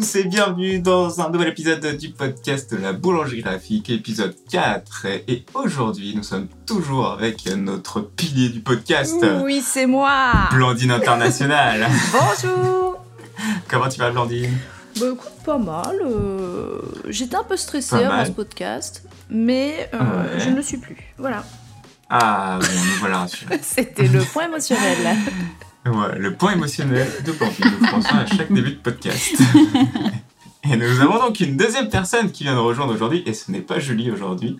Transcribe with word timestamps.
tous 0.00 0.14
et 0.16 0.24
bienvenue 0.24 0.78
dans 0.78 1.20
un 1.20 1.28
nouvel 1.30 1.48
épisode 1.48 1.84
du 1.96 2.10
podcast 2.10 2.72
de 2.72 2.76
la 2.80 2.92
boulangerie 2.92 3.42
graphique, 3.42 3.90
épisode 3.90 4.32
4. 4.48 5.06
Et 5.26 5.44
aujourd'hui, 5.54 6.14
nous 6.14 6.22
sommes 6.22 6.46
toujours 6.66 7.10
avec 7.10 7.46
notre 7.56 8.00
pilier 8.02 8.48
du 8.50 8.60
podcast. 8.60 9.16
Oui, 9.42 9.60
c'est 9.64 9.86
moi. 9.86 10.32
Blandine 10.52 10.92
International. 10.92 11.88
Bonjour. 12.12 12.98
Comment 13.68 13.88
tu 13.88 13.98
vas, 13.98 14.10
Blandine? 14.12 14.56
Bah 15.00 15.06
écoute, 15.12 15.32
pas 15.44 15.58
mal. 15.58 15.96
euh, 16.04 16.80
J'étais 17.08 17.36
un 17.36 17.42
peu 17.44 17.56
stressée 17.56 17.96
avant 17.96 18.24
ce 18.24 18.30
podcast, 18.30 19.02
mais 19.28 19.90
euh, 19.94 19.98
Ouais. 19.98 20.38
je 20.38 20.50
ne 20.50 20.56
le 20.56 20.62
suis 20.62 20.76
plus. 20.78 20.96
Voilà. 21.18 21.42
Ah, 22.08 22.58
bon, 22.60 22.66
voilà. 23.00 23.26
C'était 23.62 24.06
le 24.06 24.20
point 24.20 24.44
émotionnel. 24.46 25.16
Ouais, 25.86 26.18
le 26.18 26.34
point 26.34 26.52
émotionnel 26.52 27.08
de 27.24 27.32
Blandine, 27.32 27.64
nous 27.80 28.02
ça 28.02 28.16
à 28.18 28.26
chaque 28.26 28.52
début 28.52 28.72
de 28.72 28.76
podcast. 28.76 29.36
Et 30.70 30.76
nous 30.76 31.00
avons 31.00 31.18
donc 31.18 31.40
une 31.40 31.56
deuxième 31.56 31.88
personne 31.88 32.30
qui 32.30 32.42
vient 32.44 32.54
de 32.54 32.60
rejoindre 32.60 32.92
aujourd'hui, 32.92 33.22
et 33.24 33.32
ce 33.32 33.50
n'est 33.50 33.60
pas 33.60 33.78
Julie 33.78 34.10
aujourd'hui, 34.10 34.58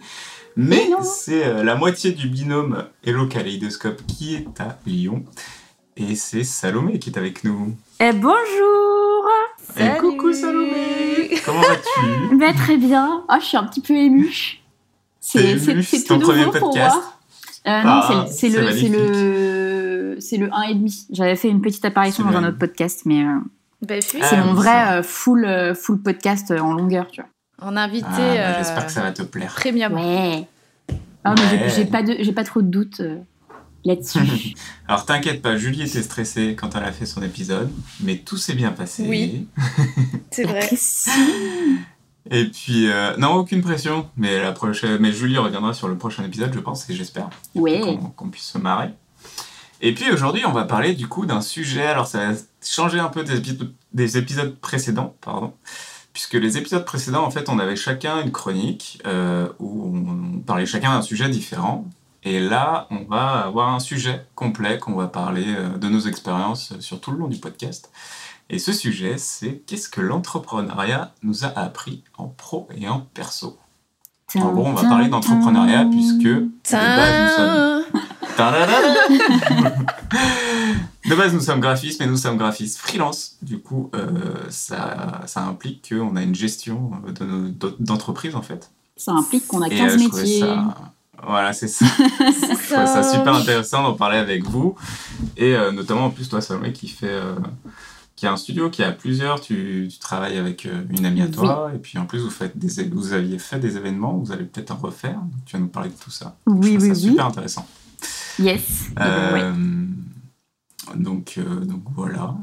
mais 0.56 0.88
c'est 1.02 1.44
euh, 1.44 1.62
la 1.64 1.74
moitié 1.74 2.12
du 2.12 2.28
binôme 2.28 2.84
Hello 3.04 3.26
Kaleidoscope 3.26 4.00
qui 4.06 4.36
est 4.36 4.60
à 4.60 4.78
Lyon. 4.86 5.24
Et 5.96 6.14
c'est 6.14 6.44
Salomé 6.44 6.98
qui 6.98 7.10
est 7.10 7.18
avec 7.18 7.44
nous. 7.44 7.76
Eh, 8.00 8.12
bonjour 8.12 9.26
Et 9.76 9.80
Salut. 9.80 10.00
coucou 10.00 10.32
Salomé 10.32 11.30
Comment 11.44 11.60
vas-tu? 11.60 12.36
Bah, 12.38 12.52
Très 12.56 12.76
bien. 12.76 13.24
Ah, 13.28 13.38
je 13.40 13.44
suis 13.46 13.56
un 13.56 13.64
petit 13.64 13.80
peu 13.80 13.94
émue. 13.94 14.60
C'est 15.20 15.58
ton 16.06 16.20
premier 16.20 16.44
pour 16.44 16.52
podcast 16.70 16.96
moi. 16.96 17.14
Euh, 17.66 17.82
non, 17.82 17.90
Ah, 17.90 18.26
c'est- 18.30 18.48
le. 18.48 19.77
Le, 20.18 20.20
c'est 20.20 20.36
le 20.36 20.52
1 20.54 20.62
et 20.62 20.74
demi. 20.74 21.06
J'avais 21.10 21.36
fait 21.36 21.48
une 21.48 21.60
petite 21.60 21.84
apparition 21.84 22.24
dans 22.24 22.36
un 22.36 22.48
autre 22.48 22.58
podcast, 22.58 23.02
mais 23.06 23.24
euh, 23.24 23.38
Bah, 23.86 23.94
Ah, 24.20 24.26
c'est 24.28 24.36
mon 24.38 24.54
vrai 24.54 24.64
ça. 24.70 24.92
euh, 24.98 25.02
full, 25.02 25.44
euh, 25.44 25.74
full 25.74 26.00
podcast 26.02 26.50
euh, 26.50 26.58
en 26.58 26.72
longueur, 26.74 27.06
tu 27.08 27.20
on 27.60 27.74
a 27.76 27.82
invité 27.82 28.06
Ah, 28.08 28.16
bah, 28.18 28.24
euh, 28.24 28.54
J'espère 28.58 28.86
que 28.86 28.92
ça 28.92 29.02
va 29.02 29.10
te 29.12 29.22
plaire. 29.22 29.52
Premium. 29.54 29.92
vois. 29.92 30.00
Ouais. 30.02 30.46
Ah, 31.24 31.34
mais 31.36 31.42
j'ai- 31.50 31.56
Ouais. 31.56 31.70
j'ai 31.74 31.84
pas 31.86 32.02
de, 32.02 32.16
j'ai 32.20 32.32
pas 32.32 32.44
trop 32.44 32.62
de 32.62 32.68
doutes 32.68 33.00
euh, 33.00 33.16
là-dessus. 33.84 34.20
Alors 34.88 35.04
t'inquiète 35.04 35.42
pas, 35.42 35.56
Julie 35.56 35.82
était 35.82 36.02
stressée 36.02 36.54
quand 36.54 36.76
elle 36.76 36.84
a 36.84 36.92
fait 36.92 37.04
son 37.06 37.20
épisode, 37.22 37.68
mais 38.00 38.16
tout 38.18 38.36
s'est 38.36 38.54
bien 38.54 38.70
passé. 38.70 39.04
Oui. 39.08 39.48
C'est 40.30 40.44
vrai. 40.44 40.68
Et 42.30 42.44
puis, 42.44 42.90
euh, 42.90 43.16
non, 43.16 43.34
aucune 43.34 43.62
pression, 43.62 44.06
mais, 44.16 44.40
la 44.42 44.52
prochaine, 44.52 44.98
mais 45.00 45.12
Julie 45.12 45.38
reviendra 45.38 45.72
sur 45.72 45.88
le 45.88 45.96
prochain 45.96 46.24
épisode, 46.24 46.52
je 46.52 46.60
pense, 46.60 46.88
et 46.90 46.94
j'espère 46.94 47.30
Ouais. 47.54 47.80
qu'on 47.80 47.96
qu'on 47.96 48.28
puisse 48.28 48.44
se 48.44 48.58
marrer. 48.58 48.90
Et 49.80 49.94
puis 49.94 50.10
aujourd'hui, 50.10 50.44
on 50.44 50.52
va 50.52 50.64
parler 50.64 50.94
du 50.94 51.06
coup 51.06 51.26
d'un 51.26 51.40
sujet, 51.40 51.86
alors 51.86 52.06
ça 52.06 52.18
va 52.18 52.38
changer 52.62 52.98
un 52.98 53.08
peu 53.08 53.22
des, 53.22 53.40
épi- 53.40 53.72
des 53.92 54.18
épisodes 54.18 54.56
précédents, 54.56 55.14
pardon, 55.20 55.52
puisque 56.12 56.34
les 56.34 56.58
épisodes 56.58 56.84
précédents, 56.84 57.24
en 57.24 57.30
fait, 57.30 57.48
on 57.48 57.58
avait 57.58 57.76
chacun 57.76 58.20
une 58.20 58.32
chronique 58.32 59.00
euh, 59.06 59.48
où 59.60 59.94
on 59.94 60.40
parlait 60.40 60.66
chacun 60.66 60.90
d'un 60.90 61.02
sujet 61.02 61.28
différent. 61.28 61.84
Et 62.24 62.40
là, 62.40 62.88
on 62.90 63.04
va 63.04 63.44
avoir 63.46 63.72
un 63.72 63.78
sujet 63.78 64.26
complet 64.34 64.78
qu'on 64.78 64.94
va 64.94 65.06
parler 65.06 65.44
euh, 65.46 65.78
de 65.78 65.88
nos 65.88 66.00
expériences 66.00 66.72
euh, 66.72 66.80
sur 66.80 67.00
tout 67.00 67.12
le 67.12 67.18
long 67.18 67.28
du 67.28 67.38
podcast. 67.38 67.92
Et 68.50 68.58
ce 68.58 68.72
sujet, 68.72 69.18
c'est 69.18 69.62
qu'est-ce 69.66 69.88
que 69.88 70.00
l'entrepreneuriat 70.00 71.12
nous 71.22 71.44
a 71.44 71.48
appris 71.56 72.02
en 72.16 72.26
pro 72.26 72.68
et 72.76 72.88
en 72.88 73.06
perso? 73.14 73.56
En 74.34 74.52
gros, 74.52 74.66
on 74.66 74.72
va 74.72 74.88
parler 74.88 75.08
d'entrepreneuriat 75.08 75.84
puisque 75.84 76.18
de 76.22 76.50
base, 76.72 77.22
nous 77.22 77.36
sommes 77.36 78.02
De 81.08 81.14
base, 81.14 81.32
nous 81.32 81.40
sommes 81.40 81.60
graphistes, 81.60 82.00
mais 82.00 82.06
nous 82.06 82.16
sommes 82.16 82.36
graphistes 82.36 82.78
freelance. 82.78 83.36
Du 83.42 83.58
coup, 83.58 83.90
euh, 83.94 84.06
ça, 84.50 85.22
ça 85.26 85.42
implique 85.44 85.88
qu'on 85.88 86.16
a 86.16 86.22
une 86.22 86.34
gestion 86.34 86.90
euh, 87.20 87.50
de 87.58 87.74
d'entreprise, 87.80 88.34
en 88.36 88.42
fait. 88.42 88.70
Ça 88.96 89.12
implique 89.12 89.46
qu'on 89.46 89.62
a 89.62 89.68
Et, 89.68 89.76
15 89.76 89.94
euh, 89.94 89.98
je 89.98 90.04
trouvais 90.08 90.22
métiers. 90.22 90.40
ça- 90.40 90.74
Voilà, 91.26 91.52
c'est 91.52 91.68
ça. 91.68 91.86
Je 91.98 92.72
trouvais 92.74 92.86
ça 92.86 93.02
super 93.02 93.34
intéressant 93.34 93.82
d'en 93.82 93.94
parler 93.94 94.18
avec 94.18 94.44
vous. 94.44 94.74
Et 95.36 95.54
euh, 95.56 95.72
notamment, 95.72 96.06
en 96.06 96.10
plus, 96.10 96.28
toi, 96.28 96.40
Salomé, 96.40 96.72
qui 96.72 96.88
fait... 96.88 97.06
euh, 97.10 97.34
qui 98.16 98.26
a 98.26 98.32
un 98.32 98.36
studio, 98.36 98.68
qui 98.68 98.82
a 98.82 98.90
plusieurs, 98.90 99.40
tu, 99.40 99.86
tu 99.88 99.98
travailles 100.00 100.38
avec 100.38 100.66
euh, 100.66 100.82
une 100.90 101.06
amie 101.06 101.22
à 101.22 101.28
toi, 101.28 101.70
et 101.72 101.78
puis 101.78 101.98
en 101.98 102.04
plus 102.04 102.18
vous, 102.18 102.30
faites 102.30 102.58
des, 102.58 102.82
vous 102.88 103.12
aviez 103.12 103.38
fait 103.38 103.60
des 103.60 103.76
événements, 103.76 104.14
vous 104.16 104.32
allez 104.32 104.42
peut-être 104.44 104.72
en 104.72 104.76
refaire, 104.76 105.20
tu 105.46 105.52
vas 105.54 105.60
nous 105.60 105.68
parler 105.68 105.88
de 105.90 105.94
tout 105.94 106.10
ça. 106.10 106.34
Oui, 106.48 106.72
Je 106.72 106.78
oui, 106.78 106.80
ça 106.80 106.94
oui. 106.94 107.10
super 107.10 107.26
intéressant. 107.26 107.64
Yes. 108.38 108.86
Euh, 109.00 109.52
donc, 110.94 111.34
euh, 111.38 111.60
donc 111.64 111.82
voilà. 111.94 112.34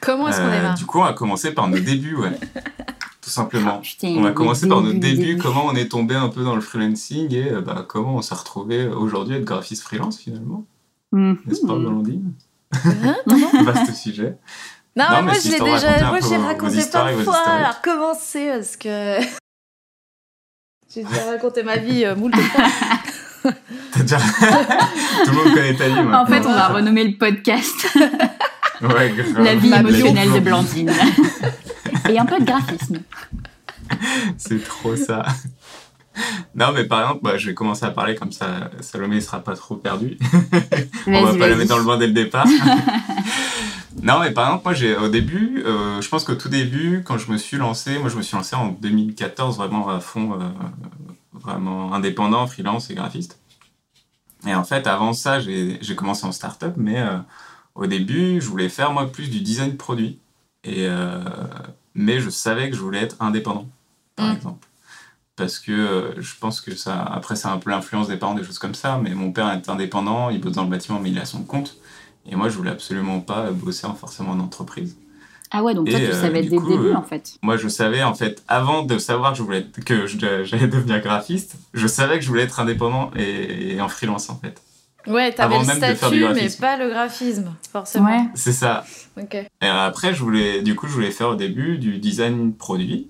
Comment 0.00 0.28
est-ce 0.28 0.38
qu'on 0.38 0.46
Euh, 0.46 0.56
démarre 0.56 0.74
du 0.74 0.86
coup, 0.86 1.00
on 1.00 1.04
va 1.04 1.12
commencer 1.12 1.52
par 1.52 1.68
nos 1.68 1.78
débuts, 1.78 2.16
ouais. 2.16 2.38
Tout 3.20 3.30
simplement. 3.30 3.78
Putain, 3.80 4.14
On 4.16 4.22
va 4.22 4.28
le 4.28 4.34
commencer 4.34 4.68
par 4.68 4.80
nos 4.82 4.92
début, 4.92 5.00
débuts, 5.16 5.26
début. 5.26 5.42
comment 5.42 5.66
on 5.66 5.74
est 5.74 5.88
tombé 5.88 6.14
un 6.14 6.28
peu 6.28 6.44
dans 6.44 6.54
le 6.54 6.60
freelancing 6.60 7.34
et 7.34 7.50
euh, 7.52 7.60
bah, 7.60 7.84
comment 7.88 8.14
on 8.16 8.22
s'est 8.22 8.36
retrouvé 8.36 8.86
aujourd'hui 8.86 9.34
à 9.34 9.38
être 9.38 9.44
graphiste 9.44 9.82
freelance 9.82 10.18
finalement. 10.18 10.64
Mhm. 11.12 11.38
N'est-ce 11.46 11.66
pas, 11.66 11.74
Blandine 11.74 12.32
Hein 12.84 13.16
Vaste 13.64 13.94
sujet. 13.94 14.36
Non, 14.94 15.04
Non, 15.04 15.10
mais 15.10 15.16
mais 15.16 15.22
moi 15.22 15.34
si 15.34 15.48
je 15.48 15.52
l'ai 15.54 15.58
déjà. 15.72 16.08
Moi 16.08 16.18
j'ai 16.20 16.36
raconté 16.36 16.84
plein 16.88 17.16
de 17.16 17.22
fois. 17.24 17.38
Alors 17.48 17.82
commencez 17.82 18.48
parce 18.48 18.76
que. 18.76 19.18
J'ai 20.94 21.02
déjà 21.02 21.26
raconté 21.32 21.62
ma 21.64 21.76
vie 21.78 22.04
euh, 22.04 22.14
moult 22.14 22.32
de 22.34 22.40
fois. 22.40 22.64
Déjà... 23.96 24.18
Tout 25.24 25.30
le 25.30 25.36
monde 25.36 25.54
connaît 25.54 25.74
ta 25.74 25.88
vie 25.88 25.94
maintenant. 25.94 26.22
En 26.22 26.26
fait, 26.26 26.46
on 26.46 26.52
va 26.52 26.68
renommer 26.68 27.04
le 27.04 27.16
podcast 27.16 27.86
Ouais. 28.82 29.14
La 29.38 29.54
vie 29.54 29.72
émotionnelle 29.72 30.32
de 30.32 30.40
Blandine. 30.40 30.92
Et 32.08 32.18
un 32.18 32.26
peu 32.26 32.38
de 32.38 32.44
graphisme. 32.44 32.98
C'est 34.36 34.62
trop 34.62 34.96
ça. 34.96 35.24
Non, 36.54 36.72
mais 36.72 36.84
par 36.84 37.02
exemple, 37.02 37.20
bah, 37.22 37.36
je 37.36 37.48
vais 37.48 37.54
commencer 37.54 37.84
à 37.84 37.90
parler 37.90 38.14
comme 38.14 38.32
ça, 38.32 38.70
Salomé 38.80 39.16
ne 39.16 39.20
sera 39.20 39.40
pas 39.40 39.54
trop 39.54 39.76
perdu. 39.76 40.18
On 41.06 41.24
va 41.24 41.34
pas 41.34 41.48
la 41.48 41.56
mettre 41.56 41.70
dans 41.70 41.78
le 41.78 41.84
bain 41.84 41.98
dès 41.98 42.06
le 42.06 42.14
départ. 42.14 42.46
non, 44.02 44.20
mais 44.20 44.30
par 44.30 44.46
exemple, 44.46 44.62
moi, 44.64 44.74
j'ai 44.74 44.96
au 44.96 45.08
début, 45.08 45.62
euh, 45.66 46.00
je 46.00 46.08
pense 46.08 46.24
qu'au 46.24 46.34
tout 46.34 46.48
début, 46.48 47.02
quand 47.04 47.18
je 47.18 47.30
me 47.30 47.36
suis 47.36 47.58
lancé, 47.58 47.98
moi, 47.98 48.08
je 48.08 48.16
me 48.16 48.22
suis 48.22 48.36
lancé 48.36 48.56
en 48.56 48.68
2014 48.68 49.58
vraiment 49.58 49.88
à 49.90 50.00
fond, 50.00 50.34
euh, 50.34 50.48
vraiment 51.40 51.92
indépendant, 51.94 52.46
freelance 52.46 52.90
et 52.90 52.94
graphiste. 52.94 53.40
Et 54.46 54.54
en 54.54 54.64
fait, 54.64 54.86
avant 54.86 55.12
ça, 55.12 55.40
j'ai 55.40 55.96
commencé 55.96 56.24
en 56.26 56.32
start-up, 56.32 56.74
mais 56.76 57.00
euh, 57.00 57.18
au 57.74 57.86
début, 57.86 58.40
je 58.40 58.48
voulais 58.48 58.68
faire 58.68 58.92
moi 58.92 59.10
plus 59.10 59.28
du 59.30 59.40
design 59.40 59.76
produit. 59.76 60.18
Et, 60.64 60.86
euh, 60.88 61.22
mais 61.94 62.20
je 62.20 62.30
savais 62.30 62.70
que 62.70 62.76
je 62.76 62.80
voulais 62.80 63.00
être 63.00 63.16
indépendant, 63.20 63.68
par 64.14 64.28
Mm. 64.28 64.36
exemple. 64.36 64.68
Parce 65.36 65.58
que 65.58 65.72
euh, 65.72 66.20
je 66.22 66.34
pense 66.40 66.60
que 66.60 66.74
ça. 66.74 67.02
Après, 67.02 67.36
c'est 67.36 67.48
un 67.48 67.58
peu 67.58 67.70
l'influence 67.70 68.08
des 68.08 68.16
parents, 68.16 68.34
des 68.34 68.44
choses 68.44 68.58
comme 68.58 68.74
ça. 68.74 68.98
Mais 69.02 69.14
mon 69.14 69.32
père 69.32 69.50
est 69.52 69.68
indépendant, 69.68 70.30
il 70.30 70.40
bosse 70.40 70.54
dans 70.54 70.64
le 70.64 70.70
bâtiment, 70.70 70.98
mais 71.00 71.10
il 71.10 71.18
a 71.18 71.24
son 71.26 71.42
compte. 71.44 71.76
Et 72.26 72.36
moi, 72.36 72.48
je 72.48 72.56
voulais 72.56 72.70
absolument 72.70 73.20
pas 73.20 73.50
bosser 73.52 73.86
en, 73.86 73.94
forcément 73.94 74.30
en 74.32 74.40
entreprise. 74.40 74.96
Ah 75.58 75.62
ouais, 75.62 75.74
donc 75.74 75.88
toi, 75.88 75.98
Et, 75.98 76.04
tu 76.04 76.10
euh, 76.10 76.20
savais 76.20 76.42
du 76.42 76.50
dès 76.50 76.56
le 76.56 76.62
début, 76.68 76.88
euh, 76.88 76.94
en 76.96 77.02
fait. 77.02 77.34
Moi, 77.42 77.56
je 77.56 77.68
savais, 77.68 78.02
en 78.02 78.12
fait, 78.14 78.42
avant 78.48 78.82
de 78.82 78.98
savoir 78.98 79.32
que 79.32 79.38
je 79.38 79.42
voulais 79.42 79.58
être- 79.60 79.84
que 79.84 80.06
je- 80.06 80.18
j'allais 80.44 80.66
devenir 80.68 81.00
graphiste, 81.00 81.56
je 81.72 81.86
savais 81.86 82.18
que 82.18 82.24
je 82.24 82.28
voulais 82.28 82.42
être 82.42 82.60
indépendant 82.60 83.10
et, 83.16 83.74
et 83.76 83.80
en 83.80 83.88
freelance, 83.88 84.28
en 84.28 84.36
fait. 84.38 84.60
Ouais, 85.06 85.32
t'avais 85.32 85.54
Avant 85.54 85.62
le 85.62 85.66
même 85.68 85.76
de 85.76 85.94
faire 85.94 86.10
du 86.10 86.18
statut, 86.18 86.34
mais 86.34 86.40
graphisme. 86.40 86.60
pas 86.60 86.76
le 86.76 86.88
graphisme, 86.90 87.54
forcément. 87.72 88.06
Ouais. 88.10 88.24
C'est 88.34 88.52
ça. 88.52 88.84
Et 89.62 89.66
après, 89.66 90.12
je 90.14 90.22
voulais, 90.22 90.62
du 90.62 90.74
coup, 90.74 90.88
je 90.88 90.92
voulais 90.92 91.10
faire 91.12 91.28
au 91.28 91.36
début 91.36 91.78
du 91.78 91.98
design 91.98 92.52
produit. 92.52 93.08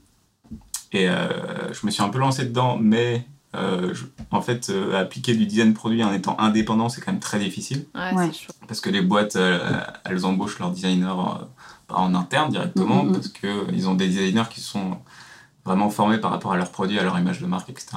Et 0.93 1.09
euh, 1.09 1.73
je 1.73 1.85
me 1.87 1.91
suis 1.91 2.03
un 2.03 2.09
peu 2.11 2.19
lancé 2.19 2.45
dedans, 2.45 2.79
mais 2.81 3.27
euh, 3.55 3.93
je- 3.95 4.05
en 4.31 4.41
fait, 4.43 4.69
euh, 4.71 5.01
appliquer 5.01 5.35
du 5.35 5.47
design 5.47 5.73
produit 5.75 6.05
en 6.05 6.13
étant 6.13 6.39
indépendant, 6.39 6.89
c'est 6.91 7.01
quand 7.01 7.13
même 7.13 7.21
très 7.21 7.39
difficile. 7.39 7.87
Ouais. 7.95 8.31
Parce 8.69 8.81
que 8.81 8.91
les 8.91 9.01
boîtes, 9.01 9.37
euh, 9.37 9.59
elles 10.05 10.25
embauchent 10.27 10.59
leurs 10.59 10.71
designers 10.71 11.07
euh, 11.07 11.45
en 11.89 12.15
interne 12.15 12.51
directement, 12.51 13.07
parce 13.13 13.29
qu'ils 13.29 13.89
ont 13.89 13.95
des 13.95 14.09
designers 14.09 14.49
qui 14.51 14.61
sont 14.61 14.99
vraiment 15.65 15.91
formés 15.91 16.19
par 16.19 16.31
rapport 16.31 16.53
à 16.53 16.57
leurs 16.57 16.71
produits, 16.71 16.99
à 16.99 17.03
leur 17.05 17.19
image 17.19 17.41
de 17.41 17.47
marque, 17.47 17.69
etc. 17.71 17.97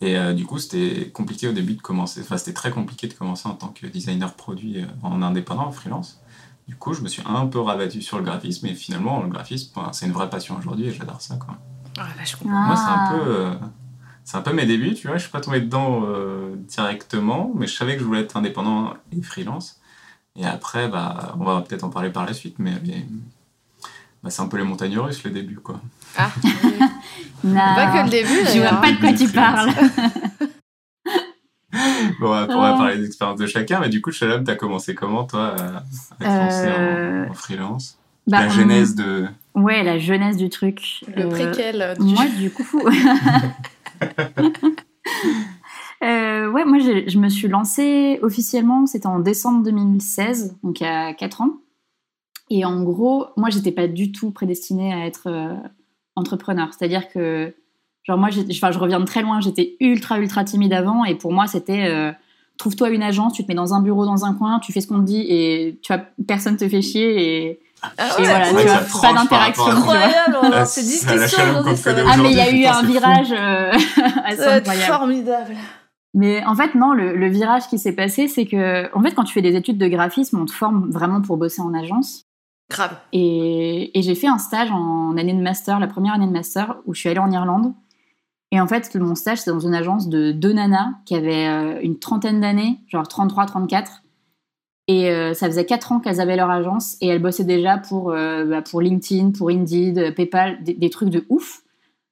Et 0.00 0.16
euh, 0.18 0.34
du 0.34 0.44
coup, 0.44 0.58
c'était 0.58 1.08
compliqué 1.10 1.48
au 1.48 1.52
début 1.52 1.74
de 1.74 1.80
commencer. 1.80 2.20
Enfin, 2.20 2.36
c'était 2.36 2.52
très 2.52 2.70
compliqué 2.70 3.06
de 3.06 3.14
commencer 3.14 3.48
en 3.48 3.54
tant 3.54 3.68
que 3.68 3.86
designer 3.86 4.34
produit 4.34 4.82
euh, 4.82 4.86
en 5.02 5.22
indépendant, 5.22 5.66
en 5.66 5.72
freelance. 5.72 6.20
Du 6.68 6.76
coup, 6.76 6.94
je 6.94 7.00
me 7.02 7.08
suis 7.08 7.22
un 7.26 7.46
peu 7.46 7.60
rabattu 7.60 8.02
sur 8.02 8.18
le 8.18 8.24
graphisme, 8.24 8.66
et 8.66 8.74
finalement, 8.74 9.22
le 9.22 9.28
graphisme, 9.28 9.72
ben, 9.76 9.90
c'est 9.92 10.06
une 10.06 10.12
vraie 10.12 10.30
passion 10.30 10.56
aujourd'hui, 10.58 10.86
et 10.86 10.92
j'adore 10.92 11.20
ça. 11.20 11.36
Quoi. 11.36 11.56
Ah, 11.98 12.06
bah, 12.16 12.22
je 12.24 12.36
comprends. 12.36 12.50
Moi, 12.66 12.76
c'est 12.76 12.82
un 12.90 12.94
Ah. 12.98 13.12
peu. 13.12 13.20
euh, 13.30 13.54
c'est 14.24 14.38
un 14.38 14.42
peu 14.42 14.54
mes 14.54 14.64
débuts, 14.64 14.94
tu 14.94 15.06
vois. 15.06 15.18
Je 15.18 15.22
suis 15.24 15.30
pas 15.30 15.42
tombé 15.42 15.60
dedans 15.60 16.02
euh, 16.06 16.56
directement, 16.56 17.52
mais 17.54 17.66
je 17.66 17.74
savais 17.76 17.94
que 17.94 18.00
je 18.00 18.04
voulais 18.06 18.20
être 18.22 18.36
indépendant 18.38 18.94
et 19.12 19.20
freelance. 19.20 19.80
Et 20.36 20.44
après, 20.46 20.88
bah, 20.88 21.34
on 21.38 21.44
va 21.44 21.60
peut-être 21.60 21.84
en 21.84 21.90
parler 21.90 22.10
par 22.10 22.26
la 22.26 22.34
suite, 22.34 22.56
mais 22.58 22.72
bah, 24.22 24.30
c'est 24.30 24.42
un 24.42 24.48
peu 24.48 24.56
les 24.56 24.64
montagnes 24.64 24.98
russes, 24.98 25.22
le 25.22 25.30
début, 25.30 25.56
quoi. 25.56 25.80
Ah. 26.16 26.30
Non. 27.44 27.54
Pas 27.54 27.92
que 27.92 28.04
le 28.04 28.10
début, 28.10 28.28
Je 28.52 28.58
vois 28.60 28.80
pas 28.80 28.92
de 28.92 28.98
quoi 29.00 29.12
tu 29.12 29.28
parles. 29.28 29.70
Bon, 32.20 32.28
on 32.28 32.30
va, 32.30 32.46
on 32.50 32.60
va 32.60 32.74
Ah. 32.74 32.76
parler 32.78 32.98
des 32.98 33.06
expériences 33.06 33.40
de 33.40 33.48
chacun, 33.48 33.80
mais 33.80 33.88
du 33.88 34.00
coup, 34.00 34.12
Shalom, 34.12 34.44
t'as 34.44 34.54
commencé 34.54 34.94
comment, 34.94 35.24
toi, 35.24 35.56
à, 36.20 36.24
à 36.24 36.52
Euh, 36.52 37.26
en, 37.26 37.30
en 37.32 37.34
freelance? 37.34 37.98
Bah, 38.28 38.42
La 38.42 38.46
on- 38.46 38.50
genèse 38.50 38.94
de, 38.94 39.26
Ouais, 39.56 39.82
la 39.82 39.98
jeunesse 39.98 40.36
du 40.36 40.48
truc. 40.50 41.00
Le 41.16 41.24
Euh, 41.24 41.28
préquel. 41.30 41.94
du- 41.98 42.14
Moi, 42.14 42.26
du 42.38 42.50
coup. 42.52 42.80
Euh, 46.04 46.50
ouais, 46.50 46.64
moi, 46.64 46.78
je, 46.78 47.08
je 47.08 47.18
me 47.18 47.28
suis 47.28 47.48
lancée 47.48 48.18
officiellement, 48.22 48.86
c'était 48.86 49.06
en 49.06 49.20
décembre 49.20 49.62
2016, 49.64 50.58
donc 50.62 50.80
il 50.80 50.84
y 50.84 50.86
a 50.86 51.14
4 51.14 51.40
ans. 51.40 51.50
Et 52.50 52.64
en 52.64 52.82
gros, 52.82 53.26
moi, 53.36 53.48
j'étais 53.50 53.72
pas 53.72 53.88
du 53.88 54.12
tout 54.12 54.30
prédestinée 54.30 54.92
à 54.92 55.06
être 55.06 55.28
euh, 55.28 55.54
entrepreneur. 56.14 56.68
C'est-à-dire 56.76 57.08
que, 57.08 57.54
genre, 58.02 58.18
moi, 58.18 58.28
enfin, 58.50 58.70
je 58.70 58.78
reviens 58.78 59.00
de 59.00 59.06
très 59.06 59.22
loin, 59.22 59.40
j'étais 59.40 59.76
ultra, 59.80 60.18
ultra 60.18 60.44
timide 60.44 60.72
avant, 60.74 61.04
et 61.04 61.14
pour 61.14 61.32
moi, 61.32 61.46
c'était. 61.46 61.86
euh, 61.88 62.12
Trouve-toi 62.56 62.90
une 62.90 63.02
agence, 63.02 63.32
tu 63.32 63.42
te 63.42 63.48
mets 63.48 63.56
dans 63.56 63.74
un 63.74 63.80
bureau 63.82 64.06
dans 64.06 64.24
un 64.24 64.32
coin, 64.32 64.60
tu 64.60 64.72
fais 64.72 64.80
ce 64.80 64.86
qu'on 64.86 65.00
te 65.00 65.04
dit 65.06 65.26
et 65.28 65.80
tu 65.82 65.92
vois, 65.92 66.04
personne 66.24 66.56
te 66.56 66.68
fait 66.68 66.82
chier 66.82 67.48
et, 67.48 67.60
Ah 67.98 68.10
et 68.16 68.22
voilà, 68.22 68.46
tu 68.50 68.54
vois, 68.68 69.00
pas 69.02 69.12
d'interaction. 69.12 69.66
Incroyable, 69.66 70.38
on 70.40 70.52
a 70.52 70.58
Ah, 70.60 70.64
ça 71.76 71.90
Ah, 72.08 72.16
mais 72.16 72.30
il 72.30 72.36
y 72.36 72.40
a 72.40 72.52
eu 72.52 72.64
un 72.64 72.82
virage 72.84 73.32
euh, 73.32 73.72
assez 74.24 74.44
incroyable. 74.44 74.92
formidable. 74.92 75.56
Mais 76.14 76.44
en 76.44 76.54
fait, 76.54 76.76
non, 76.76 76.92
le, 76.92 77.16
le 77.16 77.28
virage 77.28 77.66
qui 77.68 77.78
s'est 77.78 77.92
passé, 77.92 78.28
c'est 78.28 78.46
que, 78.46 78.94
en 78.96 79.02
fait, 79.02 79.14
quand 79.14 79.24
tu 79.24 79.34
fais 79.34 79.42
des 79.42 79.56
études 79.56 79.78
de 79.78 79.88
graphisme, 79.88 80.40
on 80.40 80.44
te 80.46 80.52
forme 80.52 80.90
vraiment 80.90 81.20
pour 81.20 81.36
bosser 81.36 81.60
en 81.60 81.74
agence. 81.74 82.22
Grave. 82.70 82.96
Et, 83.12 83.98
et 83.98 84.02
j'ai 84.02 84.14
fait 84.14 84.28
un 84.28 84.38
stage 84.38 84.70
en 84.70 85.16
année 85.16 85.34
de 85.34 85.42
master, 85.42 85.80
la 85.80 85.88
première 85.88 86.14
année 86.14 86.26
de 86.26 86.32
master, 86.32 86.76
où 86.86 86.94
je 86.94 87.00
suis 87.00 87.08
allée 87.08 87.18
en 87.18 87.30
Irlande. 87.30 87.74
Et 88.52 88.60
en 88.60 88.68
fait, 88.68 88.94
mon 88.94 89.16
stage, 89.16 89.38
c'était 89.38 89.50
dans 89.50 89.58
une 89.58 89.74
agence 89.74 90.08
de 90.08 90.30
deux 90.30 90.52
nanas 90.52 90.92
qui 91.04 91.16
avaient 91.16 91.48
euh, 91.48 91.80
une 91.82 91.98
trentaine 91.98 92.40
d'années, 92.40 92.78
genre 92.86 93.08
33, 93.08 93.46
34. 93.46 94.02
Et 94.86 95.10
euh, 95.10 95.34
ça 95.34 95.46
faisait 95.46 95.66
quatre 95.66 95.90
ans 95.90 95.98
qu'elles 95.98 96.20
avaient 96.20 96.36
leur 96.36 96.50
agence 96.50 96.96
et 97.00 97.08
elles 97.08 97.20
bossaient 97.20 97.42
déjà 97.42 97.78
pour, 97.78 98.12
euh, 98.12 98.44
bah, 98.44 98.62
pour 98.62 98.80
LinkedIn, 98.80 99.32
pour 99.32 99.50
Indeed, 99.50 100.14
PayPal, 100.14 100.62
des, 100.62 100.74
des 100.74 100.90
trucs 100.90 101.08
de 101.08 101.24
ouf. 101.30 101.63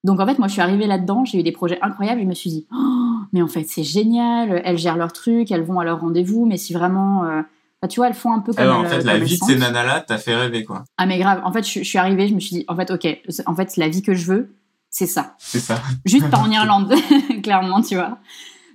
Donc 0.04 0.20
en 0.20 0.26
fait, 0.26 0.38
moi, 0.38 0.48
je 0.48 0.52
suis 0.54 0.62
arrivée 0.62 0.86
là-dedans, 0.86 1.24
j'ai 1.24 1.38
eu 1.38 1.42
des 1.42 1.52
projets 1.52 1.78
incroyables. 1.82 2.20
Je 2.20 2.26
me 2.26 2.34
suis 2.34 2.50
dit, 2.50 2.66
oh, 2.74 3.18
mais 3.32 3.40
en 3.42 3.46
fait, 3.48 3.64
c'est 3.64 3.84
génial. 3.84 4.60
Elles 4.64 4.78
gèrent 4.78 4.96
leurs 4.96 5.12
trucs, 5.12 5.50
elles 5.50 5.62
vont 5.62 5.78
à 5.78 5.84
leur 5.84 6.00
rendez-vous. 6.00 6.44
Mais 6.44 6.56
si 6.56 6.72
vraiment, 6.72 7.24
euh, 7.24 7.42
bah, 7.80 7.88
tu 7.88 8.00
vois, 8.00 8.08
elles 8.08 8.14
font 8.14 8.32
un 8.32 8.40
peu 8.40 8.52
comme 8.52 8.66
Ah 8.66 8.70
ouais, 8.70 8.76
en 8.78 8.84
elles- 8.84 8.90
fait, 9.00 9.04
la 9.04 9.12
comme 9.18 9.22
vie 9.24 9.38
de 9.38 9.44
ces 9.44 9.56
nanas-là 9.56 10.00
t'a 10.00 10.18
fait 10.18 10.34
rêver, 10.34 10.64
quoi. 10.64 10.84
Ah 10.96 11.06
mais 11.06 11.18
grave, 11.18 11.40
en 11.44 11.52
fait, 11.52 11.64
je, 11.66 11.78
je 11.80 11.84
suis 11.84 11.98
arrivée, 11.98 12.26
je 12.28 12.34
me 12.34 12.40
suis 12.40 12.56
dit, 12.56 12.64
en 12.68 12.74
fait, 12.76 12.90
ok, 12.90 13.06
en 13.46 13.54
fait, 13.54 13.76
la 13.76 13.88
vie 13.88 14.02
que 14.02 14.14
je 14.14 14.26
veux, 14.26 14.54
c'est 14.90 15.06
ça. 15.06 15.34
C'est 15.38 15.60
ça. 15.60 15.80
Juste 16.04 16.28
pas 16.30 16.38
en 16.38 16.50
Irlande, 16.50 16.92
clairement, 17.42 17.80
tu 17.80 17.94
vois. 17.94 18.18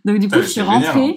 Donc 0.06 0.20
du 0.20 0.30
coup, 0.30 0.36
je 0.42 0.48
suis 0.48 0.62
génial, 0.62 0.86
rentrée. 0.98 1.16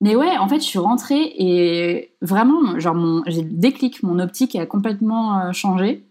Mais 0.00 0.14
ouais, 0.16 0.38
en 0.38 0.48
fait, 0.48 0.60
je 0.60 0.64
suis 0.64 0.78
rentrée 0.78 1.20
et 1.36 2.14
vraiment, 2.22 2.78
genre, 2.78 2.94
mon, 2.94 3.22
j'ai 3.26 3.42
le 3.42 3.50
déclic, 3.50 4.02
mon 4.02 4.18
optique 4.20 4.54
a 4.56 4.64
complètement 4.64 5.40
euh, 5.40 5.52
changé. 5.52 6.04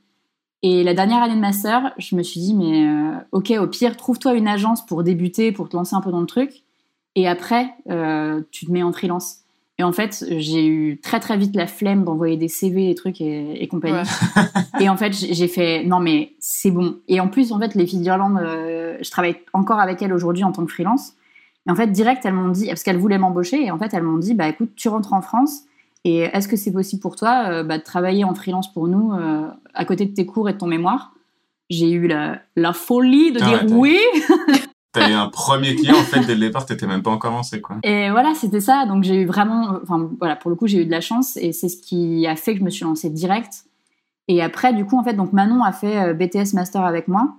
Et 0.61 0.83
la 0.83 0.93
dernière 0.93 1.23
année 1.23 1.35
de 1.35 1.39
master, 1.39 1.93
je 1.97 2.15
me 2.15 2.23
suis 2.23 2.39
dit, 2.39 2.53
mais 2.53 2.85
euh, 2.85 3.17
ok, 3.31 3.53
au 3.59 3.67
pire, 3.67 3.95
trouve-toi 3.95 4.33
une 4.33 4.47
agence 4.47 4.85
pour 4.85 5.03
débuter, 5.03 5.51
pour 5.51 5.69
te 5.69 5.77
lancer 5.77 5.95
un 5.95 6.01
peu 6.01 6.11
dans 6.11 6.19
le 6.19 6.25
truc. 6.25 6.63
Et 7.15 7.27
après, 7.27 7.73
euh, 7.89 8.41
tu 8.51 8.65
te 8.65 8.71
mets 8.71 8.83
en 8.83 8.91
freelance. 8.91 9.39
Et 9.77 9.83
en 9.83 9.93
fait, 9.93 10.25
j'ai 10.37 10.67
eu 10.67 10.99
très 10.99 11.21
très 11.21 11.37
vite 11.37 11.55
la 11.55 11.65
flemme 11.65 12.03
d'envoyer 12.03 12.35
des 12.35 12.49
CV 12.49 12.89
et 12.89 12.95
trucs 12.95 13.21
et, 13.21 13.63
et 13.63 13.67
compagnie. 13.69 13.95
Ouais. 13.95 14.43
Et 14.81 14.89
en 14.89 14.97
fait, 14.97 15.13
j'ai 15.13 15.33
j'ai 15.33 15.47
fait 15.47 15.85
non 15.85 16.01
mais 16.01 16.33
c'est 16.39 16.69
bon. 16.69 16.97
Et 17.07 17.21
en 17.21 17.29
plus, 17.29 17.53
en 17.53 17.59
fait, 17.59 17.75
les 17.75 17.87
filles 17.87 18.01
d'Irlande, 18.01 18.39
euh, 18.41 18.97
je 19.01 19.09
travaille 19.09 19.37
encore 19.53 19.79
avec 19.79 20.01
elles 20.01 20.11
aujourd'hui 20.11 20.43
en 20.43 20.51
tant 20.51 20.65
que 20.65 20.71
freelance. 20.71 21.13
Et 21.65 21.71
en 21.71 21.75
fait, 21.75 21.87
direct, 21.87 22.25
elles 22.25 22.33
m'ont 22.33 22.49
dit 22.49 22.67
parce 22.67 22.83
qu'elles 22.83 22.97
voulaient 22.97 23.17
m'embaucher 23.17 23.65
et 23.65 23.71
en 23.71 23.77
fait, 23.77 23.93
elles 23.93 24.03
m'ont 24.03 24.17
dit 24.17 24.33
bah 24.33 24.49
écoute, 24.49 24.71
tu 24.75 24.89
rentres 24.89 25.13
en 25.13 25.21
France 25.21 25.61
et 26.05 26.19
est-ce 26.19 26.47
que 26.47 26.55
c'est 26.55 26.71
possible 26.71 27.01
pour 27.01 27.15
toi 27.15 27.45
euh, 27.49 27.63
bah, 27.63 27.77
de 27.77 27.83
travailler 27.83 28.23
en 28.23 28.33
freelance 28.33 28.71
pour 28.71 28.87
nous 28.87 29.13
euh, 29.13 29.47
à 29.73 29.85
côté 29.85 30.05
de 30.05 30.13
tes 30.13 30.25
cours 30.25 30.49
et 30.49 30.53
de 30.53 30.57
ton 30.57 30.67
mémoire? 30.67 31.11
J'ai 31.69 31.91
eu 31.91 32.07
la, 32.07 32.39
la 32.55 32.73
folie 32.73 33.31
de 33.31 33.39
Ah 33.41 33.45
dire 33.45 33.63
ouais, 33.71 33.77
oui. 33.77 33.99
T'as 34.91 35.07
eu 35.07 35.13
un 35.13 35.27
premier 35.27 35.75
client, 35.75 35.97
en 35.97 36.03
fait, 36.03 36.21
dès 36.25 36.33
le 36.33 36.39
départ, 36.39 36.65
t'étais 36.65 36.87
même 36.87 37.03
pas 37.03 37.11
encore 37.11 37.31
lancé, 37.31 37.61
quoi. 37.61 37.75
Et 37.83 38.09
voilà, 38.09 38.33
c'était 38.33 38.59
ça. 38.59 38.87
Donc 38.87 39.03
j'ai 39.03 39.21
eu 39.21 39.25
vraiment, 39.27 39.77
enfin 39.83 40.09
voilà, 40.19 40.35
pour 40.35 40.49
le 40.49 40.55
coup, 40.55 40.65
j'ai 40.65 40.81
eu 40.81 40.85
de 40.85 40.91
la 40.91 40.99
chance 41.01 41.37
et 41.37 41.51
c'est 41.51 41.69
ce 41.69 41.77
qui 41.79 42.25
a 42.25 42.35
fait 42.35 42.53
que 42.53 42.59
je 42.59 42.63
me 42.65 42.71
suis 42.71 42.85
lancée 42.85 43.11
direct. 43.11 43.65
Et 44.27 44.41
après, 44.41 44.73
du 44.73 44.85
coup, 44.85 44.97
en 44.97 45.03
fait, 45.03 45.13
donc 45.13 45.31
Manon 45.31 45.63
a 45.63 45.71
fait 45.71 45.97
euh, 45.99 46.13
BTS 46.15 46.53
Master 46.55 46.81
avec 46.83 47.07
moi. 47.07 47.35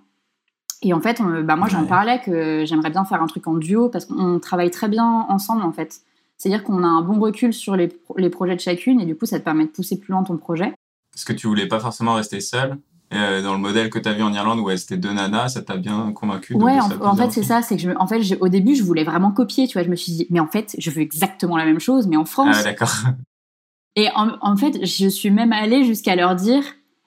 Et 0.82 0.94
en 0.94 1.00
fait, 1.00 1.20
on- 1.20 1.42
bah, 1.42 1.56
moi, 1.56 1.66
j'en 1.68 1.84
parlais 1.86 2.20
que 2.20 2.64
j'aimerais 2.66 2.90
bien 2.90 3.04
faire 3.04 3.20
un 3.20 3.26
truc 3.26 3.46
en 3.48 3.54
duo 3.54 3.88
parce 3.88 4.04
qu'on 4.06 4.38
travaille 4.38 4.70
très 4.70 4.88
bien 4.88 5.26
ensemble, 5.28 5.62
en 5.62 5.72
fait. 5.72 6.00
C'est-à-dire 6.40 6.64
qu'on 6.64 6.82
a 6.82 6.87
un 6.87 7.02
bon 7.02 7.20
recul 7.20 7.52
sur 7.52 7.76
les, 7.76 7.88
pro- 7.88 8.16
les 8.16 8.31
projets 8.31 8.56
de 8.56 8.60
chacune 8.60 8.98
et 8.98 9.04
du 9.04 9.14
coup, 9.14 9.26
ça 9.26 9.38
te 9.38 9.44
permet 9.44 9.64
de 9.66 9.69
pousser 9.70 10.00
plus 10.00 10.12
loin 10.12 10.22
ton 10.22 10.38
projet. 10.38 10.72
Parce 11.12 11.25
que 11.25 11.34
tu 11.34 11.46
voulais 11.46 11.69
pas 11.69 11.78
forcément 11.81 12.14
rester 12.14 12.40
seule. 12.40 12.78
Euh, 13.12 13.42
dans 13.42 13.52
le 13.52 13.58
modèle 13.58 13.90
que 13.90 13.98
t'as 13.98 14.14
vu 14.14 14.22
en 14.22 14.32
Irlande, 14.32 14.58
où 14.60 14.75
c'était 14.75 14.96
deux 14.96 15.12
nanas, 15.12 15.50
ça 15.50 15.60
t'a 15.62 15.76
bien 15.76 16.12
convaincu 16.12 16.54
de 16.54 16.62
Ouais, 16.62 16.78
en, 16.81 17.16
fait, 17.16 17.31
c'est 17.31 17.42
ça. 17.42 17.60
C'est 17.60 17.76
que 17.76 17.82
je, 17.82 17.90
en 17.90 18.06
fait, 18.06 18.22
au 18.40 18.48
début, 18.48 18.75
je 18.75 18.82
voulais 18.82 19.04
vraiment 19.04 19.32
copier, 19.32 19.66
tu 19.69 19.75
vois. 19.75 19.82
Je 19.82 19.90
me 19.90 19.96
suis 19.96 20.12
dit, 20.12 20.26
mais 20.31 20.40
en 20.40 20.46
fait, 20.46 20.75
je 20.78 20.90
veux 20.90 21.02
exactement 21.02 21.58
la 21.58 21.66
même 21.66 21.81
chose, 21.81 22.06
mais 22.06 22.16
en 22.16 22.25
France. 22.25 22.56
Ah, 22.58 22.62
d'accord. 22.62 22.94
Et 23.96 24.08
en, 24.14 24.38
en 24.40 24.56
fait, 24.56 24.86
je 24.86 25.08
suis 25.08 25.31
même 25.31 25.52
allée 25.52 25.84
jusqu'à 25.84 26.16
leur 26.16 26.36
dire 26.36 26.62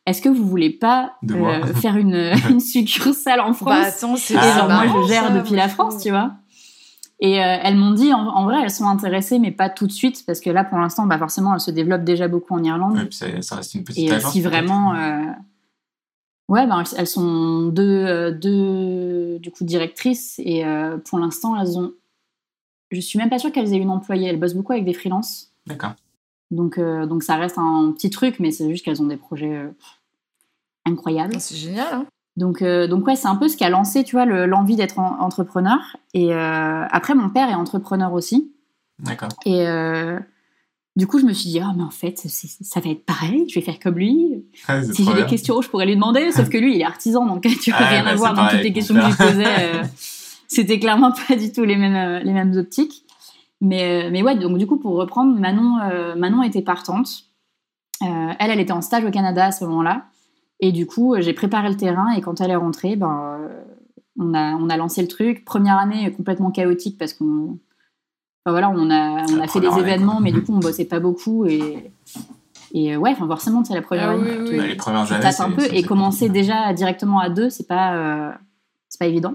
est-ce 0.05 0.21
que 0.21 0.29
vous 0.29 0.45
voulez 0.45 0.69
pas 0.69 1.13
moi. 1.23 1.51
euh, 1.63 1.73
faire 1.73 1.95
une, 1.95 2.33
une 2.49 2.59
succursale 2.59 3.39
en 3.39 3.47
Bah 3.51 3.55
France? 3.55 3.87
attends, 3.87 4.15
c'est 4.17 4.33
Et 4.33 4.37
Ah, 4.37 4.57
genre, 4.57 4.67
moi, 4.67 4.85
marrant, 4.85 5.01
je 5.01 5.07
gère 5.07 5.23
ça, 5.27 5.29
depuis 5.31 5.55
la. 5.55 5.69
France, 5.69 6.03
tu 6.03 6.09
vois. 6.09 6.33
Et 7.25 7.41
euh, 7.41 7.57
elles 7.63 7.77
m'ont 7.77 7.91
dit, 7.93 8.11
en, 8.13 8.19
en 8.27 8.43
vrai, 8.43 8.61
elles 8.63 8.69
sont 8.69 8.85
intéressées, 8.85 9.39
mais 9.39 9.51
pas 9.51 9.69
tout 9.69 9.87
de 9.87 9.93
suite, 9.93 10.25
parce 10.27 10.41
que 10.41 10.49
là, 10.49 10.65
pour 10.65 10.77
l'instant, 10.77 11.05
bah, 11.05 11.17
forcément, 11.17 11.53
elles 11.53 11.61
se 11.61 11.71
développent 11.71 12.03
déjà 12.03 12.27
beaucoup 12.27 12.53
en 12.53 12.61
Irlande. 12.61 12.97
Ouais, 12.97 13.05
puis 13.05 13.15
ça, 13.15 13.41
ça 13.41 13.55
reste 13.55 13.73
une 13.75 13.85
petite 13.85 14.03
Et 14.09 14.11
euh, 14.11 14.15
agence. 14.17 14.33
si 14.33 14.41
vraiment. 14.41 14.93
euh, 14.93 15.21
Ouais, 16.49 16.67
ben, 16.67 16.83
elles- 16.97 17.07
sont 17.07 17.67
deux, 17.67 18.31
deux 18.33 19.39
du 19.39 19.49
coup, 19.51 19.63
directrices, 19.63 20.37
et 20.43 20.65
euh, 20.65 20.97
pour 20.97 21.17
l'instant, 21.17 21.57
elles 21.59 21.77
ont. 21.79 21.93
Je 22.91 22.99
suis 22.99 23.17
même 23.17 23.29
pas 23.29 23.39
sûre 23.39 23.51
qu'elles 23.53 23.73
aient 23.73 23.77
une 23.77 23.89
employée. 23.89 24.27
Elles 24.27 24.39
bossent 24.39 24.53
beaucoup 24.53 24.73
avec 24.73 24.83
des 24.83 24.93
freelances. 24.93 25.51
D'accord. 25.65 25.93
Donc, 26.51 26.77
euh, 26.77 27.05
donc 27.07 27.23
ça 27.23 27.37
reste 27.37 27.57
un 27.57 27.93
petit 27.93 28.09
truc, 28.09 28.39
mais 28.39 28.51
c'est 28.51 28.69
juste 28.69 28.83
qu'elles 28.83 29.01
ont 29.01 29.07
des 29.07 29.15
projets 29.17 29.55
euh, 29.55 29.69
incroyables. 30.85 31.33
Ah, 31.37 31.39
C'est 31.39 31.55
génial, 31.55 31.87
hein. 31.93 32.05
Donc, 32.35 32.61
euh, 32.61 32.87
donc 32.87 33.05
ouais, 33.05 33.15
c'est 33.15 33.27
un 33.27 33.35
peu 33.35 33.47
ce 33.47 33.55
qui 33.57 33.63
a 33.63 33.69
lancé, 33.69 34.03
tu 34.03 34.15
vois, 34.15 34.25
le- 34.25 34.45
l'envie 34.47 34.75
d'être 34.75 34.97
en- 34.99 35.19
entrepreneur. 35.19 35.77
Et 36.13 36.33
euh, 36.33 36.85
après, 36.89 37.13
mon 37.15 37.29
père 37.29 37.49
est 37.49 37.53
entrepreneur 37.55 38.11
aussi. 38.13 38.51
D'accord. 38.99 39.29
Et 39.45 39.67
euh, 39.67 40.19
du 40.95 41.05
coup, 41.07 41.19
je 41.19 41.25
me 41.25 41.33
suis 41.33 41.49
dit, 41.49 41.59
ah, 41.59 41.73
mais 41.77 41.83
en 41.83 41.89
fait, 41.91 42.17
ça 42.17 42.79
va 42.79 42.89
être 42.89 43.05
pareil, 43.05 43.45
je 43.49 43.55
vais 43.55 43.61
faire 43.65 43.79
comme 43.79 43.95
lui. 43.95 44.45
C'est 44.83 44.93
Si 44.93 45.05
j'ai 45.05 45.13
des 45.13 45.25
questions, 45.25 45.61
je 45.61 45.69
pourrais 45.69 45.85
lui 45.85 45.95
demander. 45.95 46.31
Sauf 46.31 46.49
que 46.49 46.57
lui, 46.57 46.75
il 46.75 46.81
est 46.81 46.85
artisan, 46.85 47.25
donc 47.25 47.43
tu 47.61 47.69
vois, 47.71 47.79
Ah, 47.81 47.89
rien 47.89 48.03
bah, 48.03 48.09
à 48.11 48.15
voir. 48.15 48.31
Donc 48.33 48.45
pareil, 48.45 48.57
toutes 48.57 48.63
les 48.63 48.73
questions 48.73 48.95
que 48.95 49.01
je 49.01 49.07
lui 49.07 49.15
posais, 49.15 49.45
euh, 49.45 49.83
c'était 50.47 50.79
clairement 50.79 51.11
pas 51.27 51.35
du 51.35 51.51
tout 51.51 51.63
les 51.63 51.75
mêmes, 51.75 52.23
les 52.23 52.33
mêmes 52.33 52.55
optiques. 52.57 53.03
Mais, 53.61 54.09
mais 54.11 54.23
ouais, 54.23 54.35
donc 54.37 54.57
du 54.57 54.65
coup, 54.67 54.77
pour 54.77 54.95
reprendre, 54.95 55.39
Manon, 55.39 55.77
Manon 56.17 56.41
était 56.43 56.61
partante. 56.63 57.25
Elle, 58.01 58.35
elle 58.51 58.59
était 58.59 58.73
en 58.73 58.81
stage 58.81 59.05
au 59.05 59.11
Canada 59.11 59.45
à 59.45 59.51
ce 59.51 59.63
moment-là. 59.65 60.05
Et 60.65 60.71
du 60.71 60.85
coup, 60.87 61.13
euh, 61.13 61.21
j'ai 61.21 61.33
préparé 61.33 61.67
le 61.69 61.75
terrain. 61.75 62.11
Et 62.13 62.21
quand 62.21 62.39
elle 62.39 62.51
est 62.51 62.55
rentrée, 62.55 62.95
ben, 62.95 63.37
euh, 63.41 63.63
on, 64.17 64.33
a, 64.33 64.53
on 64.55 64.69
a 64.69 64.77
lancé 64.77 65.01
le 65.01 65.09
truc. 65.09 65.43
Première 65.43 65.77
année 65.77 66.09
complètement 66.13 66.51
chaotique 66.51 66.97
parce 66.97 67.13
qu'on 67.13 67.57
enfin, 68.45 68.51
voilà, 68.51 68.69
on 68.69 68.89
a, 68.89 69.25
on 69.29 69.39
a 69.41 69.47
fait 69.47 69.59
des 69.59 69.67
année, 69.67 69.81
événements, 69.81 70.13
quoi. 70.13 70.21
mais 70.21 70.31
du 70.31 70.41
coup, 70.41 70.53
on 70.53 70.59
bossait 70.59 70.85
pas 70.85 71.01
beaucoup. 71.01 71.45
Et, 71.45 71.91
et 72.73 72.95
euh, 72.95 72.97
ouais, 72.97 73.11
enfin, 73.11 73.27
forcément, 73.27 73.63
c'est 73.65 73.73
la 73.73 73.81
première 73.81 74.09
Ah 74.09 74.13
année. 74.13 74.23
oui, 74.39 74.47
oui. 74.51 74.57
Bah, 74.57 74.67
les 74.67 74.75
premières 74.75 75.05
tu 75.05 75.13
années. 75.13 75.21
tâtes 75.23 75.39
un 75.41 75.49
c'est- 75.49 75.55
peu 75.55 75.61
c'est- 75.63 75.75
et 75.75 75.81
c'est 75.81 75.87
commencer 75.87 76.27
compliqué. 76.27 76.41
déjà 76.47 76.71
directement 76.73 77.19
à 77.19 77.29
deux, 77.29 77.49
c'est 77.49 77.67
pas, 77.67 77.95
euh, 77.95 78.31
c'est 78.87 78.99
pas 78.99 79.07
évident. 79.07 79.33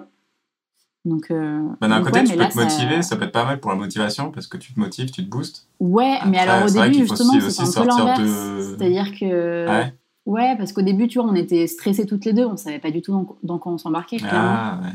Donc, 1.05 1.31
euh, 1.31 1.61
Bah, 1.81 1.89
D'un 1.89 2.03
côté, 2.03 2.21
ouais, 2.21 2.25
tu 2.25 2.33
peux 2.33 2.39
là, 2.39 2.47
te 2.49 2.55
ça- 2.55 2.65
motiver, 2.65 3.03
ça... 3.03 3.17
peut 3.17 3.25
être 3.25 3.33
pas 3.33 3.45
mal 3.45 3.61
pour 3.61 3.71
la 3.71 3.77
motivation 3.77 4.31
parce 4.31 4.47
que 4.47 4.57
tu 4.57 4.73
te 4.75 4.81
motives, 4.81 5.11
tu 5.11 5.25
te 5.25 5.31
boostes. 5.31 5.67
Ouais, 5.81 6.19
mais 6.27 6.39
alors 6.39 6.65
au 6.65 6.69
c'est 6.69 6.83
début, 6.83 7.07
justement, 7.07 7.35
aussi 7.35 7.63
un 7.63 7.83
peu 7.83 7.87
l'inverse. 7.89 8.21
de- 8.21 8.77
C'est-à-dire 8.79 9.13
que. 9.19 9.69
Ouais. 9.69 9.95
Ouais, 10.29 10.55
parce 10.59 10.73
qu'au 10.73 10.83
début, 10.83 11.09
tu 11.09 11.19
vois, 11.19 11.27
on 11.29 11.35
était 11.35 11.67
stressés 11.67 12.05
toutes 12.07 12.25
les 12.27 12.33
deux, 12.35 12.45
on 12.45 12.57
savait 12.59 12.79
pas 12.79 12.91
du 12.91 13.01
tout 13.01 13.13
dans, 13.13 13.27
dans 13.43 13.59
quoi 13.59 13.73
on 13.73 13.79
s'embarquait. 13.79 14.19
Ah, 14.31 14.79
ouais. 14.83 14.91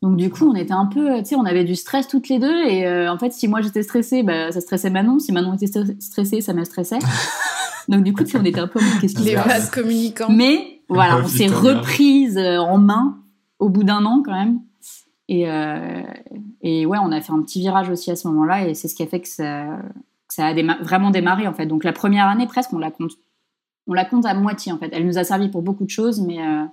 Donc, 0.00 0.16
du 0.16 0.30
coup, 0.30 0.48
on 0.48 0.54
était 0.54 0.72
un 0.72 0.86
peu. 0.86 1.18
Tu 1.18 1.24
sais, 1.26 1.36
on 1.36 1.44
avait 1.44 1.64
du 1.64 1.74
stress 1.76 2.08
toutes 2.08 2.28
les 2.28 2.38
deux, 2.38 2.64
et 2.66 2.86
euh, 2.86 3.12
en 3.12 3.18
fait, 3.18 3.32
si 3.32 3.48
moi 3.48 3.60
j'étais 3.60 3.82
stressée, 3.82 4.22
bah, 4.22 4.50
ça 4.50 4.60
stressait 4.60 4.88
Manon. 4.90 5.18
Si 5.18 5.30
Manon 5.32 5.54
était 5.54 5.66
stre- 5.66 6.00
stressée, 6.00 6.40
ça 6.40 6.54
me 6.54 6.64
stressait. 6.64 6.98
Donc, 7.88 8.02
du 8.04 8.12
coup, 8.12 8.24
tu 8.24 8.30
sais, 8.30 8.38
on 8.38 8.44
était 8.44 8.60
un 8.60 8.66
peu 8.68 8.80
qu'est-ce 9.00 9.14
qui 9.14 9.22
Les 9.24 9.34
vases 9.48 9.70
communicants. 9.70 10.30
Mais 10.30 10.80
voilà, 10.88 11.18
on 11.18 11.28
s'est 11.28 11.48
reprise 11.78 12.38
euh, 12.38 12.58
en 12.58 12.78
main 12.78 13.18
au 13.58 13.68
bout 13.68 13.84
d'un 13.84 14.04
an 14.06 14.22
quand 14.24 14.32
même. 14.34 14.60
Et, 15.28 15.50
euh, 15.50 16.02
et 16.62 16.86
ouais, 16.86 16.96
on 17.02 17.12
a 17.12 17.20
fait 17.20 17.32
un 17.32 17.42
petit 17.42 17.60
virage 17.60 17.90
aussi 17.90 18.10
à 18.10 18.16
ce 18.16 18.26
moment-là 18.28 18.66
et 18.68 18.72
c'est 18.74 18.88
ce 18.88 18.94
qui 18.94 19.02
a 19.02 19.06
fait 19.06 19.20
que 19.20 19.28
ça, 19.28 19.64
que 20.28 20.34
ça 20.34 20.46
a 20.46 20.54
déma- 20.54 20.80
vraiment 20.82 21.10
démarré 21.10 21.46
en 21.46 21.52
fait. 21.52 21.66
Donc 21.66 21.84
la 21.84 21.92
première 21.92 22.28
année 22.28 22.46
presque, 22.46 22.72
on 22.72 22.78
la 22.78 22.90
compte, 22.90 23.10
on 23.88 23.94
la 23.94 24.04
compte 24.04 24.26
à 24.26 24.34
moitié 24.34 24.70
en 24.70 24.78
fait. 24.78 24.90
Elle 24.92 25.06
nous 25.06 25.18
a 25.18 25.24
servi 25.24 25.48
pour 25.48 25.62
beaucoup 25.62 25.84
de 25.84 25.90
choses, 25.90 26.20
mais 26.20 26.40
euh, 26.40 26.64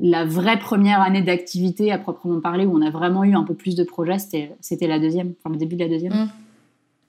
la 0.00 0.24
vraie 0.26 0.58
première 0.58 1.00
année 1.00 1.22
d'activité 1.22 1.92
à 1.92 1.98
proprement 1.98 2.40
parler 2.40 2.66
où 2.66 2.76
on 2.76 2.82
a 2.82 2.90
vraiment 2.90 3.24
eu 3.24 3.34
un 3.34 3.44
peu 3.44 3.54
plus 3.54 3.76
de 3.76 3.84
projets, 3.84 4.18
c'était 4.18 4.54
c'était 4.60 4.88
la 4.88 4.98
deuxième, 4.98 5.34
enfin 5.38 5.50
le 5.50 5.58
début 5.58 5.76
de 5.76 5.84
la 5.84 5.88
deuxième. 5.88 6.12
Mm. 6.12 6.30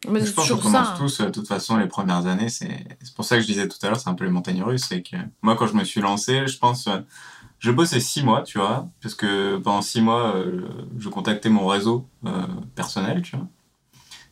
Mais 0.09 0.25
Je 0.25 0.33
pense 0.33 0.49
qu'on 0.49 0.57
commence 0.57 0.87
hein. 0.89 0.95
tous, 0.97 1.21
euh, 1.21 1.25
de 1.27 1.31
toute 1.31 1.47
façon, 1.47 1.77
les 1.77 1.87
premières 1.87 2.25
années. 2.27 2.49
C'est 2.49 2.85
c'est 3.01 3.15
pour 3.15 3.25
ça 3.25 3.37
que 3.37 3.41
je 3.41 3.47
disais 3.47 3.67
tout 3.67 3.77
à 3.83 3.87
l'heure, 3.87 3.99
c'est 3.99 4.09
un 4.09 4.15
peu 4.15 4.25
les 4.25 4.31
montagnes 4.31 4.61
russes. 4.61 4.85
C'est 4.89 5.01
que 5.01 5.15
moi, 5.41 5.55
quand 5.55 5.67
je 5.67 5.75
me 5.75 5.83
suis 5.83 6.01
lancé, 6.01 6.45
je 6.45 6.57
pense, 6.57 6.87
euh, 6.87 6.99
je 7.59 7.71
bossais 7.71 8.01
six 8.01 8.23
mois, 8.23 8.41
tu 8.43 8.57
vois, 8.57 8.87
parce 9.01 9.15
que 9.15 9.57
pendant 9.57 9.81
six 9.81 10.01
mois, 10.01 10.35
je 10.97 11.07
contactais 11.07 11.49
mon 11.49 11.65
réseau 11.65 12.05
euh, 12.25 12.45
personnel, 12.75 13.21
tu 13.21 13.37
vois. 13.37 13.47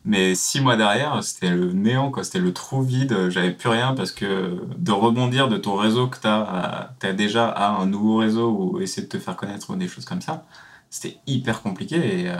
Mais 0.03 0.33
six 0.33 0.61
mois 0.61 0.77
derrière, 0.77 1.23
c'était 1.23 1.51
le 1.51 1.73
néant, 1.73 2.09
quoi. 2.09 2.23
C'était 2.23 2.39
le 2.39 2.53
trou 2.53 2.81
vide. 2.81 3.29
J'avais 3.29 3.51
plus 3.51 3.69
rien 3.69 3.93
parce 3.93 4.11
que 4.11 4.59
de 4.77 4.91
rebondir 4.91 5.47
de 5.47 5.57
ton 5.57 5.75
réseau 5.75 6.07
que 6.07 6.17
t'as, 6.19 6.89
t'as 6.99 7.13
déjà 7.13 7.47
à 7.49 7.69
un 7.79 7.85
nouveau 7.85 8.17
réseau 8.17 8.49
ou 8.51 8.79
essayer 8.81 9.03
de 9.03 9.11
te 9.11 9.19
faire 9.19 9.35
connaître 9.35 9.69
ou 9.69 9.75
des 9.75 9.87
choses 9.87 10.05
comme 10.05 10.21
ça, 10.21 10.45
c'était 10.89 11.17
hyper 11.27 11.61
compliqué. 11.61 12.21
Et, 12.21 12.29
euh, 12.29 12.35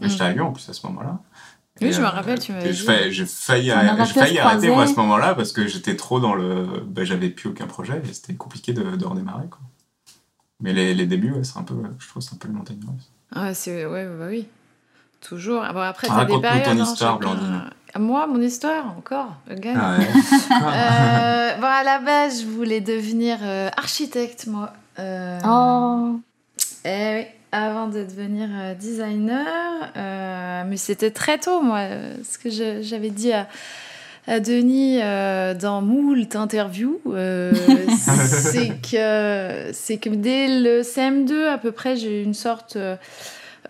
et 0.00 0.06
Mm. 0.06 0.08
j'étais 0.08 0.24
à 0.24 0.32
Lyon 0.32 0.46
en 0.48 0.52
plus 0.52 0.66
à 0.70 0.72
ce 0.72 0.86
moment-là. 0.86 1.18
Oui, 1.82 1.88
Et, 1.88 1.92
je 1.92 2.00
me 2.00 2.06
euh, 2.06 2.08
rappelle, 2.08 2.38
tu 2.38 2.52
m'avais 2.52 2.70
dit. 2.70 2.76
J'ai 3.10 3.26
failli, 3.26 3.70
arrêter- 3.70 4.12
failli 4.20 4.38
arrêter 4.38 4.68
moi 4.70 4.82
à 4.84 4.86
ce 4.86 4.94
moment-là 4.96 5.34
parce 5.34 5.52
que 5.52 5.66
j'étais 5.66 5.96
trop 5.96 6.18
dans 6.18 6.34
le. 6.34 6.82
bah, 6.86 7.04
j'avais 7.04 7.28
plus 7.28 7.50
aucun 7.50 7.66
projet 7.66 8.00
et 8.08 8.12
c'était 8.12 8.34
compliqué 8.34 8.72
de, 8.72 8.96
de 8.96 9.04
redémarrer. 9.04 9.48
Quoi. 9.48 9.60
Mais 10.62 10.72
les, 10.72 10.94
les 10.94 11.06
débuts, 11.06 11.32
ouais, 11.32 11.44
c'est 11.44 11.58
un 11.58 11.62
peu, 11.62 11.74
je 11.98 12.08
trouve, 12.08 12.22
c'est 12.22 12.34
un 12.34 12.38
peu 12.38 12.48
le 12.48 12.54
montagne 12.54 12.80
russe. 12.86 13.10
Ah, 13.32 13.52
c'est 13.54 13.84
ouais, 13.86 14.06
bah 14.18 14.26
oui. 14.28 14.46
Toujours. 15.20 15.62
Ah, 15.66 15.72
bon, 15.72 15.80
après, 15.80 16.06
t'as 16.08 16.14
des 16.24 16.32
Raconte-nous 16.32 16.40
ton 16.40 16.48
périodes. 16.56 16.80
hein, 16.80 16.82
histoire, 16.92 17.12
chacun- 17.20 17.34
Blandine. 17.34 17.62
Ah, 17.94 17.98
Moi, 17.98 18.26
mon 18.26 18.40
histoire, 18.40 18.86
encore. 18.96 19.34
gars. 19.50 19.74
Ah 19.76 19.98
ouais. 19.98 20.06
Euh, 20.50 21.56
bon, 21.60 21.66
à 21.66 21.82
la 21.84 21.98
base, 21.98 22.42
je 22.42 22.46
voulais 22.46 22.80
devenir 22.80 23.38
euh, 23.42 23.68
architecte, 23.76 24.46
moi. 24.46 24.72
Euh, 24.98 25.38
Oh, 25.46 26.18
Eh 26.84 27.14
oui, 27.18 27.26
avant 27.52 27.88
de 27.88 28.04
devenir 28.04 28.48
euh, 28.52 28.74
designer. 28.74 29.46
euh, 29.96 30.62
mais 30.66 30.76
c'était 30.76 31.10
très 31.10 31.38
tôt, 31.38 31.60
moi. 31.62 31.78
euh, 31.80 32.14
Ce 32.28 32.38
que 32.38 32.48
je- 32.50 32.80
j'avais 32.82 33.10
dit 33.10 33.32
à, 33.32 33.46
à 34.26 34.40
Denis 34.40 35.00
euh, 35.02 35.54
dans 35.54 35.82
moult 35.82 36.36
interviews, 36.36 37.00
euh, 37.08 37.52
c'est 38.28 38.80
que, 38.80 39.70
c'est 39.72 39.96
que 39.98 40.08
dès 40.10 40.60
le 40.60 40.82
CM2, 40.82 41.48
à 41.48 41.58
peu 41.58 41.72
près, 41.72 41.96
j'ai 41.96 42.20
eu 42.20 42.24
une 42.24 42.34
sorte 42.34 42.76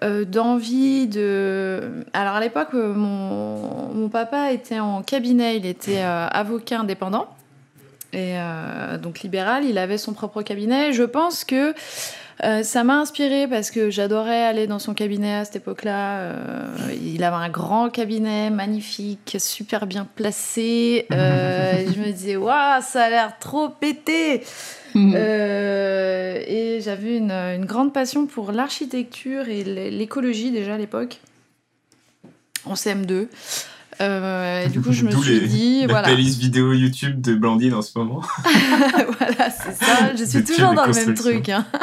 euh, 0.02 0.24
d'envie 0.24 1.08
de... 1.08 2.04
Alors 2.12 2.34
à 2.34 2.40
l'époque, 2.40 2.68
euh, 2.74 2.94
mon, 2.94 3.92
mon 3.92 4.08
papa 4.08 4.52
était 4.52 4.80
en 4.80 5.02
cabinet, 5.02 5.58
il 5.58 5.66
était 5.66 6.02
euh, 6.02 6.26
avocat 6.28 6.80
indépendant. 6.80 7.28
Et 8.12 8.34
donc 9.00 9.20
libéral, 9.20 9.64
il 9.64 9.78
avait 9.78 9.96
son 9.96 10.14
propre 10.14 10.42
cabinet. 10.42 10.92
Je 10.92 11.04
pense 11.04 11.44
que 11.44 11.74
euh, 12.44 12.62
ça 12.62 12.84
m'a 12.84 12.98
inspiré 12.98 13.46
parce 13.48 13.70
que 13.70 13.90
j'adorais 13.90 14.42
aller 14.44 14.66
dans 14.66 14.78
son 14.78 14.94
cabinet 14.94 15.34
à 15.34 15.44
cette 15.44 15.56
époque-là. 15.56 16.20
Euh, 16.20 16.66
il 17.02 17.22
avait 17.22 17.36
un 17.36 17.48
grand 17.50 17.90
cabinet 17.90 18.50
magnifique, 18.50 19.36
super 19.38 19.86
bien 19.86 20.06
placé. 20.14 21.06
Euh, 21.12 21.84
je 21.94 22.00
me 22.00 22.10
disais, 22.12 22.36
waouh, 22.36 22.80
ça 22.82 23.04
a 23.04 23.10
l'air 23.10 23.38
trop 23.38 23.68
pété. 23.68 24.42
Euh, 24.96 26.42
et 26.46 26.80
j'avais 26.80 27.16
une, 27.16 27.30
une 27.30 27.64
grande 27.64 27.92
passion 27.92 28.26
pour 28.26 28.52
l'architecture 28.52 29.48
et 29.48 29.62
l'é- 29.62 29.90
l'écologie 29.90 30.50
déjà 30.50 30.74
à 30.74 30.78
l'époque, 30.78 31.18
en 32.64 32.74
CM2. 32.74 33.28
Euh, 34.00 34.64
et 34.64 34.68
du 34.68 34.80
coup, 34.80 34.92
je 34.92 35.04
me 35.04 35.10
suis 35.10 35.40
les- 35.40 35.46
dit, 35.46 35.80
La 35.82 35.86
voilà. 35.88 36.08
playlist 36.08 36.38
vidéo 36.40 36.72
YouTube 36.72 37.20
de 37.20 37.34
Blandine 37.34 37.74
en 37.74 37.82
ce 37.82 37.98
moment. 37.98 38.22
voilà, 39.18 39.50
c'est 39.50 39.74
ça. 39.74 40.14
Je 40.18 40.24
suis 40.24 40.42
toujours 40.42 40.72
dans 40.72 40.86
le 40.86 40.92
même 40.94 41.14
truc. 41.14 41.48
hein. 41.50 41.66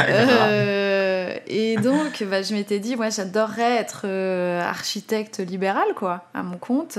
Euh, 0.00 1.34
et 1.46 1.76
donc, 1.76 2.24
bah, 2.28 2.42
je 2.42 2.52
m'étais 2.54 2.80
dit, 2.80 2.96
moi, 2.96 3.08
j'adorerais 3.10 3.76
être 3.76 4.02
euh, 4.04 4.60
architecte 4.60 5.38
libéral, 5.38 5.86
quoi, 5.94 6.24
à 6.34 6.42
mon 6.42 6.56
compte. 6.58 6.98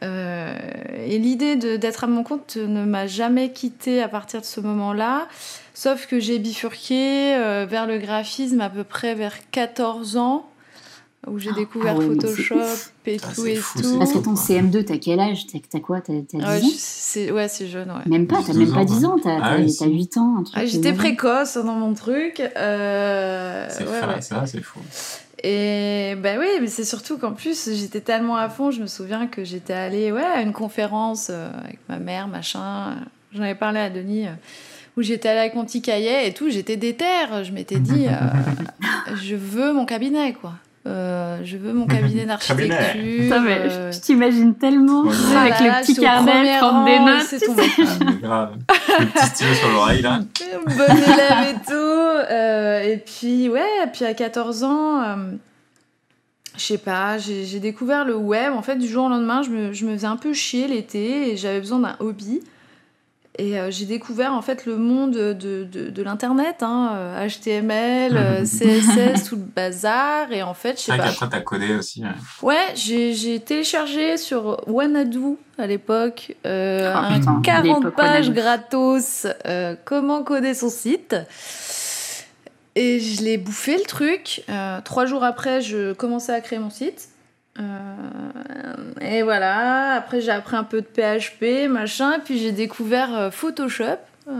Et 0.00 1.18
l'idée 1.18 1.56
d'être 1.56 2.04
à 2.04 2.06
mon 2.06 2.22
compte 2.22 2.56
ne 2.56 2.84
m'a 2.84 3.08
jamais 3.08 3.50
quittée 3.50 4.00
à 4.00 4.06
partir 4.08 4.40
de 4.40 4.46
ce 4.46 4.60
moment-là. 4.60 5.26
Sauf 5.74 6.06
que 6.06 6.20
j'ai 6.20 6.38
bifurqué 6.38 7.32
vers 7.68 7.86
le 7.88 7.98
graphisme 7.98 8.60
à 8.60 8.70
peu 8.70 8.84
près 8.84 9.16
vers 9.16 9.34
14 9.50 10.16
ans, 10.16 10.48
où 11.26 11.38
j'ai 11.38 11.50
Ah 11.52 11.56
découvert 11.56 11.96
ouais, 11.96 12.04
c'est 12.04 12.28
Photoshop 12.28 12.54
et 13.06 13.16
Ah, 13.22 13.26
tout 13.34 13.46
et 13.46 13.56
fou, 13.56 13.82
tout. 13.82 13.98
Parce 13.98 14.12
que 14.12 14.18
ton 14.18 14.34
CM2, 14.34 14.84
t'as 14.84 14.98
quel 14.98 15.18
âge? 15.20 15.46
T'as 15.70 15.80
quoi? 15.80 16.00
T'as 16.00 16.12
t'as 16.30 16.38
10 16.38 16.44
Ouais, 16.64 16.70
c'est 16.76 17.30
ouais, 17.32 17.48
c'est 17.48 17.66
jeune, 17.66 17.90
ouais. 17.90 18.02
Même 18.06 18.26
pas, 18.26 18.36
t'as 18.46 18.52
12 18.52 18.58
même 18.58 18.72
pas 18.74 18.80
ans, 18.80 18.84
10 18.96 19.04
ans, 19.04 19.16
t'as 19.22 19.36
Ah 19.42 19.50
t'as- 19.50 19.56
oui, 19.56 19.74
t'as 19.78 19.84
si. 19.86 19.92
8 19.92 20.16
ans, 20.16 20.36
un 20.38 20.42
truc. 20.44 20.54
Ah, 20.56 20.62
de 20.62 20.66
J'étais 20.66 20.92
précoce 20.92 21.56
dans 21.56 21.74
mon 21.74 21.92
truc. 21.94 22.40
euh, 22.56 23.66
C'est 23.70 23.84
ouais, 23.84 24.00
ça, 24.00 24.08
ouais. 24.08 24.20
ça, 24.20 24.46
c'est 24.46 24.62
fou. 24.62 24.80
Et 25.44 26.14
ben 26.18 26.38
oui, 26.40 26.46
mais 26.60 26.66
c'est 26.66 26.84
surtout 26.84 27.16
qu'en 27.18 27.32
plus, 27.32 27.70
j'étais 27.74 28.00
tellement 28.00 28.36
à 28.36 28.48
fond. 28.48 28.70
Je 28.70 28.80
me 28.80 28.86
souviens 28.86 29.26
que 29.28 29.44
j'étais 29.44 29.72
allée 29.72 30.10
ouais, 30.12 30.24
à 30.24 30.40
une 30.42 30.52
conférence 30.52 31.28
euh, 31.30 31.50
avec 31.64 31.78
ma 31.88 31.98
mère, 31.98 32.26
machin. 32.28 32.96
J'en 33.32 33.42
avais 33.42 33.54
parlé 33.54 33.78
à 33.80 33.88
Denis, 33.90 34.26
euh, 34.26 34.30
où 34.96 35.02
j'étais 35.02 35.28
allée 35.28 35.40
avec 35.40 35.54
mon 35.54 35.64
petit 35.64 35.80
cahier 35.82 36.26
et 36.26 36.32
tout. 36.32 36.48
J'étais 36.50 36.76
déterre. 36.76 37.44
Je 37.44 37.52
m'étais 37.52 37.78
dit, 37.78 38.06
euh, 38.08 39.14
je 39.22 39.36
veux 39.36 39.72
mon 39.72 39.84
cabinet, 39.86 40.32
quoi. 40.32 40.54
Euh, 40.88 41.38
je 41.44 41.56
veux 41.56 41.72
mon 41.72 41.86
cabinet 41.86 42.24
d'architecture. 42.26 42.72
Euh, 42.72 43.92
je 43.92 44.00
t'imagine 44.00 44.54
tellement 44.54 45.02
Ouais, 45.02 45.14
avec 45.36 45.54
voilà, 45.58 45.80
le 45.80 45.86
petit 45.86 45.94
carnet, 45.96 46.58
prendre 46.58 46.84
des 46.86 46.98
notes. 46.98 47.26
c'est 47.28 47.38
sais. 47.38 47.46
Ah, 47.50 48.04
mais 48.06 48.16
grave. 48.22 48.56
Le 49.00 49.06
petit 49.06 49.26
stylo 49.26 49.54
sur 49.54 49.68
l'oreille, 49.70 50.02
là. 50.02 50.20
bon 50.66 50.84
élève 50.96 51.50
et 51.50 51.54
tout. 51.66 51.72
Euh, 51.72 52.80
et 52.80 52.96
puis, 52.96 53.48
ouais, 53.48 53.60
puis 53.92 54.04
à 54.04 54.14
14 54.14 54.64
ans, 54.64 55.02
euh, 55.02 55.16
je 56.56 56.62
sais 56.62 56.78
pas, 56.78 57.18
j'ai 57.18 57.44
j'ai 57.44 57.60
découvert 57.60 58.04
le 58.04 58.16
web. 58.16 58.52
En 58.54 58.62
fait, 58.62 58.76
du 58.76 58.88
jour 58.88 59.04
au 59.04 59.08
lendemain, 59.08 59.42
je 59.42 59.50
me, 59.50 59.72
je 59.72 59.84
me 59.84 59.92
faisais 59.94 60.06
un 60.06 60.16
peu 60.16 60.32
chier 60.32 60.66
l'été 60.68 61.30
et 61.32 61.36
j'avais 61.36 61.60
besoin 61.60 61.78
d'un 61.80 61.96
hobby. 62.00 62.40
Et 63.40 63.56
euh, 63.58 63.70
j'ai 63.70 63.84
découvert 63.86 64.32
en 64.34 64.42
fait 64.42 64.66
le 64.66 64.76
monde 64.76 65.12
de, 65.12 65.32
de, 65.32 65.90
de 65.90 66.02
l'internet, 66.02 66.56
hein, 66.62 66.90
euh, 66.96 67.28
HTML, 67.28 68.16
euh, 68.16 68.40
CSS, 68.44 69.28
tout 69.28 69.36
le 69.36 69.42
bazar. 69.42 70.32
Et 70.32 70.42
en 70.42 70.54
fait, 70.54 70.72
je 70.72 70.82
C'est 70.82 70.90
sais 70.92 70.96
vrai 70.98 71.06
pas. 71.06 71.12
qu'après, 71.12 71.28
t'as 71.28 71.40
codé 71.42 71.74
aussi. 71.76 72.02
ouais. 72.02 72.08
Ouais, 72.42 72.74
j'ai 72.74 73.38
téléchargé 73.40 74.16
sur 74.16 74.60
Wanadu 74.66 75.36
à 75.56 75.68
l'époque 75.68 76.34
euh, 76.46 76.92
Ah, 76.92 77.06
un 77.10 77.18
putain, 77.20 77.40
40 77.44 77.64
l'époque 77.84 77.96
pages 77.96 78.30
gratos 78.32 79.26
euh, 79.46 79.76
comment 79.84 80.24
coder 80.24 80.54
son 80.54 80.68
site. 80.68 81.14
Et 82.74 83.00
je 83.00 83.22
l'ai 83.22 83.38
bouffé 83.38 83.76
le 83.76 83.82
truc. 83.84 84.42
Euh, 84.48 84.80
trois 84.84 85.06
jours 85.06 85.24
après, 85.24 85.60
je 85.60 85.92
commençais 85.94 86.32
à 86.32 86.40
créer 86.40 86.58
mon 86.58 86.70
site. 86.70 87.08
Euh, 87.58 87.64
et 89.00 89.22
voilà, 89.22 89.94
après 89.94 90.20
j'ai 90.20 90.30
appris 90.30 90.56
un 90.56 90.64
peu 90.64 90.80
de 90.80 90.86
PHP, 90.86 91.68
machin, 91.68 92.18
puis 92.24 92.38
j'ai 92.38 92.52
découvert 92.52 93.14
euh, 93.16 93.30
Photoshop. 93.30 93.98
Euh, 94.28 94.32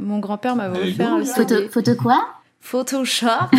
mon 0.00 0.18
grand-père 0.18 0.56
m'avait 0.56 0.90
offert 0.90 1.18
le 1.18 1.24
Photo, 1.24 1.68
photo 1.70 1.94
quoi? 1.94 2.26
Photoshop. 2.60 3.28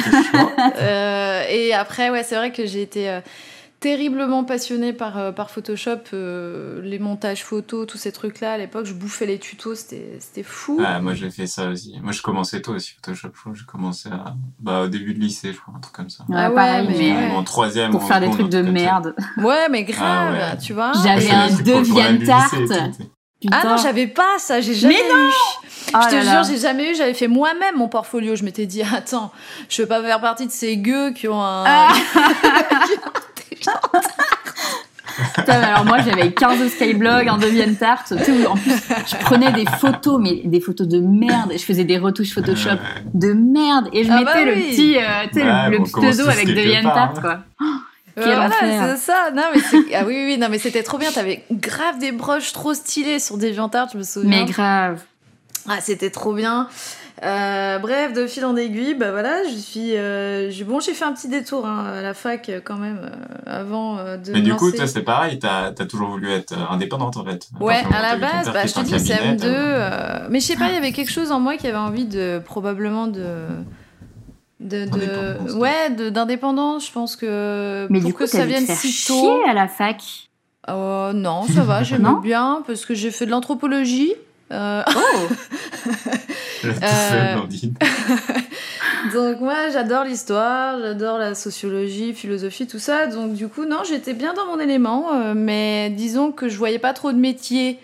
Euh, 0.77 1.43
et 1.49 1.73
après, 1.73 2.09
ouais, 2.09 2.23
c'est 2.23 2.35
vrai 2.35 2.51
que 2.51 2.65
j'ai 2.65 2.81
été 2.81 3.09
euh, 3.09 3.19
terriblement 3.81 4.43
passionnée 4.43 4.93
par, 4.93 5.17
euh, 5.17 5.31
par 5.31 5.49
Photoshop, 5.49 5.97
euh, 6.13 6.79
les 6.83 6.99
montages 6.99 7.43
photos, 7.43 7.87
tous 7.87 7.97
ces 7.97 8.11
trucs-là. 8.11 8.53
À 8.53 8.57
l'époque, 8.57 8.85
je 8.85 8.93
bouffais 8.93 9.25
les 9.25 9.39
tutos, 9.39 9.73
c'était 9.75 10.17
c'était 10.19 10.43
fou. 10.43 10.79
Ah, 10.85 11.01
moi, 11.01 11.15
j'ai 11.15 11.31
fait 11.31 11.47
ça 11.47 11.67
aussi. 11.67 11.99
Moi, 12.01 12.11
je 12.11 12.21
commençais 12.21 12.61
tôt 12.61 12.73
aussi, 12.73 12.93
Photoshop. 12.93 13.29
J'ai 13.53 13.65
commencé 13.65 14.07
à... 14.09 14.35
bah, 14.59 14.83
au 14.83 14.87
début 14.87 15.15
de 15.15 15.19
lycée, 15.19 15.51
je 15.51 15.59
crois, 15.59 15.73
un 15.75 15.79
truc 15.79 15.95
comme 15.95 16.11
ça. 16.11 16.23
Ouais, 16.29 16.35
Ah 16.37 16.49
ouais, 16.49 16.55
pareil, 16.55 16.87
mais 16.89 17.11
ouais. 17.11 17.31
En 17.31 17.43
troisième. 17.43 17.91
pour 17.91 18.03
en 18.03 18.05
faire 18.05 18.21
des 18.21 18.29
trucs 18.29 18.49
de 18.49 18.63
ça. 18.63 18.71
merde. 18.71 19.15
Ouais, 19.37 19.67
mais 19.69 19.83
grave, 19.83 20.35
Ah 20.37 20.51
ouais. 20.53 20.57
tu 20.59 20.73
vois. 20.73 20.91
J'avais 21.03 21.31
un 21.31 21.47
et 21.47 22.23
Tarte. 22.23 22.55
Putain. 22.55 22.91
Ah 23.51 23.67
non, 23.67 23.77
j'avais 23.77 24.05
pas 24.05 24.37
ça, 24.37 24.61
j'ai 24.61 24.75
jamais 24.75 24.93
Mais 24.93 24.99
eu. 24.99 25.31
Oh 25.95 25.97
je 26.03 26.09
te 26.09 26.15
là 26.15 26.21
jure, 26.21 26.31
là. 26.33 26.43
j'ai 26.43 26.57
jamais 26.59 26.91
eu. 26.91 26.95
J'avais 26.95 27.15
fait 27.15 27.27
moi-même 27.27 27.75
mon 27.77 27.87
portfolio. 27.87 28.35
Je 28.35 28.43
m'étais 28.43 28.67
dit, 28.67 28.83
attends, 28.83 29.31
je 29.67 29.81
veux 29.81 29.87
pas 29.87 30.03
faire 30.03 30.21
partie 30.21 30.45
de 30.45 30.51
ces 30.51 30.77
gueux 30.77 31.09
qui 31.13 31.27
ont 31.27 31.41
un. 31.41 31.63
Ah. 31.65 31.93
Alors 35.47 35.85
moi 35.85 35.97
j'avais 35.99 36.31
15 36.31 36.69
Skyblog, 36.69 37.27
un 37.27 37.37
DeviantArt, 37.37 38.05
tu 38.07 38.17
sais, 38.17 38.31
où 38.31 38.45
en 38.47 38.55
plus 38.55 38.71
je 38.71 39.15
prenais 39.17 39.51
des 39.51 39.65
photos, 39.65 40.19
mais 40.21 40.41
des 40.45 40.61
photos 40.61 40.87
de 40.87 40.99
merde, 40.99 41.51
je 41.53 41.63
faisais 41.63 41.83
des 41.83 41.97
retouches 41.97 42.33
Photoshop 42.33 42.77
de 43.13 43.33
merde 43.33 43.89
et 43.93 44.03
je 44.05 44.11
Ah 44.11 44.19
mettais 44.19 44.25
bah 44.25 44.45
le 44.45 44.53
oui. 44.53 44.69
petit, 44.71 44.97
euh, 44.97 45.01
tu 45.31 45.39
sais, 45.39 45.45
Ouais, 45.45 45.69
le, 45.69 45.77
bon, 45.77 45.83
le 45.83 45.89
pseudo 46.11 46.29
avec 46.29 46.45
quelque 46.45 46.55
DeviantArt 46.55 47.13
part, 47.13 47.21
quoi. 47.21 47.39
Quel 48.15 48.23
voilà, 48.35 48.51
c'est 48.61 48.97
ça. 48.97 49.31
Non, 49.33 49.43
mais 49.53 49.61
c'est- 49.61 49.95
ah 49.95 50.03
oui, 50.05 50.13
oui, 50.15 50.25
oui, 50.27 50.37
non, 50.37 50.47
mais 50.49 50.59
c'était 50.59 50.83
trop 50.83 50.97
bien. 50.97 51.11
T'avais 51.11 51.43
grave 51.51 51.97
des 51.97 52.11
broches 52.11 52.51
trop 52.51 52.73
stylées 52.73 53.19
sur 53.19 53.37
DeviantArt, 53.37 53.89
je 53.93 53.97
me 53.97 54.03
souviens. 54.03 54.29
Mais 54.29 54.45
grave. 54.45 55.01
Ah, 55.69 55.77
c'était 55.81 56.09
trop 56.09 56.33
bien. 56.33 56.67
Euh, 57.23 57.77
bref, 57.77 58.13
de 58.13 58.25
fil 58.25 58.43
en 58.45 58.55
aiguille, 58.55 58.95
bah 58.95 59.11
voilà, 59.11 59.43
je 59.43 59.55
suis. 59.55 59.95
euh, 59.95 60.49
j'ai- 60.49 60.63
bon, 60.63 60.79
j'ai 60.79 60.93
fait 60.95 61.05
un 61.05 61.13
petit 61.13 61.27
détour 61.27 61.67
hein, 61.67 61.85
à 61.99 62.01
la 62.01 62.15
fac 62.15 62.49
euh, 62.49 62.59
quand 62.63 62.77
même 62.77 62.99
euh, 63.03 63.09
avant 63.45 63.99
euh, 63.99 64.17
de. 64.17 64.33
Mais 64.33 64.41
du 64.41 64.55
coup, 64.55 64.71
toi, 64.71 64.87
c'est 64.87 65.03
pareil, 65.03 65.37
t'as 65.37 65.65
as 65.67 65.85
toujours 65.85 66.09
voulu 66.09 66.31
être 66.31 66.53
indépendante 66.71 67.17
en 67.17 67.23
fait. 67.25 67.47
Ouais, 67.59 67.83
à 67.93 68.01
la 68.01 68.15
base, 68.15 68.51
bah, 68.51 68.65
je 68.65 68.73
te 68.73 68.79
dis 68.79 68.95
en 68.95 68.97
cabinet, 68.97 69.35
CM2. 69.35 69.39
t'as- 69.39 69.45
euh, 69.47 70.27
mais 70.31 70.39
je 70.39 70.45
sais 70.47 70.55
pas, 70.55 70.69
il 70.69 70.73
y 70.73 70.77
avait 70.77 70.93
quelque 70.93 71.11
chose 71.11 71.31
en 71.31 71.39
moi 71.39 71.57
qui 71.57 71.67
avait 71.67 71.77
envie 71.77 72.05
de 72.05 72.41
probablement 72.43 73.05
de 73.05 73.45
De, 74.59 74.85
de- 74.85 75.53
ouais, 75.57 75.89
de- 75.91 76.09
d'indépendance, 76.09 76.87
je 76.87 76.91
pense 76.91 77.15
que 77.15 77.87
Mais 77.91 77.99
pour 77.99 78.07
du 78.09 78.13
coup, 78.13 78.23
que 78.23 78.29
ça 78.29 78.45
vienne 78.45 78.65
faire 78.65 78.75
si 78.77 78.91
chier 78.91 79.15
tôt. 79.15 79.41
à 79.47 79.53
la 79.53 79.67
fac. 79.67 80.01
Euh, 80.69 81.13
non, 81.13 81.43
ça 81.47 81.61
va, 81.63 81.83
j'aime 81.83 82.19
bien 82.23 82.63
parce 82.65 82.85
que 82.85 82.93
j'ai 82.95 83.09
fait 83.11 83.25
de 83.27 83.31
l'anthropologie. 83.31 84.13
Euh, 84.51 84.83
Oh 84.95 85.27
Euh, 86.83 87.35
donc 89.13 89.39
moi, 89.39 89.69
j'adore 89.71 90.03
l'histoire, 90.03 90.79
j'adore 90.79 91.17
la 91.17 91.35
sociologie, 91.35 92.13
philosophie, 92.13 92.67
tout 92.67 92.79
ça. 92.79 93.07
Donc 93.07 93.33
du 93.33 93.47
coup, 93.47 93.65
non, 93.65 93.79
j'étais 93.87 94.13
bien 94.13 94.33
dans 94.33 94.45
mon 94.45 94.59
élément, 94.59 95.13
euh, 95.13 95.33
mais 95.35 95.89
disons 95.89 96.31
que 96.31 96.49
je 96.49 96.57
voyais 96.57 96.79
pas 96.79 96.93
trop 96.93 97.11
de 97.11 97.17
métiers. 97.17 97.79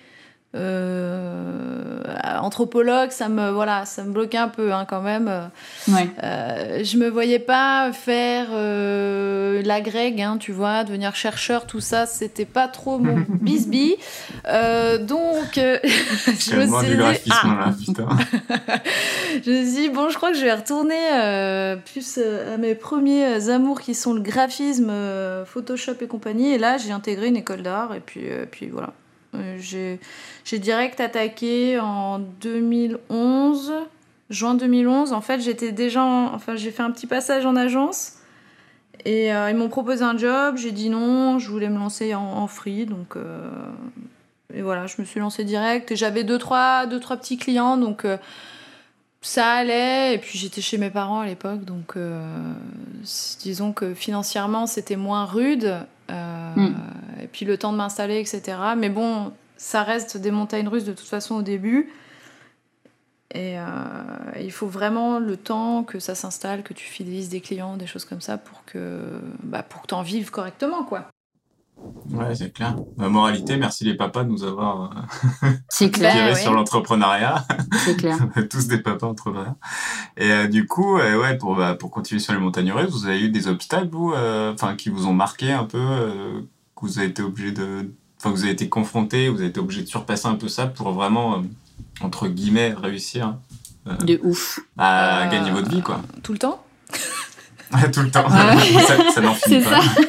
Euh, 0.58 2.02
anthropologue, 2.40 3.12
ça 3.12 3.30
me 3.30 3.50
voilà, 3.52 3.86
ça 3.86 4.04
me 4.04 4.12
bloquait 4.12 4.38
un 4.38 4.48
peu 4.48 4.74
hein, 4.74 4.86
quand 4.88 5.02
même. 5.02 5.50
Ouais. 5.88 6.10
Euh, 6.24 6.84
je 6.84 6.98
me 6.98 7.10
voyais 7.10 7.40
pas 7.40 7.92
faire 7.94 8.48
euh, 8.52 9.62
la 9.64 9.82
greg, 9.82 10.22
hein, 10.22 10.38
tu 10.40 10.52
vois, 10.52 10.84
devenir 10.84 11.16
chercheur, 11.16 11.68
tout 11.68 11.80
ça, 11.80 12.06
c'était 12.06 12.46
pas 12.46 12.68
trop 12.68 12.98
mon 12.98 13.18
bisbis. 13.30 13.96
Euh, 14.48 14.98
donc, 14.98 15.58
euh, 15.58 15.80
je 15.84 16.56
me 16.56 16.84
suis 16.84 16.96
dit, 16.96 17.32
ah, 17.32 17.48
là, 17.48 17.74
putain. 17.86 18.08
je 19.46 19.52
me 19.52 19.64
suis 19.64 19.82
dit, 19.82 19.90
bon, 19.90 20.10
je 20.10 20.16
crois 20.16 20.32
que 20.32 20.38
je 20.38 20.44
vais 20.44 20.54
retourner 20.54 20.96
euh, 21.14 21.76
plus 21.76 22.18
à 22.18 22.58
mes 22.58 22.76
premiers 22.76 23.50
amours 23.50 23.82
qui 23.82 23.96
sont 23.96 24.14
le 24.14 24.22
graphisme, 24.22 24.90
euh, 24.90 25.46
Photoshop 25.46 25.96
et 26.02 26.08
compagnie. 26.08 26.54
Et 26.54 26.58
là, 26.58 26.78
j'ai 26.78 26.92
intégré 26.92 27.28
une 27.28 27.38
école 27.38 27.62
d'art 27.62 27.94
et 27.94 28.00
puis, 28.00 28.30
euh, 28.30 28.46
puis 28.50 28.68
voilà. 28.68 28.94
Euh, 29.38 30.00
j'ai 30.46 30.60
direct 30.60 31.00
attaqué 31.00 31.80
en 31.80 32.20
2011, 32.20 33.74
juin 34.30 34.56
2011. 34.56 35.14
En 35.14 35.22
fait, 35.22 35.40
j'étais 35.40 35.72
déjà, 35.72 36.04
en- 36.04 36.34
enfin, 36.34 36.56
j'ai 36.56 36.72
fait 36.72 36.84
un 36.84 36.92
petit 36.92 37.08
passage 37.08 37.46
en 37.46 37.56
agence 37.56 38.14
et 39.06 39.34
euh, 39.34 39.50
ils 39.50 39.56
m'ont 39.56 39.70
proposé 39.70 40.04
un 40.04 40.18
job. 40.18 40.58
J'ai 40.58 40.72
dit 40.72 40.90
non, 40.90 41.40
je 41.40 41.50
voulais 41.50 41.70
me 41.70 41.78
lancer 41.78 42.16
en, 42.16 42.48
free, 42.48 42.86
donc 42.86 43.16
euh, 43.16 43.50
et 44.54 44.62
voilà, 44.62 44.88
je 44.88 44.96
me 45.00 45.06
suis 45.06 45.20
lancée 45.20 45.44
direct. 45.44 45.96
J'avais 45.96 46.24
deux 46.24 46.38
trois, 46.38 46.86
deux 46.86 47.00
trois 47.00 47.18
petits 47.18 47.38
clients, 47.38 47.78
donc 47.78 48.06
ça 49.22 49.52
allait. 49.52 50.16
Et 50.16 50.18
puis 50.18 50.38
j'étais 50.40 50.62
chez 50.62 50.78
mes 50.78 50.90
parents 50.90 51.20
à 51.20 51.26
l'époque, 51.26 51.64
donc 51.66 51.96
disons 53.42 53.74
que 53.74 53.94
financièrement 53.94 54.66
c'était 54.66 54.96
moins 54.96 55.26
rude. 55.26 55.76
Euh, 56.10 56.38
Mm. 56.58 56.76
Et 57.24 57.28
puis 57.28 57.46
le 57.46 57.58
temps 57.58 57.72
de 57.72 57.78
m'installer, 57.78 58.20
etc. 58.20 58.58
Mais 58.78 58.90
bon, 58.90 59.32
ça 59.58 59.84
reste 59.84 60.18
des 60.18 60.32
montagnes 60.32 60.68
russes 60.68 60.86
de 60.86 60.94
toute 60.94 61.08
façon 61.08 61.36
au 61.36 61.42
début. 61.42 61.92
Et 63.34 63.60
euh, 63.60 63.64
il 64.40 64.52
faut 64.52 64.68
vraiment 64.68 65.20
le 65.20 65.36
temps 65.36 65.84
que 65.84 66.00
ça 66.00 66.16
s'installe, 66.16 66.64
que 66.64 66.74
tu 66.74 66.86
fidélises 66.86 67.30
des 67.30 67.42
clients, 67.42 67.76
des 67.76 67.88
choses 67.88 68.06
comme 68.06 68.22
ça, 68.22 68.38
pour 68.38 68.64
que, 68.66 69.02
bah, 69.44 69.64
pour 69.64 69.82
que 69.82 69.88
tu 69.88 69.94
en 69.94 70.02
vives 70.02 70.32
correctement, 70.32 70.84
quoi. 70.84 71.08
Ouais, 72.12 72.36
c'est 72.36 72.54
clair. 72.54 72.76
Ma 72.98 73.10
moralité, 73.10 73.58
merci 73.58 73.84
les 73.84 73.94
papas 73.94 74.24
de 74.24 74.30
nous 74.30 74.44
avoir 74.44 74.92
euh, 75.44 75.50
C'est 75.70 75.92
clair, 75.92 76.14
tiré 76.14 76.30
ouais. 76.32 76.36
sur 76.36 76.54
l'entrepreneuriat. 76.54 77.46
c'est 77.86 77.96
clair. 77.98 78.18
On 78.36 78.40
est 78.42 78.48
tous 78.48 78.68
des 78.68 78.78
papas 78.80 79.08
entrepreneurs. 79.08 79.54
Et 80.18 80.32
euh, 80.32 80.48
du 80.48 80.66
coup, 80.68 80.98
euh, 80.98 81.20
ouais, 81.22 81.38
pour, 81.38 81.56
bah, 81.56 81.76
pour 81.76 81.92
continuer 81.92 82.20
sur 82.20 82.34
les 82.34 82.40
montagnes 82.40 82.72
russes, 82.72 82.92
vous 82.92 83.08
avez 83.08 83.20
eu 83.22 83.30
des 83.30 83.48
obstacles, 83.48 83.90
vous, 83.92 84.14
euh, 84.14 84.54
enfin, 84.54 84.76
qui 84.76 84.90
vous 84.90 85.06
ont 85.08 85.14
marqué 85.14 85.52
un 85.52 85.66
peu, 85.66 85.78
euh, 85.80 86.42
que 86.76 86.82
vous 86.86 87.00
avez 87.00 87.08
été 87.10 87.22
obligé 87.22 87.52
de, 87.52 87.92
enfin, 88.20 88.32
vous 88.32 88.44
avez 88.44 88.52
été 88.54 88.70
confronté, 88.70 89.30
vous 89.30 89.40
avez 89.40 89.50
été 89.50 89.60
obligé 89.60 89.82
de 89.82 89.88
surpasser 89.88 90.28
un 90.28 90.36
peu 90.36 90.48
ça 90.48 90.68
pour 90.68 90.92
vraiment, 90.92 91.36
euh, 91.36 91.42
entre 92.02 92.28
guillemets, 92.28 92.74
réussir 92.74 93.36
De 94.06 94.20
ouf. 94.24 94.60
à 94.78 95.24
Euh, 95.28 95.30
gagner 95.32 95.52
votre 95.52 95.70
vie, 95.70 95.82
quoi. 95.82 96.02
Tout 96.24 96.32
le 96.34 96.40
temps? 96.40 96.64
Tout 97.94 98.02
le 98.02 98.10
temps. 98.12 98.26
Ouais. 98.30 98.82
ça, 98.84 99.12
ça 99.14 99.22
n'en 99.22 99.34
finit 99.34 99.62
C'est 99.62 99.70
pas. 99.70 99.82
ça. 99.82 100.02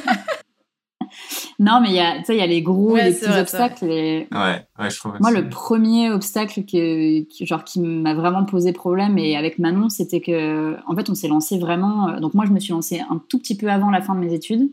Non, 1.60 1.80
mais 1.80 1.88
il 1.88 1.94
y 1.94 2.00
a, 2.00 2.18
tu 2.18 2.24
sais, 2.26 2.36
il 2.36 2.38
y 2.38 2.42
a 2.42 2.46
les 2.46 2.62
gros, 2.62 2.92
Ouais, 2.92 3.04
les 3.08 3.14
petits 3.14 3.24
vrai, 3.26 3.40
obstacles. 3.40 3.84
et- 3.86 4.28
Ouais, 4.32 4.64
ouais, 4.78 4.90
je 4.90 4.96
trouve. 4.96 5.14
Moi, 5.20 5.32
le 5.32 5.48
premier 5.48 6.08
obstacle 6.10 6.60
que, 6.64 7.22
qui- 7.22 7.46
genre, 7.46 7.64
qui 7.64 7.80
m'a 7.80 8.14
vraiment 8.14 8.44
posé 8.44 8.72
problème, 8.72 9.18
et 9.18 9.36
avec 9.36 9.58
Manon, 9.58 9.88
c'était 9.88 10.20
que, 10.20 10.76
en 10.86 10.94
fait, 10.94 11.10
on 11.10 11.14
s'est 11.16 11.26
lancé 11.26 11.58
vraiment. 11.58 12.10
euh, 12.10 12.20
Donc, 12.20 12.34
moi, 12.34 12.44
je 12.46 12.52
me 12.52 12.60
suis 12.60 12.72
lancée 12.72 13.00
un 13.10 13.20
tout 13.28 13.38
petit 13.40 13.56
peu 13.56 13.68
avant 13.70 13.90
la 13.90 14.00
fin 14.00 14.14
de 14.14 14.20
mes 14.20 14.32
études. 14.32 14.70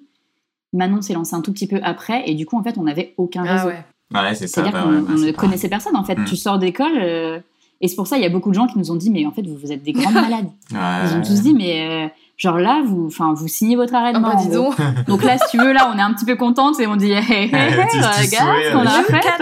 Manon 0.73 1.01
s'est 1.01 1.13
lancée 1.13 1.35
un 1.35 1.41
tout 1.41 1.53
petit 1.53 1.67
peu 1.67 1.79
après, 1.83 2.29
et 2.29 2.35
du 2.35 2.45
coup, 2.45 2.57
en 2.57 2.61
fait, 2.63 2.77
on 2.77 2.83
n'avait 2.83 3.13
aucun 3.17 3.41
réseau. 3.41 3.69
Ah 4.11 4.17
ouais. 4.19 4.23
Ouais, 4.29 4.35
c'est 4.35 4.45
ça. 4.45 4.61
C'est-à-dire 4.61 4.73
bah 4.73 4.83
qu'on 4.83 4.89
ouais, 4.93 5.01
bah, 5.01 5.07
on 5.15 5.19
ne 5.19 5.31
pas- 5.31 5.41
connaissait 5.41 5.69
personne, 5.69 5.95
en 5.95 6.03
fait. 6.03 6.15
Mm. 6.19 6.25
Tu 6.25 6.35
sors 6.35 6.59
d'école, 6.59 6.97
euh, 6.99 7.39
et 7.81 7.87
c'est 7.87 7.95
pour 7.95 8.05
ça, 8.05 8.17
il 8.17 8.21
y 8.21 8.25
a 8.27 8.29
beaucoup 8.29 8.49
de 8.49 8.55
gens 8.55 8.67
qui 8.67 8.77
nous 8.77 8.91
ont 8.91 8.95
dit, 8.95 9.09
mais 9.09 9.25
en 9.25 9.31
fait, 9.31 9.41
vous, 9.41 9.55
vous 9.57 9.71
êtes 9.71 9.81
des 9.81 9.93
grandes 9.93 10.13
malades. 10.13 10.49
Ils 10.69 10.75
ont 10.77 11.17
Ouais. 11.17 11.21
tous 11.25 11.41
dit, 11.41 11.53
mais 11.55 12.05
euh, 12.05 12.07
genre 12.37 12.57
là, 12.57 12.81
vous, 12.85 13.05
enfin, 13.07 13.33
vous 13.33 13.47
signez 13.47 13.75
votre 13.75 13.93
arrêt 13.95 14.13
de 14.13 14.17
Ah 14.17 14.21
bah 14.21 14.35
gros. 14.35 14.49
donc 14.53 14.75
Donc 15.07 15.23
là, 15.23 15.37
si 15.37 15.49
tu 15.51 15.57
veux, 15.57 15.71
là, 15.73 15.89
on 15.93 15.97
est 15.97 16.01
un 16.01 16.13
petit 16.13 16.25
peu 16.25 16.35
contente 16.35 16.79
et 16.79 16.87
on 16.87 16.95
dit, 16.95 17.11
hey, 17.11 17.23
hey, 17.29 17.49
hey, 17.53 17.71
Tu- 17.91 17.97
tu 17.99 18.03
regarde 18.03 18.57
ce 18.63 18.71
qu'on 18.73 18.85
a 18.85 18.91
avec- 18.91 19.05
fait. 19.23 19.37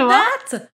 Date 0.52 0.70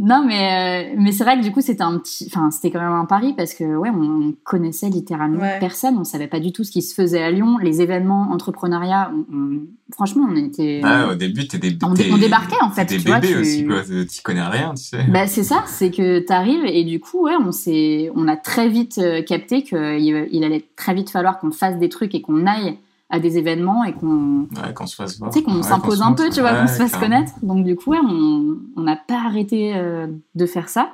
Non, 0.00 0.24
mais, 0.24 0.92
euh, 0.92 0.94
mais 0.96 1.10
c'est 1.10 1.24
vrai 1.24 1.36
que 1.38 1.42
du 1.42 1.50
coup, 1.50 1.60
c'était 1.60 1.82
un 1.82 1.98
petit, 1.98 2.26
enfin, 2.28 2.52
c'était 2.52 2.70
quand 2.70 2.80
même 2.80 2.92
un 2.92 3.04
pari 3.04 3.34
parce 3.36 3.52
que, 3.52 3.64
ouais, 3.64 3.90
on 3.90 4.32
connaissait 4.44 4.88
littéralement 4.90 5.40
Ouais. 5.40 5.58
personne. 5.58 5.96
On 5.98 6.04
savait 6.04 6.28
pas 6.28 6.38
du 6.38 6.52
tout 6.52 6.62
ce 6.62 6.70
qui 6.70 6.82
se 6.82 6.94
faisait 6.94 7.20
à 7.20 7.32
Lyon. 7.32 7.58
Les 7.58 7.82
événements 7.82 8.30
entrepreneuriat, 8.30 9.10
on- 9.12 9.36
on- 9.36 9.60
franchement, 9.92 10.26
on 10.30 10.36
était. 10.36 10.80
Ouais, 10.84 11.10
au 11.10 11.14
début, 11.16 11.48
t'es 11.48 11.58
des, 11.58 11.76
On 11.84 11.94
dé- 11.94 12.10
on 12.12 12.16
débarquait, 12.18 12.54
en 12.62 12.70
fait, 12.70 12.86
t'es 12.86 12.96
des 12.98 13.02
tu 13.02 13.08
vois, 13.08 13.18
bébés 13.18 13.32
tu- 13.34 13.40
aussi, 13.40 13.66
quoi. 13.66 13.82
Tu 13.82 14.22
connais 14.22 14.46
rien, 14.46 14.72
tu 14.74 14.84
sais. 14.84 15.02
Bah, 15.08 15.26
c'est 15.26 15.42
ça, 15.42 15.64
c'est 15.66 15.90
que 15.90 16.20
t'arrives 16.20 16.64
et 16.64 16.84
du 16.84 17.00
coup, 17.00 17.24
ouais, 17.24 17.34
on 17.44 17.50
s'est, 17.50 18.10
on 18.14 18.28
a 18.28 18.36
très 18.36 18.68
vite 18.68 18.98
euh, 18.98 19.22
capté 19.22 19.64
qu'il 19.64 20.28
il 20.30 20.44
allait 20.44 20.64
très 20.76 20.94
vite 20.94 21.10
falloir 21.10 21.40
qu'on 21.40 21.50
fasse 21.50 21.76
des 21.78 21.88
trucs 21.88 22.14
et 22.14 22.22
qu'on 22.22 22.46
aille 22.46 22.78
à 23.10 23.20
des 23.20 23.38
événements 23.38 23.84
et 23.84 23.92
qu'on, 23.94 24.48
Ouais, 24.62 24.74
qu'on 24.74 24.86
se 24.86 24.94
fasse 24.94 25.18
voir. 25.18 25.30
tu 25.30 25.38
sais, 25.38 25.44
qu'on 25.44 25.56
Ouais, 25.56 25.62
s'impose 25.62 25.98
se 25.98 26.02
un 26.02 26.12
peu, 26.12 26.28
tu 26.30 26.40
vois, 26.40 26.54
qu'on 26.54 26.66
se 26.66 26.74
fasse 26.74 26.96
connaître. 26.96 27.32
Donc 27.42 27.64
du 27.64 27.74
coup, 27.76 27.90
ouais, 27.92 27.98
on 28.02 28.80
n'a 28.82 28.96
pas 28.96 29.24
arrêté 29.24 29.74
euh, 29.76 30.06
de 30.34 30.46
faire 30.46 30.68
ça. 30.68 30.92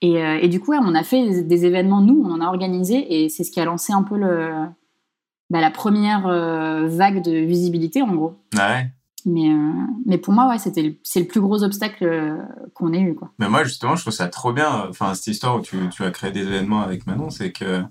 Et, 0.00 0.22
euh, 0.22 0.38
et 0.40 0.46
du 0.48 0.60
coup, 0.60 0.70
ouais, 0.70 0.78
on 0.80 0.94
a 0.94 1.02
fait 1.02 1.28
des, 1.28 1.42
des 1.42 1.64
événements, 1.66 2.00
nous, 2.00 2.22
on 2.24 2.30
en 2.30 2.40
a 2.40 2.46
organisé 2.46 3.24
et 3.24 3.28
c'est 3.28 3.42
ce 3.42 3.50
qui 3.50 3.58
a 3.60 3.64
lancé 3.64 3.92
un 3.92 4.04
peu 4.04 4.16
le, 4.16 4.50
bah, 5.50 5.60
la 5.60 5.72
première 5.72 6.28
euh, 6.28 6.86
vague 6.86 7.20
de 7.24 7.32
visibilité, 7.32 8.00
en 8.02 8.14
gros. 8.14 8.36
Ouais. 8.56 8.86
Mais, 9.26 9.50
mais 10.06 10.16
pour 10.16 10.32
moi, 10.32 10.48
ouais, 10.48 10.58
c'était 10.58 10.98
c'est 11.02 11.18
le 11.20 11.26
plus 11.26 11.40
gros 11.40 11.64
obstacle 11.64 12.38
qu'on 12.74 12.92
ait 12.92 13.00
eu, 13.00 13.14
quoi. 13.16 13.30
Mais 13.40 13.48
moi, 13.48 13.64
justement, 13.64 13.96
je 13.96 14.02
trouve 14.02 14.14
ça 14.14 14.28
trop 14.28 14.52
bien. 14.52 14.86
Enfin, 14.88 15.12
cette 15.14 15.26
histoire 15.26 15.56
où 15.56 15.60
tu, 15.60 15.76
tu 15.90 16.04
as 16.04 16.10
créé 16.12 16.30
des 16.30 16.42
événements 16.42 16.80
avec 16.80 17.06
Manon, 17.08 17.28
c'est 17.28 17.50
que, 17.50 17.82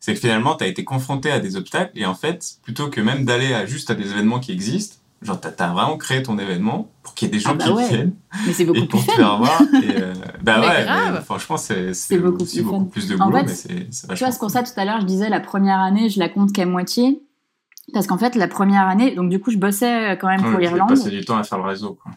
c'est 0.00 0.14
que 0.14 0.20
finalement, 0.20 0.56
tu 0.56 0.64
as 0.64 0.66
été 0.66 0.82
confronté 0.84 1.30
à 1.30 1.38
des 1.40 1.56
obstacles 1.56 1.92
et 1.94 2.06
en 2.06 2.14
fait, 2.14 2.54
plutôt 2.62 2.88
que 2.88 3.00
même 3.00 3.24
d'aller 3.24 3.52
à 3.54 3.66
juste 3.66 3.90
à 3.90 3.94
des 3.94 4.10
événements 4.10 4.40
qui 4.40 4.50
existent, 4.52 4.96
genre, 5.22 5.38
tu 5.40 5.48
as, 5.62 5.72
vraiment 5.72 5.96
créé 5.98 6.22
ton 6.22 6.38
événement 6.38 6.90
pour 7.02 7.14
qu'il 7.14 7.28
y 7.28 7.30
ait 7.30 7.32
des 7.34 7.38
gens 7.40 7.50
Ah 7.52 7.54
bah 7.54 7.64
qui 7.66 7.72
ouais. 7.72 7.88
viennent 7.88 8.14
Mais 8.46 8.52
c'est 8.54 8.62
et 8.62 8.66
beaucoup 8.66 8.80
plus 8.80 8.88
pour 8.88 9.00
te 9.06 9.10
fun. 9.12 9.16
faire 9.16 9.36
voir. 9.38 9.60
Et, 9.82 9.90
euh, 10.00 10.14
bah 10.42 10.58
Mais 10.60 10.66
ouais, 10.68 10.86
mais 11.12 11.20
franchement, 11.20 11.56
c'est 11.58 11.92
beaucoup 12.18 12.42
aussi 12.42 12.56
plus 12.62 12.64
beaucoup 12.64 12.84
plus 12.86 13.08
de 13.08 13.16
En 13.16 13.26
boulot, 13.26 13.38
fait, 13.38 13.44
mais 13.44 13.54
c'est 13.54 13.68
c'est 13.90 14.02
Tu 14.02 14.06
vachement 14.08 14.26
vois, 14.28 14.32
c'est 14.32 14.38
pour 14.38 14.50
ça 14.50 14.62
tout 14.62 14.72
à 14.76 14.84
l'heure, 14.86 15.00
je 15.00 15.06
disais 15.06 15.28
la 15.28 15.40
première 15.40 15.78
année, 15.80 16.08
je 16.08 16.18
la 16.18 16.28
compte 16.30 16.52
qu'à 16.52 16.64
moitié. 16.66 17.20
Parce 17.92 18.06
qu'en 18.06 18.18
fait, 18.18 18.36
la 18.36 18.46
première 18.48 18.86
année, 18.88 19.14
donc 19.16 19.28
du 19.30 19.40
coup, 19.40 19.50
je 19.50 19.58
bossais 19.58 20.16
quand 20.20 20.28
même 20.28 20.42
Ouais, 20.44 20.50
pour 20.50 20.60
l'Irlande. 20.60 20.88
passé 20.90 21.10
du 21.10 21.24
temps 21.24 21.36
à 21.36 21.42
faire 21.42 21.58
le 21.58 21.64
réseau, 21.64 21.98
quoi. 22.02 22.12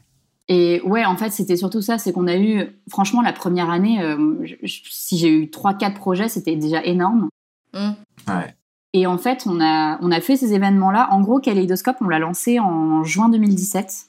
Et 0.50 0.82
ouais, 0.86 1.04
en 1.06 1.16
fait, 1.18 1.32
c'était 1.32 1.56
surtout 1.58 1.82
ça, 1.82 1.98
c'est 1.98 2.12
qu'on 2.14 2.28
a 2.28 2.36
eu, 2.38 2.68
franchement, 2.90 3.22
la 3.22 3.34
première 3.34 3.70
année, 3.70 4.02
euh, 4.02 4.36
je- 4.44 4.56
je- 4.62 4.82
si 4.90 5.18
j'ai 5.18 5.30
eu 5.30 5.50
3-4 5.50 5.96
projets, 5.96 6.28
c'était 6.28 6.56
déjà 6.58 6.84
énorme. 6.84 7.30
Ouais. 7.74 8.56
Et 8.94 9.08
en 9.08 9.18
fait, 9.18 9.44
on 9.48 9.60
a, 9.60 9.98
on 10.02 10.12
a 10.12 10.22
fait 10.22 10.38
ces 10.38 10.54
événements-là. 10.54 11.10
En 11.12 11.22
gros, 11.22 11.40
Kaleidoscope, 11.40 11.98
on 12.02 12.08
l'a 12.08 12.20
lancé 12.20 12.60
en 12.60 13.04
juin 13.04 13.30
2017. 13.30 14.06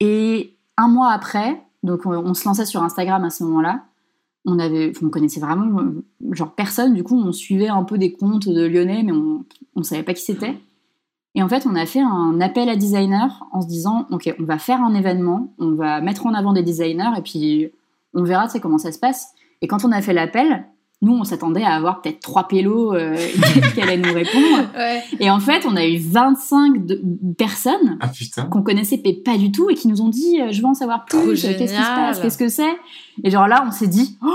Et 0.00 0.56
un 0.76 0.88
mois 0.88 1.10
après, 1.12 1.62
donc 1.84 2.06
on, 2.06 2.10
on 2.10 2.34
se 2.34 2.44
lançait 2.44 2.66
sur 2.66 2.82
Instagram 2.82 3.24
à 3.24 3.30
ce 3.30 3.44
moment-là. 3.44 3.84
On 4.44 4.58
avait, 4.58 4.92
on 5.00 5.08
connaissait 5.08 5.38
vraiment 5.38 5.80
euh, 5.80 6.04
genre 6.32 6.52
personne. 6.54 6.94
Du 6.94 7.04
coup, 7.04 7.16
on 7.16 7.30
suivait 7.30 7.68
un 7.68 7.84
peu 7.84 7.98
des 7.98 8.12
comptes 8.12 8.48
de 8.48 8.66
Lyonnais, 8.66 9.04
mais 9.04 9.12
on, 9.12 9.44
on 9.76 9.82
savait 9.84 10.02
pas 10.02 10.14
qui 10.14 10.24
c'était. 10.24 10.58
Et 11.34 11.42
en 11.42 11.48
fait, 11.48 11.64
on 11.66 11.76
a 11.76 11.86
fait 11.86 12.00
un 12.00 12.40
appel 12.40 12.68
à 12.68 12.76
designers 12.76 13.32
en 13.52 13.62
se 13.62 13.68
disant, 13.68 14.06
ok, 14.10 14.34
on 14.38 14.44
va 14.44 14.58
faire 14.58 14.82
un 14.82 14.94
événement, 14.94 15.54
on 15.58 15.70
va 15.72 16.00
mettre 16.00 16.26
en 16.26 16.34
avant 16.34 16.52
des 16.52 16.62
designers 16.62 17.12
et 17.16 17.22
puis 17.22 17.70
on 18.12 18.24
verra, 18.24 18.48
comment 18.60 18.78
ça 18.78 18.92
se 18.92 18.98
passe. 18.98 19.32
Et 19.62 19.68
quand 19.68 19.84
on 19.84 19.92
a 19.92 20.02
fait 20.02 20.12
l'appel, 20.12 20.66
nous, 21.02 21.12
on 21.12 21.24
s'attendait 21.24 21.64
à 21.64 21.74
avoir 21.74 22.00
peut-être 22.00 22.20
trois 22.20 22.46
pélos 22.46 22.94
euh, 22.94 23.16
qui 23.74 23.82
allaient 23.82 23.98
nous 23.98 24.12
répondre. 24.14 24.70
Ouais. 24.76 25.02
Et 25.18 25.28
en 25.30 25.40
fait, 25.40 25.66
on 25.66 25.76
a 25.76 25.84
eu 25.84 25.98
25 25.98 26.86
de- 26.86 27.02
personnes 27.36 27.98
Ah 28.00 28.10
qu'on 28.48 28.62
connaissait 28.62 29.00
mais 29.04 29.12
pas 29.12 29.36
du 29.36 29.50
tout 29.50 29.68
et 29.68 29.74
qui 29.74 29.88
nous 29.88 30.00
ont 30.00 30.08
dit 30.08 30.40
euh, 30.40 30.52
je 30.52 30.60
veux 30.62 30.68
en 30.68 30.74
savoir 30.74 31.04
plus, 31.04 31.44
euh, 31.44 31.48
qu'est-ce 31.58 31.74
qui 31.74 31.82
se 31.82 31.94
passe, 31.94 32.20
qu'est-ce 32.20 32.38
que 32.38 32.48
c'est? 32.48 32.76
Et 33.24 33.30
genre 33.30 33.48
là, 33.48 33.64
on 33.66 33.72
s'est 33.72 33.88
dit 33.88 34.16
oh, 34.24 34.28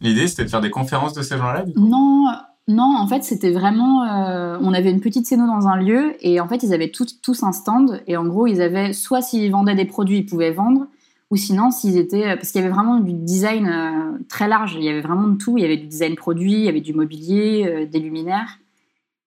L'idée, 0.00 0.26
c'était 0.26 0.44
de 0.44 0.50
faire 0.50 0.60
des 0.60 0.70
conférences 0.70 1.14
de 1.14 1.22
ces 1.22 1.38
gens-là, 1.38 1.64
non, 1.76 2.26
non, 2.68 2.96
en 2.98 3.06
fait, 3.06 3.24
c'était 3.24 3.52
vraiment 3.52 4.04
euh, 4.04 4.58
on 4.60 4.74
avait 4.74 4.90
une 4.90 5.00
petite 5.00 5.26
scéno 5.26 5.46
dans 5.46 5.68
un 5.68 5.76
lieu 5.76 6.14
et 6.20 6.40
en 6.40 6.48
fait, 6.48 6.62
ils 6.64 6.74
avaient 6.74 6.90
tous 6.90 7.20
tous 7.22 7.42
un 7.44 7.52
stand 7.52 8.02
et 8.06 8.16
en 8.16 8.26
gros, 8.26 8.46
ils 8.46 8.60
avaient 8.60 8.92
soit 8.92 9.22
s'ils 9.22 9.50
vendaient 9.50 9.74
des 9.76 9.84
produits, 9.84 10.18
ils 10.18 10.26
pouvaient 10.26 10.52
vendre 10.52 10.86
ou 11.30 11.36
sinon 11.36 11.70
s'ils 11.70 11.96
étaient 11.96 12.36
parce 12.36 12.52
qu'il 12.52 12.60
y 12.60 12.64
avait 12.64 12.72
vraiment 12.72 13.00
du 13.00 13.12
design 13.12 13.66
euh, 13.66 14.18
très 14.28 14.48
large. 14.48 14.74
Il 14.74 14.82
y 14.82 14.88
avait 14.88 15.00
vraiment 15.00 15.28
de 15.28 15.36
tout. 15.36 15.58
Il 15.58 15.62
y 15.62 15.64
avait 15.64 15.76
du 15.76 15.86
design 15.86 16.14
produit 16.14 16.52
il 16.52 16.64
y 16.64 16.68
avait 16.68 16.80
du 16.80 16.94
mobilier 16.94 17.66
euh, 17.66 17.86
des 17.86 17.98
luminaires. 17.98 18.58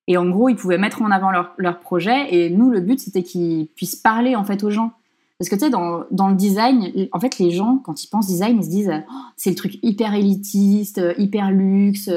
Et 0.08 0.18
en 0.18 0.28
gros 0.30 0.50
ils 0.50 0.56
pouvaient 0.56 0.80
mettre 0.80 1.02
en 1.02 1.12
avant 1.12 1.32
leur, 1.32 1.54
leur 1.58 1.80
projet. 1.80 2.34
Et 2.34 2.50
nous 2.50 2.72
le 2.72 2.82
but 2.82 3.00
c'était 3.00 3.24
qu'ils 3.24 3.68
puissent 3.68 3.96
parler 3.96 4.36
en 4.36 4.44
fait 4.44 4.64
aux 4.64 4.72
gens. 4.72 4.94
Parce 5.38 5.50
que 5.50 5.56
tu 5.56 5.62
sais 5.62 5.70
dans, 5.70 6.04
dans 6.12 6.30
le 6.30 6.36
design 6.36 6.92
en 7.12 7.20
fait 7.20 7.38
les 7.40 7.52
gens 7.52 7.78
quand 7.78 8.04
ils 8.04 8.08
pensent 8.08 8.28
design 8.28 8.58
ils 8.58 8.64
se 8.64 8.70
disent 8.70 8.92
oh, 8.92 9.14
c'est 9.38 9.50
le 9.52 9.56
truc 9.56 9.78
hyper 9.84 10.14
élitiste 10.14 11.00
euh, 11.00 11.14
hyper 11.18 11.52
luxe 11.52 12.10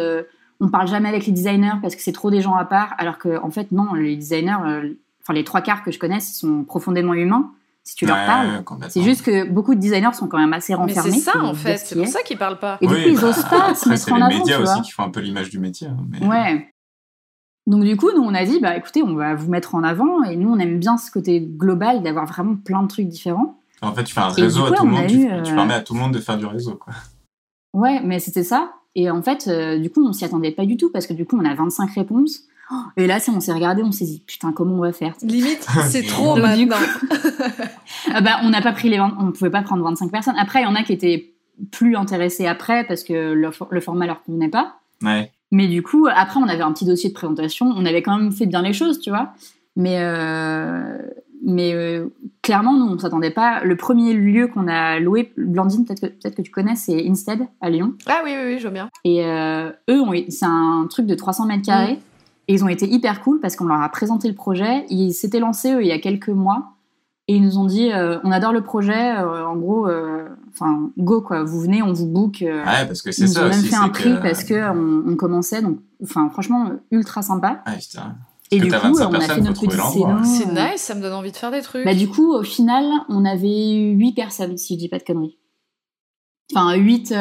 on 0.60 0.68
parle 0.68 0.86
jamais 0.86 1.08
avec 1.08 1.26
les 1.26 1.32
designers 1.32 1.78
parce 1.82 1.96
que 1.96 2.00
c'est 2.00 2.12
trop 2.12 2.30
des 2.30 2.40
gens 2.40 2.54
à 2.54 2.64
part. 2.64 2.94
Alors 2.96 3.18
que 3.18 3.38
en 3.42 3.50
fait 3.50 3.70
non 3.70 3.92
les 3.92 4.16
designers 4.16 4.56
enfin 5.20 5.34
les 5.34 5.44
trois 5.44 5.60
quarts 5.60 5.82
que 5.82 5.90
je 5.90 5.98
connais 5.98 6.18
ils 6.18 6.22
sont 6.22 6.64
profondément 6.64 7.12
humains 7.12 7.52
si 7.84 7.94
tu 7.94 8.06
leur 8.06 8.16
parles. 8.16 8.64
C'est 8.88 9.02
juste 9.02 9.22
que 9.22 9.48
beaucoup 9.48 9.74
de 9.74 9.80
designers 9.80 10.14
sont 10.14 10.26
quand 10.26 10.38
même 10.38 10.52
assez 10.52 10.74
renfermés. 10.74 11.12
C'est 11.12 11.30
ça 11.30 11.42
en 11.42 11.54
fait, 11.54 11.76
c'est 11.76 11.96
pour 11.96 12.08
ça 12.08 12.22
qu'ils 12.22 12.38
parlent 12.38 12.58
pas. 12.58 12.78
Et 12.80 12.86
du 12.86 12.94
coup, 12.94 13.00
ils 13.00 13.24
osent 13.24 13.44
pas 13.44 13.74
se 13.74 13.88
mettre 13.88 14.12
en 14.12 14.16
avant. 14.16 14.28
C'est 14.28 14.32
les 14.32 14.38
médias 14.38 14.60
aussi 14.60 14.82
qui 14.82 14.90
font 14.90 15.04
un 15.04 15.10
peu 15.10 15.20
l'image 15.20 15.50
du 15.50 15.58
métier. 15.58 15.88
Hein, 15.88 16.28
ouais. 16.28 16.70
Donc 17.66 17.84
du 17.84 17.96
coup, 17.96 18.10
nous 18.14 18.22
on 18.22 18.34
a 18.34 18.44
dit, 18.44 18.60
bah 18.60 18.76
écoutez, 18.76 19.02
on 19.02 19.14
va 19.14 19.34
vous 19.34 19.50
mettre 19.50 19.74
en 19.74 19.84
avant 19.84 20.22
et 20.24 20.36
nous 20.36 20.50
on 20.50 20.58
aime 20.58 20.78
bien 20.78 20.96
ce 20.96 21.10
côté 21.10 21.40
global 21.40 22.02
d'avoir 22.02 22.26
vraiment 22.26 22.56
plein 22.56 22.82
de 22.82 22.88
trucs 22.88 23.08
différents. 23.08 23.58
En 23.82 23.92
fait, 23.94 24.04
tu 24.04 24.14
fais 24.14 24.20
un 24.20 24.28
réseau 24.28 24.66
à 24.66 24.72
tout 24.72 24.84
le 24.84 24.90
monde, 24.90 25.06
tu, 25.06 25.30
euh, 25.30 25.42
permets 25.42 25.74
à 25.74 25.80
tout 25.80 25.94
le 25.94 26.00
monde 26.00 26.12
de 26.12 26.18
faire 26.18 26.38
du 26.38 26.46
réseau, 26.46 26.76
quoi. 26.76 26.94
Ouais, 27.74 28.00
mais 28.02 28.18
c'était 28.18 28.44
ça. 28.44 28.72
Et 28.94 29.10
en 29.10 29.20
fait, 29.22 29.46
euh, 29.48 29.78
du 29.78 29.90
coup, 29.90 30.06
on 30.06 30.12
s'y 30.12 30.24
attendait 30.24 30.52
pas 30.52 30.64
du 30.64 30.76
tout 30.76 30.90
parce 30.90 31.06
que 31.06 31.12
du 31.12 31.26
coup, 31.26 31.36
on 31.36 31.44
a 31.44 31.54
25 31.54 31.90
réponses. 31.90 32.44
Et 32.96 33.06
là, 33.06 33.18
on 33.28 33.40
s'est 33.40 33.52
regardé, 33.52 33.82
on 33.82 33.92
s'est 33.92 34.04
dit, 34.04 34.22
putain, 34.26 34.52
comment 34.52 34.74
on 34.74 34.80
va 34.80 34.92
faire? 34.92 35.14
Limite, 35.22 35.66
c'est 35.88 36.06
trop 36.06 36.36
maintenant. 36.36 36.76
ah 38.12 38.20
bah, 38.20 38.38
on 38.42 38.50
n'a 38.50 38.62
pas 38.62 38.72
pris 38.72 38.88
les 38.88 39.00
on 39.00 39.32
pouvait 39.32 39.50
pas 39.50 39.62
prendre 39.62 39.84
25 39.84 40.10
personnes. 40.10 40.36
Après, 40.38 40.60
il 40.60 40.64
y 40.64 40.66
en 40.66 40.74
a 40.74 40.82
qui 40.82 40.92
étaient 40.92 41.34
plus 41.70 41.96
intéressés 41.96 42.46
après 42.46 42.84
parce 42.84 43.04
que 43.04 43.32
le, 43.32 43.50
le 43.70 43.80
format 43.80 44.06
leur 44.06 44.22
convenait 44.22 44.48
pas. 44.48 44.76
Ouais. 45.02 45.30
Mais 45.50 45.68
du 45.68 45.82
coup, 45.82 46.08
après, 46.12 46.40
on 46.40 46.48
avait 46.48 46.62
un 46.62 46.72
petit 46.72 46.84
dossier 46.84 47.10
de 47.10 47.14
présentation. 47.14 47.66
On 47.76 47.86
avait 47.86 48.02
quand 48.02 48.18
même 48.18 48.32
fait 48.32 48.46
bien 48.46 48.62
les 48.62 48.72
choses, 48.72 48.98
tu 49.00 49.10
vois. 49.10 49.34
Mais, 49.76 49.98
euh, 50.00 50.98
mais 51.44 51.72
euh, 51.74 52.08
clairement, 52.42 52.76
nous, 52.76 52.86
on 52.86 52.98
s'attendait 52.98 53.30
pas. 53.30 53.62
Le 53.62 53.76
premier 53.76 54.14
lieu 54.14 54.48
qu'on 54.48 54.66
a 54.66 54.98
loué, 54.98 55.32
Blandine, 55.36 55.84
peut-être 55.84 56.00
que, 56.00 56.06
peut 56.06 56.30
que 56.30 56.42
tu 56.42 56.50
connais, 56.50 56.74
c'est 56.74 57.06
Instead 57.08 57.46
à 57.60 57.70
Lyon. 57.70 57.94
Ah 58.06 58.22
oui, 58.24 58.32
oui, 58.36 58.54
oui, 58.54 58.56
je 58.56 58.62
vois 58.62 58.70
bien. 58.72 58.88
Et 59.04 59.24
euh, 59.24 59.70
eux, 59.90 60.02
c'est 60.28 60.46
un 60.46 60.86
truc 60.90 61.06
de 61.06 61.14
300 61.14 61.46
mètres 61.46 61.66
carrés. 61.66 61.98
Et 62.48 62.54
ils 62.54 62.64
ont 62.64 62.68
été 62.68 62.86
hyper 62.86 63.22
cool 63.22 63.40
parce 63.40 63.56
qu'on 63.56 63.64
leur 63.64 63.80
a 63.80 63.88
présenté 63.88 64.28
le 64.28 64.34
projet. 64.34 64.84
Ils 64.90 65.12
s'étaient 65.12 65.40
lancés 65.40 65.72
eux, 65.72 65.82
il 65.82 65.88
y 65.88 65.92
a 65.92 65.98
quelques 65.98 66.28
mois. 66.28 66.74
Et 67.26 67.36
ils 67.36 67.42
nous 67.42 67.56
ont 67.56 67.64
dit, 67.64 67.90
euh, 67.90 68.18
on 68.22 68.30
adore 68.30 68.52
le 68.52 68.62
projet, 68.62 69.16
euh, 69.16 69.46
en 69.46 69.56
gros, 69.56 69.88
euh, 69.88 70.28
enfin, 70.52 70.90
go 70.98 71.22
quoi, 71.22 71.42
vous 71.42 71.58
venez, 71.58 71.82
on 71.82 71.94
vous 71.94 72.06
book. 72.06 72.38
ouais, 72.42 72.62
parce 72.64 73.00
que 73.00 73.12
c'est 73.12 73.26
ça. 73.26 73.40
Ils 73.40 73.44
ont 73.46 73.48
même 73.48 73.62
fait 73.62 73.76
un 73.76 73.88
prix 73.88 74.14
parce 74.20 74.44
que 74.44 75.08
on, 75.10 75.16
commençait, 75.16 75.62
donc, 75.62 75.78
enfin, 76.02 76.28
franchement, 76.28 76.72
ultra 76.90 77.22
sympa. 77.22 77.62
Ah, 77.64 77.72
putain. 77.80 78.16
Et 78.50 78.60
du 78.60 78.70
coup, 78.70 78.76
on 79.00 79.12
a 79.14 79.20
fait 79.20 79.40
notre 79.40 79.66
petit 79.66 80.28
C'est 80.28 80.52
nice, 80.52 80.82
ça 80.82 80.94
me 80.94 81.00
donne 81.00 81.14
envie 81.14 81.32
de 81.32 81.36
faire 81.36 81.50
des 81.50 81.62
trucs. 81.62 81.86
Bah, 81.86 81.94
du 81.94 82.08
coup, 82.08 82.34
au 82.34 82.42
final, 82.42 82.84
on 83.08 83.24
avait 83.24 83.94
8 83.94 84.12
personnes, 84.12 84.58
si 84.58 84.74
je 84.74 84.80
dis 84.80 84.88
pas 84.90 84.98
de 84.98 85.04
conneries. 85.04 85.38
Enfin, 86.54 86.74
8 86.74 87.14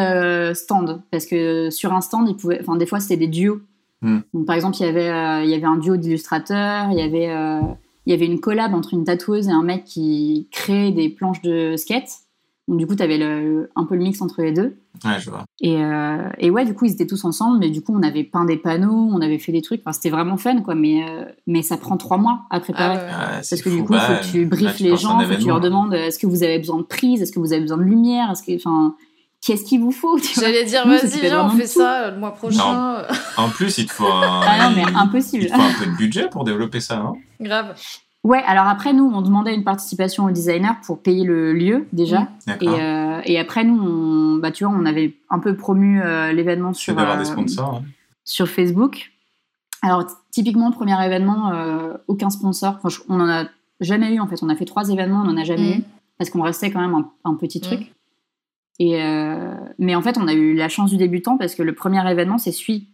stands, 0.53 0.99
parce 1.11 1.25
que 1.25 1.69
sur 1.69 1.93
un 1.93 2.01
stand, 2.01 2.27
ils 2.27 2.35
pouvaient, 2.35 2.59
enfin, 2.59 2.75
des 2.75 2.85
fois, 2.85 2.99
c'était 2.99 3.15
des 3.15 3.29
duos. 3.29 3.61
Hmm. 4.03 4.19
Donc, 4.33 4.45
par 4.45 4.55
exemple, 4.55 4.77
il 4.79 4.85
y 4.85 4.89
avait, 4.89 5.09
euh, 5.09 5.43
il 5.43 5.49
y 5.49 5.55
avait 5.55 5.65
un 5.65 5.77
duo 5.77 5.97
d'illustrateurs, 5.97 6.89
il 6.91 6.99
y 6.99 7.01
avait, 7.01 7.29
euh, 7.29 7.61
il 8.05 8.11
y 8.11 8.13
avait 8.13 8.25
une 8.25 8.39
collab 8.39 8.73
entre 8.73 8.93
une 8.93 9.05
tatoueuse 9.05 9.47
et 9.47 9.51
un 9.51 9.63
mec 9.63 9.85
qui 9.85 10.47
créait 10.51 10.91
des 10.91 11.09
planches 11.09 11.41
de 11.41 11.75
skate. 11.77 12.09
Donc, 12.67 12.77
du 12.77 12.87
coup, 12.87 12.95
tu 12.95 13.03
avais 13.03 13.17
le, 13.17 13.71
un 13.75 13.85
peu 13.85 13.95
le 13.95 14.03
mix 14.03 14.21
entre 14.21 14.41
les 14.41 14.51
deux. 14.51 14.77
Ouais, 15.03 15.19
je 15.19 15.29
vois. 15.29 15.43
Et, 15.61 15.83
euh, 15.83 16.29
et, 16.37 16.49
ouais, 16.49 16.65
du 16.65 16.73
coup, 16.73 16.85
ils 16.85 16.91
étaient 16.91 17.07
tous 17.07 17.23
ensemble, 17.25 17.59
mais 17.59 17.69
du 17.69 17.81
coup, 17.81 17.93
on 17.97 18.03
avait 18.03 18.23
peint 18.23 18.45
des 18.45 18.57
panneaux, 18.57 19.09
on 19.11 19.21
avait 19.21 19.39
fait 19.39 19.51
des 19.51 19.61
trucs. 19.61 19.81
Enfin, 19.81 19.93
c'était 19.93 20.09
vraiment 20.09 20.37
fun, 20.37 20.61
quoi. 20.61 20.75
Mais, 20.75 21.01
mais 21.47 21.61
ça 21.61 21.77
prend 21.77 21.97
trois 21.97 22.17
mois 22.17 22.41
à 22.51 22.59
préparer. 22.59 22.99
Ah 23.09 23.31
Parce 23.35 23.61
que 23.61 23.69
du 23.69 23.83
coup, 23.83 23.93
il 23.93 23.99
faut 23.99 24.13
que 24.13 24.31
tu 24.31 24.45
briefes 24.45 24.79
les 24.79 24.95
gens, 24.95 25.19
faut 25.19 25.29
que 25.29 25.41
tu 25.41 25.47
leur 25.47 25.61
demandes 25.61 25.93
est-ce 25.93 26.19
que 26.19 26.27
vous 26.27 26.43
avez 26.43 26.57
besoin 26.57 26.77
de 26.77 26.83
prise, 26.83 27.21
est-ce 27.21 27.31
que 27.31 27.39
vous 27.39 27.51
avez 27.51 27.61
besoin 27.61 27.77
de 27.77 27.83
lumière, 27.83 28.31
est-ce 28.31 28.43
que, 28.43 28.55
enfin, 28.55 28.95
qu'est-ce 29.45 29.63
qu'il 29.63 29.81
vous 29.81 29.91
faut 29.91 30.17
J'allais 30.17 30.65
dire, 30.65 30.87
vas-y, 30.87 31.19
viens, 31.19 31.45
on 31.45 31.49
fait 31.49 31.67
ça 31.67 32.11
le 32.11 32.17
mois 32.17 32.33
prochain. 32.33 33.03
En 33.37 33.49
plus, 33.49 33.77
il 33.77 33.85
te 33.85 33.91
faut 33.91 34.05
un... 34.05 34.41
Ah 34.45 34.69
non, 34.69 34.75
mais 34.75 34.85
impossible. 34.95 35.43
Il 35.43 35.49
te 35.49 35.55
faut 35.55 35.61
un 35.61 35.73
peu 35.79 35.85
de 35.85 35.97
budget 35.97 36.29
pour 36.29 36.43
développer 36.43 36.79
ça, 36.79 36.97
hein 36.97 37.13
Grave. 37.39 37.75
Ouais, 38.23 38.41
alors 38.45 38.67
après, 38.67 38.93
nous, 38.93 39.11
on 39.13 39.21
demandait 39.21 39.53
une 39.53 39.65
participation 39.65 40.25
au 40.25 40.31
designer 40.31 40.79
pour 40.85 41.01
payer 41.01 41.25
le 41.25 41.51
lieu, 41.51 41.87
déjà. 41.91 42.21
Mmh. 42.21 42.51
Et, 42.61 42.67
euh, 42.69 43.21
et, 43.25 43.37
après, 43.37 43.65
nous, 43.65 43.77
on, 43.77 44.37
bah, 44.37 44.51
tu 44.51 44.63
vois, 44.63 44.73
on 44.73 44.85
avait 44.85 45.17
un 45.29 45.39
peu 45.39 45.57
promu 45.57 46.01
euh, 46.01 46.31
l'événement 46.31 46.71
sur, 46.71 46.95
d'avoir 46.95 47.17
des 47.17 47.25
sponsors, 47.25 47.75
hein. 47.75 47.83
sur 48.23 48.47
Facebook. 48.47 49.11
Alors, 49.81 50.05
typiquement, 50.31 50.71
premier 50.71 50.95
événement, 51.05 51.51
euh, 51.51 51.95
aucun 52.07 52.29
sponsor. 52.29 52.79
Enfin, 52.81 53.03
on 53.09 53.19
en 53.19 53.29
a 53.29 53.43
jamais 53.81 54.13
eu, 54.13 54.21
en 54.21 54.27
fait. 54.27 54.41
On 54.41 54.47
a 54.47 54.55
fait 54.55 54.63
trois 54.63 54.89
événements, 54.89 55.21
on 55.25 55.29
en 55.29 55.37
a 55.37 55.43
jamais 55.43 55.75
Mmh. 55.75 55.79
eu. 55.79 55.83
Parce 56.17 56.29
qu'on 56.29 56.43
restait 56.43 56.71
quand 56.71 56.79
même 56.79 56.93
un, 56.95 57.09
un 57.25 57.35
petit 57.35 57.59
truc. 57.59 57.91
Et 58.79 59.01
euh, 59.01 59.53
mais 59.79 59.95
en 59.95 60.01
fait, 60.01 60.17
on 60.17 60.27
a 60.27 60.33
eu 60.33 60.55
la 60.55 60.67
chance 60.69 60.89
du 60.91 60.97
débutant 60.97 61.37
parce 61.37 61.55
que 61.55 61.63
le 61.63 61.73
premier 61.75 62.09
événement, 62.09 62.37
c'est 62.37 62.51
celui, 62.51 62.89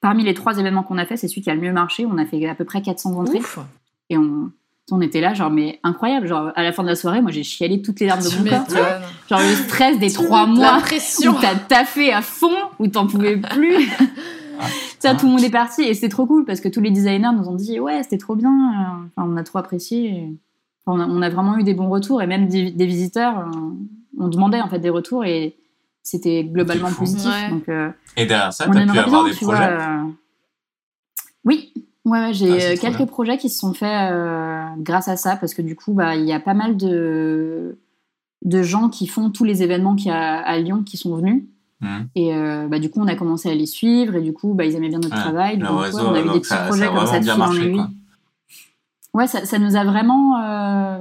parmi 0.00 0.24
les 0.24 0.34
trois 0.34 0.58
événements 0.58 0.82
qu'on 0.82 0.98
a 0.98 1.06
fait, 1.06 1.16
c'est 1.16 1.28
celui 1.28 1.42
qui 1.42 1.50
a 1.50 1.54
le 1.54 1.60
mieux 1.60 1.72
marché. 1.72 2.04
On 2.06 2.18
a 2.18 2.24
fait 2.26 2.46
à 2.48 2.54
peu 2.54 2.64
près 2.64 2.82
400 2.82 3.16
entrées. 3.18 3.38
Ouf. 3.38 3.58
Et 4.10 4.18
on, 4.18 4.50
on 4.90 5.00
était 5.00 5.20
là, 5.20 5.32
genre, 5.32 5.50
mais 5.50 5.78
incroyable. 5.82 6.26
Genre, 6.26 6.50
à 6.54 6.62
la 6.62 6.72
fin 6.72 6.82
de 6.82 6.88
la 6.88 6.96
soirée, 6.96 7.22
moi, 7.22 7.30
j'ai 7.30 7.42
chialé 7.44 7.80
toutes 7.80 8.00
les 8.00 8.06
larmes 8.06 8.22
de 8.22 8.28
Tu 8.28 8.38
mon 8.38 8.44
corps. 8.50 8.66
Genre, 9.30 9.40
le 9.40 9.54
stress 9.54 9.98
des 9.98 10.10
trois 10.10 10.46
La 10.46 10.52
mois 10.52 10.78
pression. 10.80 11.32
où 11.32 11.40
t'as 11.40 11.54
taffé 11.54 12.12
à 12.12 12.20
fond, 12.20 12.50
où 12.80 12.88
t'en 12.88 13.06
pouvais 13.06 13.36
plus. 13.38 13.88
Ça, 14.98 15.14
tout 15.14 15.26
le 15.26 15.32
monde 15.32 15.42
est 15.42 15.50
parti 15.50 15.82
et 15.82 15.94
c'est 15.94 16.08
trop 16.08 16.26
cool 16.26 16.44
parce 16.44 16.60
que 16.60 16.68
tous 16.68 16.80
les 16.80 16.90
designers 16.90 17.32
nous 17.36 17.48
ont 17.48 17.56
dit 17.56 17.78
ouais, 17.80 18.02
c'était 18.04 18.18
trop 18.18 18.36
bien. 18.36 18.50
Enfin, 19.16 19.28
on 19.30 19.36
a 19.36 19.42
trop 19.42 19.58
apprécié. 19.58 20.30
Enfin, 20.86 20.98
on, 20.98 21.00
a, 21.00 21.06
on 21.12 21.22
a 21.22 21.28
vraiment 21.28 21.58
eu 21.58 21.62
des 21.64 21.74
bons 21.74 21.88
retours 21.90 22.22
et 22.22 22.26
même 22.26 22.46
des, 22.48 22.70
des 22.70 22.86
visiteurs. 22.86 23.38
euh, 23.40 23.50
on 24.18 24.28
demandait 24.28 24.60
en 24.60 24.68
fait 24.68 24.78
des 24.78 24.90
retours 24.90 25.24
et 25.24 25.56
c'était 26.02 26.44
globalement 26.44 26.92
positif. 26.92 27.30
Ouais. 27.30 27.50
Donc, 27.50 27.68
euh, 27.68 27.90
Et 28.16 28.26
derrière 28.26 28.52
ça, 28.52 28.64
as 28.64 28.70
pu 28.70 28.98
avoir 28.98 29.24
des 29.24 29.32
tu 29.32 29.44
projets. 29.44 29.58
vois. 29.76 29.80
euh, 29.82 30.02
Oui, 31.44 31.72
ouais, 32.04 32.20
ouais, 32.20 32.32
j'ai 32.32 32.50
Ah, 32.50 32.72
euh, 32.72 32.76
quelques 32.76 33.06
projets 33.06 33.38
qui 33.38 33.48
se 33.50 33.58
sont 33.58 33.74
faits 33.74 34.12
euh, 34.12 34.64
grâce 34.78 35.08
à 35.08 35.16
ça, 35.16 35.36
parce 35.36 35.54
que 35.54 35.62
du 35.62 35.76
coup, 35.76 35.92
bah, 35.92 36.16
il 36.16 36.24
y 36.24 36.32
a 36.32 36.40
pas 36.40 36.54
mal 36.54 36.76
de, 36.76 37.78
de 38.44 38.62
gens 38.62 38.88
qui 38.88 39.06
font 39.06 39.30
tous 39.30 39.44
les 39.44 39.62
événements 39.62 39.94
qu'il 39.96 40.08
y 40.08 40.10
a 40.10 40.38
à 40.40 40.58
Lyon 40.58 40.82
qui 40.84 40.96
sont 40.96 41.14
venus. 41.16 41.44
Mhm. 41.80 42.08
Et 42.14 42.34
euh, 42.34 42.66
bah, 42.68 42.78
du 42.78 42.88
coup, 42.90 43.00
on 43.00 43.06
a 43.08 43.14
commencé 43.14 43.50
à 43.50 43.54
les 43.54 43.66
suivre, 43.66 44.14
et 44.16 44.22
du 44.22 44.32
coup, 44.32 44.54
bah, 44.54 44.64
ils 44.64 44.74
aimaient 44.74 44.88
bien 44.88 45.00
notre 45.00 45.16
Ouais, 45.16 45.20
travail. 45.22 45.56
le 45.58 45.66
Donc, 45.66 45.80
réseau, 45.80 45.98
on 46.06 46.14
a 46.14 46.20
eu 46.20 46.24
des 46.24 46.40
petits 46.40 46.44
ça- 46.48 46.64
projets 46.64 46.86
comme 46.86 47.06
ça 47.06 47.20
de 47.20 47.30
en 47.30 47.38
marché, 47.38 47.62
aiguille. 47.62 47.74
quoi. 47.76 47.88
Ouais, 49.14 49.26
ça, 49.26 49.44
ça 49.44 49.58
nous 49.58 49.76
a 49.76 49.84
vraiment. 49.84 50.98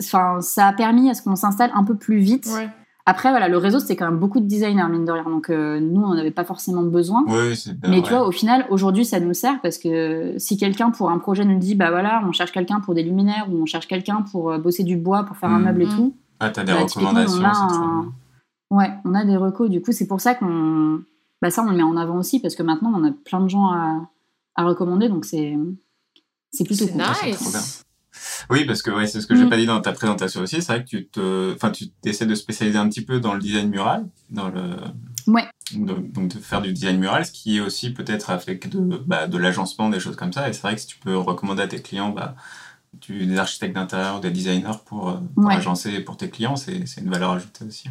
Enfin, 0.00 0.40
ça 0.40 0.68
a 0.68 0.72
permis 0.72 1.10
à 1.10 1.14
ce 1.14 1.22
qu'on 1.22 1.36
s'installe 1.36 1.70
un 1.74 1.84
peu 1.84 1.94
plus 1.96 2.18
vite. 2.18 2.46
Ouais. 2.54 2.68
Après, 3.06 3.28
voilà, 3.28 3.48
le 3.48 3.58
réseau, 3.58 3.80
c'est 3.80 3.96
quand 3.96 4.06
même 4.06 4.18
beaucoup 4.18 4.40
de 4.40 4.46
designers, 4.46 4.88
mine 4.88 5.04
de 5.04 5.12
rien. 5.12 5.24
Donc, 5.24 5.50
euh, 5.50 5.78
nous, 5.78 6.00
on 6.02 6.14
n'avait 6.14 6.30
pas 6.30 6.44
forcément 6.44 6.82
besoin. 6.82 7.22
Oui, 7.26 7.54
c'est 7.54 7.72
Mais 7.86 8.00
tu 8.00 8.08
vois, 8.08 8.26
au 8.26 8.30
final, 8.30 8.64
aujourd'hui, 8.70 9.04
ça 9.04 9.20
nous 9.20 9.34
sert 9.34 9.60
parce 9.60 9.76
que 9.76 10.34
si 10.38 10.56
quelqu'un 10.56 10.90
pour 10.90 11.10
un 11.10 11.18
projet 11.18 11.44
nous 11.44 11.58
dit, 11.58 11.74
bah 11.74 11.90
voilà, 11.90 12.22
on 12.26 12.32
cherche 12.32 12.50
quelqu'un 12.52 12.80
pour 12.80 12.94
des 12.94 13.02
luminaires 13.02 13.46
ou 13.50 13.56
on 13.62 13.66
cherche 13.66 13.86
quelqu'un 13.88 14.22
pour 14.22 14.50
euh, 14.52 14.58
bosser 14.58 14.84
du 14.84 14.96
bois, 14.96 15.24
pour 15.24 15.36
faire 15.36 15.50
un 15.50 15.58
Mhm. 15.58 15.64
meuble 15.66 15.82
et 15.82 15.88
tout, 15.88 16.14
Ah, 16.40 16.48
t'as 16.48 16.64
des 16.64 16.72
bah, 16.72 16.78
recommandations, 16.84 17.42
on 17.42 17.44
a 17.44 17.50
un- 17.50 18.12
ouais, 18.70 18.90
on 19.04 19.14
a 19.14 19.24
des 19.26 19.36
recos. 19.36 19.68
Du 19.68 19.82
coup, 19.82 19.92
c'est 19.92 20.06
pour 20.06 20.22
ça 20.22 20.34
qu'on, 20.34 21.02
bah 21.42 21.50
ça, 21.50 21.62
on 21.62 21.70
le 21.70 21.76
met 21.76 21.82
en 21.82 21.98
avant 21.98 22.16
aussi 22.16 22.40
parce 22.40 22.54
que 22.54 22.62
maintenant, 22.62 22.90
on 22.96 23.04
a 23.06 23.10
plein 23.12 23.40
de 23.42 23.48
gens 23.48 23.66
à, 23.66 24.00
à 24.56 24.64
recommander, 24.64 25.10
donc 25.10 25.26
c'est 25.26 25.58
c'est 26.52 26.64
plutôt 26.64 26.86
cool. 26.86 27.02
c'est 27.22 27.32
trop 27.32 27.50
bien. 27.50 27.58
nice. 27.60 27.83
Oui, 28.50 28.64
parce 28.64 28.82
que 28.82 28.90
ouais, 28.90 29.06
c'est 29.06 29.20
ce 29.20 29.26
que 29.26 29.34
j'ai 29.34 29.44
Mm. 29.44 29.50
pas 29.50 29.56
dit 29.56 29.66
dans 29.66 29.80
ta 29.80 29.92
présentation 29.92 30.40
aussi. 30.42 30.62
C'est 30.62 30.72
vrai 30.72 30.84
que 30.84 30.88
tu 30.88 31.06
te, 31.08 31.54
enfin, 31.54 31.70
tu 31.70 31.86
essaies 32.04 32.26
de 32.26 32.34
spécialiser 32.34 32.78
un 32.78 32.88
petit 32.88 33.02
peu 33.02 33.20
dans 33.20 33.34
le 33.34 33.40
design 33.40 33.68
mural, 33.68 34.06
dans 34.30 34.48
le, 34.48 34.76
Ouais. 35.26 35.44
donc, 35.74 36.12
donc 36.12 36.28
de 36.34 36.38
faire 36.38 36.60
du 36.62 36.72
design 36.72 36.98
mural, 36.98 37.24
ce 37.24 37.32
qui 37.32 37.56
est 37.56 37.60
aussi 37.60 37.92
peut-être 37.92 38.30
avec 38.30 38.68
de, 38.68 38.98
bah, 39.06 39.26
de 39.26 39.38
l'agencement, 39.38 39.88
des 39.88 40.00
choses 40.00 40.16
comme 40.16 40.32
ça. 40.32 40.48
Et 40.48 40.52
c'est 40.52 40.62
vrai 40.62 40.74
que 40.74 40.80
si 40.80 40.86
tu 40.86 40.98
peux 40.98 41.16
recommander 41.16 41.62
à 41.62 41.68
tes 41.68 41.80
clients, 41.80 42.10
bah, 42.10 42.34
du, 43.00 43.26
des 43.26 43.38
architectes 43.38 43.74
d'intérieur, 43.74 44.20
des 44.20 44.30
designers 44.30 44.78
pour, 44.86 45.08
euh, 45.10 45.14
pour 45.34 45.46
Ouais. 45.46 45.56
agencer 45.56 46.00
pour 46.00 46.16
tes 46.16 46.30
clients, 46.30 46.56
c'est 46.56 46.86
c'est 46.86 47.00
une 47.00 47.10
valeur 47.10 47.32
ajoutée 47.32 47.64
aussi. 47.64 47.88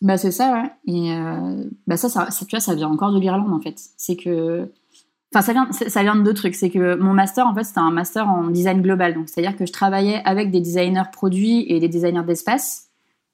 Bah 0.00 0.16
c'est 0.18 0.32
ça, 0.32 0.52
ouais. 0.52 0.70
Et 0.86 1.12
euh, 1.12 1.64
bah 1.86 1.96
ça, 1.96 2.08
ça, 2.08 2.30
ça, 2.30 2.44
tu 2.46 2.50
vois, 2.56 2.60
ça 2.60 2.74
vient 2.74 2.88
encore 2.88 3.12
de 3.12 3.18
l'Irlande 3.20 3.52
en 3.52 3.60
fait. 3.60 3.78
C'est 3.96 4.16
que, 4.16 4.70
enfin, 5.34 5.42
ça 5.42 5.52
vient, 5.52 5.68
ça 5.72 6.02
vient 6.02 6.16
de 6.16 6.22
deux 6.22 6.34
trucs. 6.34 6.54
C'est 6.54 6.70
que 6.70 6.94
mon 6.96 7.12
master, 7.12 7.46
en 7.46 7.54
fait, 7.54 7.64
c'était 7.64 7.80
un 7.80 7.90
master 7.90 8.28
en 8.28 8.48
design 8.48 8.80
global. 8.82 9.14
Donc, 9.14 9.28
c'est-à-dire 9.28 9.56
que 9.56 9.66
je 9.66 9.72
travaillais 9.72 10.22
avec 10.24 10.50
des 10.50 10.60
designers 10.60 11.10
produits 11.12 11.64
et 11.68 11.80
des 11.80 11.88
designers 11.88 12.24
d'espace. 12.26 12.88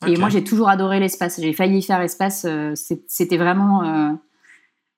Et 0.06 0.16
moi, 0.16 0.30
j'ai 0.30 0.42
toujours 0.42 0.70
adoré 0.70 0.98
l'espace. 0.98 1.38
J'ai 1.40 1.52
failli 1.52 1.82
faire 1.82 2.00
espace. 2.00 2.46
euh, 2.48 2.72
C'était 3.06 3.36
vraiment 3.36 3.82
euh, 3.84 4.12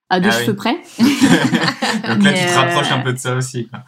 à 0.09 0.21
deux 0.21 0.29
Ah 0.31 0.37
oui. 0.39 0.45
cheveux 0.45 0.57
près. 0.57 0.75
Donc 0.99 2.23
là, 2.23 2.31
Mais, 2.31 2.35
tu 2.35 2.47
te 2.47 2.53
euh, 2.53 2.61
rapproches 2.61 2.93
un 2.93 3.01
peu 3.01 3.13
de 3.13 3.19
ça 3.19 3.35
aussi. 3.35 3.69
Quoi. 3.69 3.81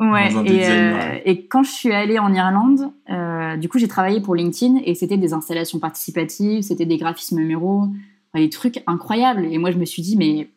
Ouais, 0.00 0.26
et, 0.26 0.42
design 0.42 0.72
euh, 0.72 0.90
mural. 0.94 1.22
et 1.24 1.46
quand 1.46 1.62
je 1.62 1.70
suis 1.70 1.92
allée 1.92 2.18
en 2.18 2.34
Irlande, 2.34 2.90
euh, 3.08 3.32
euh, 3.52 3.56
du 3.56 3.68
coup, 3.68 3.78
j'ai 3.78 3.88
travaillé 3.88 4.20
pour 4.20 4.34
LinkedIn 4.34 4.80
et 4.84 4.94
c'était 4.94 5.16
des 5.16 5.32
installations 5.32 5.78
participatives, 5.78 6.62
c'était 6.62 6.86
des 6.86 6.96
graphismes 6.96 7.40
muraux, 7.40 7.88
des 8.34 8.48
trucs 8.48 8.82
incroyables. 8.86 9.44
Et 9.44 9.58
moi, 9.58 9.70
je 9.70 9.78
me 9.78 9.84
suis 9.84 10.02
dit, 10.02 10.16
mais 10.16 10.48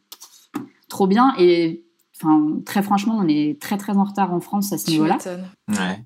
trop 0.89 1.07
bien. 1.07 1.33
Et 1.37 1.85
enfin, 2.15 2.59
très 2.65 2.83
franchement, 2.83 3.17
on 3.17 3.27
est 3.27 3.61
très 3.61 3.77
très 3.77 3.97
en 3.97 4.03
retard 4.03 4.33
en 4.33 4.39
France 4.39 4.73
à 4.73 4.77
ce 4.77 4.89
niveau-là. 4.89 5.17
Ouais. 5.69 6.03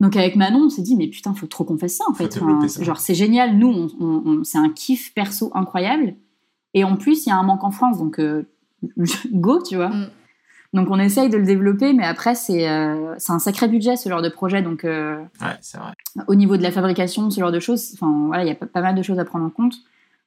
Donc 0.00 0.16
avec 0.16 0.36
Manon, 0.36 0.66
on 0.66 0.70
s'est 0.70 0.82
dit, 0.82 0.96
mais 0.96 1.08
putain, 1.08 1.34
faut 1.34 1.46
trop 1.46 1.64
qu'on 1.64 1.78
fasse 1.78 1.94
ça 1.94 2.04
en 2.08 2.14
fait. 2.14 2.32
ça. 2.68 2.84
Genre, 2.84 2.98
c'est 2.98 3.14
génial. 3.14 3.56
Nous, 3.56 3.88
on, 3.98 4.44
c'est 4.44 4.58
un 4.58 4.68
kiff 4.70 5.14
perso 5.14 5.50
incroyable. 5.54 6.14
Et 6.74 6.84
en 6.84 6.96
plus, 6.96 7.24
il 7.24 7.30
y 7.30 7.32
a 7.32 7.36
un 7.36 7.42
manque 7.42 7.64
en 7.64 7.70
France, 7.70 7.98
donc 7.98 8.18
euh, 8.18 8.46
go, 9.32 9.62
tu 9.62 9.76
vois. 9.76 9.88
Mm. 9.88 10.10
Donc 10.76 10.88
on 10.90 10.98
essaye 10.98 11.30
de 11.30 11.38
le 11.38 11.44
développer, 11.44 11.94
mais 11.94 12.04
après 12.04 12.34
c'est 12.34 12.68
euh, 12.68 13.14
c'est 13.16 13.32
un 13.32 13.38
sacré 13.38 13.66
budget 13.66 13.96
ce 13.96 14.10
genre 14.10 14.20
de 14.20 14.28
projet. 14.28 14.60
Donc 14.60 14.84
euh, 14.84 15.16
ouais, 15.40 15.56
c'est 15.62 15.78
vrai. 15.78 15.92
Au 16.28 16.34
niveau 16.34 16.58
de 16.58 16.62
la 16.62 16.70
fabrication, 16.70 17.30
ce 17.30 17.40
genre 17.40 17.52
de 17.52 17.60
choses, 17.60 17.92
enfin 17.94 18.26
voilà, 18.26 18.44
il 18.44 18.48
y 18.48 18.50
a 18.50 18.54
pas, 18.54 18.82
mal 18.82 18.94
de 18.94 19.02
choses 19.02 19.18
à 19.18 19.24
prendre 19.24 19.46
en 19.46 19.50
compte. 19.50 19.74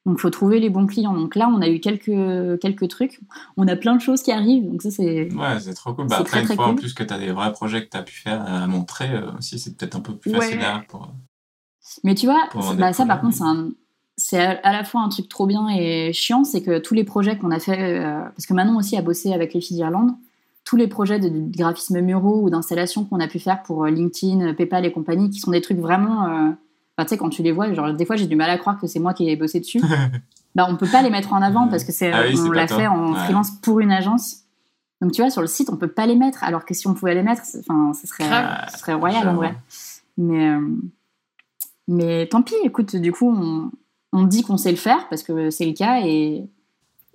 Donc 0.06 0.16
il 0.18 0.20
faut 0.20 0.30
trouver 0.30 0.60
les 0.60 0.70
bons 0.70 0.86
clients. 0.86 1.12
Donc 1.14 1.36
là, 1.36 1.50
on 1.54 1.60
a 1.60 1.68
eu 1.68 1.80
quelques 1.80 2.60
quelques 2.60 2.88
trucs. 2.88 3.20
On 3.56 3.68
a 3.68 3.76
plein 3.76 3.94
de 3.94 4.00
choses 4.00 4.22
qui 4.22 4.32
arrivent. 4.32 4.70
Donc 4.70 4.82
ça 4.82 4.90
c'est 4.90 5.32
ouais, 5.32 5.60
c'est 5.60 5.74
trop 5.74 5.92
cool. 5.92 6.06
Bah, 6.06 6.18
après 6.20 6.40
une 6.40 6.46
fois 6.46 6.68
en 6.68 6.74
plus 6.74 6.94
que 6.94 7.02
tu 7.02 7.12
as 7.12 7.18
des 7.18 7.32
vrais 7.32 7.52
projets 7.52 7.84
que 7.84 7.90
tu 7.90 7.96
as 7.96 8.02
pu 8.02 8.14
faire 8.14 8.42
à 8.42 8.66
montrer 8.66 9.10
aussi, 9.38 9.58
c'est 9.58 9.76
peut-être 9.76 9.96
un 9.96 10.00
peu 10.00 10.16
plus 10.16 10.32
facile 10.32 10.60
pour. 10.88 11.12
Mais 12.04 12.14
tu 12.14 12.26
vois, 12.26 12.48
bah, 12.78 12.92
ça 12.92 13.04
par 13.04 13.20
contre 13.20 13.36
c'est 13.36 13.44
un 13.44 13.70
c'est 14.20 14.38
à 14.38 14.72
la 14.72 14.84
fois 14.84 15.00
un 15.00 15.08
truc 15.08 15.28
trop 15.28 15.46
bien 15.46 15.68
et 15.68 16.12
chiant, 16.12 16.44
c'est 16.44 16.62
que 16.62 16.78
tous 16.78 16.94
les 16.94 17.04
projets 17.04 17.38
qu'on 17.38 17.50
a 17.50 17.58
fait, 17.58 18.00
euh, 18.00 18.20
parce 18.20 18.46
que 18.46 18.52
Manon 18.52 18.78
aussi 18.78 18.96
a 18.96 19.02
bossé 19.02 19.32
avec 19.32 19.54
les 19.54 19.60
filles 19.60 19.78
d'Irlande, 19.78 20.10
tous 20.64 20.76
les 20.76 20.88
projets 20.88 21.18
de, 21.18 21.30
graphisme 21.30 22.00
muraux 22.00 22.42
ou 22.42 22.50
d'installation 22.50 23.04
qu'on 23.04 23.18
a 23.18 23.28
pu 23.28 23.38
faire 23.38 23.62
pour 23.62 23.84
euh, 23.84 23.90
LinkedIn, 23.90 24.52
PayPal 24.54 24.84
et 24.84 24.92
compagnie, 24.92 25.30
qui 25.30 25.40
sont 25.40 25.50
des 25.50 25.62
trucs 25.62 25.78
vraiment, 25.78 26.26
euh, 26.26 26.50
tu 27.04 27.10
sais, 27.10 27.18
quand 27.18 27.30
tu 27.30 27.42
les 27.42 27.52
vois, 27.52 27.72
genre 27.72 27.92
des 27.92 28.04
fois 28.04 28.16
j'ai 28.16 28.26
du 28.26 28.36
mal 28.36 28.50
à 28.50 28.58
croire 28.58 28.78
que 28.78 28.86
c'est 28.86 29.00
moi 29.00 29.14
qui 29.14 29.28
ai 29.28 29.36
bossé 29.36 29.60
dessus. 29.60 29.80
bah 30.54 30.66
on 30.68 30.76
peut 30.76 30.88
pas 30.88 31.02
les 31.02 31.10
mettre 31.10 31.32
en 31.32 31.42
avant 31.42 31.68
parce 31.68 31.84
que 31.84 31.92
c'est, 31.92 32.12
ah 32.12 32.24
on 32.36 32.50
l'a 32.50 32.66
fait 32.66 32.86
en 32.86 33.14
freelance 33.14 33.50
pour 33.62 33.80
une 33.80 33.92
agence. 33.92 34.44
Donc 35.00 35.12
tu 35.12 35.22
vois, 35.22 35.30
sur 35.30 35.40
le 35.40 35.46
site, 35.46 35.70
on 35.70 35.76
peut 35.76 35.88
pas 35.88 36.06
les 36.06 36.16
mettre, 36.16 36.44
alors 36.44 36.64
que 36.64 36.74
si 36.74 36.86
on 36.86 36.94
pouvait 36.94 37.14
les 37.14 37.22
mettre, 37.22 37.42
enfin, 37.58 37.92
ce 37.94 38.06
serait, 38.06 38.28
ce 38.72 38.78
serait 38.78 38.94
royal 38.94 39.28
en 39.28 39.34
vrai. 39.34 39.56
Mais, 40.18 40.56
mais 41.88 42.26
tant 42.26 42.42
pis, 42.42 42.54
écoute, 42.64 42.96
du 42.96 43.10
coup, 43.10 43.34
on, 43.34 43.70
on 44.12 44.24
dit 44.24 44.42
qu'on 44.42 44.58
sait 44.58 44.70
le 44.70 44.76
faire 44.76 45.08
parce 45.08 45.22
que 45.22 45.50
c'est 45.50 45.64
le 45.64 45.72
cas 45.72 46.00
et, 46.04 46.48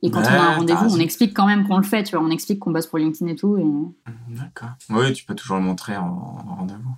et 0.02 0.12
quand 0.12 0.22
on 0.22 0.26
a 0.26 0.40
un 0.40 0.56
rendez-vous, 0.58 0.96
on 0.96 1.00
explique 1.00 1.34
quand 1.34 1.48
même 1.48 1.68
qu'on 1.68 1.78
le 1.78 1.84
fait, 1.84 2.04
tu 2.04 2.16
vois, 2.16 2.26
on 2.26 2.30
explique 2.30 2.60
qu'on 2.60 2.72
bosse 2.72 2.88
pour 2.88 3.00
LinkedIn 3.00 3.32
et 3.32 3.36
tout. 3.36 3.58
Et... 3.58 3.66
D'accord. 4.30 4.70
Oui, 4.90 5.14
tu 5.14 5.26
peux 5.26 5.36
toujours 5.36 5.58
le 5.58 5.64
montrer 5.64 5.98
en, 5.98 6.16
rendez-vous. 6.58 6.96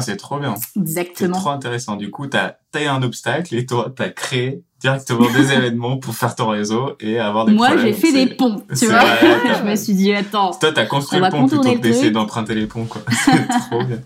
C'est 0.00 0.16
trop 0.16 0.38
bien. 0.38 0.54
Exactement. 0.76 1.34
C'est 1.34 1.40
trop 1.40 1.50
intéressant. 1.50 1.96
Du 1.96 2.10
coup, 2.10 2.26
tu 2.26 2.36
as, 2.36 2.58
un 2.74 3.02
obstacle 3.02 3.54
et 3.54 3.66
toi, 3.66 3.92
tu 3.94 4.02
as 4.02 4.10
créé 4.10 4.62
directement 4.80 5.30
des 5.30 5.52
événements 5.56 5.96
pour 5.96 6.14
faire 6.14 6.34
ton 6.34 6.48
réseau 6.48 6.96
et 7.00 7.18
avoir 7.18 7.46
des 7.46 7.52
Moi, 7.52 7.76
j'ai 7.78 7.92
fait 7.92 8.12
des 8.12 8.26
ponts, 8.34 8.62
tu 8.76 8.86
vois. 8.86 9.00
je 9.58 9.68
me 9.68 9.74
suis 9.76 9.94
dit, 9.94 10.12
attends. 10.12 10.52
Toi, 10.52 10.72
tu 10.72 10.80
as 10.80 10.86
construit 10.86 11.20
le 11.20 11.28
pont 11.30 11.46
plutôt 11.46 11.74
que 11.74 11.78
d'essayer 11.78 12.10
d'emprunter 12.10 12.54
les 12.54 12.66
ponts, 12.66 12.86
quoi. 12.86 13.02
c'est 13.10 13.48
trop 13.68 13.82
bien. 13.82 14.00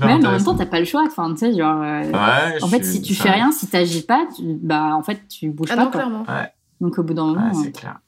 mais 0.00 0.26
en 0.26 0.32
même 0.32 0.44
temps, 0.44 0.54
t'as 0.54 0.66
pas 0.66 0.78
le 0.78 0.86
choix. 0.86 1.04
Enfin, 1.06 1.32
tu 1.32 1.40
sais, 1.40 1.56
genre. 1.56 1.82
Euh, 1.82 2.58
en 2.62 2.68
fait, 2.68 2.84
si 2.84 3.02
tu 3.02 3.14
fais 3.14 3.30
rien, 3.30 3.50
si 3.52 3.66
t'agis 3.66 4.02
pas, 4.02 4.26
bah, 4.40 4.94
en 4.94 5.02
fait, 5.02 5.20
tu 5.28 5.50
bouges 5.50 5.70
ah 5.72 5.76
pas. 5.76 5.84
Non, 5.84 5.90
clairement. 5.90 6.26
Donc, 6.80 6.98
au 6.98 7.02
bout 7.02 7.14
d'un 7.14 7.26
moment. 7.26 7.52
c'est 7.54 7.72
clair. 7.72 8.00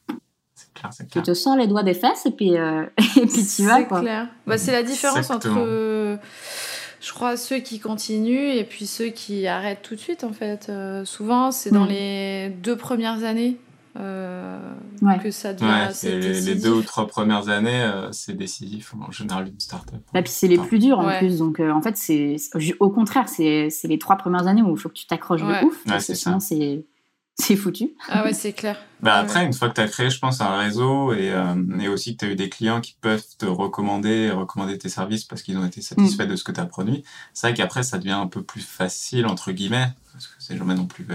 Clair, 0.73 0.91
clair. 0.91 1.07
Tu 1.11 1.21
te 1.21 1.33
sors 1.33 1.55
les 1.55 1.67
doigts 1.67 1.83
des 1.83 1.93
fesses 1.93 2.25
et 2.25 2.31
puis, 2.31 2.57
euh, 2.57 2.83
et 3.17 3.25
puis 3.25 3.45
tu 3.55 3.63
vas. 3.63 3.77
C'est 3.77 3.87
clair. 3.87 4.27
Bah, 4.47 4.57
c'est 4.57 4.71
la 4.71 4.83
différence 4.83 5.29
entre. 5.29 5.49
je 5.49 7.13
crois 7.13 7.37
ceux 7.37 7.59
qui 7.59 7.79
continuent 7.79 8.55
et 8.55 8.63
puis 8.63 8.87
ceux 8.87 9.07
qui 9.07 9.47
arrêtent 9.47 9.81
tout 9.81 9.95
de 9.95 9.99
suite 9.99 10.23
en 10.23 10.33
fait. 10.33 10.67
Euh, 10.69 11.05
souvent 11.05 11.51
c'est 11.51 11.71
dans 11.71 11.85
mm. 11.85 11.89
les 11.89 12.49
deux 12.49 12.77
premières 12.77 13.23
années 13.23 13.57
euh, 13.99 14.57
que 15.21 15.29
ça 15.29 15.53
devient 15.53 15.65
ouais, 16.03 16.19
les, 16.19 16.55
deux 16.55 16.71
ou 16.71 16.81
trois 16.81 17.05
premières 17.05 17.49
années, 17.49 17.83
euh, 17.83 18.11
c'est 18.11 18.33
décisif 18.33 18.95
en 18.99 19.11
général 19.11 19.49
une 19.49 19.59
startup. 19.59 19.99
Et 20.15 20.21
puis 20.23 20.31
c'est 20.31 20.47
les 20.47 20.57
plus 20.57 20.79
durs 20.79 20.97
en 20.97 21.17
plus, 21.19 21.37
donc 21.37 21.59
euh, 21.59 21.71
en 21.71 21.81
fait 21.81 21.95
c'est 21.95 22.37
au 22.79 22.89
contraire 22.89 23.29
c'est 23.29 23.69
les 23.83 23.99
trois 23.99 24.15
premières 24.15 24.47
années 24.47 24.63
où 24.63 24.71
il 24.71 24.79
faut 24.79 24.89
que 24.89 24.95
tu 24.95 25.05
t'accroches 25.05 25.43
de 25.43 25.65
ouf, 25.65 25.83
parce 25.85 26.07
que 26.07 26.15
sinon 26.15 26.39
c'est 26.39 26.85
c'est 27.35 27.55
foutu. 27.55 27.91
Ah 28.09 28.23
ouais, 28.23 28.33
c'est 28.33 28.53
clair. 28.53 28.77
bah 29.01 29.15
après, 29.15 29.45
une 29.45 29.53
fois 29.53 29.69
que 29.69 29.75
tu 29.75 29.81
as 29.81 29.87
créé, 29.87 30.09
je 30.09 30.19
pense, 30.19 30.39
un 30.41 30.57
réseau 30.57 31.13
et, 31.13 31.33
et 31.79 31.87
aussi 31.87 32.15
que 32.15 32.19
tu 32.19 32.25
as 32.25 32.33
eu 32.33 32.35
des 32.35 32.49
clients 32.49 32.79
qui 32.79 32.95
peuvent 33.01 33.25
te 33.37 33.45
recommander, 33.45 34.31
recommander 34.31 34.77
tes 34.77 34.89
services 34.89 35.23
parce 35.23 35.41
qu'ils 35.41 35.57
ont 35.57 35.65
été 35.65 35.81
satisfaits 35.81 36.25
mm. 36.25 36.27
de 36.27 36.35
ce 36.35 36.43
que 36.43 36.51
tu 36.51 36.59
as 36.59 36.65
produit, 36.65 37.03
c'est 37.33 37.47
vrai 37.47 37.53
qu'après, 37.55 37.83
ça 37.83 37.97
devient 37.97 38.11
un 38.11 38.27
peu 38.27 38.43
plus 38.43 38.61
facile, 38.61 39.25
entre 39.25 39.51
guillemets, 39.51 39.87
parce 40.11 40.27
que 40.27 40.33
c'est 40.39 40.57
jamais 40.57 40.75
non 40.75 40.85
plus 40.85 41.07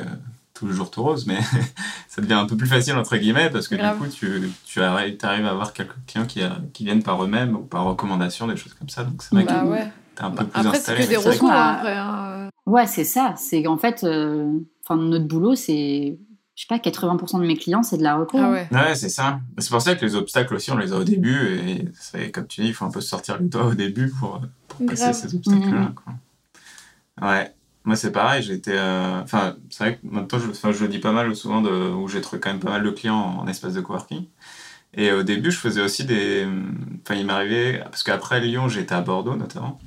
tout 0.58 0.66
le 0.66 0.72
jour 0.72 0.90
tout 0.90 1.02
rose, 1.02 1.26
mais 1.26 1.38
ça 2.08 2.20
devient 2.20 2.34
un 2.34 2.46
peu 2.46 2.56
plus 2.56 2.66
facile 2.66 2.96
entre 2.96 3.16
guillemets 3.16 3.48
parce 3.48 3.68
que 3.68 3.76
du 3.76 3.98
coup 3.98 4.08
tu, 4.08 4.50
tu 4.66 4.82
arrives, 4.82 5.16
arrives, 5.22 5.46
à 5.46 5.50
avoir 5.50 5.72
quelques 5.72 5.94
clients 6.06 6.26
qui, 6.26 6.40
qui 6.72 6.84
viennent 6.84 7.04
par 7.04 7.22
eux-mêmes 7.22 7.54
ou 7.54 7.60
par 7.60 7.84
recommandation, 7.84 8.48
des 8.48 8.56
choses 8.56 8.74
comme 8.74 8.88
ça. 8.88 9.04
Donc 9.04 9.22
c'est 9.22 9.36
vrai 9.36 9.44
bah 9.44 9.62
que 9.62 10.16
t'es 10.16 10.24
un 10.24 10.30
peu 10.30 10.44
plus 10.46 10.60
après, 10.60 10.76
installé. 10.76 11.02
Après, 11.02 11.14
c'est 11.14 11.20
que 11.20 11.28
des 11.28 11.30
recours 11.30 11.52
après. 11.52 11.96
Hein. 11.96 12.50
Ouais, 12.66 12.86
c'est 12.86 13.04
ça. 13.04 13.34
C'est 13.38 13.62
qu'en 13.62 13.78
fait, 13.78 14.04
euh, 14.04 14.52
enfin 14.88 15.00
notre 15.00 15.26
boulot, 15.26 15.54
c'est 15.54 16.18
je 16.58 16.64
sais 16.64 16.66
pas, 16.66 16.78
80% 16.78 17.40
de 17.40 17.46
mes 17.46 17.56
clients, 17.56 17.84
c'est 17.84 17.98
de 17.98 18.02
la 18.02 18.16
recours. 18.16 18.40
Ah 18.42 18.50
ouais, 18.50 18.68
ouais 18.72 18.94
c'est 18.96 19.08
ça. 19.08 19.38
C'est 19.58 19.70
pour 19.70 19.80
ça 19.80 19.94
que 19.94 20.04
les 20.04 20.16
obstacles 20.16 20.56
aussi, 20.56 20.72
on 20.72 20.76
les 20.76 20.92
a 20.92 20.96
au 20.96 21.04
début. 21.04 21.86
Et 22.14 22.32
comme 22.32 22.48
tu 22.48 22.62
dis, 22.62 22.68
il 22.68 22.74
faut 22.74 22.84
un 22.84 22.90
peu 22.90 23.00
sortir 23.00 23.38
le 23.38 23.46
doigt 23.46 23.66
au 23.66 23.74
début 23.74 24.08
pour, 24.10 24.40
pour 24.66 24.86
passer 24.86 25.12
ces 25.12 25.36
obstacles-là. 25.36 25.92
Mhm. 27.20 27.28
Ouais. 27.28 27.54
Moi, 27.84 27.94
c'est 27.94 28.10
pareil, 28.10 28.42
j'étais. 28.42 28.76
Euh, 28.76 29.22
enfin, 29.22 29.54
c'est 29.70 29.84
vrai 29.84 29.94
que 29.98 30.00
maintenant, 30.02 30.40
je, 30.40 30.50
enfin, 30.50 30.72
je 30.72 30.82
le 30.82 30.88
dis 30.88 30.98
pas 30.98 31.12
mal 31.12 31.34
souvent, 31.36 31.62
de, 31.62 31.70
où 31.70 32.08
j'ai 32.08 32.20
trouvé 32.20 32.40
quand 32.40 32.50
même 32.50 32.58
pas 32.58 32.70
mal 32.70 32.82
de 32.82 32.90
clients 32.90 33.38
en, 33.38 33.46
espace 33.46 33.74
de 33.74 33.80
coworking. 33.80 34.26
Et 34.94 35.12
au 35.12 35.22
début, 35.22 35.52
je 35.52 35.58
faisais 35.58 35.80
aussi 35.80 36.04
des. 36.06 36.44
Enfin, 37.04 37.14
il 37.14 37.24
m'arrivait. 37.24 37.84
Parce 37.84 38.02
qu'après 38.02 38.40
Lyon, 38.40 38.68
j'étais 38.68 38.96
à 38.96 39.00
Bordeaux 39.00 39.36
notamment. 39.36 39.78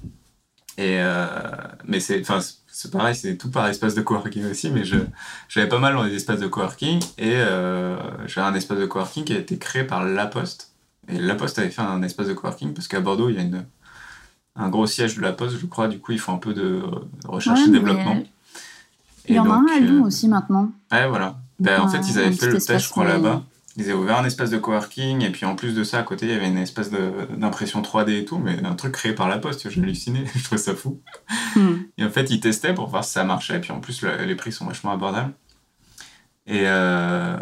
Et. 0.78 0.98
Euh, 1.00 1.28
mais 1.86 2.00
c'est. 2.00 2.22
Enfin, 2.22 2.40
c'est 2.68 2.92
pareil, 2.92 3.16
c'est 3.16 3.38
tout 3.38 3.52
par 3.52 3.68
espace 3.68 3.96
de 3.96 4.02
coworking 4.02 4.50
aussi, 4.50 4.72
mais 4.72 4.86
je, 4.86 4.98
j'avais 5.50 5.68
pas 5.68 5.80
mal 5.80 5.94
dans 5.94 6.06
des 6.06 6.16
espaces 6.16 6.40
de 6.40 6.48
coworking. 6.48 7.00
Et 7.18 7.36
euh, 7.36 7.98
j'avais 8.28 8.48
un 8.48 8.56
espace 8.56 8.78
de 8.80 8.86
coworking 8.86 9.26
qui 9.26 9.34
a 9.34 9.38
été 9.38 9.58
créé 9.58 9.84
par 9.84 10.06
La 10.06 10.26
Poste. 10.26 10.72
Et 11.10 11.20
La 11.20 11.36
Poste 11.36 11.60
avait 11.60 11.70
fait 11.70 11.82
un 11.82 12.02
espace 12.02 12.28
de 12.28 12.34
coworking 12.34 12.74
parce 12.74 12.88
qu'à 12.88 13.02
Bordeaux, 13.02 13.30
il 13.30 13.36
y 13.36 13.40
a 13.40 13.42
une 13.42 13.66
un 14.56 14.70
gros 14.70 14.88
siège 14.88 15.16
de 15.16 15.22
la 15.22 15.32
Poste, 15.32 15.58
je 15.60 15.66
crois. 15.66 15.88
Du 15.88 16.00
coup, 16.00 16.12
ils 16.12 16.20
font 16.20 16.34
un 16.34 16.38
peu 16.38 16.54
de 16.54 16.82
recherche 17.26 17.62
et 17.68 17.70
développement. 17.70 18.22
Il 19.28 19.36
y 19.36 19.40
en 19.40 19.50
a 19.50 19.56
un 19.56 19.66
à 19.68 19.80
Lyon 19.80 20.04
euh, 20.04 20.08
aussi 20.08 20.28
maintenant. 20.28 20.72
Ouais, 20.92 21.08
voilà. 21.08 21.38
Ben, 21.60 21.80
en 21.80 21.88
fait, 21.88 22.00
ils 22.00 22.18
avaient 22.18 22.32
fait 22.32 22.48
le 22.48 22.54
test, 22.54 22.80
je 22.80 22.90
crois, 22.90 23.06
là-bas. 23.06 23.44
Ils 23.78 23.84
avaient 23.84 23.94
ouvert 23.94 24.18
un 24.18 24.26
espace 24.26 24.50
de 24.50 24.58
coworking, 24.58 25.24
et 25.24 25.30
puis 25.30 25.46
en 25.46 25.56
plus 25.56 25.74
de 25.74 25.84
ça, 25.84 26.00
à 26.00 26.04
côté, 26.04 26.26
il 26.26 26.32
y 26.32 26.36
avait 26.36 26.48
une 26.48 26.58
espèce 26.58 26.92
d'impression 26.92 27.82
3D 27.82 28.22
et 28.22 28.26
tout, 28.26 28.38
mais 28.38 28.64
un 28.66 28.76
truc 28.76 28.92
créé 28.92 29.14
par 29.14 29.30
la 29.30 29.38
Poste, 29.38 29.70
j'ai 29.70 29.82
halluciné, 29.82 30.26
je 30.36 30.44
trouve 30.44 30.58
ça 30.58 30.76
fou. 30.76 31.02
Hmm. 31.56 31.76
Et 31.98 32.04
en 32.04 32.10
fait, 32.10 32.30
ils 32.30 32.42
testaient 32.42 32.74
pour 32.74 32.88
voir 32.88 33.06
si 33.06 33.14
ça 33.14 33.24
marchait, 33.24 33.56
et 33.56 33.60
puis 33.60 33.72
en 33.72 33.80
plus, 33.80 34.04
les 34.04 34.36
prix 34.36 34.52
sont 34.52 34.66
vachement 34.66 34.92
abordables. 34.92 35.34
Et, 36.48 36.64
euh, 36.66 37.38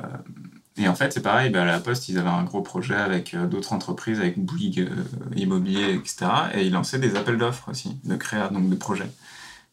et 0.78 0.88
en 0.88 0.94
fait, 0.94 1.12
c'est 1.14 1.22
pareil, 1.22 1.50
bah, 1.50 1.64
à 1.64 1.66
la 1.66 1.80
Poste, 1.80 2.10
ils 2.10 2.20
avaient 2.20 2.30
un 2.30 2.44
gros 2.44 2.62
projet 2.62 2.96
avec 2.96 3.34
euh, 3.34 3.48
d'autres 3.48 3.74
entreprises, 3.74 4.20
avec 4.20 4.38
Bouygues 4.38 4.82
euh, 4.82 5.36
Immobilier, 5.36 5.96
etc. 5.96 6.28
Et 6.54 6.66
ils 6.66 6.74
lançaient 6.74 7.00
des 7.00 7.16
appels 7.16 7.38
d'offres 7.38 7.70
aussi, 7.70 7.98
de 8.04 8.16
créa, 8.16 8.50
donc 8.50 8.70
de 8.70 8.76
projets. 8.76 9.10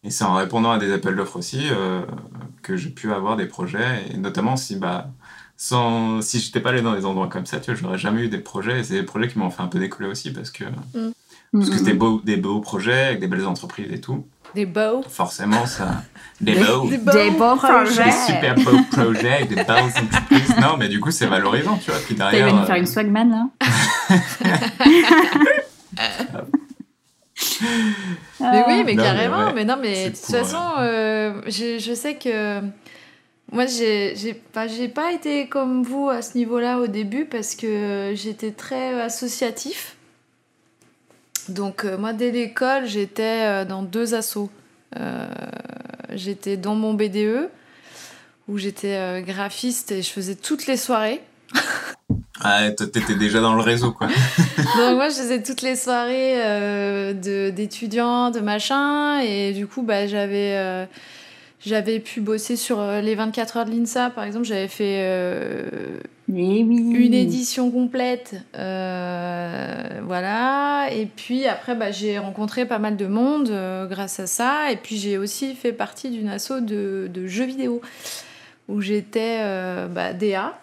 Et 0.05 0.11
c'est 0.11 0.25
en 0.25 0.35
répondant 0.35 0.71
à 0.71 0.79
des 0.79 0.91
appels 0.93 1.17
d'offres 1.17 1.37
aussi 1.37 1.65
que 2.63 2.77
j'ai 2.77 2.91
pu 2.91 3.13
avoir 3.13 3.37
des 3.37 3.47
projets, 3.47 4.05
et 4.11 4.17
notamment 4.17 4.57
si, 4.57 4.77
bah, 4.77 5.11
sans, 5.57 6.21
si 6.21 6.41
j'étais 6.41 6.61
pas 6.61 6.71
allé 6.71 6.83
dans 6.83 6.95
des 6.95 7.05
endroits 7.05 7.29
comme 7.29 7.47
ça, 7.47 7.61
tu 7.61 7.71
vois, 7.71 7.81
j'aurais 7.81 7.99
jamais 7.99 8.23
eu 8.23 8.29
des 8.29 8.39
projets, 8.39 8.81
et 8.81 8.85
c'est 8.85 8.95
des 8.95 9.03
projets 9.03 9.29
qui 9.29 9.39
m'ont 9.39 9.51
fait 9.51 9.63
un 9.63 9.69
peu 9.69 9.79
décoller 9.79 10.09
aussi, 10.09 10.33
parce 10.33 10.51
que 10.51 10.65
mm. 10.65 11.13
parce 11.53 11.71
que 11.71 11.79
c'était 11.79 11.95
mm, 11.95 11.99
beau, 11.99 12.21
des 12.25 12.37
beaux 12.37 12.61
projets, 12.61 13.07
avec 13.07 13.21
des 13.21 13.27
belles 13.27 13.47
entreprises 13.47 13.93
et 13.93 14.01
tout. 14.01 14.27
Des 14.55 14.67
beaux 14.67 15.03
Forcément, 15.09 15.67
ça... 15.67 16.03
Des 16.41 16.55
beaux. 16.55 16.89
Des 16.89 16.99
beaux, 16.99 17.57
projets. 17.57 18.05
Des 18.05 18.11
super 18.11 18.55
beaux 18.57 18.83
projets 18.91 19.47
des 19.47 19.55
belles 19.55 19.71
entreprises. 19.71 20.55
Non, 20.61 20.77
mais 20.79 20.89
du 20.89 21.01
coup, 21.01 21.11
c'est 21.11 21.27
valorisant, 21.27 21.79
tu 21.79 21.91
vois. 21.91 22.01
Puis 22.01 22.15
derrière. 22.15 22.49
Tu 22.49 22.53
vas 22.53 22.61
nous 22.61 22.67
faire 22.67 22.77
une 22.77 22.87
swagman, 22.87 23.31
là 23.31 23.49
Mais 28.41 28.65
oui, 28.67 28.83
mais 28.85 28.97
carrément. 28.97 29.53
Mais, 29.55 29.65
non, 29.65 29.77
mais 29.81 30.11
de 30.11 30.17
toute 30.17 30.27
façon, 30.27 30.59
euh, 30.79 31.41
je, 31.47 31.79
je, 31.79 31.95
sais 31.95 32.17
que. 32.17 32.61
Moi, 33.53 33.67
j'ai 33.67 34.35
pas, 34.53 34.67
pas 34.95 35.13
été 35.13 35.47
comme 35.49 35.83
vous 35.83 36.09
à 36.09 36.21
ce 36.23 36.37
niveau-là 36.37 36.79
au 36.81 36.89
début 36.89 37.25
parce 37.27 37.55
que 37.55 38.13
j'étais 38.15 38.51
très 38.51 39.01
associatif. 39.01 39.97
Donc, 41.49 41.85
euh, 41.85 41.97
moi, 41.97 42.13
dès 42.13 42.33
l'école, 42.33 42.87
j'étais 42.87 43.45
euh, 43.45 43.65
dans 43.65 43.83
deux 43.83 44.15
assos. 44.15 44.51
Euh, 44.99 45.27
j'étais 46.13 46.57
dans 46.57 46.75
mon 46.75 46.95
BDE 46.95 47.49
où 48.49 48.59
j'étais 48.59 49.23
graphiste 49.27 49.93
et 49.93 50.03
je 50.03 50.11
faisais 50.11 50.35
toutes 50.35 50.67
les 50.67 50.77
soirées. 50.77 51.21
Ah, 52.41 52.71
t'étais 52.71 53.15
déjà 53.15 53.41
dans 53.41 53.55
le 53.55 53.63
réseau, 53.63 53.93
quoi. 53.93 54.09
Donc 54.59 54.97
moi, 54.97 55.09
je 55.09 55.15
faisais 55.15 55.43
toutes 55.43 55.63
les 55.63 55.75
soirées 55.75 56.45
euh, 56.45 57.13
de- 57.15 57.51
d'étudiants, 57.51 58.31
de, 58.31 58.41
machin, 58.41 59.21
et 59.21 59.53
du 59.53 59.67
coup, 59.67 59.83
bah, 59.83 60.07
j'avais 60.07 60.53
euh, 60.55 60.85
j'avais 61.61 62.01
pu 62.01 62.21
bosser 62.21 62.57
sur 62.57 62.81
euh, 62.81 63.01
les 63.01 63.15
24 63.15 63.57
heures 63.57 63.65
de 63.65 63.71
l'INSA, 63.71 64.11
par 64.11 64.25
exemple. 64.25 64.45
J'avais 64.45 64.69
fait 64.69 65.01
euh, 65.01 65.69
oui. 66.29 66.61
une 66.61 67.15
édition 67.15 67.71
complète, 67.71 68.35
euh, 68.57 70.01
voilà. 70.03 70.89
Et 70.93 71.07
puis 71.07 71.47
après, 71.47 71.75
bah, 71.75 71.91
j'ai 71.91 72.19
rencontré 72.19 72.67
pas 72.67 72.79
mal 72.79 72.97
de 72.97 73.07
monde 73.07 73.49
euh, 73.49 73.87
grâce 73.87 74.21
à 74.21 74.27
ça. 74.27 74.71
Et 74.71 74.77
puis 74.77 74.97
j'ai 74.97 75.17
aussi 75.19 75.55
fait 75.55 75.73
partie 75.73 76.11
d'une 76.11 76.29
asso 76.29 76.61
de, 76.61 77.11
de 77.13 77.27
jeux 77.27 77.47
vidéo 77.47 77.81
où 78.69 78.81
j'étais 78.81 79.39
bah, 79.89 80.13
DA 80.13 80.59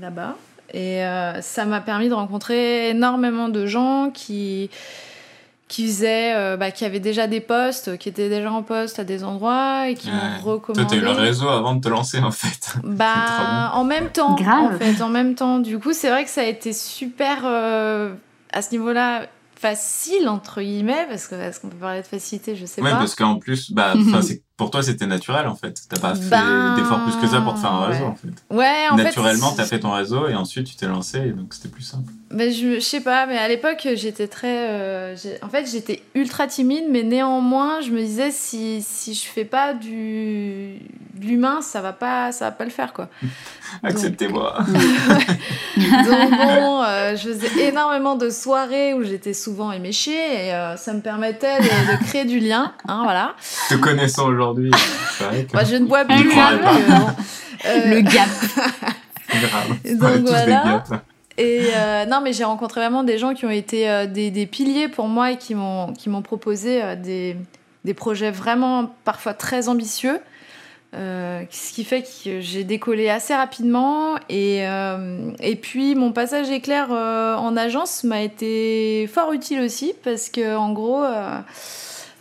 là-bas. 0.00 0.36
Et 0.72 1.00
ça 1.40 1.64
m'a 1.64 1.80
permis 1.80 2.08
de 2.08 2.14
rencontrer 2.14 2.90
énormément 2.90 3.48
de 3.48 3.66
gens 3.66 4.10
qui 4.14 4.70
qui 5.68 5.86
faisaient, 5.86 6.32
euh, 6.34 6.56
bah, 6.56 6.70
qui 6.70 6.84
avaient 6.84 7.00
déjà 7.00 7.26
des 7.26 7.40
postes, 7.40 7.98
qui 7.98 8.08
étaient 8.08 8.28
déjà 8.28 8.52
en 8.52 8.62
poste 8.62 8.98
à 9.00 9.04
des 9.04 9.24
endroits 9.24 9.88
et 9.88 9.94
qui 9.96 10.06
Ouais. 10.08 10.14
m'ont 10.14 10.40
Toi, 10.42 10.52
recommandé. 10.52 10.86
t'as 10.88 10.96
eu 10.96 11.00
le 11.04 11.10
réseau 11.10 11.48
avant 11.48 11.74
de 11.74 11.80
te 11.80 11.88
lancer, 11.88 12.20
en 12.20 12.30
fait. 12.30 12.76
Bah, 12.84 13.70
en 13.74 13.82
même 13.84 14.10
temps, 14.10 14.36
Grave. 14.36 14.74
en 14.74 14.78
fait, 14.78 15.02
en 15.02 15.08
même 15.08 15.34
temps. 15.34 15.58
Du 15.58 15.78
coup, 15.80 15.92
c'est 15.92 16.08
vrai 16.10 16.24
que 16.24 16.30
ça 16.30 16.42
a 16.42 16.44
été 16.44 16.72
super 16.72 17.40
euh, 17.44 18.14
à 18.52 18.62
ce 18.62 18.70
niveau-là 18.70 19.26
facile 19.58 20.28
entre 20.28 20.60
guillemets 20.60 21.06
parce 21.08 21.26
que 21.28 21.34
est-ce 21.34 21.60
qu'on 21.60 21.68
peut 21.68 21.76
parler 21.78 22.02
de 22.02 22.06
facilité, 22.06 22.54
je 22.56 22.66
sais 22.66 22.82
Ouais, 22.82 22.90
pas. 22.90 22.98
parce 22.98 23.14
qu'en 23.14 23.38
plus, 23.38 23.72
bah, 23.72 23.94
enfin, 23.96 24.20
c'est- 24.22 24.42
pour 24.56 24.70
toi, 24.70 24.82
c'était 24.82 25.06
naturel, 25.06 25.46
en 25.46 25.54
fait. 25.54 25.82
T'as 25.88 26.00
pas 26.00 26.14
fait 26.14 26.28
Ben, 26.30 26.74
d'efforts 26.76 27.02
plus 27.04 27.14
que 27.16 27.26
ça 27.26 27.40
pour 27.42 27.54
te 27.54 27.58
faire 27.60 27.72
un 27.72 27.86
réseau, 27.86 28.04
ouais. 28.04 28.08
en 28.10 28.14
fait. 28.14 28.54
Ouais, 28.54 28.86
en 28.90 28.96
Naturellement, 28.96 29.50
fait, 29.50 29.56
t'as 29.56 29.64
fait 29.66 29.80
ton 29.80 29.92
réseau 29.92 30.28
et 30.28 30.34
ensuite 30.34 30.66
tu 30.66 30.76
t'es 30.76 30.86
lancé, 30.86 31.18
et 31.18 31.30
donc 31.32 31.52
c'était 31.52 31.68
plus 31.68 31.82
simple. 31.82 32.10
Ben, 32.30 32.50
je, 32.52 32.74
je 32.76 32.80
sais 32.80 33.00
pas, 33.02 33.26
mais 33.26 33.38
à 33.38 33.48
l'époque, 33.48 33.86
j'étais 33.94 34.26
très. 34.28 34.68
euh, 34.70 35.16
en 35.42 35.48
fait, 35.48 35.66
j'étais 35.70 36.02
ultra 36.14 36.46
timide, 36.46 36.84
mais 36.90 37.02
néanmoins, 37.02 37.80
je 37.82 37.90
me 37.90 38.00
disais 38.00 38.30
si, 38.30 38.82
si 38.82 39.14
je 39.14 39.24
fais 39.26 39.44
pas 39.44 39.74
du 39.74 40.78
de 41.14 41.24
l'humain, 41.26 41.60
ça 41.62 41.80
va 41.80 41.92
pas, 41.94 42.30
ça 42.32 42.46
va 42.46 42.50
pas 42.50 42.64
le 42.64 42.70
faire, 42.70 42.92
quoi. 42.92 43.08
Acceptez-moi. 43.82 44.58
Donc 45.76 46.30
bon, 46.30 46.82
euh, 46.82 47.16
je 47.16 47.28
faisais 47.32 47.68
énormément 47.68 48.16
de 48.16 48.28
soirées 48.30 48.92
où 48.94 49.02
j'étais 49.02 49.32
souvent 49.34 49.72
éméchée 49.72 50.10
et 50.46 50.52
euh, 50.54 50.76
ça 50.76 50.92
me 50.92 51.00
permettait 51.00 51.58
de, 51.58 51.64
de 51.98 52.04
créer 52.04 52.24
du 52.24 52.38
lien, 52.38 52.72
hein, 52.88 53.00
voilà. 53.04 53.34
Te 53.70 53.74
connaissant 53.74 54.26
aujourd'hui, 54.28 54.45
Moi, 55.52 55.64
je 55.64 55.76
ne 55.76 55.86
bois 55.86 56.04
plus. 56.04 56.24
donc, 56.24 56.34
pas. 56.34 56.52
euh, 57.66 57.94
Le 57.94 58.00
gap. 58.00 58.28
grave. 59.28 59.98
Donc 59.98 60.28
voilà. 60.28 60.84
Et 61.38 61.68
euh, 61.76 62.06
non, 62.06 62.20
mais 62.22 62.32
j'ai 62.32 62.44
rencontré 62.44 62.80
vraiment 62.80 63.02
des 63.04 63.18
gens 63.18 63.34
qui 63.34 63.44
ont 63.44 63.50
été 63.50 63.90
euh, 63.90 64.06
des, 64.06 64.30
des 64.30 64.46
piliers 64.46 64.88
pour 64.88 65.06
moi 65.06 65.32
et 65.32 65.36
qui 65.36 65.54
m'ont 65.54 65.92
qui 65.92 66.08
m'ont 66.08 66.22
proposé 66.22 66.82
euh, 66.82 66.96
des, 66.96 67.36
des 67.84 67.92
projets 67.94 68.30
vraiment 68.30 68.90
parfois 69.04 69.34
très 69.34 69.68
ambitieux. 69.68 70.18
Euh, 70.94 71.42
ce 71.50 71.72
qui 71.74 71.84
fait 71.84 72.02
que 72.24 72.40
j'ai 72.40 72.64
décollé 72.64 73.10
assez 73.10 73.34
rapidement 73.34 74.14
et, 74.30 74.66
euh, 74.66 75.30
et 75.40 75.56
puis 75.56 75.94
mon 75.94 76.12
passage 76.12 76.48
éclair 76.48 76.88
euh, 76.90 77.34
en 77.34 77.54
agence 77.56 78.02
m'a 78.04 78.22
été 78.22 79.06
fort 79.12 79.32
utile 79.32 79.60
aussi 79.60 79.92
parce 80.04 80.30
que 80.30 80.56
en 80.56 80.72
gros 80.72 81.02
euh, 81.02 81.38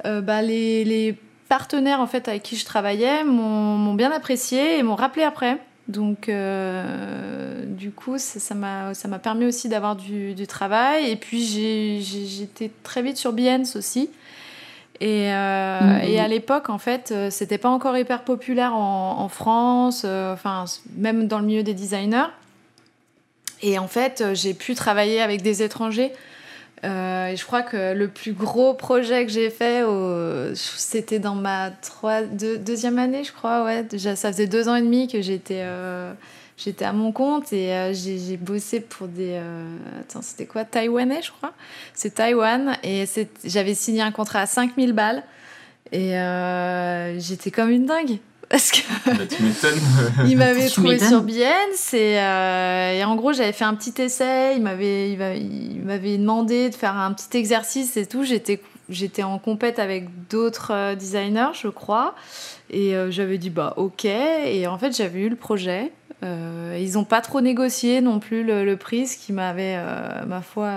euh, 0.05 0.19
bah, 0.19 0.41
les, 0.41 0.83
les 0.83 1.15
partenaires 1.49 1.99
en 1.99 2.07
fait 2.07 2.27
avec 2.27 2.43
qui 2.43 2.55
je 2.55 2.65
travaillais 2.65 3.23
m'ont 3.23 3.93
bien 3.93 4.11
apprécié 4.11 4.77
et 4.79 4.83
m'ont 4.83 4.95
rappelé 4.95 5.23
après 5.23 5.59
donc, 5.87 6.29
euh, 6.29 7.63
du 7.67 7.91
coup, 7.91 8.17
ça 8.17 8.55
m'a 8.55 8.93
ça 8.95 9.07
m'a 9.07 9.19
permis 9.19 9.45
aussi 9.45 9.69
d'avoir 9.69 9.95
du, 9.95 10.33
du 10.33 10.47
travail. 10.47 11.11
Et 11.11 11.15
puis, 11.15 11.45
j'étais 12.01 12.71
très 12.83 13.03
vite 13.03 13.17
sur 13.17 13.33
Behance 13.33 13.75
aussi. 13.75 14.09
Et, 15.01 15.31
euh, 15.31 15.79
Mhm. 15.81 16.03
et 16.05 16.19
à 16.19 16.27
l'époque, 16.27 16.69
en 16.69 16.77
fait, 16.79 17.11
euh, 17.11 17.29
c'était 17.29 17.57
pas 17.57 17.69
encore 17.69 17.97
hyper 17.97 18.23
populaire 18.23 18.73
en, 18.73 19.19
en 19.19 19.29
France, 19.29 20.03
euh, 20.05 20.33
enfin, 20.33 20.65
même 20.95 21.27
dans 21.27 21.37
le 21.37 21.45
milieu 21.45 21.63
des 21.63 21.73
designers. 21.73 22.29
Et 23.61 23.77
en 23.77 23.87
fait, 23.87 24.23
j'ai 24.33 24.53
pu 24.53 24.73
travailler 24.73 25.21
avec 25.21 25.41
des 25.41 25.61
étrangers. 25.61 26.13
Euh, 26.83 27.27
et 27.27 27.35
je 27.37 27.45
crois 27.45 27.63
que 27.63 27.93
le 27.93 28.07
plus 28.07 28.33
gros 28.33 28.73
projet 28.73 29.25
que 29.25 29.31
j'ai 29.31 29.49
fait, 29.49 29.83
c'était 30.55 31.19
dans 31.19 31.35
ma 31.35 31.71
trois, 31.71 32.21
deux- 32.23 32.57
deuxième 32.57 32.99
année, 32.99 33.23
je 33.23 33.31
crois. 33.31 33.63
Ouais, 33.65 33.85
ça 33.97 34.31
faisait 34.31 34.47
deux 34.47 34.67
ans 34.67 34.75
et 34.75 34.81
demi 34.81 35.07
que 35.07 35.21
j'étais 35.21 35.61
euh, 35.63 36.13
à 36.81 36.93
mon 36.93 37.11
compte 37.11 37.51
et 37.53 37.73
euh, 37.73 37.93
j'ai 37.93 38.37
bossé 38.37 38.81
pour 38.81 39.07
des. 39.07 39.39
attends, 40.01 40.21
c'était 40.21 40.45
quoi? 40.45 40.65
Taïwanais, 40.65 41.21
je 41.21 41.31
crois. 41.31 41.53
C'est 41.93 42.15
Taïwan. 42.15 42.77
Et 42.83 43.05
j'avais 43.43 43.73
signé 43.73 44.01
un 44.01 44.11
contrat 44.11 44.41
à 44.41 44.45
5000 44.45 44.93
balles. 44.93 45.23
Et 45.91 46.11
j'étais 47.19 47.51
comme 47.51 47.69
une 47.71 47.85
dingue. 47.85 48.19
Parce 48.49 48.71
que. 48.71 48.79
Bah, 49.05 49.25
tu 49.27 49.41
m'étonnes. 49.43 49.79
Il 50.27 50.37
m'avait 50.37 50.67
trouvé 50.69 50.99
sur 50.99 51.21
Behance 51.23 51.93
et, 51.93 52.19
euh, 52.19 52.93
et 52.93 53.03
en 53.03 53.15
gros 53.15 53.33
j'avais 53.33 53.53
fait 53.53 53.65
un 53.65 53.73
petit 53.75 53.93
essai. 54.01 54.53
Il 54.55 54.61
m'avait 54.61 55.11
il 55.11 55.17
m'a- 55.17 55.33
il 55.35 55.81
m'avait 55.83 56.17
demandé 56.17 56.69
de 56.69 56.75
faire 56.75 56.95
un 56.95 57.11
petit 57.13 57.37
exercice 57.37 57.97
et 57.97 58.05
tout. 58.05 58.23
J'étais 58.23 58.61
j'étais 58.89 59.23
en 59.23 59.39
compète 59.39 59.79
avec 59.79 60.07
d'autres 60.29 60.71
euh, 60.71 60.95
designers, 60.95 61.53
je 61.59 61.67
crois. 61.69 62.13
Et 62.69 62.95
euh, 62.95 63.11
j'avais 63.11 63.37
dit 63.37 63.49
bah 63.49 63.73
ok. 63.77 64.05
Et 64.05 64.67
en 64.67 64.77
fait 64.77 64.95
j'avais 64.95 65.21
eu 65.21 65.29
le 65.29 65.35
projet. 65.35 65.91
Euh, 66.23 66.77
ils 66.79 66.93
n'ont 66.93 67.03
pas 67.03 67.21
trop 67.21 67.41
négocié 67.41 68.01
non 68.01 68.19
plus 68.19 68.43
le, 68.43 68.65
le 68.65 68.77
prix, 68.77 69.05
ce 69.05 69.17
qui 69.17 69.33
m'avait 69.33 69.75
euh, 69.77 70.25
ma 70.25 70.41
foi 70.41 70.71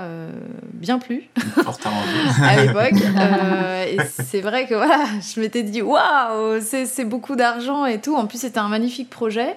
bien 0.74 0.98
plu 0.98 1.28
à 2.42 2.62
l'époque. 2.62 2.92
Et 3.90 3.98
c'est 4.22 4.40
vrai 4.40 4.66
que 4.66 4.74
voilà, 4.74 5.04
je 5.20 5.40
m'étais 5.40 5.62
dit 5.62 5.80
waouh, 5.80 6.60
c'est 6.60 7.04
beaucoup 7.04 7.36
d'argent 7.36 7.86
et 7.86 8.00
tout. 8.00 8.16
En 8.16 8.26
plus, 8.26 8.38
c'était 8.38 8.58
un 8.58 8.68
magnifique 8.68 9.08
projet. 9.08 9.56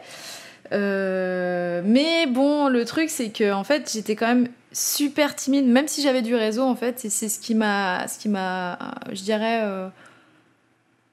Mais 0.72 2.28
bon, 2.28 2.70
le 2.70 2.86
truc, 2.86 3.10
c'est 3.10 3.30
que 3.30 3.52
en 3.52 3.66
fait, 3.66 3.92
j'étais 3.94 4.16
quand 4.16 4.28
même 4.28 4.48
super 4.72 5.36
timide, 5.36 5.68
même 5.68 5.90
si 5.90 6.02
j'avais 6.02 6.22
du 6.22 6.36
réseau. 6.36 6.64
En 6.64 6.76
fait, 6.76 7.04
et 7.04 7.10
c'est 7.10 7.28
ce 7.28 7.40
qui 7.40 7.56
m'a, 7.56 8.08
ce 8.08 8.18
qui 8.18 8.30
m'a, 8.30 8.78
je 9.12 9.22
dirais. 9.24 9.64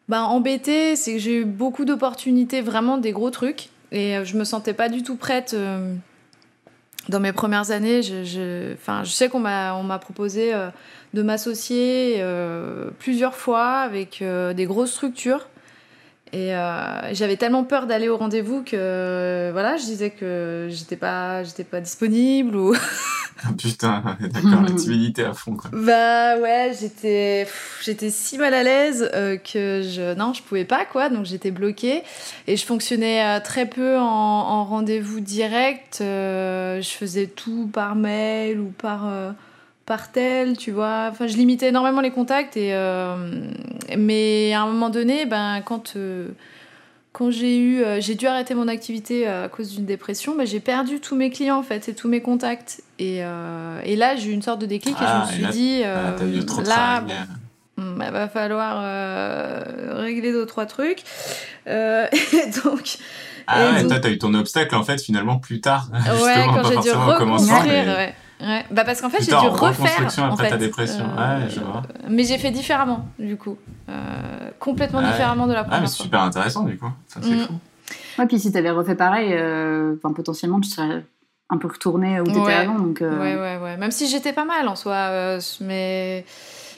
Ben, 0.09 0.23
embêté, 0.23 0.97
c'est 0.97 1.15
que 1.15 1.19
j'ai 1.19 1.41
eu 1.41 1.45
beaucoup 1.45 1.85
d'opportunités, 1.85 2.61
vraiment 2.61 2.97
des 2.99 3.13
gros 3.13 3.31
trucs, 3.31 3.69
et 3.93 4.17
euh, 4.17 4.25
je 4.25 4.37
me 4.37 4.45
sentais 4.45 4.73
pas 4.73 4.89
du 4.89 5.03
tout 5.03 5.17
prête. 5.17 5.55
euh, 5.55 5.95
dans 7.09 7.21
mes 7.21 7.33
premières 7.33 7.71
années, 7.71 8.03
je, 8.03 8.75
sais 9.05 9.29
qu'on 9.31 9.41
m'a, 9.41 9.99
proposé 9.99 10.53
euh, 10.53 10.69
de 11.15 11.23
m'associer 11.23 12.23
plusieurs 12.99 13.35
fois 13.35 13.79
avec 13.79 14.23
des 14.23 14.67
grosses 14.67 14.93
structures. 14.93 15.49
Et 16.33 16.55
euh, 16.55 17.15
j'avais 17.15 17.37
tellement 17.37 17.65
peur 17.65 17.87
d'aller 17.87 18.09
au 18.09 18.17
rendez-vous 18.17 18.63
que 18.63 19.51
voilà, 19.53 19.77
je 19.77 19.85
disais 19.85 20.11
que 20.11 20.69
j'étais 20.71 20.97
pas, 20.97 21.43
j'étais 21.45 21.65
pas 21.65 21.81
disponible 21.81 22.57
ou 22.57 22.75
Putain, 23.59 24.17
d'accord, 24.21 24.63
la 24.63 24.71
timidité 24.77 25.25
à 25.25 25.33
fond, 25.33 25.55
quoi. 25.55 25.71
bah 25.73 26.37
ouais, 26.39 26.73
j'étais 26.79 27.47
j'étais 27.85 28.11
si 28.11 28.37
mal 28.37 28.53
à 28.53 28.65
l'aise 28.65 29.09
euh, 29.15 29.37
que 29.37 29.83
je 29.83 30.15
non, 30.15 30.33
je 30.35 30.43
pouvais 30.43 30.65
pas 30.65 30.85
quoi, 30.85 31.09
donc 31.09 31.25
j'étais 31.25 31.53
bloquée 31.53 32.03
et 32.49 32.57
je 32.57 32.67
fonctionnais 32.67 33.25
euh, 33.25 33.41
très 33.41 33.67
peu 33.67 33.97
en, 33.97 34.03
en 34.03 34.65
rendez-vous 34.65 35.21
direct. 35.21 35.99
je 36.01 36.89
faisais 36.99 37.29
tout 37.29 37.71
par 37.73 37.95
mail 37.95 38.59
ou 38.59 38.73
par 38.77 39.09
par 39.89 40.13
tel, 40.13 40.57
tu 40.57 40.71
vois. 40.71 41.09
Enfin, 41.11 41.27
je 41.27 41.37
limitais 41.37 41.69
énormément 41.69 42.03
les 42.03 42.11
contacts 42.11 42.57
et 42.57 42.75
euh, 42.75 43.17
mais 43.97 44.53
à 44.53 44.63
un 44.63 44.67
moment 44.67 44.91
donné, 44.91 45.25
ben 45.25 45.63
quand 45.65 45.95
euh, 45.97 46.29
quand 47.13 47.31
j'ai 47.31 47.57
eu, 47.57 47.83
euh, 47.83 47.99
j'ai 48.01 48.15
dû 48.15 48.27
arrêter 48.27 48.55
mon 48.55 48.69
activité 48.69 49.27
à 49.27 49.49
cause 49.49 49.71
d'une 49.75 49.87
dépression, 49.87 50.37
ben, 50.37 50.47
j'ai 50.47 50.61
perdu 50.61 51.01
tous 51.01 51.17
mes 51.17 51.31
clients 51.31 51.59
en 51.59 51.63
fait 51.63 51.89
et 51.89 51.95
tous 51.95 52.07
mes 52.07 52.21
contacts. 52.21 52.83
Et, 52.99 53.19
et 53.19 53.97
là, 53.97 54.17
j'ai 54.17 54.31
eu 54.31 54.33
une 54.33 54.43
sorte 54.43 54.61
de 54.61 54.67
déclic 54.67 54.97
Ah, 55.01 55.25
et 55.31 55.33
je 55.33 55.39
me 55.39 55.43
là, 55.45 55.53
suis 55.53 55.61
dit, 55.61 55.83
Ah, 55.85 56.17
là, 56.65 57.01
bon, 57.01 57.15
il 57.79 58.13
va 58.13 58.29
falloir 58.29 58.81
euh, 58.83 59.63
régler 59.95 60.33
deux 60.33 60.47
trois 60.47 60.67
trucs. 60.67 61.03
Euh, 61.67 62.07
et 62.13 62.51
donc, 62.65 62.99
Ah 63.47 63.63
et 63.63 63.73
ouais, 63.73 63.81
donc- 63.83 63.91
toi, 63.91 64.01
t'as 64.01 64.11
eu 64.11 64.19
ton 64.19 64.35
obstacle, 64.35 64.75
en 64.75 64.83
fait, 64.85 65.01
finalement, 65.01 65.39
plus 65.39 65.61
tard. 65.61 65.89
ouais, 65.93 66.45
quand 66.47 66.65
j'ai 66.65 66.79
dû 66.79 66.91
reconstruire, 66.91 67.65
mais 67.65 67.87
ouais. 67.87 68.15
Ouais. 68.41 68.65
Bah 68.71 68.85
parce 68.85 69.01
qu'en 69.01 69.11
fait, 69.11 69.19
j'ai 69.21 69.31
dû 69.33 69.35
refaire. 69.37 69.53
reconstruction 69.73 70.23
en 70.25 70.33
après 70.35 70.49
ta 70.51 70.57
dépression. 70.57 71.05
Euh, 71.19 71.41
Ouais, 71.41 71.51
je 71.51 71.61
vois. 71.61 71.83
Mais 72.09 72.23
j'ai 72.25 72.39
fait 72.39 72.51
différemment, 72.53 73.09
du 73.19 73.37
coup. 73.37 73.57
Euh, 73.89 73.93
complètement 74.61 75.01
Ouais. 75.01 75.07
différemment 75.11 75.47
de 75.47 75.53
la 75.55 75.61
Ah, 75.61 75.65
première 75.65 75.81
mais 75.81 75.87
fois. 75.87 75.95
c'est 75.97 76.03
super 76.05 76.23
intéressant, 76.23 76.63
du 76.63 76.79
coup. 76.79 76.91
Ça, 77.09 77.21
c'est 77.23 77.31
Mm. 77.35 77.39
fou. 77.41 77.53
Ouais, 78.19 78.27
puis 78.27 78.39
si 78.39 78.53
t'avais 78.53 78.71
refait 78.71 78.95
pareil, 78.95 79.31
euh, 79.33 79.95
enfin, 79.97 80.13
potentiellement, 80.15 80.61
tu 80.61 80.69
serais 80.71 81.05
un 81.51 81.57
peu 81.57 81.67
retourné 81.69 82.21
où 82.21 82.25
t'étais 82.27 82.39
Ouais. 82.41 82.53
avant. 82.55 82.75
Donc, 82.79 83.03
euh, 83.03 83.11
Ouais, 83.19 83.35
ouais, 83.37 83.59
ouais. 83.63 83.77
Même 83.77 83.91
si 83.91 84.07
j'étais 84.07 84.33
pas 84.33 84.45
mal 84.45 84.69
en 84.69 84.77
soi, 84.77 84.95
euh, 84.95 85.41
mais 85.61 86.25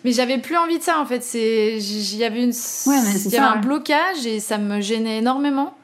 mais 0.05 0.13
j'avais 0.13 0.39
plus 0.39 0.57
envie 0.57 0.79
de 0.79 0.83
ça 0.83 0.99
en 0.99 1.05
fait. 1.05 1.23
C'est, 1.23 1.77
il 1.77 2.17
y 2.17 2.25
avait 2.25 2.43
une, 2.43 2.51
Ouais, 2.87 3.01
mais 3.05 3.13
c'est 3.13 3.29
il 3.29 3.33
y 3.33 3.37
avait 3.37 3.47
ça, 3.47 3.53
un 3.53 3.55
ouais. 3.57 3.61
blocage 3.61 4.25
et 4.25 4.41
ça 4.41 4.57
me 4.57 4.81
gênait 4.81 5.19
énormément. 5.19 5.75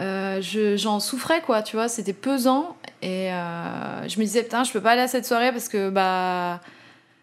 Euh, 0.00 0.40
je- 0.42 0.76
j'en 0.76 1.00
souffrais, 1.00 1.40
quoi, 1.42 1.62
tu 1.62 1.76
vois, 1.76 1.88
c'était 1.88 2.12
pesant. 2.12 2.76
Et 3.02 3.32
euh, 3.32 4.08
je 4.08 4.18
me 4.18 4.24
disais, 4.24 4.42
putain, 4.42 4.64
je 4.64 4.72
peux 4.72 4.80
pas 4.80 4.92
aller 4.92 5.02
à 5.02 5.08
cette 5.08 5.26
soirée 5.26 5.52
parce 5.52 5.68
que 5.68 5.90
bah, 5.90 6.60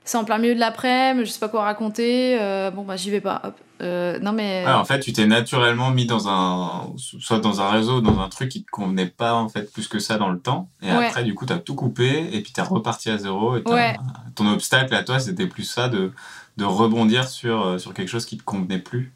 c'est 0.05 0.17
en 0.17 0.23
plein 0.25 0.37
milieu 0.37 0.55
de 0.55 0.59
l'après-midi, 0.59 1.25
je 1.25 1.31
sais 1.31 1.39
pas 1.39 1.49
quoi 1.49 1.63
raconter. 1.63 2.37
euh, 2.41 2.71
bon, 2.71 2.83
bah, 2.83 2.95
j'y 2.95 3.09
vais 3.11 3.21
pas. 3.21 3.41
Hop. 3.43 3.55
Euh, 3.81 4.17
non, 4.19 4.31
mais. 4.31 4.63
Ouais, 4.65 4.71
en 4.71 4.85
fait, 4.85 4.99
tu 5.01 5.11
t'es 5.13 5.25
naturellement 5.25 5.89
mis 5.91 6.05
dans 6.05 6.29
un, 6.29 6.93
soit 6.97 7.39
dans 7.39 7.59
un 7.59 7.69
réseau, 7.69 7.99
dans 8.01 8.19
un 8.21 8.29
truc 8.29 8.49
qui 8.49 8.63
te 8.63 8.71
convenait 8.71 9.07
pas, 9.07 9.33
en 9.33 9.49
fait, 9.49 9.71
plus 9.73 9.87
que 9.89 9.99
ça 9.99 10.17
dans 10.17 10.29
le 10.29 10.39
temps. 10.39 10.69
Et 10.81 10.91
Ouais. 10.91 11.07
après, 11.07 11.23
du 11.23 11.33
coup, 11.35 11.45
t'as 11.45 11.57
tout 11.57 11.75
coupé, 11.75 12.29
et 12.33 12.41
puis 12.41 12.53
t'es 12.53 12.61
reparti 12.61 13.09
à 13.09 13.17
zéro. 13.17 13.57
Et 13.57 13.63
Ouais. 13.69 13.95
ton 14.35 14.47
obstacle 14.51 14.93
à 14.95 15.03
toi, 15.03 15.19
c'était 15.19 15.47
plus 15.47 15.63
ça 15.63 15.89
de, 15.89 16.11
de 16.57 16.63
rebondir 16.65 17.27
sur, 17.27 17.77
sur 17.79 17.93
quelque 17.93 18.07
chose 18.09 18.25
qui 18.25 18.37
te 18.37 18.43
convenait 18.43 18.79
plus. 18.79 19.11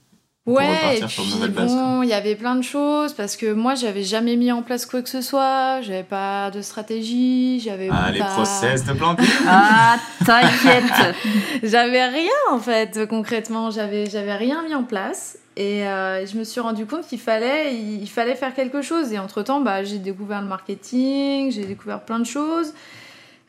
Ouais, 0.48 1.00
et 1.00 1.04
puis 1.06 1.50
bon, 1.50 2.04
il 2.04 2.10
y 2.10 2.14
avait 2.14 2.36
plein 2.36 2.56
de 2.56 2.62
choses 2.62 3.12
parce 3.14 3.36
que 3.36 3.52
moi, 3.52 3.76
j'avais 3.76 4.04
jamais 4.04 4.38
mis 4.38 4.50
en 4.52 4.62
place 4.62 4.86
quoi 4.86 5.02
que 5.02 5.10
ce 5.10 5.20
soit, 5.22 5.82
j'avais 5.82 6.04
pas 6.04 6.50
de 6.52 6.62
stratégie, 6.62 7.60
j'avais 7.60 7.89
Ah, 7.91 8.12
les 8.12 8.20
pas... 8.20 8.28
process 8.28 8.86
de 8.86 8.93
planter. 8.93 9.24
Ah, 9.45 9.98
t'inquiète. 10.26 11.16
J'avais 11.64 12.06
rien 12.08 12.30
en 12.52 12.60
fait, 12.60 13.08
concrètement, 13.10 13.72
j'avais 13.72 14.10
j'avais 14.10 14.36
rien 14.36 14.64
mis 14.64 14.74
en 14.76 14.84
place 14.84 15.38
et 15.58 15.86
euh, 15.88 16.26
je 16.26 16.38
me 16.38 16.43
suis 16.43 16.62
rendu 16.62 16.86
compte 16.86 17.06
qu'il 17.08 17.20
fallait 17.20 17.74
il, 17.74 18.02
il 18.02 18.10
fallait 18.10 18.36
faire 18.36 18.54
quelque 18.54 18.82
chose 18.82 19.12
et 19.12 19.20
entre 19.20 19.41
temps, 19.41 19.60
bah, 19.60 19.84
j'ai 19.84 19.98
découvert 19.98 20.41
le 20.41 20.48
marketing, 20.48 21.52
j'ai 21.52 21.66
découvert 21.66 22.00
plein 22.02 22.20
de 22.20 22.26
choses. 22.26 22.74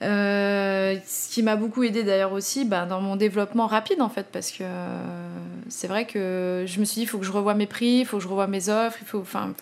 Euh, 0.01 0.97
ce 1.05 1.29
qui 1.35 1.43
m'a 1.43 1.57
beaucoup 1.57 1.83
aidé 1.83 2.05
d'ailleurs 2.05 2.33
aussi 2.33 2.65
bah, 2.65 2.87
dans 2.87 3.01
mon 3.01 3.17
développement 3.17 3.67
rapide 3.67 4.01
en 4.01 4.09
fait 4.09 4.29
parce 4.33 4.53
que 4.53 4.63
euh, 4.63 5.29
c'est 5.69 5.89
vrai 5.89 6.07
que 6.07 6.65
je 6.69 6.79
me 6.79 6.85
suis 6.85 7.01
dit 7.01 7.03
il 7.03 7.07
faut 7.07 7.19
que 7.19 7.25
je 7.25 7.33
revoie 7.33 7.55
mes 7.55 7.67
prix, 7.67 8.01
il 8.01 8.07
faut 8.07 8.19
que 8.19 8.23
je 8.23 8.29
revoie 8.29 8.47
mes 8.47 8.69
offres, 8.69 8.99
il 9.03 9.07
faut 9.09 9.19
enfin 9.19 9.55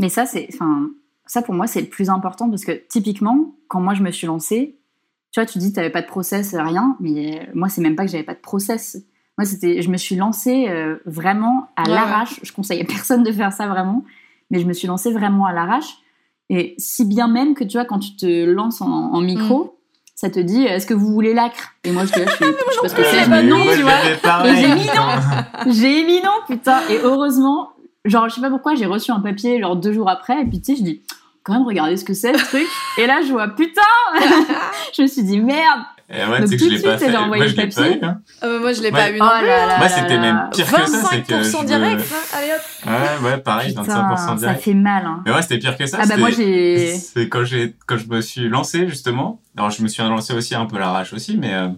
Mais 0.00 0.08
ça, 0.08 0.26
c'est, 0.26 0.48
enfin, 0.52 0.90
ça 1.26 1.40
pour 1.40 1.54
moi, 1.54 1.68
c'est 1.68 1.80
le 1.80 1.86
plus 1.86 2.10
important 2.10 2.50
parce 2.50 2.64
que 2.64 2.72
typiquement, 2.88 3.54
quand 3.68 3.80
moi 3.80 3.94
je 3.94 4.02
me 4.02 4.10
suis 4.10 4.26
lancée, 4.26 4.76
tu 5.30 5.40
vois, 5.40 5.46
tu 5.46 5.58
dis, 5.58 5.72
tu 5.72 5.78
n'avais 5.78 5.90
pas 5.90 6.02
de 6.02 6.06
process, 6.06 6.54
rien, 6.54 6.96
mais 6.98 7.48
moi, 7.54 7.68
c'est 7.68 7.80
même 7.80 7.94
pas 7.94 8.06
que 8.06 8.10
j'avais 8.10 8.24
pas 8.24 8.34
de 8.34 8.40
process. 8.40 8.96
Moi, 9.38 9.44
c'était, 9.44 9.82
je 9.82 9.90
me 9.90 9.98
suis 9.98 10.16
lancée 10.16 10.66
euh, 10.68 10.96
vraiment 11.04 11.68
à 11.76 11.82
Ouais, 11.82 11.90
l'arrache. 11.90 12.40
Je 12.42 12.52
conseille 12.52 12.80
à 12.80 12.84
personne 12.88 13.22
de 13.22 13.30
faire 13.30 13.52
ça 13.52 13.68
vraiment, 13.68 14.02
mais 14.50 14.60
je 14.60 14.66
me 14.66 14.72
suis 14.72 14.88
lancée 14.88 15.12
vraiment 15.12 15.44
à 15.44 15.52
l'arrache. 15.52 15.98
Et 16.48 16.74
si 16.78 17.04
bien 17.04 17.28
même 17.28 17.54
que 17.54 17.64
tu 17.64 17.76
vois, 17.76 17.84
quand 17.84 17.98
tu 17.98 18.16
te 18.16 18.44
lances 18.44 18.80
en, 18.80 18.88
en 18.88 19.20
micro, 19.20 19.75
ça 20.16 20.30
te 20.30 20.40
dit, 20.40 20.64
est-ce 20.64 20.86
que 20.86 20.94
vous 20.94 21.12
voulez 21.12 21.34
l'acre 21.34 21.74
Et 21.84 21.92
moi, 21.92 22.04
je, 22.06 22.12
te- 22.12 22.20
je, 22.20 22.24
fais, 22.36 22.46
je 22.46 22.80
pas 22.80 22.88
ce 22.88 22.94
que 22.94 23.04
c'est, 23.04 23.24
je 23.24 23.30
de 23.30 23.42
non, 23.48 23.62
tu 23.64 23.76
je 23.76 23.82
vois. 23.82 24.54
j'ai 24.54 24.74
mis 24.74 24.86
non. 24.86 25.72
J'ai 25.72 26.04
mis 26.04 26.20
non, 26.22 26.32
putain. 26.48 26.80
Et 26.88 26.98
heureusement, 27.02 27.72
genre, 28.06 28.26
je 28.30 28.34
sais 28.36 28.40
pas 28.40 28.48
pourquoi, 28.48 28.74
j'ai 28.74 28.86
reçu 28.86 29.10
un 29.12 29.20
papier, 29.20 29.60
genre, 29.60 29.76
deux 29.76 29.92
jours 29.92 30.08
après, 30.08 30.40
et 30.40 30.44
puis, 30.46 30.60
tu 30.62 30.72
sais, 30.72 30.78
je 30.78 30.84
dis, 30.84 31.02
quand 31.44 31.52
même, 31.52 31.64
regardez 31.66 31.98
ce 31.98 32.04
que 32.04 32.14
c'est, 32.14 32.36
ce 32.36 32.44
truc. 32.46 32.66
Et 32.96 33.06
là, 33.06 33.20
je 33.20 33.30
vois, 33.30 33.48
putain 33.48 33.82
Je 34.96 35.02
me 35.02 35.06
suis 35.06 35.22
dit, 35.22 35.38
merde 35.38 35.82
Et 36.08 36.24
ouais, 36.24 36.38
Donc, 36.40 36.50
tu 36.50 36.56
sais 36.58 36.64
que 36.68 36.70
je 36.70 36.76
l'ai 36.76 36.82
pas 36.82 36.98
fait. 36.98 37.10
j'ai 37.10 37.16
envoyé 37.16 37.42
Moi, 37.42 37.52
je 37.52 37.56
l'ai 37.56 37.68
pas 37.68 37.88
eu. 37.90 37.98
hein. 38.04 38.20
Ah 38.40 38.46
bah, 38.46 38.58
moi 38.60 38.72
je 38.72 38.80
l'ai 38.80 38.86
Ouais. 38.86 38.92
pas 38.92 39.10
eu 39.10 39.18
non 39.18 39.26
Oh 39.28 39.38
plus. 39.38 39.46
là 39.48 39.66
là 39.66 39.78
Moi, 39.78 39.88
c'était 39.88 40.18
même 40.18 40.48
pire 40.52 40.66
que 40.66 40.86
ça. 40.86 41.08
C'est 41.10 41.22
que 41.22 41.32
25% 41.34 41.50
je 41.50 41.58
me- 41.62 41.66
direct, 41.66 42.00
hein. 42.12 42.16
allez 42.38 42.52
hop. 42.52 43.20
Ouais, 43.24 43.28
ouais, 43.28 43.38
pareil, 43.38 43.74
25% 43.74 43.82
Putain, 43.82 44.16
ça 44.16 44.34
direct. 44.36 44.60
fait 44.62 44.74
mal, 44.74 45.04
hein. 45.04 45.22
Mais 45.26 45.32
ouais, 45.32 45.42
c'était 45.42 45.58
pire 45.58 45.76
que 45.76 45.84
ça. 45.86 45.98
Ah 46.00 46.06
bah, 46.06 46.16
moi, 46.16 46.30
j'ai... 46.30 46.96
C'est 46.96 47.28
quand 47.28 47.44
j'ai 47.44 47.74
quand 47.86 47.96
je 47.98 48.06
me 48.06 48.20
suis 48.20 48.48
lancé 48.48 48.86
justement. 48.88 49.40
Alors 49.56 49.70
je 49.70 49.82
me 49.82 49.88
suis 49.88 50.00
lancé 50.04 50.32
aussi 50.32 50.54
un 50.54 50.66
peu 50.66 50.78
l'arrache 50.78 51.12
aussi, 51.12 51.36
mais 51.38 51.52
euh, 51.54 51.68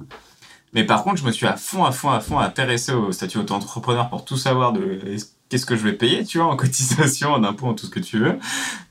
mais 0.74 0.84
par 0.84 1.04
contre 1.04 1.16
je 1.16 1.24
me 1.24 1.30
suis 1.32 1.46
à 1.46 1.56
fond 1.56 1.84
à 1.84 1.92
fond 1.92 2.10
à 2.10 2.20
fond 2.20 2.38
intéressé 2.38 2.92
au 2.92 3.12
statut 3.12 3.38
auto-entrepreneur 3.38 4.10
pour 4.10 4.24
tout 4.26 4.36
savoir 4.36 4.72
de 4.74 5.00
est-ce- 5.06 5.26
qu'est-ce 5.48 5.64
que 5.64 5.76
je 5.76 5.84
vais 5.84 5.92
payer, 5.94 6.24
tu 6.24 6.36
vois, 6.38 6.48
en 6.48 6.56
cotisation, 6.56 7.32
en 7.32 7.42
impôt, 7.44 7.68
en 7.68 7.74
tout 7.74 7.86
ce 7.86 7.90
que 7.90 8.00
tu 8.00 8.18
veux, 8.18 8.38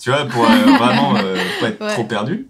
tu 0.02 0.10
vois, 0.10 0.26
pour 0.26 0.46
euh, 0.46 0.78
vraiment 0.80 1.16
euh, 1.18 1.36
pas 1.60 1.68
être 1.68 1.82
Ouais. 1.82 1.94
trop 1.94 2.06
perdu. 2.06 2.48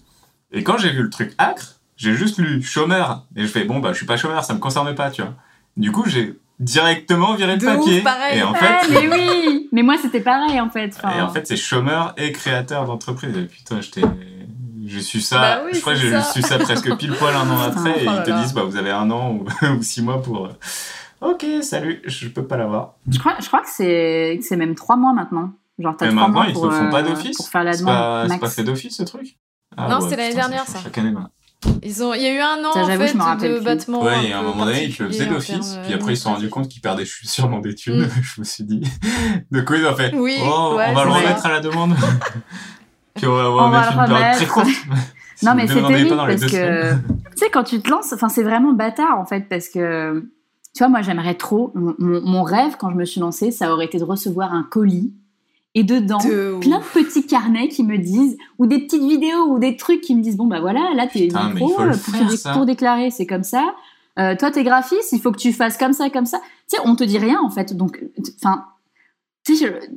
Et 0.53 0.63
quand 0.63 0.77
j'ai 0.77 0.91
vu 0.91 1.01
le 1.03 1.09
truc 1.09 1.33
acre, 1.39 1.76
j'ai 1.97 2.13
juste 2.13 2.37
lu 2.39 2.61
chômeur 2.63 3.25
et 3.35 3.41
je 3.41 3.47
fais 3.47 3.65
bon 3.65 3.79
bah 3.79 3.91
je 3.91 3.97
suis 3.97 4.05
pas 4.05 4.17
chômeur, 4.17 4.43
ça 4.45 4.53
me 4.53 4.59
concerne 4.59 4.93
pas, 4.95 5.11
tu 5.11 5.21
vois. 5.21 5.33
Du 5.75 5.91
coup 5.91 6.03
j'ai 6.07 6.39
directement 6.59 7.35
viré 7.35 7.53
le 7.53 7.59
De 7.59 7.65
papier. 7.65 7.97
ouf, 7.99 8.03
pareil. 8.03 8.39
Et 8.39 8.43
en 8.43 8.53
Ah, 8.53 8.79
fait, 8.83 8.89
mais 8.91 9.07
oui 9.13 9.69
Mais 9.73 9.83
moi, 9.83 9.95
c'était 10.01 10.21
pareil, 10.21 10.59
en 10.59 10.69
fait. 10.69 10.91
Enfin, 10.97 11.15
et 11.15 11.21
en 11.21 11.29
fait, 11.29 11.45
c'est 11.45 11.57
chômeur 11.57 12.13
et 12.17 12.31
créateur 12.31 12.85
d'entreprise. 12.85 13.35
Et 13.37 13.43
putain, 13.43 13.79
je 13.81 13.91
t'ai. 13.91 14.01
J'ai 14.85 15.01
su 15.01 15.19
ça, 15.21 15.39
Bah 15.39 15.61
oui, 15.65 15.71
je 15.75 15.81
crois 15.81 15.93
que 15.93 15.99
c'est 15.99 16.09
j'ai 16.09 16.21
su 16.23 16.41
ça 16.41 16.57
presque 16.57 16.95
pile 16.97 17.11
poil 17.13 17.35
un 17.35 17.47
an 17.49 17.61
après, 17.67 18.03
et 18.03 18.07
oh 18.07 18.11
ils 18.17 18.23
te 18.23 18.29
là. 18.31 18.41
disent, 18.41 18.53
bah, 18.53 18.63
vous 18.63 18.77
avez 18.77 18.89
un 18.91 19.11
an 19.11 19.33
ou, 19.33 19.45
ou 19.77 19.81
six 19.83 20.01
mois 20.01 20.21
pour. 20.21 20.45
euh, 20.45 20.49
Ok, 21.21 21.45
salut, 21.61 22.01
je 22.05 22.27
peux 22.29 22.45
pas 22.47 22.57
l'avoir. 22.57 22.93
je, 23.11 23.19
crois, 23.19 23.35
je 23.41 23.47
crois 23.47 23.59
que 23.61 23.69
c'est 23.69 24.39
c'est 24.41 24.55
même 24.55 24.73
trois 24.75 24.95
mois 24.95 25.13
maintenant. 25.13 25.51
Genre, 25.77 25.95
t'as 25.97 26.05
Mais 26.07 26.11
trois 26.13 26.27
maintenant, 26.27 26.41
mois 26.41 26.47
ils 26.47 26.53
pour, 26.53 26.69
te 26.69 26.73
font 26.73 26.89
pas 26.89 26.99
euh, 27.01 27.09
d'office. 27.09 27.37
pour 27.37 27.49
faire 27.49 27.63
la 27.65 27.73
C'est 27.73 27.81
demande. 27.81 28.29
c'est 28.31 28.39
pas 28.39 28.49
fait 28.49 28.63
d'office 28.63 28.95
ce 28.97 29.03
truc? 29.03 29.37
Ah 29.75 29.89
Non, 29.89 29.99
c'était 29.99 30.15
l'année 30.15 30.29
putain, 30.29 30.41
dernière, 30.47 30.65
ça. 30.65 30.79
Chaque 30.81 30.97
année, 30.97 31.11
maintenant. 31.11 31.29
Ils 31.81 32.03
ont, 32.03 32.13
il 32.13 32.21
y 32.21 32.25
a 32.27 32.33
eu 32.33 32.39
un 32.39 32.63
an 32.63 32.71
Ça, 32.73 32.81
en 32.83 32.85
fait 32.85 33.07
je 33.07 33.17
me 33.17 33.23
rappelle 33.23 33.55
de 33.55 33.59
battement. 33.63 34.03
Ouais, 34.03 34.27
et 34.29 34.33
à 34.33 34.39
un 34.39 34.41
peu 34.41 34.47
moment 34.49 34.65
donné, 34.65 34.85
ils 34.85 34.95
le 34.99 35.07
faisaient 35.07 35.25
d'office, 35.25 35.79
puis 35.83 35.93
euh, 35.93 35.95
après, 35.95 36.13
ils 36.13 36.17
se 36.17 36.23
sont 36.23 36.33
rendus 36.33 36.49
compte 36.49 36.69
qu'ils 36.69 36.81
perdaient 36.81 37.05
sûrement 37.05 37.59
des 37.59 37.73
thunes. 37.73 38.03
Mm. 38.05 38.09
je 38.21 38.41
me 38.41 38.45
suis 38.45 38.63
dit. 38.63 38.81
De 39.51 39.61
quoi 39.61 39.77
ils 39.77 39.85
ont 39.85 39.95
fait 39.95 40.13
Oui, 40.13 40.37
Oh, 40.41 40.75
ouais, 40.77 40.85
on 40.89 40.93
va 40.93 41.03
le 41.05 41.11
remettre 41.11 41.45
à 41.45 41.51
la 41.53 41.59
demande. 41.59 41.95
puis 43.15 43.25
on 43.25 43.33
va, 43.33 43.49
on 43.49 43.55
va 43.55 43.65
On 43.65 43.69
va 43.95 44.03
une 44.03 44.07
période 44.09 44.35
très 44.35 44.45
courte. 44.45 44.67
Si 45.35 45.45
Non, 45.45 45.53
mais 45.53 45.67
c'est 45.67 45.75
terrible 45.75 46.15
parce 46.17 46.45
que, 46.45 46.93
tu 46.95 46.97
sais, 47.35 47.51
quand 47.51 47.63
tu 47.63 47.79
te 47.79 47.87
lances, 47.91 48.11
enfin, 48.11 48.27
c'est 48.27 48.41
vraiment 48.41 48.73
bâtard 48.73 49.19
en 49.19 49.25
fait 49.25 49.41
parce 49.47 49.69
que, 49.69 50.19
tu 50.73 50.79
vois, 50.79 50.89
moi 50.89 51.03
j'aimerais 51.03 51.35
trop, 51.35 51.71
mon, 51.75 51.93
mon- 51.99 52.21
mon 52.21 52.41
rêve 52.41 52.75
quand 52.79 52.89
je 52.89 52.95
me 52.95 53.05
suis 53.05 53.19
lancée, 53.19 53.51
ça 53.51 53.71
aurait 53.71 53.85
été 53.85 53.99
de 53.99 54.03
recevoir 54.03 54.51
un 54.53 54.63
colis 54.63 55.13
et 55.77 55.83
dedans, 55.83 56.17
De 56.17 56.57
plein 56.59 56.79
de 56.79 56.83
petits 56.83 57.27
carnets 57.27 57.67
qui 57.67 57.83
me 57.83 57.99
disent, 57.99 58.35
ou 58.57 58.65
des 58.65 58.79
petites 58.79 59.03
vidéos 59.03 59.45
ou 59.47 59.59
des 59.59 59.77
trucs 59.77 60.01
qui 60.01 60.15
me 60.15 60.23
disent, 60.23 60.35
bon 60.35 60.47
bah 60.47 60.59
voilà, 60.59 60.89
là 60.95 61.05
t'es 61.05 61.27
micro, 61.27 61.69
faut 61.69 61.81
euh, 61.81 61.93
pour, 61.93 62.51
pour 62.53 62.65
déclarer, 62.65 63.11
c'est 63.11 63.27
comme 63.27 63.43
ça. 63.43 63.75
Euh, 64.17 64.35
toi 64.35 64.49
t'es 64.49 64.63
graphiste, 64.63 65.11
il 65.11 65.21
faut 65.21 65.31
que 65.31 65.37
tu 65.37 65.53
fasses 65.53 65.77
comme 65.77 65.93
ça, 65.93 66.09
comme 66.09 66.25
ça. 66.25 66.39
Tu 66.67 66.77
sais, 66.77 66.81
on 66.83 66.95
te 66.95 67.03
dit 67.03 67.19
rien 67.19 67.39
en 67.43 67.51
fait, 67.51 67.77
donc, 67.77 68.03
enfin. 68.43 68.65
Tu 69.45 69.53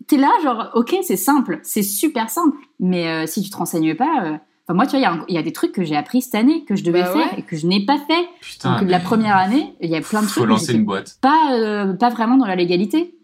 t'es 0.06 0.18
là, 0.18 0.30
genre, 0.44 0.70
ok, 0.74 0.96
c'est 1.02 1.16
simple, 1.16 1.60
c'est 1.62 1.82
super 1.82 2.28
simple, 2.28 2.56
mais 2.78 3.08
euh, 3.08 3.26
si 3.26 3.42
tu 3.42 3.48
te 3.48 3.56
renseignes 3.56 3.94
pas, 3.94 4.24
euh, 4.24 4.36
Enfin, 4.68 4.76
moi, 4.76 4.86
tu 4.86 4.96
vois, 4.96 5.24
il 5.28 5.34
y 5.34 5.36
a 5.38 5.40
y, 5.40 5.42
des 5.42 5.52
trucs 5.52 5.72
que 5.72 5.82
j'ai 5.82 5.96
appris 5.96 6.22
cette 6.22 6.36
année, 6.36 6.64
que 6.64 6.76
je 6.76 6.84
devais 6.84 7.02
Bah 7.02 7.12
faire 7.12 7.38
et 7.38 7.42
que 7.42 7.56
je 7.56 7.66
n'ai 7.66 7.84
pas 7.84 7.98
fait. 7.98 8.28
Putain, 8.40 8.78
Donc, 8.78 8.88
la 8.88 9.00
première 9.00 9.36
année, 9.36 9.74
il 9.80 9.90
y 9.90 9.96
a 9.96 10.00
plein 10.00 10.22
de 10.22 10.26
trucs 10.26 10.44
Faut 10.44 10.46
lancer 10.46 10.74
une 10.74 10.84
boîte. 10.84 11.18
pas, 11.20 11.92
pas 11.98 12.10
vraiment 12.10 12.36
dans 12.36 12.46
la 12.46 12.54
légalité. 12.54 13.16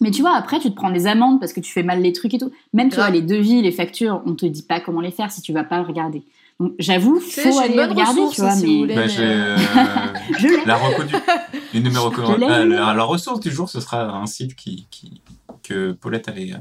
Mais 0.00 0.10
tu 0.10 0.20
vois, 0.20 0.34
après, 0.36 0.58
tu 0.60 0.70
te 0.70 0.74
prends 0.76 0.90
des 0.90 1.06
amendes 1.06 1.40
parce 1.40 1.52
que 1.52 1.60
tu 1.60 1.72
fais 1.72 1.82
mal 1.82 2.00
les 2.02 2.12
trucs 2.12 2.34
et 2.34 2.38
tout. 2.38 2.50
Même, 2.74 2.90
tu 2.90 2.96
vois, 2.96 3.10
les 3.10 3.22
devis, 3.22 3.62
les 3.62 3.72
factures, 3.72 4.22
on 4.26 4.34
te 4.34 4.44
dit 4.46 4.62
pas 4.62 4.80
comment 4.80 5.00
les 5.00 5.10
faire 5.10 5.30
si 5.30 5.40
tu 5.42 5.52
vas 5.52 5.64
pas 5.64 5.82
regarder. 5.82 6.22
Donc, 6.60 6.72
j'avoue, 6.78 7.20
faut 7.20 7.58
aller 7.58 7.76
bonne 7.76 7.90
regarder, 7.90 8.20
ressource, 8.22 8.34
tu 8.34 8.40
vois, 8.40 8.50
si 8.52 8.62
mais 8.66 8.72
vous 8.72 8.78
voulez. 8.78 8.94
Bah, 8.94 9.00
mais, 9.02 9.08
j'ai 9.08 9.22
euh, 9.24 9.56
je 10.38 10.46
l'ai. 10.48 10.64
la 10.64 10.76
reco 10.76 11.02
du... 11.04 11.14
Une 11.74 11.82
de 11.82 11.90
mes 11.90 11.98
recommandations. 11.98 12.46
Je 12.48 12.68
l'ai, 12.68 12.76
Ah, 12.76 12.86
la, 12.88 12.94
la 12.94 13.04
ressource 13.04 13.40
du 13.40 13.50
jour, 13.50 13.68
ce 13.68 13.80
sera 13.80 14.02
un 14.16 14.26
site 14.26 14.54
qui, 14.56 14.86
qui, 14.90 15.20
que 15.62 15.92
Paulette 15.92 16.28
avait, 16.28 16.52
euh, 16.52 16.58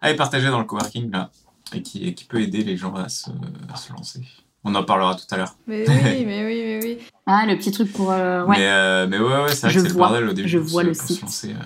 avait 0.00 0.16
partagé 0.16 0.48
dans 0.48 0.58
le 0.58 0.64
coworking 0.64 1.10
là, 1.10 1.30
et 1.74 1.82
qui, 1.82 2.06
et 2.06 2.14
qui 2.14 2.24
peut 2.24 2.40
aider 2.40 2.62
les 2.64 2.76
gens 2.78 2.94
à 2.94 3.08
se, 3.10 3.30
à 3.72 3.76
se 3.76 3.92
lancer. 3.92 4.20
On 4.64 4.74
en 4.74 4.84
parlera 4.84 5.14
tout 5.14 5.24
à 5.34 5.36
l'heure. 5.38 5.54
Mais 5.66 5.84
oui, 5.88 5.94
mais 6.26 6.44
oui, 6.46 6.62
mais 6.64 6.80
oui. 6.82 6.98
Ah, 7.26 7.44
le 7.46 7.56
petit 7.56 7.72
truc 7.72 7.92
pour. 7.92 8.10
euh, 8.12 8.44
ouais. 8.44 8.56
Mais, 8.58 8.66
euh, 8.68 9.06
mais 9.06 9.18
ouais, 9.18 9.42
ouais, 9.44 9.52
c'est 9.54 9.66
vrai 9.66 9.70
Je 9.70 9.80
que 9.80 9.86
c'est 9.86 9.92
le 9.92 9.98
bordel 9.98 10.28
au 10.28 10.32
début. 10.32 10.48
je 10.48 10.58
pour 10.58 10.68
vois 10.68 10.82
se- 10.82 10.88
le 10.88 10.94
site. 10.94 11.16
se 11.18 11.22
lancer, 11.22 11.50
euh, 11.50 11.64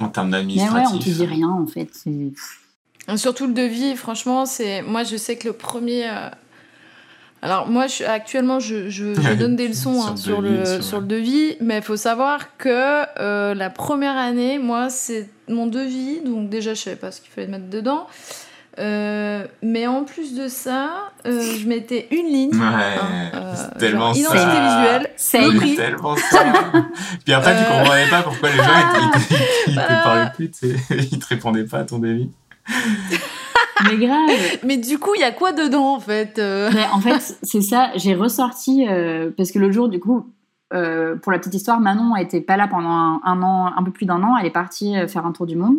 en 0.00 0.08
termes 0.08 0.28
Mais 0.28 0.32
d'administratif. 0.32 0.90
ouais, 0.90 0.96
on 0.96 0.98
te 0.98 1.08
dit 1.10 1.26
rien, 1.26 1.48
en 1.50 1.66
fait. 1.66 1.90
Surtout 3.16 3.46
le 3.46 3.52
devis, 3.54 3.96
franchement, 3.96 4.46
c'est. 4.46 4.82
Moi, 4.82 5.04
je 5.04 5.16
sais 5.16 5.36
que 5.36 5.48
le 5.48 5.52
premier. 5.54 6.08
euh, 6.08 6.28
Alors, 7.42 7.66
moi, 7.68 7.86
je... 7.86 8.04
actuellement, 8.04 8.60
je, 8.60 8.88
je- 8.90 9.14
je 9.14 9.34
donne 9.34 9.56
des 9.56 9.66
leçons 9.74 10.02
hein, 10.02 10.16
Sur 10.16 10.18
sur, 10.18 10.42
le 10.42 10.48
devis, 10.58 10.74
sur- 10.74 10.84
sur 10.84 11.00
le 11.00 11.06
devis, 11.06 11.56
mais 11.60 11.76
il 11.78 11.82
faut 11.82 11.96
savoir 11.96 12.56
que 12.58 12.68
euh, 13.20 13.54
la 13.54 13.70
première 13.70 14.16
année, 14.16 14.58
moi, 14.58 14.90
c'est 14.90 15.28
mon 15.48 15.66
devis, 15.66 16.20
donc 16.20 16.50
déjà, 16.50 16.74
je 16.74 16.82
savais 16.82 16.96
pas 16.96 17.10
ce 17.10 17.20
qu'il 17.20 17.30
fallait 17.30 17.46
mettre 17.46 17.68
dedans. 17.70 18.06
Euh, 18.80 19.46
mais 19.62 19.86
en 19.86 20.04
plus 20.04 20.34
de 20.34 20.48
ça, 20.48 21.10
euh, 21.26 21.40
je 21.58 21.68
mettais 21.68 22.08
une 22.10 22.26
ligne. 22.26 22.54
Ouais, 22.54 22.60
hein, 22.64 23.30
euh, 23.34 23.52
c'est 23.54 23.78
tellement 23.78 24.06
genre 24.14 24.16
identité 24.16 24.38
ça. 24.38 24.78
visuelle, 24.78 25.10
C'est 25.16 25.76
tellement 25.76 26.16
ça. 26.16 26.44
Puis 27.24 27.32
après, 27.34 27.56
tu 27.56 27.62
Euh. 27.62 27.78
comprenais 27.78 28.08
pas 28.08 28.22
pourquoi 28.22 28.48
les 28.48 28.56
gens 28.56 28.62
ils, 28.64 29.10
te- 29.10 29.18
ils 29.18 29.26
te- 29.28 29.42
ils 29.66 29.74
te 29.74 29.80
Voilà. 29.80 29.96
parlaient 30.02 30.30
plus, 30.34 30.50
tu 30.50 30.68
sais. 30.68 30.76
ils 31.12 31.18
te 31.18 31.26
répondaient 31.26 31.64
pas 31.64 31.78
à 31.80 31.84
ton 31.84 31.98
devis. 31.98 32.30
Mais 33.84 33.96
grave. 33.96 34.30
Mais 34.64 34.76
du 34.76 34.98
coup, 34.98 35.10
il 35.14 35.20
y 35.20 35.24
a 35.24 35.32
quoi 35.32 35.52
dedans, 35.52 35.94
en 35.94 36.00
fait 36.00 36.34
Mais 36.38 36.84
en 36.92 37.00
fait, 37.00 37.38
c'est 37.42 37.62
ça. 37.62 37.90
J'ai 37.96 38.14
ressorti 38.14 38.86
euh, 38.88 39.30
parce 39.36 39.50
que 39.52 39.58
le 39.58 39.70
jour, 39.72 39.88
du 39.88 40.00
coup, 40.00 40.26
euh, 40.72 41.16
pour 41.16 41.32
la 41.32 41.38
petite 41.38 41.54
histoire, 41.54 41.80
Manon 41.80 42.14
était 42.16 42.40
pas 42.40 42.56
là 42.56 42.68
pendant 42.68 42.88
un, 42.90 43.20
un 43.24 43.42
an, 43.42 43.72
un 43.76 43.82
peu 43.82 43.90
plus 43.90 44.06
d'un 44.06 44.22
an. 44.22 44.36
Elle 44.38 44.46
est 44.46 44.50
partie 44.50 44.94
faire 45.08 45.26
un 45.26 45.32
tour 45.32 45.46
du 45.46 45.56
monde. 45.56 45.76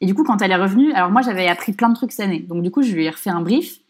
Et 0.00 0.06
du 0.06 0.14
coup, 0.14 0.24
quand 0.24 0.42
elle 0.42 0.50
est 0.50 0.56
revenue, 0.56 0.92
alors 0.92 1.10
moi, 1.10 1.22
j'avais 1.22 1.48
appris 1.48 1.72
plein 1.72 1.88
de 1.88 1.94
trucs 1.94 2.12
cette 2.12 2.26
année. 2.26 2.40
Donc 2.40 2.62
du 2.62 2.70
coup, 2.70 2.82
je 2.82 2.92
lui 2.92 3.04
ai 3.04 3.10
refait 3.10 3.30
un 3.30 3.40
brief. 3.40 3.80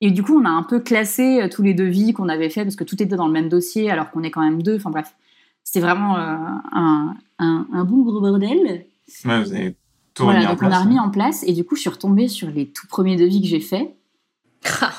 Et 0.00 0.10
du 0.10 0.22
coup, 0.22 0.38
on 0.38 0.44
a 0.44 0.50
un 0.50 0.62
peu 0.62 0.80
classé 0.80 1.40
euh, 1.40 1.48
tous 1.48 1.62
les 1.62 1.74
devis 1.74 2.12
qu'on 2.12 2.28
avait 2.28 2.50
fait 2.50 2.62
parce 2.64 2.76
que 2.76 2.84
tout 2.84 3.02
était 3.02 3.16
dans 3.16 3.26
le 3.26 3.32
même 3.32 3.48
dossier, 3.48 3.90
alors 3.90 4.10
qu'on 4.10 4.22
est 4.22 4.30
quand 4.30 4.42
même 4.42 4.62
deux. 4.62 4.76
Enfin 4.76 4.90
bref, 4.90 5.14
c'était 5.62 5.80
vraiment 5.80 6.16
euh, 6.16 6.36
un, 6.72 7.14
un, 7.38 7.66
un 7.72 7.84
bon 7.84 8.02
gros 8.02 8.20
bordel. 8.20 8.86
Ouais, 9.24 9.42
vous 9.42 9.52
avez 9.52 9.76
tout 10.14 10.24
Voilà, 10.24 10.40
remis 10.40 10.48
en 10.48 10.52
donc 10.52 10.62
on 10.62 10.72
a 10.72 10.80
remis 10.80 10.98
en 11.00 11.10
place 11.10 11.42
et 11.46 11.52
du 11.52 11.64
coup 11.64 11.74
je 11.74 11.80
suis 11.82 11.90
retombée 11.90 12.28
sur 12.28 12.48
les 12.48 12.66
tout 12.66 12.86
premiers 12.86 13.16
devis 13.16 13.42
que 13.42 13.48
j'ai 13.48 13.60
faits 13.60 13.94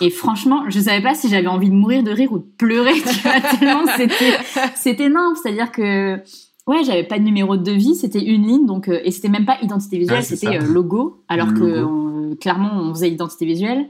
et 0.02 0.10
franchement 0.10 0.66
je 0.70 0.80
savais 0.80 1.02
pas 1.02 1.16
si 1.16 1.30
j'avais 1.30 1.48
envie 1.48 1.70
de 1.70 1.74
mourir 1.74 2.04
de 2.04 2.12
rire 2.12 2.32
ou 2.34 2.40
de 2.40 2.46
pleurer 2.58 2.94
tu 2.94 3.20
vois, 3.22 3.40
tellement 3.60 3.86
c'était 3.96 4.38
c'était 4.76 5.06
énorme 5.06 5.36
c'est 5.42 5.50
à 5.50 5.54
dire 5.54 5.72
que 5.72 6.20
ouais 6.68 6.84
j'avais 6.84 7.04
pas 7.04 7.18
de 7.20 7.24
numéro 7.24 7.58
de 7.58 7.64
devis 7.64 7.96
c'était 7.96 8.24
une 8.24 8.46
ligne 8.46 8.66
donc 8.66 8.88
euh, 8.88 9.00
et 9.04 9.12
c'était 9.12 9.30
même 9.30 9.46
pas 9.46 9.58
identité 9.62 9.98
visuelle 9.98 10.18
Ouais, 10.20 10.24
c'était 10.24 10.58
euh, 10.58 10.62
logo 10.62 11.24
alors 11.28 11.54
que 11.54 12.34
clairement 12.36 12.72
on 12.74 12.94
faisait 12.94 13.10
identité 13.10 13.46
visuelle 13.46 13.88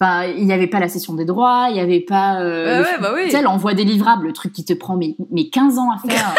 enfin 0.00 0.24
il 0.24 0.44
y 0.46 0.52
avait 0.52 0.66
pas 0.68 0.80
la 0.80 0.88
session 0.88 1.14
des 1.14 1.24
droits 1.24 1.68
il 1.70 1.76
y 1.76 1.80
avait 1.80 2.00
pas 2.00 2.40
euh, 2.40 2.82
Ouais, 2.82 2.88
ouais, 2.88 2.98
bah 3.00 3.12
oui. 3.14 3.22
tu 3.24 3.30
sais 3.30 3.42
l'envoi 3.42 3.74
des 3.74 3.84
livrables 3.84 4.26
le 4.26 4.32
truc 4.32 4.52
qui 4.52 4.64
te 4.64 4.72
prend 4.72 4.96
mais, 4.96 5.16
mais 5.30 5.48
15 5.48 5.78
ans 5.78 5.90
à 5.90 5.98
faire 6.08 6.34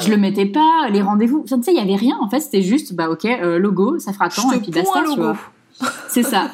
je 0.00 0.10
le 0.10 0.16
mettais 0.16 0.46
pas 0.46 0.88
les 0.90 1.02
rendez-vous 1.02 1.44
tu 1.46 1.54
sais 1.62 1.72
il 1.72 1.78
y 1.78 1.80
avait 1.80 1.96
rien 1.96 2.18
en 2.20 2.28
fait 2.28 2.40
c'était 2.40 2.62
juste 2.62 2.94
bah 2.94 3.08
ok 3.10 3.24
euh, 3.24 3.58
logo 3.58 3.98
ça 3.98 4.12
fera 4.12 4.28
tant 4.28 4.52
et 4.52 4.58
puis 4.58 4.70
basta 4.70 5.02
c'est 6.08 6.22
ça. 6.22 6.50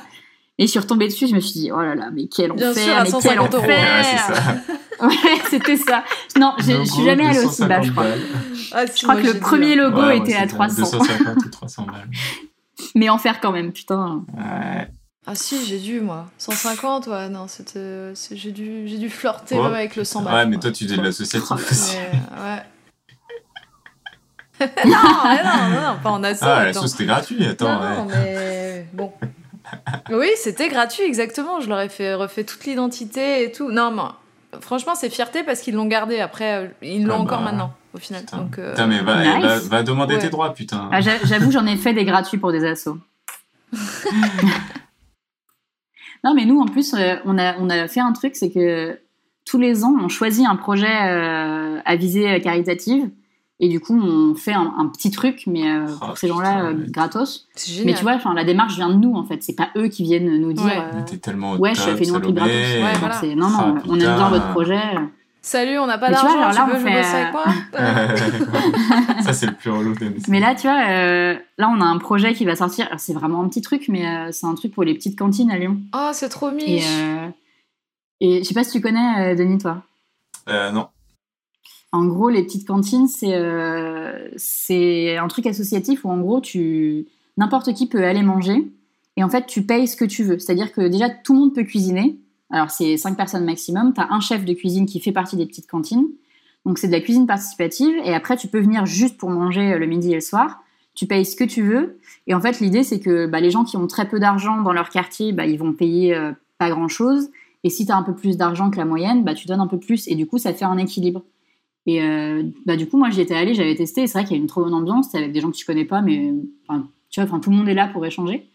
Et 0.59 0.67
je 0.67 0.71
suis 0.71 0.79
retombée 0.79 1.07
dessus, 1.09 1.27
je 1.27 1.35
me 1.35 1.41
suis 1.41 1.59
dit, 1.61 1.71
oh 1.73 1.81
là 1.81 1.95
là, 1.95 2.11
mais 2.13 2.27
quel 2.27 2.53
enfer, 2.53 2.73
mais 2.77 3.05
quel 3.05 3.07
150 3.07 3.55
euros. 3.55 3.65
enfer. 3.65 4.61
Ouais, 5.07 5.41
c'était 5.49 5.77
ça. 5.77 6.05
Non, 6.39 6.55
je 6.59 6.73
Logo, 6.73 6.85
suis 6.85 7.05
jamais 7.05 7.27
allée 7.27 7.45
aussi 7.45 7.65
bas, 7.65 7.81
je 7.83 7.91
250 7.91 7.93
crois. 7.93 8.07
Ah, 8.73 8.87
Je 8.87 9.03
crois 9.03 9.17
que 9.17 9.27
le 9.27 9.39
premier 9.39 9.75
logo 9.75 10.01
Ouais, 10.03 10.19
était 10.19 10.35
à 10.35 10.41
c'était 10.41 10.55
300. 10.55 10.81
250 10.83 11.37
ou 11.45 11.49
300 11.49 11.83
balles. 11.85 12.09
Mais 12.95 13.09
enfer 13.09 13.41
quand 13.41 13.53
même, 13.53 13.73
putain. 13.73 14.25
Ouais. 14.37 14.89
Ah 15.27 15.35
si, 15.35 15.65
j'ai 15.67 15.79
dû 15.79 16.01
moi. 16.01 16.27
150, 16.39 17.07
ouais, 17.09 17.29
non, 17.29 17.47
c'était. 17.47 18.13
J'ai 18.33 18.53
dû, 18.53 18.89
j'ai 18.89 18.99
dû 18.99 19.11
flirter 19.11 19.57
Ouais. 19.57 19.63
même 19.65 19.75
avec 19.75 19.97
le 19.97 20.05
100 20.05 20.23
balles. 20.23 20.35
Ouais, 20.35 20.47
mais 20.47 20.59
toi, 20.59 20.71
tu 20.73 20.85
faisais 20.85 20.97
de 20.97 21.03
l'associatif 21.03 21.51
aussi. 21.51 21.97
Mais, 21.97 22.43
ouais. 22.43 22.63
non, 24.85 24.91
non, 24.93 25.71
non, 25.71 25.81
non, 25.93 25.97
pas 26.03 26.11
en 26.11 26.23
asso. 26.25 26.39
Ah, 26.43 26.65
la 26.65 26.71
attends. 26.71 26.83
sauce, 26.83 26.91
c'était 26.93 27.07
gratuit. 27.07 27.45
Attends, 27.47 27.81
non, 27.81 27.95
non, 27.97 28.07
mais 28.11 28.87
bon. 28.93 29.13
Oui, 30.11 30.29
c'était 30.37 30.69
gratuit, 30.69 31.05
exactement. 31.05 31.61
Je 31.61 31.69
leur 31.69 31.81
ai 31.81 31.89
fait 31.89 32.15
refait 32.15 32.45
toute 32.45 32.65
l'identité 32.65 33.45
et 33.45 33.53
tout. 33.53 33.71
Non, 33.71 33.91
mais 33.91 34.03
franchement, 34.61 34.95
c'est 34.95 35.11
fierté 35.11 35.43
parce 35.43 35.61
qu'ils 35.61 35.75
l'ont 35.75 35.87
gardé. 35.87 36.19
Après, 36.21 36.65
euh, 36.65 36.69
ils 36.83 37.05
l'ont 37.05 37.15
Ah 37.17 37.21
encore 37.21 37.39
bah, 37.39 37.45
maintenant, 37.53 37.73
au 37.95 37.99
final. 37.99 38.23
Putain, 38.23 38.39
Donc, 38.39 38.59
euh, 38.59 38.71
Putain, 38.71 38.87
mais 38.87 39.01
va, 39.01 39.23
Nice. 39.39 39.45
va, 39.45 39.59
va 39.59 39.83
demander 39.83 40.15
Ouais. 40.15 40.21
tes 40.21 40.29
droits, 40.31 40.53
putain. 40.55 40.89
Ah, 40.93 41.01
j'a- 41.01 41.19
J'avoue, 41.25 41.51
j'en 41.51 41.67
ai 41.67 41.77
fait 41.77 41.93
des 41.93 42.05
gratuits 42.05 42.39
pour 42.39 42.53
des 42.53 42.65
assos. 42.65 42.99
non, 46.25 46.35
mais 46.35 46.45
nous, 46.45 46.61
en 46.61 46.67
plus, 46.67 46.95
euh, 46.95 47.17
on 47.25 47.39
a, 47.39 47.57
on 47.59 47.71
a 47.71 47.89
fait 47.89 48.01
un 48.01 48.13
truc, 48.13 48.37
c'est 48.37 48.51
que 48.51 48.99
tous 49.47 49.59
les 49.59 49.85
ans, 49.85 49.95
on 50.01 50.09
choisit 50.09 50.47
un 50.47 50.57
projet 50.57 50.87
euh, 51.09 51.81
à 51.85 51.97
visée 51.97 52.41
caritative. 52.41 53.09
Et 53.63 53.69
du 53.69 53.79
coup, 53.79 53.95
on 54.01 54.35
fait 54.35 54.55
un, 54.55 54.73
un 54.79 54.87
petit 54.87 55.11
truc, 55.11 55.43
mais 55.47 55.71
euh, 55.71 55.85
Oh, 56.01 56.07
pour 56.07 56.19
ces 56.19 56.29
gens-là, 56.29 56.65
euh, 56.65 56.75
gratos. 56.89 57.47
Mais 57.85 57.93
tu 57.93 58.03
vois, 58.03 58.15
enfin, 58.15 58.33
la 58.33 58.43
démarche 58.45 58.75
vient 58.77 58.89
de 58.89 58.95
nous, 58.95 59.15
en 59.15 59.25
fait. 59.25 59.43
C'est 59.43 59.55
pas 59.55 59.69
eux 59.77 59.89
qui 59.89 60.03
viennent 60.03 60.41
nous 60.41 60.55
dire. 60.55 60.65
Ouais. 60.65 60.79
euh, 60.79 61.17
tellement 61.19 61.53
au 61.53 61.57
Ouais, 61.59 61.75
je 61.75 61.83
fais 61.83 62.05
une 62.09 62.17
un 62.17 62.21
truc 62.21 62.35
gratos. 62.35 62.55
Ouais, 62.55 62.93
voilà. 62.99 63.21
Non, 63.37 63.51
non, 63.51 63.59
Ah, 63.79 63.83
on 63.87 63.95
aime 64.01 64.15
bien 64.17 64.29
votre 64.31 64.49
projet. 64.53 64.81
Salut, 65.43 65.79
on 65.79 65.87
n'a 65.87 65.97
pas 65.99 66.11
Mais 66.11 66.17
tu 66.17 66.21
vois, 66.21 66.31
d'argent, 66.35 66.43
alors 66.51 66.53
là, 66.53 66.65
tu 66.67 66.71
on 66.71 66.75
veux 66.75 66.81
jouer 66.81 67.03
fait, 67.03 67.17
avec 67.17 67.33
moi 67.33 67.45
ça, 69.23 69.33
c'est 69.33 69.47
le 69.47 69.55
plus 69.55 69.71
relou 69.71 69.95
Mais 70.29 70.39
là, 70.39 70.55
tu 70.55 70.63
vois, 70.63 70.81
euh, 70.91 71.35
là, 71.57 71.71
on 71.75 71.81
a 71.81 71.85
un 71.85 71.97
projet 71.99 72.35
qui 72.35 72.45
va 72.45 72.57
sortir. 72.57 72.87
Alors, 72.87 73.01
C'est 73.01 73.15
vraiment 73.15 73.43
un 73.43 73.49
petit 73.49 73.63
truc, 73.63 73.87
mais 73.89 74.07
euh, 74.07 74.29
c'est 74.33 74.47
un 74.47 74.55
truc 74.55 74.73
pour 74.75 74.85
les 74.85 74.93
petites 74.95 75.19
cantines 75.19 75.51
à 75.51 75.59
Lyon. 75.59 75.79
Oh, 75.95 76.11
c'est 76.13 76.29
trop 76.29 76.51
Et, 76.51 76.55
miche. 76.55 76.85
euh, 76.87 77.27
et 78.21 78.39
je 78.41 78.45
sais 78.45 78.55
pas 78.55 78.65
si 78.65 78.73
tu 78.73 78.81
connais, 78.83 79.33
euh, 79.33 79.35
Denis, 79.35 79.59
toi? 79.59 79.83
Euh, 80.49 80.71
non. 80.73 80.89
En 81.93 82.07
gros, 82.07 82.29
les 82.29 82.45
petites 82.45 82.67
cantines, 82.67 83.09
c'est 83.09 83.35
euh, 83.35 84.29
c'est 84.37 85.17
un 85.17 85.27
truc 85.27 85.47
associatif 85.47 86.05
où, 86.05 86.11
en 86.11 86.21
gros, 86.21 86.41
n'importe 87.37 87.75
qui 87.75 87.89
peut 87.89 88.05
aller 88.05 88.23
manger. 88.23 88.71
Et 89.17 89.25
en 89.25 89.29
fait, 89.29 89.47
tu 89.47 89.63
payes 89.63 89.89
ce 89.89 89.97
que 89.97 90.05
tu 90.05 90.23
veux. 90.23 90.39
C'est-à-dire 90.39 90.73
que 90.73 90.83
déjà, 90.83 91.11
tout 91.11 91.35
le 91.35 91.41
monde 91.41 91.55
peut 91.55 91.65
cuisiner. 91.65 92.19
Alors, 92.51 92.71
c'est 92.71 92.97
cinq 92.97 93.17
personnes 93.17 93.45
maximum. 93.45 93.93
Tu 93.93 94.01
as 94.01 94.13
un 94.13 94.21
chef 94.21 94.45
de 94.45 94.53
cuisine 94.53 94.87
qui 94.87 95.01
fait 95.01 95.13
partie 95.13 95.37
des 95.37 95.47
petites 95.47 95.69
cantines. 95.69 96.07
Donc, 96.65 96.79
c'est 96.79 96.87
de 96.87 96.93
la 96.93 97.01
cuisine 97.01 97.27
participative. 97.27 97.95
Et 98.05 98.15
après, 98.15 98.37
tu 98.37 98.47
peux 98.47 98.61
venir 98.61 98.87
juste 98.87 99.19
pour 99.19 99.31
manger 99.31 99.73
euh, 99.73 99.79
le 99.79 99.87
midi 99.87 100.13
et 100.13 100.15
le 100.15 100.21
soir. 100.21 100.63
Tu 100.95 101.07
payes 101.07 101.25
ce 101.25 101.37
que 101.37 101.45
tu 101.45 101.63
veux. 101.63 101.99
Et 102.27 102.35
en 102.35 102.41
fait, 102.41 102.61
l'idée, 102.61 102.85
c'est 102.85 103.01
que 103.01 103.27
bah, 103.27 103.41
les 103.41 103.51
gens 103.51 103.65
qui 103.65 103.77
ont 103.77 103.87
très 103.87 104.09
peu 104.09 104.21
d'argent 104.21 104.63
dans 104.63 104.73
leur 104.73 104.91
quartier, 104.91 105.33
bah, 105.33 105.47
ils 105.47 105.59
vont 105.59 105.73
payer 105.73 106.15
euh, 106.15 106.33
pas 106.59 106.71
grand-chose. 106.71 107.31
Et 107.65 107.71
si 107.71 107.87
tu 107.87 107.93
as 107.93 107.97
un 107.97 108.03
peu 108.03 108.15
plus 108.15 108.37
d'argent 108.37 108.71
que 108.71 108.77
la 108.77 108.85
moyenne, 108.85 109.25
bah, 109.25 109.35
tu 109.35 109.47
donnes 109.47 109.61
un 109.61 109.67
peu 109.67 109.79
plus. 109.79 110.07
Et 110.09 110.15
du 110.15 110.27
coup, 110.27 110.39
ça 110.39 110.53
fait 110.53 110.65
un 110.65 110.79
équilibre. 110.79 111.25
Et 111.91 112.01
euh, 112.01 112.45
bah, 112.67 112.77
du 112.77 112.87
coup, 112.87 112.97
moi, 112.97 113.11
j'y 113.11 113.21
étais 113.21 113.35
allée, 113.35 113.53
j'avais 113.53 113.75
testé. 113.75 114.07
C'est 114.07 114.17
vrai 114.17 114.25
qu'il 114.25 114.37
y 114.37 114.39
a 114.39 114.43
une 114.43 114.47
trop 114.47 114.63
bonne 114.63 114.75
ambiance. 114.75 115.13
Avec 115.13 115.33
des 115.33 115.41
gens 115.41 115.51
que 115.51 115.57
tu 115.57 115.67
connais 115.67 115.85
pas, 115.85 116.03
mais 116.03 116.33
tu 117.11 117.21
vois, 117.21 117.41
tout 117.41 117.51
le 117.51 117.57
monde 117.57 117.69
est 117.69 117.75
là 117.75 117.89
pour 117.89 118.07
échanger. 118.07 118.49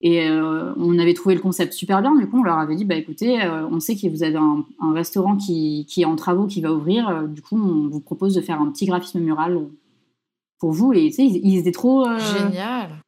Et 0.00 0.26
euh, 0.26 0.72
on 0.78 0.98
avait 0.98 1.12
trouvé 1.12 1.34
le 1.34 1.42
concept 1.42 1.74
super 1.74 2.00
bien. 2.00 2.16
Du 2.16 2.26
coup, 2.26 2.40
on 2.40 2.42
leur 2.42 2.56
avait 2.56 2.74
dit, 2.74 2.86
bah 2.86 2.94
écoutez, 2.94 3.42
euh, 3.42 3.66
on 3.70 3.78
sait 3.78 3.94
que 3.94 4.08
vous 4.08 4.22
avez 4.22 4.36
un, 4.36 4.64
un 4.80 4.94
restaurant 4.94 5.36
qui, 5.36 5.84
qui 5.86 6.00
est 6.00 6.06
en 6.06 6.16
travaux, 6.16 6.46
qui 6.46 6.62
va 6.62 6.72
ouvrir. 6.72 7.28
Du 7.28 7.42
coup, 7.42 7.56
on 7.56 7.88
vous 7.88 8.00
propose 8.00 8.34
de 8.34 8.40
faire 8.40 8.58
un 8.58 8.70
petit 8.70 8.86
graphisme 8.86 9.20
mural 9.20 9.60
pour 10.58 10.72
vous. 10.72 10.94
Et 10.94 11.10
tu 11.10 11.16
sais, 11.16 11.26
ils, 11.26 11.46
ils 11.46 11.58
étaient 11.58 11.72
trop. 11.72 12.06
Génial. 12.38 13.01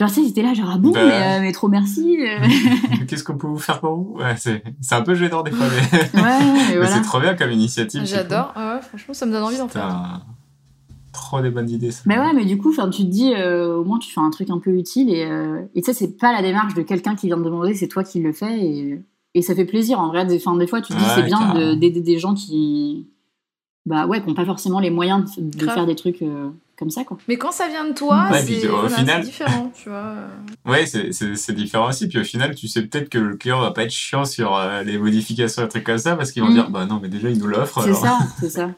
Genre, 0.00 0.08
ils 0.18 0.28
étaient 0.30 0.42
là, 0.42 0.54
genre, 0.54 0.70
ah 0.72 0.78
bon, 0.78 0.90
Bah. 0.92 1.00
mais, 1.04 1.12
euh, 1.12 1.40
mais 1.42 1.52
trop 1.52 1.68
merci. 1.68 2.16
euh. 2.20 2.38
Qu'est-ce 3.06 3.22
qu'on 3.22 3.36
peut 3.36 3.46
vous 3.46 3.58
faire 3.58 3.78
pour 3.80 3.94
vous? 3.96 4.16
Ouais, 4.18 4.34
C'est 4.36 4.94
un 4.94 5.02
peu 5.02 5.14
gênant 5.14 5.42
des 5.42 5.50
fois, 5.52 5.66
mais, 5.68 6.20
ouais, 6.20 6.26
ouais, 6.26 6.38
mais 6.42 6.68
mais 6.70 6.76
voilà. 6.76 6.88
c'est 6.88 7.02
trop 7.02 7.20
bien 7.20 7.34
comme 7.36 7.50
initiative. 7.52 8.02
J'adore. 8.06 8.52
Ah 8.56 8.76
ouais, 8.76 8.82
franchement, 8.82 9.12
ça 9.14 9.26
me 9.26 9.32
donne 9.32 9.42
envie 9.42 9.58
d'en 9.58 9.68
faire. 9.68 10.22
Trop 11.12 11.40
des 11.42 11.50
bonnes 11.50 11.68
idées, 11.68 11.90
ça. 11.90 12.02
Mais 12.06 12.18
ouais, 12.18 12.32
mais 12.32 12.44
du 12.44 12.56
coup, 12.56 12.72
tu 12.72 12.78
te 13.04 13.10
dis, 13.10 13.34
euh, 13.34 13.76
au 13.76 13.84
moins, 13.84 13.98
tu 13.98 14.10
fais 14.12 14.20
un 14.20 14.30
truc 14.30 14.48
un 14.48 14.58
peu 14.58 14.70
utile. 14.70 15.10
Et 15.10 15.24
euh, 15.24 15.60
et 15.74 15.82
tu 15.82 15.86
sais, 15.86 15.92
c'est 15.92 16.16
pas 16.16 16.32
la 16.32 16.40
démarche 16.40 16.74
de 16.74 16.82
quelqu'un 16.82 17.14
qui 17.16 17.26
vient 17.26 17.36
te 17.36 17.42
demander, 17.42 17.74
c'est 17.74 17.88
toi 17.88 18.04
qui 18.04 18.20
le 18.20 18.32
fais. 18.32 18.58
Et, 18.64 19.02
et 19.34 19.42
ça 19.42 19.54
fait 19.56 19.64
plaisir. 19.64 19.98
En 20.00 20.08
vrai, 20.08 20.24
des, 20.24 20.36
enfin, 20.36 20.56
des 20.56 20.66
fois, 20.68 20.80
tu 20.80 20.92
te 20.92 20.98
dis, 20.98 21.04
Ouais, 21.04 21.10
c'est 21.16 21.22
bien 21.24 21.52
de- 21.54 21.74
d'aider 21.74 22.00
des 22.00 22.18
gens 22.18 22.34
qui. 22.34 23.08
Bah 23.86 24.06
ouais, 24.06 24.20
qui 24.22 24.28
n'ont 24.28 24.34
pas 24.34 24.44
forcément 24.44 24.78
les 24.78 24.90
moyens 24.90 25.24
de, 25.38 25.66
faire 25.66 25.86
des 25.86 25.96
trucs 25.96 26.22
euh, 26.22 26.50
comme 26.80 26.90
ça, 26.90 27.04
quoi. 27.04 27.16
Mais 27.28 27.36
quand 27.36 27.52
ça 27.52 27.68
vient 27.68 27.84
de 27.88 27.92
toi, 27.94 28.26
Ouais, 28.32 28.42
c'est 28.42 28.60
final- 28.96 29.22
différent, 29.22 29.70
tu 29.80 29.88
vois. 29.88 30.14
Ouais, 30.66 30.86
c'est- 30.86 31.52
différent 31.52 31.88
aussi. 31.90 32.08
Puis 32.08 32.18
au 32.18 32.24
final, 32.24 32.54
tu 32.56 32.66
sais 32.66 32.82
peut-être 32.82 33.08
que 33.08 33.18
le 33.18 33.36
client 33.36 33.60
va 33.60 33.70
pas 33.70 33.84
être 33.84 33.90
chiant 33.92 34.24
sur 34.24 34.56
euh, 34.56 34.82
les 34.82 34.98
modifications 34.98 35.64
et 35.64 35.68
trucs 35.68 35.84
comme 35.84 35.98
ça 35.98 36.16
parce 36.16 36.32
qu'ils 36.32 36.42
vont 36.42 36.48
Mm. 36.50 36.54
dire, 36.54 36.70
bah 36.70 36.86
non, 36.86 36.98
mais 37.00 37.08
déjà, 37.08 37.28
il 37.30 37.38
nous 37.38 37.46
l'offre. 37.46 37.82
C'est 37.84 37.94
ça, 37.94 38.18
c'est 38.40 38.50
ça. 38.50 38.70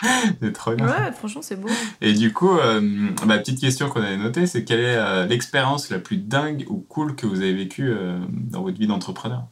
C'est 0.40 0.52
trop 0.52 0.74
bien. 0.74 0.86
Ouais, 0.86 1.10
franchement, 1.16 1.42
c'est 1.42 1.56
beau. 1.60 1.68
Et 2.00 2.12
du 2.12 2.32
coup, 2.32 2.56
euh, 2.56 2.80
ma 3.26 3.36
petite 3.38 3.58
question 3.60 3.88
qu'on 3.88 4.00
avait 4.00 4.16
notée, 4.16 4.46
c'est 4.46 4.62
quelle 4.62 4.78
est 4.78 4.94
euh, 4.96 5.26
l'expérience 5.26 5.90
la 5.90 5.98
plus 5.98 6.18
dingue 6.18 6.64
ou 6.68 6.76
cool 6.88 7.16
que 7.16 7.26
vous 7.26 7.40
avez 7.40 7.52
vécue 7.52 7.90
euh, 7.90 8.16
dans 8.30 8.62
votre 8.62 8.78
vie 8.78 8.86
d'entrepreneur? 8.86 9.42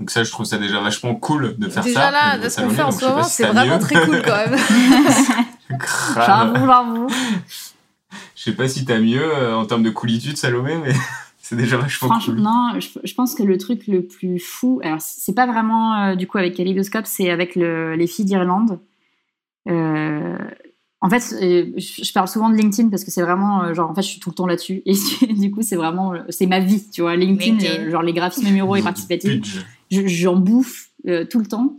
Donc 0.00 0.10
ça, 0.10 0.24
je 0.24 0.30
trouve 0.30 0.46
ça 0.46 0.56
déjà 0.56 0.80
vachement 0.80 1.14
cool 1.14 1.56
de 1.58 1.68
faire 1.68 1.84
Déjà 1.84 2.04
ça. 2.04 2.10
là, 2.10 2.30
au 2.30 2.36
niveau 2.36 2.44
de 2.44 2.48
ce 2.48 2.60
qu'on 2.62 2.70
fait 2.70 2.82
en 2.82 2.90
ce 2.90 3.04
moment, 3.04 3.22
c'est 3.22 3.44
vraiment 3.46 3.74
mieux. 3.76 3.80
très 3.82 4.04
cool 4.06 4.22
quand 4.24 4.34
même. 4.50 4.58
J'avoue, 6.14 6.66
j'avoue. 6.66 7.06
Je 8.36 8.42
sais 8.42 8.52
pas 8.54 8.68
si 8.68 8.84
t'as 8.84 8.98
mieux 9.00 9.22
euh, 9.22 9.56
en 9.56 9.64
termes 9.66 9.82
de 9.82 9.90
coolitude, 9.90 10.36
Salomé, 10.36 10.76
mais 10.76 10.92
c'est 11.38 11.56
déjà 11.56 11.76
vachement 11.76 12.08
Franchement, 12.08 12.34
cool. 12.34 12.42
non, 12.42 12.80
je, 12.80 12.88
je 13.04 13.14
pense 13.14 13.34
que 13.34 13.42
le 13.42 13.56
truc 13.58 13.86
le 13.86 14.04
plus 14.04 14.38
fou, 14.38 14.80
alors 14.82 15.00
c'est 15.00 15.34
pas 15.34 15.46
vraiment 15.46 15.94
euh, 16.10 16.14
du 16.16 16.26
coup 16.26 16.38
avec 16.38 16.54
Kaleidoscope, 16.56 17.06
c'est 17.06 17.30
avec 17.30 17.56
le- 17.56 17.94
les 17.94 18.06
filles 18.06 18.24
d'Irlande. 18.24 18.80
Euh, 19.68 20.36
en 21.00 21.08
fait, 21.10 21.34
euh, 21.42 21.72
je, 21.76 22.04
je 22.04 22.12
parle 22.12 22.28
souvent 22.28 22.48
de 22.50 22.54
LinkedIn 22.56 22.88
parce 22.88 23.04
que 23.04 23.10
c'est 23.10 23.22
vraiment, 23.22 23.64
euh, 23.64 23.74
genre, 23.74 23.90
en 23.90 23.94
fait, 23.94 24.02
je 24.02 24.08
suis 24.08 24.20
tout 24.20 24.30
le 24.30 24.34
temps 24.34 24.46
là-dessus. 24.46 24.82
Et 24.86 24.92
du 25.34 25.50
coup, 25.50 25.62
c'est 25.62 25.76
vraiment, 25.76 26.14
c'est 26.28 26.46
ma 26.46 26.60
vie, 26.60 26.88
tu 26.90 27.00
vois. 27.02 27.16
LinkedIn, 27.16 27.52
LinkedIn. 27.58 27.86
euh, 27.86 27.90
genre 27.90 28.02
les 28.02 28.12
graphismes 28.12 28.50
muraux 28.50 28.76
et 28.76 28.82
participatifs, 28.82 29.64
j'en 29.90 30.36
bouffe 30.36 30.90
euh, 31.08 31.24
tout 31.24 31.38
le 31.40 31.46
temps. 31.46 31.78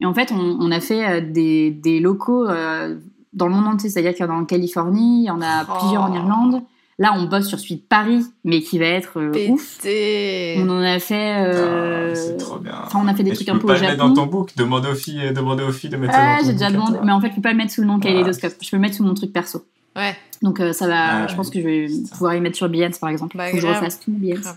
Et 0.00 0.06
en 0.06 0.14
fait, 0.14 0.30
on, 0.32 0.38
on 0.60 0.70
a 0.70 0.80
fait 0.80 1.04
euh, 1.08 1.20
des, 1.20 1.70
des 1.70 1.98
locaux 2.00 2.48
euh, 2.48 2.96
dans 3.34 3.46
le 3.48 3.54
monde 3.54 3.66
entier, 3.66 3.90
c'est-à-dire 3.90 4.14
qu'il 4.14 4.24
y 4.24 4.28
en 4.28 4.32
a 4.32 4.36
en 4.38 4.44
Californie, 4.44 5.22
il 5.22 5.26
y 5.26 5.30
en 5.30 5.42
a 5.42 5.64
Oh. 5.68 5.72
plusieurs 5.80 6.02
en 6.02 6.14
Irlande. 6.14 6.62
Là, 7.00 7.12
on 7.16 7.24
bosse 7.24 7.48
sur 7.48 7.58
celui 7.58 7.74
de 7.76 7.82
Paris, 7.82 8.24
mais 8.44 8.60
qui 8.60 8.78
va 8.78 8.86
être 8.86 9.18
euh, 9.18 9.48
ouf. 9.48 9.80
On 9.84 10.68
en 10.70 10.80
a 10.80 11.00
fait. 11.00 11.44
euh, 11.44 12.10
Ah, 12.12 12.14
c'est 12.14 12.36
trop 12.36 12.58
bien. 12.58 12.74
Enfin, 12.86 13.00
on 13.04 13.08
a 13.08 13.14
fait 13.14 13.24
des 13.24 13.30
Et 13.32 13.34
trucs 13.34 13.46
tu 13.48 13.50
un 13.50 13.54
peux 13.54 13.62
peu 13.62 13.66
pas 13.66 13.72
au 13.72 13.76
le 13.76 13.80
mettre 13.82 13.96
Japon. 13.96 14.08
dans 14.10 14.14
ton 14.14 14.26
book, 14.26 14.50
demander 14.56 14.88
aux 14.90 14.94
filles, 14.94 15.32
demander 15.34 15.64
aux 15.64 15.72
filles 15.72 15.90
de 15.90 15.96
mettre 15.96 16.12
ça 16.14 16.20
Ah, 16.22 16.32
dans 16.36 16.40
ton 16.42 16.46
j'ai 16.46 16.52
déjà 16.52 16.70
demandé. 16.70 16.98
Mais 17.02 17.10
en 17.10 17.20
fait, 17.20 17.30
je 17.30 17.34
peux 17.34 17.40
pas 17.42 17.50
le 17.50 17.56
mettre 17.56 17.72
sous 17.72 17.80
le 17.80 17.88
nom 17.88 17.98
Kaleidoscope. 17.98 18.52
Je 18.62 18.70
peux 18.70 18.76
le 18.76 18.80
mettre 18.80 18.94
sous 18.94 19.02
mon 19.04 19.14
truc 19.14 19.32
perso. 19.32 19.64
Ouais, 19.96 20.14
Donc 20.42 20.60
euh, 20.60 20.72
ça 20.72 20.86
va. 20.86 21.24
Ah, 21.24 21.26
je 21.26 21.34
pense 21.34 21.50
que 21.50 21.60
je 21.60 21.66
vais 21.66 21.86
pouvoir 22.12 22.34
y 22.36 22.40
mettre 22.40 22.56
sur 22.56 22.68
Behance, 22.68 22.98
par 22.98 23.10
exemple. 23.10 23.36
Bah, 23.36 23.48
Faut 23.48 23.56
que 23.56 23.62
je 23.62 23.66
refasse 23.66 23.98
tout 23.98 24.12
mon 24.12 24.18
Behance. 24.18 24.40
Grave. 24.42 24.56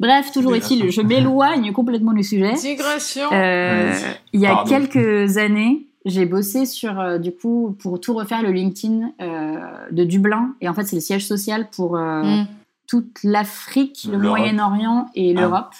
Bref, 0.00 0.32
toujours 0.32 0.54
est-il, 0.56 0.90
je 0.90 1.00
m'éloigne 1.00 1.72
complètement 1.72 2.12
du 2.12 2.24
sujet. 2.24 2.52
digression. 2.54 3.28
Euh, 3.32 3.94
il 4.34 4.40
y 4.40 4.46
a 4.46 4.50
Pardon. 4.56 4.68
quelques 4.70 5.38
années, 5.38 5.86
j'ai 6.04 6.24
bossé 6.26 6.64
sur, 6.66 6.98
euh, 6.98 7.18
du 7.18 7.32
coup, 7.32 7.76
pour 7.80 8.00
tout 8.00 8.14
refaire 8.14 8.42
le 8.42 8.50
LinkedIn 8.52 9.12
euh, 9.20 9.90
de 9.90 10.04
Dublin. 10.04 10.54
Et 10.60 10.68
en 10.68 10.74
fait, 10.74 10.84
c'est 10.84 10.96
le 10.96 11.02
siège 11.02 11.26
social 11.26 11.68
pour 11.70 11.96
euh, 11.96 12.22
Mm. 12.22 12.46
toute 12.86 13.18
l'Afrique, 13.22 14.08
le. 14.10 14.18
Moyen-Orient 14.18 15.08
et 15.14 15.34
Ah. 15.36 15.40
l'Europe. 15.40 15.74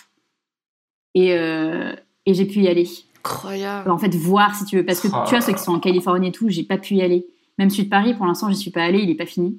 Et, 1.15 1.33
euh, 1.35 1.93
et 2.27 2.35
j'ai 2.35 2.45
pu 2.45 2.61
y 2.61 2.69
aller. 2.69 2.89
Incroyable. 3.19 3.91
En 3.91 3.99
fait, 3.99 4.15
voir 4.15 4.55
si 4.55 4.65
tu 4.65 4.77
veux. 4.77 4.85
Parce 4.85 5.01
que 5.01 5.09
Oh 5.09 5.23
tu 5.25 5.31
vois, 5.31 5.39
là 5.39 5.41
ceux 5.41 5.53
qui 5.53 5.63
sont 5.63 5.73
en 5.75 5.81
Californie 5.81 6.29
et 6.29 6.33
tout, 6.33 6.49
j'ai 6.49 6.63
pas 6.63 6.79
pu 6.79 6.95
y 6.95 7.03
aller. 7.03 7.27
Même 7.59 7.69
celui 7.71 7.85
de 7.85 7.89
Paris, 7.91 8.15
pour 8.15 8.27
l'instant, 8.27 8.49
j'y 8.51 8.57
suis 8.57 8.71
pas 8.71 8.83
allée, 8.85 9.01
il 9.03 9.11
est 9.11 9.15
pas 9.15 9.27
fini. 9.27 9.59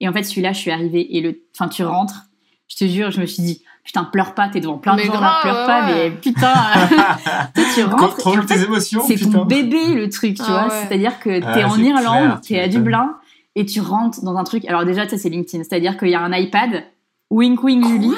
Et 0.00 0.08
en 0.08 0.12
fait, 0.12 0.22
celui-là, 0.22 0.52
je 0.52 0.58
suis 0.58 0.70
arrivée 0.70 1.16
et 1.16 1.20
le, 1.20 1.40
enfin, 1.54 1.68
tu 1.68 1.82
rentres. 1.84 2.24
Je 2.68 2.76
te 2.76 2.84
jure, 2.86 3.10
je 3.10 3.20
me 3.20 3.26
suis 3.26 3.42
dit, 3.42 3.62
putain, 3.88 4.04
pleure 4.04 4.34
pas, 4.34 4.48
t'es 4.48 4.60
devant 4.60 4.76
plein 4.76 4.92
de 4.96 5.00
Mais 5.00 5.06
gens, 5.06 5.14
là, 5.14 5.18
grave, 5.18 5.40
pleure 5.42 5.56
ouais, 5.60 5.66
pas, 5.66 5.86
ouais. 5.86 6.10
mais 6.10 6.10
putain, 6.10 6.52
tu 7.74 7.84
rentres. 7.84 8.16
Contrôle 8.16 8.44
tes 8.44 8.62
émotions, 8.62 9.00
c'est 9.08 9.16
ton 9.30 9.46
bébé 9.46 9.94
le 9.94 10.10
truc, 10.10 10.34
tu 10.34 10.42
Ah 10.46 10.50
vois. 10.50 10.62
ouais. 10.64 10.84
C'est-à-dire 10.86 11.18
que 11.18 11.40
Ah, 11.42 11.54
t'es 11.54 11.64
en 11.64 11.76
Irlande, 11.78 12.38
t'es 12.46 12.60
à. 12.60 12.68
Dublin 12.68 13.14
et 13.56 13.64
tu 13.64 13.80
rentres 13.80 14.22
dans 14.22 14.36
un 14.36 14.44
truc. 14.44 14.66
Alors 14.66 14.84
déjà, 14.84 15.04
tu 15.04 15.10
sais, 15.12 15.16
c'est 15.18 15.30
LinkedIn, 15.30 15.64
c'est-à-dire 15.64 15.96
qu'il 15.96 16.08
y 16.10 16.14
a 16.14 16.20
un 16.20 16.32
iPad, 16.34 16.84
wink 17.30 17.62
wink 17.64 17.86
Julie. 17.88 18.12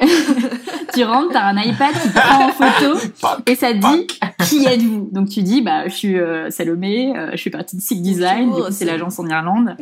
tu 0.94 1.04
rentres, 1.04 1.30
t'as 1.32 1.42
un 1.44 1.56
iPad 1.60 1.92
qui 1.92 2.08
te 2.08 2.18
prend 2.18 2.46
en 2.46 2.48
photo 2.50 2.98
et 3.46 3.54
ça 3.54 3.72
te 3.72 3.78
dit 3.78 4.06
qui 4.48 4.64
êtes-vous. 4.66 5.08
Donc 5.12 5.28
tu 5.28 5.42
dis 5.42 5.62
bah 5.62 5.86
je 5.88 5.94
suis 5.94 6.18
euh, 6.18 6.48
Salomé, 6.50 7.12
euh, 7.16 7.30
je 7.32 7.36
suis 7.38 7.50
partie 7.50 7.76
de 7.76 7.80
Sick 7.82 8.02
Design, 8.02 8.52
c'est- 8.70 8.84
l'agence 8.84 9.18
en 9.18 9.26
Irlande. 9.26 9.76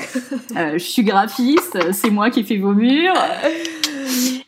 Euh, 0.56 0.72
je 0.74 0.78
suis 0.84 1.02
graphiste, 1.04 1.78
c'est 1.92 2.10
moi 2.10 2.30
qui 2.30 2.40
ai 2.40 2.44
fait 2.44 2.56
vos 2.58 2.72
murs. 2.74 3.14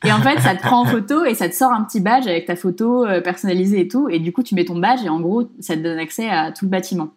Et 0.04 0.12
en 0.12 0.20
fait, 0.20 0.40
ça 0.40 0.54
te 0.54 0.62
prend 0.62 0.80
en 0.80 0.84
photo 0.84 1.24
et 1.24 1.34
ça 1.34 1.48
te 1.48 1.54
sort 1.54 1.72
un 1.72 1.82
petit 1.84 2.00
badge 2.00 2.26
avec 2.26 2.46
ta 2.46 2.56
photo 2.56 3.04
euh, 3.04 3.20
personnalisée 3.20 3.80
et 3.80 3.88
tout. 3.88 4.08
Et 4.08 4.18
du 4.18 4.32
coup, 4.32 4.42
tu 4.42 4.54
mets 4.54 4.64
ton 4.64 4.78
badge 4.78 5.04
et 5.04 5.08
en 5.08 5.20
gros, 5.20 5.44
ça 5.60 5.76
te 5.76 5.80
donne 5.80 5.98
accès 5.98 6.28
à 6.28 6.52
tout 6.52 6.64
le 6.64 6.70
bâtiment. 6.70 7.10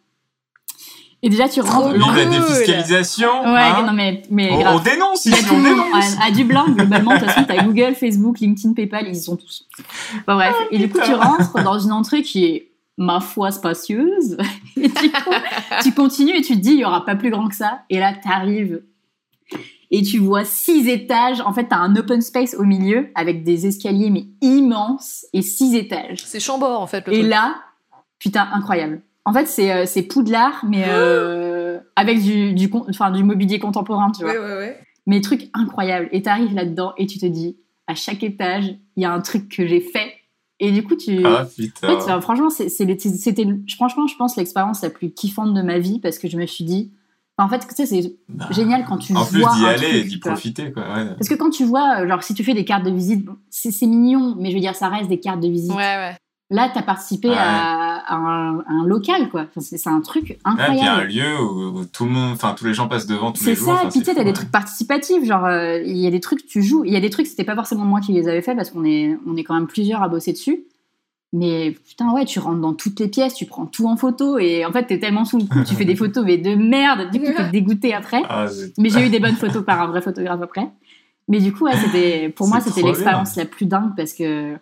Et 1.23 1.29
déjà, 1.29 1.49
tu 1.49 1.61
rentres. 1.61 1.93
Vive 1.93 2.15
la 2.15 2.25
défiscalisation. 2.25 3.41
Ouais, 3.51 3.59
hein. 3.59 3.83
non 3.88 3.93
mais, 3.93 4.21
mais 4.29 4.51
on, 4.51 4.59
grave. 4.59 4.75
on 4.75 4.79
dénonce 4.79 5.25
ici, 5.25 5.45
on 5.51 5.63
dénonce. 5.63 6.17
À, 6.21 6.25
à 6.27 6.31
Dublin, 6.31 6.65
globalement, 6.69 7.15
de 7.15 7.19
toute 7.19 7.29
façon, 7.29 7.45
t'as 7.47 7.63
Google, 7.63 7.95
Facebook, 7.95 8.39
LinkedIn, 8.39 8.73
PayPal, 8.73 9.07
ils 9.07 9.15
y 9.15 9.21
sont 9.21 9.36
tous. 9.36 9.67
Bon, 10.27 10.36
bref. 10.36 10.55
et 10.69 10.77
du 10.77 10.88
coup, 10.88 10.99
tu 11.03 11.13
rentres 11.15 11.63
dans 11.63 11.79
une 11.79 11.91
entrée 11.91 12.21
qui 12.21 12.45
est, 12.45 12.71
ma 12.97 13.19
foi, 13.19 13.51
spacieuse. 13.51 14.38
Et 14.77 14.88
du 14.88 15.11
coup, 15.11 15.33
tu 15.81 15.93
continues 15.93 16.38
et 16.38 16.41
tu 16.41 16.53
te 16.53 16.59
dis, 16.59 16.71
il 16.71 16.79
y 16.79 16.86
aura 16.86 17.05
pas 17.05 17.15
plus 17.15 17.29
grand 17.29 17.47
que 17.47 17.55
ça. 17.55 17.79
Et 17.89 17.99
là, 17.99 18.13
t'arrives 18.13 18.81
et 19.97 20.01
tu 20.03 20.17
vois 20.19 20.43
six 20.45 20.87
étages. 20.89 21.41
En 21.41 21.53
fait, 21.53 21.67
t'as 21.69 21.77
un 21.77 21.95
open 21.95 22.21
space 22.21 22.55
au 22.55 22.63
milieu 22.63 23.07
avec 23.15 23.43
des 23.43 23.65
escaliers, 23.67 24.09
mais 24.09 24.25
immenses, 24.41 25.25
et 25.33 25.41
six 25.41 25.75
étages. 25.75 26.23
C'est 26.25 26.39
Chambord, 26.39 26.81
en 26.81 26.87
fait, 26.87 27.05
le 27.07 27.13
Et 27.13 27.19
truc. 27.19 27.29
là, 27.29 27.55
putain, 28.19 28.47
incroyable. 28.53 29.01
En 29.25 29.33
fait, 29.33 29.47
c'est 29.47 29.71
euh, 29.71 29.85
c'est 29.85 30.03
Poudlard, 30.03 30.63
mais 30.67 30.83
euh, 30.87 31.79
avec 31.95 32.21
du, 32.21 32.53
du, 32.53 32.69
con- 32.69 32.85
enfin, 32.89 33.09
du 33.11 33.23
mobilier 33.23 33.57
contemporain, 33.59 34.11
tu 34.11 34.23
vois 34.23 34.33
Ouais, 34.33 34.37
ouais, 34.39 34.57
ouais. 34.57 34.79
mais 35.07 35.21
truc 35.21 35.49
incroyable. 35.53 36.09
Et 36.11 36.21
t'arrives 36.21 36.53
là-dedans 36.53 36.93
et 36.97 37.07
tu 37.07 37.17
te 37.19 37.25
dis, 37.25 37.57
à 37.87 37.95
chaque 37.95 38.21
étage, 38.23 38.75
il 38.95 39.03
y 39.03 39.05
a 39.05 39.11
un 39.13 39.21
truc 39.21 39.49
que 39.49 39.65
j'ai 39.67 39.81
fait. 39.81 40.13
Et 40.59 40.71
du 40.71 40.83
coup, 40.83 40.95
tu. 40.95 41.25
Ah 41.25 41.41
En 41.41 41.45
putain. 41.45 41.87
fait, 41.87 41.95
enfin, 41.95 42.21
franchement, 42.21 42.49
c'était, 42.49 43.45
franchement, 43.75 44.07
je 44.07 44.15
pense, 44.15 44.35
l'expérience 44.37 44.81
la 44.83 44.89
plus 44.89 45.11
kiffante 45.11 45.53
de 45.53 45.61
ma 45.61 45.79
vie 45.79 45.99
parce 45.99 46.17
que 46.19 46.27
je 46.27 46.37
me 46.37 46.45
suis 46.45 46.63
dit. 46.65 46.91
Enfin, 47.38 47.47
en 47.47 47.49
fait, 47.49 47.67
tu 47.67 47.75
sais, 47.75 47.86
c'est 47.86 48.13
Bah, 48.29 48.47
génial 48.51 48.86
quand 48.86 48.97
tu 48.97 49.15
En 49.15 49.25
plus 49.25 49.39
vois. 49.41 49.53
d'y 49.55 49.65
un 49.65 49.69
aller 49.69 49.99
et 49.99 50.03
d'y 50.03 50.11
tu 50.11 50.19
profiter, 50.19 50.71
quoi. 50.71 50.83
ouais. 50.83 51.05
Parce 51.17 51.27
que 51.29 51.36
quand 51.36 51.49
tu 51.49 51.65
vois, 51.65 51.99
euh, 52.01 52.07
genre, 52.07 52.23
si 52.23 52.33
tu 52.33 52.43
fais 52.43 52.53
des 52.53 52.65
cartes 52.65 52.83
de 52.86 52.91
visite, 52.91 53.23
bon, 53.25 53.36
c'est 53.49 53.69
mignon, 53.86 54.36
mais 54.39 54.49
je 54.49 54.55
veux 54.55 54.61
dire, 54.61 54.75
ça 54.75 54.89
reste 54.89 55.09
des 55.09 55.19
cartes 55.19 55.39
de 55.41 55.47
visite. 55.47 55.71
Ouais, 55.71 55.77
ouais. 55.77 56.15
Là, 56.51 56.69
t'as 56.71 56.83
participé 56.83 57.29
Ouais. 57.29 57.36
à, 57.36 57.95
à 58.05 58.15
un, 58.15 58.59
à 58.59 58.71
un 58.71 58.86
local, 58.86 59.29
quoi. 59.29 59.45
Enfin, 59.49 59.61
c'est 59.61 59.89
un 59.89 59.99
truc 60.01 60.23
Ouais, 60.29 60.36
puis 60.36 60.65
il 60.69 60.75
y 60.77 60.81
a 60.81 60.93
un 60.93 60.99
incroyable. 60.99 61.11
lieu 61.11 61.41
où, 61.41 61.79
où 61.79 61.86
tout 61.86 62.05
le 62.05 62.11
monde, 62.11 62.33
enfin 62.33 62.53
tous 62.55 62.65
les 62.65 62.73
gens 62.75 62.88
passent 62.88 63.07
devant 63.07 63.31
tous 63.31 63.43
C'est 63.43 63.49
les 63.51 63.55
jours. 63.55 63.75
ça, 63.75 63.83
et 63.86 63.89
puis 63.89 63.99
tu 63.99 64.05
sais, 64.05 64.11
fou, 64.11 64.17
t'as 64.17 64.23
des 64.23 64.31
trucs 64.33 64.51
participatifs, 64.51 65.23
genre 65.25 65.43
euh, 65.45 65.81
il 65.83 65.97
y 65.97 66.05
a 66.05 66.11
des 66.11 66.19
trucs 66.19 66.45
tu 66.45 66.61
joues, 66.61 66.86
il 66.86 66.93
y 66.93 66.95
a 66.95 66.99
des 67.01 67.09
trucs 67.09 67.25
c'était 67.25 67.43
pas 67.45 67.55
forcément 67.55 67.83
moi 67.83 67.99
qui 67.99 68.13
les 68.13 68.27
avais 68.27 68.43
fait 68.43 68.53
parce 68.55 68.69
qu'on 68.69 68.86
est 68.86 69.17
on 69.25 69.36
est 69.38 69.43
quand 69.43 69.55
même 69.55 69.65
plusieurs 69.65 70.03
à 70.03 70.07
bosser 70.07 70.33
dessus. 70.33 70.65
Mais 71.34 71.71
putain 71.71 72.13
ouais, 72.13 72.23
tu 72.23 72.39
rentres 72.39 72.61
dans 72.61 72.73
toutes 72.73 72.99
les 72.99 73.07
pièces, 73.09 73.34
tu 73.34 73.45
prends 73.45 73.65
tout 73.65 73.88
en 73.88 73.97
photo 73.97 74.38
et 74.38 74.65
en 74.65 74.71
fait 74.71 74.86
t'es 74.86 74.99
tellement 74.99 75.26
sous 75.26 75.38
le 75.38 75.45
coup, 75.45 75.63
tu 75.65 75.76
fais 75.76 75.84
des 75.84 75.95
photos 75.97 76.23
mais 76.23 76.38
de 76.38 76.55
merde, 76.55 77.11
du 77.11 77.19
coup 77.19 77.32
t'es 77.36 77.49
dégoûté 77.49 77.93
après. 77.93 78.21
Ah, 78.30 78.45
Mais 78.78 78.89
j'ai 78.89 79.05
eu 79.05 79.09
des 79.09 79.19
bonnes 79.19 79.36
photos 79.36 79.65
par 79.65 79.82
un 79.82 79.88
vrai 79.88 80.01
photographe 80.01 80.41
après. 80.41 80.69
Mais 81.28 81.39
du 81.39 81.51
coup 81.51 81.65
ouais, 81.65 81.76
c'était 81.76 82.30
pour 82.30 82.47
moi 82.47 82.59
c'était 82.61 82.84
l'expérience 82.84 83.36
la 83.36 83.45
plus 83.45 83.65
dingue 83.65 83.91
parce 83.97 84.13
que 84.13 84.55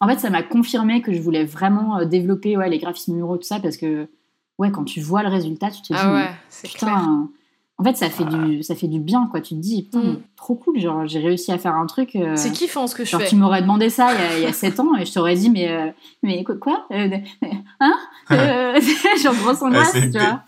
en 0.00 0.08
fait 0.08 0.18
ça 0.18 0.30
m'a 0.30 0.42
confirmé 0.42 1.00
que 1.00 1.12
je 1.12 1.20
voulais 1.20 1.44
vraiment 1.44 1.98
euh, 1.98 2.04
développer 2.04 2.56
ouais 2.56 2.68
les 2.68 2.78
graphismes 2.78 3.14
muraux 3.14 3.36
tout 3.36 3.44
ça 3.44 3.60
parce 3.60 3.76
que 3.76 4.08
ouais 4.58 4.70
quand 4.70 4.84
tu 4.84 5.00
vois 5.00 5.22
le 5.22 5.28
résultat 5.28 5.70
tu 5.70 5.80
te 5.82 5.86
dis 5.88 5.94
Ah 5.94 6.12
ouais, 6.12 6.30
c'est 6.50 6.68
putain, 6.68 6.86
clair. 6.86 7.08
En 7.80 7.84
fait, 7.84 7.96
ça 7.96 8.10
fait, 8.10 8.24
du, 8.24 8.62
ça 8.64 8.74
fait 8.74 8.88
du 8.88 8.98
bien, 8.98 9.28
quoi. 9.30 9.40
Tu 9.40 9.54
te 9.54 9.60
dis, 9.60 9.88
Mm. 9.94 10.14
trop 10.36 10.56
cool, 10.56 10.80
genre, 10.80 11.06
j'ai 11.06 11.20
réussi 11.20 11.52
à 11.52 11.58
faire 11.58 11.74
un 11.76 11.86
truc. 11.86 12.16
euh, 12.16 12.34
C'est 12.36 12.50
kiffant 12.52 12.86
ce 12.88 12.94
que 12.96 13.04
je 13.04 13.10
genre, 13.10 13.20
fais. 13.20 13.28
tu 13.28 13.36
m'aurais 13.36 13.62
demandé 13.62 13.88
ça 13.88 14.12
il 14.14 14.20
y 14.20 14.24
a, 14.24 14.38
il 14.38 14.42
y 14.42 14.46
a 14.46 14.52
7 14.52 14.80
ans 14.80 14.94
et 14.96 15.04
je 15.06 15.12
t'aurais 15.12 15.36
dit, 15.36 15.48
mais, 15.48 15.68
euh, 15.70 15.90
mais 16.22 16.42
quoi, 16.44 16.56
quoi 16.56 16.86
Euh, 16.92 17.08
Hein 17.80 17.94
euh, 18.32 18.80
Genre, 19.22 19.34
grosse 19.36 19.62
angoisse, 19.62 19.92
tu 19.92 20.10
vois. 20.10 20.42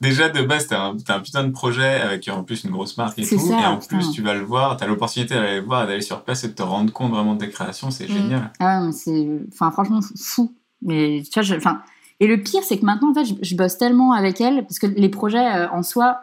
Déjà 0.00 0.30
de 0.30 0.40
base, 0.42 0.66
t'as 0.66 0.80
un, 0.82 0.96
t'as 0.96 1.16
un 1.16 1.20
putain 1.20 1.44
de 1.44 1.50
projet 1.50 2.00
avec 2.00 2.26
en 2.28 2.42
plus 2.42 2.64
une 2.64 2.70
grosse 2.70 2.96
marque 2.96 3.18
et 3.18 3.26
tout, 3.26 3.38
ça, 3.38 3.60
et 3.60 3.66
en 3.66 3.76
putain. 3.78 3.96
plus 3.98 4.10
tu 4.12 4.22
vas 4.22 4.32
le 4.32 4.40
voir, 4.42 4.78
t'as 4.78 4.86
l'opportunité 4.86 5.34
d'aller 5.34 5.56
le 5.60 5.66
voir, 5.66 5.86
d'aller 5.86 6.00
sur 6.00 6.22
place 6.22 6.42
et 6.44 6.48
de 6.48 6.54
te 6.54 6.62
rendre 6.62 6.90
compte 6.90 7.10
vraiment 7.12 7.34
de 7.34 7.44
tes 7.44 7.50
créations, 7.50 7.90
c'est 7.90 8.08
Mm. 8.08 8.12
génial. 8.12 8.52
Ah 8.60 8.80
ouais, 8.80 8.86
mais 8.86 8.92
c'est, 8.92 9.28
enfin, 9.52 9.70
franchement, 9.70 10.00
fou-. 10.18 10.54
Mais, 10.80 11.22
tu 11.24 11.32
vois, 11.34 11.42
je- 11.42 11.54
enfin, 11.56 11.82
et 12.20 12.26
le 12.26 12.38
pire, 12.42 12.62
c'est 12.62 12.78
que 12.78 12.84
maintenant, 12.86 13.10
en 13.10 13.14
fait, 13.14 13.26
je, 13.26 13.34
je 13.42 13.54
bosse 13.56 13.76
tellement 13.76 14.12
avec 14.12 14.40
elle, 14.40 14.62
parce 14.62 14.78
que 14.78 14.86
les 14.86 15.08
projets, 15.10 15.38
euh, 15.54 15.68
en 15.70 15.82
soi, 15.82 16.20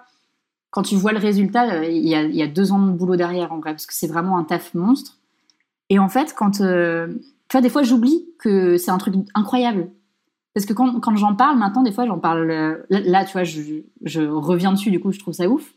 quand 0.75 0.81
tu 0.83 0.95
vois 0.97 1.13
le 1.13 1.19
résultat, 1.19 1.71
euh, 1.75 1.85
il 1.85 2.05
y, 2.05 2.15
a, 2.15 2.23
il 2.23 2.35
y 2.35 2.43
a 2.43 2.47
deux 2.47 2.73
ans 2.73 2.85
de 2.85 2.91
boulot 2.91 3.15
derrière, 3.15 3.53
en 3.53 3.59
vrai, 3.59 3.71
parce 3.71 3.85
que 3.85 3.93
c'est 3.93 4.07
vraiment 4.07 4.37
un 4.37 4.43
taf 4.43 4.73
monstre. 4.73 5.17
Et 5.89 5.99
en 5.99 6.09
fait, 6.09 6.33
quand, 6.37 6.59
euh, 6.59 7.07
tu 7.47 7.53
vois, 7.53 7.61
des 7.61 7.69
fois, 7.69 7.83
j'oublie 7.83 8.25
que 8.39 8.75
c'est 8.75 8.91
un 8.91 8.97
truc 8.97 9.15
incroyable. 9.35 9.87
Parce 10.53 10.65
que 10.65 10.73
quand, 10.73 10.99
quand 10.99 11.15
j'en 11.15 11.33
parle 11.33 11.57
maintenant, 11.57 11.81
des 11.81 11.93
fois, 11.93 12.05
j'en 12.05 12.19
parle. 12.19 12.51
euh, 12.51 12.75
Là, 12.89 12.99
là, 13.05 13.23
tu 13.25 13.31
vois, 13.31 13.45
je, 13.45 13.61
je 14.03 14.21
reviens 14.21 14.73
dessus, 14.73 14.91
du 14.91 14.99
coup, 14.99 15.13
je 15.13 15.19
trouve 15.19 15.33
ça 15.33 15.47
ouf. 15.47 15.73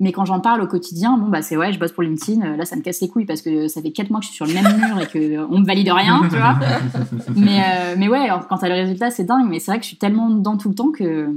Mais 0.00 0.12
quand 0.12 0.24
j'en 0.26 0.40
parle 0.40 0.60
au 0.60 0.66
quotidien, 0.66 1.16
bon, 1.16 1.28
bah, 1.28 1.40
c'est 1.42 1.56
ouais, 1.56 1.72
je 1.72 1.78
bosse 1.78 1.92
pour 1.92 2.02
LinkedIn. 2.02 2.42
euh, 2.52 2.56
Là, 2.56 2.64
ça 2.66 2.76
me 2.76 2.82
casse 2.82 3.00
les 3.00 3.08
couilles 3.08 3.24
parce 3.26 3.40
que 3.42 3.66
ça 3.66 3.80
fait 3.82 3.90
quatre 3.92 4.10
mois 4.10 4.20
que 4.20 4.26
je 4.26 4.30
suis 4.30 4.36
sur 4.36 4.46
le 4.46 4.52
même 4.54 4.76
mur 4.76 5.00
et 5.00 5.06
qu'on 5.08 5.58
me 5.58 5.64
valide 5.66 5.88
rien, 5.90 6.20
tu 6.30 6.36
vois. 6.36 6.56
mais, 7.36 7.62
euh, 7.64 7.94
mais 7.98 8.08
ouais, 8.08 8.18
alors, 8.20 8.46
quand 8.46 8.58
t'as 8.58 8.68
le 8.68 8.74
résultat, 8.74 9.10
c'est 9.10 9.24
dingue. 9.24 9.48
Mais 9.48 9.58
c'est 9.58 9.70
vrai 9.72 9.78
que 9.78 9.84
je 9.84 9.88
suis 9.88 9.98
tellement 9.98 10.30
dedans 10.30 10.56
tout 10.56 10.68
le 10.68 10.74
temps 10.74 10.90
que 10.92 11.28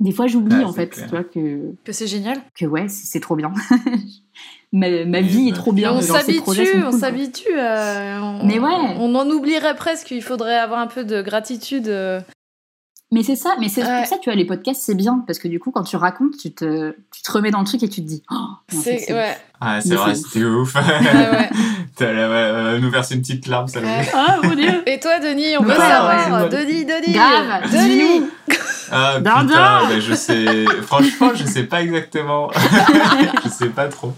des 0.00 0.12
fois, 0.12 0.26
j'oublie, 0.26 0.56
Ouais, 0.56 0.64
en 0.64 0.72
fait, 0.72 0.88
clair. 0.88 1.06
tu 1.06 1.10
vois, 1.10 1.24
que, 1.24 1.72
Que 1.84 1.92
c'est 1.92 2.06
génial. 2.06 2.38
que 2.58 2.66
ouais, 2.66 2.86
c'est 2.88 3.20
trop 3.20 3.36
bien. 3.36 3.52
ma, 4.72 5.04
ma 5.04 5.20
vie 5.20 5.48
est 5.48 5.52
bah, 5.52 5.56
trop 5.58 5.72
bien. 5.72 5.92
on 5.92 6.00
genre, 6.00 6.18
ces 6.20 6.34
projets 6.40 6.64
s'habitue, 6.66 6.86
on 6.86 6.92
s'habitue. 6.98 7.48
euh, 7.58 8.38
Mais 8.44 8.58
ouais. 8.58 8.70
On 8.98 9.14
en 9.14 9.28
oublierait 9.30 9.76
presque. 9.76 10.10
Il 10.10 10.22
faudrait 10.22 10.58
avoir 10.58 10.80
un 10.80 10.86
peu 10.88 11.04
de 11.04 11.22
gratitude. 11.22 11.88
euh. 11.88 12.20
Mais 13.12 13.22
c'est 13.22 13.36
ça, 13.36 13.54
mais 13.60 13.68
c'est 13.68 13.84
Ouais. 13.84 13.98
pour 13.98 14.06
ça, 14.06 14.16
tu 14.18 14.28
vois, 14.28 14.34
les 14.34 14.44
podcasts, 14.44 14.80
c'est 14.82 14.96
bien, 14.96 15.22
parce 15.24 15.38
que 15.38 15.46
du 15.46 15.60
coup, 15.60 15.70
quand 15.70 15.84
tu 15.84 15.94
racontes, 15.94 16.36
tu 16.36 16.52
te, 16.52 16.96
tu 17.14 17.22
te 17.22 17.30
remets 17.30 17.52
dans 17.52 17.60
le 17.60 17.64
truc 17.64 17.80
et 17.84 17.88
tu 17.88 18.02
te 18.02 18.06
dis, 18.08 18.24
oh, 18.32 18.34
mais 18.72 18.78
en 18.78 18.80
fait, 18.80 18.98
C'est 18.98 19.12
ouais. 19.14 19.36
Ah, 19.60 19.80
c'est 19.80 19.94
vrai, 19.94 20.16
c'est 20.16 20.22
c'était 20.22 20.44
ouf. 20.44 20.74
ouais, 20.74 20.80
ouais. 20.80 21.50
T'as 21.96 22.06
euh, 22.06 22.78
nous 22.80 22.90
verser 22.90 23.14
une 23.14 23.20
petite 23.20 23.46
larme, 23.46 23.68
ça. 23.68 23.78
Ah, 24.14 24.40
mon 24.42 24.56
dieu 24.56 24.82
Et 24.86 24.98
toi, 24.98 25.20
Denis, 25.20 25.56
on 25.58 25.62
veut 25.62 25.74
savoir. 25.76 26.48
Denis, 26.48 26.84
Denis. 26.84 27.12
Grave, 27.12 27.70
Denis. 27.70 28.26
Ah 28.96 29.20
Dindon 29.20 29.48
putain, 29.48 29.88
mais 29.88 30.00
je 30.00 30.14
sais. 30.14 30.64
Franchement, 30.82 31.30
je 31.34 31.44
sais 31.44 31.64
pas 31.64 31.82
exactement. 31.82 32.50
je 33.44 33.48
sais 33.48 33.68
pas 33.70 33.88
trop. 33.88 34.12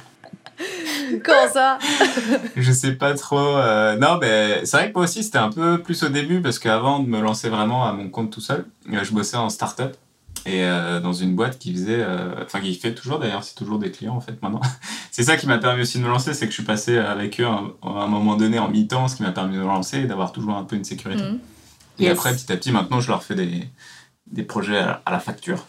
Comment 1.25 1.49
ça? 1.53 1.79
Je 2.57 2.73
sais 2.73 2.93
pas 2.93 3.15
trop. 3.15 3.39
euh, 3.39 3.97
Non, 3.97 4.19
mais 4.21 4.65
c'est 4.65 4.77
vrai 4.77 4.89
que 4.89 4.95
moi 4.95 5.05
aussi, 5.05 5.23
c'était 5.23 5.39
un 5.39 5.51
peu 5.51 5.79
plus 5.83 6.03
au 6.03 6.09
début 6.09 6.41
parce 6.41 6.59
qu'avant 6.59 6.99
de 7.01 7.09
me 7.09 7.21
lancer 7.21 7.49
vraiment 7.49 7.87
à 7.87 7.93
mon 7.93 8.09
compte 8.09 8.31
tout 8.33 8.41
seul, 8.41 8.65
euh, 8.93 9.05
je 9.05 9.13
bossais 9.13 9.37
en 9.37 9.49
start-up 9.49 9.97
et 10.45 10.63
euh, 10.65 11.01
dans 11.01 11.13
une 11.13 11.35
boîte 11.35 11.59
qui 11.59 11.73
faisait. 11.73 12.01
euh, 12.01 12.35
Enfin, 12.45 12.61
qui 12.61 12.75
fait 12.75 12.95
toujours 12.95 13.19
d'ailleurs, 13.19 13.45
c'est 13.45 13.55
toujours 13.55 13.79
des 13.79 13.91
clients 13.91 14.17
en 14.17 14.21
fait 14.21 14.41
maintenant. 14.43 14.61
c'est 15.11 15.23
ça 15.25 15.37
qui 15.37 15.47
m'a 15.47 15.59
permis 15.59 15.83
aussi 15.83 15.99
de 15.99 16.05
me 16.05 16.09
lancer, 16.09 16.35
c'est 16.35 16.47
que 16.47 16.53
je 16.53 16.57
suis 16.57 16.65
passé 16.65 16.99
avec 16.99 17.41
eux 17.41 17.47
à 17.47 17.51
un, 17.51 17.71
à 17.83 18.03
un 18.05 18.07
moment 18.09 18.37
donné 18.37 18.59
en 18.59 18.69
mi-temps, 18.69 19.09
ce 19.09 19.17
qui 19.17 19.23
m'a 19.23 19.33
permis 19.33 19.55
de 19.57 19.61
me 19.61 19.67
lancer 19.67 20.01
et 20.01 20.05
d'avoir 20.05 20.33
toujours 20.33 20.57
un 20.57 20.65
peu 20.65 20.77
une 20.77 20.85
sécurité. 20.85 21.23
Mhm. 21.23 21.39
Et 21.99 22.05
Yes. 22.05 22.13
après, 22.13 22.35
petit 22.35 22.53
à 22.53 22.57
petit, 22.57 22.73
maintenant, 22.73 23.01
je 23.01 23.09
leur 23.09 23.23
fais 23.23 23.35
des, 23.35 23.69
des 24.27 24.43
projets 24.43 24.79
à, 24.79 25.03
la 25.11 25.21
facture. 25.21 25.67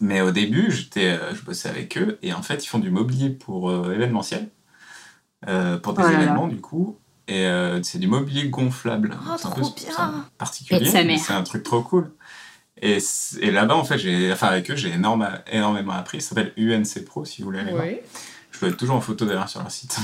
Mais 0.00 0.20
au 0.20 0.30
début, 0.30 0.70
j'étais, 0.70 1.10
euh, 1.10 1.34
je 1.34 1.42
bossais 1.42 1.68
avec 1.68 1.96
eux 1.96 2.18
et 2.22 2.32
en 2.32 2.42
fait, 2.42 2.64
ils 2.64 2.68
font 2.68 2.78
du 2.78 2.90
mobilier 2.90 3.30
pour 3.30 3.70
euh, 3.70 3.92
événementiel, 3.94 4.48
euh, 5.48 5.78
pour 5.78 5.94
des 5.94 6.02
Oh 6.02 6.06
là 6.06 6.12
là. 6.12 6.22
événements 6.22 6.48
du 6.48 6.60
coup. 6.60 6.98
Et 7.28 7.46
euh, 7.46 7.82
c'est 7.82 7.98
du 7.98 8.08
mobilier 8.08 8.48
gonflable. 8.48 9.16
Oh, 9.26 9.34
c'est 9.38 9.46
un 9.46 9.50
peu 9.50 9.62
un 9.98 10.26
particulier, 10.38 11.18
c'est 11.18 11.32
un 11.32 11.42
truc 11.42 11.62
trop 11.62 11.82
cool. 11.82 12.12
Et, 12.80 12.98
là-bas, 13.40 13.76
en 13.76 13.84
fait, 13.84 13.96
j'ai, 13.96 14.32
enfin, 14.32 14.48
avec 14.48 14.68
eux, 14.70 14.74
j'ai 14.74 14.90
énorme, 14.90 15.28
énormément 15.50 15.92
appris. 15.92 16.20
Ça 16.20 16.30
s'appelle 16.30 16.52
UNC 16.56 17.04
Pro, 17.04 17.24
si 17.24 17.40
vous 17.40 17.46
voulez 17.46 17.60
aller 17.60 17.70
voir. 17.70 17.84
Oui. 17.84 18.00
Je 18.50 18.58
dois 18.58 18.70
être 18.70 18.76
toujours 18.76 18.96
en 18.96 19.00
photo 19.00 19.24
d'ailleurs 19.24 19.48
sur 19.48 19.60
leur 19.60 19.70
site. 19.70 19.96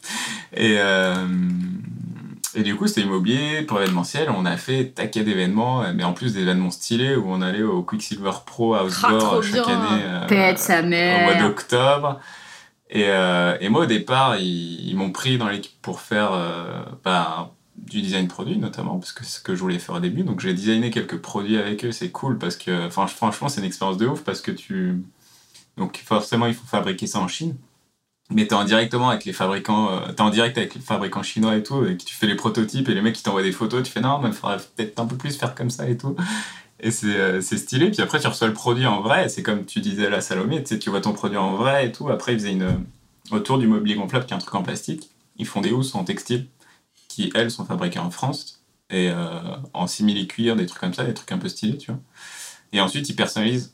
et, 0.52 0.76
euh, 0.78 1.26
et 2.54 2.62
du 2.62 2.74
coup, 2.76 2.86
c'était 2.86 3.02
immobilier 3.02 3.62
pour 3.62 3.80
événementiel. 3.80 4.28
On 4.36 4.44
a 4.46 4.56
fait 4.56 4.86
taquet 4.94 5.22
d'événements, 5.22 5.82
euh, 5.82 5.92
mais 5.94 6.04
en 6.04 6.12
plus 6.12 6.34
d'événements 6.34 6.70
stylés 6.70 7.14
où 7.16 7.24
on 7.28 7.40
allait 7.42 7.62
au 7.62 7.82
Quicksilver 7.82 8.30
Pro 8.46 8.74
Ah, 8.74 8.84
Outdoor 8.84 9.18
trop 9.18 9.42
chaque 9.42 9.64
bien. 9.66 9.78
année 9.80 10.02
euh, 10.04 10.26
Pète 10.26 10.58
sa 10.58 10.78
au 10.80 10.82
mois 10.82 10.88
mère. 10.88 11.42
d'octobre. 11.42 12.20
Et, 12.90 13.04
euh, 13.06 13.56
et 13.60 13.68
moi, 13.68 13.82
au 13.82 13.86
départ, 13.86 14.36
ils, 14.38 14.88
ils 14.88 14.96
m'ont 14.96 15.12
pris 15.12 15.38
dans 15.38 15.48
l'équipe 15.48 15.80
pour 15.80 16.00
faire 16.00 16.30
euh, 16.32 16.82
bah, 17.04 17.52
du 17.76 18.02
design 18.02 18.26
produit, 18.26 18.58
notamment, 18.58 18.98
parce 18.98 19.12
que 19.12 19.24
c'est 19.24 19.38
ce 19.38 19.40
que 19.40 19.54
je 19.54 19.60
voulais 19.60 19.78
faire 19.78 19.94
au 19.94 20.00
début. 20.00 20.24
Donc, 20.24 20.40
j'ai 20.40 20.52
designé 20.54 20.90
quelques 20.90 21.18
produits 21.18 21.56
avec 21.58 21.84
eux. 21.84 21.92
C'est 21.92 22.10
cool 22.10 22.36
parce 22.38 22.56
que, 22.56 22.88
franchement, 22.90 23.48
c'est 23.48 23.60
une 23.60 23.66
expérience 23.66 23.96
de 23.96 24.06
ouf 24.08 24.22
parce 24.24 24.40
que 24.40 24.50
tu. 24.50 25.02
Donc 25.76 26.02
forcément, 26.04 26.46
il 26.46 26.52
faut 26.54 26.66
fabriquer 26.66 27.06
ça 27.06 27.20
en 27.20 27.28
Chine. 27.28 27.54
Mais 28.30 28.46
t'es 28.46 28.54
en 28.54 28.64
directement 28.64 29.10
avec 29.10 29.24
les 29.24 29.32
fabricants, 29.32 29.90
euh, 29.92 30.12
t'es 30.12 30.20
en 30.22 30.30
direct 30.30 30.56
avec 30.56 30.74
les 30.74 30.80
fabricants 30.80 31.22
chinois 31.22 31.56
et 31.56 31.62
tout, 31.62 31.84
et 31.84 31.96
tu 31.96 32.14
fais 32.14 32.26
les 32.26 32.36
prototypes 32.36 32.88
et 32.88 32.94
les 32.94 33.02
mecs 33.02 33.14
qui 33.16 33.22
t'envoient 33.22 33.42
des 33.42 33.52
photos, 33.52 33.82
tu 33.82 33.90
fais 33.90 34.00
non, 34.00 34.18
mais 34.20 34.28
il 34.28 34.34
faudrait 34.34 34.58
peut-être 34.76 34.98
un 35.00 35.06
peu 35.06 35.16
plus 35.16 35.36
faire 35.36 35.54
comme 35.54 35.70
ça 35.70 35.88
et 35.88 35.96
tout. 35.96 36.14
Et 36.80 36.90
c'est 36.92 37.08
euh, 37.16 37.40
c'est 37.40 37.58
stylé. 37.58 37.90
Puis 37.90 38.00
après, 38.02 38.20
tu 38.20 38.26
reçois 38.28 38.48
le 38.48 38.54
produit 38.54 38.86
en 38.86 39.00
vrai. 39.02 39.28
C'est 39.28 39.42
comme 39.42 39.64
tu 39.66 39.80
disais 39.80 40.06
à 40.06 40.10
la 40.10 40.20
Salomé, 40.20 40.62
tu 40.64 40.90
vois 40.90 41.00
ton 41.00 41.12
produit 41.12 41.36
en 41.38 41.56
vrai 41.56 41.86
et 41.88 41.92
tout. 41.92 42.08
Après, 42.08 42.32
ils 42.32 42.38
faisaient 42.38 42.52
une. 42.52 42.62
euh, 42.62 42.72
Autour 43.32 43.58
du 43.58 43.68
mobilier 43.68 43.94
gonflable, 43.94 44.26
qui 44.26 44.32
est 44.32 44.36
un 44.36 44.40
truc 44.40 44.54
en 44.56 44.62
plastique, 44.64 45.10
ils 45.36 45.46
font 45.46 45.60
des 45.60 45.70
housses 45.70 45.94
en 45.94 46.02
textile, 46.02 46.48
qui 47.08 47.30
elles 47.34 47.50
sont 47.52 47.64
fabriquées 47.64 48.00
en 48.00 48.10
France, 48.10 48.62
et 48.90 49.12
en 49.72 49.86
simili-cuir, 49.86 50.56
des 50.56 50.66
trucs 50.66 50.80
comme 50.80 50.94
ça, 50.94 51.04
des 51.04 51.14
trucs 51.14 51.30
un 51.30 51.38
peu 51.38 51.48
stylés, 51.48 51.78
tu 51.78 51.92
vois. 51.92 52.00
Et 52.72 52.80
ensuite, 52.80 53.08
ils 53.08 53.14
personnalisent 53.14 53.72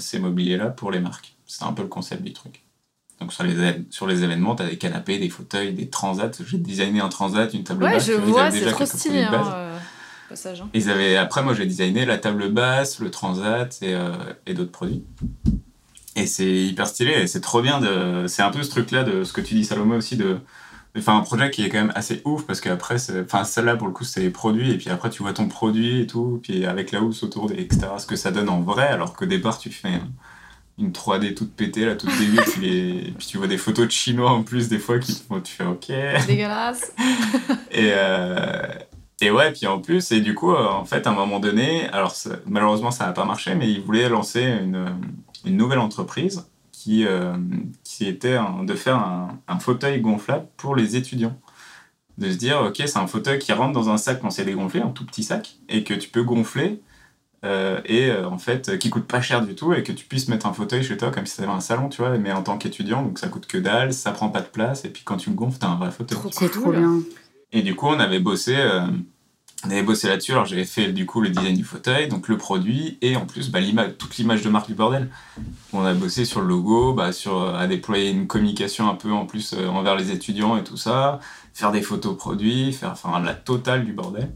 ces 0.00 0.18
mobiliers-là 0.18 0.70
pour 0.70 0.90
les 0.90 0.98
marques. 0.98 1.36
C'est 1.46 1.62
un 1.64 1.72
peu 1.72 1.82
le 1.82 1.88
concept 1.88 2.22
du 2.24 2.32
truc. 2.32 2.64
Donc 3.20 3.32
sur 3.32 3.42
les, 3.44 3.84
sur 3.90 4.06
les 4.06 4.22
événements, 4.22 4.54
tu 4.54 4.62
as 4.62 4.66
des 4.68 4.76
canapés, 4.78 5.18
des 5.18 5.28
fauteuils, 5.28 5.72
des 5.72 5.88
transats. 5.88 6.30
J'ai 6.46 6.58
designé 6.58 7.00
un 7.00 7.08
transat, 7.08 7.52
une 7.52 7.64
table 7.64 7.82
Ouais, 7.84 7.92
basse. 7.94 8.06
je 8.06 8.12
tu 8.12 8.18
vois, 8.18 8.26
ils 8.26 8.30
vois, 8.32 8.42
avaient 8.44 8.60
c'est 8.60 8.70
trop 8.70 8.86
stylé. 8.86 9.22
Hein, 9.22 9.52
euh, 9.54 9.78
passage. 10.28 10.60
hein. 10.60 10.68
Ils 10.74 10.88
avaient, 10.90 11.16
après, 11.16 11.42
moi, 11.42 11.52
j'ai 11.54 11.66
designé 11.66 12.04
la 12.06 12.18
table 12.18 12.48
basse, 12.50 13.00
le 13.00 13.10
transat 13.10 13.76
et, 13.82 13.94
euh, 13.94 14.12
et 14.46 14.54
d'autres 14.54 14.70
produits. 14.70 15.02
Et 16.16 16.26
c'est 16.26 16.48
hyper 16.50 16.86
stylé 16.86 17.26
c'est 17.26 17.40
trop 17.40 17.60
bien 17.62 17.80
de. 17.80 18.26
C'est 18.28 18.42
un 18.42 18.50
peu 18.50 18.62
ce 18.62 18.70
truc-là 18.70 19.04
de 19.04 19.24
ce 19.24 19.32
que 19.32 19.40
tu 19.40 19.54
dis, 19.54 19.64
Salomé, 19.64 19.96
aussi, 19.96 20.16
de. 20.16 20.38
faire 20.96 21.14
un 21.14 21.20
projet 21.20 21.50
qui 21.50 21.64
est 21.64 21.68
quand 21.68 21.78
même 21.78 21.92
assez 21.94 22.22
ouf 22.24 22.44
parce 22.44 22.60
qu'après, 22.60 22.96
enfin, 23.22 23.44
celle-là, 23.44 23.76
pour 23.76 23.86
le 23.86 23.92
coup, 23.92 24.04
c'est 24.04 24.20
les 24.20 24.30
produits 24.30 24.72
et 24.72 24.78
puis 24.78 24.90
après, 24.90 25.10
tu 25.10 25.22
vois 25.22 25.32
ton 25.32 25.46
produit 25.48 26.00
et 26.02 26.06
tout, 26.08 26.40
puis 26.42 26.66
avec 26.66 26.90
la 26.92 27.00
housse 27.02 27.22
autour, 27.22 27.50
et 27.52 27.60
etc., 27.60 27.82
ce 27.98 28.06
que 28.06 28.16
ça 28.16 28.30
donne 28.32 28.48
en 28.48 28.60
vrai, 28.60 28.86
alors 28.88 29.12
qu'au 29.14 29.26
départ, 29.26 29.58
tu 29.58 29.70
fais 29.70 30.00
une 30.78 30.92
3D 30.92 31.34
toute 31.34 31.52
pétée, 31.54 31.84
là, 31.84 31.96
toute 31.96 32.16
dégueu, 32.18 32.42
puis, 32.52 32.60
les- 32.60 33.08
et 33.08 33.12
puis 33.16 33.26
tu 33.26 33.38
vois 33.38 33.46
des 33.48 33.58
photos 33.58 33.86
de 33.86 33.90
chinois 33.90 34.30
en 34.30 34.42
plus, 34.42 34.68
des 34.68 34.78
fois, 34.78 34.98
qui 34.98 35.14
te 35.14 35.24
font- 35.26 35.40
tu 35.40 35.52
fais 35.52 35.64
OK. 35.64 35.88
Dégueulasse. 36.26 36.92
Et, 37.72 37.90
euh, 37.92 38.66
et 39.20 39.30
ouais, 39.32 39.52
puis 39.52 39.66
en 39.66 39.80
plus, 39.80 40.12
et 40.12 40.20
du 40.20 40.34
coup, 40.34 40.52
euh, 40.52 40.66
en 40.68 40.84
fait, 40.84 41.06
à 41.06 41.10
un 41.10 41.14
moment 41.14 41.40
donné, 41.40 41.88
alors 41.88 42.12
ça- 42.12 42.36
malheureusement, 42.46 42.92
ça 42.92 43.06
n'a 43.06 43.12
pas 43.12 43.24
marché, 43.24 43.54
mais 43.56 43.68
ils 43.70 43.80
voulaient 43.80 44.08
lancer 44.08 44.42
une, 44.42 44.86
une 45.44 45.56
nouvelle 45.56 45.80
entreprise 45.80 46.46
qui, 46.70 47.04
euh, 47.04 47.32
qui 47.82 48.06
était 48.06 48.36
un- 48.36 48.62
de 48.62 48.74
faire 48.74 48.96
un, 48.96 49.40
un 49.48 49.58
fauteuil 49.58 50.00
gonflable 50.00 50.46
pour 50.56 50.76
les 50.76 50.94
étudiants. 50.96 51.36
De 52.16 52.30
se 52.30 52.36
dire, 52.36 52.60
ok, 52.66 52.76
c'est 52.76 52.96
un 52.98 53.06
fauteuil 53.08 53.38
qui 53.40 53.52
rentre 53.52 53.72
dans 53.72 53.90
un 53.90 53.96
sac 53.98 54.20
quand 54.20 54.30
c'est 54.30 54.44
dégonflé, 54.44 54.80
un 54.80 54.88
tout 54.90 55.04
petit 55.04 55.24
sac, 55.24 55.56
et 55.68 55.82
que 55.84 55.94
tu 55.94 56.08
peux 56.08 56.22
gonfler, 56.22 56.80
euh, 57.44 57.80
et 57.84 58.10
euh, 58.10 58.28
en 58.28 58.38
fait, 58.38 58.68
euh, 58.68 58.76
qui 58.76 58.90
coûte 58.90 59.06
pas 59.06 59.20
cher 59.20 59.44
du 59.44 59.54
tout, 59.54 59.72
et 59.72 59.82
que 59.82 59.92
tu 59.92 60.04
puisses 60.04 60.28
mettre 60.28 60.46
un 60.46 60.52
fauteuil 60.52 60.82
chez 60.82 60.96
toi 60.96 61.10
comme 61.10 61.26
si 61.26 61.36
c'était 61.36 61.48
un 61.48 61.60
salon, 61.60 61.88
tu 61.88 62.02
vois, 62.02 62.16
mais 62.18 62.32
en 62.32 62.42
tant 62.42 62.58
qu'étudiant, 62.58 63.02
donc 63.02 63.18
ça 63.18 63.28
coûte 63.28 63.46
que 63.46 63.58
dalle, 63.58 63.92
ça 63.92 64.10
prend 64.12 64.28
pas 64.28 64.40
de 64.40 64.48
place, 64.48 64.84
et 64.84 64.88
puis 64.88 65.02
quand 65.04 65.16
tu 65.16 65.30
le 65.30 65.36
gonfles, 65.36 65.58
t'as 65.60 65.68
un 65.68 65.76
vrai 65.76 65.90
fauteuil. 65.90 66.18
Trop 66.18 66.30
C'est 66.32 66.50
cool. 66.50 66.62
trop 66.62 66.72
bien. 66.72 67.00
Et 67.52 67.62
du 67.62 67.74
coup, 67.76 67.86
on 67.86 67.98
avait 68.00 68.18
bossé, 68.18 68.56
euh, 68.56 68.86
on 69.64 69.70
avait 69.70 69.82
bossé 69.82 70.08
là-dessus. 70.08 70.32
Alors, 70.32 70.44
j'avais 70.44 70.64
fait 70.64 70.92
du 70.92 71.06
coup 71.06 71.20
le 71.20 71.30
design 71.30 71.56
du 71.56 71.64
fauteuil, 71.64 72.08
donc 72.08 72.28
le 72.28 72.36
produit, 72.36 72.98
et 73.00 73.16
en 73.16 73.24
plus, 73.24 73.50
bah, 73.50 73.60
l'image, 73.60 73.92
toute 73.98 74.16
l'image 74.16 74.42
de 74.42 74.50
marque 74.50 74.66
du 74.66 74.74
bordel. 74.74 75.08
On 75.72 75.84
a 75.84 75.94
bossé 75.94 76.24
sur 76.24 76.40
le 76.40 76.48
logo, 76.48 76.92
bah, 76.92 77.12
sur, 77.12 77.54
à 77.54 77.66
déployer 77.66 78.10
une 78.10 78.26
communication 78.26 78.88
un 78.88 78.94
peu 78.94 79.12
en 79.12 79.26
plus 79.26 79.54
euh, 79.54 79.68
envers 79.68 79.96
les 79.96 80.10
étudiants 80.10 80.56
et 80.56 80.64
tout 80.64 80.76
ça, 80.76 81.20
faire 81.54 81.72
des 81.72 81.82
photos 81.82 82.16
produits, 82.16 82.72
faire 82.72 82.90
enfin, 82.90 83.20
la 83.20 83.34
totale 83.34 83.84
du 83.84 83.92
bordel. 83.92 84.30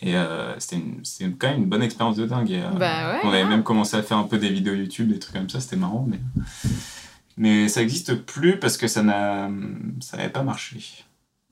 Et 0.00 0.16
euh, 0.16 0.58
c'était 0.58 0.76
une- 1.20 1.36
quand 1.38 1.48
même 1.48 1.62
une 1.62 1.68
bonne 1.68 1.82
expérience 1.82 2.16
de 2.16 2.26
dingue. 2.26 2.50
Et, 2.50 2.60
euh, 2.62 2.70
Bah 2.78 3.12
ouais. 3.12 3.20
on 3.24 3.28
avait 3.28 3.44
même 3.44 3.62
commencé 3.62 3.96
à 3.96 4.02
faire 4.02 4.18
un 4.18 4.24
peu 4.24 4.38
des 4.38 4.50
vidéos 4.50 4.74
YouTube, 4.74 5.10
des 5.12 5.18
trucs 5.18 5.34
comme 5.36 5.48
ça, 5.48 5.60
c'était 5.60 5.76
marrant, 5.76 6.06
mais, 6.08 6.18
mais 7.36 7.68
ça 7.68 7.80
n'existe 7.80 8.14
plus 8.14 8.58
parce 8.58 8.76
que 8.76 8.86
ça 8.88 9.02
n'a 9.02 9.48
ça 10.00 10.16
n'avait 10.16 10.30
pas 10.30 10.42
marché. 10.42 11.04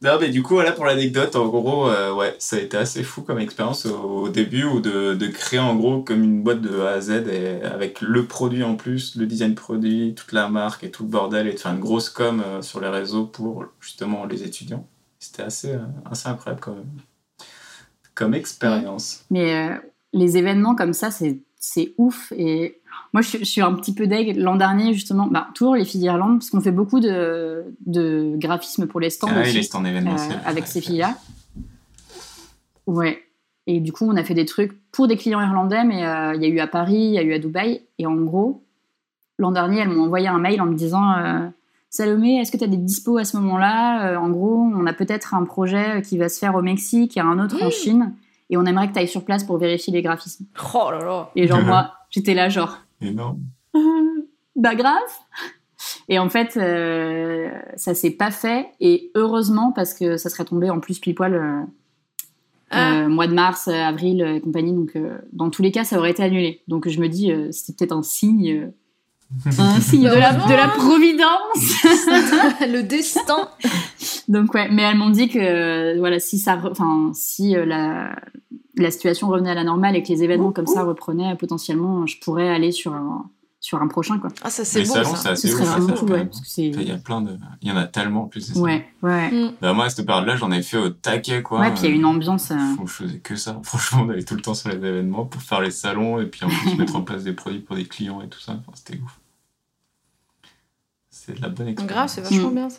Non, 0.02 0.18
mais 0.20 0.30
du 0.30 0.42
coup, 0.42 0.54
voilà 0.54 0.72
pour 0.72 0.84
l'anecdote, 0.84 1.36
en 1.36 1.46
gros, 1.46 1.88
euh, 1.88 2.12
ouais, 2.12 2.34
ça 2.40 2.56
a 2.56 2.58
été 2.58 2.76
assez 2.76 3.04
fou 3.04 3.22
comme 3.22 3.38
expérience 3.38 3.86
au, 3.86 4.22
au 4.24 4.28
début, 4.28 4.64
ou 4.64 4.80
de, 4.80 5.14
de 5.14 5.26
créer 5.28 5.60
en 5.60 5.76
gros 5.76 6.02
comme 6.02 6.24
une 6.24 6.42
boîte 6.42 6.60
de 6.60 6.80
A 6.80 6.94
à 6.94 7.00
Z, 7.00 7.10
et 7.28 7.62
avec 7.62 8.00
le 8.00 8.26
produit 8.26 8.64
en 8.64 8.74
plus, 8.74 9.14
le 9.14 9.26
design 9.26 9.54
produit, 9.54 10.14
toute 10.16 10.32
la 10.32 10.48
marque 10.48 10.82
et 10.82 10.90
tout 10.90 11.04
le 11.04 11.08
bordel, 11.08 11.46
et 11.46 11.52
de 11.52 11.58
faire 11.58 11.72
une 11.72 11.78
grosse 11.78 12.10
com 12.10 12.42
euh, 12.44 12.62
sur 12.62 12.80
les 12.80 12.88
réseaux 12.88 13.26
pour 13.26 13.64
justement 13.80 14.24
les 14.26 14.42
étudiants. 14.42 14.88
C'était 15.20 15.44
assez, 15.44 15.78
assez 16.10 16.28
incroyable 16.28 16.60
quand 16.60 16.74
même. 16.74 16.84
Comme 18.14 18.34
expérience. 18.34 19.24
Mais 19.30 19.54
euh, 19.54 19.74
les 20.12 20.36
événements 20.36 20.74
comme 20.74 20.92
ça, 20.92 21.10
c'est 21.10 21.38
c'est 21.64 21.94
ouf. 21.96 22.32
Et 22.36 22.80
moi, 23.12 23.22
je, 23.22 23.28
suis- 23.28 23.38
je 23.38 23.44
suis 23.44 23.60
un 23.62 23.72
petit 23.74 23.94
peu 23.94 24.06
deg. 24.08 24.36
L'an 24.36 24.56
dernier, 24.56 24.92
justement, 24.92 25.28
bah, 25.28 25.48
toujours 25.54 25.76
les 25.76 25.84
filles 25.84 26.00
d'Irlande, 26.00 26.38
parce 26.40 26.50
qu'on 26.50 26.60
fait 26.60 26.72
beaucoup 26.72 26.98
de, 26.98 27.64
de 27.86 28.34
graphisme 28.36 28.86
pour 28.86 28.98
les 28.98 29.10
stands 29.10 29.28
Ah, 29.30 29.42
aussi, 29.42 29.58
il 29.58 29.58
est 29.58 29.74
en 29.76 29.84
euh, 29.84 30.34
avec 30.44 30.66
ces 30.66 30.80
filles-là. 30.80 31.16
Ouais. 32.86 33.22
Et 33.68 33.78
du 33.80 33.92
coup, 33.92 34.06
on 34.10 34.16
a 34.16 34.24
fait 34.24 34.34
des 34.34 34.44
trucs 34.44 34.72
pour 34.90 35.06
des 35.06 35.16
clients 35.16 35.40
irlandais, 35.40 35.84
mais 35.84 36.04
euh, 36.04 36.34
il 36.34 36.42
y 36.42 36.46
a 36.46 36.48
eu 36.48 36.58
à 36.58 36.66
Paris, 36.66 36.96
il 36.96 37.12
y 37.12 37.18
a 37.18 37.22
eu 37.22 37.32
à 37.32 37.38
Dubaï. 37.38 37.82
Et 37.98 38.06
en 38.06 38.16
gros, 38.16 38.64
l'an 39.38 39.52
dernier, 39.52 39.80
elles 39.80 39.88
m'ont 39.88 40.02
envoyé 40.04 40.26
un 40.26 40.38
mail 40.38 40.60
en 40.60 40.66
me 40.66 40.74
disant 40.74 41.12
euh, 41.12 41.46
Salomé, 41.94 42.38
est-ce 42.40 42.50
que 42.50 42.56
tu 42.56 42.64
as 42.64 42.68
des 42.68 42.78
dispos 42.78 43.18
à 43.18 43.24
ce 43.24 43.36
moment-là? 43.36 44.12
Euh, 44.12 44.16
En 44.16 44.30
gros, 44.30 44.56
on 44.74 44.86
a 44.86 44.94
peut-être 44.94 45.34
un 45.34 45.44
projet 45.44 46.00
qui 46.00 46.16
va 46.16 46.30
se 46.30 46.38
faire 46.38 46.54
au 46.54 46.62
Mexique 46.62 47.18
et 47.18 47.20
un 47.20 47.38
autre 47.38 47.62
en 47.62 47.68
Chine. 47.68 48.14
Et 48.48 48.56
on 48.56 48.64
aimerait 48.64 48.88
que 48.88 48.94
tu 48.94 48.98
ailles 48.98 49.08
sur 49.08 49.26
place 49.26 49.44
pour 49.44 49.58
vérifier 49.58 49.92
les 49.92 50.00
graphismes. 50.00 50.46
Oh 50.74 50.90
là 50.90 51.04
là. 51.04 51.30
Et 51.36 51.46
genre, 51.46 51.60
moi, 51.62 51.92
j'étais 52.08 52.32
là, 52.32 52.48
genre, 52.48 52.78
Énorme. 53.02 53.40
bah 54.56 54.74
grave. 54.74 54.96
Et 56.08 56.18
en 56.18 56.30
fait, 56.30 56.56
euh, 56.56 57.50
ça 57.76 57.94
s'est 57.94 58.10
pas 58.12 58.30
fait. 58.30 58.68
Et 58.80 59.10
heureusement, 59.14 59.70
parce 59.72 59.92
que 59.92 60.16
ça 60.16 60.30
serait 60.30 60.46
tombé 60.46 60.70
en 60.70 60.80
plus 60.80 60.98
pile 60.98 61.14
poil 61.14 61.34
euh, 61.34 61.60
Ah. 62.70 63.02
euh, 63.02 63.08
mois 63.08 63.26
de 63.26 63.34
mars, 63.34 63.68
euh, 63.68 63.72
avril 63.72 64.22
euh, 64.22 64.36
et 64.36 64.40
compagnie. 64.40 64.72
Donc, 64.72 64.96
euh, 64.96 65.18
dans 65.34 65.50
tous 65.50 65.60
les 65.60 65.72
cas, 65.72 65.84
ça 65.84 65.98
aurait 65.98 66.12
été 66.12 66.22
annulé. 66.22 66.62
Donc, 66.68 66.88
je 66.88 67.00
me 67.00 67.08
dis, 67.08 67.30
euh, 67.30 67.52
c'était 67.52 67.74
peut-être 67.76 67.92
un 67.92 68.02
signe. 68.02 68.72
euh, 69.46 69.50
un 69.62 69.80
signe 69.80 70.02
de 70.02 70.14
la, 70.14 70.32
de 70.34 70.52
la 70.54 70.68
providence. 70.68 71.84
le 72.68 72.82
destin. 72.82 73.48
Donc 74.28 74.54
ouais, 74.54 74.68
mais 74.70 74.82
elles 74.82 74.96
m'ont 74.96 75.10
dit 75.10 75.28
que 75.28 75.98
voilà, 75.98 76.18
si 76.20 76.38
ça, 76.38 76.60
enfin 76.70 77.10
si 77.14 77.56
euh, 77.56 77.64
la, 77.64 78.14
la 78.76 78.90
situation 78.90 79.28
revenait 79.28 79.50
à 79.50 79.54
la 79.54 79.64
normale 79.64 79.96
et 79.96 80.02
que 80.02 80.08
les 80.08 80.22
événements 80.22 80.52
comme 80.52 80.66
ça 80.66 80.82
reprenaient, 80.84 81.34
potentiellement, 81.36 82.06
je 82.06 82.18
pourrais 82.20 82.48
aller 82.48 82.72
sur 82.72 82.92
un, 82.94 83.28
sur 83.60 83.80
un 83.80 83.86
prochain 83.88 84.18
quoi. 84.18 84.30
Ah, 84.42 84.50
ça 84.50 84.64
c'est 84.64 84.80
Les 84.80 84.86
beau 84.86 84.94
salons, 84.94 85.14
ça. 85.14 85.36
c'est 85.36 85.48
vraiment 85.50 85.86
faire, 85.88 85.96
cool, 85.96 86.12
ouais, 86.12 86.28
Il 86.56 86.82
y 86.82 86.90
a 86.90 86.96
plein 86.96 87.20
de. 87.20 87.36
Il 87.62 87.68
y 87.68 87.72
en 87.72 87.76
a 87.76 87.84
tellement 87.86 88.24
en 88.24 88.26
plus. 88.26 88.52
ouais, 88.56 88.86
ouais, 89.02 89.30
Mm. 89.30 89.52
Bah, 89.60 89.72
moi, 89.72 89.84
à 89.84 89.90
cette 89.90 90.04
période-là, 90.06 90.36
j'en 90.36 90.50
ai 90.50 90.62
fait 90.62 90.78
au 90.78 90.88
taquet, 90.90 91.42
quoi. 91.42 91.60
ouais, 91.60 91.70
puis 91.70 91.84
il 91.84 91.90
y 91.90 91.92
a 91.92 91.94
une 91.94 92.04
ambiance. 92.04 92.50
euh, 92.50 92.56
Je 92.84 92.90
faisais 92.90 93.18
que 93.18 93.36
ça. 93.36 93.60
Franchement, 93.64 94.04
on 94.06 94.10
allait 94.10 94.24
tout 94.24 94.34
le 94.34 94.40
temps 94.42 94.54
sur 94.54 94.68
les 94.70 94.76
événements 94.76 95.24
pour 95.26 95.40
faire 95.42 95.60
les 95.60 95.70
salons 95.70 96.20
et 96.20 96.26
puis 96.26 96.44
en 96.44 96.48
plus 96.48 96.76
mettre 96.76 96.96
en 96.96 97.02
place 97.02 97.22
des 97.24 97.32
produits 97.34 97.60
pour 97.60 97.76
des 97.76 97.84
clients 97.84 98.20
et 98.20 98.28
tout 98.28 98.40
ça. 98.40 98.52
Enfin, 98.52 98.72
c'était 98.74 98.98
ouf. 99.02 99.18
C'est 101.24 101.36
de 101.36 101.42
la 101.42 101.48
bonne 101.48 101.68
expérience. 101.68 101.92
Grave, 101.94 102.08
c'est 102.08 102.20
vachement 102.20 102.50
Mm. 102.50 102.54
bien 102.54 102.70
ça. 102.70 102.78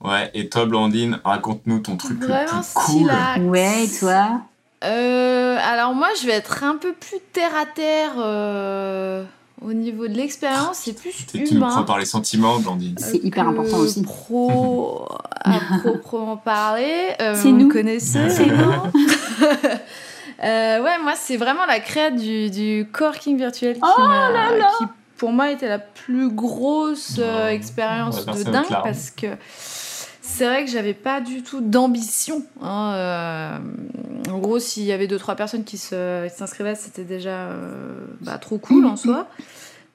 Ouais, 0.00 0.30
et 0.34 0.48
toi, 0.48 0.66
Blandine, 0.66 1.20
raconte-nous 1.24 1.78
ton 1.78 1.96
truc 1.96 2.20
le 2.20 2.26
Vraiment 2.26 2.60
plus 2.60 2.74
cool. 2.74 3.10
Ouais, 3.50 3.84
et 3.84 3.98
toi 3.98 4.40
Euh, 4.84 5.56
alors 5.62 5.94
moi, 5.94 6.08
je 6.20 6.26
vais 6.26 6.32
être 6.34 6.62
un 6.64 6.76
peu 6.76 6.92
plus 6.92 7.18
terre 7.32 7.54
à 7.56 7.64
terre 7.64 8.12
euh, 8.18 9.24
au 9.62 9.72
niveau 9.72 10.06
de 10.08 10.12
l'expérience. 10.14 10.78
C'est 10.82 10.92
plus 10.92 11.24
Tu 11.26 11.54
nous 11.54 11.60
prends 11.60 11.84
par 11.84 11.98
les 11.98 12.04
sentiments, 12.04 12.58
Blandine. 12.58 12.96
C'est 12.98 13.16
hyper 13.24 13.44
que 13.44 13.50
important 13.50 13.78
aussi. 13.78 14.02
Pro, 14.02 15.08
à 15.40 15.58
proprement 15.80 16.36
parler. 16.36 17.12
Euh, 17.22 17.34
C'est 17.34 17.52
nous. 17.52 17.68
connaissez. 17.70 18.28
C'est 18.28 18.46
nous. 18.46 18.72
Euh, 20.42 20.82
ouais, 20.82 20.98
moi, 21.02 21.12
c'est 21.16 21.36
vraiment 21.36 21.64
la 21.64 21.78
créa 21.80 22.10
du, 22.10 22.50
du 22.50 22.86
coworking 22.92 23.38
virtuel 23.38 23.74
qui, 23.76 23.80
Oh 23.82 24.00
là 24.02 24.50
là. 24.58 24.68
qui, 24.78 24.84
pour 25.16 25.32
moi, 25.32 25.50
était 25.50 25.68
la 25.68 25.78
plus 25.78 26.30
grosse 26.30 27.16
euh, 27.18 27.48
expérience 27.48 28.26
de 28.26 28.42
dingue 28.42 28.66
parce 28.68 29.10
que 29.10 29.26
c'est 30.20 30.46
vrai 30.46 30.64
que 30.64 30.70
j'avais 30.70 30.94
pas 30.94 31.20
du 31.20 31.42
tout 31.42 31.60
d'ambition. 31.60 32.44
hein, 32.60 32.92
euh, 32.94 33.58
en 34.30 34.38
gros, 34.38 34.58
s'il 34.58 34.84
y 34.84 34.92
avait 34.92 35.06
deux 35.06 35.18
trois 35.18 35.36
personnes 35.36 35.64
qui 35.64 35.76
s'inscrivaient, 35.76 36.74
c'était 36.74 37.04
déjà 37.04 37.48
euh, 37.48 38.06
bah, 38.20 38.38
trop 38.38 38.58
cool 38.58 38.86
en 38.86 38.96
soi. 38.96 39.28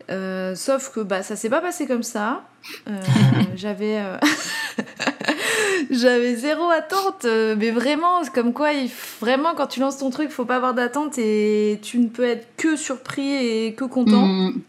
Euh, 0.09 0.55
sauf 0.55 0.91
que 0.91 1.01
bah, 1.01 1.21
ça 1.21 1.35
s'est 1.35 1.49
pas 1.49 1.61
passé 1.61 1.85
comme 1.85 2.03
ça. 2.03 2.43
Euh, 2.87 2.91
j'avais 3.55 3.99
euh, 3.99 4.17
j'avais 5.91 6.35
zéro 6.35 6.69
attente, 6.69 7.25
mais 7.25 7.71
vraiment, 7.71 8.21
comme 8.33 8.53
quoi, 8.53 8.73
il 8.73 8.89
vraiment 9.19 9.53
quand 9.55 9.67
tu 9.67 9.79
lances 9.79 9.97
ton 9.97 10.09
truc, 10.09 10.31
faut 10.31 10.45
pas 10.45 10.55
avoir 10.55 10.73
d'attente 10.73 11.17
et 11.17 11.79
tu 11.81 11.99
ne 11.99 12.07
peux 12.07 12.23
être 12.25 12.47
que 12.57 12.75
surpris 12.75 13.29
et 13.29 13.73
que 13.73 13.85
content. 13.85 14.25
Mm. 14.25 14.61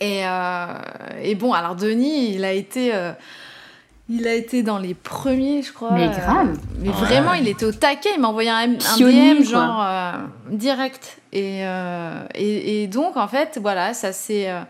Et, 0.00 0.26
euh, 0.26 0.66
et 1.22 1.34
bon, 1.34 1.52
alors 1.52 1.74
Denis, 1.76 2.34
il 2.34 2.44
a 2.44 2.52
été, 2.52 2.94
euh, 2.94 3.12
il 4.08 4.26
a 4.28 4.34
été 4.34 4.62
dans 4.62 4.78
les 4.78 4.94
premiers, 4.94 5.62
je 5.62 5.72
crois. 5.72 5.92
Mais 5.92 6.06
euh, 6.08 6.10
grave. 6.10 6.58
mais 6.80 6.88
Ouais. 6.88 6.94
vraiment, 6.94 7.32
il 7.34 7.48
était 7.48 7.64
au 7.64 7.72
taquet. 7.72 8.10
Il 8.14 8.20
m'a 8.20 8.28
envoyé 8.28 8.50
un, 8.50 8.74
Pionnier, 8.74 9.34
DM 9.34 9.36
quoi. 9.38 9.44
genre 9.44 9.82
euh, 9.84 10.12
direct. 10.50 11.18
Et, 11.32 11.60
euh, 11.66 12.22
et, 12.34 12.82
et 12.82 12.86
donc, 12.86 13.16
en 13.16 13.28
fait, 13.28 13.58
voilà, 13.60 13.94
ça 13.94 14.12
s'est. 14.12 14.50
euh, 14.50 14.60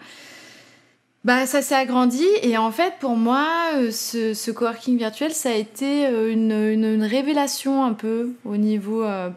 bah, 1.25 1.45
ça 1.45 1.61
s'est 1.61 1.75
agrandi 1.75 2.25
et 2.43 2.57
en 2.57 2.71
fait 2.71 2.95
pour 3.01 3.17
moi 3.17 3.49
euh, 3.75 3.91
ce, 3.91 4.33
ce 4.33 4.53
coworking 4.53 4.97
virtuel 4.97 5.33
ça 5.33 5.49
a 5.49 5.55
été 5.55 6.07
euh, 6.07 6.31
une, 6.33 6.53
une, 6.53 6.85
une 6.85 7.03
révélation 7.03 7.85
un 7.85 7.95
peu 7.95 8.31
au 8.45 8.57
niveau 8.57 9.03
euh, 9.03 9.29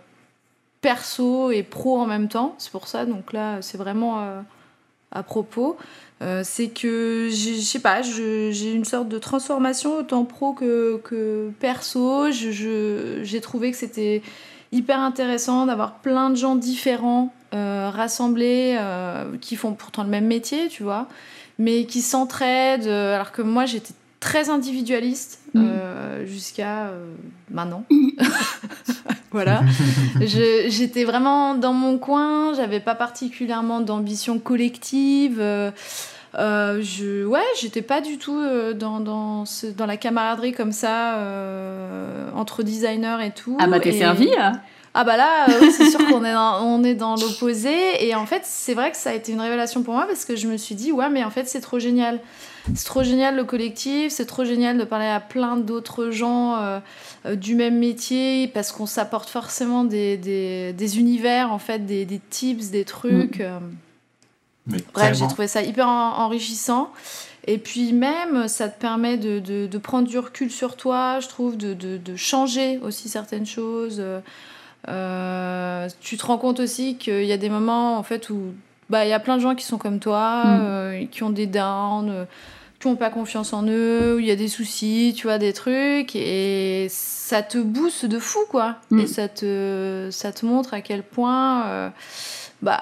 perso 0.81 1.49
et 1.49 1.63
pro 1.63 1.97
en 1.99 2.05
même 2.05 2.27
temps. 2.27 2.53
C'est 2.59 2.71
pour 2.71 2.87
ça 2.87 3.05
donc 3.07 3.33
là 3.33 3.57
c'est 3.61 3.79
vraiment 3.79 4.19
euh, 4.19 4.39
à 5.11 5.23
propos. 5.23 5.77
Euh, 6.21 6.41
c'est 6.43 6.67
que 6.67 7.29
je 7.31 7.61
sais 7.61 7.79
pas, 7.79 8.01
j'ai 8.01 8.73
une 8.73 8.83
sorte 8.83 9.07
de 9.07 9.17
transformation 9.17 9.95
autant 9.95 10.25
pro 10.25 10.53
que, 10.53 10.99
que 11.03 11.49
perso. 11.59 12.29
J'ai 12.31 13.41
trouvé 13.41 13.71
que 13.71 13.77
c'était 13.77 14.21
hyper 14.71 14.99
intéressant 14.99 15.65
d'avoir 15.65 15.95
plein 15.99 16.29
de 16.29 16.35
gens 16.35 16.55
différents 16.55 17.33
euh, 17.53 17.89
rassemblés 17.89 18.75
euh, 18.77 19.37
qui 19.39 19.55
font 19.55 19.73
pourtant 19.73 20.03
le 20.03 20.09
même 20.09 20.27
métier, 20.27 20.67
tu 20.67 20.83
vois, 20.83 21.07
mais 21.57 21.85
qui 21.85 22.01
s'entraident. 22.01 22.87
alors 22.87 23.31
que 23.31 23.41
moi 23.41 23.65
j'étais 23.65 23.93
très 24.19 24.49
individualiste 24.49 25.39
Mm. 25.53 25.61
euh, 25.65 26.25
jusqu'à 26.27 26.87
euh, 26.89 27.13
maintenant. 27.49 27.83
voilà. 29.31 29.61
Je- 30.19 30.65
J'étais 30.69 31.03
vraiment 31.03 31.55
dans 31.55 31.73
mon 31.73 31.97
coin, 31.97 32.53
j'avais 32.53 32.79
pas 32.79 32.95
particulièrement 32.95 33.79
d'ambition 33.79 34.37
collective. 34.39 35.39
euh, 35.39 35.71
je, 36.35 37.25
ouais, 37.25 37.41
j'étais 37.59 37.81
pas 37.81 38.01
du 38.01 38.17
tout 38.19 38.39
dans, 38.75 38.99
dans, 38.99 39.45
ce- 39.45 39.65
dans 39.67 39.85
la 39.87 39.97
camaraderie 39.97 40.51
comme 40.53 40.71
ça 40.71 41.15
entre 42.35 42.61
designers 42.63 43.17
et 43.25 43.31
tout. 43.31 43.57
Ah 43.59 43.67
bah 43.67 43.79
t'es 43.79 43.89
Et- 43.89 43.97
servi 43.99 44.27
là 44.27 44.53
Ah 44.93 45.03
bah 45.03 45.17
là, 45.17 45.45
oui, 45.61 45.71
c'est 45.71 45.89
sûr 45.89 46.05
qu'on 46.07 46.23
est 46.23 46.33
dans, 46.33 46.61
on 46.63 46.83
est 46.83 46.95
dans 46.95 47.15
l'opposé. 47.15 48.05
Et 48.07 48.13
en 48.15 48.25
fait, 48.25 48.41
c'est 48.43 48.73
vrai 48.73 48.91
que 48.91 48.97
ça 48.97 49.09
a 49.11 49.13
été 49.13 49.31
une 49.31 49.41
révélation 49.41 49.81
pour 49.83 49.93
moi 49.95 50.05
parce 50.07 50.25
que 50.25 50.35
je 50.35 50.47
me 50.47 50.57
suis 50.57 50.75
dit, 50.75 50.91
ouais, 50.91 51.09
mais 51.09 51.23
en 51.23 51.29
fait, 51.31 51.47
c'est 51.47 51.61
trop 51.61 51.79
génial. 51.79 52.19
C'est 52.75 52.85
trop 52.85 53.03
génial 53.03 53.35
le 53.35 53.43
collectif, 53.43 54.11
c'est 54.11 54.25
trop 54.25 54.45
génial 54.45 54.77
de 54.77 54.83
parler 54.83 55.05
à 55.07 55.19
plein 55.19 55.57
d'autres 55.57 56.09
gens 56.11 56.55
euh, 56.57 56.79
euh, 57.25 57.35
du 57.35 57.55
même 57.55 57.77
métier 57.77 58.47
parce 58.47 58.71
qu'on 58.71 58.85
s'apporte 58.85 59.29
forcément 59.29 59.83
des, 59.83 60.17
des, 60.17 60.73
des 60.73 60.99
univers, 60.99 61.51
en 61.51 61.59
fait, 61.59 61.85
des, 61.85 62.05
des 62.05 62.19
tips, 62.29 62.69
des 62.71 62.85
trucs. 62.85 63.41
euh. 63.41 63.59
Mais 64.67 64.77
Bref, 64.93 65.17
j'ai 65.17 65.27
trouvé 65.27 65.47
ça 65.47 65.61
hyper 65.63 65.87
en- 65.87 66.17
enrichissant. 66.19 66.91
Et 67.47 67.57
puis 67.57 67.91
même, 67.93 68.47
ça 68.47 68.69
te 68.69 68.79
permet 68.79 69.17
de, 69.17 69.39
de- 69.39 69.65
de 69.67 69.77
prendre 69.77 70.07
du 70.07 70.19
recul 70.19 70.51
sur 70.51 70.75
toi, 70.75 71.19
je 71.19 71.27
trouve, 71.27 71.57
de, 71.57 71.73
de- 71.73 72.15
changer 72.15 72.77
aussi 72.83 73.09
certaines 73.09 73.45
choses. 73.47 73.97
Euh, 73.99 74.19
euh, 74.87 75.87
tu 76.01 76.17
te 76.17 76.25
rends 76.25 76.37
compte 76.37 76.59
aussi 76.59 76.97
qu'il 76.97 77.25
y 77.25 77.31
a 77.33 77.37
des 77.37 77.49
moments 77.49 77.97
en 77.97 78.03
fait 78.03 78.29
où 78.29 78.53
bah, 78.89 79.05
il 79.05 79.09
y 79.09 79.13
a 79.13 79.19
plein 79.19 79.37
de 79.37 79.41
gens 79.41 79.55
qui 79.55 79.65
sont 79.65 79.77
comme 79.77 79.99
toi, 79.99 80.43
Mm. 80.45 80.59
euh, 80.61 81.05
qui 81.11 81.23
ont 81.23 81.29
des 81.29 81.47
downs, 81.47 82.09
euh, 82.09 82.25
qui 82.79 82.87
n'ont 82.87 82.95
pas 82.95 83.09
confiance 83.09 83.51
en 83.51 83.65
eux, 83.67 84.15
où 84.15 84.19
il 84.19 84.25
y 84.25 84.31
a 84.31 84.35
des 84.35 84.47
soucis, 84.47 85.13
tu 85.15 85.27
vois, 85.27 85.37
des 85.37 85.51
trucs, 85.51 86.15
et 86.15 86.87
ça 86.89 87.41
te 87.41 87.57
booste 87.57 88.05
de 88.05 88.19
fou, 88.19 88.39
quoi. 88.49 88.77
Mm. 88.89 88.99
Et 88.99 89.07
ça 89.07 89.27
te, 89.27 90.07
ça 90.11 90.31
te 90.31 90.45
montre 90.45 90.73
à 90.73 90.81
quel 90.81 91.03
point, 91.03 91.67
euh, 91.67 91.89
bah, 92.61 92.81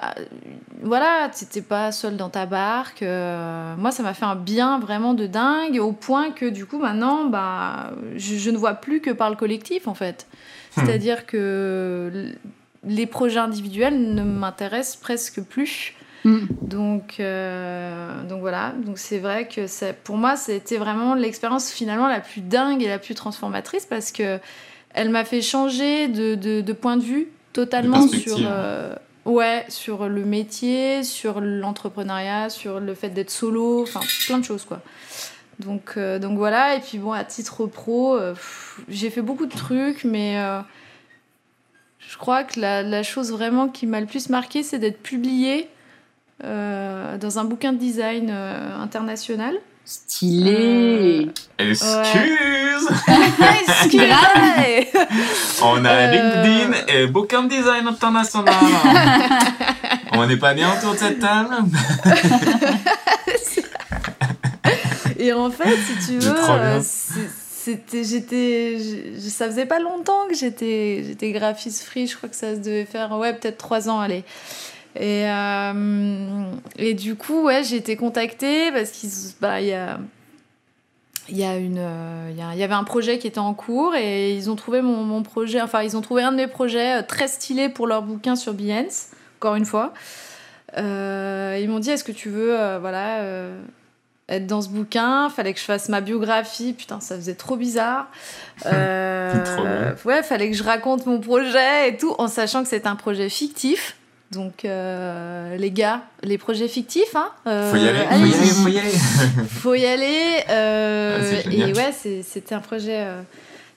voilà, 0.82 1.28
t'étais 1.36 1.62
pas 1.62 1.90
seul 1.90 2.16
dans 2.16 2.30
ta 2.30 2.46
barque. 2.46 3.02
euh, 3.02 3.74
moi, 3.76 3.90
ça 3.90 4.04
m'a 4.04 4.14
fait 4.14 4.24
un 4.24 4.36
bien 4.36 4.78
vraiment 4.78 5.14
de 5.14 5.26
dingue, 5.26 5.80
au 5.80 5.92
point 5.92 6.30
que 6.30 6.46
du 6.46 6.64
coup, 6.64 6.78
maintenant, 6.78 7.24
bah, 7.24 7.90
je, 8.14 8.36
je 8.36 8.50
ne 8.50 8.56
vois 8.56 8.74
plus 8.74 9.00
que 9.00 9.10
par 9.10 9.30
le 9.30 9.36
collectif, 9.36 9.88
en 9.88 9.94
fait. 9.94 10.28
Hmm. 10.76 10.82
C'est-à-dire 10.84 11.26
que 11.26 12.32
les 12.84 13.06
projets 13.06 13.40
individuels 13.40 14.14
ne 14.14 14.22
m'intéressent 14.22 14.96
presque 14.96 15.42
plus. 15.42 15.94
Mm. 16.28 16.46
Donc, 16.62 17.20
euh, 17.20 18.22
donc 18.24 18.40
voilà, 18.40 18.72
donc 18.84 18.98
c'est 18.98 19.18
vrai 19.18 19.48
que 19.48 19.66
ça- 19.66 19.92
pour 19.94 20.16
moi, 20.16 20.36
c'était 20.36 20.76
vraiment 20.76 21.14
l'expérience 21.14 21.70
finalement 21.70 22.08
la 22.08 22.20
plus 22.20 22.40
dingue 22.42 22.82
et 22.82 22.88
la 22.88 22.98
plus 22.98 23.14
transformatrice 23.14 23.86
parce 23.86 24.12
que 24.12 24.38
elle 24.94 25.10
m'a 25.10 25.24
fait 25.24 25.42
changer 25.42 26.08
de, 26.08 26.34
de- 26.34 26.60
de 26.60 26.72
point 26.72 26.96
de 26.96 27.02
vue 27.02 27.28
totalement 27.52 28.04
De 28.04 28.10
sur, 28.16 28.38
euh, 28.42 28.94
ouais, 29.24 29.64
sur 29.68 30.08
le 30.08 30.24
métier, 30.24 31.02
sur 31.02 31.40
l'entrepreneuriat, 31.40 32.50
sur 32.50 32.78
le 32.80 32.94
fait 32.94 33.10
d'être 33.10 33.30
solo, 33.30 33.82
enfin 33.82 34.00
plein 34.26 34.38
de 34.38 34.44
choses 34.44 34.64
quoi. 34.64 34.80
Donc, 35.60 35.94
euh, 35.96 36.18
donc 36.18 36.36
voilà, 36.38 36.76
et 36.76 36.80
puis 36.80 36.98
bon, 36.98 37.12
à 37.12 37.24
titre 37.24 37.66
pro, 37.66 38.14
euh, 38.16 38.34
j'ai 38.88 39.10
fait 39.10 39.22
beaucoup 39.22 39.46
de 39.46 39.54
trucs, 39.56 40.04
mais 40.04 40.38
euh, 40.38 40.60
je 41.98 42.16
crois 42.16 42.44
que 42.44 42.60
la, 42.60 42.82
la 42.82 43.02
chose 43.02 43.32
vraiment 43.32 43.68
qui 43.68 43.86
m'a 43.86 44.00
le 44.00 44.06
plus 44.06 44.28
marqué, 44.28 44.62
c'est 44.62 44.78
d'être 44.78 45.02
publiée 45.02 45.68
dans 46.42 47.38
un 47.38 47.44
bouquin 47.44 47.72
de 47.72 47.78
design 47.78 48.28
euh, 48.30 48.76
international. 48.82 49.54
Stylé 49.84 51.30
Excuse 51.58 52.88
Excusez 53.70 54.90
On 55.62 55.82
a 55.84 55.90
Euh. 55.90 56.12
LinkedIn 56.12 56.72
et 56.88 57.06
Bookham 57.06 57.48
Design 57.48 57.86
International. 57.88 58.54
On 60.12 60.26
n'est 60.26 60.36
pas 60.36 60.52
né 60.52 60.62
autour 60.66 60.92
de 60.92 60.98
cette 60.98 61.20
table 61.20 61.54
Et 65.18 65.32
en 65.32 65.50
fait, 65.50 65.76
si 65.76 66.06
tu 66.06 66.18
veux, 66.18 66.32
bien. 66.32 66.50
euh, 66.58 66.80
c'était, 66.82 68.04
j'étais, 68.04 68.78
je- 68.78 69.28
ça 69.28 69.46
faisait 69.46 69.66
pas 69.66 69.80
longtemps 69.80 70.26
que 70.28 70.34
j'étais, 70.36 71.02
j'étais 71.06 71.32
graphiste 71.32 71.82
free. 71.84 72.06
Je 72.06 72.16
crois 72.16 72.28
que 72.28 72.36
ça 72.36 72.54
se 72.54 72.60
devait 72.60 72.84
faire, 72.84 73.10
ouais, 73.18 73.34
peut-être 73.34 73.58
trois 73.58 73.88
ans, 73.88 74.00
allez. 74.00 74.24
Et, 74.96 75.28
euh, 75.28 76.50
et 76.76 76.94
du 76.94 77.14
coup, 77.14 77.44
ouais, 77.44 77.62
j'ai 77.62 77.76
été 77.76 77.96
contactée 77.96 78.72
parce 78.72 78.90
qu'il 78.90 79.10
bah, 79.40 79.60
y 79.60 79.72
a, 79.72 79.98
il 81.28 81.36
y 81.36 81.44
a 81.44 81.56
une, 81.56 81.78
euh, 81.78 82.30
il 82.30 82.58
y, 82.58 82.62
avait 82.62 82.74
un 82.74 82.84
projet 82.84 83.18
qui 83.18 83.26
était 83.26 83.38
en 83.38 83.54
cours 83.54 83.94
et 83.94 84.34
ils 84.34 84.50
ont 84.50 84.56
trouvé 84.56 84.80
mon, 84.80 85.04
mon 85.04 85.22
projet, 85.22 85.60
enfin, 85.60 85.82
ils 85.82 85.96
ont 85.96 86.00
trouvé 86.00 86.22
un 86.22 86.32
de 86.32 86.36
mes 86.36 86.46
projets 86.46 86.98
euh, 86.98 87.02
très 87.06 87.28
stylé 87.28 87.68
pour 87.68 87.86
leur 87.86 88.02
bouquin 88.02 88.34
sur 88.34 88.54
Behance, 88.54 89.08
encore 89.38 89.56
une 89.56 89.66
fois. 89.66 89.92
Euh, 90.76 91.58
ils 91.60 91.68
m'ont 91.68 91.80
dit, 91.80 91.90
est-ce 91.90 92.04
que 92.04 92.12
tu 92.12 92.30
veux, 92.30 92.58
euh, 92.58 92.78
voilà. 92.78 93.20
euh, 93.20 93.60
être 94.30 94.46
dans 94.46 94.60
ce 94.60 94.68
bouquin, 94.68 95.30
fallait 95.30 95.54
que 95.54 95.60
je 95.60 95.64
fasse 95.64 95.88
ma 95.88 96.02
biographie, 96.02 96.74
putain, 96.74 97.00
ça 97.00 97.16
faisait 97.16 97.34
trop 97.34 97.56
bizarre. 97.56 98.08
Ouais, 100.04 100.22
fallait 100.22 100.50
que 100.50 100.56
je 100.56 100.62
raconte 100.62 101.06
mon 101.06 101.20
projet 101.20 101.88
et 101.88 101.96
tout, 101.96 102.14
en 102.18 102.28
sachant 102.28 102.62
que 102.62 102.68
c'est 102.68 102.86
un 102.86 102.96
projet 102.96 103.28
fictif. 103.28 103.96
Donc, 104.30 104.64
euh, 104.66 105.56
les 105.56 105.70
gars, 105.70 106.02
les 106.22 106.36
projets 106.36 106.68
fictifs, 106.68 107.16
hein. 107.16 107.30
euh, 107.46 107.70
Faut 107.70 107.78
y 107.78 107.88
aller, 107.88 108.04
faut 108.04 108.18
y 108.26 108.28
aller, 108.34 108.42
faut 108.44 108.68
y 108.68 108.78
aller. 108.78 108.90
Faut 109.48 109.74
y 109.74 109.86
aller. 109.86 110.44
euh, 110.50 111.40
Ah, 111.46 111.50
et 111.50 111.72
ouais, 111.72 111.92
c'était 112.22 112.54
un 112.54 112.60
projet 112.60 112.98
euh, 113.06 113.22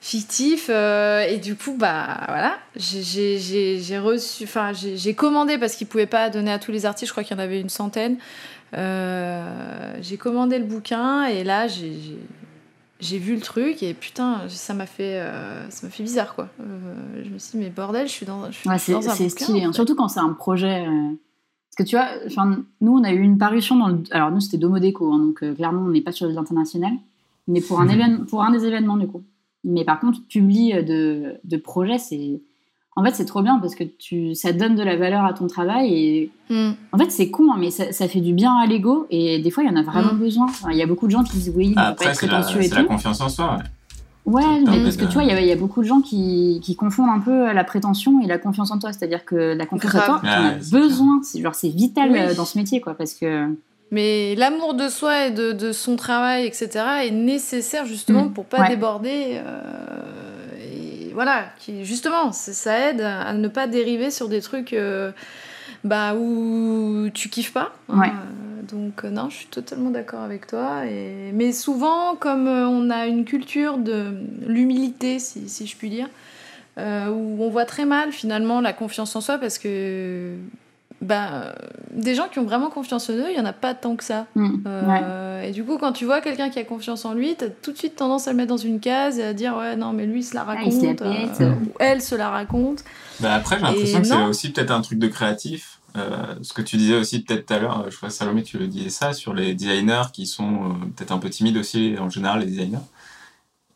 fictif. 0.02 0.66
euh, 0.68 1.22
et 1.26 1.38
du 1.38 1.56
coup, 1.56 1.74
bah 1.78 2.20
voilà, 2.28 2.58
j'ai- 2.76 3.02
j'ai 3.02 3.38
j'ai- 3.38 3.80
j'ai 3.80 3.98
reçu, 3.98 4.44
enfin, 4.44 4.72
j'ai 4.74 4.98
j'ai 4.98 5.14
commandé 5.14 5.56
parce 5.56 5.74
qu'ils 5.74 5.86
pouvaient 5.86 6.04
pas 6.06 6.28
donner 6.28 6.52
à 6.52 6.58
tous 6.58 6.70
les 6.72 6.84
artistes. 6.84 7.06
Je 7.08 7.12
crois 7.12 7.24
qu'il 7.24 7.34
y 7.36 7.40
en 7.40 7.42
avait 7.42 7.60
une 7.60 7.70
centaine. 7.70 8.16
Euh, 8.74 9.94
j'ai 10.02 10.16
commandé 10.16 10.58
le 10.58 10.64
bouquin 10.64 11.24
et 11.26 11.44
là, 11.44 11.66
j'ai 11.68 11.92
j'ai- 13.02 13.18
vu 13.18 13.34
le 13.34 13.40
truc 13.40 13.82
et 13.82 13.92
putain, 13.94 14.48
ça 14.48 14.72
m'a 14.74 14.86
fait, 14.86 15.20
euh, 15.20 15.68
ça 15.70 15.86
m'a 15.86 15.90
fait 15.92 16.02
bizarre 16.02 16.34
quoi. 16.34 16.48
Euh, 16.60 17.22
je 17.24 17.30
me 17.30 17.38
suis 17.38 17.58
dit 17.58 17.64
mais 17.64 17.70
bordel, 17.70 18.06
je 18.06 18.12
suis 18.12 18.26
dans, 18.26 18.46
je 18.50 18.56
suis 18.56 18.68
Ouais, 18.68 18.78
c'est 18.78 18.92
dans 18.92 19.08
un 19.08 19.14
c'est 19.14 19.28
stylé, 19.28 19.60
en 19.60 19.64
hein. 19.64 19.72
fait. 19.72 19.76
surtout 19.76 19.94
quand 19.94 20.08
c'est 20.08 20.20
un 20.20 20.32
projet. 20.32 20.86
euh, 20.86 21.10
Parce 21.76 21.76
que 21.78 21.82
tu 21.90 21.96
vois, 21.96 22.08
enfin, 22.26 22.64
nous, 22.80 22.92
on 22.98 23.04
a 23.04 23.12
eu 23.12 23.20
une 23.20 23.38
parution 23.38 23.76
dans 23.76 23.88
le. 23.88 24.02
Alors, 24.10 24.30
nous, 24.30 24.40
c'était 24.40 24.58
Domo 24.58 24.78
Déco, 24.78 25.12
hein, 25.12 25.18
donc 25.18 25.42
euh, 25.42 25.54
clairement, 25.54 25.82
on 25.82 25.88
n'est 25.90 26.00
pas 26.02 26.12
sur 26.12 26.26
l'international, 26.28 26.92
mais 27.48 27.60
pour 27.60 27.80
un, 27.80 27.88
événement, 27.88 28.24
pour 28.26 28.42
un 28.42 28.50
des 28.50 28.64
événements, 28.66 28.96
du 28.96 29.06
coup. 29.06 29.22
Mais 29.64 29.84
par 29.84 29.98
contre, 30.00 30.18
publie 30.28 30.72
de, 30.84 31.34
de 31.44 31.56
projets, 31.56 31.98
c'est. 31.98 32.40
En 32.94 33.02
fait, 33.04 33.14
c'est 33.14 33.24
trop 33.24 33.40
bien 33.40 33.58
parce 33.58 33.74
que 33.74 33.84
tu, 33.84 34.34
ça 34.34 34.52
donne 34.52 34.74
de 34.74 34.82
la 34.82 34.96
valeur 34.96 35.24
à 35.24 35.32
ton 35.32 35.46
travail 35.46 35.94
et 35.94 36.30
Hmm. 36.50 36.72
en 36.92 36.98
fait, 36.98 37.10
c'est 37.10 37.30
con, 37.30 37.50
hein, 37.50 37.56
mais 37.58 37.70
ça, 37.70 37.90
ça 37.92 38.06
fait 38.06 38.20
du 38.20 38.34
bien 38.34 38.54
à 38.58 38.66
l'ego 38.66 39.06
et 39.10 39.38
des 39.38 39.50
fois, 39.50 39.62
il 39.62 39.70
y 39.70 39.72
en 39.72 39.76
a 39.76 39.82
vraiment 39.82 40.12
Mm. 40.12 40.18
besoin. 40.18 40.44
Enfin, 40.44 40.68
Il 40.72 40.76
y 40.76 40.82
a 40.82 40.86
beaucoup 40.86 41.06
de 41.06 41.12
gens 41.12 41.22
qui 41.24 41.32
disent 41.38 41.52
oui, 41.56 41.72
pas 41.74 41.80
Après, 41.88 42.08
être 42.10 42.20
c'est 42.20 42.26
la, 42.26 42.40
et 42.40 42.42
c'est 42.68 42.74
la 42.74 42.82
tout. 42.82 42.88
confiance 42.88 43.20
en 43.22 43.30
soi. 43.30 43.58
ouais. 44.26 44.42
Mais 44.66 44.82
parce 44.82 44.96
que 44.98 45.02
de- 45.04 45.06
tu 45.06 45.14
vois, 45.14 45.22
il 45.24 45.28
y 45.30 45.32
a- 45.32 45.40
y, 45.40 45.50
a 45.52 45.56
beaucoup 45.56 45.80
de 45.80 45.86
gens 45.86 46.02
qui, 46.02 46.60
qui 46.62 46.76
confondent 46.76 47.08
un 47.08 47.20
peu 47.20 47.50
la 47.54 47.64
prétention 47.64 48.20
et 48.22 48.26
la 48.26 48.36
confiance 48.36 48.70
en 48.70 48.78
toi. 48.78 48.92
C'est-à-dire 48.92 49.24
que 49.24 49.54
la 49.54 49.64
confiance 49.64 49.94
en 49.94 50.04
toi, 50.04 50.20
Ouais, 50.22 50.28
as 50.28 50.54
c'est 50.60 50.70
besoin. 50.78 51.20
C'est 51.22 51.40
genre, 51.40 51.54
c'est 51.54 51.70
vital 51.70 52.10
Oui. 52.12 52.18
euh, 52.20 52.34
dans 52.34 52.44
ce 52.44 52.58
métier, 52.58 52.82
quoi. 52.82 52.92
Parce 52.92 53.14
que. 53.14 53.46
Mais 53.90 54.34
l'amour 54.36 54.74
de 54.74 54.88
soi 54.88 55.28
et 55.28 55.30
de, 55.30 55.52
de 55.52 55.72
son 55.72 55.96
travail, 55.96 56.44
etc., 56.46 56.68
est 57.06 57.10
nécessaire 57.10 57.86
justement 57.86 58.26
Mm. 58.26 58.32
pour 58.34 58.44
pas 58.44 58.60
Ouais. 58.60 58.68
déborder. 58.68 59.40
euh, 59.46 59.60
voilà, 61.12 61.46
qui, 61.58 61.84
justement, 61.84 62.32
ça- 62.32 62.78
aide 62.90 63.00
à 63.00 63.32
ne 63.34 63.48
pas 63.48 63.66
dériver 63.66 64.10
sur 64.10 64.28
des 64.28 64.40
trucs 64.40 64.72
euh, 64.72 65.12
bah, 65.84 66.14
où 66.14 67.08
tu 67.14 67.28
kiffes 67.28 67.52
pas. 67.52 67.72
hein. 67.88 67.98
Ouais. 68.00 68.08
Euh, 68.08 68.62
Donc, 68.72 69.04
euh, 69.04 69.10
non, 69.10 69.28
je 69.28 69.36
suis 69.36 69.46
totalement 69.46 69.90
d'accord 69.90 70.20
avec 70.22 70.46
toi. 70.46 70.86
Et... 70.86 71.30
Mais 71.32 71.52
souvent, 71.52 72.16
comme 72.16 72.46
on 72.48 72.90
a 72.90 73.06
une 73.06 73.24
culture 73.24 73.76
de 73.78 74.14
l'humilité, 74.46 75.18
si, 75.18 75.48
si 75.48 75.66
je 75.66 75.76
puis 75.76 75.90
dire, 75.90 76.08
euh, 76.78 77.08
où 77.08 77.42
on 77.42 77.50
voit 77.50 77.66
très 77.66 77.84
mal 77.84 78.12
finalement 78.12 78.60
la 78.62 78.72
confiance 78.72 79.14
en 79.14 79.20
soi 79.20 79.36
parce 79.38 79.58
que 79.58 80.34
bah, 81.02 81.54
des 81.92 82.14
gens 82.14 82.28
qui 82.28 82.38
ont 82.38 82.44
vraiment 82.44 82.70
confiance 82.70 83.10
en 83.10 83.14
eux, 83.14 83.26
il 83.30 83.36
y 83.36 83.40
en 83.40 83.44
a 83.44 83.52
pas 83.52 83.74
tant 83.74 83.96
que 83.96 84.04
ça. 84.04 84.26
Mm. 84.34 84.48
Ouais. 84.64 85.00
Euh, 85.04 85.42
Et 85.42 85.50
du 85.50 85.64
coup, 85.64 85.76
quand 85.76 85.92
tu 85.92 86.04
vois 86.04 86.20
quelqu'un 86.20 86.48
qui 86.48 86.58
a 86.58 86.64
confiance 86.64 87.04
en 87.04 87.12
lui, 87.12 87.34
t'as 87.36 87.48
tout 87.48 87.72
de 87.72 87.76
suite 87.78 87.96
tendance 87.96 88.28
à 88.28 88.30
le 88.30 88.36
mettre 88.36 88.50
dans 88.50 88.56
une 88.56 88.80
case 88.80 89.18
et 89.18 89.24
à 89.24 89.34
dire 89.34 89.56
ouais 89.56 89.76
non 89.76 89.92
mais 89.92 90.06
lui 90.06 90.20
il 90.20 90.24
se 90.24 90.34
la 90.34 90.42
Ah, 90.42 90.54
raconte, 90.54 90.72
se 90.72 91.02
la 91.04 91.48
euh, 91.48 91.50
ou 91.54 91.72
elle 91.80 92.00
se 92.00 92.14
la 92.14 92.30
raconte. 92.30 92.84
Bah 93.20 93.34
après, 93.34 93.56
j'ai 93.58 93.62
l'impression 93.64 94.00
que 94.00 94.06
c'est 94.06 94.22
aussi 94.22 94.50
peut-être 94.52 94.70
un 94.70 94.80
truc 94.80 94.98
de 94.98 95.08
créatif. 95.08 95.80
Euh, 95.96 96.36
ce 96.40 96.54
que 96.54 96.62
tu 96.62 96.76
disais 96.78 96.94
aussi 96.96 97.22
peut-être 97.22 97.44
tout 97.46 97.52
à 97.54 97.58
l'heure, 97.58 97.80
euh, 97.80 97.90
je 97.90 97.96
crois 97.98 98.08
que 98.08 98.14
Salomé, 98.14 98.42
tu 98.42 98.56
le 98.56 98.66
disais 98.66 98.88
ça, 98.88 99.12
sur 99.12 99.34
les 99.34 99.52
designers 99.54 100.04
qui 100.12 100.26
sont 100.26 100.70
euh, 100.70 100.72
peut-être 100.96 101.12
un 101.12 101.18
peu 101.18 101.28
timides 101.28 101.58
aussi, 101.58 101.96
en 102.00 102.08
général, 102.08 102.40
les 102.40 102.46
designers. 102.46 102.78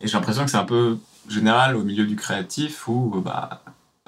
Et 0.00 0.06
j'ai 0.06 0.14
l'impression 0.16 0.44
que 0.44 0.50
c'est 0.50 0.56
un 0.56 0.64
peu 0.64 0.96
général 1.28 1.76
au 1.76 1.82
milieu 1.82 2.06
du 2.06 2.16
créatif 2.16 2.88
où, 2.88 3.12
euh, 3.16 3.20
bah, 3.20 3.60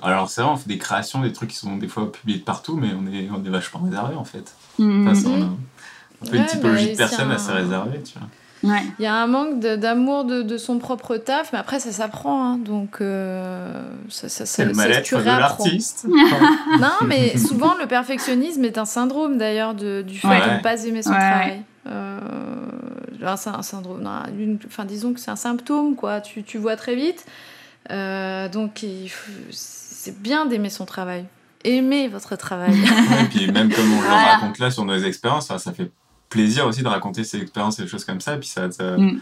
alors 0.03 0.28
c'est 0.30 0.40
vrai, 0.42 0.51
on 0.51 0.57
fait 0.57 0.68
des 0.68 0.78
créations, 0.78 1.20
des 1.20 1.32
trucs 1.32 1.51
qui 1.51 1.57
sont 1.57 1.76
des 1.76 1.88
fois 1.88 2.11
publiés 2.12 2.38
de 2.38 2.44
partout, 2.44 2.76
mais 2.76 2.88
on 2.94 3.07
est, 3.12 3.28
on 3.30 3.44
est 3.44 3.51
vachement 3.51 3.80
réservé 3.84 4.14
en 4.16 4.24
fait. 4.24 4.55
Mm, 4.78 5.09
Enfin, 5.09 5.20
on 5.30 6.26
a 6.26 6.30
peu 6.30 6.36
une 6.36 6.46
typologie 6.46 6.86
mais 6.86 6.92
de 6.92 6.96
personnes 6.96 7.30
assez 7.30 7.51
un- 7.51 7.55
réservée, 7.55 8.03
tu 8.03 8.18
vois. 8.18 8.28
Ouais. 8.64 8.82
Il 8.99 9.05
y 9.05 9.07
a 9.07 9.14
un 9.14 9.28
manque 9.28 9.61
d'amour 9.61 10.24
de, 10.24 10.42
de 10.42 10.57
son 10.59 10.78
propre 10.78 11.16
taf, 11.16 11.53
mais 11.53 11.61
après 11.61 11.78
ça 11.78 11.92
s'apprend, 11.92 12.44
hein, 12.44 12.59
donc 12.59 13.01
euh, 13.01 13.72
ça, 14.09 14.28
ça, 14.28 14.44
ça, 14.44 14.46
C'est 14.46 14.64
le 14.64 14.74
ça, 14.74 15.01
tu 15.01 15.14
de 15.14 15.20
l'artiste. 15.22 16.07
Non, 16.80 17.07
mais 17.07 17.38
souvent 17.38 17.76
le 17.80 17.86
perfectionnisme 17.86 18.64
est 18.64 18.76
un 18.78 18.84
syndrome 18.84 19.38
d'ailleurs 19.38 19.74
de- 19.74 20.03
du 20.03 20.18
fait 20.18 20.26
Ouais. 20.26 20.40
de 20.51 20.57
ne 20.57 20.61
pas 20.62 20.84
aimer 20.84 21.03
son 21.05 21.11
Ouais, 21.11 21.18
travail. 21.18 21.62
Euh, 21.86 22.18
c'est 23.36 23.51
un 23.51 23.62
syndrome. 23.62 24.03
non, 24.03 24.22
une- 24.36 24.59
enfin, 24.66 24.84
disons 24.84 25.12
que 25.12 25.20
c'est 25.20 25.30
un 25.30 25.36
symptôme, 25.36 25.94
quoi. 25.94 26.20
Tu, 26.20 26.42
tu 26.42 26.59
vois 26.59 26.74
très 26.76 26.96
vite. 26.96 27.26
Euh, 27.90 28.49
donc, 28.49 28.82
il 28.82 29.09
faut- 29.09 29.30
c'est 29.99 30.22
bien 30.22 30.46
d'aimer 30.46 30.70
son 30.70 30.84
travail. 30.86 31.24
Aimez 31.64 32.07
votre 32.09 32.36
travail. 32.36 32.72
Ouais, 33.11 33.24
et 33.24 33.28
puis 33.28 33.51
même 33.51 33.68
comme 33.72 33.92
on 33.92 34.01
le 34.01 34.07
Voilà. 34.07 34.34
raconte 34.36 34.59
là 34.61 34.70
sur 34.70 34.84
nos 34.84 34.96
expériences, 34.96 35.49
ça 35.49 35.72
fait 35.72 35.90
plaisir 36.28 36.66
aussi 36.66 36.82
de 36.82 36.88
raconter 36.88 37.24
ses 37.24 37.40
expériences 37.40 37.78
et 37.80 37.82
des 37.82 37.88
choses 37.88 38.05
comme 38.05 38.20
ça, 38.20 38.34
et 38.34 38.38
puis 38.38 38.49
ça 38.49 38.68
te, 38.68 38.96
Mm. 38.96 39.20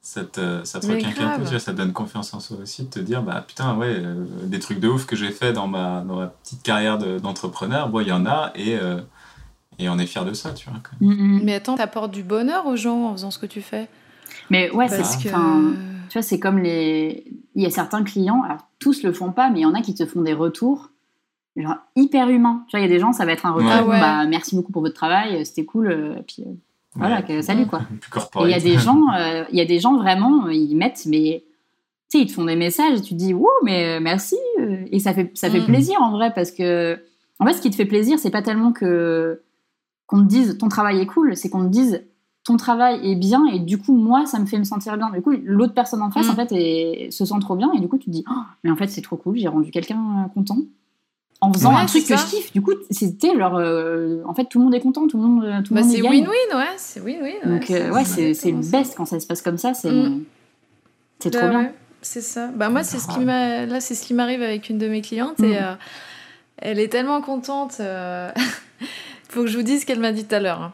ça 0.00 0.24
te, 0.24 0.64
ça 0.64 0.80
te 0.80 0.86
un 0.86 0.88
peu, 0.90 1.20
grave. 1.20 1.42
tu 1.44 1.50
vois, 1.50 1.58
ça 1.58 1.72
te 1.72 1.76
donne 1.76 1.92
confiance 1.92 2.32
en 2.32 2.40
soi 2.40 2.56
aussi, 2.62 2.84
de 2.84 2.88
te 2.88 3.00
dire, 3.00 3.22
bah 3.22 3.44
putain, 3.46 3.76
ouais, 3.76 3.88
euh, 3.94 4.24
des 4.44 4.58
trucs 4.60 4.80
de 4.80 4.88
ouf 4.88 5.04
que 5.06 5.16
j'ai 5.16 5.32
fait 5.32 5.52
dans 5.52 5.66
ma, 5.66 6.00
dans 6.00 6.16
ma 6.16 6.26
petite 6.28 6.62
carrière 6.62 6.96
de- 6.98 7.18
d'entrepreneur, 7.18 7.88
bon, 7.90 8.00
il 8.00 8.08
y 8.08 8.12
en 8.12 8.24
a, 8.26 8.52
et, 8.54 8.76
euh, 8.78 9.00
et 9.78 9.88
on 9.90 9.98
est 9.98 10.06
fier 10.06 10.24
de 10.24 10.32
ça, 10.32 10.52
tu 10.52 10.70
vois. 10.70 10.78
Mm, 11.00 11.12
mm. 11.12 11.40
mais 11.44 11.54
attends, 11.54 11.76
t'apportes 11.76 12.12
du 12.12 12.22
bonheur 12.22 12.66
aux 12.66 12.76
gens 12.76 13.04
en 13.08 13.12
faisant 13.12 13.30
ce 13.30 13.38
que 13.38 13.46
tu 13.46 13.60
fais? 13.60 13.88
Mais 14.50 14.70
ouais, 14.70 14.88
Parce 14.88 15.16
c'est 15.18 15.28
que. 15.28 15.34
Tu 16.08 16.12
vois, 16.12 16.22
c'est 16.22 16.38
comme 16.38 16.58
les. 16.58 17.24
Il 17.54 17.62
y 17.62 17.66
a 17.66 17.70
certains 17.70 18.04
clients, 18.04 18.42
alors 18.42 18.60
tous 18.78 19.02
le 19.02 19.12
font 19.12 19.32
pas, 19.32 19.50
mais 19.50 19.60
il 19.60 19.62
y 19.62 19.66
en 19.66 19.74
a 19.74 19.80
qui 19.80 19.94
te 19.94 20.06
font 20.06 20.22
des 20.22 20.34
retours, 20.34 20.90
genre 21.56 21.76
hyper 21.96 22.28
humains. 22.28 22.64
Tu 22.68 22.76
vois, 22.76 22.80
il 22.80 22.88
y 22.88 22.90
a 22.90 22.94
des 22.94 23.00
gens, 23.00 23.12
ça 23.12 23.24
va 23.24 23.32
être 23.32 23.44
un 23.46 23.52
retour, 23.52 23.88
Ouais. 23.88 23.98
Ah 24.00 24.22
bah 24.22 24.26
merci 24.28 24.54
beaucoup 24.54 24.70
pour 24.72 24.82
votre 24.82 24.94
travail, 24.94 25.44
c'était 25.44 25.64
cool, 25.64 25.88
euh, 25.88 26.14
puis 26.26 26.42
euh, 26.46 26.50
voilà, 26.94 27.22
Ouais, 27.28 27.42
salut 27.42 27.66
quoi. 27.66 27.80
il 28.44 28.50
y 28.50 28.54
a 28.54 28.60
des 28.60 28.78
gens, 28.78 29.00
euh, 29.18 29.44
il 29.50 29.58
y 29.58 29.60
a 29.60 29.64
des 29.64 29.80
gens 29.80 29.96
vraiment, 29.96 30.48
ils 30.48 30.76
mettent, 30.76 31.06
mais 31.06 31.42
tu 32.08 32.18
sais, 32.18 32.24
ils 32.24 32.28
te 32.28 32.32
font 32.32 32.44
des 32.44 32.54
messages 32.56 32.98
et 32.98 33.02
tu 33.02 33.14
te 33.14 33.18
dis, 33.18 33.34
wow, 33.34 33.48
mais 33.64 33.96
euh, 33.96 34.00
merci. 34.00 34.36
euh, 34.60 34.84
Et 34.92 35.00
ça 35.00 35.12
fait, 35.12 35.32
ça 35.34 35.50
fait 35.50 35.60
Mm. 35.60 35.64
plaisir 35.66 36.00
en 36.00 36.12
vrai 36.12 36.32
parce 36.34 36.52
que, 36.52 36.98
en 37.40 37.46
fait, 37.46 37.54
ce 37.54 37.60
qui 37.60 37.70
te 37.70 37.74
fait 37.76 37.84
plaisir, 37.86 38.18
c'est 38.20 38.30
pas 38.30 38.42
tellement 38.42 38.72
que 38.72 39.42
qu'on 40.06 40.20
te 40.22 40.28
dise 40.28 40.56
ton 40.56 40.68
travail 40.68 41.00
est 41.00 41.06
cool, 41.06 41.36
c'est 41.36 41.48
qu'on 41.50 41.64
te 41.64 41.70
dise 41.70 42.04
ton 42.46 42.56
travail 42.56 43.00
est 43.02 43.16
bien 43.16 43.44
et 43.52 43.58
du 43.58 43.76
coup, 43.76 43.94
moi, 43.96 44.24
ça 44.24 44.38
me 44.38 44.46
fait 44.46 44.58
me 44.58 44.64
sentir 44.64 44.96
bien. 44.96 45.10
Du 45.10 45.20
coup, 45.20 45.32
l'autre 45.44 45.74
personne 45.74 46.00
en 46.00 46.10
face, 46.10 46.26
Mm. 46.28 46.30
en 46.30 46.34
fait, 46.36 46.52
est- 46.52 47.10
se 47.10 47.24
sent 47.24 47.34
trop 47.40 47.56
bien 47.56 47.72
et 47.72 47.80
du 47.80 47.88
coup, 47.88 47.98
tu 47.98 48.06
te 48.06 48.10
dis, 48.10 48.24
Oh, 48.30 48.34
mais 48.62 48.70
en 48.70 48.76
fait, 48.76 48.86
c'est 48.88 49.02
trop 49.02 49.16
cool, 49.16 49.36
j'ai 49.36 49.48
rendu 49.48 49.70
quelqu'un 49.70 49.98
euh, 50.24 50.28
content. 50.32 50.58
En 51.42 51.52
faisant 51.52 51.74
Ouais, 51.74 51.80
un 51.82 51.86
truc 51.86 52.06
que 52.06 52.16
je 52.16 52.24
kiffe, 52.26 52.52
du 52.52 52.62
coup, 52.62 52.72
c'était 52.90 53.36
genre, 53.36 53.56
euh, 53.56 54.22
en 54.26 54.32
fait, 54.32 54.46
tout 54.46 54.58
le 54.58 54.64
monde 54.64 54.74
est 54.74 54.80
content, 54.80 55.06
tout 55.06 55.18
le 55.18 55.24
monde, 55.24 55.62
tout 55.64 55.74
le 55.74 55.80
Bah, 55.82 55.86
c'est 55.86 56.00
win-win, 56.00 56.56
ouais. 56.56 56.64
C'est 56.78 57.00
win-win. 57.00 57.46
Donc, 57.46 57.70
euh, 57.70 57.90
ouais, 57.92 58.04
c'est 58.06 58.32
c'est 58.32 58.52
le 58.52 58.60
best 58.62 58.94
quand 58.96 59.04
ça 59.04 59.20
se 59.20 59.26
passe 59.26 59.42
comme 59.42 59.58
ça. 59.58 59.74
C'est 59.74 59.90
Mm. 59.92 60.24
c'est 61.18 61.30
Bah 61.32 61.38
trop 61.40 61.48
bien. 61.50 61.60
ouais, 61.64 61.74
c'est 62.00 62.22
ça. 62.22 62.48
Bah 62.56 62.70
moi, 62.70 62.84
c'est 62.84 62.98
ce 62.98 63.06
qui 63.08 63.20
m'a. 63.20 63.66
Là, 63.66 63.80
c'est 63.80 63.94
ce 63.94 64.06
qui 64.06 64.14
m'arrive 64.14 64.40
avec 64.40 64.70
une 64.70 64.78
de 64.78 64.88
mes 64.88 65.02
clientes 65.02 65.38
Mm. 65.40 65.44
et 65.44 65.58
euh, 65.62 65.74
elle 66.58 66.78
est 66.78 66.88
tellement 66.88 67.20
contente. 67.20 67.80
Faut 69.28 69.42
que 69.42 69.46
je 69.48 69.56
vous 69.58 69.62
dise 69.64 69.80
ce 69.82 69.86
qu'elle 69.86 70.00
m'a 70.00 70.12
dit 70.12 70.24
tout 70.24 70.34
à 70.34 70.40
l'heure. 70.40 70.72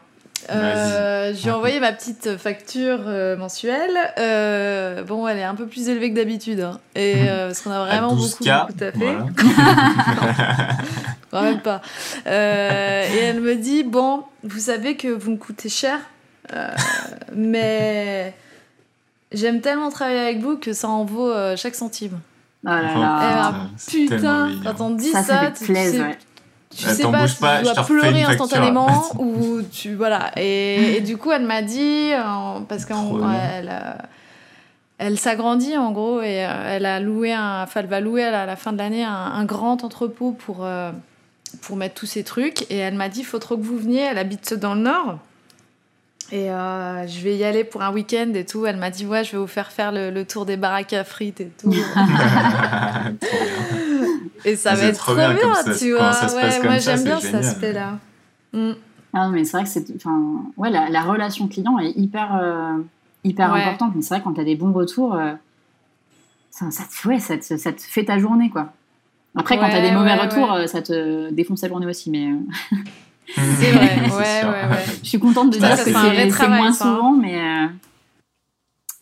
Euh, 0.51 1.33
je 1.33 1.41
lui 1.41 1.49
ai 1.49 1.51
envoyé 1.51 1.79
ma 1.79 1.91
petite 1.93 2.37
facture 2.37 2.99
euh, 3.07 3.35
mensuelle. 3.37 3.97
Euh, 4.17 5.03
bon, 5.03 5.27
elle 5.27 5.37
est 5.39 5.43
un 5.43 5.55
peu 5.55 5.65
plus 5.67 5.89
élevée 5.89 6.11
que 6.11 6.15
d'habitude. 6.15 6.59
hein. 6.61 6.79
Et 6.95 7.15
euh, 7.29 7.47
parce 7.47 7.61
qu'on 7.61 7.71
a 7.71 7.79
À 7.81 7.85
vraiment 7.85 8.13
beaucoup, 8.15 8.43
12K, 8.43 8.61
beaucoup 8.61 8.73
taffé. 8.73 8.97
voilà. 8.99 9.25
Quand 11.31 11.41
même 11.41 11.61
pas. 11.61 11.81
Euh, 12.27 13.03
et 13.13 13.17
elle 13.19 13.39
me 13.41 13.55
dit 13.55 13.83
Bon, 13.83 14.23
vous 14.43 14.59
savez 14.59 14.95
que 14.97 15.07
vous 15.07 15.31
me 15.31 15.37
coûtez 15.37 15.69
cher, 15.69 15.99
euh, 16.53 16.67
mais 17.35 18.35
j'aime 19.31 19.61
tellement 19.61 19.89
travailler 19.89 20.19
avec 20.19 20.39
vous 20.41 20.57
que 20.57 20.73
ça 20.73 20.89
en 20.89 21.05
vaut 21.05 21.31
euh, 21.31 21.55
chaque 21.55 21.75
centime. 21.75 22.19
Oh 22.65 22.69
là 22.69 22.81
Eh 22.93 22.99
là. 22.99 23.51
ben, 23.51 23.69
C'est 23.77 24.05
tellement 24.07 24.47
Putain, 24.47 24.71
quand 24.77 24.81
on 24.85 24.89
dit 24.91 25.09
ça, 25.11 25.23
ça, 25.23 25.39
ça 25.41 25.51
tu, 25.57 25.65
fait 25.65 25.73
plaisir. 25.73 25.91
sais, 25.91 25.99
ouais. 26.07 26.17
Tu 26.75 26.85
sais 26.85 27.03
pas 27.03 27.21
bouges 27.21 27.33
si 27.33 27.39
pas, 27.39 27.59
tu 27.59 27.63
dois 27.63 27.83
pleurer 27.83 28.23
instantanément 28.23 29.03
ou 29.19 29.61
tu 29.71 29.95
voilà. 29.95 30.31
Et, 30.37 30.97
et 30.97 31.01
du 31.01 31.17
coup, 31.17 31.31
elle 31.31 31.45
m'a 31.45 31.61
dit 31.61 32.11
parce 32.67 32.85
qu'elle 32.85 32.97
elle, 32.97 33.69
euh, 33.71 33.93
elle 34.97 35.19
s'agrandit 35.19 35.77
en 35.77 35.91
gros 35.91 36.21
et 36.21 36.45
euh, 36.45 36.75
elle 36.75 36.85
a 36.85 36.99
loué 36.99 37.33
un, 37.33 37.63
enfin, 37.63 37.81
elle 37.81 37.87
va 37.87 37.99
louer 37.99 38.23
à 38.23 38.45
la, 38.45 38.55
fin 38.55 38.73
de 38.73 38.77
l'année 38.77 39.03
un, 39.03 39.11
un 39.11 39.45
grand 39.45 39.83
entrepôt 39.83 40.31
pour 40.31 40.59
euh, 40.61 40.91
pour 41.61 41.75
mettre 41.75 41.95
tous 41.95 42.05
ces 42.05 42.23
trucs. 42.23 42.69
Et 42.71 42.77
elle 42.77 42.95
m'a 42.95 43.09
dit, 43.09 43.19
il 43.19 43.25
faut 43.25 43.39
trop 43.39 43.57
que 43.57 43.63
vous 43.63 43.77
veniez. 43.77 44.01
Elle 44.01 44.17
habite 44.17 44.53
dans 44.53 44.75
le 44.75 44.81
nord. 44.81 45.19
Et 46.31 46.49
euh, 46.49 47.05
je 47.05 47.19
vais 47.19 47.35
y 47.35 47.43
aller 47.43 47.63
pour 47.63 47.81
un 47.81 47.91
week-end 47.91 48.31
et 48.33 48.45
tout. 48.45 48.65
Elle 48.65 48.77
m'a 48.77 48.89
dit, 48.89 49.05
ouais, 49.05 49.23
je 49.23 49.33
vais 49.33 49.37
vous 49.37 49.47
faire 49.47 49.71
faire 49.71 49.91
le, 49.91 50.09
le 50.09 50.25
tour 50.25 50.45
des 50.45 50.57
baraques 50.57 50.93
à 50.93 51.03
frites 51.03 51.41
et 51.41 51.51
tout. 51.59 51.69
Et 54.45 54.55
ça 54.55 54.75
va 54.75 54.83
être 54.85 54.97
trop 54.97 55.15
bien 55.15 55.33
bien, 55.33 55.41
comme 55.41 55.53
ça- 55.73 55.75
tu 55.77 55.91
vois. 55.93 56.13
ça 56.13 56.27
se 56.29 56.35
ouais, 56.35 56.41
passe 56.41 56.57
comme 56.59 56.67
moi 56.69 56.77
j'aime 56.79 57.03
bien 57.03 57.19
génial. 57.19 57.43
cet 57.43 57.51
aspect-là. 57.53 57.99
Mm. 58.53 58.71
Ah 59.13 59.25
non, 59.27 59.29
mais 59.31 59.43
c'est 59.45 59.57
vrai 59.57 59.63
que 59.63 59.69
c'est, 59.69 59.85
enfin, 59.95 60.19
ouais, 60.57 60.69
la, 60.71 60.89
la 60.89 61.01
relation 61.03 61.47
client 61.47 61.77
est 61.79 61.91
hyper, 61.91 62.35
euh, 62.41 62.77
hyper 63.23 63.51
Ouais. 63.53 63.61
importante. 63.61 63.93
Mais 63.95 64.01
c'est 64.01 64.15
vrai 64.15 64.23
quand 64.23 64.33
t'as 64.33 64.43
des 64.43 64.55
bons 64.55 64.71
retours, 64.73 65.13
euh, 65.15 65.33
ça, 66.49 66.69
ça 66.71 66.83
te, 66.83 67.07
ouais, 67.07 67.19
ça 67.19 67.37
te, 67.37 67.57
ça 67.57 67.71
te 67.71 67.81
fait 67.81 68.05
ta 68.05 68.17
journée, 68.19 68.49
quoi. 68.49 68.73
Après, 69.35 69.57
quand 69.57 69.69
t'as 69.69 69.81
des 69.81 69.91
mauvais 69.91 70.11
ouais, 70.13 70.19
retours, 70.19 70.51
ouais. 70.53 70.61
euh, 70.63 70.67
ça 70.67 70.81
te 70.81 71.31
défonce 71.31 71.61
la 71.63 71.67
journée 71.69 71.85
aussi. 71.87 72.09
Mais 72.11 72.27
euh, 72.27 72.75
C'est 73.59 73.71
vrai, 73.71 73.99
ouais, 74.09 74.09
ouais, 74.09 74.69
ouais. 74.69 74.85
je 75.03 75.09
suis 75.09 75.19
contente 75.19 75.51
de 75.51 75.57
dire 75.57 75.69
que 75.75 75.83
c'est, 75.83 75.91
moins 75.91 76.67
hein. 76.67 76.73
souvent, 76.73 77.11
mais. 77.13 77.39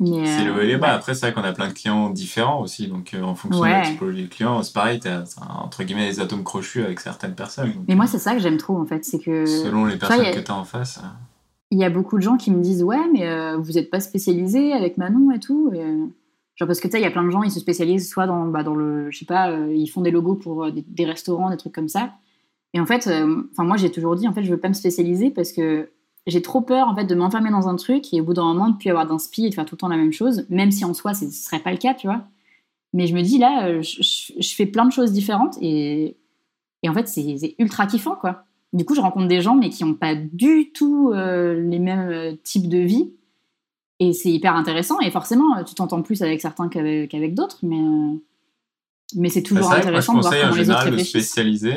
Euh, 0.01 0.23
C'est 0.25 0.43
le 0.45 0.51
euh, 0.51 0.55
haut 0.55 0.61
et 0.61 0.67
les 0.67 0.77
bas. 0.77 0.87
ouais. 0.87 0.93
Après, 0.93 1.13
c'est 1.13 1.25
vrai 1.29 1.33
qu'on 1.33 1.47
a 1.47 1.53
plein 1.53 1.67
de 1.67 1.73
clients 1.73 2.09
différents 2.09 2.61
aussi. 2.61 2.87
Donc, 2.87 3.13
euh, 3.13 3.21
en 3.21 3.35
fonction 3.35 3.59
de 3.59 3.65
Ouais. 3.65 3.71
la 3.81 3.81
typologie 3.87 4.23
de 4.23 4.27
client, 4.29 4.63
c'est 4.63 4.73
pareil, 4.73 4.99
t'as 4.99 5.21
t'as, 5.23 5.41
entre 5.63 5.83
guillemets 5.83 6.07
les 6.07 6.19
atomes 6.19 6.43
crochus 6.43 6.83
avec 6.83 6.99
certaines 6.99 7.35
personnes. 7.35 7.71
Donc, 7.73 7.83
Mais 7.87 7.95
moi, 7.95 8.07
c'est 8.07 8.17
ça 8.19 8.33
que 8.33 8.39
j'aime 8.39 8.57
trop, 8.57 8.77
en 8.77 8.85
fait. 8.85 9.05
C'est 9.05 9.19
que. 9.19 9.45
selon 9.45 9.85
les 9.85 9.97
personnes 9.97 10.21
a- 10.25 10.31
que 10.33 10.39
t'as 10.39 10.53
en 10.53 10.63
face. 10.65 10.97
euh, 11.03 11.07
il 11.73 11.77
y 11.79 11.83
a 11.85 11.89
beaucoup 11.89 12.17
de 12.17 12.21
gens 12.21 12.35
qui 12.35 12.51
me 12.51 12.61
disent 12.61 12.83
ouais 12.83 12.99
mais 13.13 13.25
euh, 13.27 13.55
vous 13.57 13.71
n'êtes 13.73 13.89
pas 13.89 14.01
spécialisé 14.01 14.73
avec 14.73 14.97
Manon 14.97 15.31
et 15.31 15.39
tout 15.39 15.71
et, 15.73 15.79
euh, 15.79 16.05
genre 16.55 16.67
parce 16.67 16.81
que 16.81 16.87
tu 16.89 16.91
sais 16.91 16.99
il 16.99 17.03
y 17.03 17.07
a 17.07 17.11
plein 17.11 17.23
de 17.23 17.29
gens 17.29 17.43
ils 17.43 17.51
se 17.51 17.61
spécialisent 17.61 18.09
soit 18.09 18.27
dans 18.27 18.45
bah, 18.47 18.61
dans 18.63 18.75
le 18.75 19.09
je 19.09 19.19
sais 19.19 19.25
pas 19.25 19.49
euh, 19.51 19.73
ils 19.73 19.87
font 19.87 20.01
des 20.01 20.11
logos 20.11 20.35
pour 20.35 20.65
euh, 20.65 20.71
des, 20.71 20.83
des 20.85 21.05
restaurants 21.05 21.49
des 21.49 21.55
trucs 21.55 21.71
comme 21.73 21.87
ça 21.87 22.11
et 22.73 22.81
en 22.81 22.85
fait 22.85 23.07
euh, 23.07 23.43
enfin 23.53 23.63
moi 23.63 23.77
j'ai 23.77 23.89
toujours 23.89 24.17
dit 24.17 24.27
en 24.27 24.33
fait 24.33 24.43
je 24.43 24.51
veux 24.51 24.59
pas 24.59 24.67
me 24.67 24.73
spécialiser 24.73 25.29
parce 25.29 25.53
que 25.53 25.89
j'ai 26.27 26.41
trop 26.41 26.61
peur 26.61 26.87
en 26.87 26.95
fait 26.95 27.05
de 27.05 27.15
m'enfermer 27.15 27.51
dans 27.51 27.67
un 27.67 27.75
truc 27.75 28.13
et 28.13 28.21
au 28.21 28.23
bout 28.23 28.33
d'un 28.33 28.43
moment 28.43 28.69
de 28.69 28.77
plus 28.77 28.89
avoir 28.89 29.07
d'inspi 29.07 29.45
et 29.45 29.49
de 29.49 29.55
faire 29.55 29.65
tout 29.65 29.75
le 29.75 29.79
temps 29.79 29.87
la 29.87 29.97
même 29.97 30.13
chose 30.13 30.45
même 30.49 30.71
si 30.71 30.85
en 30.85 30.93
soi 30.93 31.13
ce 31.13 31.29
serait 31.29 31.59
pas 31.59 31.71
le 31.71 31.77
cas 31.77 31.93
tu 31.93 32.07
vois 32.07 32.23
mais 32.93 33.07
je 33.07 33.15
me 33.15 33.21
dis 33.21 33.37
là 33.37 33.67
euh, 33.67 33.81
je, 33.81 34.55
fais 34.55 34.65
plein 34.65 34.85
de 34.85 34.91
choses 34.91 35.11
différentes 35.11 35.57
et 35.61 36.17
et 36.83 36.89
en 36.89 36.93
fait 36.93 37.07
c'est 37.07 37.55
ultra 37.57 37.87
kiffant 37.87 38.15
quoi 38.15 38.45
du 38.73 38.85
coup, 38.85 38.95
je 38.95 39.01
rencontre 39.01 39.27
des 39.27 39.41
gens, 39.41 39.55
mais 39.55 39.69
qui 39.69 39.83
n'ont 39.83 39.95
pas 39.95 40.15
du 40.15 40.71
tout 40.73 41.11
euh, 41.13 41.61
les 41.61 41.79
mêmes 41.79 42.09
euh, 42.09 42.35
types 42.43 42.69
de 42.69 42.77
vie. 42.77 43.11
Et 43.99 44.13
c'est 44.13 44.31
hyper 44.31 44.55
intéressant. 44.55 44.99
Et 45.01 45.11
forcément, 45.11 45.63
tu 45.63 45.75
t'entends 45.75 46.01
plus 46.01 46.21
avec 46.23 46.41
certains 46.41 46.69
qu'avec 46.69 47.33
d'autres. 47.35 47.59
Mais, 47.63 47.79
euh, 47.79 48.13
mais 49.15 49.29
c'est 49.29 49.41
Bah, 49.41 49.47
toujours 49.49 49.65
vrai 49.65 49.81
que 49.81 49.89
moi, 49.89 49.99
je 49.99 50.09
intéressant 50.09 50.13
de 50.15 50.21
voir 50.21 50.33
en 50.33 50.41
comment 50.41 50.55
les 50.55 50.69
autres 50.69 50.85
de 50.85 50.89
réfléchissent. 50.91 51.09
spécialiser. 51.09 51.75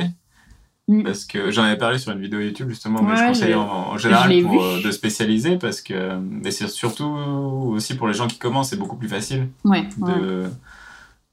Mm. 0.86 1.02
Parce 1.02 1.24
que 1.24 1.50
j'en 1.50 1.62
avais 1.62 1.78
parlé 1.78 1.98
sur 1.98 2.12
une 2.12 2.20
vidéo 2.20 2.40
YouTube 2.40 2.68
justement, 2.68 3.00
mais 3.02 3.12
Ouais, 3.12 3.16
je 3.16 3.22
ouais, 3.22 3.28
conseille 3.28 3.52
je- 3.52 3.56
en, 3.56 3.62
en 3.92 3.96
je 3.96 4.02
général 4.02 4.42
pour, 4.42 4.62
euh, 4.62 4.82
de 4.82 4.90
spécialiser 4.90 5.56
parce 5.56 5.80
que, 5.80 6.18
et 6.44 6.50
c'est 6.50 6.68
surtout 6.68 7.04
aussi 7.06 7.94
pour 7.96 8.06
les 8.06 8.12
gens 8.12 8.26
qui 8.26 8.38
commencent, 8.38 8.68
c'est 8.68 8.76
beaucoup 8.76 8.96
plus 8.96 9.08
facile 9.08 9.48
Ouais, 9.64 9.88
ouais. 9.98 10.12
de, 10.12 10.44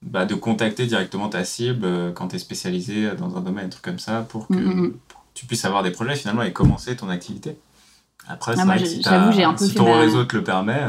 bah, 0.02 0.26
de 0.26 0.36
contacter 0.36 0.86
directement 0.86 1.28
ta 1.28 1.44
cible 1.44 1.82
euh, 1.84 2.12
quand 2.14 2.30
tu 2.30 2.38
es 2.38 2.40
spécialisé 2.40 3.12
dans 3.18 3.36
un 3.36 3.42
domaine, 3.42 3.66
un 3.66 3.70
truc 3.70 3.84
comme 3.84 4.00
ça, 4.00 4.22
pour 4.22 4.48
que, 4.48 4.54
Mm, 4.54 4.84
mm, 4.86 4.94
pour 5.10 5.20
que 5.20 5.26
tu 5.34 5.46
puisses 5.46 5.66
avoir 5.66 5.84
des 5.84 5.92
projets 5.92 6.16
finalement 6.16 6.44
et 6.44 6.54
commencer 6.54 6.96
ton 6.96 7.10
activité. 7.10 7.58
Après, 8.30 8.54
Ah, 8.58 8.64
moi, 8.64 8.76
vrai 8.76 8.84
que 8.84 8.90
j'ai- 8.90 9.02
si, 9.02 9.10
un 9.44 9.54
peu 9.54 9.68
ton 9.76 9.84
ma- 9.94 10.00
réseau 10.00 10.24
te 10.24 10.36
le 10.38 10.44
permet, 10.46 10.82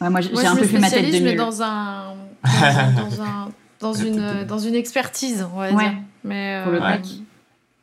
Ouais, 0.00 0.10
moi, 0.10 0.20
j'ai 0.20 0.30
je 0.30 0.46
un 0.46 0.56
peu 0.56 0.64
fait 0.64 0.78
ma 0.78 0.90
tête 0.90 0.98
spécialise, 1.04 1.20
de 1.20 1.24
mais 1.24 1.34
dans 1.36 1.62
un. 1.62 2.14
Dans, 2.42 3.22
un- 3.22 3.48
dans 3.80 4.00
un- 4.00 4.04
une, 4.04 4.44
dans 4.46 4.58
une 4.58 4.74
expertise, 4.74 5.46
on 5.54 5.58
va 5.58 5.70
Ouais. 5.72 5.90
dire. 5.90 5.98
Mais, 6.28 6.60
Pour 6.62 6.72
le 6.72 6.78
euh. 6.80 6.82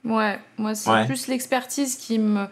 Ouais, 0.06 0.40
moi 0.58 0.76
c'est 0.76 0.90
Ouais. 0.90 1.06
plus 1.06 1.28
l'expertise 1.28 1.96
qui 1.96 2.20
me... 2.20 2.46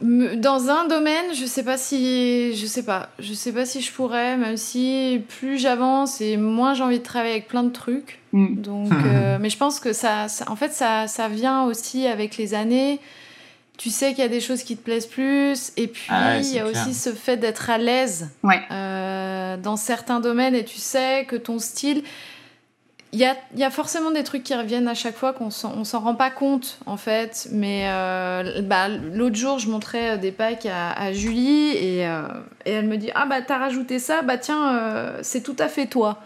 Dans 0.00 0.68
un 0.68 0.86
domaine, 0.86 1.34
je 1.34 1.44
sais 1.44 1.64
pas 1.64 1.76
si 1.76 2.54
je 2.54 2.66
sais 2.66 2.84
pas, 2.84 3.08
je 3.18 3.32
sais 3.32 3.50
pas 3.52 3.66
si 3.66 3.80
je 3.80 3.90
pourrais, 3.92 4.36
même 4.36 4.56
si 4.56 5.20
plus 5.40 5.58
j'avance 5.58 6.20
et 6.20 6.36
moins 6.36 6.72
j'ai 6.74 6.84
envie 6.84 7.00
de 7.00 7.04
travailler 7.04 7.32
avec 7.32 7.48
plein 7.48 7.64
de 7.64 7.72
trucs. 7.72 8.20
Mm. 8.32 8.60
Donc, 8.60 8.92
euh, 8.92 9.38
mais 9.40 9.50
je 9.50 9.56
pense 9.56 9.80
que 9.80 9.92
ça, 9.92 10.28
ça- 10.28 10.44
en 10.48 10.54
fait, 10.54 10.72
ça, 10.72 11.08
ça 11.08 11.26
vient 11.28 11.64
aussi 11.64 12.06
avec 12.06 12.36
les 12.36 12.54
années. 12.54 13.00
Tu 13.76 13.90
sais 13.90 14.10
qu'il 14.10 14.20
y 14.22 14.26
a 14.26 14.28
des 14.28 14.40
choses 14.40 14.62
qui 14.62 14.76
te 14.76 14.82
plaisent 14.84 15.06
plus, 15.06 15.72
et 15.76 15.88
puis 15.88 16.06
Ah 16.10 16.34
ouais, 16.36 16.40
il 16.42 16.52
y 16.54 16.60
a 16.60 16.64
clair. 16.68 16.86
aussi 16.86 16.94
ce 16.94 17.10
fait 17.12 17.36
d'être 17.36 17.68
à 17.68 17.78
l'aise 17.78 18.28
Ouais. 18.44 18.60
euh, 18.70 19.56
dans 19.56 19.76
certains 19.76 20.20
domaines, 20.20 20.54
et 20.54 20.64
tu 20.64 20.78
sais 20.78 21.24
que 21.28 21.34
ton 21.34 21.58
style, 21.58 22.04
il 23.12 23.18
y 23.18 23.24
a, 23.24 23.36
il 23.54 23.58
y 23.58 23.64
a 23.64 23.70
forcément 23.70 24.10
des 24.10 24.22
trucs 24.22 24.42
qui 24.42 24.54
reviennent 24.54 24.88
à 24.88 24.94
chaque 24.94 25.16
fois 25.16 25.32
qu'on 25.32 25.50
s'en, 25.50 25.82
rend 26.00 26.14
pas 26.14 26.30
compte 26.30 26.78
en 26.84 26.96
fait. 26.98 27.48
Mais 27.52 27.84
euh, 27.88 28.60
bah, 28.62 28.88
l'autre 28.88 29.36
jour, 29.36 29.58
je 29.58 29.68
montrais 29.70 30.10
euh, 30.10 30.16
des 30.18 30.30
packs 30.32 30.66
à, 30.66 30.92
à 30.92 31.12
Julie 31.12 31.70
et, 31.70 32.06
euh, 32.06 32.22
et 32.66 32.72
elle 32.72 32.86
me 32.86 32.96
dit 32.96 33.10
ah 33.14 33.24
bah 33.24 33.40
t'as 33.40 33.58
rajouté 33.58 33.98
ça, 33.98 34.20
bah 34.22 34.36
tiens 34.36 34.74
euh, 34.76 35.18
c'est 35.22 35.42
tout 35.42 35.56
à 35.58 35.68
fait 35.68 35.86
toi. 35.86 36.20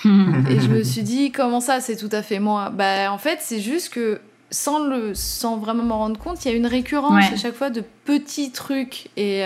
Et 0.04 0.60
je 0.60 0.68
me 0.68 0.84
suis 0.84 1.02
dit, 1.02 1.32
comment 1.32 1.58
ça, 1.58 1.80
c'est 1.80 1.96
tout 1.96 2.08
à 2.12 2.22
fait 2.22 2.38
moi 2.38 2.70
Bah, 2.70 3.10
en 3.10 3.18
fait, 3.18 3.38
c'est 3.40 3.58
juste 3.58 3.92
que 3.92 4.20
sans, 4.48 4.84
le, 4.84 5.12
sans 5.12 5.56
vraiment 5.56 5.82
m'en 5.82 5.98
rendre 5.98 6.20
compte, 6.20 6.44
il 6.44 6.52
y 6.52 6.54
a 6.54 6.56
une 6.56 6.68
récurrence 6.68 7.14
Ouais. 7.14 7.34
à 7.34 7.36
chaque 7.36 7.56
fois 7.56 7.68
de 7.68 7.82
petits 8.04 8.52
trucs 8.52 9.08
et, 9.16 9.42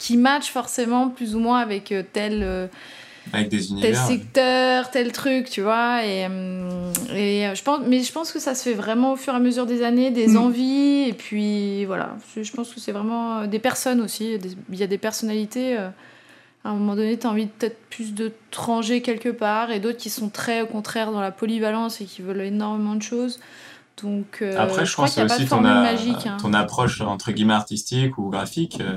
qui 0.00 0.16
matchent 0.16 0.50
forcément 0.50 1.08
plus 1.08 1.36
ou 1.36 1.38
moins 1.38 1.60
avec 1.60 1.94
tel, 2.12 2.68
Avec 3.32 3.48
des 3.48 3.58
tel 3.58 3.70
univers. 3.70 4.06
secteur, 4.06 4.90
tel 4.90 5.10
truc, 5.12 5.48
tu 5.50 5.62
vois. 5.62 6.04
Et, 6.04 6.26
hum, 6.26 6.92
et 7.14 7.46
euh, 7.46 7.54
je 7.54 7.62
pense, 7.62 7.80
mais 7.86 8.02
je 8.02 8.12
pense 8.12 8.30
que 8.32 8.38
ça 8.38 8.54
se 8.54 8.62
fait 8.62 8.74
vraiment 8.74 9.12
au 9.12 9.16
fur 9.16 9.32
et 9.32 9.36
à 9.36 9.40
mesure 9.40 9.66
des 9.66 9.82
années, 9.82 10.10
des 10.10 10.28
Mm. 10.28 10.36
envies, 10.36 11.08
et 11.08 11.12
puis 11.14 11.84
voilà. 11.86 12.16
Je 12.40 12.50
pense 12.52 12.72
que 12.72 12.80
c'est 12.80 12.92
vraiment 12.92 13.38
euh, 13.40 13.46
des 13.46 13.58
personnes 13.58 14.00
aussi. 14.00 14.38
Il 14.70 14.76
y 14.78 14.82
a 14.82 14.86
des 14.86 14.98
personnalités. 14.98 15.76
euh, 15.78 15.88
à 16.66 16.70
un 16.70 16.74
moment 16.74 16.96
donné, 16.96 17.18
tu 17.18 17.26
as 17.26 17.30
envie 17.30 17.44
de 17.44 17.50
peut-être 17.50 17.78
plus 17.90 18.14
de 18.14 18.32
te 18.50 18.58
ranger 18.58 19.02
quelque 19.02 19.28
part, 19.28 19.70
et 19.70 19.80
d'autres 19.80 19.98
qui 19.98 20.08
sont 20.08 20.30
très 20.30 20.62
au 20.62 20.66
contraire 20.66 21.12
dans 21.12 21.20
la 21.20 21.30
polyvalence 21.30 22.00
et 22.00 22.06
qui 22.06 22.22
veulent 22.22 22.40
énormément 22.40 22.94
de 22.94 23.02
choses. 23.02 23.38
Donc, 24.02 24.38
euh, 24.42 24.56
Après, 24.58 24.84
je, 24.86 24.92
crois 24.94 25.04
pense 25.04 25.14
qu'il 25.14 25.22
n'y 25.24 25.26
a 25.26 25.28
pas 25.28 25.36
aussi 25.36 25.44
ton, 25.44 25.56
formule 25.56 25.70
a- 25.70 25.82
magique. 25.82 26.26
hein. 26.26 26.36
ton 26.40 26.52
approche 26.54 27.00
entre 27.02 27.32
guillemets 27.32 27.52
artistique 27.54 28.16
ou 28.18 28.30
graphique. 28.30 28.78
euh, 28.80 28.96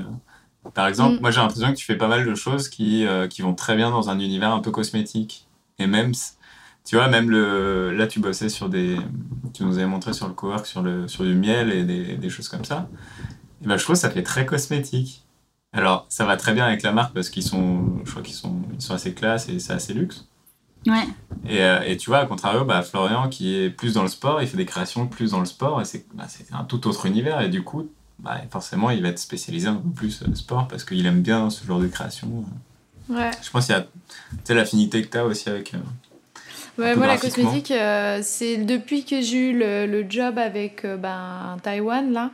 par 0.74 0.86
exemple, 0.86 1.16
Mm. 1.16 1.20
moi 1.20 1.30
j'ai 1.30 1.40
l'impression 1.40 1.68
que 1.72 1.76
tu 1.76 1.84
fais 1.84 1.96
pas 1.96 2.08
mal 2.08 2.26
de 2.26 2.34
choses 2.34 2.68
qui, 2.68 3.06
euh, 3.06 3.26
qui 3.28 3.42
vont 3.42 3.54
très 3.54 3.76
bien 3.76 3.90
dans 3.90 4.10
un 4.10 4.18
univers 4.18 4.52
un 4.52 4.60
peu 4.60 4.70
cosmétique. 4.70 5.46
Et 5.78 5.86
même, 5.86 6.12
tu 6.84 6.96
vois, 6.96 7.08
même 7.08 7.30
le, 7.30 7.92
là 7.92 8.06
tu 8.06 8.20
bossais 8.20 8.48
sur 8.48 8.68
des. 8.68 8.96
Tu 9.54 9.64
nous 9.64 9.78
avais 9.78 9.86
montré 9.86 10.12
sur 10.12 10.26
le 10.28 10.34
cowork 10.34 10.66
sur, 10.66 10.82
le, 10.82 11.08
sur 11.08 11.24
du 11.24 11.34
miel 11.34 11.70
et 11.72 11.84
des, 11.84 12.16
des 12.16 12.30
choses 12.30 12.48
comme 12.48 12.64
ça. 12.64 12.88
Et 13.62 13.66
ben, 13.66 13.76
je 13.76 13.84
trouve 13.84 13.94
que 13.96 14.00
ça 14.00 14.10
fait 14.10 14.22
très 14.22 14.46
cosmétique. 14.46 15.24
Alors, 15.72 16.06
ça 16.08 16.24
va 16.24 16.36
très 16.36 16.54
bien 16.54 16.64
avec 16.64 16.82
la 16.82 16.92
marque 16.92 17.12
parce 17.14 17.28
qu'ils 17.28 17.42
sont, 17.42 18.00
je 18.04 18.10
crois 18.10 18.22
qu'ils 18.22 18.34
sont, 18.34 18.62
ils 18.74 18.80
sont 18.80 18.94
assez 18.94 19.12
classe 19.14 19.48
et 19.48 19.58
c'est 19.58 19.72
assez 19.74 19.92
luxe. 19.94 20.26
Ouais. 20.86 21.06
Et, 21.46 21.60
euh, 21.62 21.82
et 21.84 21.96
tu 21.96 22.08
vois, 22.08 22.20
à 22.20 22.26
contrario, 22.26 22.64
bah, 22.64 22.82
Florian, 22.82 23.28
qui 23.28 23.54
est 23.54 23.68
plus 23.68 23.94
dans 23.94 24.02
le 24.02 24.08
sport, 24.08 24.40
il 24.40 24.48
fait 24.48 24.56
des 24.56 24.64
créations 24.64 25.06
plus 25.06 25.32
dans 25.32 25.40
le 25.40 25.44
sport, 25.46 25.80
et 25.82 25.84
c'est 25.84 26.06
bah, 26.14 26.24
c'est 26.28 26.52
un 26.54 26.64
tout 26.64 26.86
autre 26.86 27.04
univers, 27.04 27.40
et 27.42 27.48
du 27.48 27.62
coup, 27.62 27.90
bah, 28.18 28.40
forcément, 28.50 28.90
il 28.90 29.02
va 29.02 29.08
être 29.08 29.18
spécialisé 29.18 29.68
un 29.68 29.74
peu 29.74 29.90
plus 29.90 30.22
euh, 30.22 30.34
sport, 30.34 30.68
parce 30.68 30.84
qu'il 30.84 31.04
aime 31.06 31.22
bien 31.22 31.50
ce 31.50 31.64
genre 31.64 31.80
de 31.80 31.86
création. 31.86 32.44
Ouais. 33.08 33.30
Je 33.42 33.50
pense 33.50 33.66
qu'il 33.66 33.74
y 33.74 34.52
a 34.52 34.54
l'affinité 34.54 35.02
que 35.02 35.08
tu 35.08 35.16
as 35.18 35.24
aussi 35.24 35.48
avec... 35.48 35.74
euh, 35.74 35.78
Ouais, 36.78 36.94
moi, 36.94 37.08
la 37.08 37.16
cosmétique, 37.16 37.72
euh, 37.72 38.20
c'est 38.22 38.58
depuis 38.58 39.04
que 39.04 39.20
j'ai 39.20 39.50
eu 39.50 39.58
le, 39.58 39.86
le 39.86 40.06
job 40.08 40.38
avec 40.38 40.84
euh, 40.84 40.96
ben, 40.96 41.56
Taïwan, 41.60 42.12
là. 42.12 42.30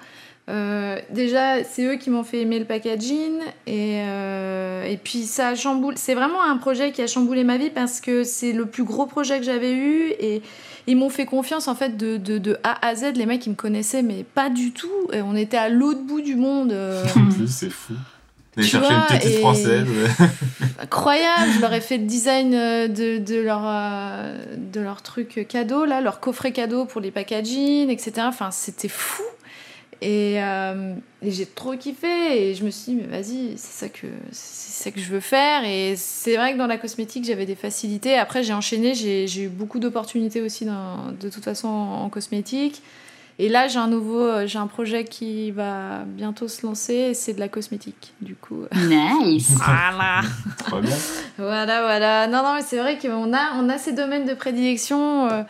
euh, 0.50 0.98
déjà, 1.08 1.64
c'est 1.64 1.82
eux 1.86 1.96
qui 1.96 2.10
m'ont 2.10 2.24
fait 2.24 2.42
aimer 2.42 2.58
le 2.58 2.66
packaging. 2.66 3.38
Et, 3.66 4.02
euh, 4.02 4.84
et 4.84 4.98
puis, 4.98 5.22
ça 5.22 5.54
chamboule. 5.54 5.94
C'est 5.96 6.14
vraiment 6.14 6.42
un 6.42 6.58
projet 6.58 6.92
qui 6.92 7.00
a 7.00 7.06
chamboulé 7.06 7.42
ma 7.42 7.56
vie 7.56 7.70
parce 7.70 8.02
que 8.02 8.22
c'est 8.22 8.52
le 8.52 8.66
plus 8.66 8.84
gros 8.84 9.06
projet 9.06 9.38
que 9.38 9.44
j'avais 9.46 9.72
eu. 9.72 10.12
Et 10.20 10.42
ils 10.86 10.96
m'ont 10.96 11.08
fait 11.10 11.26
confiance, 11.26 11.66
en 11.68 11.74
fait, 11.74 11.96
de, 11.96 12.16
de, 12.16 12.38
de 12.38 12.58
A 12.62 12.86
à 12.86 12.94
Z. 12.94 13.12
Les 13.16 13.26
mecs, 13.26 13.44
ils 13.46 13.50
me 13.50 13.54
connaissaient, 13.54 14.02
mais 14.02 14.24
pas 14.24 14.50
du 14.50 14.72
tout. 14.72 14.90
Et 15.12 15.22
on 15.22 15.34
était 15.34 15.56
à 15.56 15.68
l'autre 15.68 16.02
bout 16.02 16.20
du 16.20 16.36
monde. 16.36 16.72
euh, 16.72 17.04
En 17.16 17.26
plus, 17.30 17.48
c'est 17.48 17.70
fou. 17.70 17.94
D'aller 18.56 18.68
chercher 18.68 18.86
vois, 18.94 18.96
une 19.10 19.18
petite 19.18 19.30
et- 19.32 19.38
française. 19.40 19.86
incroyable. 20.80 21.50
Je 21.56 21.60
leur 21.60 21.72
ai 21.72 21.80
fait 21.80 21.98
le 21.98 22.04
design 22.04 22.54
euh, 22.54 22.88
de, 22.88 23.18
de 23.18 23.40
leur, 23.40 23.62
euh, 23.64 24.36
de 24.56 24.80
leur 24.80 25.02
truc 25.02 25.46
cadeau, 25.48 25.84
là, 25.84 26.00
leur 26.00 26.20
coffret 26.20 26.52
cadeau 26.52 26.84
pour 26.84 27.00
les 27.00 27.10
packaging, 27.10 27.88
etc. 27.90 28.12
Enfin, 28.24 28.50
c'était 28.50 28.88
fou. 28.88 29.22
Et, 30.02 30.42
euh, 30.42 30.94
et 31.22 31.30
j'ai 31.30 31.46
trop 31.46 31.76
kiffé. 31.76 32.50
Et 32.50 32.54
je 32.54 32.64
me 32.64 32.70
suis 32.70 32.92
dit, 32.94 33.00
mais 33.02 33.06
vas-y, 33.20 33.52
c'est 33.56 33.84
ça, 33.86 33.88
que, 33.88 34.06
c'est 34.32 34.84
ça 34.84 34.90
que 34.90 35.00
je 35.00 35.08
veux 35.10 35.20
faire. 35.20 35.64
Et 35.64 35.94
c'est 35.96 36.36
vrai 36.36 36.52
que 36.52 36.58
dans 36.58 36.66
la 36.66 36.78
cosmétique, 36.78 37.24
j'avais 37.24 37.46
des 37.46 37.54
facilités. 37.54 38.16
Après, 38.16 38.42
j'ai 38.42 38.52
enchaîné. 38.52 38.94
J'ai, 38.94 39.26
j'ai 39.26 39.42
eu 39.44 39.48
beaucoup 39.48 39.78
d'opportunités 39.78 40.40
aussi, 40.40 40.64
dans- 40.64 41.12
de 41.20 41.28
toute 41.28 41.44
façon, 41.44 41.68
en, 41.68 42.04
en 42.04 42.08
cosmétique. 42.08 42.82
Et 43.40 43.48
là, 43.48 43.66
j'ai 43.66 43.80
un 43.80 43.88
nouveau, 43.88 44.20
euh, 44.20 44.46
j'ai 44.46 44.58
un 44.60 44.68
projet 44.68 45.02
qui 45.04 45.50
va 45.50 46.04
bientôt 46.06 46.46
se 46.46 46.64
lancer. 46.64 46.94
et 46.94 47.14
C'est 47.14 47.32
de 47.34 47.40
la 47.40 47.48
cosmétique, 47.48 48.12
du 48.20 48.36
coup. 48.36 48.62
Nice. 48.76 49.54
Voilà. 49.56 50.20
Trop 50.58 50.80
bien. 50.80 50.94
Voilà, 51.38 51.82
voilà. 51.82 52.26
Non, 52.28 52.44
non, 52.44 52.54
mais 52.54 52.62
c'est 52.62 52.78
vrai 52.78 52.96
qu'on 52.96 53.32
a, 53.34 53.54
on 53.56 53.68
a 53.68 53.76
ces 53.78 53.92
domaines 53.92 54.24
de 54.24 54.34
prédilection, 54.34 55.26
euh, 55.28 55.42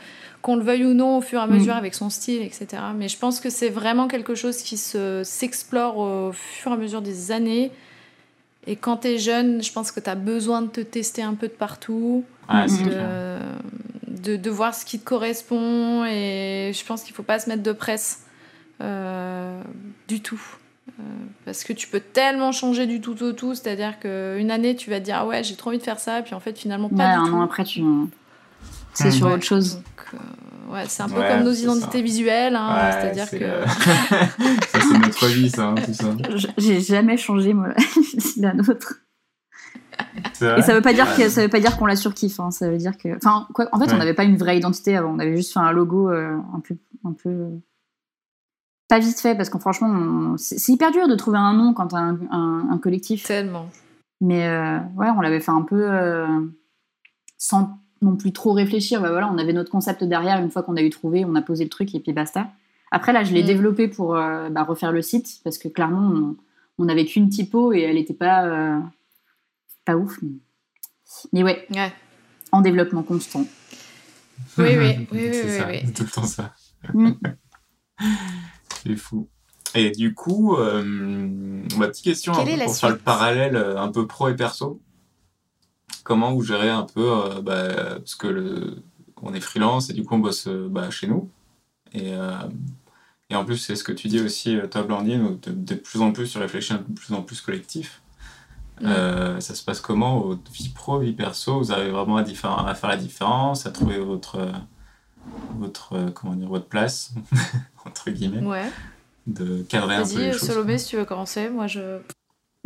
qu'on 0.45 0.57
le 0.57 0.63
veuille 0.63 0.85
ou 0.85 0.93
non, 0.93 1.17
au 1.17 1.21
fur 1.23 1.39
et 1.41 1.43
à 1.43 1.47
mesure 1.47 1.75
Mm. 1.75 1.79
avec 1.79 1.95
son 1.95 2.11
style, 2.11 2.43
etc. 2.43 2.67
Mais 2.95 3.09
je 3.09 3.17
pense 3.19 3.41
que 3.41 3.49
c'est 3.49 3.71
vraiment 3.71 4.09
quelque 4.09 4.35
chose 4.35 4.59
qui 4.59 4.77
se, 4.77 5.23
s'explore 5.25 5.97
au 5.97 6.33
fur 6.33 6.71
et 6.71 6.75
à 6.75 6.77
mesure 6.77 7.01
des 7.01 7.33
années. 7.33 7.71
Et 8.67 8.77
quand 8.77 8.99
t'es 8.99 9.17
jeune, 9.17 9.63
je 9.63 9.73
pense 9.73 9.91
que 9.91 10.01
t'as 10.01 10.15
besoin 10.15 10.61
de 10.63 10.69
te 10.69 10.81
tester 10.83 11.23
un 11.23 11.33
peu 11.35 11.49
de 11.49 11.53
partout, 11.55 12.25
clair. 12.49 12.67
de, 14.07 14.23
de, 14.23 14.37
de 14.37 14.51
voir 14.51 14.75
ce 14.75 14.85
qui 14.85 14.99
te 14.99 15.05
correspond. 15.05 16.05
Et 16.05 16.73
je 16.75 16.85
pense 16.85 17.03
qu'il 17.05 17.15
faut 17.15 17.23
pas 17.23 17.39
se 17.39 17.49
mettre 17.49 17.63
de 17.63 17.73
presse 17.73 18.25
euh, 18.83 19.61
du 20.09 20.21
tout. 20.21 20.41
Euh, 21.01 21.03
parce 21.47 21.65
que 21.65 21.73
tu 21.73 21.89
peux 21.89 22.01
tellement 22.01 22.53
changer 22.53 22.87
du 22.87 23.01
tout 23.01 23.23
au 23.23 23.33
tout, 23.33 23.55
c'est-à-dire 23.55 23.99
qu'une 23.99 24.51
année 24.51 24.77
tu 24.77 24.91
vas 24.91 25.01
te 25.01 25.05
dire 25.07 25.17
ah 25.21 25.27
ouais 25.27 25.43
j'ai 25.43 25.57
trop 25.57 25.71
envie 25.71 25.79
de 25.79 25.83
faire 25.83 25.99
ça, 25.99 26.21
puis 26.21 26.35
en 26.35 26.41
fait 26.41 26.59
finalement 26.59 26.91
pas 26.91 27.09
Ouais, 27.09 27.15
du 27.15 27.21
un 27.21 27.27
tout. 27.31 27.35
an 27.37 27.41
après, 27.43 27.65
tu. 27.65 27.81
C'est 28.95 29.11
sur 29.11 29.27
Ouais. 29.27 29.35
autre 29.35 29.43
chose. 29.45 29.75
Donc, 29.77 29.85
euh, 30.15 30.73
ouais, 30.73 30.85
c'est 30.89 31.03
un 31.03 31.09
peu 31.09 31.19
Ouais, 31.21 31.29
comme 31.29 31.45
nos 31.45 31.53
identités 31.53 31.99
ça. 31.99 32.05
visuelles, 32.05 32.57
hein, 32.57 32.75
Ouais, 32.75 32.93
c'est-à-dire 32.93 33.27
c'est, 33.29 33.39
que 33.39 33.45
euh, 33.45 33.67
ça, 34.69 34.81
c'est 34.81 34.99
notre 34.99 35.27
vie, 35.27 35.51
ça, 35.51 35.69
hein, 35.69 35.75
tout 35.75 35.93
ça. 35.93 36.07
J'ai 36.59 36.81
jamais 36.81 37.17
changé, 37.17 37.53
moi, 37.55 37.69
la 38.37 38.55
nôtre. 38.55 38.95
Et 40.41 40.63
ça 40.63 40.75
veut 40.75 40.81
pas 40.83 40.93
dire 40.93 41.15
que 41.17 41.29
ça 41.29 41.43
veut 41.43 41.49
pas 41.49 41.61
dire 41.61 41.77
qu'on 41.77 41.87
la 41.87 41.97
surkiffe. 41.97 42.41
Hein. 42.41 42.51
Ça 42.51 42.69
veut 42.69 42.77
dire 42.79 42.97
que, 42.97 43.17
enfin, 43.17 43.47
quoi, 43.55 43.69
en 43.73 43.79
fait, 43.79 43.87
Ouais. 43.87 43.93
on 43.95 43.99
n'avait 43.99 44.15
pas 44.15 44.25
une 44.25 44.37
vraie 44.37 44.57
identité 44.59 44.97
avant. 44.97 45.11
On 45.11 45.19
avait 45.19 45.37
juste 45.37 45.53
fait 45.53 45.61
un 45.61 45.73
logo 45.73 46.11
euh, 46.11 46.37
un 46.55 46.61
peu, 46.61 46.77
un 47.05 47.13
peu 47.13 47.49
pas 48.89 48.99
vite 48.99 49.19
fait 49.19 49.35
parce 49.35 49.49
que 49.49 49.59
franchement, 49.59 49.89
on- 49.89 50.37
c'est 50.37 50.59
c'est 50.59 50.73
hyper 50.73 50.91
dur 50.91 51.09
de 51.09 51.15
trouver 51.15 51.39
un 51.39 51.55
nom 51.55 51.73
quand 51.73 51.89
t'as 51.89 51.99
un, 51.99 52.19
un, 52.31 52.69
un 52.71 52.79
collectif. 52.79 53.25
tellement. 53.25 53.69
Mais 54.21 54.47
euh, 54.47 54.79
ouais, 54.97 55.09
on 55.17 55.21
l'avait 55.21 55.41
fait 55.41 55.51
un 55.53 55.63
peu 55.63 55.81
euh, 55.91 56.27
sans 57.39 57.79
non 58.05 58.17
plus 58.17 58.33
trop 58.33 58.53
réfléchir. 58.53 59.01
Bah 59.01 59.11
voilà, 59.11 59.31
on 59.33 59.39
avait 59.39 59.53
notre 59.53 59.71
concept 59.71 60.05
derrière. 60.05 60.41
Une 60.41 60.51
fois 60.51 60.63
qu'on 60.63 60.77
a 60.77 60.83
eu 60.83 60.91
trouvé, 60.91 61.25
on 61.25 61.35
a 61.35 61.43
posé 61.43 61.65
le 61.65 61.71
truc 61.71 61.95
et 61.95 62.01
puis 62.01 62.13
basta. 62.13 62.49
Après 62.91 63.13
là, 63.13 63.25
je 63.25 63.33
l'ai 63.35 63.43
Mm. 63.43 63.47
développé 63.47 63.89
pour 63.89 64.15
euh, 64.17 64.49
bah, 64.51 64.63
refaire 64.63 64.93
le 64.93 65.03
site 65.03 65.41
parce 65.43 65.59
que 65.59 65.69
clairement, 65.69 66.09
on, 66.13 66.37
on 66.79 66.89
avait 66.89 67.05
qu'une 67.07 67.29
typo 67.29 67.73
et 67.73 67.81
elle 67.81 67.97
était 67.99 68.15
pas 68.15 68.45
euh, 68.47 68.79
pas 69.85 69.97
ouf. 69.97 70.19
Mais, 70.23 70.31
mais 71.33 71.43
ouais, 71.43 71.67
Ouais. 71.75 71.93
en 72.53 72.61
développement 72.61 73.03
constant. 73.03 73.45
Oui, 74.59 74.65
oui, 74.69 74.77
oui, 74.79 75.07
oui, 75.13 75.29
c'est 75.33 75.45
oui, 75.45 75.59
ça, 75.59 75.67
oui. 75.69 75.81
c'est 75.87 75.93
tout 75.93 76.03
le 76.05 76.11
temps 76.11 76.25
ça. 76.25 76.55
Mm. 76.93 77.11
C'est 78.85 78.97
fou. 78.97 79.29
Et 79.75 79.91
du 79.91 80.15
coup, 80.15 80.55
euh, 80.57 80.83
ma 81.79 81.89
petite 81.89 82.05
question 82.05 82.33
pour 82.33 82.45
faire 82.77 82.91
le 82.91 82.99
parallèle 82.99 83.57
un 83.57 83.89
peu 83.91 84.07
pro 84.07 84.29
et 84.29 84.37
perso. 84.37 84.81
Comment 86.05 86.33
vous 86.33 86.43
gérez 86.43 86.71
un 86.71 86.83
peu, 86.85 87.11
euh, 87.11 87.41
bah, 87.41 87.97
parce 87.97 88.15
que 88.15 88.27
le, 88.29 88.83
on 89.23 89.35
est 89.35 89.41
freelance 89.41 89.91
et 89.91 89.95
du 89.95 90.05
coup 90.05 90.15
on 90.15 90.19
bosse 90.19 90.47
euh, 90.47 90.69
bah, 90.71 90.91
chez 90.91 91.07
nous. 91.09 91.29
Et, 91.93 92.13
euh, 92.15 92.37
et 93.31 93.37
en 93.37 93.45
plus, 93.45 93.57
c'est 93.57 93.75
ce 93.75 93.83
que 93.85 93.93
tu 93.93 94.09
dis 94.09 94.21
aussi, 94.21 94.59
toi, 94.71 94.83
Blandine, 94.83 95.23
où 95.23 95.31
de, 95.37 95.51
de 95.51 95.75
plus 95.75 96.01
en 96.03 96.13
plus 96.13 96.31
tu 96.31 96.39
réfléchis 96.39 96.73
un 96.75 96.79
peu 96.79 96.93
plus 96.93 97.15
en 97.15 97.23
plus 97.23 97.41
collectif. 97.41 98.01
Euh, 98.83 99.39
ça 99.41 99.55
se 99.55 99.63
passe 99.65 99.81
comment, 99.81 100.21
votre 100.21 100.51
vie 100.53 100.69
pro, 100.69 100.99
vie 100.99 101.13
perso? 101.13 101.59
Vous 101.59 101.73
arrivez 101.73 101.91
vraiment 101.91 102.17
à, 102.17 102.25
faire 102.75 102.89
la 102.89 102.97
différence, 102.97 103.67
à 103.67 103.71
trouver 103.71 103.99
votre, 103.99 104.53
votre, 105.59 106.11
comment 106.13 106.35
dire, 106.35 106.49
votre 106.49 106.67
place, 106.67 107.15
entre 107.87 108.11
guillemets 108.11 108.45
Ouais. 108.45 108.69
de 109.29 109.63
cadrer 109.63 109.95
un 109.95 110.03
peu 110.03 110.09
les 110.19 110.31
Vas-y, 110.31 110.33
choses. 110.33 110.49
Salomé, 110.49 110.79
si 110.79 110.89
tu 110.89 110.97
veux 110.97 111.05
commencer. 111.05 111.49
Moi, 111.49 111.67
je. 111.69 112.01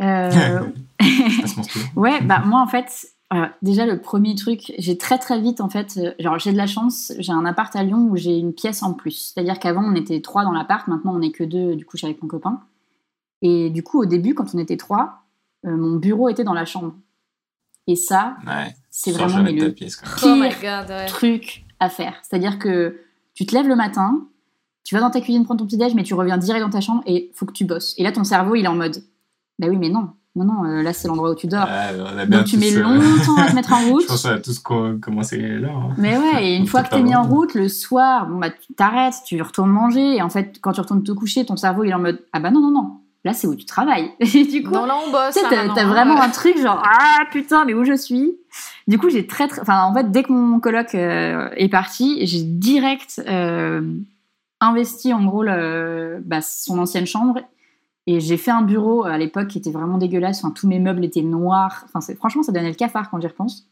Euh, 0.01 0.61
ouais, 1.95 2.21
bah 2.21 2.39
moi 2.45 2.61
en 2.61 2.67
fait, 2.67 3.07
Voilà. 3.31 3.53
Déjà, 3.61 3.85
le 3.85 4.01
premier 4.01 4.33
truc, 4.35 4.73
j'ai 4.79 4.97
très 4.97 5.19
très 5.19 5.39
vite 5.39 5.61
en 5.61 5.69
fait, 5.69 5.97
euh, 5.97 6.13
genre 6.19 6.39
j'ai 6.39 6.51
de 6.51 6.57
la 6.57 6.65
chance, 6.65 7.13
j'ai 7.19 7.31
un 7.31 7.45
appart 7.45 7.75
à 7.75 7.83
Lyon 7.83 8.07
où 8.09 8.17
j'ai 8.17 8.35
une 8.37 8.53
pièce 8.53 8.81
en 8.81 8.93
plus. 8.93 9.31
C'est-à-dire 9.33 9.59
qu'avant 9.59 9.83
on 9.83 9.93
était 9.95 10.19
trois 10.21 10.43
dans 10.43 10.51
l'appart, 10.51 10.87
maintenant 10.87 11.13
on 11.15 11.21
est 11.21 11.31
que 11.31 11.43
deux, 11.43 11.75
du 11.75 11.85
coup 11.85 11.91
je 11.95 11.99
suis 11.99 12.07
avec 12.07 12.21
mon 12.23 12.27
copain. 12.27 12.61
Et 13.43 13.69
du 13.69 13.83
coup 13.83 14.01
au 14.01 14.05
début 14.05 14.33
quand 14.33 14.53
on 14.55 14.57
était 14.57 14.77
trois, 14.77 15.23
euh, 15.65 15.75
mon 15.77 15.97
bureau 15.97 16.27
était 16.29 16.43
dans 16.43 16.53
la 16.55 16.65
chambre. 16.65 16.93
Et 17.85 17.95
ça, 17.95 18.37
Ouais. 18.47 18.73
c'est 18.89 19.11
vraiment 19.11 19.43
mais 19.43 19.51
le 19.51 19.71
pièce. 19.73 20.01
Oh 20.23 20.27
god, 20.61 20.89
ouais. 20.89 21.05
truc 21.05 21.65
à 21.79 21.89
faire. 21.89 22.19
C'est-à-dire 22.23 22.57
que 22.59 22.99
tu 23.35 23.45
te 23.45 23.53
lèves 23.55 23.67
le 23.67 23.75
matin, 23.75 24.27
tu 24.83 24.95
vas 24.95 25.01
dans 25.01 25.09
ta 25.11 25.21
cuisine 25.21 25.43
prendre 25.45 25.59
ton 25.59 25.65
petit 25.67 25.77
déj, 25.77 25.93
mais 25.93 26.03
tu 26.03 26.13
reviens 26.15 26.37
direct 26.39 26.63
dans 26.65 26.69
ta 26.71 26.81
chambre 26.81 27.03
et 27.05 27.31
faut 27.35 27.45
que 27.45 27.51
tu 27.53 27.65
bosses. 27.65 27.93
Et 27.99 28.03
là 28.03 28.11
ton 28.11 28.23
cerveau 28.23 28.55
il 28.55 28.65
est 28.65 28.67
en 28.69 28.75
mode, 28.75 29.03
bah 29.59 29.67
oui 29.69 29.77
mais 29.77 29.89
non, 29.89 30.09
non 30.39 30.45
non, 30.45 30.65
euh, 30.65 30.81
là 30.81 30.93
c'est 30.93 31.07
l'endroit 31.07 31.31
où 31.31 31.35
tu 31.35 31.47
dors. 31.47 31.67
Donc 32.27 32.45
tu 32.45 32.57
mets 32.57 32.75
euh, 32.75 32.81
longtemps 32.83 33.37
à 33.37 33.47
te 33.49 33.55
mettre 33.55 33.73
en 33.73 33.81
route. 33.89 34.03
Je 34.03 34.07
pense 34.07 34.23
qu'on 34.23 34.29
a 34.29 34.39
tous 34.39 34.59
co- 34.59 34.97
commencé 35.01 35.37
là. 35.37 35.69
hein. 35.69 35.93
Mais 35.97 36.17
ouais, 36.17 36.45
et 36.47 36.55
une 36.55 36.65
fois 36.71 36.83
que 36.83 36.89
t'es 36.89 37.01
mis 37.01 37.15
en 37.15 37.23
route, 37.23 37.53
le 37.53 37.67
soir, 37.69 38.27
bon 38.27 38.37
bah 38.39 38.49
tu 38.49 38.73
t'arrêtes, 38.73 39.15
tu 39.25 39.41
retournes 39.41 39.71
manger, 39.71 40.15
et 40.17 40.21
en 40.21 40.29
fait, 40.29 40.57
quand 40.61 40.71
tu 40.71 40.81
retournes 40.81 41.03
te 41.03 41.11
coucher, 41.11 41.45
ton 41.45 41.57
cerveau 41.57 41.83
il 41.83 41.89
est 41.91 41.93
en 41.93 41.99
mode 41.99 42.19
ah 42.33 42.39
bah 42.39 42.51
non 42.51 42.61
non 42.61 42.71
non, 42.71 42.91
là 43.25 43.33
c'est 43.33 43.47
où 43.47 43.55
tu 43.55 43.65
travailles. 43.65 44.11
Et 44.19 44.45
du 44.45 44.63
coup, 44.63 44.71
Non, 44.71 44.85
là 44.85 44.95
on 45.05 45.11
bosse. 45.11 45.33
tu 45.33 45.39
sais, 45.41 45.55
là, 45.55 45.71
t'as 45.75 45.83
hein, 45.83 45.87
vraiment 45.87 46.15
ouais. 46.15 46.21
un 46.21 46.29
truc 46.29 46.57
genre 46.57 46.81
ah 46.85 47.23
putain 47.31 47.65
mais 47.65 47.73
où 47.73 47.83
je 47.83 47.93
suis? 47.95 48.31
Du 48.87 48.97
coup 48.97 49.09
j'ai 49.09 49.27
très 49.27 49.47
très, 49.47 49.61
enfin 49.61 49.83
en 49.83 49.93
fait 49.93 50.09
dès 50.11 50.23
que 50.23 50.31
mon 50.31 50.59
coloc 50.59 50.95
euh, 50.95 51.49
est 51.55 51.69
parti, 51.69 52.25
j'ai 52.25 52.41
direct 52.43 53.21
euh, 53.27 53.81
investi 54.61 55.13
en 55.13 55.23
gros 55.25 55.43
le, 55.43 56.21
bah, 56.25 56.41
son 56.41 56.79
ancienne 56.79 57.05
chambre. 57.05 57.39
Et 58.11 58.19
j'ai 58.21 58.37
fait 58.37 58.49
un 58.51 58.63
bureau 58.63 59.03
à 59.05 59.17
l'époque 59.19 59.47
qui 59.49 59.59
était 59.59 59.69
vraiment 59.71 59.97
dégueulasse. 59.99 60.43
Enfin, 60.43 60.51
tous 60.55 60.67
mes 60.67 60.79
meubles 60.79 61.05
étaient 61.05 61.21
noirs. 61.21 61.85
Enfin, 61.93 62.13
franchement, 62.15 62.41
ça 62.41 62.51
donnait 62.51 62.69
le 62.69 62.73
cafard 62.75 63.09
quand 63.11 63.21
j'y 63.21 63.27
repense. 63.27 63.65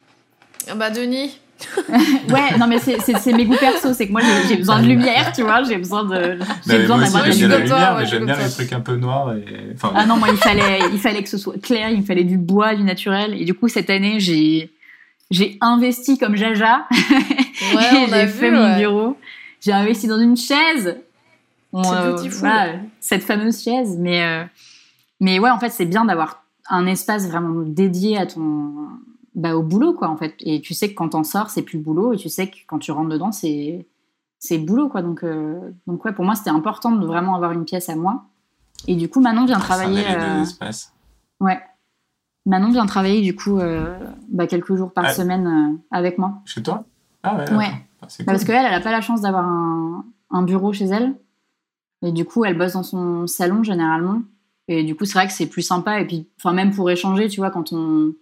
Ah 0.70 0.76
Bah, 0.76 0.90
Denis. 0.92 1.40
Ouais, 2.30 2.56
non, 2.60 2.68
mais 2.68 2.78
c'est- 2.78 3.34
mes 3.34 3.46
goûts 3.46 3.56
perso. 3.60 3.92
C'est 3.94 4.06
que 4.08 4.12
moi, 4.12 4.22
j'ai- 4.48 4.58
besoin 4.58 4.80
de 4.80 4.86
lumière, 4.88 5.32
tu 5.34 5.42
vois. 5.42 5.64
J'ai 5.64 5.78
besoin 5.78 6.04
de. 6.04 6.38
J'ai 6.68 6.78
besoin 6.80 7.00
d'avoir 7.00 7.24
de 7.24 7.30
la 7.30 7.58
lumière. 7.58 7.96
mais 7.98 8.06
j'aime 8.06 8.26
bien 8.26 8.38
les 8.38 8.50
trucs 8.52 8.72
un 8.74 8.80
peu 8.82 8.96
noirs. 8.96 9.34
Et... 9.34 9.72
Enfin, 9.74 9.92
Ah 9.96 10.06
non, 10.06 10.18
moi, 10.18 10.28
il 10.32 10.38
fallait, 10.38 10.82
il 10.94 11.00
fallait 11.00 11.24
que 11.24 11.30
ce 11.30 11.40
soit 11.40 11.60
clair, 11.60 11.90
il 11.90 12.02
me 12.02 12.06
fallait 12.06 12.24
du 12.26 12.38
bois, 12.38 12.76
du 12.76 12.84
naturel. 12.84 13.34
Et 13.42 13.44
du 13.46 13.56
coup, 13.56 13.68
cette 13.70 13.90
année, 13.90 14.20
j'ai 14.20 14.70
j'ai 15.32 15.58
investi 15.62 16.20
comme 16.20 16.36
Jaja. 16.36 16.86
Ouais, 17.76 17.82
j'ai 18.08 18.26
vu. 18.28 18.32
fait 18.32 18.52
mon 18.52 18.64
ouais. 18.74 18.78
bureau. 18.78 19.18
J'ai 19.62 19.72
investi 19.72 20.06
dans 20.08 20.20
une 20.20 20.38
chaise. 20.38 20.96
Euh, 21.86 22.14
beautiful. 22.14 22.40
voilà, 22.40 22.74
cette 23.00 23.24
fameuse 23.24 23.62
chaise. 23.64 23.98
Mais, 24.00 24.24
euh, 24.24 24.44
mais 25.20 25.40
ouais, 25.40 25.50
en 25.50 25.60
fait, 25.60 25.70
c'est 25.70 25.86
bien 25.86 26.06
d'avoir 26.06 26.44
un 26.70 26.86
espace 26.86 27.28
vraiment 27.28 27.62
dédié 27.66 28.18
à 28.18 28.26
ton, 28.26 28.74
bah, 29.36 29.56
au 29.56 29.64
boulot, 29.64 29.94
quoi, 29.94 30.10
en 30.10 30.18
fait. 30.18 30.36
Et 30.40 30.62
tu 30.62 30.74
sais 30.74 30.90
que 30.90 30.96
quand 30.96 31.10
t'en 31.10 31.24
sors, 31.24 31.50
c'est 31.50 31.62
plus 31.62 31.78
le 31.78 31.84
boulot. 31.84 32.14
Et 32.14 32.18
tu 32.18 32.30
sais 32.30 32.50
que 32.50 32.58
quand 32.68 32.80
tu 32.80 32.92
rentres 32.92 33.10
dedans, 33.10 33.32
c'est, 33.32 33.86
c'est 34.40 34.58
le 34.58 34.64
boulot, 34.66 34.90
quoi. 34.90 35.02
Donc, 35.02 35.24
euh, 35.24 35.60
donc 35.88 36.04
ouais, 36.06 36.12
pour 36.14 36.26
moi, 36.26 36.36
c'était 36.36 36.50
important 36.50 36.92
de 36.92 37.06
vraiment 37.06 37.36
avoir 37.36 37.52
une 37.52 37.66
pièce 37.66 37.90
à 37.90 37.96
moi. 37.96 38.26
Et 38.88 38.96
du 38.96 39.10
coup, 39.10 39.20
Manon 39.22 39.46
vient 39.46 39.60
ça 39.60 39.62
en 39.62 39.64
a 39.64 39.78
travailler. 39.78 40.04
euh, 40.08 40.44
ouais. 41.40 41.60
Manon 42.46 42.70
vient 42.70 42.86
travailler, 42.86 43.22
du 43.22 43.36
coup, 43.36 43.60
euh, 43.60 43.98
bah, 44.30 44.48
quelques 44.48 44.76
jours 44.76 44.92
par 44.94 45.06
Ah. 45.08 45.14
semaine 45.14 45.48
euh, 45.48 45.78
avec 45.92 46.18
moi. 46.18 46.36
Chez 46.46 46.62
toi? 46.64 46.84
Ah 47.24 47.36
ouais. 47.38 47.46
Ah, 47.50 47.56
Bah, 47.58 48.08
cool. 48.18 48.26
parce 48.26 48.44
qu'elle, 48.44 48.66
elle 48.66 48.72
n'a 48.72 48.80
pas 48.80 48.92
la 48.92 49.02
chance 49.02 49.22
d'avoir 49.22 49.46
un, 49.46 50.06
un 50.32 50.42
bureau 50.44 50.72
chez 50.72 50.86
elle. 50.86 51.16
Et 52.04 52.12
du 52.12 52.26
coup, 52.26 52.46
elle 52.46 52.58
bosse 52.58 52.74
dans 52.74 52.84
son 52.84 53.26
salon 53.28 53.64
généralement. 53.64 54.22
Et 54.68 54.84
du 54.84 54.96
coup, 54.96 55.06
c'est 55.06 55.14
vrai 55.14 55.28
que 55.28 55.34
c'est 55.34 55.48
plus 55.48 55.62
sympa. 55.62 56.00
Et 56.02 56.06
puis, 56.06 56.28
enfin, 56.40 56.54
même 56.54 56.72
pour 56.72 56.90
échanger, 56.92 57.28
tu 57.30 57.40
vois, 57.40 57.50
quand 57.52 57.72
on. 57.74 58.14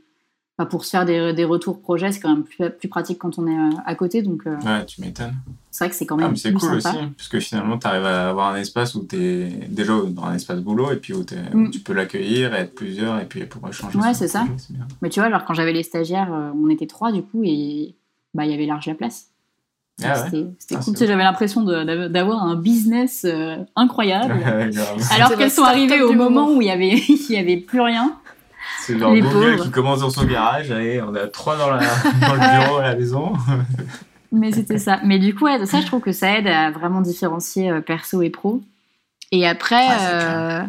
Enfin, 0.58 0.70
pour 0.70 0.86
se 0.86 0.92
faire 0.92 1.04
des, 1.06 1.34
des 1.34 1.44
retours 1.44 1.82
projets, 1.82 2.14
c'est 2.14 2.22
quand 2.22 2.30
même 2.34 2.46
plus, 2.46 2.70
plus 2.70 2.88
pratique 2.88 3.18
quand 3.20 3.38
on 3.38 3.46
est 3.46 3.58
euh, 3.58 3.78
à 3.86 3.94
côté. 3.96 4.22
Donc, 4.22 4.48
euh, 4.48 4.56
Ouais, 4.62 4.86
tu 4.86 5.02
m'étonnes. 5.02 5.34
c'est 5.70 5.84
vrai 5.84 5.90
que 5.90 5.96
c'est 5.98 6.06
quand 6.06 6.16
Ah, 6.18 6.22
même 6.22 6.32
mais 6.32 6.38
c'est 6.38 6.54
cool 6.54 6.82
sympa. 6.82 6.98
aussi, 6.98 7.08
parce 7.18 7.28
que 7.28 7.40
finalement, 7.42 7.78
tu 7.78 7.86
arrives 7.88 8.06
à 8.06 8.30
avoir 8.30 8.54
un 8.54 8.56
espace 8.56 8.96
où 8.96 9.06
tu 9.06 9.18
es 9.18 9.50
déjà 9.68 9.92
dans 10.08 10.24
un 10.24 10.36
espace 10.36 10.62
boulot, 10.62 10.92
et 10.94 10.96
puis 10.96 11.12
où, 11.14 11.26
Mm. 11.54 11.72
tu 11.72 11.80
peux 11.82 11.92
l'accueillir, 11.92 12.54
être 12.56 12.74
plusieurs, 12.74 13.20
et 13.20 13.26
puis 13.26 13.46
pour 13.48 13.68
échanger. 13.68 14.00
Ouais, 14.00 14.14
c'est 14.14 14.30
ça. 14.30 14.46
projet. 14.46 14.80
Mais 15.02 15.10
tu 15.10 15.20
vois, 15.20 15.30
genre, 15.30 15.44
quand 15.44 15.54
j'avais 15.56 15.74
les 15.74 15.84
stagiaires, 15.84 16.34
euh, 16.34 16.52
on 16.56 16.70
était 16.70 16.88
trois, 16.88 17.12
du 17.12 17.22
coup, 17.22 17.42
et 17.44 17.96
bah, 18.34 18.46
il 18.46 18.52
y 18.52 18.54
avait 18.54 18.66
large 18.66 18.86
la 18.88 18.96
place. 18.96 19.32
Ah 20.04 20.08
ouais. 20.10 20.16
C'était 20.26 20.46
c'était 20.60 20.76
Ah, 20.76 20.78
cool. 20.78 20.84
c'est 20.84 20.92
Tu 20.92 20.98
sais, 20.98 21.08
J'avais 21.08 21.24
l'impression 21.24 21.64
d'avoir 21.64 22.44
un 22.44 22.56
business 22.56 23.26
euh, 23.26 23.58
incroyable. 23.76 24.34
Ouais. 24.46 24.70
Alors 25.16 25.36
qu'elles 25.38 25.52
sont 25.52 25.64
arrivées 25.64 26.02
au 26.02 26.14
moment, 26.14 26.30
moment. 26.48 26.58
où 26.58 26.62
il 26.62 26.68
y 26.68 26.72
avait, 26.72 26.96
y 27.30 27.38
avait 27.38 27.58
plus 27.58 27.82
rien. 27.82 28.18
C'est 28.82 29.00
genre 29.00 29.14
pauvres. 29.32 29.64
qui 29.64 29.72
commence 29.72 30.02
dans 30.02 30.10
son 30.10 30.26
garage, 30.26 30.70
allez, 30.72 31.02
on 31.02 31.14
a 31.16 31.28
trois 31.28 31.56
dans, 31.58 31.70
la, 31.70 31.78
dans 32.22 32.34
le 32.34 32.40
bureau 32.64 32.78
à 32.78 32.84
la 32.84 32.96
maison. 32.96 33.34
Mais 34.32 34.52
c'était 34.52 34.80
ça. 34.80 35.00
Mais 35.04 35.18
du 35.18 35.34
coup, 35.34 35.46
ouais, 35.46 35.66
ça, 35.66 35.80
je 35.82 35.86
trouve 35.86 36.02
que 36.02 36.12
ça 36.12 36.38
aide 36.38 36.48
à 36.48 36.72
vraiment 36.72 37.02
différencier 37.02 37.70
euh, 37.72 37.80
perso 37.82 38.22
et 38.22 38.30
pro. 38.30 38.62
Et 39.32 39.48
après, 39.48 39.88
Ah, 39.90 40.10
euh, 40.10 40.64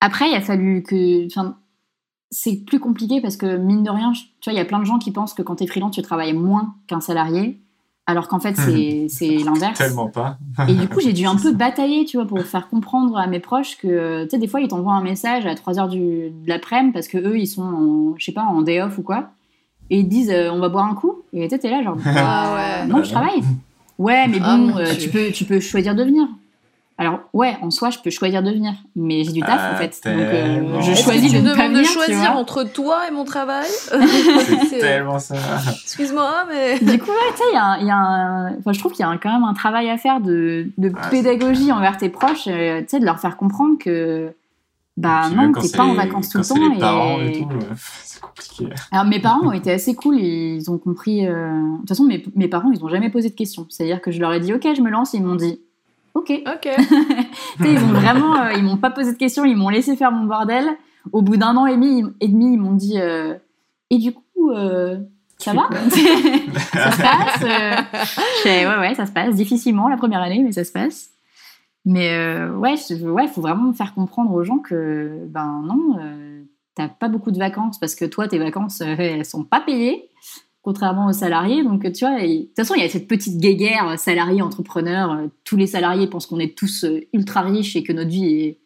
après, 0.00 0.28
il 0.30 0.34
a 0.34 0.40
fallu 0.40 0.82
que, 0.82 1.26
enfin, 1.26 1.56
c'est 2.30 2.64
plus 2.66 2.80
compliqué 2.80 3.20
parce 3.20 3.36
que 3.36 3.56
mine 3.56 3.82
de 3.82 3.90
rien, 3.90 4.12
je- 4.12 4.22
tu 4.40 4.50
vois, 4.50 4.52
il 4.52 4.56
y 4.56 4.60
a 4.60 4.64
plein 4.64 4.80
de 4.80 4.84
gens 4.84 4.98
qui 4.98 5.12
pensent 5.12 5.34
que 5.34 5.42
quand 5.42 5.56
t'es 5.56 5.66
freelance, 5.66 5.94
tu 5.94 6.02
travailles 6.02 6.32
moins 6.34 6.74
qu'un 6.88 7.00
salarié, 7.00 7.60
alors 8.06 8.28
qu'en 8.28 8.38
fait, 8.40 8.54
c'est 8.56 9.06
c'est 9.08 9.36
l'inverse. 9.38 9.78
Tellement 9.78 10.08
pas. 10.08 10.38
Et 10.68 10.74
du 10.74 10.88
coup, 10.88 11.00
j'ai 11.00 11.12
dû 11.12 11.26
un 11.26 11.36
peu 11.36 11.52
batailler, 11.52 12.04
tu 12.04 12.16
vois, 12.16 12.26
pour 12.26 12.40
faire 12.42 12.68
comprendre 12.68 13.16
à 13.18 13.26
mes 13.26 13.40
proches 13.40 13.76
que, 13.78 14.24
tu 14.24 14.30
sais, 14.30 14.38
des 14.38 14.46
fois, 14.48 14.60
ils 14.60 14.68
t'envoient 14.68 14.94
un 14.94 15.02
message 15.02 15.46
à 15.46 15.54
3h 15.54 15.88
du, 15.90 15.98
de 16.30 16.48
l'après-midi 16.48 16.92
parce 16.92 17.08
que 17.08 17.18
eux, 17.18 17.38
ils 17.38 17.46
sont, 17.46 17.62
en, 17.62 18.14
je 18.18 18.24
sais 18.24 18.32
pas, 18.32 18.42
en 18.44 18.62
day 18.62 18.80
off 18.82 18.98
ou 18.98 19.02
quoi. 19.02 19.30
Et 19.90 20.00
ils 20.00 20.04
te 20.04 20.10
disent, 20.10 20.30
euh, 20.30 20.50
on 20.50 20.58
va 20.58 20.68
boire 20.68 20.84
un 20.86 20.94
coup. 20.94 21.22
Et 21.32 21.44
tu 21.48 21.54
sais, 21.54 21.58
t'es 21.60 21.70
là, 21.70 21.82
genre, 21.82 21.96
bah, 21.96 22.02
Ah 22.16 22.54
ouais. 22.82 22.86
non, 22.88 23.02
je 23.04 23.10
travaille. 23.10 23.42
Ouais, 23.98 24.26
mais 24.28 24.38
Ah, 24.42 24.56
bon, 24.56 24.76
euh, 24.76 24.84
Dieu. 24.84 24.98
tu, 24.98 25.08
peux, 25.10 25.30
tu 25.32 25.44
peux 25.44 25.60
choisir 25.60 25.94
de 25.94 26.02
venir. 26.04 26.26
Alors, 26.98 27.20
ouais, 27.34 27.56
en 27.60 27.70
soi, 27.70 27.90
je 27.90 27.98
peux 27.98 28.08
choisir 28.08 28.42
de 28.42 28.50
venir. 28.50 28.72
Mais 28.94 29.22
j'ai 29.24 29.32
du 29.32 29.40
taf, 29.42 29.60
Ah, 29.60 29.72
en 29.74 29.76
fait. 29.76 30.00
Donc, 30.06 30.16
euh, 30.16 30.80
je 30.80 30.94
choisis 30.94 31.30
tu 31.30 31.38
de 31.40 31.42
ne 31.42 31.54
pas 31.54 31.68
venir, 31.68 31.82
de 31.82 31.86
choisir 31.86 32.32
entre 32.36 32.64
toi 32.64 33.06
et 33.06 33.10
mon 33.10 33.24
travail 33.24 33.66
C'est 34.70 34.78
tellement 34.78 35.18
ça. 35.18 35.34
Excuse-moi, 35.84 36.44
mais. 36.48 36.78
Du 36.78 36.98
coup, 36.98 37.10
ouais, 37.10 37.32
tu 37.32 37.36
sais, 37.38 37.44
il 37.52 37.54
y 37.54 37.58
a, 37.58 37.64
un- 37.64 37.78
il 37.80 37.86
y 37.86 37.90
a 37.90 37.96
un- 37.96 38.58
enfin, 38.58 38.72
je 38.72 38.78
trouve 38.78 38.92
qu'il 38.92 39.00
y 39.00 39.04
a 39.04 39.10
un- 39.10 39.18
quand 39.18 39.30
même 39.32 39.44
un 39.44 39.52
travail 39.52 39.90
à 39.90 39.98
faire 39.98 40.20
de, 40.20 40.68
de 40.78 40.90
Ah, 40.96 41.08
pédagogie 41.10 41.70
envers 41.70 41.98
tes 41.98 42.08
proches, 42.08 42.46
euh, 42.48 42.80
tu 42.80 42.86
sais, 42.88 43.00
de 43.00 43.04
leur 43.04 43.20
faire 43.20 43.36
comprendre 43.36 43.76
que, 43.78 44.32
bah 44.96 45.24
Puis 45.26 45.36
non, 45.36 45.52
t'es 45.52 45.68
c'est 45.68 45.76
pas 45.76 45.84
en 45.84 45.92
vacances 45.92 46.30
tout 46.30 46.38
le 46.38 46.44
c'est 46.44 46.54
temps. 46.54 46.68
les 46.72 46.78
parents 46.78 47.20
et 47.20 47.26
et- 47.26 47.42
tout, 47.42 47.48
euh, 47.52 47.74
c'est 48.02 48.20
compliqué. 48.22 48.68
Alors, 48.90 49.04
mes 49.04 49.20
parents 49.20 49.46
ont 49.48 49.52
été 49.52 49.70
assez 49.70 49.94
cool, 49.94 50.18
ils 50.18 50.70
ont 50.70 50.78
compris. 50.78 51.26
euh, 51.26 51.60
De 51.74 51.78
toute 51.80 51.88
façon, 51.90 52.04
mes, 52.04 52.24
mes 52.36 52.48
parents, 52.48 52.70
ils 52.72 52.82
ont 52.82 52.88
jamais 52.88 53.10
posé 53.10 53.28
de 53.28 53.34
questions. 53.34 53.66
C'est-à-dire 53.68 54.00
que 54.00 54.10
je 54.10 54.18
leur 54.18 54.32
ai 54.32 54.40
dit, 54.40 54.54
ok, 54.54 54.66
je 54.74 54.80
me 54.80 54.88
lance, 54.88 55.12
et 55.12 55.18
ils 55.18 55.22
m'ont 55.22 55.34
dit, 55.34 55.60
ok. 56.16 56.32
Ok. 56.46 56.68
Ils 57.60 57.78
ont 57.78 57.92
vraiment, 57.92 58.36
euh, 58.36 58.52
ils 58.52 58.62
m'ont 58.62 58.76
pas 58.76 58.90
posé 58.90 59.12
de 59.12 59.18
questions, 59.18 59.44
ils 59.44 59.56
m'ont 59.56 59.68
laissé 59.68 59.96
faire 59.96 60.12
mon 60.12 60.24
bordel. 60.24 60.66
Au 61.12 61.22
bout 61.22 61.36
d'un 61.36 61.56
an 61.56 61.66
et 61.66 61.74
demi, 61.74 62.02
et 62.20 62.26
demi 62.26 62.54
ils 62.54 62.58
m'ont 62.58 62.74
dit, 62.74 62.98
euh, 63.00 63.34
et 63.90 63.98
du 63.98 64.12
coup, 64.12 64.50
euh, 64.50 64.98
ça 65.38 65.52
va 65.52 65.68
Ça 66.72 66.90
se 66.90 67.00
passe 67.00 68.44
Ouais, 68.44 68.66
ouais, 68.66 68.94
ça 68.94 69.06
se 69.06 69.12
passe. 69.12 69.36
Difficilement 69.36 69.88
la 69.88 69.96
première 69.96 70.20
année, 70.20 70.42
mais 70.42 70.50
ça 70.50 70.64
se 70.64 70.72
passe. 70.72 71.10
Mais 71.84 72.10
ouais, 72.56 72.74
il 72.90 73.08
ouais, 73.08 73.28
faut 73.28 73.40
vraiment 73.40 73.72
faire 73.72 73.94
comprendre 73.94 74.32
aux 74.32 74.42
gens 74.42 74.58
que, 74.58 75.24
ben 75.28 75.62
non, 75.64 75.96
t'as 76.74 76.88
pas 76.88 77.08
beaucoup 77.08 77.30
de 77.30 77.38
vacances 77.38 77.78
parce 77.78 77.94
que 77.94 78.04
toi, 78.04 78.26
tes 78.26 78.40
vacances, 78.40 78.80
elles 78.80 79.24
sont 79.24 79.44
pas 79.44 79.60
payées, 79.60 80.10
contrairement 80.66 81.06
aux 81.06 81.12
salariés. 81.12 81.62
Donc, 81.62 81.80
tu 81.92 82.04
vois, 82.04 82.20
de 82.20 82.42
toute 82.42 82.56
façon, 82.56 82.74
il 82.74 82.82
y 82.82 82.84
a 82.84 82.88
cette 82.88 83.06
petite 83.08 83.38
guéguerre 83.38 83.88
euh, 83.90 83.96
salarié-entrepreneur. 83.96 85.12
euh, 85.12 85.26
Tous 85.44 85.56
les 85.56 85.68
salariés 85.68 86.08
pensent 86.08 86.26
qu'on 86.26 86.40
est 86.40 86.58
tous 86.58 86.84
euh, 86.84 87.00
ultra 87.14 87.42
riches 87.42 87.76
et 87.76 87.84
que 87.84 87.92
notre 87.92 88.10
vie 88.10 88.26
est, 88.26 88.58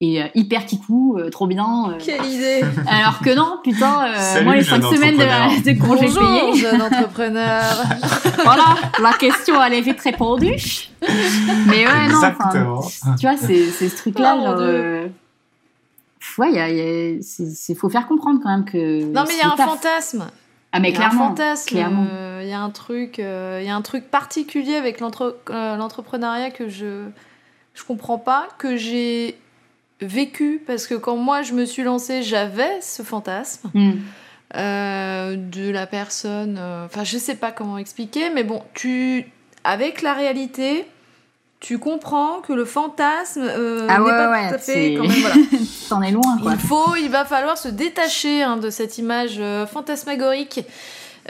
est, 0.00 0.30
hyper 0.34 0.64
kikou, 0.64 1.18
trop 1.30 1.46
bien. 1.46 1.96
Quelle 2.04 2.24
idée 2.24 2.62
Alors 2.88 3.20
que 3.20 3.34
non, 3.36 3.58
putain, 3.62 4.06
euh, 4.08 4.14
Salut, 4.18 4.44
moi, 4.46 4.56
les 4.56 4.64
5 4.64 4.82
semaines 4.84 5.16
de, 5.18 5.72
de 5.72 5.78
congés 5.78 6.06
Bonjour, 6.06 6.22
payés. 6.50 6.54
jeune 6.56 6.80
entrepreneur. 6.82 7.62
voilà, 8.42 8.74
la 9.02 9.12
question 9.12 9.62
elle 9.62 9.74
est 9.74 9.82
vite 9.82 10.00
répondue. 10.00 10.56
Mais 11.68 11.86
ouais, 11.86 12.08
non, 12.10 12.22
tu 13.18 13.26
vois, 13.26 13.36
c'est 13.36 13.66
ce 13.70 13.96
truc-là, 13.96 14.36
Oh, 14.40 14.44
genre. 14.46 14.56
Euh, 14.60 15.08
Ouais, 16.38 16.50
il 17.18 17.76
faut 17.76 17.90
faire 17.90 18.08
comprendre 18.08 18.40
quand 18.42 18.48
même 18.50 18.64
que. 18.64 19.04
Non, 19.04 19.24
mais 19.28 19.34
il 19.34 19.38
y 19.38 19.42
a 19.42 19.52
un 19.52 19.56
taf. 19.56 19.68
fantasme. 19.68 20.24
Ah, 20.74 20.80
mais 20.80 20.90
Il 20.90 20.94
y 20.94 20.98
a 20.98 21.06
un 21.06 21.08
clairement. 21.08 21.28
fantasme. 21.28 21.68
euh, 22.10 22.40
Il 22.42 22.48
y 22.48 22.52
a 22.52 22.60
un 22.60 22.70
truc, 22.70 23.18
euh, 23.18 23.60
il 23.62 23.66
y 23.66 23.70
a 23.70 23.74
un 23.76 23.80
truc 23.82 24.10
particulier 24.10 24.74
avec 24.74 25.00
euh, 25.00 25.76
l'entrepreneuriat 25.76 26.50
que 26.50 26.68
je 26.68 27.06
je 27.74 27.82
comprends 27.84 28.18
pas, 28.18 28.48
que 28.58 28.76
j'ai 28.76 29.38
vécu 30.00 30.62
parce 30.66 30.86
que 30.86 30.94
quand 30.94 31.16
moi 31.16 31.42
je 31.42 31.52
me 31.54 31.64
suis 31.64 31.82
lancée, 31.84 32.22
j'avais 32.22 32.80
ce 32.82 33.02
fantasme 33.02 33.70
Hmm. 33.74 33.92
euh, 34.56 35.36
de 35.36 35.70
la 35.70 35.86
personne. 35.86 36.58
Enfin, 36.84 37.04
je 37.04 37.18
sais 37.18 37.34
pas 37.36 37.52
comment 37.52 37.78
expliquer, 37.78 38.30
mais 38.30 38.44
bon, 38.44 38.62
tu 38.74 39.26
avec 39.64 40.02
la 40.02 40.12
réalité, 40.12 40.86
tu 41.66 41.78
comprends 41.78 42.40
que 42.46 42.52
le 42.52 42.66
fantasme 42.66 43.40
euh, 43.42 43.86
Ah 43.88 43.98
n'est 43.98 44.04
ouais, 44.04 44.10
pas 44.10 44.30
ouais, 44.30 44.48
tout 44.50 44.54
à 44.54 44.58
fait 44.58 44.72
c'est- 44.72 44.94
quand 44.96 45.02
même, 45.08 45.20
voilà. 45.20 45.34
T'en 45.88 46.02
es 46.02 46.10
loin, 46.10 46.38
quoi. 46.42 46.52
Il 46.52 46.58
faut, 46.58 46.94
il 46.96 47.08
va 47.08 47.24
falloir 47.24 47.56
se 47.56 47.68
détacher 47.68 48.42
hein, 48.42 48.58
de 48.58 48.68
cette 48.68 48.98
image 48.98 49.36
euh, 49.38 49.66
fantasmagorique. 49.66 50.60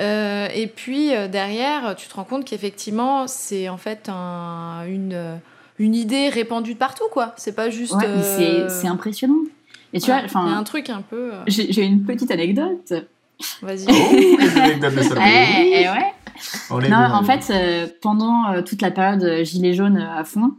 Euh, 0.00 0.48
et 0.52 0.66
puis 0.66 1.14
euh, 1.14 1.28
derrière, 1.28 1.94
tu 1.96 2.08
te 2.08 2.14
rends 2.16 2.24
compte 2.24 2.44
qu'effectivement, 2.44 3.28
c'est 3.28 3.68
en 3.68 3.76
fait 3.76 4.08
un- 4.08 4.82
une, 4.88 5.38
une 5.78 5.94
idée 5.94 6.30
répandue 6.30 6.74
de 6.74 6.78
partout, 6.80 7.04
quoi. 7.12 7.32
C'est 7.36 7.54
pas 7.54 7.70
juste. 7.70 7.94
Ouais, 7.94 8.04
euh, 8.04 8.66
c'est 8.68 8.74
c'est 8.80 8.88
impressionnant. 8.88 9.38
Et 9.92 10.00
tu 10.00 10.06
voilà. 10.10 10.26
vois, 10.26 10.40
Il 10.42 10.46
y 10.48 10.48
a 10.48 10.50
un 10.50 10.54
enfin, 10.54 10.64
truc 10.64 10.90
un 10.90 11.02
peu. 11.02 11.30
euh, 11.32 11.38
j'ai 11.46 11.82
une 11.82 12.02
petite 12.02 12.32
anecdote. 12.32 12.92
Vas-y. 13.62 13.86
Oh, 13.88 14.14
les 14.40 14.58
anecdotes 14.58 14.94
de 14.94 15.00
Eh, 15.00 15.04
Salomé. 15.04 15.70
eh 15.80 15.88
ouais. 15.88 16.12
Non, 16.70 16.96
en 17.12 17.22
fait, 17.22 17.50
euh, 17.50 17.86
pendant 18.00 18.50
euh, 18.52 18.62
toute 18.62 18.82
la 18.82 18.90
période 18.90 19.22
euh, 19.22 19.44
gilet 19.44 19.72
jaune 19.72 19.96
à 19.96 20.24
fond, 20.24 20.52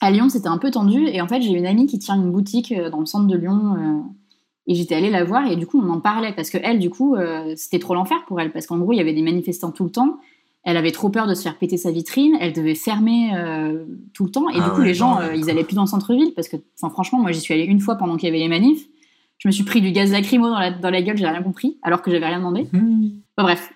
à 0.00 0.10
Lyon, 0.10 0.28
c'était 0.28 0.48
un 0.48 0.58
peu 0.58 0.70
tendu. 0.70 1.06
Et 1.06 1.20
en 1.20 1.28
fait, 1.28 1.40
j'ai 1.40 1.52
une 1.52 1.66
amie 1.66 1.86
qui 1.86 1.98
tient 1.98 2.16
une 2.16 2.30
boutique 2.30 2.74
dans 2.90 3.00
le 3.00 3.06
centre 3.06 3.26
de 3.26 3.36
Lyon. 3.36 4.04
et 4.66 4.74
j'étais 4.74 4.94
allée 4.94 5.10
la 5.10 5.24
voir 5.24 5.50
et 5.50 5.56
du 5.56 5.66
coup, 5.66 5.80
on 5.82 5.88
en 5.88 6.00
parlait. 6.00 6.32
Parce 6.32 6.50
que 6.50 6.58
elle, 6.62 6.78
du 6.78 6.90
coup, 6.90 7.16
c'était 7.56 7.78
trop 7.78 7.94
l'enfer 7.94 8.18
pour 8.28 8.38
elle. 8.38 8.52
Parce 8.52 8.66
qu'en 8.66 8.76
gros, 8.76 8.92
il 8.92 8.96
y 8.96 9.00
avait 9.00 9.14
des 9.14 9.22
manifestants 9.22 9.70
tout 9.70 9.84
le 9.84 9.90
temps. 9.90 10.18
Elle 10.64 10.76
avait 10.76 10.92
trop 10.92 11.08
peur 11.08 11.26
de 11.26 11.32
se 11.32 11.40
faire 11.40 11.56
péter 11.56 11.78
sa 11.78 11.90
vitrine. 11.92 12.36
Elle 12.40 12.52
devait 12.52 12.74
fermer 12.74 13.30
tout 14.12 14.26
le 14.26 14.30
temps. 14.30 14.50
Et 14.50 14.58
Ah 14.60 14.64
du 14.64 14.70
coup, 14.72 14.80
ouais, 14.80 14.88
les 14.88 14.94
gens, 14.94 15.18
ils 15.34 15.48
allaient 15.48 15.64
plus 15.64 15.76
dans 15.76 15.84
le 15.84 15.88
centre-ville. 15.88 16.34
Parce 16.36 16.48
que, 16.48 16.58
franchement, 16.76 17.18
moi, 17.18 17.32
j'y 17.32 17.40
suis 17.40 17.54
allée 17.54 17.64
une 17.64 17.80
fois 17.80 17.94
pendant 17.94 18.18
qu'il 18.18 18.26
y 18.26 18.30
avait 18.30 18.40
les 18.40 18.48
manifs. 18.48 18.86
Je 19.38 19.48
me 19.48 19.52
suis 19.52 19.64
pris 19.64 19.80
du 19.80 19.92
gaz 19.92 20.12
lacrymo 20.12 20.48
dans 20.48 20.58
la, 20.58 20.70
dans 20.70 20.90
la 20.90 21.02
gueule, 21.02 21.16
j'ai 21.16 21.26
rien 21.26 21.42
compris, 21.42 21.78
alors 21.82 22.02
que 22.02 22.10
j'avais 22.10 22.26
rien 22.26 22.38
demandé. 22.38 22.66
Enfin, 23.36 23.46
bref. 23.46 23.72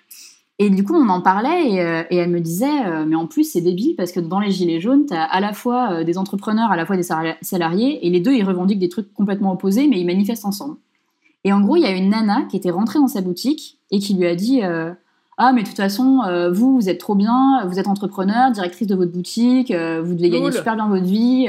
Et 0.62 0.68
du 0.68 0.84
coup, 0.84 0.94
on 0.94 1.08
en 1.08 1.22
parlait 1.22 1.70
et, 1.72 1.80
euh, 1.80 2.02
et 2.10 2.16
elle 2.16 2.28
me 2.28 2.38
disait, 2.38 2.84
euh, 2.86 3.06
mais 3.06 3.16
en 3.16 3.26
plus, 3.26 3.44
c'est 3.44 3.62
débile 3.62 3.96
parce 3.96 4.12
que 4.12 4.20
dans 4.20 4.40
les 4.40 4.50
Gilets 4.50 4.78
jaunes, 4.78 5.06
tu 5.06 5.14
as 5.14 5.22
à 5.24 5.40
la 5.40 5.54
fois 5.54 5.90
euh, 5.92 6.04
des 6.04 6.18
entrepreneurs, 6.18 6.70
à 6.70 6.76
la 6.76 6.84
fois 6.84 6.96
des 6.96 7.02
sal- 7.02 7.38
salariés, 7.40 8.06
et 8.06 8.10
les 8.10 8.20
deux, 8.20 8.34
ils 8.34 8.44
revendiquent 8.44 8.78
des 8.78 8.90
trucs 8.90 9.10
complètement 9.14 9.52
opposés, 9.52 9.88
mais 9.88 9.98
ils 9.98 10.04
manifestent 10.04 10.44
ensemble. 10.44 10.76
Et 11.44 11.54
en 11.54 11.62
gros, 11.62 11.76
il 11.76 11.82
y 11.82 11.86
a 11.86 11.92
une 11.92 12.10
nana 12.10 12.42
qui 12.50 12.58
était 12.58 12.70
rentrée 12.70 12.98
dans 12.98 13.08
sa 13.08 13.22
boutique 13.22 13.78
et 13.90 14.00
qui 14.00 14.12
lui 14.12 14.26
a 14.26 14.34
dit 14.34 14.60
Ah, 15.38 15.52
mais 15.54 15.62
de 15.62 15.68
toute 15.68 15.78
façon, 15.78 16.20
vous, 16.52 16.74
vous 16.74 16.90
êtes 16.90 16.98
trop 17.00 17.14
bien, 17.14 17.64
vous 17.64 17.78
êtes 17.78 17.88
entrepreneur, 17.88 18.50
directrice 18.50 18.86
de 18.86 18.94
votre 18.94 19.12
boutique, 19.12 19.72
vous 19.72 20.14
devez 20.14 20.28
gagner 20.28 20.48
super 20.58 20.76
bien 20.76 20.88
votre 20.88 21.06
vie. 21.06 21.48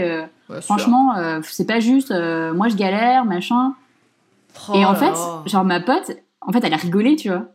franchement, 0.62 1.14
c'est 1.44 1.68
pas 1.68 1.82
juste, 1.82 2.14
moi 2.56 2.70
je 2.70 2.78
galère, 2.78 3.26
machin. 3.26 3.74
Oh 4.70 4.76
Et 4.76 4.86
en 4.86 4.96
fait, 4.96 5.12
genre 5.46 5.66
ma 5.66 5.82
pote, 5.82 6.12
en 6.40 6.54
fait, 6.54 6.64
elle 6.64 6.74
a 6.74 6.78
rigolé, 6.78 7.18
tu 7.18 7.28
vois. 7.28 7.48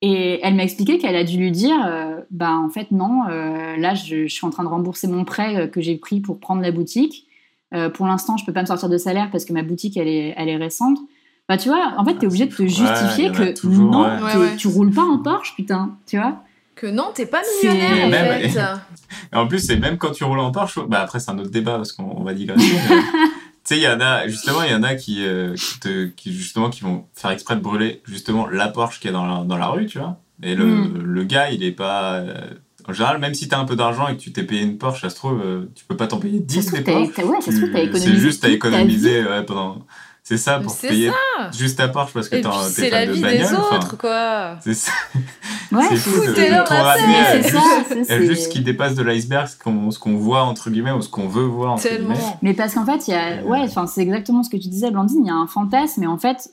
Et 0.00 0.38
elle 0.44 0.54
m'a 0.54 0.62
expliqué 0.62 0.98
qu'elle 0.98 1.16
a 1.16 1.24
dû 1.24 1.38
lui 1.38 1.50
dire, 1.50 1.76
euh, 1.86 2.20
bah 2.30 2.52
en 2.56 2.68
fait 2.68 2.92
non, 2.92 3.22
euh, 3.28 3.76
là 3.76 3.94
je, 3.94 4.26
je 4.28 4.32
suis 4.32 4.46
en 4.46 4.50
train 4.50 4.62
de 4.62 4.68
rembourser 4.68 5.08
mon 5.08 5.24
prêt 5.24 5.56
euh, 5.56 5.66
que 5.66 5.80
j'ai 5.80 5.96
pris 5.96 6.20
pour 6.20 6.38
prendre 6.38 6.62
la 6.62 6.70
boutique. 6.70 7.26
Euh, 7.74 7.90
pour 7.90 8.06
l'instant, 8.06 8.36
je 8.36 8.44
peux 8.46 8.52
pas 8.52 8.62
me 8.62 8.66
sortir 8.66 8.88
de 8.88 8.96
salaire 8.96 9.28
parce 9.32 9.44
que 9.44 9.52
ma 9.52 9.62
boutique 9.62 9.96
elle 9.96 10.06
est, 10.08 10.34
elle 10.36 10.48
est 10.48 10.56
récente. 10.56 10.98
Bah 11.48 11.56
tu 11.56 11.68
vois, 11.68 11.94
en 11.96 12.04
fait, 12.04 12.12
t'es 12.14 12.26
Ah, 12.26 12.28
obligé 12.28 12.46
de 12.46 12.54
te. 12.54 12.62
Ouais, 12.62 12.68
justifier 12.68 13.32
que 13.32 13.52
toujours, 13.58 13.90
non, 13.90 14.02
ouais. 14.04 14.16
t'es- 14.32 14.38
Ouais, 14.38 14.44
ouais. 14.50 14.56
tu 14.56 14.68
roules 14.68 14.92
pas 14.92 15.02
en 15.02 15.18
Porsche, 15.18 15.54
putain, 15.56 15.96
tu 16.06 16.16
vois. 16.18 16.42
Que 16.76 16.86
non, 16.86 17.06
t'es 17.12 17.26
pas 17.26 17.42
millionnaire 17.62 18.06
en 18.06 18.08
Même- 18.10 18.48
fait. 18.50 18.60
Et 19.32 19.36
en 19.36 19.48
plus, 19.48 19.58
c'est 19.58 19.78
même 19.78 19.98
quand 19.98 20.12
tu 20.12 20.22
roules 20.22 20.38
en 20.38 20.52
Porsche, 20.52 20.78
bah 20.86 21.00
après 21.00 21.18
c'est 21.18 21.30
un 21.32 21.38
autre 21.38 21.50
débat 21.50 21.76
parce 21.76 21.92
qu'on 21.92 22.04
on 22.16 22.22
va 22.22 22.34
digresser. 22.34 22.76
sais, 23.68 23.76
il 23.76 23.82
y 23.82 23.88
en 23.88 24.00
a, 24.00 24.26
justement, 24.28 24.62
il 24.62 24.70
y 24.70 24.74
en 24.74 24.82
a 24.82 24.94
qui, 24.94 25.24
euh, 25.24 25.54
qui, 25.54 25.80
te, 25.80 26.06
qui, 26.08 26.32
justement, 26.32 26.70
qui 26.70 26.82
vont 26.82 27.06
faire 27.14 27.30
exprès 27.30 27.56
de 27.56 27.60
brûler 27.60 28.02
justement 28.06 28.46
la 28.48 28.68
Porsche 28.68 29.00
qui 29.00 29.08
est 29.08 29.12
dans 29.12 29.26
la, 29.26 29.44
dans 29.44 29.56
la 29.56 29.68
rue, 29.68 29.86
tu 29.86 29.98
vois. 29.98 30.18
Et 30.42 30.54
le, 30.54 30.64
Mm. 30.66 31.02
le 31.02 31.24
gars, 31.24 31.50
il 31.50 31.62
est 31.64 31.72
pas. 31.72 32.14
euh, 32.14 32.34
en 32.88 32.92
général, 32.94 33.18
même 33.18 33.34
si 33.34 33.48
t'as 33.48 33.58
un 33.58 33.64
peu 33.66 33.76
d'argent 33.76 34.08
et 34.08 34.16
que 34.16 34.20
tu 34.20 34.32
t'es 34.32 34.44
payé 34.44 34.62
une 34.62 34.78
Porsche, 34.78 35.02
ça 35.02 35.10
se 35.10 35.16
trouve, 35.16 35.42
euh, 35.44 35.66
tu 35.74 35.84
peux 35.84 35.96
pas 35.96 36.06
t'en 36.06 36.18
payer 36.18 36.38
Ça 36.38 36.44
10 36.46 36.62
se 36.62 36.66
trouve, 36.68 36.78
des 36.78 36.84
t'as- 36.84 36.92
t'as- 37.22 37.24
ouais, 37.28 37.40
ça 37.42 37.52
se 37.52 37.56
trouve, 37.58 37.70
t'as 37.70 37.80
Tu- 37.80 37.84
économisé. 37.88 38.12
C'est 38.12 38.18
juste 38.18 38.44
à 38.44 38.48
toute 38.48 38.60
ta 38.60 38.68
vie. 38.68 38.74
économiser 38.74 39.24
ouais, 39.24 39.42
pendant. 39.44 39.84
C'est 40.28 40.36
ça, 40.36 40.58
pour 40.60 40.70
c'est 40.72 40.88
payer 40.88 41.08
ça. 41.10 41.50
juste 41.56 41.78
ta 41.78 41.88
Porsche 41.88 42.12
parce 42.12 42.28
que 42.28 42.36
Et 42.36 42.40
t'en- 42.42 42.50
puis 42.50 42.58
t'es 42.74 42.82
c'est 42.82 42.90
la 42.90 42.98
fan 43.00 43.08
de 43.08 43.12
vie 43.14 43.22
bagnole. 43.22 43.38
des 43.48 43.54
enfin, 43.54 43.76
autres, 43.76 43.96
quoi. 43.96 44.56
C'est 44.62 44.74
ça. 44.74 44.92
Ouais, 45.72 45.84
c'est 45.90 45.96
fou 45.96 46.20
de, 46.20 46.26
de 46.32 46.64
trop 46.64 46.74
ramener 46.82 47.16
à 47.18 47.36
juste- 47.42 47.50
ça, 47.54 47.60
c'est- 47.88 48.00
à 48.00 48.04
c'est- 48.04 48.26
juste 48.26 48.42
ce 48.44 48.48
qui 48.48 48.60
dépasse 48.60 48.94
de 48.94 49.02
l'iceberg, 49.02 49.48
ce 49.48 49.98
qu'on 49.98 50.16
voit 50.16 50.42
entre 50.44 50.70
guillemets 50.70 50.92
ou 50.92 51.02
ce 51.02 51.10
qu'on 51.10 51.28
veut 51.28 51.44
voir 51.44 51.72
entre 51.74 51.86
guillemets. 51.88 52.14
Mais 52.40 52.54
parce 52.54 52.72
qu'en 52.74 52.86
fait, 52.86 53.06
il 53.06 53.10
y 53.10 53.14
a, 53.14 53.38
Euh. 53.38 53.42
ouais, 53.44 53.60
enfin, 53.64 53.86
c'est 53.86 54.00
exactement 54.00 54.42
ce 54.42 54.48
que 54.48 54.56
tu 54.56 54.68
disais, 54.68 54.90
Blandine. 54.90 55.24
Il 55.24 55.28
y 55.28 55.30
a 55.30 55.34
un 55.34 55.46
fantasme, 55.46 56.00
mais 56.00 56.06
en 56.06 56.16
fait, 56.16 56.48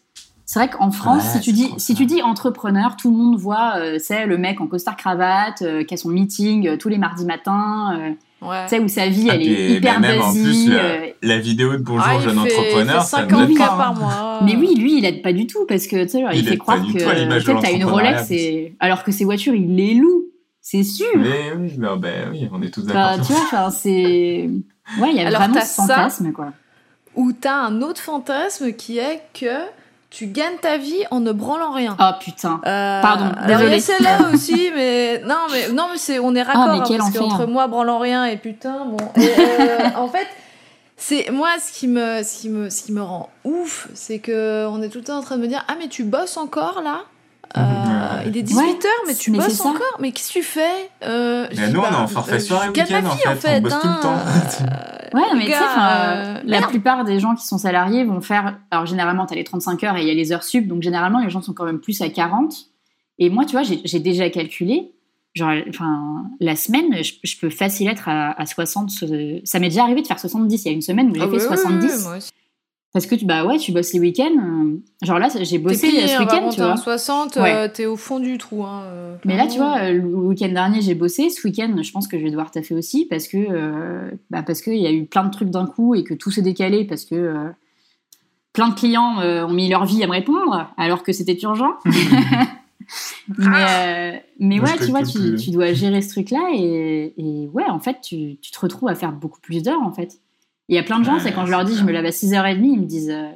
c'est 0.45 0.59
vrai 0.59 0.69
qu'en 0.69 0.91
France, 0.91 1.23
Ouais, 1.23 1.29
si 1.33 1.39
tu 1.39 1.51
dis, 1.53 1.73
si 1.77 1.95
tu 1.95 2.05
dis 2.05 2.21
entrepreneur, 2.23 2.97
tout 2.97 3.09
le 3.09 3.15
monde 3.17 3.37
voit, 3.37 3.75
euh, 3.77 3.97
c'est 4.03 4.25
le 4.25 4.37
mec 4.37 4.59
en 4.59 4.67
costard 4.67 4.97
cravate, 4.97 5.61
euh, 5.61 5.83
qui 5.85 5.93
a 5.93 5.97
son 5.97 6.09
meeting 6.09 6.67
euh, 6.67 6.77
tous 6.77 6.89
les 6.89 6.97
mardis 6.97 7.25
matins, 7.25 7.97
euh, 7.97 8.11
Ouais. 8.49 8.63
tu 8.63 8.69
sais 8.75 8.79
où 8.79 8.87
sa 8.87 9.07
vie, 9.07 9.27
Ah, 9.29 9.33
elle 9.35 9.39
puis- 9.41 9.53
est 9.53 9.71
hyper 9.77 9.99
mais 9.99 10.09
même 10.09 10.21
en 10.21 10.31
plus, 10.33 10.69
la, 10.69 10.75
euh, 10.77 11.07
la 11.21 11.37
vidéo 11.39 11.71
de 11.73 11.77
Bonjour 11.83 12.03
Ah, 12.07 12.19
jeune 12.19 12.39
fait- 12.39 12.55
entrepreneur, 12.57 13.01
fait 13.03 13.07
ça 13.07 13.23
ne 13.23 13.29
50 13.29 13.47
l'aide 13.49 13.57
k 13.57 13.59
pas. 13.59 13.67
par 13.67 13.95
mois. 13.95 14.39
Mais 14.43 14.55
oui, 14.55 14.75
lui, 14.75 14.97
il 14.99 15.05
aide 15.05 15.21
pas 15.21 15.33
du 15.33 15.47
tout 15.47 15.65
parce 15.67 15.87
que 15.87 16.03
tu 16.03 16.09
sais, 16.09 16.23
il, 16.33 16.39
Il 16.39 16.47
fait 16.47 16.57
croire 16.57 16.79
que 16.85 16.91
peut-être 16.93 17.61
t'as 17.61 17.71
une. 17.71 17.83
Rolex, 17.85 18.29
et... 18.31 18.75
alors 18.79 19.03
que 19.03 19.11
ses 19.11 19.25
voitures, 19.25 19.55
il 19.55 19.75
les 19.75 19.93
loue. 19.95 20.25
C'est 20.61 20.83
sûr. 20.83 21.05
Mais 21.15 21.53
oui, 21.59 21.73
ben, 21.77 21.95
ben 21.97 22.29
oui, 22.31 22.49
on 22.51 22.61
est 22.63 22.69
tous 22.73 22.81
Enfin, 22.85 23.11
d'accord. 23.17 23.25
tu 23.27 23.33
vois, 23.33 23.41
enfin, 23.43 23.69
c'est. 23.69 24.49
Ouais, 24.99 25.09
il 25.11 25.15
y 25.15 25.19
a 25.19 25.27
Alors, 25.27 25.41
vraiment 25.41 25.61
ce 25.61 25.67
ça. 25.67 25.83
fantasme, 25.83 26.31
quoi. 26.31 26.53
Ou 27.15 27.31
t'as 27.33 27.55
un 27.55 27.81
autre 27.81 28.01
fantasme 28.01 28.73
qui 28.73 28.97
est 28.97 29.21
que 29.33 29.45
tu 30.15 30.27
gagnes 30.27 30.55
ta 30.61 30.77
vie 30.77 31.03
en 31.11 31.19
ne 31.19 31.33
branlant 31.33 31.73
rien. 31.73 31.97
Oh 31.99 32.11
putain. 32.21 32.61
Euh, 32.65 33.01
Pardon, 33.01 33.31
a 33.37 33.47
désolée. 33.47 33.81
celle-là 33.81 34.29
aussi, 34.33 34.71
mais 34.73 35.19
non, 35.25 35.35
mais 35.51 35.73
non, 35.73 35.87
mais 35.91 35.97
c'est, 35.97 36.19
on 36.19 36.33
est 36.35 36.39
Ah, 36.39 36.45
raccord 36.45 36.69
hein, 36.69 36.83
quel 36.87 36.99
parce 36.99 37.11
qu'entre 37.11 37.45
moi 37.47 37.67
branlant 37.67 37.99
rien 37.99 38.23
et 38.23 38.37
putain, 38.37 38.85
bon. 38.85 38.97
Et, 39.17 39.27
euh, 39.27 39.89
en 39.97 40.07
fait, 40.07 40.27
c'est 40.95 41.29
moi 41.31 41.49
ce 41.59 41.77
qui 41.77 41.89
me, 41.89 42.23
ce 42.23 42.39
qui 42.39 42.47
me, 42.47 42.69
ce 42.69 42.83
qui 42.83 42.93
me 42.93 43.01
rend 43.01 43.29
ouf, 43.43 43.89
c'est 43.93 44.19
que 44.19 44.65
on 44.69 44.81
est 44.81 44.87
tout 44.87 44.99
le 44.99 45.03
temps 45.03 45.17
en 45.17 45.21
train 45.21 45.35
de 45.35 45.41
me 45.41 45.47
dire 45.47 45.65
ah 45.67 45.73
mais 45.77 45.89
tu 45.89 46.05
bosses 46.05 46.37
encore 46.37 46.81
là? 46.81 47.01
Euh, 47.57 47.61
Ouais. 47.61 48.23
il 48.27 48.37
est 48.37 48.43
18h, 48.43 48.85
mais 49.07 49.15
tu 49.15 49.31
mais 49.31 49.37
bosses 49.37 49.61
encore 49.61 49.81
Mais 49.99 50.11
qu'est-ce 50.11 50.27
que 50.29 50.39
tu 50.39 50.43
fais 50.43 50.89
euh, 51.03 51.47
Mais 51.55 51.69
nous, 51.69 51.79
on 51.79 51.85
est 51.85 51.91
bah, 51.91 52.01
en 52.01 52.07
forfait 52.07 52.35
euh, 52.35 52.39
soirée 52.39 52.67
ma 52.67 52.71
week-end, 52.73 52.95
en 52.97 53.01
vie, 53.01 53.27
en 53.27 53.35
fait, 53.35 53.37
fait. 53.37 53.57
on 53.57 53.61
bosse 53.61 53.73
tout 53.81 53.87
le 53.87 53.93
hein. 53.93 53.99
temps. 54.01 55.17
Ouais, 55.17 55.23
mais 55.35 55.45
tu 55.45 55.51
sais, 55.51 55.57
euh, 55.57 56.33
la 56.43 56.59
merde. 56.59 56.69
plupart 56.69 57.05
des 57.05 57.19
gens 57.19 57.35
qui 57.35 57.45
sont 57.45 57.57
salariés 57.57 58.03
vont 58.03 58.19
faire. 58.21 58.57
Alors, 58.71 58.85
généralement, 58.85 59.25
tu 59.25 59.33
as 59.33 59.37
les 59.37 59.43
35 59.45 59.83
heures 59.85 59.95
et 59.97 60.01
il 60.01 60.07
y 60.07 60.11
a 60.11 60.13
les 60.13 60.31
heures 60.33 60.43
sub, 60.43 60.67
donc 60.67 60.81
généralement, 60.81 61.19
les 61.19 61.29
gens 61.29 61.41
sont 61.41 61.53
quand 61.53 61.65
même 61.65 61.79
plus 61.79 62.01
à 62.01 62.09
40. 62.09 62.53
Et 63.19 63.29
moi, 63.29 63.45
tu 63.45 63.51
vois, 63.53 63.63
j'ai 63.63 63.99
déjà 63.99 64.29
calculé. 64.29 64.91
Genre, 65.33 65.51
enfin, 65.69 66.25
la 66.39 66.55
semaine, 66.55 67.03
je, 67.03 67.13
je 67.23 67.37
peux 67.37 67.49
facile 67.49 67.87
être 67.89 68.07
à, 68.09 68.31
à 68.39 68.45
60. 68.45 68.89
euh, 69.03 69.39
Ça 69.43 69.59
m'est 69.59 69.67
déjà 69.69 69.83
arrivé 69.83 70.01
de 70.01 70.07
faire 70.07 70.19
70. 70.19 70.63
Il 70.63 70.67
y 70.67 70.71
a 70.71 70.73
une 70.73 70.81
semaine 70.81 71.09
où 71.11 71.15
j'ai 71.15 71.21
Ah 71.21 71.25
fait 71.25 71.31
oui, 71.31 71.37
oui, 71.41 71.57
70. 71.57 71.85
oui, 71.97 72.03
moi 72.03 72.17
aussi. 72.17 72.31
Parce 72.95 73.07
que, 73.07 73.15
tu, 73.15 73.25
bah 73.25 73.45
ouais, 73.45 73.57
tu 73.57 73.73
bosses 73.73 73.91
les 73.91 73.99
week-ends. 73.99 74.31
euh, 74.39 74.77
Genre 75.03 75.19
là, 75.19 75.27
j'ai 75.41 75.57
bossé 75.59 75.87
payé, 75.89 76.07
ce 76.07 76.15
hein, 76.15 76.19
week-end, 76.21 76.49
tu 76.49 76.61
vois. 76.61 76.71
hein, 76.71 76.77
60, 76.77 77.35
Ouais. 77.35 77.53
euh, 77.53 77.67
t'es 77.67 77.85
au 77.85 77.97
fond 77.97 78.21
du 78.21 78.37
trou. 78.37 78.63
Hein, 78.63 78.83
euh, 78.85 79.15
Mais 79.25 79.35
là, 79.35 79.47
tu 79.47 79.57
vois, 79.57 79.91
le 79.91 79.99
week-end 80.01 80.47
dernier, 80.47 80.79
j'ai 80.79 80.95
bossé. 80.95 81.29
Ce 81.29 81.45
week-end, 81.45 81.75
je 81.81 81.91
pense 81.91 82.07
que 82.07 82.17
je 82.17 82.23
vais 82.23 82.29
devoir 82.29 82.51
taffer 82.51 82.73
aussi 82.73 83.05
parce 83.05 83.27
que 83.27 83.35
euh, 83.37 84.09
bah, 84.29 84.43
parce 84.43 84.61
qu'il 84.61 84.77
y 84.77 84.87
a 84.87 84.93
eu 84.93 85.05
plein 85.07 85.25
de 85.25 85.29
trucs 85.29 85.49
d'un 85.49 85.65
coup 85.65 85.93
et 85.93 86.05
que 86.05 86.13
tout 86.13 86.31
s'est 86.31 86.41
décalé 86.41 86.85
parce 86.85 87.03
que 87.03 87.15
euh, 87.15 87.49
plein 88.53 88.69
de 88.69 88.75
clients 88.75 89.19
euh, 89.19 89.45
ont 89.45 89.51
mis 89.53 89.67
leur 89.67 89.83
vie 89.83 90.01
à 90.01 90.07
me 90.07 90.13
répondre 90.13 90.69
alors 90.77 91.03
que 91.03 91.11
c'était 91.11 91.37
urgent. 91.43 91.73
mais 93.37 93.45
euh, 93.47 94.17
mais 94.39 94.59
Moi, 94.59 94.69
ouais, 94.69 94.77
tu 94.85 94.91
vois, 94.91 95.03
tu 95.03 95.51
dois 95.51 95.73
gérer 95.73 96.01
ce 96.01 96.09
truc-là 96.09 96.51
et, 96.55 97.13
et 97.17 97.47
ouais, 97.49 97.65
en 97.65 97.79
fait, 97.79 97.97
tu, 98.01 98.37
tu 98.41 98.51
te 98.51 98.59
retrouves 98.59 98.89
à 98.89 98.95
faire 98.95 99.11
beaucoup 99.11 99.41
plus 99.41 99.63
d'heures 99.63 99.81
en 99.81 99.91
fait. 99.91 100.19
Il 100.69 100.75
y 100.75 100.79
a 100.79 100.83
plein 100.83 100.99
de 100.99 101.05
gens, 101.05 101.15
Ouais, 101.15 101.19
c'est 101.21 101.31
quand 101.31 101.45
je 101.45 101.51
leur 101.51 101.61
c'est 101.61 101.73
dis 101.73 101.77
je 101.77 101.83
me 101.83 101.91
lève 101.91 102.05
à 102.05 102.09
6h30, 102.09 102.57
ils 102.63 102.79
me 102.81 102.85
disent 102.85 103.11
euh, 103.11 103.29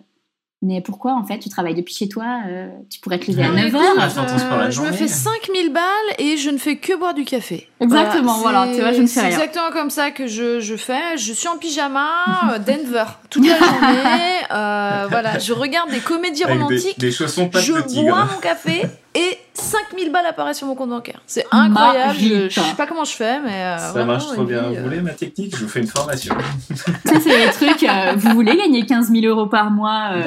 mais 0.61 0.81
pourquoi 0.81 1.13
en 1.13 1.23
fait 1.23 1.39
tu 1.39 1.47
travailles 1.47 1.75
depuis 1.75 1.93
chez 1.93 2.09
toi 2.09 2.41
euh, 2.49 2.69
Tu 2.89 2.99
pourrais 2.99 3.17
te 3.19 3.31
lever 3.31 3.43
à 3.43 3.47
Non, 3.47 3.53
mais 3.53 3.65
9h 3.69 3.75
écoute, 3.77 3.81
Ah, 3.97 4.09
faut 4.09 4.25
transport 4.25 4.57
la 4.57 4.65
euh, 4.65 4.71
je 4.71 4.81
me 4.81 4.91
fais 4.91 5.07
5000 5.07 5.71
balles 5.71 5.83
et 6.17 6.35
je 6.37 6.49
ne 6.49 6.57
fais 6.57 6.75
que 6.77 6.97
boire 6.97 7.13
du 7.13 7.23
café. 7.23 7.69
Exactement, 7.79 8.39
voilà, 8.39 8.65
c'est- 8.67 8.75
tu 8.75 8.81
vois, 8.81 8.91
je 8.91 9.01
ne 9.01 9.07
fais 9.07 9.13
C'est 9.13 9.19
rien. 9.21 9.29
exactement 9.29 9.71
comme 9.71 9.89
ça 9.89 10.11
que 10.11 10.27
je, 10.27 10.59
je 10.59 10.75
fais. 10.75 11.17
Je 11.17 11.31
suis 11.31 11.47
en 11.47 11.57
pyjama, 11.57 12.09
euh, 12.51 12.59
Denver, 12.65 13.05
toute 13.29 13.45
la 13.47 13.57
journée. 13.57 14.35
euh, 14.51 15.05
voilà, 15.09 15.39
je 15.39 15.53
regarde 15.53 15.91
des 15.91 15.99
comédies 16.01 16.43
Avec 16.43 16.57
des, 16.57 16.63
romantiques, 16.63 16.99
des 16.99 17.11
chaussons 17.11 17.47
pas 17.47 17.59
je 17.61 17.73
bois 18.03 18.25
mon 18.25 18.39
café 18.41 18.81
et 19.15 19.37
5000 19.53 20.11
balles 20.11 20.25
apparaissent 20.27 20.57
sur 20.59 20.67
mon 20.67 20.75
compte 20.75 20.89
bancaire. 20.91 21.21
C'est 21.25 21.45
incroyable. 21.51 22.13
Je, 22.19 22.49
je 22.49 22.59
sais 22.59 22.75
pas 22.77 22.85
comment 22.87 23.03
je 23.03 23.13
fais, 23.13 23.39
mais. 23.41 23.63
euh, 23.63 23.77
Ça 23.77 23.91
vraiment, 23.91 24.13
marche 24.13 24.27
trop 24.27 24.43
bien. 24.43 24.61
vie, 24.61 24.75
Vous 24.75 24.75
euh, 24.75 24.83
voulez 24.83 25.01
ma 25.01 25.11
technique? 25.13 25.55
Je 25.57 25.63
vous 25.63 25.67
fais 25.69 25.79
une 25.81 25.87
formation 25.87 26.35
Ça, 27.05 27.19
c'est 27.19 27.45
les 27.45 27.51
trucs. 27.51 27.83
euh, 27.83 28.13
vous 28.15 28.29
voulez 28.33 28.55
gagner 28.55 28.85
15 28.85 29.09
000 29.11 29.25
euros 29.25 29.47
par 29.47 29.71
mois 29.71 30.11
euh, 30.13 30.23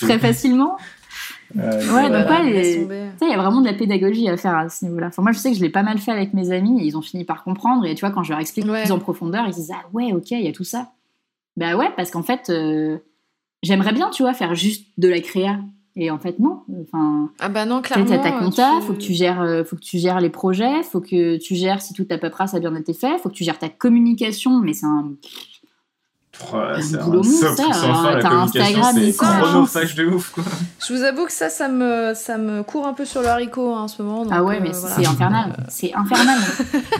très 0.00 0.18
facilement? 0.18 0.76
Euh, 1.58 1.92
Ouais, 1.94 2.08
donc 2.08 2.26
les- 2.44 2.88
il 3.20 3.28
y 3.28 3.32
a 3.34 3.36
vraiment 3.36 3.60
de 3.60 3.66
la 3.66 3.74
pédagogie 3.74 4.26
à 4.28 4.36
faire 4.38 4.56
à 4.56 4.68
ce 4.70 4.84
niveau-là. 4.86 5.08
Enfin, 5.08 5.22
moi, 5.22 5.32
je 5.32 5.38
sais 5.38 5.50
que 5.50 5.56
je 5.56 5.62
l'ai 5.62 5.68
pas 5.68 5.82
mal 5.82 5.98
fait 5.98 6.10
avec 6.12 6.32
mes 6.32 6.50
amis 6.50 6.80
et 6.82 6.86
ils 6.86 6.96
ont 6.96 7.02
fini 7.02 7.24
par 7.24 7.44
comprendre. 7.44 7.84
Et 7.84 7.94
tu 7.94 8.00
vois, 8.00 8.10
quand 8.10 8.22
je 8.22 8.30
leur 8.30 8.40
explique 8.40 8.66
Ouais. 8.66 8.82
plus 8.84 8.92
en 8.92 8.98
profondeur, 8.98 9.44
ils 9.46 9.52
disent 9.52 9.70
Ah 9.74 9.84
ouais, 9.92 10.12
ok, 10.14 10.30
il 10.30 10.40
y 10.42 10.48
a 10.48 10.52
tout 10.52 10.64
ça. 10.64 10.92
Bah 11.58 11.76
ouais, 11.76 11.90
parce 11.96 12.10
qu'en 12.10 12.22
fait, 12.22 12.48
euh, 12.48 12.96
j'aimerais 13.62 13.92
bien, 13.92 14.08
tu 14.08 14.22
vois, 14.22 14.32
faire 14.32 14.54
juste 14.54 14.86
de 14.96 15.08
la 15.08 15.20
créa. 15.20 15.58
Et 15.94 16.10
en 16.10 16.18
fait, 16.18 16.38
non. 16.38 16.62
Enfin, 16.82 17.28
Ah 17.40 17.48
bah 17.50 17.66
non, 17.66 17.82
tu 17.82 17.92
clairement. 17.92 18.10
as 18.14 18.18
ta 18.18 18.32
compta, 18.32 18.70
tu- 18.80 18.86
faut 18.86 18.92
que 18.94 18.98
tu 18.98 19.12
gères, 19.12 19.42
euh, 19.42 19.62
faut 19.64 19.76
que 19.76 19.82
tu 19.82 19.98
gères 19.98 20.20
les 20.20 20.30
projets, 20.30 20.82
faut 20.82 21.00
que 21.00 21.36
tu 21.36 21.54
gères 21.54 21.82
si 21.82 21.92
toute 21.92 22.08
ta 22.08 22.16
paperasse 22.18 22.54
a 22.54 22.60
bien 22.60 22.74
été 22.74 22.94
fait, 22.94 23.18
faut 23.18 23.28
que 23.28 23.34
tu 23.34 23.44
gères 23.44 23.58
ta 23.58 23.68
communication, 23.68 24.58
mais 24.60 24.72
c'est 24.72 24.86
un 24.86 25.12
c'est 26.80 26.98
boulot 26.98 27.20
un 27.20 27.24
monstre, 27.24 27.56
sans 27.56 27.70
alors, 27.84 28.02
fin, 28.02 28.10
la 28.14 28.22
t'as 28.22 28.28
communication, 28.30 28.80
Instagram, 28.82 28.96
c'est 29.04 29.16
chronophage 29.16 29.94
de 29.94 30.06
ouf, 30.06 30.30
quoi. 30.30 30.44
Je 30.84 30.94
vous 30.94 31.02
avoue 31.02 31.26
que 31.26 31.32
ça, 31.32 31.50
ça 31.50 31.68
me, 31.68 32.14
ça 32.14 32.38
me 32.38 32.62
court 32.62 32.86
un 32.86 32.94
peu 32.94 33.04
sur 33.04 33.20
le 33.20 33.28
haricot 33.28 33.74
hein, 33.74 33.82
en 33.82 33.88
ce 33.88 34.02
moment. 34.02 34.24
donc, 34.24 34.32
ah 34.34 34.42
ouais, 34.42 34.56
euh, 34.56 34.60
mais 34.62 34.70
voilà. 34.72 34.96
c'est 34.96 35.06
infernal, 35.06 35.64
c'est 35.68 35.92
infernal. 35.94 36.38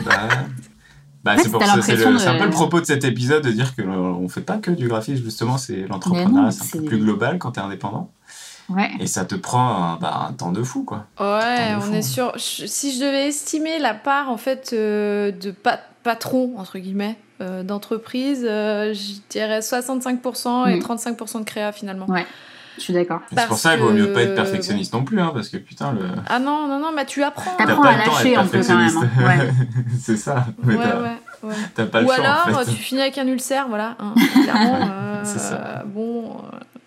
Bah, 0.05 0.11
bah, 1.23 1.31
En 1.33 1.37
fait, 1.37 1.43
c'est 1.81 1.97
ça, 1.97 2.11
de- 2.11 2.27
un 2.27 2.37
peu 2.37 2.45
le 2.45 2.51
propos 2.51 2.79
de 2.79 2.85
cet 2.85 3.03
épisode 3.05 3.43
de 3.43 3.51
dire 3.51 3.75
que 3.75 3.81
euh, 3.81 3.87
on 3.87 4.29
fait 4.29 4.41
pas 4.41 4.57
que 4.59 4.69
du 4.71 4.87
graphisme, 4.87 5.23
justement, 5.23 5.57
c'est 5.57 5.87
l'entrepreneuriat, 5.87 6.51
c'est 6.51 6.63
un 6.63 6.79
peu 6.79 6.79
c'est- 6.83 6.85
plus 6.85 6.99
global 6.99 7.39
quand 7.39 7.51
t'es 7.53 7.61
indépendant. 7.61 8.11
Ouais. 8.69 8.89
Et 8.99 9.07
ça 9.07 9.25
te 9.25 9.35
prend 9.35 9.93
un, 9.93 9.95
bah, 9.97 10.27
un 10.29 10.33
temps 10.33 10.51
de 10.51 10.63
fou, 10.63 10.83
quoi. 10.83 11.05
Ouais, 11.19 11.75
on 11.77 11.81
fou. 11.81 11.93
est 11.93 12.01
sûr. 12.01 12.31
Si 12.37 12.93
je 12.95 12.99
devais 13.03 13.27
estimer 13.27 13.77
la 13.79 13.93
part 13.93 14.29
en 14.29 14.37
fait 14.37 14.71
euh, 14.73 15.31
de 15.31 15.51
pa- 15.51 15.79
patron 16.03 16.53
entre 16.57 16.79
guillemets 16.79 17.17
euh, 17.41 17.63
d'entreprise, 17.63 18.45
euh, 18.47 18.93
je 18.93 19.19
dirais 19.29 19.59
65% 19.59 20.67
et 20.69 20.75
Mm. 20.77 20.79
35% 20.79 21.39
de 21.39 21.43
créa 21.45 21.71
finalement. 21.71 22.05
Ouais. 22.07 22.25
Je 22.77 22.81
suis 22.81 22.93
d'accord. 22.93 23.19
C'est 23.35 23.45
pour 23.47 23.57
ça 23.57 23.75
qu'il 23.75 23.83
vaut 23.83 23.91
mieux 23.91 24.13
pas 24.13 24.21
être 24.23 24.33
perfectionniste 24.33 24.93
non 24.93 25.03
plus, 25.03 25.21
hein, 25.21 25.29
parce 25.31 25.47
que 25.49 25.57
putain, 25.57 25.91
le... 25.93 26.07
Ah 26.27 26.39
non 26.39 26.67
non 26.67 26.79
non, 26.79 26.91
mais 26.95 27.05
tu 27.05 27.21
apprends. 27.21 27.55
T'apprends 27.55 27.83
à 27.83 27.97
le 27.97 28.03
temps 28.03 28.13
lâcher 28.13 28.35
un 28.35 28.47
peu 28.47 28.61
quand 28.65 28.75
même, 28.75 28.87
hein. 28.97 29.07
perfectionniste. 29.19 29.99
c'est 30.01 30.17
ça. 30.17 30.45
Mais 30.63 30.75
Ouais 30.75 30.83
t'as 30.83 30.99
ouais 31.01 31.09
ouais. 31.43 31.53
t'as 31.75 31.85
pas 31.85 31.99
le 32.01 32.07
Ou 32.07 32.11
choix, 32.11 32.23
alors 32.25 32.47
en 32.61 32.63
fait. 32.63 32.71
tu 32.71 32.77
finis 32.77 33.01
avec 33.01 33.17
un 33.19 33.27
ulcère, 33.27 33.67
voilà. 33.67 33.95
hein, 33.99 34.13
clairement. 34.43 34.79
euh, 34.81 35.21
C'est 35.23 35.37
ça. 35.39 35.83
Bon. 35.85 36.41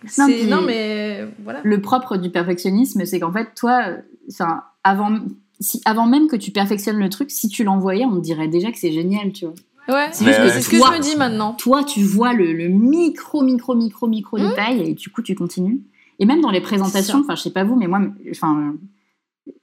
Non, 0.04 0.26
c'est- 0.26 0.32
puis- 0.40 0.46
non 0.46 0.62
mais 0.62 1.26
voilà. 1.42 1.60
Le 1.64 1.80
propre 1.80 2.16
du 2.16 2.30
perfectionnisme, 2.30 3.04
c'est 3.04 3.18
qu'en 3.20 3.32
fait, 3.32 3.48
toi, 3.56 3.82
enfin, 4.30 4.62
avant, 4.84 5.18
si, 5.60 5.80
avant 5.84 6.06
même 6.06 6.28
que 6.28 6.36
tu 6.36 6.50
perfectionnes 6.50 6.98
le 6.98 7.08
truc, 7.08 7.30
si 7.30 7.48
tu 7.48 7.64
l'envoyais, 7.64 8.04
on 8.04 8.16
te 8.16 8.20
dirait 8.20 8.48
déjà 8.48 8.70
que 8.70 8.78
c'est 8.78 8.92
génial, 8.92 9.32
tu 9.32 9.46
vois. 9.46 9.54
Ouais, 9.88 10.08
C'est 10.12 10.24
ouais, 10.24 10.60
ce 10.60 10.68
que 10.68 10.76
toi- 10.78 10.90
je 10.92 10.98
me 10.98 11.02
dis 11.02 11.16
maintenant. 11.16 11.52
Toi, 11.54 11.84
tu 11.84 12.02
vois 12.02 12.32
le, 12.32 12.52
le 12.52 12.68
micro, 12.68 13.42
micro, 13.42 13.74
micro, 13.76 14.06
micro 14.08 14.36
Mmh. 14.36 14.48
détail 14.48 14.80
et 14.90 14.94
du 14.94 15.10
coup, 15.10 15.22
tu 15.22 15.34
continues. 15.36 15.80
Et 16.18 16.26
même 16.26 16.40
dans 16.40 16.50
les 16.50 16.60
présentations, 16.60 17.20
enfin, 17.20 17.36
je 17.36 17.42
sais 17.42 17.50
pas 17.52 17.62
vous, 17.64 17.76
mais 17.76 17.86
moi, 17.86 18.00
enfin, 18.30 18.74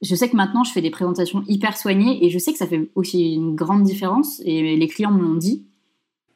je 0.00 0.14
sais 0.14 0.28
que 0.30 0.36
maintenant, 0.36 0.64
je 0.64 0.72
fais 0.72 0.80
des 0.80 0.90
présentations 0.90 1.42
hyper 1.46 1.76
soignées 1.76 2.24
et 2.24 2.30
je 2.30 2.38
sais 2.38 2.52
que 2.52 2.58
ça 2.58 2.66
fait 2.66 2.90
aussi 2.94 3.34
une 3.34 3.54
grande 3.54 3.82
différence 3.82 4.40
et 4.46 4.76
les 4.76 4.88
clients 4.88 5.10
me 5.10 5.20
l'ont 5.22 5.34
dit. 5.34 5.64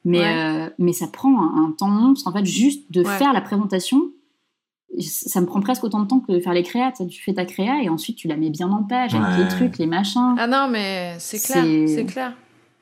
Mais, 0.04 0.18
Ouais. 0.20 0.38
euh, 0.66 0.70
mais 0.78 0.92
ça 0.92 1.06
prend 1.08 1.42
un, 1.42 1.64
un 1.64 1.72
temps 1.72 1.88
monstre. 1.88 2.28
En 2.28 2.32
fait, 2.32 2.44
juste 2.44 2.90
de 2.92 3.02
Ouais. 3.04 3.18
faire 3.18 3.32
la 3.32 3.40
présentation, 3.40 4.02
ça 5.00 5.40
me 5.40 5.46
prend 5.46 5.60
presque 5.60 5.84
autant 5.84 6.00
de 6.00 6.06
temps 6.08 6.20
que 6.20 6.32
de 6.32 6.40
faire 6.40 6.54
les 6.54 6.62
créas. 6.62 6.92
Tu 6.92 7.20
fais 7.22 7.34
ta 7.34 7.44
créa 7.44 7.82
et 7.82 7.88
ensuite 7.88 8.16
tu 8.16 8.26
la 8.28 8.36
mets 8.36 8.50
bien 8.50 8.70
en 8.70 8.82
page 8.82 9.14
avec 9.14 9.28
Ouais. 9.36 9.42
les 9.44 9.48
trucs, 9.48 9.78
les 9.78 9.86
machins. 9.86 10.34
Ah 10.38 10.46
non 10.46 10.68
mais 10.70 11.16
c'est 11.18 11.38
clair, 11.40 11.64
C'est- 11.88 12.06
clair. 12.06 12.32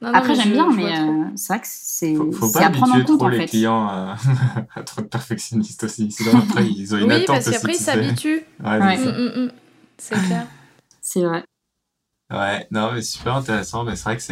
Non, 0.02 0.08
non, 0.12 0.14
Après, 0.18 0.34
j'aime 0.34 0.52
bien, 0.52 0.70
mais 0.70 0.84
euh, 0.84 1.24
c'est 1.36 1.54
vrai 1.54 1.60
que 1.62 1.66
c'est 1.70 2.14
Faut, 2.14 2.46
à 2.58 2.68
prendre 2.68 2.92
en 2.92 2.96
habituer 2.96 3.04
compte 3.06 3.16
trop 3.18 3.26
en 3.26 3.28
les 3.30 3.38
fait. 3.38 3.46
clients 3.46 3.86
à, 3.88 4.16
à 4.76 4.82
trop 4.82 5.00
de 5.00 5.06
perfectionnistes 5.06 5.84
aussi. 5.84 6.10
Sinon, 6.12 6.38
après, 6.38 6.66
ils 6.68 6.94
ont 6.94 6.98
une 6.98 7.04
Oui, 7.06 7.12
attente 7.14 7.26
parce 7.28 7.50
qu'après 7.50 7.72
ils 7.72 7.76
s'habituent. 7.76 8.42
Ouais, 8.62 8.78
Ouais. 8.78 8.96
c'est 8.98 9.04
ça. 9.04 9.12
Mm, 9.12 9.24
mm, 9.24 9.44
mm. 9.46 9.50
C'est 9.96 10.26
clair. 10.26 10.46
C'est 11.00 11.22
vrai. 11.24 11.42
Ouais, 12.30 12.66
non, 12.72 12.92
mais 12.92 13.02
super 13.02 13.36
intéressant. 13.36 13.84
Mais 13.84 13.94
c'est 13.94 14.04
vrai 14.04 14.16
que 14.16 14.22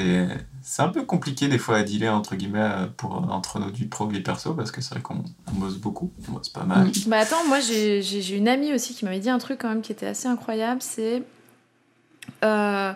c'est 0.62 0.82
un 0.82 0.88
peu 0.88 1.04
compliqué 1.04 1.46
des 1.46 1.58
fois 1.58 1.76
à 1.76 1.82
dealer 1.82 2.08
entre 2.08 2.34
guillemets 2.34 2.58
euh, 2.58 2.86
pour 2.96 3.14
entre 3.30 3.60
notre 3.60 3.74
vie 3.74 3.86
pro 3.86 4.10
et 4.10 4.20
perso 4.20 4.54
parce 4.54 4.72
que 4.72 4.80
c'est 4.80 4.94
vrai 4.94 5.02
qu'on 5.02 5.22
on 5.48 5.58
bosse 5.58 5.76
beaucoup, 5.76 6.10
on 6.28 6.32
bosse 6.32 6.48
pas 6.48 6.64
mal. 6.64 6.88
Mm. 6.88 6.92
Bah 7.06 7.18
attends, 7.18 7.44
moi 7.46 7.60
j'ai 7.60 8.36
une 8.36 8.48
amie 8.48 8.72
aussi 8.74 8.94
qui 8.94 9.04
m'avait 9.04 9.20
dit 9.20 9.30
un 9.30 9.38
truc 9.38 9.60
quand 9.60 9.68
même 9.68 9.82
qui 9.82 9.92
était 9.92 10.06
assez 10.06 10.26
incroyable, 10.26 10.82
c'est 10.82 11.22
euh, 12.42 12.92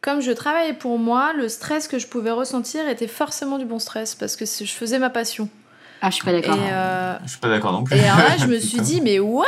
comme 0.00 0.20
je 0.20 0.30
travaillais 0.30 0.74
pour 0.74 0.98
moi, 0.98 1.32
le 1.32 1.48
stress 1.48 1.88
que 1.88 1.98
je 1.98 2.06
pouvais 2.06 2.30
ressentir 2.30 2.88
était 2.88 3.08
forcément 3.08 3.58
du 3.58 3.64
bon 3.64 3.78
stress 3.78 4.14
parce 4.14 4.36
que 4.36 4.44
je 4.46 4.72
faisais 4.72 4.98
ma 4.98 5.10
passion. 5.10 5.48
Ah, 6.00 6.10
je 6.10 6.14
suis 6.16 6.24
pas 6.24 6.32
Et, 6.32 6.40
d'accord. 6.40 6.56
euh, 6.60 7.16
Je 7.24 7.30
suis 7.30 7.38
pas 7.40 7.48
d'accord 7.48 7.72
non 7.72 7.82
plus. 7.84 7.96
et 7.96 8.04
alors 8.04 8.18
là, 8.18 8.36
je 8.38 8.46
me 8.46 8.58
suis 8.60 8.80
dit, 8.80 9.00
mais 9.00 9.18
what? 9.18 9.46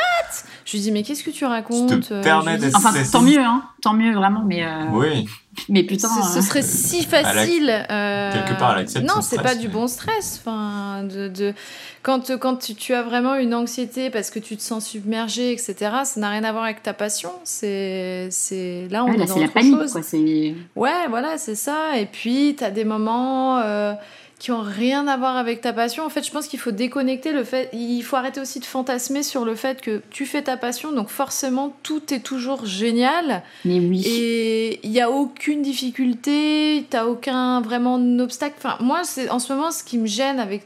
Je 0.65 0.73
lui 0.73 0.81
dis, 0.81 0.93
mais 0.93 1.03
qu'est-ce 1.03 1.23
que 1.25 1.31
tu 1.31 1.45
racontes 1.45 1.91
Tu 1.91 2.01
te 2.01 2.15
Euh, 2.15 2.23
permets 2.23 2.59
dis, 2.59 2.71
Enfin, 2.75 2.93
tant 3.11 3.23
mieux, 3.23 3.41
hein. 3.41 3.63
Tant 3.83 3.93
mieux, 3.95 4.13
vraiment. 4.15 4.43
Mais, 4.47 4.65
euh, 4.65 4.85
Oui, 4.93 5.27
mais 5.69 5.83
putain. 5.85 6.09
ce, 6.09 6.33
ce 6.35 6.39
euh, 6.39 6.43
serait 6.43 6.63
si 6.63 7.05
facile. 7.05 7.71
euh, 7.91 8.33
quelque 8.33 8.59
part, 8.59 8.75
elle 8.77 8.83
accepte 8.83 9.07
Non, 9.07 9.21
c'est 9.23 9.37
stress, 9.37 9.43
pas 9.43 9.55
du 9.55 9.69
bon 9.69 9.87
stress. 9.89 10.41
Enfin, 10.41 11.03
de, 11.05 11.29
de- 11.29 11.55
Quand, 12.03 12.31
quand 12.39 12.57
tu, 12.57 12.75
tu 12.75 12.95
as 12.95 13.03
vraiment 13.03 13.35
une 13.37 13.55
anxiété 13.55 14.11
parce 14.11 14.31
que 14.31 14.39
tu 14.39 14.57
te 14.57 14.63
sens 14.63 14.87
submergé, 14.87 15.53
etc., 15.53 15.75
ça 16.05 16.21
n'a 16.21 16.31
rien 16.31 16.45
à 16.45 16.53
voir 16.53 16.65
avec 16.65 16.83
ta 16.83 16.93
passion. 16.93 17.31
C'est 17.45 18.29
c'est- 18.31 18.87
là, 18.91 19.05
on 19.05 19.09
ouais, 19.09 19.15
est 19.15 19.19
là, 19.19 19.27
dans 19.27 19.35
c'est 19.35 19.41
la 19.41 19.47
autre 19.47 19.55
panique, 19.55 19.77
chose. 19.79 19.93
quoi. 19.93 20.03
C'est. 20.03 20.55
Ouais, 20.77 21.09
voilà, 21.09 21.39
c'est 21.39 21.55
ça. 21.57 21.97
Et 21.99 22.07
puis, 22.07 22.55
tu 22.59 22.65
as 22.65 22.71
des 22.71 22.85
moments 22.85 23.59
euh, 23.59 23.95
qui 24.41 24.51
ont 24.53 24.63
rien 24.63 25.07
à 25.07 25.17
voir 25.19 25.37
avec 25.37 25.61
ta 25.61 25.73
passion. 25.75 26.03
En 26.05 26.09
fait, 26.09 26.27
je 26.27 26.31
pense 26.33 26.49
qu'il 26.49 26.59
faut 26.59 26.71
déconnecter 26.71 27.31
le 27.31 27.45
fait. 27.45 27.69
Il 27.75 28.01
faut 28.03 28.17
arrêter 28.17 28.41
aussi 28.41 28.59
de 28.59 28.65
fantasmer 28.65 29.23
sur 29.23 29.45
le 29.45 29.55
fait 29.55 29.83
que 29.83 30.01
tu 30.11 30.25
fais 30.25 30.41
ta 30.43 30.57
passion, 30.57 30.93
donc 30.93 31.11
forcément, 31.11 31.77
tout 31.83 32.13
est 32.13 32.21
toujours 32.21 32.65
génial. 32.65 33.43
Mais 33.67 33.79
oui. 33.79 34.03
Et 34.07 34.81
il 34.83 34.91
n'y 34.91 35.01
a 35.03 35.11
aucune 35.11 35.61
difficulté, 35.61 36.87
t'as 36.89 37.05
aucun 37.05 37.61
vraiment 37.61 37.97
obstacle. 38.19 38.55
Enfin, 38.59 38.79
moi, 38.81 39.05
c'est 39.05 39.29
en 39.29 39.39
ce 39.39 39.53
moment, 39.53 39.71
ce 39.71 39.85
qui 39.85 39.99
me 39.99 40.07
gêne 40.07 40.41
avec 40.41 40.65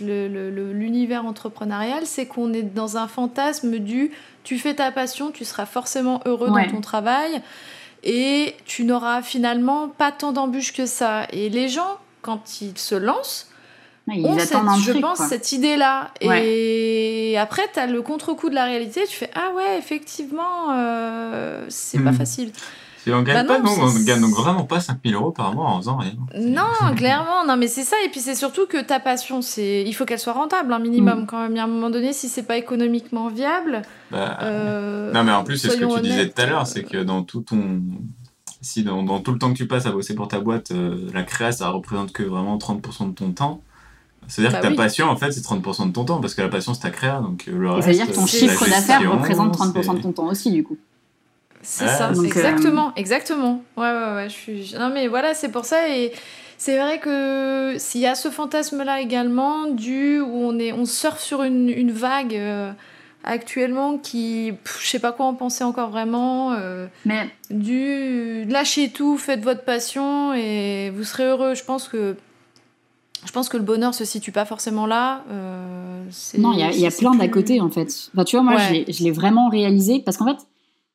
l'univers 0.00 1.26
entrepreneurial, 1.26 2.06
c'est 2.06 2.26
qu'on 2.26 2.52
est 2.52 2.62
dans 2.62 2.96
un 2.96 3.08
fantasme 3.08 3.78
du 3.78 4.12
tu 4.44 4.58
fais 4.58 4.74
ta 4.74 4.92
passion, 4.92 5.32
tu 5.32 5.44
seras 5.44 5.66
forcément 5.66 6.20
heureux 6.26 6.48
Ouais. 6.50 6.66
dans 6.66 6.74
ton 6.76 6.80
travail 6.80 7.40
et 8.04 8.54
tu 8.66 8.84
n'auras 8.84 9.20
finalement 9.22 9.88
pas 9.88 10.12
tant 10.12 10.30
d'embûches 10.30 10.72
que 10.72 10.86
ça. 10.86 11.26
Et 11.32 11.48
les 11.48 11.68
gens, 11.68 11.96
quand 12.26 12.60
ils 12.60 12.76
se 12.76 12.94
lancent, 12.96 13.48
ils 14.08 14.26
ont 14.26 14.38
cette- 14.38 14.54
un 14.56 14.76
je 14.78 14.90
truc, 14.90 15.02
pense, 15.02 15.16
quoi. 15.18 15.28
cette 15.28 15.52
idée-là. 15.52 16.10
Et 16.20 17.36
après, 17.38 17.62
tu 17.72 17.78
as 17.80 17.86
le 17.86 18.02
contre-coup 18.02 18.50
de 18.50 18.54
la 18.54 18.64
réalité, 18.64 19.04
tu 19.08 19.16
fais 19.16 19.30
Ah 19.34 19.52
ouais, 19.56 19.78
effectivement, 19.78 20.72
euh, 20.72 21.64
c'est 21.68 21.98
pas 21.98 22.10
Mhm. 22.12 22.16
facile. 22.18 22.52
Si 23.02 23.12
on 23.12 23.22
gagne 23.22 23.46
Bah 23.46 23.54
pas, 23.54 23.58
non, 23.60 23.76
non, 23.76 23.84
on 23.84 24.04
gagne 24.04 24.20
donc 24.20 24.34
vraiment 24.34 24.64
pas 24.64 24.80
5000 24.80 25.14
euros 25.14 25.30
par 25.30 25.54
mois 25.54 25.66
en 25.66 25.76
faisant 25.78 25.96
rien. 25.96 26.14
Non, 26.36 26.62
clairement, 26.96 27.44
non, 27.46 27.56
mais 27.56 27.68
c'est 27.68 27.84
ça. 27.84 27.94
Et 28.04 28.08
puis 28.08 28.18
c'est 28.18 28.34
surtout 28.34 28.66
que 28.66 28.82
ta 28.82 28.98
passion, 28.98 29.42
c'est, 29.42 29.84
il 29.86 29.92
faut 29.92 30.04
qu'elle 30.04 30.18
soit 30.18 30.32
rentable, 30.32 30.72
un 30.72 30.80
minimum 30.80 31.20
Mm. 31.22 31.26
quand 31.26 31.40
même. 31.40 31.52
Il 31.52 31.56
y 31.56 31.60
a 31.60 31.64
un 31.64 31.68
moment 31.68 31.88
donné, 31.90 32.12
si 32.12 32.28
c'est 32.28 32.42
pas 32.42 32.56
économiquement 32.56 33.28
viable. 33.28 33.82
Bah, 34.10 34.38
euh, 34.42 35.12
non, 35.12 35.22
mais 35.22 35.30
en 35.30 35.44
plus, 35.44 35.56
c'est 35.56 35.70
ce 35.70 35.76
que 35.76 35.94
tu 35.94 36.00
disais 36.00 36.28
tout 36.28 36.42
à 36.42 36.46
l'heure, 36.46 36.62
euh, 36.62 36.64
c'est 36.64 36.82
que 36.82 36.98
dans 37.04 37.22
tout 37.22 37.42
ton. 37.42 37.80
Si 38.66 38.82
dans, 38.82 39.04
dans 39.04 39.20
tout 39.20 39.32
le 39.32 39.38
temps 39.38 39.52
que 39.52 39.56
tu 39.56 39.68
passes 39.68 39.86
à 39.86 39.92
bosser 39.92 40.14
pour 40.16 40.26
ta 40.26 40.40
boîte, 40.40 40.72
euh, 40.72 41.08
la 41.14 41.22
créa, 41.22 41.52
ça 41.52 41.68
représente 41.68 42.12
que 42.12 42.24
vraiment 42.24 42.58
30% 42.58 43.10
de 43.10 43.14
ton 43.14 43.30
temps. 43.30 43.60
C'est-à-dire 44.26 44.50
Bah 44.52 44.58
que 44.58 44.62
ta 44.64 44.70
oui. 44.70 44.76
passion, 44.76 45.06
en 45.06 45.16
fait, 45.16 45.30
c'est 45.30 45.40
30% 45.40 45.86
de 45.86 45.92
ton 45.92 46.04
temps, 46.04 46.20
parce 46.20 46.34
que 46.34 46.42
la 46.42 46.48
passion, 46.48 46.74
c'est 46.74 46.80
ta 46.80 46.90
créa. 46.90 47.20
Donc 47.20 47.44
euh, 47.46 47.52
le 47.56 47.68
Et 47.68 47.70
reste, 47.70 47.82
ça 47.82 47.88
veut 47.90 47.94
dire 47.94 48.06
que 48.08 48.12
ton 48.14 48.26
chiffre 48.26 48.68
d'affaires 48.68 49.12
représente 49.12 49.56
30% 49.56 49.96
de 49.98 50.02
ton 50.02 50.12
temps 50.12 50.26
aussi, 50.26 50.50
du 50.50 50.64
coup. 50.64 50.76
C'est 51.62 51.84
Ouais, 51.84 51.90
ça, 51.90 52.08
donc, 52.10 52.24
euh, 52.24 52.26
exactement, 52.26 52.92
exactement. 52.96 53.62
Ouais, 53.76 53.84
ouais, 53.90 54.14
ouais. 54.14 54.28
Je 54.28 54.34
suis. 54.34 54.74
Non, 54.78 54.90
mais 54.92 55.06
voilà, 55.06 55.32
c'est 55.34 55.50
pour 55.50 55.64
ça. 55.64 55.88
Et 55.88 56.12
c'est 56.58 56.76
vrai 56.78 56.98
que 56.98 57.76
s'il 57.78 58.00
y 58.00 58.06
a 58.06 58.14
ce 58.16 58.30
fantasme-là 58.30 59.00
également, 59.00 59.66
du 59.68 60.20
où 60.20 60.32
on 60.32 60.58
est, 60.58 60.72
on 60.72 60.86
surfe 60.86 61.20
sur 61.20 61.42
une, 61.44 61.68
une 61.68 61.92
vague 61.92 62.34
euh, 62.34 62.72
actuellement 63.26 63.98
qui, 63.98 64.52
pff, 64.64 64.80
je 64.82 64.88
sais 64.88 64.98
pas 64.98 65.12
quoi 65.12 65.26
en 65.26 65.34
penser 65.34 65.64
encore 65.64 65.90
vraiment. 65.90 66.52
euh, 66.52 66.86
Mais 67.04 67.28
du 67.50 68.44
lâchez 68.48 68.90
tout, 68.90 69.18
faites 69.18 69.42
votre 69.42 69.62
passion 69.64 70.32
et 70.34 70.90
vous 70.94 71.04
serez 71.04 71.24
heureux. 71.24 71.54
Je 71.54 71.64
pense 71.64 71.88
que 71.88 72.16
je 73.24 73.32
pense 73.32 73.48
que 73.48 73.56
le 73.56 73.64
bonheur 73.64 73.92
se 73.94 74.04
situe 74.04 74.30
pas 74.32 74.44
forcément 74.44 74.86
là. 74.86 75.24
euh, 75.30 76.04
non, 76.38 76.52
il 76.52 76.60
y 76.60 76.62
a, 76.62 76.70
y 76.72 76.86
a 76.86 76.90
plein 76.92 77.14
d'à 77.14 77.26
côté, 77.28 77.60
en 77.60 77.68
fait. 77.70 77.88
Enfin, 78.14 78.24
tu 78.24 78.36
vois, 78.36 78.44
moi, 78.44 78.54
Ouais. 78.54 78.84
je 78.88 79.02
l'ai- 79.02 79.10
vraiment 79.10 79.48
réalisé 79.48 80.00
parce 80.04 80.16
qu'en 80.16 80.26
fait, 80.26 80.38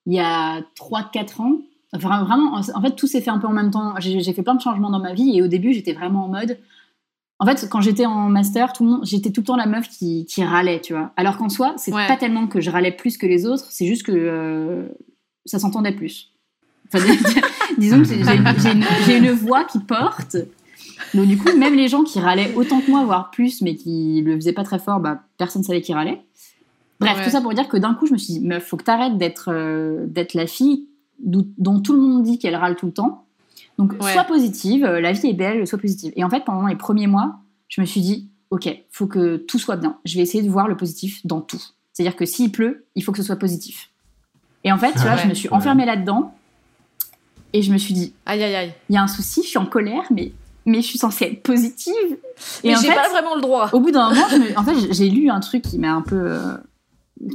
il 0.05 0.13
y 0.13 0.19
a 0.19 0.61
3-4 0.75 1.41
ans, 1.41 1.57
enfin, 1.93 2.23
vraiment, 2.23 2.53
en 2.53 2.81
fait, 2.81 2.91
tout 2.95 3.07
s'est 3.07 3.19
fait 3.21 3.31
un 3.31 3.37
peu 3.39 3.47
en 3.47 3.51
même 3.53 3.69
temps. 3.71 3.93
J'ai 3.99 4.33
fait 4.33 4.43
plein 4.43 4.55
de 4.55 4.61
changements 4.61 4.89
dans 4.91 4.99
ma 5.01 5.13
vie 5.13 5.35
et 5.37 5.41
au 5.41 5.47
début, 5.47 5.73
j'étais 5.73 5.91
vraiment 5.93 6.23
en 6.25 6.27
mode. 6.29 6.57
En 7.41 7.45
fait, 7.47 7.67
quand 7.71 7.81
j'étais 7.81 8.05
en 8.05 8.29
master, 8.29 8.71
tout 8.71 8.83
le 8.83 8.91
monde, 8.91 8.99
j'étais 9.03 9.31
tout 9.31 9.41
le 9.41 9.45
temps 9.45 9.55
la 9.55 9.65
meuf 9.65 9.89
qui, 9.89 10.27
qui 10.27 10.43
râlait, 10.43 10.79
tu 10.79 10.93
vois. 10.93 11.11
Alors 11.17 11.37
qu'en 11.37 11.49
soi, 11.49 11.73
c'est 11.75 11.91
Ouais. 11.91 12.05
pas 12.05 12.15
tellement 12.15 12.45
que 12.45 12.61
je 12.61 12.69
râlais 12.69 12.91
plus 12.91 13.17
que 13.17 13.25
les 13.25 13.47
autres, 13.47 13.65
c'est 13.71 13.87
juste 13.87 14.03
que 14.03 14.11
euh, 14.13 14.87
ça 15.45 15.57
s'entendait 15.57 15.91
plus. 15.91 16.31
Enfin, 16.93 17.03
disons 17.79 17.97
que 17.97 18.05
j'ai 18.05 19.17
une, 19.17 19.31
voix 19.31 19.63
qui 19.63 19.79
porte. 19.79 20.37
Donc 21.15 21.25
du 21.25 21.35
coup, 21.35 21.49
même 21.57 21.73
les 21.73 21.87
gens 21.87 22.03
qui 22.03 22.19
râlaient 22.19 22.53
autant 22.55 22.79
que 22.79 22.91
moi, 22.91 23.03
voire 23.05 23.31
plus, 23.31 23.63
mais 23.63 23.73
qui 23.73 24.21
le 24.23 24.35
faisaient 24.35 24.53
pas 24.53 24.63
très 24.63 24.77
fort, 24.77 24.99
bah, 24.99 25.21
personne 25.39 25.63
savait 25.63 25.81
qui 25.81 25.95
râlait. 25.95 26.21
Bref, 26.99 27.17
Ouais. 27.17 27.23
tout 27.23 27.31
ça 27.31 27.41
pour 27.41 27.55
dire 27.55 27.67
que 27.67 27.77
d'un 27.77 27.95
coup, 27.95 28.05
je 28.05 28.13
me 28.13 28.19
suis 28.19 28.33
dit, 28.33 28.39
meuf, 28.39 28.67
faut 28.67 28.77
que 28.77 28.83
t'arrêtes 28.83 29.17
d'être 29.17 29.49
euh, 29.51 30.05
d'être 30.05 30.35
la 30.35 30.45
fille 30.45 30.85
dont 31.23 31.79
tout 31.81 31.93
le 31.93 31.99
monde 32.01 32.21
dit 32.21 32.37
qu'elle 32.37 32.55
râle 32.55 32.75
tout 32.75 32.85
le 32.85 32.93
temps. 32.93 33.25
Donc, 33.77 33.93
Ouais. 34.01 34.13
sois 34.13 34.23
positive, 34.25 34.85
euh, 34.85 34.99
la 35.01 35.11
vie 35.13 35.27
est 35.27 35.33
belle, 35.33 35.65
sois 35.65 35.79
positive. 35.79 36.11
Et 36.15 36.23
en 36.23 36.29
fait, 36.29 36.43
pendant 36.45 36.67
les 36.67 36.75
premiers 36.75 37.07
mois, 37.07 37.35
je 37.67 37.81
me 37.81 37.85
suis 37.85 38.01
dit, 38.01 38.29
ok, 38.51 38.69
faut 38.91 39.07
que 39.07 39.37
tout 39.37 39.57
soit 39.59 39.77
bien. 39.77 39.97
Je 40.05 40.15
vais 40.17 40.21
essayer 40.21 40.43
de 40.43 40.49
voir 40.49 40.67
le 40.67 40.75
positif 40.77 41.25
dans 41.25 41.41
tout. 41.41 41.61
C'est-à-dire 41.93 42.15
que 42.15 42.25
s'il 42.25 42.51
pleut, 42.51 42.85
il 42.95 43.03
faut 43.03 43.11
que 43.11 43.17
ce 43.17 43.23
soit 43.23 43.35
positif. 43.37 43.89
Et 44.63 44.71
en 44.71 44.77
fait, 44.77 44.91
tu 44.93 44.99
vois, 44.99 45.11
Ouais. 45.13 45.17
je 45.23 45.27
me 45.27 45.33
suis 45.33 45.47
Ouais. 45.49 45.55
enfermée 45.55 45.85
là-dedans 45.85 46.33
et 47.53 47.61
je 47.61 47.71
me 47.71 47.77
suis 47.77 47.93
dit, 47.93 48.13
Aïe, 48.25 48.43
aïe, 48.43 48.55
aïe. 48.55 48.73
il 48.89 48.95
y 48.95 48.97
a 48.97 49.01
un 49.03 49.07
souci, 49.07 49.41
je 49.43 49.47
suis 49.49 49.57
en 49.57 49.65
colère, 49.65 50.03
mais, 50.11 50.31
mais 50.65 50.81
je 50.81 50.87
suis 50.87 50.99
censée 50.99 51.25
être 51.25 51.43
positive. 51.43 51.93
Et 52.63 52.69
Mais 52.69 52.75
j'ai 52.81 52.93
pas 52.93 53.09
vraiment 53.09 53.35
le 53.35 53.41
droit. 53.41 53.69
au 53.73 53.79
bout 53.79 53.91
d'un 53.91 54.09
moment, 54.09 54.27
me- 54.31 54.57
en 54.57 54.63
fait, 54.63 54.93
j'ai 54.93 55.09
lu 55.09 55.29
un 55.29 55.39
truc 55.39 55.63
qui 55.63 55.77
m'a 55.79 55.91
un 55.93 56.01
peu, 56.01 56.15
euh, 56.17 56.57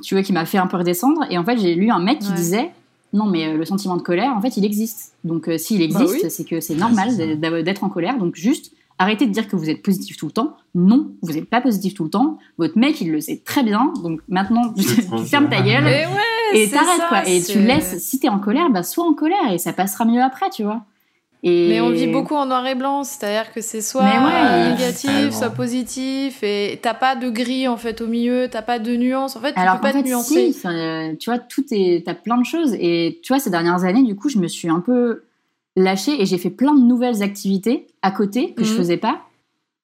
tu 0.02 0.14
vois, 0.14 0.22
qui 0.22 0.32
m'a 0.32 0.46
fait 0.46 0.58
un 0.58 0.66
peu 0.66 0.76
redescendre. 0.76 1.22
Et 1.30 1.36
en 1.38 1.44
fait, 1.44 1.58
j'ai 1.58 1.74
lu 1.74 1.90
un 1.90 1.98
mec 1.98 2.20
qui 2.20 2.28
Ouais. 2.28 2.34
disait, 2.34 2.70
non, 3.12 3.26
mais 3.26 3.46
euh, 3.48 3.56
le 3.56 3.64
sentiment 3.64 3.96
de 3.96 4.02
colère, 4.02 4.32
en 4.36 4.40
fait, 4.40 4.56
il 4.56 4.64
existe. 4.64 5.14
Donc, 5.24 5.48
euh, 5.48 5.58
s'il 5.58 5.78
Bah 5.78 5.84
existe, 5.84 6.24
oui. 6.24 6.30
c'est 6.30 6.44
que 6.44 6.60
c'est 6.60 6.74
normal 6.74 7.16
d'être 7.38 7.84
en 7.84 7.88
colère. 7.88 8.18
Donc, 8.18 8.34
juste 8.34 8.72
arrêtez 8.98 9.26
de 9.26 9.32
dire 9.32 9.46
que 9.46 9.56
vous 9.56 9.68
êtes 9.68 9.82
positif 9.82 10.16
tout 10.16 10.26
le 10.26 10.32
temps. 10.32 10.56
Non, 10.74 11.10
vous 11.22 11.32
n'êtes 11.32 11.48
pas 11.48 11.60
positif 11.60 11.94
tout 11.94 12.04
le 12.04 12.10
temps. 12.10 12.38
Votre 12.58 12.78
mec, 12.78 13.00
il 13.00 13.12
le 13.12 13.20
sait 13.20 13.42
très 13.44 13.62
bien. 13.62 13.92
Donc, 14.02 14.20
maintenant, 14.28 14.72
tu 14.74 14.82
fermes 15.26 15.48
ta 15.48 15.60
gueule 15.62 15.84
ouais, 15.84 16.06
et 16.54 16.70
t'arrêtes, 16.70 17.08
quoi. 17.08 17.28
Et 17.28 17.42
tu 17.42 17.58
laisses, 17.60 17.98
si 17.98 18.18
t'es 18.18 18.28
en 18.28 18.38
colère, 18.38 18.70
bah, 18.70 18.82
sois 18.82 19.04
en 19.04 19.14
colère 19.14 19.52
et 19.52 19.58
ça 19.58 19.72
passera 19.72 20.04
mieux 20.04 20.22
après, 20.22 20.50
tu 20.50 20.62
vois. 20.64 20.82
Et... 21.42 21.68
Mais 21.68 21.80
on 21.80 21.90
vit 21.90 22.06
beaucoup 22.08 22.34
en 22.34 22.46
noir 22.46 22.66
et 22.66 22.74
blanc, 22.74 23.04
c'est-à-dire 23.04 23.52
que 23.52 23.60
c'est 23.60 23.80
soit 23.82 24.02
ouais, 24.04 24.70
négatif, 24.70 25.02
tellement. 25.10 25.30
soit 25.32 25.50
positif, 25.50 26.42
et 26.42 26.78
t'as 26.82 26.94
pas 26.94 27.14
de 27.14 27.28
gris 27.30 27.68
en 27.68 27.76
fait 27.76 28.00
au 28.00 28.06
milieu, 28.06 28.48
t'as 28.50 28.62
pas 28.62 28.78
de 28.78 28.96
nuance. 28.96 29.36
En 29.36 29.40
fait, 29.40 29.52
tu 29.52 29.58
Alors 29.60 29.76
peux 29.76 29.82
pas 29.82 29.92
fait, 29.92 30.02
te 30.02 30.08
nuancer. 30.08 30.52
si, 30.52 30.66
euh, 30.66 31.14
tu 31.18 31.30
vois, 31.30 31.38
tout 31.38 31.64
est, 31.70 32.04
t'as 32.04 32.14
plein 32.14 32.38
de 32.38 32.44
choses. 32.44 32.74
Et 32.80 33.20
tu 33.22 33.32
vois, 33.32 33.38
ces 33.38 33.50
dernières 33.50 33.84
années, 33.84 34.02
du 34.02 34.16
coup, 34.16 34.28
je 34.28 34.38
me 34.38 34.48
suis 34.48 34.68
un 34.68 34.80
peu 34.80 35.22
lâchée 35.76 36.20
et 36.20 36.26
j'ai 36.26 36.38
fait 36.38 36.50
plein 36.50 36.74
de 36.74 36.80
nouvelles 36.82 37.22
activités 37.22 37.86
à 38.02 38.10
côté 38.10 38.52
que 38.54 38.64
je 38.64 38.70
Mhm. 38.70 38.76
faisais 38.76 38.96
pas. 38.96 39.20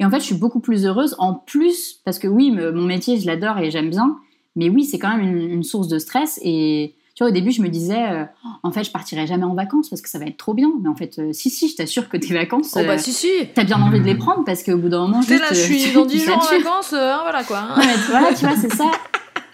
Et 0.01 0.05
en 0.05 0.11
fait, 0.11 0.19
je 0.21 0.25
suis 0.25 0.35
beaucoup 0.35 0.61
plus 0.61 0.85
heureuse. 0.87 1.15
En 1.19 1.35
plus, 1.35 2.01
parce 2.05 2.19
que 2.19 2.27
oui, 2.27 2.51
me- 2.51 2.73
mon 2.73 2.83
métier, 2.87 3.19
je 3.21 3.27
l'adore 3.27 3.59
et 3.59 3.71
j'aime 3.71 3.91
bien. 3.91 4.17
Mais 4.57 4.69
oui, 4.69 4.85
c'est 4.85 4.99
quand 4.99 5.17
même 5.17 5.21
une, 5.37 5.51
une 5.51 5.63
source 5.63 5.87
de 5.87 5.99
stress. 5.99 6.41
Et 6.43 6.95
tu 7.15 7.23
vois, 7.25 7.29
au 7.29 7.35
début, 7.35 7.51
je 7.53 7.61
me 7.61 7.69
disais, 7.69 8.03
euh, 8.11 8.25
en 8.63 8.71
fait, 8.73 8.85
je 8.85 8.91
partirai 8.91 9.27
jamais 9.27 9.45
en 9.45 9.55
vacances 9.55 9.89
parce 9.91 10.01
que 10.01 10.09
ça 10.09 10.19
va 10.19 10.25
être 10.27 10.37
trop 10.39 10.55
bien. 10.55 10.71
Mais 10.83 10.89
en 10.89 10.95
fait, 10.95 11.19
euh, 11.19 11.33
si, 11.33 11.51
si, 11.51 11.69
je 11.69 11.77
t'assure 11.77 12.09
que 12.09 12.17
tes 12.17 12.33
vacances, 12.33 12.73
Oh 12.77 12.81
bah 12.87 12.93
euh, 12.95 12.99
si, 12.99 13.13
si. 13.13 13.29
t'as 13.55 13.65
bien 13.65 13.81
envie 13.83 14.01
de 14.01 14.05
les 14.07 14.15
prendre 14.15 14.45
parce 14.45 14.63
qu'au 14.63 14.79
bout 14.79 14.89
d'un 14.89 15.01
moment, 15.01 15.21
juste, 15.21 15.41
là, 15.41 15.49
je 15.51 15.61
euh, 15.61 15.63
suis 15.65 15.83
tu- 15.83 15.93
dans 15.93 16.07
tu 16.07 16.17
10 16.17 16.25
jours 16.25 16.37
en 16.39 16.41
vacances, 16.57 16.93
euh, 16.95 17.15
voilà 17.23 17.45
quoi. 17.45 17.59
hein. 17.59 17.75
Ouais, 17.79 17.85
tu- 17.95 18.11
voilà, 18.11 18.35
tu 18.35 18.47
vois, 18.47 18.57
c'est 18.57 18.73
ça. 18.75 18.91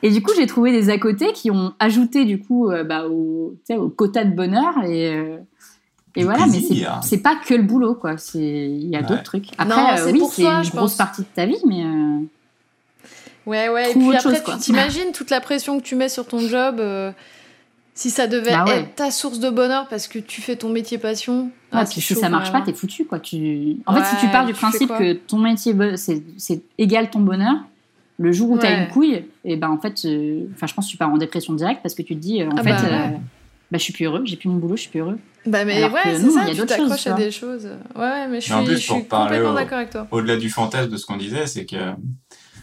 Et 0.05 0.11
du 0.13 0.23
coup, 0.23 0.31
j'ai 0.37 0.47
trouvé 0.47 0.71
des 0.71 0.91
à 0.91 0.99
côté 0.99 1.33
qui 1.33 1.51
ont 1.51 1.73
ajouté 1.81 2.25
du 2.25 2.41
coup 2.41 2.71
euh, 2.71 2.85
bah, 2.85 3.07
au, 3.09 3.57
au 3.77 3.89
quota 3.89 4.25
de 4.25 4.33
bonheur 4.37 4.75
et, 4.85 5.13
euh, 5.17 5.39
et 6.15 6.23
voilà. 6.23 6.47
Mais 6.47 6.61
c'est 7.03 7.19
pas 7.19 7.35
que 7.35 7.55
le 7.55 7.65
boulot, 7.65 7.95
quoi. 7.97 8.17
C'est 8.19 8.39
il 8.39 8.89
y 8.89 8.95
a 8.95 9.01
Ouais. 9.01 9.05
d'autres 9.07 9.25
trucs. 9.25 9.47
Non, 9.59 9.65
Après, 9.73 10.01
euh, 10.01 10.05
c'est 10.07 10.13
oui, 10.13 10.23
c'est 10.31 10.45
une 10.45 10.63
je 10.63 10.71
grosse 10.71 10.93
pense. 10.93 10.95
partie 10.97 11.23
de 11.23 11.27
ta 11.35 11.47
vie, 11.47 11.59
mais 11.67 11.83
euh, 11.85 12.21
Ouais, 13.47 13.69
ouais. 13.71 13.91
Et 13.91 13.95
puis 13.95 14.07
autre 14.09 14.19
après, 14.27 14.37
chose, 14.45 14.55
tu 14.57 14.61
t'imagines 14.61 15.11
toute 15.13 15.31
la 15.31 15.41
pression 15.41 15.79
que 15.81 15.83
tu 15.85 15.97
mets 15.97 16.09
sur 16.11 16.27
ton 16.27 16.39
job. 16.39 16.77
Si 17.99 18.11
ça 18.11 18.29
devait 18.29 18.53
Bah 18.53 18.65
ouais. 18.65 18.79
être 18.83 18.95
ta 18.95 19.11
source 19.11 19.41
de 19.41 19.51
bonheur 19.51 19.89
parce 19.89 20.07
que 20.07 20.21
tu 20.21 20.41
fais 20.41 20.55
ton 20.55 20.69
métier 20.69 20.99
passion. 20.99 21.47
ouais, 21.47 21.51
ah, 21.73 21.85
puis 21.85 21.95
si 21.95 22.01
chaud, 22.01 22.21
ça 22.21 22.29
marche 22.29 22.53
pas, 22.53 22.61
t'es 22.61 22.73
foutu, 22.73 23.05
quoi. 23.05 23.19
Tu... 23.19 23.79
En 23.87 23.95
fait, 23.97 24.05
si 24.05 24.17
tu 24.25 24.31
pars 24.31 24.47
du 24.47 24.53
tu 24.53 24.59
principe 24.61 24.89
que 24.91 25.15
ton 25.15 25.39
métier 25.39 25.75
c'est 25.97 26.63
égal 26.79 27.11
ton 27.11 27.19
bonheur, 27.19 27.57
le 28.19 28.31
jour 28.31 28.51
où 28.51 28.59
t'as 28.59 28.83
une 28.83 28.89
couille, 28.89 29.25
et 29.45 29.57
ben 29.57 29.69
en 29.69 29.79
fait, 29.79 30.01
euh, 30.05 30.45
enfin, 30.55 30.69
je 30.69 30.75
pense 30.75 30.87
que 30.87 30.93
tu 30.93 30.97
pars 30.97 31.11
en 31.11 31.17
dépression 31.19 31.55
directe 31.55 31.81
parce 31.83 31.97
que 31.97 32.03
tu 32.03 32.15
te 32.15 32.21
dis, 32.21 32.41
euh, 32.41 32.49
en 32.51 32.55
Ah 32.57 32.63
fait. 32.63 32.71
bah 32.71 32.83
ouais. 32.83 32.89
euh, 32.93 33.09
bah, 33.73 33.79
je 33.79 33.83
suis 33.83 33.93
plus 33.93 34.05
heureux, 34.05 34.23
j'ai 34.25 34.37
plus 34.37 34.49
mon 34.49 34.57
boulot, 34.59 34.77
je 34.77 34.83
suis 34.83 34.91
plus 34.91 35.01
heureux. 35.01 35.19
Bah 35.45 35.65
mais 35.65 35.79
Alors 35.83 35.93
ouais, 35.93 36.01
c'est 36.05 36.31
ça, 36.31 36.43
il 36.43 36.49
y 36.49 36.51
a 36.51 36.55
tu 36.55 36.57
d'autres 36.59 36.77
choses, 36.77 36.89
t'accroches 36.89 37.07
à 37.09 37.13
des 37.15 37.31
choses. 37.33 37.69
Ouais, 37.97 38.01
ouais, 38.01 38.29
mais 38.29 38.41
je 38.41 38.49
Mais 38.51 38.55
en 38.61 38.65
plus, 38.65 38.79
je 38.79 38.87
pour 38.87 38.97
suis 38.99 39.05
parler 39.07 39.27
complètement 39.39 39.55
d'accord 39.55 39.79
avec 39.79 39.91
toi. 39.91 40.07
Au-delà 40.13 40.37
du 40.37 40.51
fantasme 40.51 40.89
de 40.91 40.97
ce 40.97 41.05
qu'on 41.05 41.17
disait, 41.17 41.47
c'est 41.49 41.67
que 41.67 41.77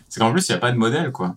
c'est 0.08 0.22
qu'en 0.22 0.32
plus, 0.32 0.48
il 0.48 0.52
n'y 0.54 0.56
a 0.56 0.60
pas 0.60 0.72
de 0.72 0.78
modèle, 0.78 1.12
quoi. 1.12 1.36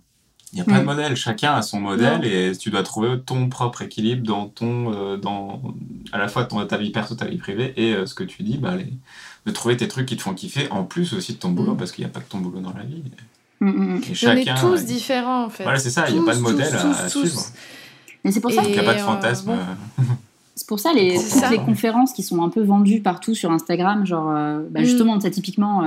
Il 0.53 0.57
n'y 0.57 0.61
a 0.63 0.65
pas 0.65 0.73
Mm. 0.79 0.81
de 0.81 0.85
modèle. 0.85 1.17
Chacun 1.17 1.53
a 1.55 1.63
son 1.63 1.79
modèle 1.81 2.19
Non. 2.21 2.23
et 2.25 2.53
tu 2.59 2.71
dois 2.71 2.83
trouver 2.83 3.19
ton 3.25 3.49
propre 3.49 3.83
équilibre 3.83 4.27
dans 4.27 4.47
ton, 4.47 4.93
euh, 4.95 5.17
dans 5.19 5.61
à 6.13 6.19
la 6.19 6.29
fois 6.29 6.45
ton, 6.45 6.65
ta 6.67 6.79
vie 6.79 6.91
perso, 6.91 7.15
ta 7.15 7.27
vie 7.27 7.37
privée 7.37 7.75
et 7.77 7.93
euh, 7.95 8.07
ce 8.07 8.15
que 8.15 8.25
tu 8.25 8.43
dis, 8.43 8.57
bah, 8.57 8.75
les- 8.77 8.93
de 9.47 9.53
trouver 9.53 9.77
tes 9.77 9.89
trucs 9.89 10.07
qui 10.07 10.17
te 10.17 10.23
font 10.23 10.33
kiffer 10.35 10.69
en 10.71 10.85
plus 10.85 11.13
aussi 11.13 11.35
de 11.35 11.39
ton 11.39 11.51
boulot 11.51 11.75
Mm. 11.75 11.77
parce 11.77 11.93
qu'il 11.93 12.05
n'y 12.05 12.11
a 12.11 12.13
pas 12.13 12.21
que 12.21 12.31
ton 12.31 12.39
boulot 12.39 12.61
dans 12.61 12.73
la 12.73 12.83
vie. 12.85 13.03
Mm, 13.61 13.69
mm, 13.69 13.71
mm. 13.73 13.83
Et 13.83 13.87
Mais 13.99 13.99
on 14.11 14.15
chacun. 14.15 14.55
est 14.57 14.61
tous 14.61 14.85
différents 14.85 15.45
en 15.45 15.51
fait. 15.51 15.65
Voilà, 15.65 15.79
c'est 15.79 15.91
ça. 15.91 16.07
Il 16.09 16.15
n'y 16.15 16.21
a 16.21 16.25
pas 16.25 16.35
de 16.35 16.41
modèle 16.41 16.71
tous, 16.71 16.77
à, 16.77 16.81
tous, 16.81 17.01
à 17.01 17.11
tous. 17.11 17.27
suivre. 17.29 17.43
Mais 18.25 18.33
c'est 18.33 18.41
pour 18.41 18.51
ça 18.51 18.63
Et- 18.63 18.65
Donc, 18.65 18.75
il 18.75 18.81
n'y 18.81 18.87
a 18.87 18.91
pas 18.91 18.95
de 18.95 19.01
euh, 19.01 19.05
fantasme. 19.05 19.47
bon. 19.99 20.05
C'est 20.55 20.67
pour 20.67 20.81
ça 20.81 20.93
les, 20.93 21.15
toutes 21.15 21.23
ça. 21.23 21.51
les 21.51 21.59
conférences 21.59 22.13
qui 22.13 22.25
sont 22.25 22.43
un 22.43 22.49
peu 22.49 22.61
vendues 22.63 23.01
partout 23.01 23.33
sur 23.33 23.53
Instagram, 23.53 24.05
genre 24.05 24.31
euh, 24.31 24.59
bah, 24.71 24.81
Mm. 24.81 24.85
justement, 24.85 25.21
ça 25.21 25.31
typiquement, 25.31 25.83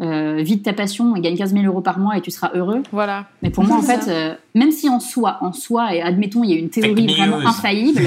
euh, 0.00 0.04
euh, 0.38 0.42
vis 0.42 0.56
de 0.56 0.62
ta 0.62 0.72
passion 0.72 1.14
et 1.16 1.20
gagne 1.20 1.36
15 1.36 1.52
000 1.52 1.64
euros 1.64 1.80
par 1.80 1.98
mois 1.98 2.16
et 2.16 2.20
tu 2.20 2.30
seras 2.30 2.50
heureux. 2.54 2.82
Voilà. 2.92 3.26
Mais 3.42 3.50
pour 3.50 3.64
moi, 3.64 3.76
en 3.76 3.82
fait, 3.82 4.00
euh, 4.08 4.34
même 4.54 4.72
si 4.72 4.88
en 4.88 5.00
soi, 5.00 5.38
en 5.40 5.52
soi, 5.52 5.94
et 5.94 6.02
admettons, 6.02 6.42
il 6.44 6.50
y 6.50 6.54
a 6.54 6.56
une 6.58 6.70
théorie 6.70 7.06
vraiment 7.06 7.38
infaillible, 7.38 8.02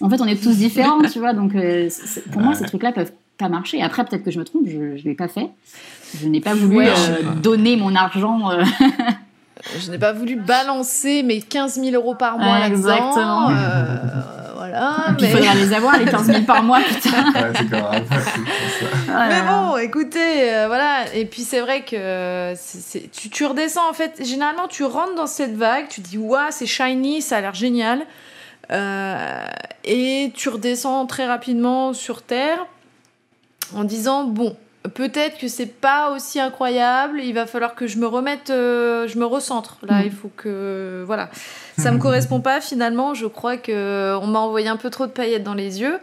en 0.00 0.10
fait, 0.10 0.20
on 0.20 0.26
est 0.26 0.42
tous 0.42 0.56
différents, 0.56 1.00
tu 1.02 1.18
vois. 1.20 1.32
Donc, 1.32 1.54
euh, 1.54 1.88
pour 2.32 2.42
moi, 2.42 2.54
ces 2.54 2.64
trucs-là 2.66 2.92
peuvent 2.92 3.12
pas 3.38 3.48
marcher. 3.48 3.80
Après, 3.82 4.04
peut-être 4.04 4.24
que 4.24 4.30
je 4.30 4.38
me 4.38 4.44
trompe, 4.44 4.64
je 4.66 4.76
ne 4.78 4.94
l'ai 4.96 5.14
pas 5.14 5.28
fait. 5.28 5.48
Je 6.20 6.28
n'ai 6.28 6.40
pas 6.40 6.54
voulu 6.54 6.76
Ouais, 6.76 6.88
euh, 6.90 7.34
donner 7.42 7.76
mon 7.76 7.94
argent. 7.94 8.50
euh, 8.50 8.62
Je 9.78 9.90
n'ai 9.90 9.98
pas 9.98 10.12
voulu 10.12 10.36
balancer 10.36 11.22
mes 11.22 11.40
15 11.40 11.80
000 11.80 11.94
euros 11.94 12.14
par 12.14 12.36
mois 12.38 12.66
exactement. 12.66 13.48
Voilà. 14.72 15.14
Puis 15.18 15.26
il 15.26 15.32
Mais... 15.34 15.38
faudra 15.40 15.54
les 15.54 15.72
avoir, 15.72 15.98
les 15.98 16.04
15 16.06 16.26
000 16.26 16.42
par 16.42 16.62
mois, 16.62 16.80
putain. 16.80 17.32
ouais, 17.32 17.52
c'est 17.56 17.68
grave. 17.68 18.02
c'est 18.10 19.06
ça. 19.06 19.26
Mais 19.28 19.42
bon, 19.42 19.76
écoutez, 19.76 20.52
euh, 20.54 20.66
voilà. 20.66 21.12
Et 21.14 21.24
puis 21.26 21.42
c'est 21.42 21.60
vrai 21.60 21.82
que 21.84 21.94
euh, 21.96 22.54
c'est- 22.56 23.10
tu, 23.10 23.28
tu 23.30 23.44
redescends 23.44 23.88
en 23.88 23.92
fait. 23.92 24.20
Généralement, 24.24 24.68
tu 24.68 24.84
rentres 24.84 25.14
dans 25.14 25.26
cette 25.26 25.54
vague, 25.56 25.88
tu 25.88 26.00
dis 26.00 26.18
waouh, 26.18 26.46
c'est 26.50 26.66
shiny, 26.66 27.22
ça 27.22 27.38
a 27.38 27.40
l'air 27.40 27.54
génial. 27.54 28.02
Euh, 28.70 29.44
et 29.84 30.32
tu 30.34 30.48
redescends 30.48 31.04
très 31.06 31.26
rapidement 31.26 31.92
sur 31.92 32.22
terre 32.22 32.66
en 33.74 33.84
disant 33.84 34.24
bon, 34.24 34.56
peut-être 34.94 35.38
que 35.38 35.48
c'est 35.48 35.66
pas 35.66 36.12
aussi 36.14 36.40
incroyable. 36.40 37.20
Il 37.22 37.32
va 37.34 37.46
falloir 37.46 37.74
que 37.74 37.86
je 37.86 37.98
me 37.98 38.06
remette, 38.06 38.50
euh, 38.50 39.06
je 39.08 39.18
me 39.18 39.24
recentre. 39.24 39.78
Là, 39.82 40.00
Mm. 40.02 40.06
il 40.06 40.12
faut 40.12 40.30
que 40.36 41.02
voilà. 41.06 41.30
Ça 41.78 41.92
me 41.92 41.98
correspond 42.00 42.40
pas 42.40 42.60
finalement. 42.60 43.14
Je 43.14 43.26
crois 43.26 43.56
que 43.56 44.16
on 44.20 44.26
m'a 44.26 44.40
envoyé 44.40 44.68
un 44.68 44.76
peu 44.76 44.90
trop 44.90 45.06
de 45.06 45.12
paillettes 45.12 45.44
dans 45.44 45.54
les 45.54 45.80
yeux. 45.80 45.98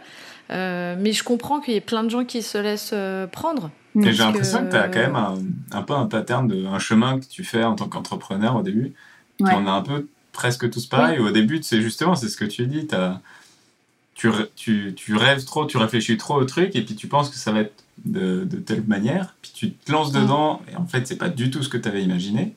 Euh, 0.50 0.96
mais 0.98 1.12
je 1.12 1.22
comprends 1.22 1.60
qu'il 1.60 1.74
y 1.74 1.76
ait 1.76 1.80
plein 1.80 2.02
de 2.02 2.08
gens 2.10 2.24
qui 2.24 2.42
se 2.42 2.58
laissent 2.58 2.90
euh, 2.92 3.26
prendre. 3.28 3.70
Et 3.96 4.02
Parce 4.02 4.16
j'ai 4.16 4.22
l'impression 4.24 4.58
que, 4.60 4.64
que- 4.66 4.70
tu 4.70 4.76
as 4.76 4.88
quand 4.88 4.98
même 5.00 5.16
un, 5.16 5.34
un 5.72 5.82
peu 5.82 5.92
un 5.94 6.06
pattern, 6.06 6.46
de, 6.48 6.66
un 6.66 6.78
chemin 6.80 7.20
que 7.20 7.26
tu 7.26 7.44
fais 7.44 7.62
en 7.64 7.74
tant 7.76 7.88
qu'entrepreneur 7.88 8.56
au 8.56 8.62
début. 8.62 8.92
Ouais. 9.40 9.52
On 9.54 9.66
a 9.66 9.70
un 9.70 9.82
peu 9.82 10.06
presque 10.32 10.68
tous 10.70 10.86
pareil. 10.86 11.18
Au 11.20 11.30
début, 11.30 11.60
c'est 11.62 11.80
justement, 11.80 12.14
c'est 12.16 12.28
ce 12.28 12.36
que 12.36 12.44
tu 12.44 12.66
dis, 12.66 12.86
tu, 14.14 14.28
tu, 14.56 14.92
tu 14.94 15.16
rêves 15.16 15.44
trop, 15.44 15.66
tu 15.66 15.76
réfléchis 15.78 16.16
trop 16.16 16.34
au 16.34 16.44
truc, 16.44 16.74
et 16.76 16.82
puis 16.82 16.94
tu 16.94 17.06
penses 17.06 17.30
que 17.30 17.36
ça 17.36 17.52
va 17.52 17.60
être 17.60 17.72
de, 18.04 18.44
de 18.44 18.56
telle 18.58 18.84
manière, 18.86 19.34
puis 19.42 19.50
tu 19.54 19.72
te 19.72 19.92
lances 19.92 20.12
Mm. 20.12 20.22
dedans, 20.22 20.62
et 20.72 20.76
en 20.76 20.86
fait, 20.86 21.06
c'est 21.06 21.16
pas 21.16 21.28
du 21.28 21.50
tout 21.50 21.62
ce 21.62 21.68
que 21.68 21.76
tu 21.78 21.88
avais 21.88 22.02
imaginé. 22.02 22.54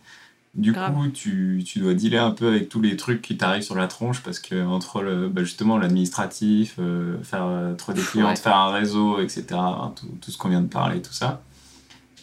Du 0.56 0.72
Grave. 0.72 0.94
coup, 0.94 1.08
tu, 1.08 1.64
tu 1.66 1.80
dois 1.80 1.96
dealer 1.96 2.20
un 2.24 2.30
peu 2.30 2.48
avec 2.48 2.70
tous 2.70 2.80
les 2.80 2.96
trucs 2.96 3.24
qui 3.24 3.38
t'arrivent 3.38 3.64
sur 3.64 3.74
la 3.76 3.88
tronche 3.88 4.22
parce 4.22 4.38
que 4.40 4.64
entre 4.66 5.02
le, 5.02 5.28
bah, 5.28 5.44
justement 5.44 5.80
l'administratif, 5.80 6.76
euh, 6.78 7.18
faire 7.24 7.44
euh, 7.46 7.74
trouver 7.74 8.00
des 8.00 8.06
clients, 8.06 8.28
Ouais. 8.30 8.36
faire 8.36 8.56
un 8.56 8.72
réseau, 8.72 9.20
etc., 9.20 9.46
hein, 9.54 9.94
tout, 10.00 10.06
tout 10.22 10.30
ce 10.30 10.38
qu'on 10.38 10.50
vient 10.50 10.62
de 10.62 10.68
parler, 10.68 11.02
tout 11.02 11.12
ça. 11.14 11.42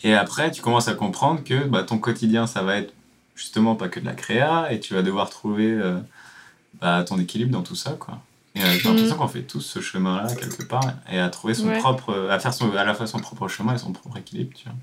Et 0.05 0.14
après, 0.14 0.51
tu 0.52 0.62
commences 0.62 0.86
à 0.88 0.94
comprendre 0.94 1.42
que 1.42 1.64
bah, 1.66 1.82
ton 1.82 1.98
quotidien, 1.98 2.47
ça 2.47 2.62
va 2.62 2.76
être 2.76 2.94
justement 3.34 3.74
pas 3.74 3.88
que 3.88 3.98
de 3.98 4.06
la 4.06 4.14
créa, 4.14 4.72
et 4.72 4.78
tu 4.78 4.94
vas 4.94 5.02
devoir 5.02 5.28
trouver 5.28 5.72
euh, 5.72 5.98
bah, 6.80 7.02
ton 7.02 7.18
équilibre 7.18 7.51
dans 7.51 7.62
tout 7.62 7.74
ça, 7.74 7.97
quoi. 7.98 8.22
Et 8.55 8.60
euh, 8.62 8.64
j'ai 8.78 8.89
l'impression 8.89 9.16
qu'on 9.16 9.28
fait 9.28 9.43
tous 9.43 9.60
ce 9.60 9.81
chemin-là 9.81 10.35
quelque 10.35 10.62
part, 10.64 10.94
et 11.10 11.20
à 11.20 11.28
trouver 11.28 11.55
son 11.55 11.68
Ouais. 11.68 11.78
propre, 11.78 12.28
à 12.31 12.39
faire 12.40 12.52
son, 12.52 12.72
à 12.74 12.85
la 12.85 12.94
fois 12.94 13.06
son 13.06 13.20
propre 13.20 13.47
chemin 13.48 13.74
et 13.74 13.78
son 13.78 13.93
propre 13.93 14.16
équilibre, 14.18 14.51
tu 14.56 14.64
vois. 14.64 14.74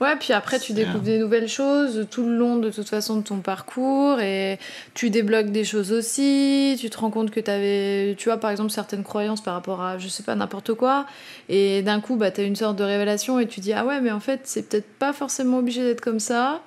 Ouais, 0.00 0.16
puis 0.18 0.32
après, 0.32 0.58
tu 0.58 0.72
découvres 0.72 1.00
bien. 1.00 1.14
des 1.14 1.18
nouvelles 1.18 1.48
choses 1.48 2.06
tout 2.10 2.22
le 2.24 2.36
long 2.36 2.56
de 2.56 2.70
toute 2.70 2.88
façon 2.88 3.16
de 3.16 3.22
ton 3.22 3.38
parcours 3.38 4.20
et 4.20 4.58
tu 4.94 5.10
débloques 5.10 5.50
des 5.50 5.64
choses 5.64 5.90
aussi. 5.92 6.76
Tu 6.78 6.90
te 6.90 6.98
rends 6.98 7.10
compte 7.10 7.30
que 7.30 7.40
tu 7.40 7.50
avais, 7.50 8.14
tu 8.16 8.28
vois, 8.28 8.38
par 8.38 8.50
exemple, 8.50 8.70
certaines 8.70 9.02
croyances 9.02 9.40
par 9.42 9.54
rapport 9.54 9.82
à, 9.82 9.98
je 9.98 10.08
sais 10.08 10.22
pas, 10.22 10.34
n'importe 10.34 10.74
quoi. 10.74 11.06
Et 11.48 11.82
d'un 11.82 12.00
coup, 12.00 12.16
bah, 12.16 12.30
tu 12.30 12.40
as 12.42 12.44
une 12.44 12.56
sorte 12.56 12.76
de 12.76 12.84
révélation 12.84 13.38
et 13.38 13.46
tu 13.48 13.60
dis, 13.60 13.72
ah 13.72 13.84
ouais, 13.84 14.00
mais 14.00 14.10
en 14.12 14.20
fait, 14.20 14.40
c'est 14.44 14.68
peut-être 14.68 14.88
pas 14.98 15.12
forcément 15.12 15.58
obligé 15.58 15.82
d'être 15.82 16.00
comme 16.02 16.20
ça. 16.20 16.60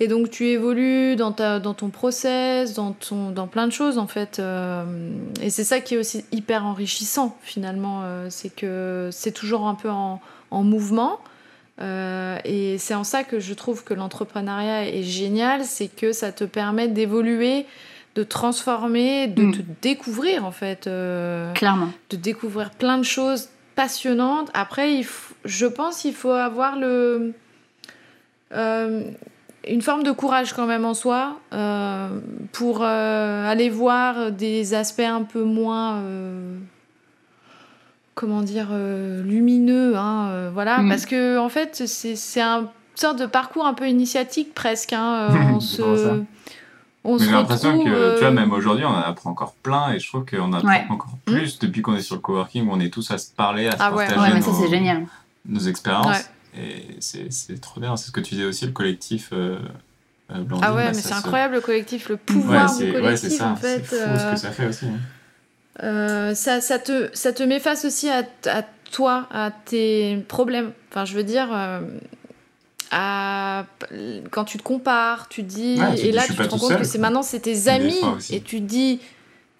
Et 0.00 0.08
donc, 0.08 0.30
tu 0.30 0.46
évolues 0.48 1.16
dans, 1.16 1.32
ta, 1.32 1.58
dans 1.60 1.74
ton 1.74 1.88
process, 1.90 2.74
dans, 2.74 2.92
ton, 2.92 3.30
dans 3.30 3.46
plein 3.46 3.66
de 3.66 3.72
choses, 3.72 3.98
en 3.98 4.06
fait. 4.06 4.38
euh, 4.38 4.84
et 5.42 5.50
c'est 5.50 5.64
ça 5.64 5.80
qui 5.80 5.94
est 5.94 5.98
aussi 5.98 6.24
hyper 6.32 6.64
enrichissant, 6.66 7.36
finalement. 7.42 8.02
euh, 8.04 8.26
c'est 8.30 8.54
que 8.54 9.08
c'est 9.12 9.32
toujours 9.32 9.66
un 9.66 9.74
peu 9.74 9.90
en, 9.90 10.20
en 10.50 10.62
mouvement. 10.62 11.20
Euh, 11.80 12.36
et 12.44 12.76
c'est 12.78 12.94
en 12.94 13.04
ça 13.04 13.24
que 13.24 13.40
je 13.40 13.54
trouve 13.54 13.84
que 13.84 13.94
l'entrepreneuriat 13.94 14.86
est 14.88 15.02
génial, 15.02 15.64
c'est 15.64 15.88
que 15.88 16.12
ça 16.12 16.30
te 16.30 16.44
permet 16.44 16.88
d'évoluer, 16.88 17.64
de 18.16 18.22
transformer, 18.22 19.28
de 19.28 19.44
Mm. 19.44 19.52
te 19.52 19.62
découvrir 19.80 20.44
en 20.44 20.50
fait, 20.52 20.86
euh, 20.86 21.52
Clairement. 21.54 21.88
de 22.10 22.16
découvrir 22.16 22.70
plein 22.72 22.98
de 22.98 23.02
choses 23.04 23.48
passionnantes. 23.76 24.50
Après, 24.52 24.92
il 24.94 25.06
je 25.46 25.64
pense 25.64 26.00
qu'il 26.02 26.12
faut 26.14 26.32
avoir 26.32 26.76
le... 26.76 27.32
euh, 28.52 29.04
une 29.68 29.82
forme 29.82 30.02
de 30.02 30.10
courage 30.12 30.52
quand 30.54 30.66
même 30.66 30.84
en 30.84 30.94
soi 30.94 31.38
euh, 31.52 32.08
pour 32.52 32.80
euh, 32.82 33.50
aller 33.50 33.68
voir 33.68 34.32
des 34.32 34.74
aspects 34.74 35.00
un 35.00 35.22
peu 35.22 35.42
moins 35.44 35.96
euh, 35.98 36.56
comment 38.14 38.42
dire 38.42 38.68
euh, 38.72 39.22
lumineux 39.22 39.96
hein, 39.96 40.28
euh, 40.30 40.50
voilà 40.52 40.78
Mm. 40.78 40.88
parce 40.88 41.06
que 41.06 41.38
en 41.38 41.48
fait 41.48 41.82
c'est 41.86 42.16
c'est 42.16 42.40
un 42.40 42.68
sorte 42.94 43.18
de 43.18 43.26
parcours 43.26 43.66
un 43.66 43.74
peu 43.74 43.88
initiatique 43.88 44.54
presque 44.54 44.92
hein, 44.92 45.28
euh, 45.30 45.36
on 45.54 45.60
se 45.60 46.08
j'ai 47.18 47.30
l'impression 47.30 47.82
que, 47.82 48.14
tu 48.16 48.20
vois, 48.20 48.30
même 48.30 48.52
aujourd'hui, 48.52 48.84
on 48.84 48.88
en 48.90 48.96
apprend 48.98 49.30
encore 49.30 49.54
plein 49.54 49.92
et 49.94 49.98
je 49.98 50.06
trouve 50.06 50.26
qu'on 50.26 50.52
apprend 50.52 50.68
Ouais. 50.68 50.84
encore 50.90 51.16
plus 51.24 51.58
depuis 51.58 51.80
qu'on 51.80 51.94
est 51.96 52.02
sur 52.02 52.16
le 52.16 52.20
coworking 52.20 52.68
où 52.68 52.72
on 52.72 52.78
est 52.78 52.92
tous 52.92 53.10
à 53.10 53.16
se 53.16 53.30
parler, 53.32 53.68
à 53.68 53.70
se 53.72 53.76
Ah 53.80 53.94
ouais. 53.94 54.04
partager 54.06 54.20
Ouais, 54.20 54.34
mais 54.34 54.42
ça, 54.42 54.50
nos, 54.50 54.68
génial. 54.68 55.06
nos 55.46 55.60
expériences. 55.60 56.28
Et 56.56 56.84
c'est 57.00 57.32
c'est 57.32 57.60
trop 57.60 57.80
bien. 57.80 57.96
C'est 57.96 58.08
ce 58.08 58.12
que 58.12 58.20
tu 58.20 58.34
disais 58.34 58.46
aussi, 58.46 58.66
le 58.66 58.72
collectif 58.72 59.30
euh, 59.32 59.58
euh, 60.32 60.40
Blandine, 60.42 60.64
ah 60.64 60.74
ouais 60.74 60.84
bah, 60.84 60.92
mais 60.94 61.00
c'est 61.00 61.12
incroyable 61.12 61.54
le 61.54 61.60
collectif 61.60 62.08
le 62.08 62.14
Ouais, 62.14 62.20
pouvoir 62.26 62.66
du 62.76 62.78
c'est 62.78 62.90
ouais, 63.00 63.16
c'est 63.16 63.28
collectif 63.28 63.38
ça. 63.38 63.48
en 63.52 63.56
fait 63.56 63.82
C'est 63.84 63.84
fou 63.84 63.94
ce 64.18 64.26
euh, 64.26 64.30
que 64.32 64.36
ça 64.36 64.50
fait 64.50 64.66
aussi. 64.66 64.86
hein. 64.86 64.98
Euh, 65.82 66.34
ça, 66.34 66.60
ça, 66.60 66.78
te, 66.78 67.08
ça 67.14 67.32
te 67.32 67.42
met 67.42 67.58
face 67.60 67.84
aussi 67.84 68.10
à, 68.10 68.24
à 68.46 68.62
toi, 68.92 69.28
à 69.30 69.50
tes 69.50 70.18
problèmes. 70.28 70.72
Enfin, 70.90 71.04
je 71.06 71.14
veux 71.14 71.22
dire, 71.24 71.48
euh, 71.52 71.80
à, 72.90 73.64
quand 74.30 74.44
tu 74.44 74.58
te 74.58 74.62
compares, 74.62 75.28
tu 75.28 75.42
dis. 75.42 75.76
Ouais, 75.78 75.94
tu 75.94 76.00
et 76.00 76.04
dis, 76.06 76.12
là, 76.12 76.26
tu 76.26 76.34
te 76.34 76.42
rends 76.42 76.58
compte 76.58 76.68
seul, 76.68 76.78
que 76.78 76.84
c'est 76.84 76.98
maintenant, 76.98 77.22
c'est 77.22 77.40
tes 77.40 77.68
amis. 77.68 77.94
Et 78.30 78.40
tu 78.42 78.60
dis, 78.60 79.00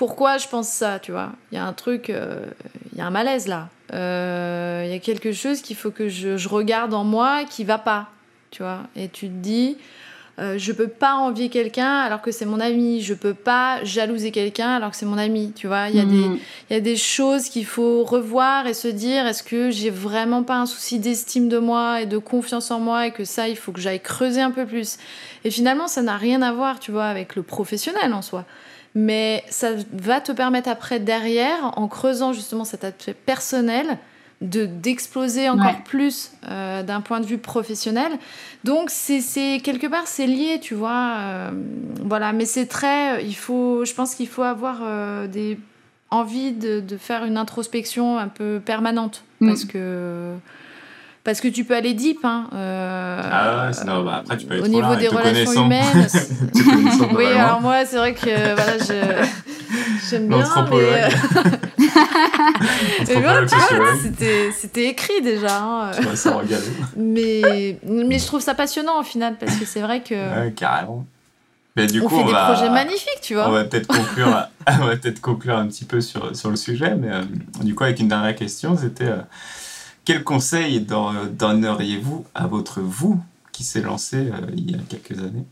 pourquoi 0.01 0.39
je 0.39 0.49
pense 0.49 0.69
ça, 0.69 0.99
tu 0.99 1.13
vois? 1.13 1.33
Il 1.53 1.57
y 1.57 1.59
a 1.59 1.67
un 1.67 1.75
truc, 1.75 2.09
euh, 2.09 2.47
il 2.93 2.99
y 2.99 3.03
a 3.03 3.07
un 3.07 3.11
malaise 3.11 3.47
là. 3.47 3.69
Euh, 3.93 4.83
Il 4.87 4.91
y 4.91 4.95
a 4.95 4.99
quelque 4.99 5.33
chose 5.33 5.61
qu'il 5.61 5.77
faut 5.77 5.91
que 5.91 6.09
je, 6.09 6.39
je 6.39 6.49
regarde 6.49 6.95
en 6.95 7.05
moi 7.05 7.45
qui 7.45 7.65
va 7.65 7.77
pas, 7.77 8.09
tu 8.51 8.63
vois? 8.63 8.81
Et 8.97 9.09
tu 9.11 9.27
te 9.29 9.35
dis. 9.35 9.77
Euh, 10.39 10.57
je 10.57 10.73
peux 10.73 10.89
pas 10.89 11.17
envier 11.17 11.51
quelqu'un 11.51 11.97
alors 12.01 12.23
que 12.23 12.31
c'est 12.33 12.47
mon 12.47 12.61
ami. 12.61 13.03
Je 13.03 13.13
peux 13.13 13.35
pas 13.35 13.85
jalouser 13.85 14.31
quelqu'un 14.31 14.71
alors 14.71 14.93
que 14.93 14.97
c'est 14.97 15.05
mon 15.05 15.19
ami. 15.19 15.53
Tu 15.55 15.67
vois, 15.67 15.91
il 15.91 15.97
y 15.97 16.01
a 16.01 16.07
des, 16.07 16.29
Mm. 16.29 16.39
il 16.71 16.73
y 16.73 16.77
a 16.77 16.81
des 16.81 16.97
choses 16.97 17.51
qu'il 17.51 17.67
faut 17.67 18.05
revoir 18.05 18.67
et 18.67 18.73
se 18.73 18.89
dire 18.89 19.27
est-ce 19.27 19.43
que 19.43 19.71
j'ai 19.71 19.91
vraiment 19.91 20.43
pas 20.43 20.57
un 20.57 20.65
souci 20.65 20.99
d'estime 20.99 21.51
de 21.51 21.59
moi 21.59 22.01
et 22.01 22.07
de 22.07 22.17
confiance 22.17 22.71
en 22.71 22.81
moi 22.81 23.07
et 23.09 23.11
que 23.11 23.25
ça, 23.27 23.49
il 23.49 23.57
faut 23.57 23.71
que 23.73 23.83
j'aille 23.83 24.01
creuser 24.01 24.41
un 24.41 24.51
peu 24.51 24.65
plus? 24.65 24.97
Et 25.45 25.51
finalement, 25.51 25.89
ça 25.89 26.01
n'a 26.01 26.17
rien 26.17 26.41
à 26.41 26.53
voir, 26.53 26.81
tu 26.81 26.91
vois, 26.91 27.05
avec 27.05 27.37
le 27.37 27.43
professionnel 27.43 28.15
en 28.15 28.23
soi. 28.23 28.47
Mais 28.95 29.45
ça 29.51 29.71
va 29.93 30.21
te 30.21 30.33
permettre 30.33 30.69
après, 30.69 30.99
derrière, 30.99 31.79
en 31.79 31.87
creusant 31.89 32.33
justement 32.33 32.65
cet 32.65 32.83
aspect 32.85 33.15
personnel, 33.15 33.99
de 34.41 34.65
d'exploser 34.65 35.51
encore 35.51 35.67
Ouais. 35.67 35.83
plus 35.85 36.33
euh, 36.49 36.83
d'un 36.83 37.03
point 37.03 37.21
de 37.21 37.27
vue 37.27 37.37
professionnel. 37.39 38.11
Donc 38.65 38.89
c'est 38.91 39.61
quelque 39.63 39.87
part 39.87 40.07
c'est 40.07 40.27
lié, 40.27 40.59
tu 40.63 40.75
vois. 40.75 41.15
euh, 41.19 41.51
voilà, 42.03 42.33
mais 42.33 42.47
c'est 42.47 42.65
très. 42.67 43.23
Il 43.25 43.35
faut, 43.37 43.85
je 43.85 43.93
pense 43.93 44.15
qu'il 44.15 44.29
faut 44.29 44.43
avoir 44.43 44.79
euh, 44.83 45.27
des 45.27 45.59
envie 46.11 46.53
de, 46.53 46.81
de 46.81 46.97
faire 46.97 47.25
une 47.25 47.37
introspection 47.37 48.19
un 48.19 48.29
peu 48.29 48.61
permanente 48.65 49.23
Mm. 49.43 49.47
parce 49.49 49.65
que 49.65 50.35
parce 51.25 51.41
que 51.41 51.49
tu 51.49 51.65
peux 51.65 51.75
aller 51.75 51.95
deep. 51.95 52.19
Hein, 52.25 52.47
euh, 52.55 53.21
Ah 53.31 53.67
ouais, 53.67 53.73
sinon, 53.73 54.05
bah, 54.05 54.17
après, 54.21 54.37
tu 54.37 54.47
peux 54.47 54.55
aller 54.55 54.63
au 54.63 54.69
niveau 54.69 54.97
des 54.97 55.09
relations 55.09 55.65
humaines. 55.67 56.07
Oui, 57.15 57.27
alors 57.27 57.61
moi 57.61 57.85
c'est 57.85 57.97
vrai 57.97 58.15
que 58.15 58.55
voilà, 58.55 58.79
je 58.79 59.27
j'aime 60.11 60.29
bien. 60.29 60.39
Mais, 60.71 60.77
euh, 60.77 61.09
voilà, 63.21 63.45
vois, 63.45 63.95
c'était 64.53 64.87
écrit 64.89 65.21
déjà. 65.23 65.59
hein, 65.61 65.91
Tu 65.95 66.29
regarder. 66.29 66.67
mais, 66.97 67.79
mais 67.87 68.19
je 68.19 68.27
trouve 68.27 68.41
ça 68.41 68.55
passionnant 68.55 69.01
au 69.01 69.03
final 69.03 69.37
parce 69.39 69.57
que 69.57 69.65
c'est 69.65 69.81
vrai 69.81 70.01
que 70.03 70.15
Ouais, 70.15 70.53
carrément. 70.53 71.05
Mais 71.77 71.87
du 71.87 72.01
on 72.01 72.05
coup, 72.09 72.17
fait 72.17 72.23
on 72.23 72.27
des 72.27 72.33
va, 72.33 72.47
projets 72.53 72.69
magnifiques, 72.71 73.21
tu 73.23 73.35
vois. 73.35 73.49
on 73.49 73.53
va 73.53 73.65
peut-être 73.65 73.87
conclure, 73.87 74.49
on 74.67 74.87
va 74.87 74.97
peut-être 74.97 75.21
conclure 75.21 75.57
un 75.57 75.67
petit 75.69 75.85
peu 75.85 76.01
sur, 76.01 76.35
sur 76.35 76.51
le 76.51 76.57
sujet, 76.57 76.95
mais 76.97 77.09
euh, 77.11 77.23
du 77.63 77.75
coup, 77.77 77.85
avec 77.85 78.01
une 78.01 78.09
dernière 78.09 78.35
question, 78.35 78.77
c'était 78.77 79.05
euh, 79.05 79.19
quel 80.11 80.25
conseil 80.25 80.81
don- 80.81 81.27
donneriez-vous 81.31 82.27
à 82.35 82.49
votre 82.49 82.81
vous 82.81 83.23
qui 83.53 83.63
s'est 83.63 83.81
lancé 83.81 84.17
euh, 84.17 84.41
il 84.57 84.73
y 84.73 84.75
a 84.75 84.79
quelques 84.89 85.19
années? 85.21 85.45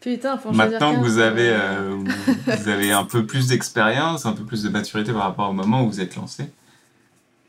Putain, 0.00 0.38
faut 0.38 0.52
Maintenant 0.52 0.94
que 0.94 1.00
vous 1.00 1.18
avez, 1.18 1.48
euh, 1.50 1.96
vous 2.46 2.68
avez 2.68 2.92
un 2.92 3.02
peu 3.04 3.26
plus 3.26 3.48
d'expérience, 3.48 4.24
un 4.24 4.34
peu 4.34 4.44
plus 4.44 4.62
de 4.62 4.68
maturité 4.68 5.12
par 5.12 5.22
rapport 5.22 5.50
au 5.50 5.52
moment 5.52 5.82
où 5.82 5.88
vous 5.88 6.00
êtes 6.00 6.14
lancé, 6.14 6.44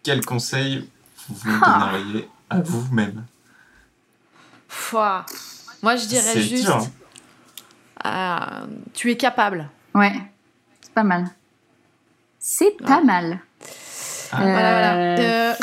quel 0.02 0.26
conseil 0.26 0.90
vous 1.30 1.52
Ah. 1.62 1.92
donneriez 1.94 2.28
à 2.50 2.62
vous-même? 2.62 3.24
Moi 5.84 5.96
je 5.98 6.08
dirais 6.08 6.42
juste 6.42 6.66
dur, 6.66 6.78
hein. 8.06 8.66
euh, 8.66 8.66
tu 8.96 9.12
es 9.12 9.18
capable. 9.18 9.70
Ouais, 9.94 10.14
c'est 10.82 10.94
pas 10.94 11.04
mal. 11.04 11.28
C'est 12.40 12.76
pas 12.84 13.02
mal. 13.04 13.40
Ah. 14.32 14.38
Voilà, 14.42 15.16
voilà. 15.16 15.58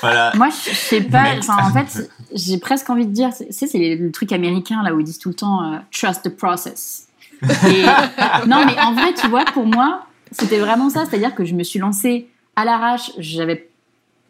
Voilà. 0.00 0.32
Moi, 0.36 0.48
je 0.50 0.74
sais 0.74 1.00
pas. 1.00 1.24
En 1.48 1.72
fait, 1.72 2.10
j'ai 2.34 2.58
presque 2.58 2.88
envie 2.90 3.06
de 3.06 3.12
dire, 3.12 3.30
tu 3.36 3.44
sais, 3.50 3.66
c'est 3.66 3.96
le 3.96 4.10
truc 4.12 4.32
américain 4.32 4.82
là 4.82 4.94
où 4.94 5.00
ils 5.00 5.04
disent 5.04 5.18
tout 5.18 5.28
le 5.30 5.34
temps 5.34 5.62
euh, 5.72 5.76
trust 5.92 6.22
the 6.24 6.36
process. 6.36 7.08
Et- 7.42 7.46
non, 8.46 8.64
mais 8.66 8.78
en 8.80 8.92
vrai, 8.94 9.14
tu 9.14 9.26
vois, 9.28 9.44
pour 9.46 9.66
moi, 9.66 10.06
c'était 10.32 10.58
vraiment 10.58 10.90
ça. 10.90 11.04
C'est-à-dire 11.06 11.34
que 11.34 11.44
je 11.44 11.54
me 11.54 11.62
suis 11.62 11.78
lancée 11.78 12.28
à 12.56 12.64
l'arrache. 12.64 13.12
J'avais 13.18 13.68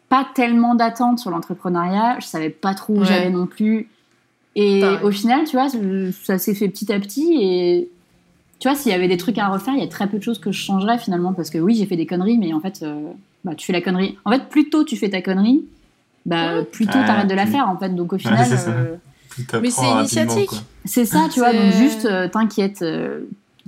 pas 0.09 0.27
tellement 0.33 0.75
d'attentes 0.75 1.19
sur 1.19 1.29
l'entrepreneuriat. 1.29 2.17
Je 2.19 2.25
savais 2.25 2.49
pas 2.49 2.73
trop 2.73 2.93
où 2.93 2.99
Ouais. 2.99 3.05
j'allais 3.05 3.29
non 3.29 3.45
plus. 3.47 3.89
Et 4.55 4.79
Pareil. 4.81 4.97
au 5.03 5.11
final, 5.11 5.43
tu 5.45 5.55
vois, 5.55 5.67
ça 6.23 6.37
s'est 6.39 6.55
fait 6.55 6.67
petit 6.69 6.91
à 6.91 6.99
petit. 6.99 7.37
Et 7.39 7.89
tu 8.59 8.67
vois, 8.67 8.75
s'il 8.75 8.91
y 8.91 8.95
avait 8.95 9.07
des 9.07 9.17
trucs 9.17 9.37
à 9.37 9.47
refaire, 9.47 9.73
il 9.75 9.79
y 9.79 9.83
a 9.83 9.87
très 9.87 10.07
peu 10.07 10.17
de 10.17 10.23
choses 10.23 10.39
que 10.39 10.51
je 10.51 10.59
changerais 10.59 10.97
finalement. 10.97 11.33
Parce 11.33 11.49
que 11.49 11.59
oui, 11.59 11.75
j'ai 11.75 11.85
fait 11.85 11.95
des 11.95 12.05
conneries, 12.07 12.37
mais 12.37 12.51
en 12.53 12.59
fait, 12.59 12.79
euh, 12.81 13.11
bah, 13.43 13.55
tu 13.55 13.65
fais 13.65 13.73
la 13.73 13.81
connerie. 13.81 14.17
En 14.25 14.31
fait, 14.31 14.49
plus 14.49 14.69
tôt 14.69 14.83
tu 14.83 14.95
fais 14.97 15.09
ta 15.09 15.21
connerie, 15.21 15.63
bah, 16.25 16.63
plus 16.71 16.85
tôt 16.87 16.97
Ouais, 16.99 17.05
t'arrêtes 17.05 17.27
de 17.27 17.35
la 17.35 17.43
plus- 17.43 17.51
faire 17.53 17.69
en 17.69 17.77
fait. 17.77 17.89
Donc 17.95 18.13
au 18.13 18.17
final, 18.17 18.45
euh, 18.67 18.95
Mais 19.61 19.69
c'est 19.71 19.89
initiatique. 19.89 20.51
c'est 20.85 21.05
ça, 21.05 21.27
tu 21.31 21.39
vois. 21.39 21.53
Donc 21.53 21.71
juste, 21.73 22.05
euh, 22.05 22.27
t'inquiète. 22.27 22.81
euh, 22.81 23.21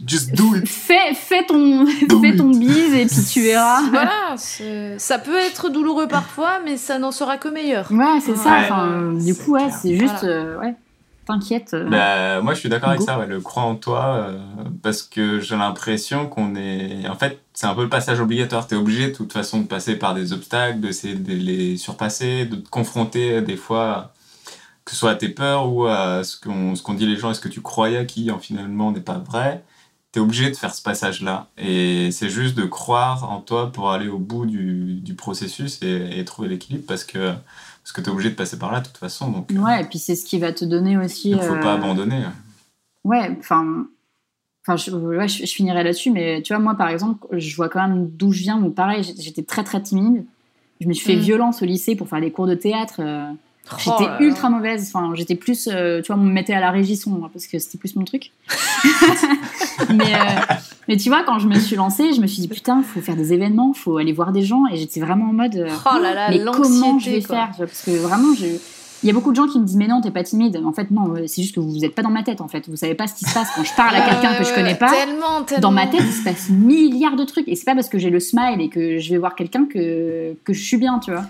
Just 0.07 0.34
do 0.35 0.56
it. 0.56 0.68
fais, 0.68 1.14
fais 1.14 1.45
ton, 1.45 1.84
Do 2.07 2.19
fais 2.22 2.30
it. 2.30 2.38
ton 2.38 2.49
bise 2.49 2.93
et 2.95 3.06
puis 3.06 3.23
tu 3.31 3.41
verras. 3.41 3.81
voilà, 3.91 4.35
ça 4.98 5.19
peut 5.19 5.38
être 5.38 5.69
douloureux 5.69 6.07
parfois, 6.07 6.60
mais 6.65 6.77
ça 6.77 6.98
n'en 6.98 7.11
sera 7.11 7.38
que 7.38 7.48
meilleur. 7.49 7.91
Ouais, 7.91 8.19
c'est 8.19 8.35
ça. 8.35 8.57
Enfin, 8.61 9.11
du 9.14 9.35
coup, 9.35 9.52
ouais, 9.52 9.69
c'est 9.69 9.95
juste, 9.98 10.22
Voilà. 10.22 10.34
euh, 10.35 10.60
ouais, 10.60 10.73
t'inquiète. 11.39 11.73
euh. 11.73 11.89
Bah, 11.89 12.41
moi, 12.41 12.53
je 12.53 12.59
suis 12.59 12.69
d'accord 12.69 12.89
avec 12.89 13.01
ça, 13.01 13.17
ouais, 13.19 13.27
le 13.27 13.39
crois 13.41 13.63
en 13.63 13.75
toi, 13.75 14.05
euh, 14.15 14.39
parce 14.83 15.01
que 15.03 15.39
j'ai 15.39 15.55
l'impression 15.55 16.27
qu'on 16.27 16.55
est. 16.55 17.07
En 17.07 17.15
fait, 17.15 17.41
c'est 17.53 17.67
un 17.67 17.73
peu 17.75 17.83
le 17.83 17.89
passage 17.89 18.19
obligatoire. 18.19 18.67
Tu 18.67 18.75
es 18.75 18.77
obligé, 18.77 19.07
de 19.09 19.15
toute 19.15 19.33
façon, 19.33 19.59
de 19.61 19.67
passer 19.67 19.95
par 19.95 20.13
des 20.13 20.33
obstacles, 20.33 20.79
d'essayer 20.79 21.15
de 21.15 21.33
les 21.33 21.77
surpasser, 21.77 22.45
de 22.45 22.55
te 22.57 22.69
confronter 22.69 23.37
euh, 23.37 23.41
des 23.41 23.57
fois, 23.57 24.13
que 24.85 24.91
ce 24.91 24.97
soit 24.97 25.11
à 25.11 25.15
tes 25.15 25.29
peurs 25.29 25.71
ou 25.71 25.85
à 25.85 26.23
ce 26.23 26.39
qu'on 26.39 26.73
qu'on 26.75 26.93
dit 26.93 27.05
les 27.05 27.17
gens 27.17 27.31
et 27.31 27.33
ce 27.33 27.39
que 27.41 27.49
tu 27.49 27.61
croyais 27.61 28.05
qui, 28.05 28.31
en, 28.31 28.39
finalement, 28.39 28.91
n'est 28.91 29.01
pas 29.01 29.17
vrai? 29.19 29.63
Tu 30.13 30.19
es 30.19 30.21
obligé 30.21 30.49
de 30.49 30.55
faire 30.57 30.75
ce 30.75 30.81
passage-là. 30.81 31.47
Et 31.57 32.11
c'est 32.11 32.29
juste 32.29 32.55
de 32.57 32.65
croire 32.65 33.31
en 33.31 33.39
toi 33.39 33.71
pour 33.71 33.91
aller 33.91 34.09
au 34.09 34.17
bout 34.19 34.45
du, 34.45 34.95
du 34.95 35.13
processus 35.15 35.81
et, 35.81 36.19
et 36.19 36.25
trouver 36.25 36.49
l'équilibre, 36.49 36.83
parce 36.87 37.05
que, 37.05 37.33
parce 37.91 37.97
que 37.97 38.01
tu 38.01 38.09
es 38.09 38.13
obligé 38.13 38.30
de 38.30 38.35
passer 38.35 38.57
par 38.57 38.72
là, 38.72 38.80
de 38.80 38.85
toute 38.88 38.97
façon. 38.97 39.30
Donc, 39.31 39.51
euh, 39.51 39.55
Ouais, 39.59 39.81
et 39.81 39.84
puis 39.84 39.99
c'est 39.99 40.15
ce 40.15 40.23
qui 40.26 40.39
va 40.39 40.53
te 40.53 40.63
donner 40.63 40.97
aussi. 40.97 41.31
il 41.31 41.35
ne 41.38 41.41
faut 41.41 41.53
euh, 41.55 41.59
pas 41.61 41.73
abandonner. 41.73 42.23
Ouais, 43.03 43.35
enfin. 43.39 43.88
Enfin, 44.65 44.77
je, 44.77 44.91
ouais, 44.91 45.27
je, 45.27 45.39
je 45.45 45.51
finirai 45.51 45.84
là-dessus, 45.84 46.11
mais 46.11 46.41
tu 46.43 46.53
vois, 46.53 46.61
moi, 46.61 46.76
par 46.76 46.88
exemple, 46.89 47.26
je 47.31 47.55
vois 47.55 47.68
quand 47.68 47.85
même 47.88 48.07
d'où 48.11 48.31
je 48.31 48.41
viens. 48.43 48.61
Où 48.61 48.69
pareil, 48.69 49.03
j'étais- 49.19 49.41
très, 49.43 49.63
très 49.63 49.81
timide. 49.81 50.23
Je 50.80 50.88
me 50.88 50.93
suis 50.93 51.05
fait 51.05 51.15
Mm. 51.15 51.22
violence 51.22 51.61
au 51.63 51.65
lycée 51.65 51.95
pour 51.95 52.07
faire 52.07 52.22
des 52.22 52.31
cours 52.31 52.47
de 52.47 52.53
théâtre. 52.55 53.01
Oh 53.69 53.75
J'étais 53.77 54.03
là. 54.03 54.17
ultra 54.21 54.49
mauvaise. 54.49 54.91
Enfin, 54.93 55.11
j'étais 55.15 55.35
plus, 55.35 55.69
euh, 55.71 56.01
tu 56.01 56.11
vois, 56.11 56.21
on 56.21 56.25
me 56.25 56.31
mettait 56.31 56.53
à 56.53 56.59
la 56.59 56.71
régie 56.71 56.99
moi, 57.07 57.29
parce 57.31 57.47
que 57.47 57.57
c'était 57.59 57.77
plus 57.77 57.95
mon 57.95 58.03
truc. 58.03 58.31
mais, 59.93 60.13
euh, 60.13 60.53
mais 60.88 60.97
tu 60.97 61.09
vois, 61.09 61.23
quand 61.23 61.39
je 61.39 61.47
me 61.47 61.57
suis 61.59 61.75
lancée, 61.75 62.13
je 62.13 62.21
me 62.21 62.27
suis 62.27 62.41
dit 62.41 62.47
putain, 62.47 62.83
faut 62.83 63.01
faire 63.01 63.15
des 63.15 63.33
événements, 63.33 63.73
faut 63.73 63.97
aller 63.97 64.13
voir 64.13 64.31
des 64.31 64.41
gens, 64.43 64.63
et 64.71 64.77
j'étais 64.77 64.99
vraiment 64.99 65.29
en 65.29 65.33
mode. 65.33 65.55
euh, 65.55 65.69
Oh 65.85 65.99
là 66.01 66.13
là, 66.13 66.29
mais 66.29 66.39
comment 66.43 66.99
je 66.99 67.09
vais 67.11 67.21
quoi. 67.21 67.35
faire? 67.35 67.51
Parce 67.57 67.83
que 67.83 67.91
vraiment, 67.91 68.33
je... 68.35 68.45
il 68.45 69.07
y 69.07 69.09
a 69.09 69.13
beaucoup 69.13 69.31
de 69.31 69.35
gens 69.38 69.47
qui 69.47 69.57
me 69.59 69.65
disent 69.65 69.77
mais 69.77 69.88
non, 69.88 70.01
t'es 70.01 70.11
pas 70.11 70.23
timide. 70.23 70.59
En 70.65 70.73
fait, 70.73 70.91
non, 70.91 71.13
c'est 71.27 71.41
juste 71.41 71.55
que 71.55 71.59
vous 71.61 71.77
n'êtes 71.79 71.95
pas 71.95 72.01
dans 72.01 72.09
ma 72.11 72.23
tête. 72.23 72.41
En 72.41 72.47
fait, 72.49 72.67
vous 72.67 72.75
savez 72.75 72.95
pas 72.95 73.07
ce 73.07 73.13
qui 73.13 73.23
se 73.25 73.33
passe 73.33 73.49
quand 73.55 73.63
je 73.63 73.73
parle 73.75 73.95
à 73.95 74.01
quelqu'un 74.01 74.33
que 74.35 74.43
je 74.43 74.53
connais 74.53 74.75
pas. 74.75 74.91
Tellement, 74.91 75.43
tellement. 75.45 75.61
Dans 75.61 75.71
ma 75.71 75.88
tête, 75.88 76.01
il 76.03 76.11
se 76.13 76.23
passe 76.23 76.49
milliards 76.49 77.15
de 77.15 77.23
trucs, 77.23 77.47
et 77.47 77.55
c'est 77.55 77.65
pas 77.65 77.75
parce 77.75 77.88
que 77.89 77.99
j'ai 77.99 78.09
le 78.09 78.19
smile 78.19 78.59
et 78.59 78.67
que 78.69 78.97
je 78.99 79.09
vais 79.11 79.17
voir 79.17 79.35
quelqu'un 79.35 79.65
que 79.65 80.35
que 80.43 80.51
je 80.51 80.61
suis 80.61 80.77
bien, 80.77 80.99
tu 80.99 81.11
vois. 81.11 81.23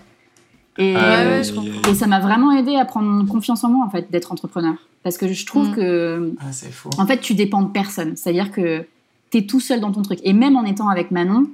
Et, 0.77 0.95
Ouais, 0.95 1.02
ouais, 1.02 1.41
et- 1.89 1.95
ça 1.95 2.07
m'a 2.07 2.19
vraiment 2.19 2.52
aidé 2.53 2.76
à 2.76 2.85
prendre 2.85 3.26
confiance 3.27 3.64
en 3.64 3.69
moi, 3.69 3.85
en 3.85 3.89
fait, 3.89 4.10
d'être 4.11 4.31
entrepreneur. 4.31 4.73
Parce 5.03 5.18
que 5.18 5.31
je 5.31 5.45
trouve 5.45 5.69
Mm. 5.69 5.76
que, 5.76 6.34
Ah, 6.39 6.52
fou. 6.72 6.89
en 6.98 7.06
fait, 7.06 7.19
tu 7.19 7.34
dépends 7.34 7.61
de 7.64 7.69
personne. 7.72 8.15
C'est-à-dire 8.15 8.52
que 8.52 8.85
tu 9.31 9.39
es 9.39 9.45
tout 9.45 9.60
seul 9.60 9.80
dans 9.81 9.91
ton 9.91 10.02
truc. 10.02 10.19
Et 10.23 10.34
même 10.34 10.56
en 10.56 10.64
étant 10.64 10.88
avec 10.89 11.11
Manon, 11.11 11.48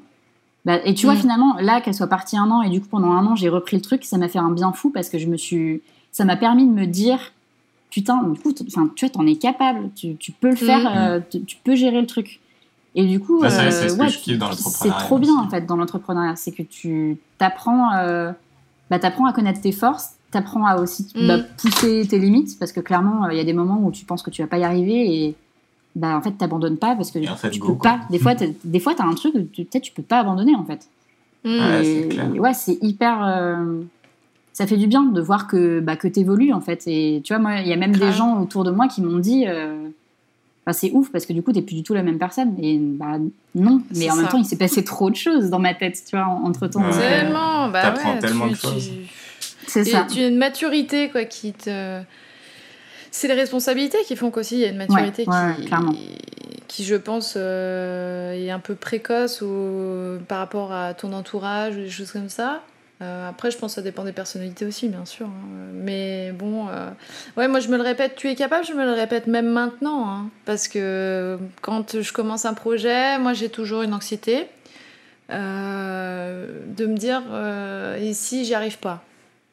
bah, 0.65 0.79
et 0.85 0.93
tu 0.93 1.05
vois, 1.05 1.15
Mm. 1.15 1.19
finalement, 1.19 1.55
là, 1.59 1.81
qu'elle 1.81 1.93
soit 1.95 2.07
partie 2.07 2.37
un 2.37 2.49
an, 2.51 2.61
et 2.61 2.69
du 2.69 2.79
coup, 2.81 2.87
pendant 2.89 3.11
un 3.11 3.25
an, 3.25 3.35
j'ai 3.35 3.49
repris 3.49 3.75
le 3.77 3.81
truc, 3.81 4.03
ça 4.05 4.17
m'a 4.17 4.27
fait 4.27 4.39
un 4.39 4.51
bien 4.51 4.71
fou 4.73 4.89
parce 4.91 5.09
que 5.09 5.17
je 5.17 5.27
me 5.27 5.37
suis. 5.37 5.81
Ça 6.11 6.25
m'a 6.25 6.35
permis 6.35 6.65
de 6.67 6.71
me 6.71 6.85
dire 6.85 7.19
putain, 7.89 8.21
du 8.21 8.37
coup, 8.39 8.53
enfin, 8.67 8.89
tu 8.95 9.05
vois, 9.05 9.09
t'en 9.13 9.25
es 9.25 9.37
capable, 9.37 9.89
tu, 9.95 10.17
tu 10.17 10.31
peux 10.33 10.49
le 10.49 10.55
faire, 10.57 10.81
Mm. 10.81 10.97
euh, 10.97 11.19
tu, 11.31 11.43
tu 11.45 11.57
peux 11.63 11.73
gérer 11.73 12.01
le 12.01 12.05
truc. 12.05 12.41
Et 12.95 13.05
du 13.05 13.19
coup, 13.19 13.39
Bah, 13.41 13.49
c'est- 13.49 13.61
euh, 13.67 13.71
c'est 13.71 13.89
ce 13.89 13.95
ouais, 14.87 14.89
trop 14.99 15.17
bien 15.17 15.33
en 15.37 15.49
fait 15.49 15.65
dans 15.65 15.77
l'entrepreneuriat, 15.77 16.35
c'est 16.35 16.51
que 16.51 16.63
tu 16.63 17.17
t'apprends, 17.37 17.93
euh, 18.87 18.89
bah, 18.89 18.99
t'apprends 18.99 19.25
à 19.25 19.33
connaître 19.33 19.61
tes 19.61 19.71
forces, 19.71 20.11
t'apprends 20.31 20.65
à 20.65 20.77
aussi 20.81 21.07
Mm. 21.15 21.27
bah, 21.27 21.37
pousser 21.61 22.05
tes 22.07 22.19
limites 22.19 22.57
parce 22.59 22.71
que 22.71 22.79
clairement, 22.79 23.25
euh, 23.25 23.31
il 23.33 23.37
y 23.37 23.41
a 23.41 23.43
des 23.43 23.53
moments 23.53 23.79
où 23.83 23.91
tu 23.91 24.05
penses 24.05 24.21
que 24.23 24.29
tu 24.29 24.41
vas 24.41 24.47
pas 24.47 24.57
y 24.57 24.63
arriver 24.63 25.15
et 25.25 25.35
bah 25.95 26.15
en 26.15 26.21
fait 26.21 26.31
t'abandonnes 26.33 26.77
pas 26.77 26.95
parce 26.95 27.09
que 27.11 27.17
Et 27.19 27.27
en 27.29 27.35
fait, 27.35 27.49
tu 27.49 27.59
go, 27.59 27.69
peux 27.69 27.73
quoi. 27.75 27.91
pas. 27.91 27.99
Des 28.11 28.19
fois, 28.19 28.33
des 28.63 28.79
fois, 28.79 28.93
t'as 28.95 29.05
un 29.05 29.13
truc, 29.15 29.33
où 29.35 29.41
tu- 29.51 29.65
peut-être 29.65 29.83
tu 29.83 29.91
peux 29.93 30.03
pas 30.03 30.19
abandonner 30.19 30.55
en 30.55 30.63
fait. 30.65 30.87
Mm. 31.43 31.49
Ouais, 31.49 31.83
c'est 31.83 32.35
et 32.35 32.39
ouais, 32.39 32.53
c'est 32.53 32.77
hyper. 32.81 33.23
euh, 33.25 33.81
ça 34.53 34.65
fait 34.65 34.77
du 34.77 34.87
bien 34.87 35.03
de 35.03 35.21
voir 35.21 35.45
que, 35.47 35.79
bah, 35.79 35.95
que 35.95 36.07
tu 36.07 36.19
évolues 36.21 36.51
en 36.51 36.61
fait. 36.61 36.83
Et 36.87 37.21
tu 37.23 37.31
vois, 37.33 37.39
moi, 37.41 37.61
il 37.61 37.67
y 37.67 37.73
a 37.73 37.77
même 37.77 37.95
des 37.95 38.11
gens 38.11 38.41
autour 38.41 38.63
de 38.63 38.71
moi 38.71 38.87
qui 38.87 39.01
m'ont 39.03 39.19
dit 39.19 39.45
euh, 39.47 39.87
bah, 40.67 40.73
c'est 40.73 40.91
ouf 40.91 41.09
parce 41.13 41.25
que 41.25 41.31
du 41.31 41.41
coup, 41.41 41.53
t'es 41.53 41.61
plus 41.61 41.75
du 41.75 41.83
tout 41.83 41.93
la 41.93 42.03
même 42.03 42.19
personne. 42.19 42.53
Et 42.61 42.77
bah, 42.77 43.17
non. 43.55 43.81
Mais 43.95 44.11
en 44.11 44.17
même 44.17 44.27
temps, 44.27 44.37
il 44.37 44.43
s'est 44.45 44.57
passé 44.57 44.83
trop 44.83 45.09
de 45.09 45.15
choses 45.15 45.49
dans 45.49 45.59
ma 45.59 45.73
tête, 45.73 45.97
tu 46.07 46.15
vois, 46.17 46.25
entre 46.25 46.67
temps. 46.67 46.83
Ouais. 46.83 46.91
Tellement, 46.91 47.69
bah 47.69 47.81
T'apprends 47.83 48.13
ouais, 48.15 48.19
tellement 48.19 48.47
tu- 48.47 48.53
de 48.53 48.57
choses. 48.57 48.89
tu- 48.89 49.49
C'est 49.65 49.85
ça. 49.85 50.05
tu 50.11 50.19
as 50.19 50.27
une 50.27 50.37
maturité 50.37 51.09
quoi 51.09 51.23
qui 51.23 51.53
te. 51.53 52.01
C'est 53.11 53.29
les 53.29 53.33
responsabilités 53.33 53.97
qui 54.05 54.15
font 54.17 54.29
qu'aussi 54.29 54.55
il 54.55 54.61
y 54.61 54.65
a 54.65 54.69
une 54.69 54.77
maturité 54.77 55.23
Ouais, 55.25 55.33
ouais, 55.33 55.55
qui, 55.57 55.65
clairement. 55.67 55.93
qui, 56.67 56.83
je 56.83 56.95
pense, 56.95 57.35
euh, 57.37 58.33
est 58.33 58.51
un 58.51 58.59
peu 58.59 58.75
précoce 58.75 59.41
ou 59.41 60.17
par 60.27 60.39
rapport 60.39 60.73
à 60.73 60.93
ton 60.93 61.13
entourage 61.13 61.75
ou 61.77 61.79
des 61.79 61.89
choses 61.89 62.11
comme 62.11 62.27
ça. 62.29 62.61
Euh, 63.01 63.29
après, 63.29 63.51
je 63.51 63.57
pense 63.59 63.73
que 63.73 63.75
ça 63.75 63.81
dépend 63.83 64.03
des 64.03 64.11
personnalités 64.11 64.65
aussi, 64.65 64.87
bien 64.89 65.05
sûr. 65.05 65.27
hein. 65.27 65.47
Mais 65.73 66.31
bon, 66.31 66.67
euh, 66.69 66.89
ouais, 67.37 67.47
moi 67.47 67.59
je 67.59 67.67
me 67.69 67.77
le 67.77 67.83
répète, 67.83 68.15
tu 68.15 68.27
es 68.27 68.33
capable, 68.35 68.65
je 68.65 68.73
me 68.73 68.83
le 68.85 68.93
répète 68.93 69.27
même 69.27 69.47
maintenant. 69.47 70.09
hein. 70.09 70.29
parce 70.45 70.67
que 70.67 71.37
quand 71.61 72.01
je 72.01 72.11
commence 72.11 72.45
un 72.45 72.53
projet, 72.55 73.19
moi 73.19 73.33
j'ai 73.33 73.49
toujours 73.49 73.83
une 73.83 73.93
anxiété 73.93 74.47
euh, 75.31 76.45
de 76.75 76.85
me 76.85 76.95
dire 76.97 77.21
euh, 77.31 77.97
et 78.01 78.13
si 78.13 78.45
j'y 78.45 78.53
arrive 78.53 78.79
pas? 78.79 79.03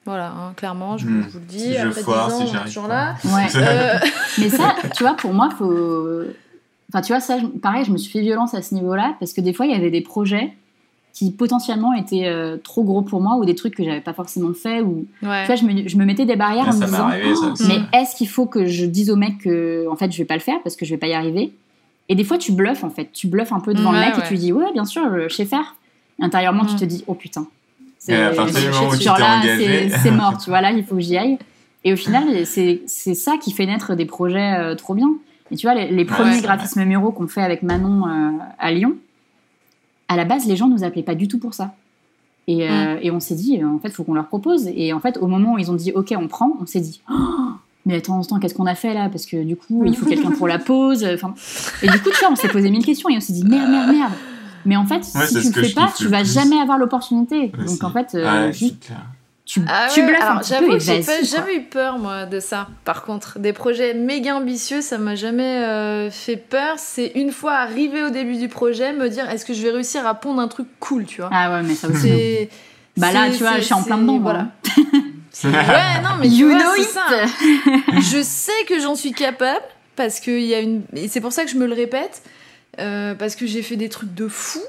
Voilà, 0.06 0.28
hein, 0.28 0.52
clairement, 0.56 0.98
je, 0.98 1.06
vous- 1.06 1.12
Hmm. 1.12 1.22
je 1.24 1.28
vous 1.30 1.38
le 1.38 1.44
dis. 1.46 1.58
Si 1.60 1.72
je 1.74 1.78
après 1.78 2.00
10 2.00 2.04
foire, 2.04 2.26
ans, 2.26 2.30
si 2.38 2.42
on 2.42 2.46
j'y 2.46 2.54
est 2.54 2.58
arrive 2.58 2.72
toujours 2.74 2.88
là. 2.88 3.14
Ouais. 3.24 3.46
Euh, 3.56 3.98
Mais 4.38 4.48
ça, 4.50 4.74
tu 4.94 5.02
vois, 5.02 5.14
pour 5.14 5.32
moi, 5.32 5.48
faut. 5.56 6.22
Enfin, 6.90 7.00
tu 7.02 7.12
vois, 7.12 7.20
ça, 7.20 7.38
je- 7.38 7.46
pareil, 7.46 7.84
je 7.86 7.90
me 7.90 7.96
suis 7.96 8.12
fait 8.12 8.20
violence 8.20 8.54
à 8.54 8.60
ce 8.62 8.74
niveau-là 8.74 9.14
parce 9.18 9.32
que 9.32 9.40
des 9.40 9.52
fois, 9.54 9.64
il 9.66 9.72
y 9.72 9.74
avait 9.74 9.90
des 9.90 10.02
projets 10.02 10.52
qui 11.14 11.30
potentiellement 11.30 11.94
étaient 11.94 12.26
euh, 12.26 12.56
trop 12.58 12.82
gros 12.84 13.00
pour 13.02 13.20
moi 13.22 13.36
ou 13.36 13.44
des 13.46 13.54
trucs 13.54 13.74
que 13.76 13.84
j'avais 13.84 14.00
pas 14.02 14.12
forcément 14.12 14.52
fait 14.52 14.80
ou 14.82 15.06
ouais. 15.22 15.42
tu 15.42 15.46
vois, 15.46 15.54
je 15.54 15.64
me, 15.64 15.88
je 15.88 15.96
me 15.96 16.04
mettais 16.04 16.26
des 16.26 16.34
barrières 16.36 16.64
Ouais, 16.66 16.74
en 16.74 16.78
me 16.78 16.84
disant 16.84 17.04
arrivé, 17.06 17.34
ça 17.36 17.46
aussi. 17.52 17.64
mais 17.68 17.98
est-ce 17.98 18.16
qu'il 18.16 18.28
faut 18.28 18.46
que 18.46 18.66
je 18.66 18.84
dise 18.84 19.10
au 19.10 19.16
mec 19.16 19.38
que 19.38 19.86
en 19.88 19.94
fait 19.96 20.10
je 20.12 20.18
vais 20.18 20.24
pas 20.24 20.34
le 20.34 20.40
faire 20.40 20.60
parce 20.64 20.74
que 20.76 20.84
je 20.84 20.90
vais 20.90 20.98
pas 20.98 21.06
y 21.06 21.14
arriver? 21.14 21.52
Et 22.08 22.16
des 22.16 22.24
fois 22.24 22.36
tu 22.36 22.50
bluffes 22.52 22.82
en 22.84 22.90
fait 22.90 23.10
tu 23.12 23.28
bluffes 23.28 23.52
un 23.52 23.60
peu 23.60 23.72
devant 23.74 23.92
Ouais, 23.92 24.00
le 24.00 24.04
mec 24.06 24.14
ouais. 24.16 24.20
et 24.20 24.24
tu 24.26 24.32
lui 24.34 24.38
dis 24.40 24.52
ouais 24.52 24.72
bien 24.74 24.84
sûr 24.84 25.02
je 25.28 25.32
sais 25.34 25.46
faire 25.46 25.76
et 26.20 26.24
intérieurement 26.24 26.66
tu 26.66 26.74
Mm. 26.74 26.78
te 26.78 26.84
dis 26.84 27.04
oh 27.06 27.14
putain 27.14 27.46
c'est 27.98 28.12
mort 30.16 30.36
tu 30.38 30.50
vois 30.50 30.60
là 30.60 30.72
il 30.72 30.84
faut 30.84 30.96
que 30.96 31.00
j'y 31.00 31.16
aille 31.16 31.38
et 31.84 31.92
au 31.92 31.96
final 31.96 32.44
c'est 32.44 32.82
c'est 32.86 33.14
ça 33.14 33.36
qui 33.40 33.52
fait 33.52 33.66
naître 33.66 33.94
des 33.94 34.04
projets 34.04 34.54
euh, 34.58 34.74
trop 34.74 34.94
bien 34.94 35.10
et 35.50 35.56
tu 35.56 35.66
vois 35.66 35.74
les, 35.74 35.88
les 35.90 36.04
premiers 36.04 36.40
graphismes 36.40 36.84
muraux 36.84 37.12
qu'on 37.12 37.28
fait 37.28 37.42
avec 37.42 37.62
Manon 37.62 38.06
euh, 38.08 38.30
à 38.58 38.72
Lyon 38.72 38.96
à 40.08 40.16
la 40.16 40.24
base 40.24 40.46
les 40.46 40.56
gens 40.56 40.68
nous 40.68 40.84
appelaient 40.84 41.02
pas 41.02 41.14
du 41.14 41.28
tout 41.28 41.38
pour 41.38 41.54
ça 41.54 41.74
et, 42.46 42.68
euh, 42.68 42.98
et 43.00 43.10
on 43.10 43.20
s'est 43.20 43.34
dit, 43.34 43.62
euh, 43.62 43.66
en 43.68 43.78
fait, 43.78 43.88
il 43.88 43.94
faut 43.94 44.04
qu'on 44.04 44.14
leur 44.14 44.26
propose. 44.26 44.68
Et 44.74 44.92
en 44.92 45.00
fait, 45.00 45.16
au 45.16 45.26
moment 45.26 45.54
où 45.54 45.58
ils 45.58 45.70
ont 45.70 45.74
dit, 45.74 45.92
OK, 45.92 46.12
on 46.16 46.28
prend, 46.28 46.52
on 46.60 46.66
s'est 46.66 46.80
dit, 46.80 47.00
Oh, 47.10 47.14
mais 47.86 47.96
attends, 47.96 48.20
attends, 48.20 48.38
qu'est-ce 48.38 48.54
qu'on 48.54 48.66
a 48.66 48.74
fait 48.74 48.92
là? 48.92 49.08
Parce 49.08 49.24
que 49.26 49.42
du 49.42 49.56
coup, 49.56 49.84
il 49.86 49.96
faut 49.96 50.04
quelqu'un 50.06 50.30
pour 50.30 50.46
la 50.46 50.58
pause. 50.58 51.06
Enfin, 51.14 51.34
et 51.82 51.88
du 51.88 51.98
coup, 52.00 52.10
tu 52.10 52.18
vois, 52.20 52.30
on 52.30 52.36
s'est 52.36 52.48
posé 52.48 52.70
mille 52.70 52.84
questions 52.84 53.08
et 53.08 53.16
on 53.16 53.20
s'est 53.20 53.32
dit, 53.32 53.44
merde, 53.44 53.70
merde, 53.70 53.90
merde. 53.92 54.12
Mais 54.66 54.76
en 54.76 54.84
fait, 54.86 55.06
Ouais, 55.14 55.26
si 55.26 55.50
tu 55.52 55.58
le 55.60 55.66
fais 55.66 55.74
pas, 55.74 55.92
tu 55.96 56.06
vas 56.06 56.22
jamais 56.24 56.58
avoir 56.58 56.78
l'opportunité. 56.78 57.50
Donc 57.66 57.82
en 57.82 57.90
fait, 57.90 58.14
euh, 58.14 58.46
Ouais, 58.46 58.52
juste. 58.52 58.90
Tu, 59.46 59.60
Ah 59.68 59.88
tu 59.92 60.00
ouais, 60.00 60.06
bluffes 60.06 60.20
alors 60.22 60.36
un 60.36 60.38
petit 60.40 60.50
j'avoue 60.52 60.66
peu 60.68 60.74
et 60.74 60.78
que 60.78 60.84
j'ai 60.84 61.24
jamais 61.24 61.56
eu 61.56 61.62
peur 61.62 61.98
moi 61.98 62.24
de 62.26 62.40
ça. 62.40 62.68
Par 62.84 63.02
contre, 63.02 63.38
des 63.38 63.52
projets 63.52 63.92
méga 63.94 64.34
ambitieux, 64.36 64.80
ça 64.80 64.96
m'a 64.98 65.14
jamais 65.14 65.62
euh, 65.64 66.10
fait 66.10 66.36
peur. 66.36 66.74
C'est 66.78 67.12
une 67.14 67.30
fois 67.30 67.52
arrivé 67.54 68.02
au 68.04 68.10
début 68.10 68.36
du 68.36 68.48
projet, 68.48 68.92
me 68.92 69.08
dire 69.08 69.28
est-ce 69.28 69.44
que 69.44 69.52
je 69.52 69.62
vais 69.62 69.70
réussir 69.70 70.06
à 70.06 70.14
pondre 70.14 70.40
un 70.40 70.48
truc 70.48 70.66
cool, 70.80 71.04
tu 71.04 71.20
vois? 71.20 71.30
Ah 71.32 71.52
ouais, 71.52 71.62
mais 71.62 71.74
ça 71.74 71.88
aussi. 71.88 72.00
C'est 72.00 72.48
Bah 72.96 73.10
là, 73.12 73.28
tu 73.30 73.38
vois, 73.38 73.56
je 73.58 73.64
suis 73.64 73.74
en 73.74 73.82
plein 73.82 73.98
dedans. 73.98 74.18
Voilà. 74.18 74.48
Ouais, 75.42 75.50
non, 76.00 76.10
mais 76.20 76.28
You 76.28 76.48
vois, 76.48 76.58
know 76.60 76.70
c'est 76.76 76.82
it. 76.82 76.88
ça. 76.90 77.06
Je 77.96 78.22
sais 78.22 78.52
que 78.68 78.78
j'en 78.78 78.94
suis 78.94 79.10
capable 79.12 79.64
parce 79.96 80.20
qu'il 80.20 80.42
y 80.44 80.54
a 80.54 80.60
une. 80.60 80.82
Et 80.94 81.08
c'est 81.08 81.20
pour 81.20 81.32
ça 81.32 81.44
que 81.44 81.50
je 81.50 81.56
me 81.56 81.66
le 81.66 81.74
répète 81.74 82.22
euh, 82.78 83.16
parce 83.16 83.34
que 83.34 83.44
j'ai 83.44 83.62
fait 83.62 83.74
des 83.74 83.88
trucs 83.88 84.14
de 84.14 84.28
fou, 84.28 84.60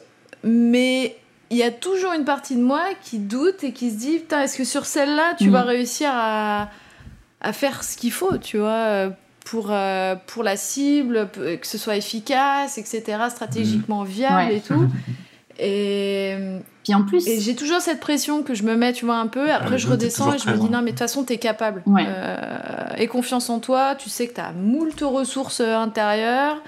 mais 0.44 1.16
il 1.56 1.60
y 1.60 1.64
a 1.64 1.72
toujours 1.72 2.14
une 2.14 2.26
partie 2.26 2.56
de 2.56 2.62
moi 2.64 2.84
qui 3.02 3.18
doute 3.20 3.64
et 3.64 3.72
qui 3.72 3.90
se 3.92 3.96
dit 3.98 4.20
putain, 4.20 4.42
est-ce 4.44 4.58
que 4.58 4.64
sur 4.66 4.86
celle-là 4.86 5.36
tu 5.38 5.50
vas 5.50 5.62
réussir 5.64 6.10
à, 6.12 6.70
à 7.42 7.54
faire 7.54 7.84
ce 7.84 7.96
qu'il 7.98 8.12
faut, 8.12 8.38
tu 8.38 8.58
vois 8.58 8.70
euh, 8.72 9.10
pour, 9.46 9.68
euh, 9.70 10.16
pour 10.28 10.44
la 10.44 10.58
cible, 10.58 11.30
p- 11.32 11.58
que 11.60 11.68
ce 11.68 11.78
soit 11.78 11.96
efficace, 11.96 12.78
etc., 12.78 13.04
stratégiquement 13.30 14.04
viable 14.04 14.36
Ouais. 14.52 14.58
et 14.58 14.62
tout. 14.62 14.88
Et, 15.58 16.36
Puis 16.84 16.94
en 16.94 17.04
plus, 17.04 17.26
et 17.28 17.40
j'ai 17.40 17.56
toujours 17.56 17.80
cette 17.80 18.02
pression 18.02 18.44
que 18.44 18.54
je 18.54 18.64
me 18.64 18.76
mets, 18.76 18.92
tu 18.92 19.06
vois, 19.06 19.16
un 19.16 19.28
peu. 19.28 19.50
Après, 19.54 19.78
je 19.78 19.88
redescends 19.88 20.34
et 20.34 20.38
je 20.38 20.50
me 20.50 20.58
dis, 20.58 20.70
non, 20.70 20.80
mais 20.80 20.88
de 20.88 20.90
toute 20.90 21.00
façon, 21.00 21.24
t'es 21.24 21.38
capable. 21.38 21.82
Ouais. 21.86 22.04
Euh, 22.06 22.36
et 22.98 23.08
confiance 23.08 23.50
en 23.50 23.60
toi. 23.60 23.96
Tu 23.96 24.10
sais 24.10 24.28
que 24.28 24.34
t'as 24.34 24.52
moult 24.52 25.00
ressources 25.02 25.62
euh, 25.62 25.78
intérieures. 25.78 26.62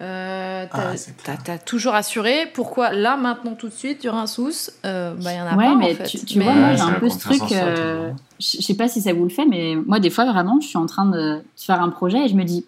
Euh, 0.00 0.64
t'as, 0.70 0.92
Ah, 1.26 1.36
t'as- 1.44 1.58
toujours 1.58 1.94
assuré. 1.94 2.46
Pourquoi 2.54 2.92
là, 2.92 3.16
maintenant, 3.16 3.54
tout 3.54 3.66
de 3.68 3.72
suite, 3.74 3.98
tu 4.00 4.08
un 4.08 4.26
sous 4.28 4.50
euh, 4.84 5.12
Bah, 5.14 5.32
il 5.32 5.36
y 5.36 5.40
en 5.40 5.46
a 5.46 5.56
Ouais, 5.56 5.64
pas, 5.66 5.74
mais 5.74 5.92
en 5.92 5.94
fait. 5.96 6.04
tu, 6.04 6.24
tu 6.24 6.38
Mais- 6.38 6.44
vois, 6.44 6.54
moi 6.54 6.70
j'ai 6.70 6.76
c'est 6.76 6.82
un 6.84 6.92
peu 6.92 7.08
ce 7.08 7.18
truc. 7.18 7.42
euh, 7.52 8.12
je 8.38 8.62
sais 8.62 8.74
pas 8.74 8.86
si 8.88 9.00
ça 9.00 9.12
vous 9.12 9.24
le 9.24 9.28
fait, 9.28 9.44
mais 9.44 9.74
moi, 9.86 9.98
des 9.98 10.10
fois, 10.10 10.24
vraiment, 10.30 10.60
je 10.60 10.68
suis 10.68 10.78
en 10.78 10.86
train 10.86 11.06
de 11.06 11.42
faire 11.56 11.82
un 11.82 11.88
projet 11.88 12.24
et 12.24 12.28
je 12.28 12.34
me 12.36 12.44
dis 12.44 12.64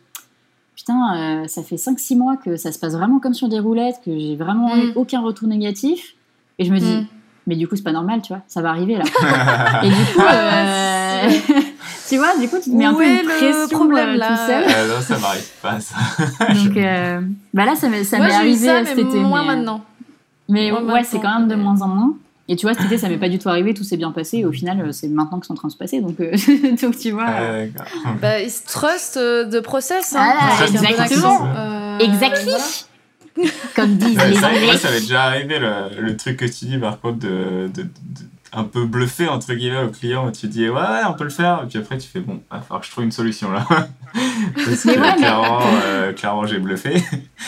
Putain, 0.75 1.43
euh, 1.43 1.47
ça 1.47 1.63
fait 1.63 1.77
5-6 1.77 2.17
mois 2.17 2.37
que 2.39 2.57
ça 2.57 2.73
se 2.73 2.79
passe 2.79 2.95
vraiment 2.95 3.19
comme 3.21 3.35
sur 3.35 3.49
des 3.51 3.59
roulettes, 3.61 4.01
que 4.05 4.19
j'ai 4.19 4.35
vraiment 4.35 4.75
Mm. 4.75 4.79
eu 4.81 4.93
aucun 4.97 5.21
retour 5.21 5.47
négatif. 5.47 6.15
Et 6.59 6.65
je 6.65 6.73
me 6.73 6.79
dis 6.79 6.97
Mm. 6.97 7.07
Mais 7.47 7.57
du 7.57 7.67
coup, 7.69 7.75
c'est 7.77 7.83
pas 7.83 7.93
normal, 7.93 8.21
tu 8.23 8.33
vois, 8.33 8.43
ça 8.49 8.61
va 8.63 8.71
arriver 8.71 8.97
là. 8.97 9.05
et 9.83 9.89
du 9.89 9.95
coup, 9.95 10.21
euh, 10.21 11.29
tu 12.11 12.19
vois, 12.19 12.37
du 12.37 12.49
coup, 12.49 12.57
tu 12.63 12.71
te 12.71 12.75
mets 12.77 12.85
un 12.85 12.93
Où 12.93 12.97
peu 12.99 13.05
est 13.05 13.23
une 13.23 13.29
le 13.29 13.55
pression 13.57 13.77
problème, 13.79 14.09
euh, 14.11 14.17
là 14.17 14.29
tout 14.29 14.47
seul. 14.47 14.65
Euh, 14.69 14.89
non, 14.95 15.01
ça 15.01 15.19
m'arrive 15.19 15.49
pas, 15.63 15.81
ça. 15.81 15.95
Donc, 16.55 16.77
euh, 16.77 17.21
bah 17.55 17.65
là, 17.65 17.75
ça 17.77 17.89
m'est 17.89 18.05
arrivé 18.15 18.67
ça, 18.67 18.85
cet 18.85 18.97
mais 18.97 19.03
été. 19.03 19.17
moins 19.19 19.43
mais, 19.45 19.51
euh, 19.53 19.57
maintenant. 19.57 19.85
Mais 20.49 20.73
ouais, 20.73 21.05
c'est 21.05 21.21
quand 21.21 21.39
même 21.39 21.49
de 21.49 21.55
moins 21.55 21.81
en 21.81 21.89
moins. 21.89 22.15
Et 22.49 22.57
tu 22.57 22.67
vois, 22.67 22.75
cet 22.75 22.87
été, 22.87 22.99
ça 22.99 23.09
m'est 23.09 23.17
pas 23.17 23.29
du 23.29 23.39
tout 23.39 23.49
arrivé, 23.49 23.75
tout 23.75 23.85
s'est 23.85 23.97
bien 23.97 24.11
passé. 24.11 24.39
Et 24.39 24.45
au 24.45 24.51
final, 24.51 24.81
euh, 24.81 24.91
c'est 24.93 25.07
maintenant 25.07 25.39
que 25.39 25.47
c'est 25.47 25.53
en 25.53 25.57
train 25.57 25.69
de 25.69 25.73
se 25.73 25.79
passer. 25.79 26.01
Donc, 26.01 26.19
euh, 26.21 26.33
donc 26.83 26.99
tu 26.99 27.13
vois. 27.13 27.29
Euh, 27.29 27.69
d'accord. 27.69 28.15
Bah, 28.21 28.41
se 28.49 28.67
trust 28.67 29.17
euh, 29.17 29.45
de 29.45 29.61
process. 29.61 30.15
Hein, 30.17 30.35
un 30.61 30.65
exactement. 30.65 31.47
Euh, 31.57 31.99
voilà. 32.01 32.65
Comme 33.77 33.95
disent 33.95 34.19
les 34.29 34.35
ça, 34.35 34.49
Anglais. 34.49 34.65
moi, 34.67 34.77
ça 34.77 34.91
m'est 34.91 35.01
déjà 35.01 35.23
arrivé 35.23 35.61
le, 35.61 36.01
le 36.01 36.17
truc 36.17 36.39
que 36.39 36.45
tu 36.47 36.65
dis 36.65 36.79
par 36.79 37.01
contre 37.01 37.21
de, 37.21 37.71
de- 37.73 37.83
de- 37.83 37.89
un 38.53 38.65
peu 38.65 38.85
bluffer 38.85 39.29
entre 39.29 39.55
guillemets 39.55 39.83
au 39.85 39.89
client 39.91 40.31
tu 40.33 40.49
dis 40.49 40.69
ouais, 40.69 40.75
ouais 40.81 41.01
on 41.09 41.13
peut 41.15 41.25
le 41.25 41.31
faire 41.31 41.63
et 41.65 41.69
puis 41.69 41.79
après 41.79 41.99
tu 41.99 42.09
fais 42.09 42.21
bon 42.21 42.41
il 42.51 42.55
va 42.57 42.61
falloir 42.63 42.81
que 42.81 42.87
je 42.87 42.91
trouve 42.91 43.05
une 43.05 43.13
solution 43.13 43.51
là 43.53 43.65
parce 43.71 44.85
Mais 44.85 44.95
que 44.95 45.01
ouais, 45.01 45.07
mais- 45.13 45.17
clairement, 45.17 45.61
euh, 45.85 46.13
clairement 46.13 46.47
j'ai 46.47 46.59
bluffé 46.59 47.03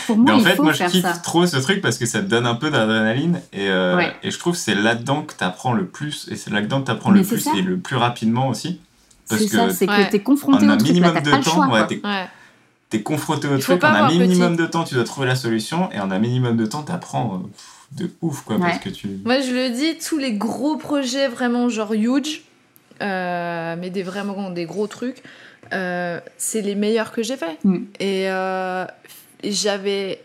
Pour 0.06 0.16
mais 0.18 0.30
en 0.32 0.38
il 0.38 0.44
fait 0.44 0.54
faut 0.56 0.62
moi 0.62 0.72
je 0.72 0.84
kiffe 0.84 1.02
ça. 1.02 1.12
trop 1.14 1.44
ce 1.46 1.56
truc 1.56 1.80
parce 1.80 1.98
que 1.98 2.06
ça 2.06 2.20
te 2.20 2.26
donne 2.26 2.46
un 2.46 2.54
peu 2.54 2.70
d'adrénaline 2.70 3.40
et, 3.52 3.68
euh, 3.68 3.96
Ouais. 3.96 4.12
et 4.22 4.30
je 4.30 4.38
trouve 4.38 4.52
que 4.54 4.58
c'est 4.60 4.74
là-dedans 4.76 5.22
que 5.22 5.34
tu 5.36 5.42
apprends 5.44 5.72
le 5.72 5.86
plus 5.86 6.28
et 6.30 6.36
c'est 6.36 6.50
là-dedans 6.50 6.80
que 6.82 6.86
tu 6.86 6.92
apprends 6.92 7.10
Mais 7.10 7.20
le 7.20 7.24
plus 7.26 7.40
ça. 7.40 7.50
et 7.56 7.62
le 7.62 7.78
plus 7.78 7.96
rapidement 7.96 8.48
aussi 8.48 8.80
parce 9.28 9.42
C'est 9.42 9.48
que 9.48 9.56
ça, 9.56 9.70
c'est 9.70 9.88
Ouais. 9.88 10.06
que 10.06 10.10
t'es 10.12 10.20
confronté 10.20 10.66
en 10.66 10.68
au 10.68 10.72
un 10.72 10.76
truc, 10.76 10.88
minimum 10.90 11.14
de 11.20 11.30
pas 11.30 11.38
le 11.38 11.42
temps 11.42 11.50
choix. 11.50 11.64
ouais, 11.66 11.70
quoi. 11.70 11.82
t'es 11.84 12.00
Ouais. 12.04 12.26
t'es 12.90 13.02
confronté 13.02 13.48
au 13.48 13.58
truc, 13.58 13.82
en 13.82 13.86
un 13.88 14.08
minimum 14.08 14.56
de 14.56 14.66
temps, 14.66 14.84
tu 14.84 14.94
dois 14.94 15.04
trouver 15.04 15.26
la 15.26 15.34
solution, 15.36 15.90
et 15.92 15.98
en 16.00 16.10
un 16.10 16.18
minimum 16.18 16.56
de 16.58 16.66
temps, 16.66 16.82
t'apprends 16.82 17.36
euh, 17.36 17.46
pff, 17.48 17.66
de 17.96 18.10
ouf, 18.20 18.42
quoi, 18.42 18.56
Ouais. 18.56 18.62
parce 18.62 18.78
que 18.78 18.88
tu... 18.88 19.08
Moi, 19.24 19.40
je 19.40 19.52
le 19.52 19.70
dis, 19.70 19.98
tous 19.98 20.18
les 20.18 20.32
gros 20.32 20.76
projets 20.76 21.28
vraiment 21.28 21.68
genre 21.68 21.92
huge, 21.92 22.42
euh, 23.00 23.76
mais 23.78 23.90
des 23.90 24.02
vraiment 24.02 24.50
des 24.50 24.64
gros 24.64 24.86
trucs, 24.86 25.22
euh, 25.72 26.20
c'est 26.36 26.62
les 26.62 26.74
meilleurs 26.74 27.12
que 27.12 27.22
j'ai 27.22 27.36
fait. 27.36 27.58
Mm. 27.64 27.76
Et, 28.00 28.30
euh, 28.30 28.84
et 29.42 29.52
j'avais 29.52 30.20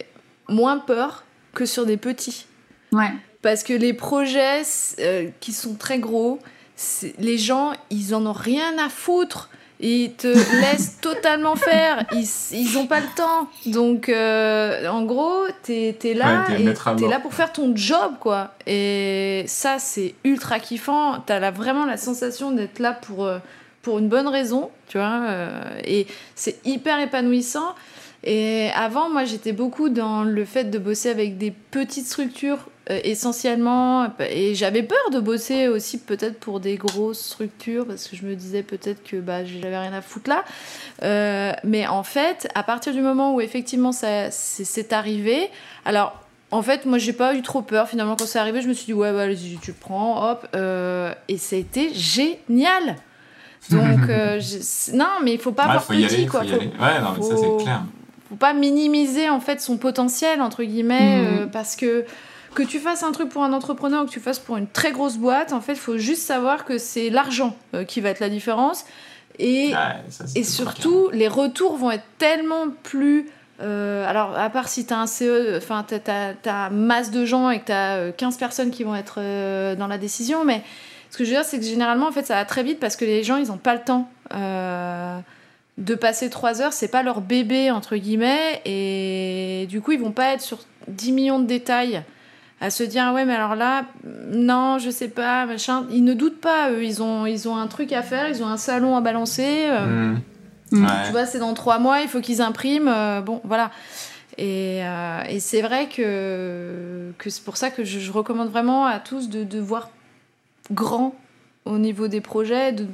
moins 0.48 0.78
peur 0.78 1.26
que 1.54 1.66
sur 1.66 1.86
des 1.86 1.98
petits. 1.98 2.46
Ouais. 2.92 3.12
Parce 3.42 3.64
que 3.64 3.74
les 3.74 3.94
projets 3.94 4.62
euh, 5.00 5.30
qui 5.40 5.54
sont 5.54 5.76
très 5.76 6.00
gros, 6.00 6.40
les 7.20 7.38
gens, 7.38 7.74
ils 7.90 8.14
en 8.16 8.26
ont 8.26 8.34
rien 8.34 8.78
à 8.78 8.90
foutre. 8.90 9.50
Ils 9.80 10.14
te 10.14 10.28
laissent 10.62 10.98
totalement 11.02 11.56
faire. 11.56 12.06
Ils, 12.12 12.28
ils 12.52 12.78
ont 12.78 12.88
pas 12.88 13.00
le 13.00 13.06
temps. 13.16 13.48
Donc, 13.68 14.10
euh, 14.10 14.88
en 14.88 15.04
gros, 15.04 15.46
t'es 15.64 15.96
es 16.04 16.14
là 16.14 16.46
Ouais, 16.50 16.62
et 16.62 16.74
t'es 16.96 17.08
là 17.08 17.20
pour 17.20 17.34
faire 17.34 17.52
ton 17.54 17.76
job, 17.76 18.14
quoi. 18.20 18.52
Et 18.66 19.44
ça, 19.48 19.78
c'est 19.80 20.16
ultra 20.24 20.60
kiffant. 20.60 21.20
T'as 21.26 21.40
là 21.40 21.52
vraiment 21.52 21.86
la 21.86 21.98
sensation 21.98 22.52
d'être 22.52 22.80
là 22.80 22.94
pour, 22.94 23.26
euh, 23.26 23.38
pour 23.84 24.00
une 24.00 24.10
bonne 24.10 24.28
raison, 24.28 24.72
tu 24.88 24.98
vois. 24.98 25.22
euh, 25.28 25.62
et 25.86 26.08
c'est 26.36 26.66
hyper 26.66 27.00
épanouissant. 27.00 27.76
Et 28.24 28.70
avant, 28.76 29.10
moi, 29.10 29.26
j'étais 29.26 29.54
beaucoup 29.54 29.90
dans 29.90 30.24
le 30.24 30.44
fait 30.44 30.66
de 30.66 30.80
bosser 30.80 31.10
avec 31.10 31.38
des 31.38 31.52
petites 31.52 32.08
structures 32.08 32.68
euh, 32.90 33.00
essentiellement. 33.04 34.08
Et 34.30 34.56
j'avais 34.56 34.84
peur 34.84 35.10
de 35.12 35.20
bosser 35.20 35.68
aussi 35.68 36.00
peut-être 36.00 36.40
pour 36.40 36.60
des 36.60 36.76
grosses 36.76 37.20
structures 37.20 37.86
parce 37.86 38.08
que 38.08 38.16
je 38.16 38.26
me 38.26 38.36
disais 38.36 38.64
peut-être 38.64 39.04
que 39.04 39.18
bah, 39.18 39.44
j'avais 39.46 39.78
rien 39.78 39.94
à 39.94 40.02
foutre 40.02 40.30
là. 40.30 40.44
Euh, 41.04 41.52
mais 41.64 41.88
en 41.88 42.04
fait, 42.04 42.48
à 42.56 42.64
partir 42.64 42.94
du 42.94 43.02
moment 43.02 43.36
où 43.36 43.42
effectivement 43.42 43.92
ça 43.92 44.32
c'est 44.32 44.94
arrivé, 44.94 45.50
alors 45.86 46.22
en 46.52 46.62
fait, 46.62 46.86
moi 46.86 46.98
j'ai 46.98 47.12
pas 47.14 47.36
eu 47.36 47.42
trop 47.42 47.62
peur 47.62 47.90
finalement 47.90 48.16
quand 48.16 48.26
c'est 48.26 48.40
arrivé. 48.40 48.62
Je 48.62 48.70
me 48.70 48.74
suis 48.74 48.86
dit 48.86 48.94
ouais, 48.94 49.12
bah, 49.12 49.22
allez-y, 49.24 49.58
tu 49.58 49.72
le 49.72 49.78
prends, 49.80 50.32
hop. 50.32 50.48
euh, 50.56 51.14
et 51.28 51.38
ça 51.38 51.56
a 51.56 51.60
été 51.60 51.94
génial. 51.94 52.96
Donc 53.70 54.00
euh, 54.10 54.40
non, 54.94 55.08
mais 55.24 55.34
il 55.34 55.40
faut 55.40 55.52
pas 55.52 55.64
Ouais, 55.64 55.70
avoir 55.72 55.86
petit 55.86 56.26
quoi. 56.26 56.44
faut. 56.44 56.48
Ouais, 56.56 57.02
non, 57.02 57.14
mais 57.18 57.22
ça, 57.24 57.36
faut- 57.36 57.38
c'est 57.58 57.64
clair. 57.64 57.82
faut 58.30 58.36
pas 58.36 58.54
minimiser 58.54 59.30
en 59.30 59.42
fait 59.42 59.60
son 59.60 59.78
potentiel 59.78 60.42
entre 60.42 60.64
guillemets 60.64 61.22
euh, 61.26 61.48
parce 61.48 61.76
que 61.76 62.06
que 62.58 62.64
tu 62.64 62.80
fasses 62.80 63.04
un 63.04 63.12
truc 63.12 63.30
pour 63.30 63.44
un 63.44 63.54
entrepreneur 63.54 64.04
ou 64.04 64.08
que 64.08 64.12
tu 64.12 64.20
fasses 64.20 64.40
pour 64.40 64.58
une 64.58 64.68
très 64.68 64.92
grosse 64.92 65.18
boîte 65.18 65.54
en 65.54 65.62
fait 65.62 65.74
il 65.74 65.80
faut 65.80 66.00
juste 66.00 66.24
savoir 66.24 66.66
que 66.66 66.80
c'est 66.80 67.12
l'argent 67.12 67.56
euh, 67.76 67.84
qui 67.84 68.02
va 68.02 68.10
être 68.10 68.20
la 68.20 68.30
différence. 68.30 68.86
Et, 69.38 69.74
ça, 70.10 70.26
surtout 70.44 71.12
les 71.14 71.28
retours 71.28 71.78
vont 71.78 71.92
être 71.92 72.08
tellement 72.18 72.70
plus 72.82 73.30
euh, 73.62 74.10
alors 74.10 74.36
à 74.36 74.50
part 74.50 74.70
si 74.70 74.88
tu 74.88 74.94
as 74.94 75.00
un 75.00 75.06
CE 75.06 75.56
enfin 75.58 75.86
tu 75.88 75.96
as, 76.10 76.70
masse 76.72 77.12
de 77.12 77.26
gens 77.26 77.52
et 77.52 77.60
que 77.60 77.68
tu 77.68 77.72
as 77.72 78.12
15 78.12 78.38
personnes 78.38 78.72
qui 78.72 78.84
vont 78.84 78.96
être 78.96 79.20
euh, 79.20 79.76
dans 79.76 79.88
la 79.88 80.00
décision. 80.00 80.44
Mais 80.44 80.64
ce 81.12 81.18
que 81.18 81.26
je 81.26 81.30
veux 81.30 81.36
dire 81.36 81.46
c'est 81.46 81.60
que 81.60 81.66
généralement 81.66 82.08
en 82.08 82.12
fait 82.12 82.26
ça 82.26 82.34
va 82.34 82.46
très 82.46 82.64
vite 82.64 82.80
parce 82.80 82.96
que 82.96 83.06
les 83.06 83.24
gens 83.24 83.38
ils 83.38 83.52
ont 83.52 83.58
pas 83.58 83.76
le 83.76 83.82
temps 83.82 84.10
euh, 84.34 85.20
de 85.78 85.94
passer 85.94 86.32
trois 86.32 86.60
heures, 86.64 86.74
c'est 86.74 86.88
pas 86.88 87.04
leur 87.04 87.22
bébé, 87.22 87.70
entre 87.70 87.98
guillemets, 87.98 88.62
et 88.66 89.68
du 89.70 89.80
coup, 89.80 89.92
ils 89.92 90.00
vont 90.00 90.12
pas 90.12 90.34
être 90.34 90.42
sur 90.42 90.58
10 90.88 91.12
millions 91.12 91.40
de 91.40 91.46
détails 91.46 92.02
à 92.60 92.70
se 92.72 92.84
dire, 92.84 93.04
ah 93.08 93.14
ouais, 93.14 93.24
mais 93.26 93.36
alors 93.36 93.56
là, 93.56 93.86
non, 94.32 94.80
je 94.80 94.90
sais 94.90 95.10
pas, 95.10 95.46
machin. 95.46 95.86
Ils 95.92 96.04
ne 96.04 96.14
doutent 96.14 96.42
pas, 96.42 96.72
eux, 96.72 96.84
ils 96.84 97.04
ont, 97.04 97.26
ils 97.26 97.48
ont 97.48 97.56
un 97.56 97.68
truc 97.68 97.92
à 97.94 98.02
faire, 98.02 98.28
ils 98.30 98.42
ont 98.44 98.48
un 98.48 98.58
salon 98.58 98.96
à 98.96 99.02
balancer. 99.02 99.66
euh, 99.70 100.14
Mmh. 100.14 100.22
Mm. 100.72 100.84
Ouais. 100.86 100.92
Tu 101.06 101.12
vois, 101.12 101.26
c'est 101.26 101.40
dans 101.40 101.54
trois 101.54 101.80
mois, 101.80 102.02
il 102.02 102.10
faut 102.10 102.20
qu'ils 102.20 102.42
impriment. 102.42 102.90
euh, 102.90 103.22
bon, 103.22 103.40
voilà. 103.46 103.72
Et, 104.38 104.82
euh, 104.84 105.22
et 105.30 105.40
c'est 105.40 105.62
vrai 105.62 105.88
que, 105.88 107.12
que 107.18 107.30
c'est 107.30 107.44
pour 107.44 107.58
ça 107.58 107.70
que 107.72 107.84
je, 107.86 108.00
je 108.00 108.12
recommande 108.12 108.50
vraiment 108.50 108.86
à 108.86 109.00
tous 109.00 109.30
de, 109.30 109.44
de 109.44 109.60
voir 109.60 109.90
grand 110.72 111.16
au 111.66 111.78
niveau 111.78 112.08
des 112.10 112.22
projets. 112.22 112.74
De, 112.74 112.86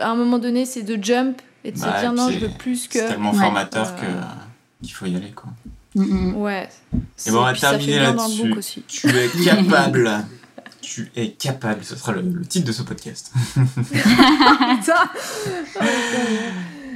à 0.00 0.08
un 0.10 0.14
moment 0.14 0.38
donné, 0.38 0.64
c'est 0.66 0.82
de 0.82 1.02
jump 1.02 1.40
et 1.64 1.72
de 1.72 1.78
Ouais, 1.78 1.84
se 1.84 2.00
dire 2.00 2.12
non, 2.12 2.30
je 2.30 2.38
veux 2.38 2.48
plus 2.48 2.86
que. 2.86 2.98
C'est 3.00 3.08
tellement 3.08 3.32
Ouais. 3.32 3.38
formateur 3.40 3.88
Euh, 3.88 4.00
que 4.00 4.84
qu'il 4.84 4.92
faut 4.94 5.06
y 5.06 5.16
aller, 5.16 5.32
quoi. 5.32 5.50
Mm. 5.96 6.36
Ouais. 6.36 6.68
Et 7.26 7.30
bon, 7.30 7.38
on 7.38 7.42
va 7.42 7.54
terminer 7.54 7.98
bien 7.98 8.12
dans 8.14 8.24
le 8.24 8.28
là-dessus. 8.28 8.48
book 8.48 8.58
aussi. 8.58 8.82
Tu 8.86 9.08
es 9.08 9.28
capable. 9.44 10.10
tu 10.82 11.10
es 11.16 11.30
capable. 11.30 11.82
Ce 11.84 11.96
sera 11.96 12.12
le, 12.12 12.20
le 12.22 12.44
titre 12.46 12.66
de 12.66 12.72
ce 12.72 12.82
podcast. 12.82 13.32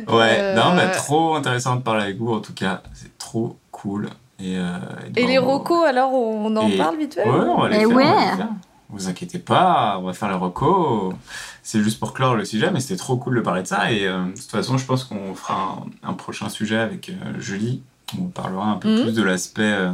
Ouais, 0.09 0.37
Euh, 0.41 0.55
non, 0.57 0.75
mais 0.75 0.91
trop 0.93 1.35
intéressant 1.37 1.77
de 1.77 1.83
parler 1.83 2.05
avec 2.05 2.19
vous, 2.19 2.33
en 2.33 2.41
tout 2.41 2.55
cas. 2.55 2.83
C'est 2.95 3.17
trop 3.19 3.59
cool. 3.71 4.09
Et, 4.41 4.57
euh, 4.59 4.79
Et 5.17 5.27
les 5.27 5.39
bon, 5.39 5.59
recos, 5.59 5.87
alors, 5.87 6.13
on 6.13 6.57
en 6.57 6.69
Et- 6.69 6.77
parle 6.79 6.97
vite 6.97 7.15
fait 7.15 7.25
Ouais, 7.29 7.31
on 7.39 7.61
va 7.61 7.69
les 7.69 7.77
Eh 7.77 7.79
faire, 7.81 7.89
on 7.91 7.95
va 7.95 7.97
ouais. 7.97 8.31
les 8.31 8.37
faire. 8.39 8.49
Vous 8.89 9.09
inquiétez 9.09 9.39
pas, 9.39 9.99
on 10.01 10.05
va 10.07 10.13
faire 10.15 10.29
les 10.31 10.35
recos. 10.37 11.15
C'est 11.63 11.81
juste 11.83 12.01
pour 12.01 12.13
clore 12.13 12.35
le 12.35 12.45
sujet, 12.45 12.71
mais 12.73 12.81
c'était 12.81 12.97
trop 12.97 13.17
cool 13.19 13.37
de 13.37 13.41
parler 13.41 13.63
de 13.63 13.67
ça. 13.69 13.93
Et 13.93 14.07
euh, 14.09 14.25
de 14.25 14.31
toute 14.33 14.51
façon, 14.51 14.79
je 14.79 14.85
pense 14.87 15.05
qu'on 15.05 15.35
fera 15.35 15.79
un, 16.03 16.09
un 16.11 16.15
prochain 16.15 16.49
sujet 16.49 16.79
avec 16.79 17.11
euh, 17.11 17.39
Julie. 17.39 17.83
On 18.19 18.25
parlera 18.25 18.67
un 18.67 18.77
peu 18.77 18.89
Mhm. 18.89 19.03
plus 19.05 19.13
de 19.15 19.23
l'aspect 19.23 19.63
euh, 19.63 19.91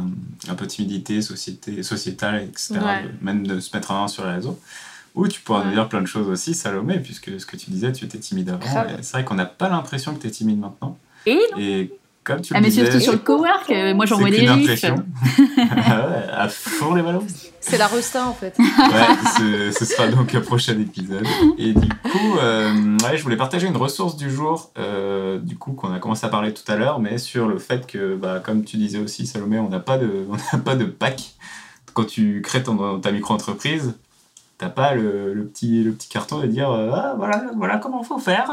un 0.49 0.55
peu 0.55 0.65
timidité, 0.67 1.21
société, 1.21 1.83
sociétale, 1.83 2.43
etc. 2.43 2.75
Ouais. 2.75 3.03
de- 3.03 3.25
même 3.25 3.45
de 3.45 3.59
se 3.59 3.75
mettre 3.75 3.91
en 3.91 3.95
avant 3.97 4.07
sur 4.07 4.25
les 4.25 4.33
réseaux. 4.33 4.59
Ou 5.15 5.27
tu 5.27 5.41
pourras 5.41 5.61
nous 5.63 5.69
Ouais. 5.69 5.73
dire 5.75 5.87
plein 5.89 6.01
de 6.01 6.05
choses 6.07 6.27
aussi, 6.29 6.53
Salomé, 6.53 6.99
puisque 6.99 7.39
ce 7.39 7.45
que 7.45 7.57
tu 7.57 7.71
disais, 7.71 7.91
tu 7.91 8.05
étais 8.05 8.17
timide 8.19 8.49
avant. 8.49 8.85
C'est 9.01 9.11
vrai 9.13 9.23
qu'on 9.25 9.35
n'a 9.35 9.45
pas 9.45 9.69
l'impression 9.69 10.13
que 10.13 10.21
tu 10.21 10.27
es 10.27 10.31
timide 10.31 10.59
maintenant. 10.59 10.97
Et 11.25 11.91
comme 12.23 12.41
tu 12.41 12.53
Ah, 12.53 12.57
le 12.59 12.63
mais 12.63 12.69
disais, 12.69 12.85
surtout 12.85 12.99
sur 12.99 13.11
le 13.13 13.17
cowork, 13.19 13.69
euh, 13.71 13.93
moi 13.95 14.05
j'envoie 14.05 14.29
des 14.29 14.47
impression. 14.47 14.95
Ah 15.57 16.43
à 16.43 16.49
fond 16.49 16.93
les 16.93 17.01
ballons. 17.01 17.25
C'est 17.59 17.77
la 17.77 17.87
resta, 17.87 18.25
en 18.27 18.33
fait. 18.33 18.53
Ouais, 18.59 18.65
ce, 19.37 19.71
ce 19.77 19.85
sera 19.85 20.07
donc 20.07 20.33
un 20.35 20.41
prochain 20.41 20.79
épisode. 20.79 21.25
Et 21.57 21.73
du 21.73 21.89
coup, 21.89 22.37
euh, 22.39 22.56
ouais, 23.11 23.17
je 23.17 23.23
voulais 23.23 23.37
partager 23.37 23.67
une 23.67 23.77
ressource 23.77 24.15
du 24.17 24.29
jour, 24.31 24.71
euh, 24.77 25.39
du 25.39 25.57
coup, 25.57 25.73
qu'on 25.73 25.91
a 25.93 25.99
commencé 25.99 26.25
à 26.25 26.29
parler 26.29 26.53
tout 26.53 26.69
à 26.71 26.75
l'heure, 26.75 26.99
mais 26.99 27.17
sur 27.17 27.47
le 27.47 27.57
fait 27.59 27.85
que, 27.87 28.15
bah, 28.15 28.39
comme 28.43 28.63
tu 28.63 28.77
disais 28.77 28.99
aussi, 28.99 29.25
Salomé, 29.27 29.59
on 29.59 29.69
n'a 29.69 29.79
pas 29.79 29.97
de, 29.97 30.25
on 30.53 30.59
pas 30.59 30.75
de 30.75 30.85
pack. 30.85 31.35
Quand 31.93 32.05
tu 32.05 32.41
crées 32.43 32.63
ton, 32.63 32.99
ta 32.99 33.11
micro-entreprise, 33.11 33.95
t'as 34.57 34.69
pas 34.69 34.93
le, 34.93 35.33
le 35.33 35.45
petit, 35.45 35.83
le 35.83 35.91
petit 35.91 36.09
carton 36.09 36.39
de 36.39 36.47
dire, 36.47 36.69
euh, 36.71 36.91
ah, 36.93 37.15
voilà, 37.17 37.45
voilà 37.55 37.77
comment 37.77 38.03
faut 38.03 38.19
faire. 38.19 38.49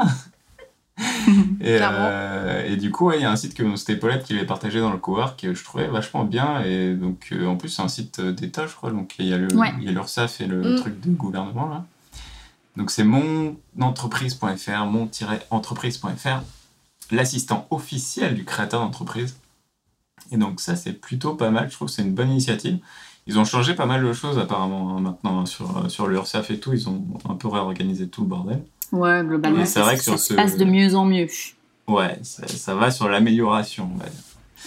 et, 1.61 1.79
euh, 1.81 2.65
et 2.67 2.77
du 2.77 2.91
coup, 2.91 3.07
ouais, 3.07 3.19
il 3.19 3.23
y 3.23 3.25
a 3.25 3.31
un 3.31 3.37
site 3.37 3.55
que 3.55 3.77
c'était 3.77 3.97
Paulette 3.97 4.25
qui 4.25 4.35
avait 4.37 4.47
partagé 4.47 4.81
dans 4.81 4.93
le 4.93 4.99
cowork 4.99 5.41
que 5.41 5.53
je 5.55 5.65
trouvais 5.65 5.89
vachement 5.89 6.25
bien. 6.25 6.63
Et 6.65 6.95
donc, 6.95 7.29
euh, 7.33 7.47
en 7.47 7.57
plus, 7.57 7.69
c'est 7.69 7.83
un 7.83 7.89
site 7.89 8.21
d'État, 8.21 8.67
je 8.67 8.75
crois. 8.75 8.91
Donc, 8.91 9.15
il 9.19 9.27
y 9.27 9.35
a 9.35 9.37
le, 9.39 9.53
Ouais. 9.57 9.73
et 9.81 10.47
le 10.47 10.73
Mm. 10.73 10.77
truc 10.77 11.01
de 11.01 11.11
gouvernement, 11.11 11.69
là. 11.69 11.85
Donc, 12.77 12.91
c'est 12.91 13.05
monentreprise.fr, 13.05 14.85
mon-entreprise.fr, 14.87 16.43
l'assistant 17.11 17.67
officiel 17.71 18.35
du 18.35 18.45
créateur 18.45 18.81
d'entreprise. 18.81 19.37
Et 20.33 20.37
donc, 20.37 20.61
ça, 20.61 20.75
c'est 20.77 20.93
plutôt 20.93 21.35
pas 21.35 21.51
mal. 21.51 21.71
Je 21.71 21.75
trouve 21.77 21.89
que 21.89 21.95
c'est 21.95 22.03
une 22.03 22.15
bonne 22.15 22.31
initiative. 22.31 22.79
Ils 23.27 23.39
ont 23.39 23.45
changé 23.45 23.75
pas 23.75 23.87
mal 23.87 24.05
de 24.05 24.13
choses, 24.13 24.39
apparemment, 24.39 24.97
hein, 24.97 25.01
maintenant, 25.01 25.41
hein, 25.41 25.47
sur, 25.47 25.79
euh, 25.79 25.89
sur 25.89 26.07
l'URSSAF 26.09 26.51
et 26.51 26.59
tout. 26.61 26.73
Ils 26.73 26.89
ont 26.89 27.03
un 27.29 27.35
peu 27.35 27.49
réorganisé 27.49 28.09
tout 28.09 28.23
le 28.23 28.27
bordel. 28.29 28.63
Ouais, 28.93 29.23
globalement, 29.25 29.59
Mais 29.59 29.67
c'est 29.67 29.81
vrai 29.81 29.97
que 29.97 30.03
ça 30.03 30.17
se 30.17 30.29
ce- 30.29 30.35
passe 30.35 30.57
de 30.57 30.65
mieux 30.65 30.95
en 30.95 31.05
mieux. 31.05 31.27
Ouais, 31.87 32.19
ça, 32.23 32.47
ça 32.49 32.75
va 32.75 32.91
sur 32.91 33.09
l'amélioration, 33.09 33.91
on 33.95 33.99
va 33.99 34.07
dire. 34.09 34.21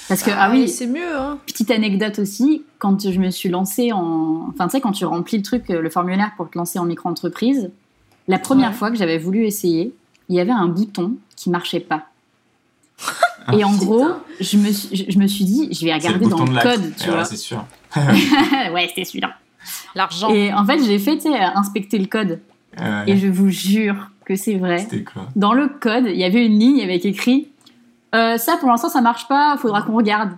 Parce 0.08 0.24
que, 0.24 0.32
ah 0.34 0.50
oui, 0.52 0.70
c'est 0.70 0.88
mieux, 0.88 1.18
hein. 1.18 1.40
petite 1.46 1.70
anecdote 1.72 2.20
aussi, 2.20 2.64
quand 2.80 3.10
je 3.12 3.20
me 3.20 3.30
suis 3.30 3.50
lancée 3.50 3.92
en. 3.92 4.48
Enfin, 4.50 4.66
tu 4.68 4.72
sais, 4.74 4.82
quand 4.82 4.92
tu 4.92 5.06
remplis 5.06 5.38
le 5.38 5.44
truc, 5.44 5.70
euh, 5.70 5.82
le 5.82 5.90
formulaire 5.90 6.32
pour 6.38 6.50
te 6.50 6.58
lancer 6.58 6.80
en 6.80 6.86
micro-entreprise, 6.86 7.72
la 8.28 8.40
première 8.40 8.70
Ouais. 8.72 8.76
fois 8.76 8.92
que 8.92 8.98
j'avais 8.98 9.18
voulu 9.18 9.46
essayer, 9.46 9.94
il 10.30 10.36
y 10.36 10.40
avait 10.40 10.52
un 10.52 10.68
bouton 10.68 11.14
qui 11.36 11.50
marchait 11.50 11.80
pas. 11.80 12.06
Et 13.54 13.64
en 13.64 13.72
putain. 13.72 13.86
gros, 13.86 14.08
je 14.42 14.58
me, 14.58 14.72
suis, 14.72 14.96
je, 14.96 15.12
je 15.12 15.20
me 15.20 15.28
suis 15.28 15.46
dit, 15.46 15.70
je 15.72 15.86
vais 15.86 15.92
C'est 16.00 16.08
le 16.10 16.16
regarder 16.16 16.26
dans 16.28 16.44
le 16.46 16.62
code, 16.62 16.86
Et 16.86 17.02
tu 17.02 17.10
vois. 17.10 17.24
c'est 17.26 17.38
sûr. 17.38 17.64
ouais, 17.96 18.88
c'était 18.90 19.06
celui-là. 19.06 19.32
L'argent. 19.96 20.30
Et 20.30 20.54
en 20.54 20.66
fait, 20.66 20.84
j'ai 20.84 21.00
fait, 21.00 21.20
inspecter 21.56 21.98
le 22.00 22.08
code. 22.08 22.40
Euh, 22.82 23.04
Et 23.08 23.18
je 23.18 23.28
vous 23.28 23.50
jure 23.50 24.10
que 24.26 24.36
c'est 24.36 24.56
vrai. 24.56 24.80
C'était 24.80 25.04
quoi? 25.04 25.28
Dans 25.36 25.54
le 25.54 25.68
code, 25.70 26.06
il 26.08 26.18
y 26.18 26.24
avait 26.26 26.46
une 26.46 26.60
ligne 26.60 26.82
avec 26.82 27.06
écrit 27.06 27.48
Euh, 28.16 28.38
Ça, 28.38 28.58
pour 28.58 28.70
l'instant, 28.70 28.90
ça 28.90 29.02
marche 29.02 29.28
pas, 29.28 29.56
faudra 29.58 29.82
qu'on 29.82 29.96
regarde. 29.96 30.32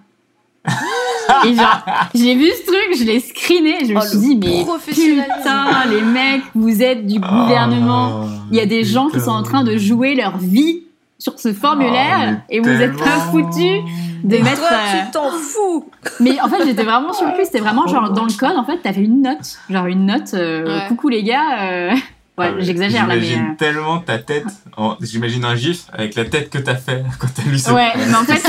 Et 1.45 1.53
genre, 1.55 1.79
j'ai 2.15 2.35
vu 2.35 2.47
ce 2.47 2.65
truc, 2.65 2.97
je 2.97 3.03
l'ai 3.03 3.19
screené, 3.19 3.85
je 3.87 3.93
me 3.93 3.99
Oh, 3.99 4.01
suis 4.07 4.17
dit, 4.19 4.35
mais 4.37 4.65
putain, 4.87 5.85
les 5.89 6.01
mecs, 6.01 6.41
vous 6.55 6.81
êtes 6.81 7.05
du 7.05 7.19
gouvernement. 7.19 8.21
Oh, 8.23 8.27
Il 8.51 8.57
y 8.57 8.61
a 8.61 8.65
des 8.65 8.83
gens 8.83 9.09
qui 9.09 9.19
sont 9.19 9.31
en 9.31 9.43
train 9.43 9.63
de 9.63 9.77
jouer 9.77 10.15
leur 10.15 10.37
vie 10.37 10.83
sur 11.17 11.37
ce 11.39 11.53
formulaire 11.53 12.37
Oh, 12.39 12.41
et 12.49 12.59
vous 12.61 12.69
êtes 12.69 12.97
pas 12.97 13.19
foutus 13.31 13.81
de 14.23 14.35
Et 14.35 14.41
mettre. 14.41 14.59
toi, 14.59 14.69
euh, 14.71 15.01
tu 15.05 15.11
t'en 15.11 15.29
fous 15.31 15.89
Mais 16.19 16.39
en 16.41 16.47
fait, 16.49 16.65
j'étais 16.65 16.83
vraiment 16.83 17.13
surprise. 17.13 17.45
C'était 17.47 17.59
vraiment 17.59 17.87
genre 17.87 18.09
dans 18.11 18.25
le 18.25 18.33
code, 18.37 18.55
en 18.57 18.63
fait, 18.65 18.77
t'avais 18.77 19.01
une 19.03 19.21
note. 19.21 19.57
Genre 19.69 19.85
une 19.85 20.05
note, 20.05 20.33
euh, 20.33 20.65
Ouais. 20.81 20.87
coucou 20.87 21.09
les 21.09 21.23
gars. 21.23 21.59
euh, 21.61 21.91
Ouais, 22.37 22.51
Ah 22.55 22.59
j'exagère 22.59 23.05
là, 23.05 23.15
mais. 23.15 23.21
J'imagine 23.21 23.49
euh, 23.51 23.55
tellement 23.57 23.99
ta 23.99 24.17
tête. 24.17 24.45
en- 24.77 24.95
J'imagine 25.01 25.43
un 25.43 25.55
gif 25.55 25.87
avec 25.91 26.15
la 26.15 26.23
tête 26.23 26.49
que 26.49 26.57
t'as 26.57 26.75
fait 26.75 27.03
quand 27.19 27.27
t'as 27.35 27.49
lu 27.49 27.57
ça. 27.57 27.73
Ouais, 27.73 27.91
mais 27.97 28.15
en 28.15 28.23
fait, 28.23 28.41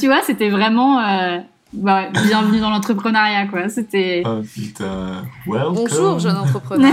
tu 0.00 0.06
vois, 0.06 0.22
c'était 0.24 0.48
vraiment 0.48 0.98
euh, 0.98 1.38
bah, 1.72 2.08
bienvenue 2.10 2.60
dans 2.60 2.70
l'entrepreneuriat, 2.70 3.46
quoi. 3.46 3.68
C'était. 3.68 4.22
Oh 4.26 4.40
putain. 4.42 5.24
Welcome. 5.46 5.74
Bonjour, 5.74 6.18
jeune 6.18 6.36
entrepreneur. 6.36 6.92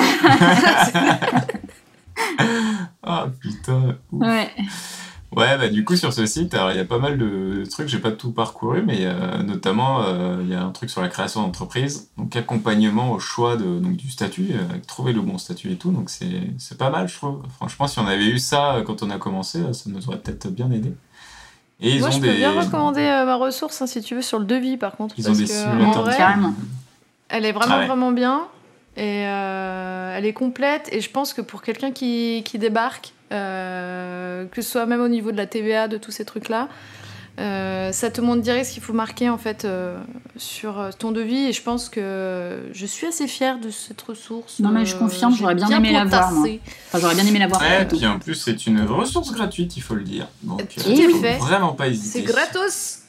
Oh 3.05 3.25
putain. 3.41 3.97
Ouf. 4.11 4.21
Ouais. 4.21 4.49
Ouais, 5.35 5.57
bah 5.57 5.67
du 5.67 5.83
coup 5.83 5.97
sur 5.97 6.13
ce 6.13 6.25
site, 6.25 6.53
alors 6.53 6.71
il 6.71 6.77
y 6.77 6.79
a 6.79 6.85
pas 6.85 6.99
mal 6.99 7.17
de 7.17 7.63
trucs, 7.69 7.89
j'ai 7.89 7.99
pas 7.99 8.11
tout 8.11 8.31
parcouru, 8.31 8.81
mais 8.81 8.99
euh, 9.01 9.43
notamment 9.43 10.01
euh, 10.03 10.39
il 10.41 10.49
y 10.49 10.53
a 10.55 10.63
un 10.63 10.71
truc 10.71 10.89
sur 10.89 11.01
la 11.01 11.09
création 11.09 11.41
d'entreprise, 11.41 12.09
donc 12.17 12.33
accompagnement 12.35 13.11
au 13.11 13.19
choix 13.19 13.57
de, 13.57 13.77
donc, 13.79 13.97
du 13.97 14.09
statut, 14.09 14.47
euh, 14.53 14.63
trouver 14.87 15.11
le 15.11 15.21
bon 15.21 15.37
statut 15.37 15.71
et 15.73 15.75
tout, 15.75 15.91
donc 15.91 16.09
c'est 16.09 16.41
c'est 16.57 16.77
pas 16.77 16.89
mal 16.89 17.09
je 17.09 17.15
trouve. 17.15 17.43
Franchement, 17.57 17.87
si 17.87 17.99
on 17.99 18.07
avait 18.07 18.25
eu 18.27 18.39
ça 18.39 18.81
quand 18.85 19.03
on 19.03 19.09
a 19.09 19.17
commencé, 19.17 19.61
ça 19.73 19.89
nous 19.89 20.07
aurait 20.07 20.19
peut-être 20.19 20.47
bien 20.47 20.71
aidé. 20.71 20.93
Et 21.81 21.91
ils 21.91 21.99
Moi, 21.99 22.09
ont 22.09 22.11
je 22.11 22.19
peux 22.19 22.27
des 22.27 22.33
bien 22.37 22.59
recommander 22.59 23.01
euh, 23.01 23.25
ma 23.25 23.35
ressource, 23.35 23.81
hein, 23.81 23.87
si 23.87 24.01
tu 24.01 24.15
veux, 24.15 24.21
sur 24.23 24.39
le 24.39 24.45
devis, 24.45 24.77
par 24.77 24.95
contre. 24.95 25.13
ils 25.17 25.29
ont 25.29 25.33
des 25.33 25.43
que, 25.43 25.49
simulateurs 25.49 25.97
en 25.97 26.01
vrai, 26.03 26.17
Carrément. 26.17 26.53
Elle 27.29 27.45
est 27.45 27.51
vraiment, 27.51 27.75
Ah 27.75 27.79
ouais. 27.81 27.87
vraiment 27.87 28.11
bien. 28.11 28.47
Et 28.95 29.25
euh, 29.27 30.15
elle 30.17 30.25
est 30.25 30.33
complète. 30.33 30.89
Et 30.91 31.01
je 31.01 31.09
pense 31.11 31.33
que 31.33 31.41
pour 31.41 31.61
quelqu'un 31.61 31.91
qui, 31.91 32.41
qui 32.45 32.57
débarque, 32.57 33.13
euh, 33.31 34.45
que 34.45 34.61
ce 34.61 34.71
soit 34.71 34.85
même 34.87 35.01
au 35.01 35.07
niveau 35.07 35.31
de 35.31 35.37
la 35.37 35.45
TVA, 35.45 35.87
de 35.87 35.97
tous 35.97 36.11
ces 36.11 36.25
trucs-là. 36.25 36.67
Euh, 37.39 37.91
ça 37.91 38.09
te 38.09 38.19
montre 38.19 38.41
direct 38.41 38.65
ce 38.65 38.73
qu'il 38.73 38.81
faut 38.81 38.93
marquer 38.93 39.29
en 39.29 39.37
fait 39.37 39.63
euh, 39.63 39.95
sur 40.37 40.79
euh, 40.79 40.89
ton 40.97 41.11
devis 41.11 41.45
et 41.45 41.53
je 41.53 41.61
pense 41.61 41.87
que 41.87 42.63
je 42.73 42.85
suis 42.87 43.05
assez 43.05 43.27
fière 43.27 43.59
de 43.59 43.69
cette 43.69 44.01
ressource. 44.01 44.59
Non, 44.59 44.69
mais 44.69 44.85
je 44.85 44.95
confirme, 44.95 45.35
j'aurais 45.35 45.53
bien 45.53 45.69
aimé 45.69 45.91
la 45.91 46.05
voir, 46.05 46.31
moi. 46.31 46.47
Enfin, 46.87 46.99
j'aurais 46.99 47.13
bien 47.13 47.27
aimé 47.27 47.37
l'avoir. 47.37 47.61
Ouais, 47.61 47.85
plutôt. 47.85 47.97
puis 47.97 48.07
en 48.07 48.17
plus, 48.17 48.33
c'est 48.33 48.65
une 48.65 48.81
ressource 48.81 49.31
gratuite, 49.31 49.77
il 49.77 49.81
faut 49.81 49.93
le 49.93 50.03
dire. 50.03 50.27
Donc, 50.41 50.61
euh, 50.61 50.81
il 50.87 51.09
faut 51.11 51.19
fait. 51.19 51.37
vraiment 51.37 51.73
pas 51.73 51.87
hésiter. 51.89 52.19
C'est 52.19 52.25
gratos. 52.25 52.99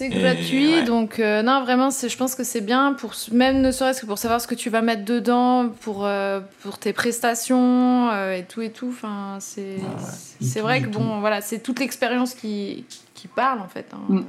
C'est 0.00 0.08
gratuit, 0.08 0.74
ouais. 0.76 0.84
donc 0.84 1.18
euh, 1.20 1.42
non, 1.42 1.62
vraiment, 1.62 1.90
je 1.90 2.16
pense 2.16 2.34
que 2.34 2.42
c'est 2.42 2.62
bien, 2.62 2.94
pour, 2.94 3.12
même 3.32 3.60
ne 3.60 3.70
serait-ce 3.70 4.00
que 4.00 4.06
pour 4.06 4.16
savoir 4.18 4.40
ce 4.40 4.46
que 4.46 4.54
tu 4.54 4.70
vas 4.70 4.80
mettre 4.80 5.04
dedans, 5.04 5.68
pour, 5.80 6.06
euh, 6.06 6.40
pour 6.62 6.78
tes 6.78 6.92
prestations 6.94 8.08
euh, 8.10 8.32
et 8.36 8.44
tout 8.44 8.62
et 8.62 8.70
tout. 8.72 8.88
Enfin, 8.88 9.36
c'est 9.40 9.76
Ouais, 9.76 9.82
ouais. 9.82 10.40
c'est 10.40 10.60
Tout, 10.60 10.64
vrai 10.64 10.80
que 10.80 10.88
tout. 10.88 10.98
bon, 10.98 11.20
voilà, 11.20 11.42
c'est 11.42 11.60
toute 11.62 11.80
l'expérience 11.80 12.34
qui, 12.34 12.84
qui 13.14 13.28
parle 13.28 13.60
en 13.60 13.68
fait. 13.68 13.86
hein. 13.92 13.98
Mm. 14.08 14.24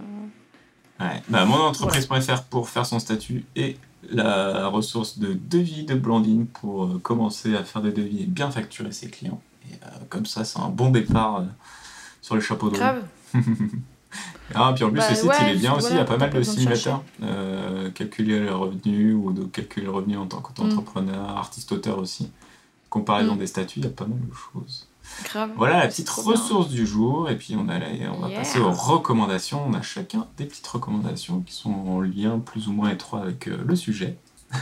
Ouais. 1.00 1.22
Bah, 1.30 1.46
mon 1.46 1.56
entreprise.fr 1.56 2.44
pour 2.50 2.68
faire 2.70 2.86
son 2.86 3.00
statut 3.00 3.46
et 3.56 3.78
la 4.10 4.68
ressource 4.68 5.20
de 5.20 5.34
devis 5.34 5.86
de 5.86 5.96
Blandine 5.96 6.48
pour 6.48 6.84
euh, 6.84 7.00
commencer 7.02 7.56
à 7.56 7.64
faire 7.64 7.82
des 7.82 7.92
devis 7.94 8.24
et 8.24 8.26
bien 8.26 8.52
facturer 8.52 8.92
ses 8.92 9.10
clients. 9.10 9.42
Et 9.72 9.76
euh, 9.76 9.88
comme 10.10 10.26
ça, 10.26 10.44
c'est 10.44 10.60
un 10.60 10.68
bon 10.70 10.90
départ 10.90 11.38
euh, 11.38 11.44
sur 12.22 12.36
le 12.36 12.42
chapeau 12.42 12.70
de 12.70 12.78
roue. 12.78 13.40
Ah, 14.54 14.74
puis 14.76 14.84
en 14.84 14.90
plus, 14.90 15.00
Bah, 15.00 15.10
le 15.10 15.16
site, 15.16 15.26
ouais, 15.26 15.36
il 15.44 15.50
est 15.50 15.56
bien 15.56 15.74
aussi. 15.76 15.88
Il 15.92 15.96
y 15.96 16.00
a 16.00 16.04
pas 16.06 16.18
mal 16.18 16.30
de 16.30 16.44
simulateurs. 16.44 17.04
Euh, 17.24 17.90
calculer 17.92 18.40
le 18.40 18.54
revenu 18.54 19.14
ou 19.14 19.32
de 19.32 19.44
calculer 19.46 19.86
le 19.86 19.92
revenu 19.92 20.18
en 20.18 20.26
tant 20.28 20.42
qu'entrepreneur, 20.42 21.30
artiste-auteur 21.38 21.98
aussi. 22.00 22.30
Comparaison 22.90 23.36
Mm. 23.36 23.40
des 23.40 23.48
statuts, 23.48 23.80
il 23.80 23.86
y 23.86 23.88
a 23.88 23.92
pas 23.92 24.06
mal 24.06 24.20
de 24.20 24.34
choses. 24.34 24.88
Grave. 25.24 25.52
Voilà 25.56 25.80
la 25.80 25.88
petite 25.88 26.08
bien. 26.14 26.24
ressource 26.24 26.70
du 26.70 26.86
jour. 26.86 27.30
Et 27.30 27.38
puis 27.38 27.56
on, 27.58 27.68
a 27.70 27.80
la- 27.80 27.88
on 28.14 28.20
va 28.20 28.28
Yeah. 28.30 28.40
passer 28.40 28.60
aux 28.60 28.72
recommandations. 28.72 29.64
On 29.66 29.74
a 29.74 29.82
chacun 29.82 30.28
des 30.38 30.46
petites 30.46 30.68
recommandations 30.68 31.40
qui 31.42 31.54
sont 31.54 31.72
en 31.72 32.02
lien 32.02 32.40
plus 32.40 32.68
ou 32.68 32.74
moins 32.74 32.90
étroit 32.90 33.22
avec 33.22 33.48
euh, 33.48 33.58
le 33.66 33.76
sujet. 33.76 34.18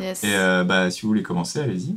Yes. 0.00 0.24
Et 0.24 0.34
euh, 0.34 0.64
bah, 0.64 0.90
si 0.90 1.02
vous 1.02 1.08
voulez 1.08 1.22
commencer, 1.22 1.60
allez-y. 1.60 1.94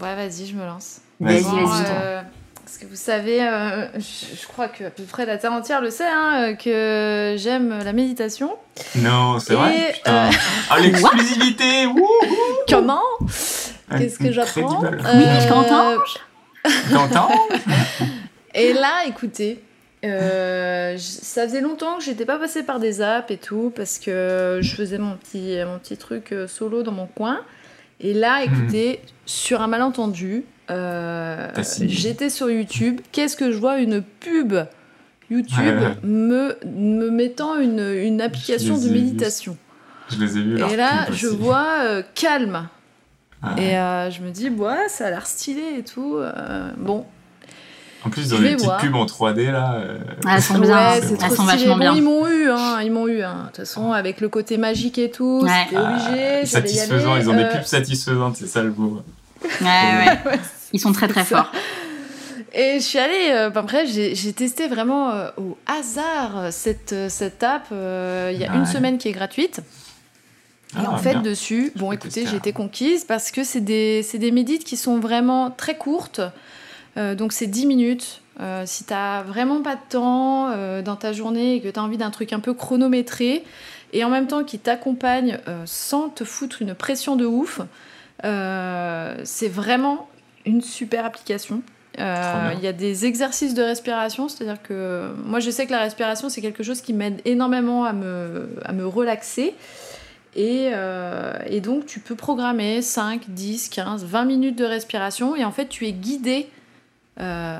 Ouais, 0.00 0.14
vas-y, 0.16 0.46
je 0.46 0.56
me 0.56 0.64
lance. 0.64 1.00
Vas-y, 1.20 1.42
Bon, 1.42 1.66
vas-y. 1.66 2.24
Parce 2.66 2.78
que 2.78 2.86
vous 2.86 2.96
savez, 2.96 3.42
euh, 3.46 3.86
je, 3.94 4.36
je 4.42 4.46
crois 4.48 4.66
que 4.68 4.84
à 4.84 4.90
peu 4.90 5.04
près 5.04 5.24
la 5.24 5.38
terre 5.38 5.52
entière 5.52 5.80
le 5.80 5.90
sait, 5.90 6.04
hein, 6.06 6.50
euh, 6.50 6.54
que 6.54 7.36
j'aime 7.38 7.78
la 7.84 7.92
méditation. 7.92 8.50
Non, 8.96 9.38
c'est 9.38 9.54
vrai 9.54 9.92
Putain. 9.94 10.26
euh, 10.26 10.30
Ah, 10.70 10.80
l'exclusivité 10.80 11.86
Wouhou 11.86 12.04
Comment? 12.68 13.00
Qu'est-ce 13.96 14.18
que 14.18 14.32
j'apprends? 14.32 14.80
Oui, 14.82 15.24
je 15.40 15.46
Euh, 15.46 15.48
t'entends. 15.48 15.94
T'entends? 16.92 17.30
Et 18.54 18.72
là, 18.72 19.04
écoutez, 19.06 19.62
euh, 20.04 20.96
ça 20.98 21.46
faisait 21.46 21.60
longtemps 21.60 21.98
que 21.98 22.04
j'étais 22.04 22.24
pas 22.24 22.38
passée 22.38 22.64
par 22.64 22.80
des 22.80 23.00
apps 23.00 23.30
et 23.30 23.36
tout, 23.36 23.72
parce 23.76 23.98
que 23.98 24.58
je 24.60 24.74
faisais 24.74 24.98
mon 24.98 25.16
petit, 25.16 25.58
mon 25.64 25.78
petit 25.78 25.96
truc 25.96 26.34
solo 26.48 26.82
dans 26.82 26.92
mon 26.92 27.06
coin. 27.06 27.40
Et 28.00 28.12
là, 28.12 28.42
écoutez, 28.42 29.00
sur 29.24 29.62
un 29.62 29.68
malentendu, 29.68 30.44
euh, 30.70 31.48
j'étais 31.82 32.30
sur 32.30 32.50
YouTube. 32.50 33.00
Qu'est-ce 33.12 33.36
que 33.36 33.52
je 33.52 33.58
vois? 33.58 33.78
Une 33.78 34.02
pub 34.02 34.54
YouTube 35.30 35.58
Ouais, 35.58 35.72
ouais. 35.72 35.96
Me, 36.04 36.56
me 36.66 37.10
mettant 37.10 37.58
une, 37.58 37.80
une 37.80 38.20
application 38.20 38.76
les 38.76 38.82
de 38.82 38.88
vus. 38.88 38.94
méditation. 38.94 39.56
Je 40.10 40.16
les 40.18 40.38
ai 40.38 40.42
vus. 40.42 40.60
Et 40.72 40.76
là, 40.76 41.06
je 41.12 41.26
aussi. 41.28 41.36
vois 41.36 41.66
euh, 41.84 42.02
calme. 42.14 42.68
Ouais. 43.42 43.62
Et 43.62 43.76
euh, 43.78 44.10
je 44.10 44.22
me 44.22 44.30
dis, 44.30 44.48
ouais, 44.50 44.88
ça 44.88 45.06
a 45.06 45.10
l'air 45.10 45.26
stylé 45.26 45.62
et 45.78 45.82
tout. 45.82 46.16
euh, 46.16 46.70
bon, 46.78 47.04
En 48.04 48.10
plus, 48.10 48.22
ils 48.22 48.34
ont 48.34 48.38
je 48.38 48.42
des 48.42 48.48
vais 48.50 48.54
petites 48.54 48.66
voir. 48.66 48.80
pubs 48.80 48.94
en 48.94 49.04
3D 49.04 49.50
là. 49.50 49.74
euh, 49.74 49.98
Ah, 50.24 50.36
elles 50.36 50.42
sont 50.42 50.58
bien. 50.58 50.70
Ouais, 50.92 51.00
c'est 51.00 51.06
c'est 51.08 51.12
elles 51.14 51.18
trop 51.18 51.34
sont 51.34 51.42
stylé. 51.48 51.58
vachement 51.66 51.74
Bon, 51.74 51.80
bien. 51.80 51.94
ils 51.94 52.02
m'ont 52.02 52.26
eu, 52.28 52.48
hein, 52.50 52.80
ils 52.82 52.92
m'ont 52.92 53.08
eu. 53.08 53.22
hein. 53.22 53.42
De 53.42 53.46
toute 53.48 53.56
façon, 53.58 53.92
avec 53.92 54.20
le 54.20 54.28
côté 54.28 54.58
magique 54.58 54.96
et 54.98 55.10
tout, 55.10 55.40
Ouais. 55.42 55.50
c'était 55.68 55.80
obligé. 55.80 56.42
y 56.42 56.46
satisfaisant, 56.46 57.12
aller, 57.14 57.22
ils 57.24 57.30
ont 57.30 57.34
euh, 57.34 57.44
des 57.44 57.48
pubs 57.52 57.64
satisfaisantes, 57.66 58.36
c'est 58.36 58.46
ça 58.46 58.62
le 58.62 58.72
mot. 58.72 59.02
Ouais, 59.42 59.48
ouais. 59.60 60.18
Ils 60.76 60.80
sont 60.80 60.92
très 60.92 61.08
très 61.08 61.24
forts. 61.24 61.50
Et 62.52 62.74
je 62.74 62.84
suis 62.84 62.98
allée, 62.98 63.30
euh, 63.30 63.48
ben, 63.50 63.62
bref, 63.62 63.88
j'ai 63.90 64.32
testé 64.34 64.68
vraiment 64.68 65.10
euh, 65.10 65.30
au 65.38 65.56
hasard 65.66 66.36
euh, 66.38 66.48
cette, 66.50 66.92
euh, 66.92 67.08
cette 67.08 67.42
app. 67.42 67.66
euh, 67.72 68.30
Il 68.34 68.38
y 68.38 68.44
a 68.44 68.54
une 68.54 68.60
Ouais. 68.60 68.66
semaine 68.66 68.98
qui 68.98 69.08
est 69.08 69.12
gratuite. 69.12 69.60
Et 70.74 70.80
Ah, 70.86 70.90
en 70.90 70.98
fait, 70.98 71.12
bien. 71.12 71.22
dessus, 71.22 71.72
bon, 71.76 71.92
écoutez, 71.92 72.26
j'ai 72.26 72.36
été 72.36 72.52
conquise 72.52 73.04
parce 73.04 73.30
que 73.30 73.42
c'est 73.42 73.60
des, 73.62 74.02
c'est 74.02 74.18
des 74.18 74.32
médites 74.32 74.64
qui 74.64 74.76
sont 74.76 74.98
vraiment 74.98 75.50
très 75.50 75.76
courtes. 75.78 76.20
Euh, 76.98 77.14
donc, 77.14 77.32
c'est 77.32 77.46
10 77.46 77.64
minutes. 77.66 78.20
Euh, 78.40 78.64
si 78.66 78.84
tu 78.84 78.92
vraiment 79.26 79.62
pas 79.62 79.76
de 79.76 79.80
temps 79.88 80.50
euh, 80.50 80.82
dans 80.82 80.96
ta 80.96 81.14
journée 81.14 81.54
et 81.56 81.60
que 81.62 81.68
tu 81.68 81.78
as 81.80 81.82
envie 81.82 81.96
d'un 81.96 82.10
truc 82.10 82.34
un 82.34 82.40
peu 82.40 82.52
chronométré 82.52 83.44
et 83.94 84.04
en 84.04 84.10
même 84.10 84.26
temps 84.26 84.44
qui 84.44 84.58
t'accompagne 84.58 85.38
euh, 85.48 85.62
sans 85.64 86.10
te 86.10 86.22
foutre 86.24 86.60
une 86.60 86.74
pression 86.74 87.16
de 87.16 87.24
ouf, 87.24 87.60
euh, 88.24 89.14
c'est 89.24 89.48
vraiment 89.48 90.08
une 90.46 90.62
super 90.62 91.04
application. 91.04 91.62
Euh. 91.98 92.50
Il 92.58 92.62
y 92.62 92.66
a 92.66 92.72
des 92.72 93.06
exercices 93.06 93.54
de 93.54 93.62
respiration, 93.62 94.28
c'est-à-dire 94.28 94.62
que 94.62 95.14
moi 95.24 95.40
je 95.40 95.50
sais 95.50 95.66
que 95.66 95.72
la 95.72 95.80
respiration 95.80 96.28
c'est 96.28 96.42
quelque 96.42 96.62
chose 96.62 96.80
qui 96.82 96.92
m'aide 96.92 97.20
énormément 97.24 97.84
à 97.84 97.92
me, 97.92 98.48
à 98.64 98.72
me 98.72 98.86
relaxer. 98.86 99.54
Et, 100.34 100.70
euh, 100.74 101.32
et 101.46 101.62
donc 101.62 101.86
tu 101.86 101.98
peux 102.00 102.14
programmer 102.14 102.82
5, 102.82 103.22
10, 103.28 103.70
15, 103.70 104.04
20 104.04 104.24
minutes 104.26 104.58
de 104.58 104.66
respiration 104.66 105.34
et 105.34 105.44
en 105.46 105.52
fait 105.52 105.66
tu 105.68 105.86
es 105.86 105.92
guidé 105.92 106.50
euh, 107.18 107.56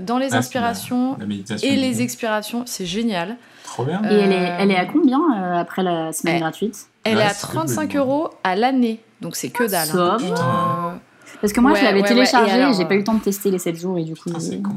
dans 0.00 0.18
les 0.18 0.34
Ah, 0.34 0.38
inspirations 0.38 1.16
La 1.20 1.56
et 1.62 1.76
les 1.76 2.02
expirations. 2.02 2.64
C'est 2.66 2.86
génial. 2.86 3.36
Trop 3.62 3.84
bien. 3.84 4.02
Et 4.02 4.14
elle 4.14 4.32
est, 4.32 4.52
elle 4.58 4.70
est 4.72 4.76
à 4.76 4.86
combien 4.86 5.20
euh, 5.20 5.60
après 5.60 5.84
la 5.84 6.12
semaine 6.12 6.36
Eh. 6.38 6.40
gratuite? 6.40 6.86
Elle 7.04 7.16
Ouais, 7.18 7.22
est 7.22 7.26
à 7.26 7.28
c'est 7.28 7.42
ce 7.42 7.46
que 7.46 7.52
je 7.52 7.56
35 7.58 7.82
voulais 7.90 7.98
euros 7.98 8.30
à 8.42 8.56
l'année, 8.56 8.98
donc 9.20 9.36
c'est 9.36 9.50
que 9.50 9.62
dalle. 9.62 9.86
Ça 9.86 10.16
hein. 10.20 10.98
Euh, 11.34 11.38
Parce 11.40 11.52
que 11.52 11.60
moi, 11.60 11.72
Ouais, 11.72 11.78
je 11.80 11.84
l'avais 11.84 12.02
ouais, 12.02 12.08
téléchargé 12.08 12.56
ouais, 12.64 12.70
et 12.70 12.74
j'ai 12.74 12.84
pas 12.84 12.92
eu 12.94 12.96
euh, 12.96 12.98
le 13.00 13.04
temps 13.04 13.14
de 13.14 13.20
tester 13.22 13.50
les 13.50 13.58
7 13.58 13.78
jours 13.78 13.98
et 13.98 14.04
du 14.04 14.14
coup. 14.14 14.30
C'est 14.38 14.54
euh, 14.56 14.62
con. 14.62 14.72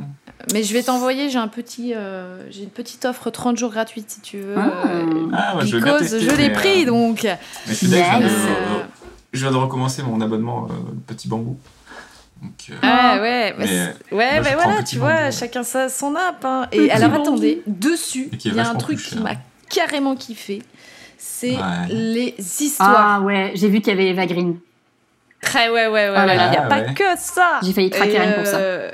mais 0.53 0.63
je 0.63 0.73
vais 0.73 0.83
t'envoyer, 0.83 1.29
j'ai 1.29 1.37
un 1.37 1.47
petit, 1.47 1.93
euh, 1.95 2.43
j'ai 2.49 2.63
une 2.63 2.69
petite 2.69 3.05
offre 3.05 3.29
30 3.29 3.57
jours 3.57 3.71
gratuite 3.71 4.09
si 4.09 4.21
tu 4.21 4.37
veux. 4.39 4.55
Ah. 4.57 4.87
euh, 4.87 5.27
Ah, 5.33 5.51
moi, 5.53 5.65
je 5.65 5.77
tester, 5.77 6.19
l'ai 6.35 6.47
mais, 6.49 6.53
pris 6.53 6.83
euh, 6.83 6.87
donc. 6.87 7.23
Mais 7.23 7.73
je 7.73 7.85
viens 7.87 8.19
de- 8.19 8.25
Euh, 8.25 8.79
je 9.31 9.41
viens 9.41 9.51
de 9.51 9.57
recommencer 9.57 10.01
mon 10.03 10.19
abonnement 10.21 10.67
euh, 10.69 10.73
Petit 11.07 11.27
Bambou. 11.27 11.57
Donc, 12.41 12.51
euh, 12.71 12.73
Ah 12.81 13.19
ouais, 13.21 13.53
bah, 13.57 13.65
Mais, 14.11 14.15
ouais, 14.15 14.39
bah 14.41 14.49
prends 14.55 14.63
voilà, 14.69 14.83
tu 14.83 14.97
vois, 14.97 15.13
bambou, 15.25 15.37
chacun 15.37 15.63
sa, 15.63 15.89
son 15.89 16.15
app. 16.15 16.43
hein. 16.45 16.67
Et 16.71 16.77
Petit 16.79 16.89
alors 16.91 17.09
bambou. 17.09 17.21
attendez, 17.23 17.61
dessus, 17.67 18.29
il 18.45 18.55
y 18.55 18.59
a 18.59 18.69
un 18.69 18.75
truc 18.75 18.97
qui 18.97 19.11
cher. 19.15 19.21
m'a 19.21 19.31
carrément 19.69 20.15
kiffé. 20.15 20.61
C'est 21.17 21.51
Ouais. 21.57 21.87
les 21.89 22.35
histoires. 22.37 23.17
Ah 23.19 23.21
ouais, 23.21 23.51
j'ai 23.55 23.67
vu 23.67 23.81
qu'il 23.81 23.89
y 23.89 23.91
avait 23.91 24.07
Eva 24.09 24.25
Green. 24.25 24.57
Très 25.41 25.69
ouais, 25.69 25.87
ouais, 25.87 26.09
ouais. 26.09 26.25
Là. 26.25 26.45
Il 26.45 26.49
n'y 26.51 26.57
a 26.57 26.63
Ah, 26.65 26.67
pas 26.69 26.79
ouais. 26.81 26.93
que 26.93 27.03
ça. 27.17 27.59
J'ai 27.63 27.73
failli 27.73 27.89
craquer 27.89 28.17
rien 28.19 28.31
que 28.33 28.37
pour 28.39 28.45
ça. 28.47 28.57
euh, 28.57 28.91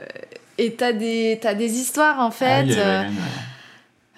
Et 0.58 0.74
t'as 0.76 0.94
des, 0.94 1.40
t'as 1.42 1.54
des 1.54 1.80
histoires 1.80 2.20
en 2.20 2.28
ah, 2.28 2.32
fait. 2.32 2.66
euh, 2.78 3.04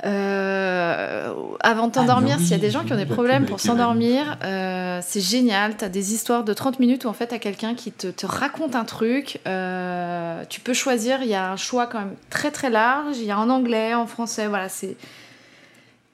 euh, 0.05 1.33
avant 1.61 1.87
de 1.87 1.93
t'endormir, 1.93 2.35
Ah, 2.37 2.39
s'il 2.41 2.51
y 2.51 2.53
a 2.53 2.57
des 2.59 2.69
gens 2.69 2.83
qui 2.83 2.93
ont 2.93 2.97
des 2.97 3.05
problèmes 3.07 3.45
pour 3.45 3.59
s'endormir, 3.59 4.37
euh, 4.43 4.99
c'est 5.03 5.21
génial. 5.21 5.75
Tu 5.77 5.85
as 5.85 5.89
des 5.89 6.13
histoires 6.13 6.43
de 6.43 6.53
30 6.53 6.79
minutes 6.79 7.05
où 7.05 7.07
en 7.07 7.13
fait, 7.13 7.27
tu 7.27 7.35
as 7.35 7.39
quelqu'un 7.39 7.73
qui 7.73 7.91
te, 7.91 8.07
te 8.07 8.25
raconte 8.25 8.75
un 8.75 8.85
truc. 8.85 9.39
euh, 9.47 10.43
tu 10.49 10.59
peux 10.61 10.73
choisir, 10.73 11.19
il 11.23 11.29
y 11.29 11.35
a 11.35 11.51
un 11.51 11.55
choix 11.57 11.87
quand 11.87 11.99
même 11.99 12.15
très 12.29 12.51
très 12.51 12.69
large. 12.69 13.17
Il 13.17 13.25
y 13.25 13.31
a 13.31 13.39
en 13.39 13.49
anglais, 13.49 13.93
en 13.95 14.05
français, 14.05 14.47
voilà, 14.47 14.69
c'est. 14.69 14.95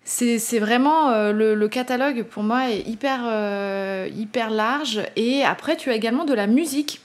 C'est 0.05 0.59
vraiment 0.59 1.11
euh, 1.11 1.31
le, 1.31 1.55
le 1.55 1.67
catalogue 1.69 2.23
pour 2.23 2.43
moi 2.43 2.69
est 2.69 2.81
hyper, 2.87 3.21
euh, 3.25 4.07
hyper 4.15 4.49
large. 4.49 5.01
Et 5.15 5.43
après, 5.43 5.77
tu 5.77 5.89
as 5.89 5.95
également 5.95 6.25
de 6.25 6.33
la 6.33 6.45
musique 6.47 6.99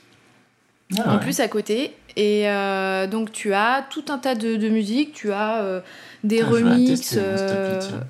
Ah, 0.98 1.10
en 1.10 1.14
ouais. 1.14 1.20
plus 1.20 1.38
à 1.40 1.48
côté. 1.48 1.94
Et 2.16 2.48
euh, 2.48 3.06
donc 3.06 3.30
tu 3.30 3.54
as 3.54 3.86
tout 3.90 4.04
un 4.08 4.18
tas 4.18 4.34
de, 4.34 4.56
de 4.56 4.68
musique, 4.68 5.12
tu 5.12 5.30
as 5.32 5.82
des 6.24 6.42
Ah, 6.42 6.46
remixes. 6.46 7.10
tiens. 7.10 8.00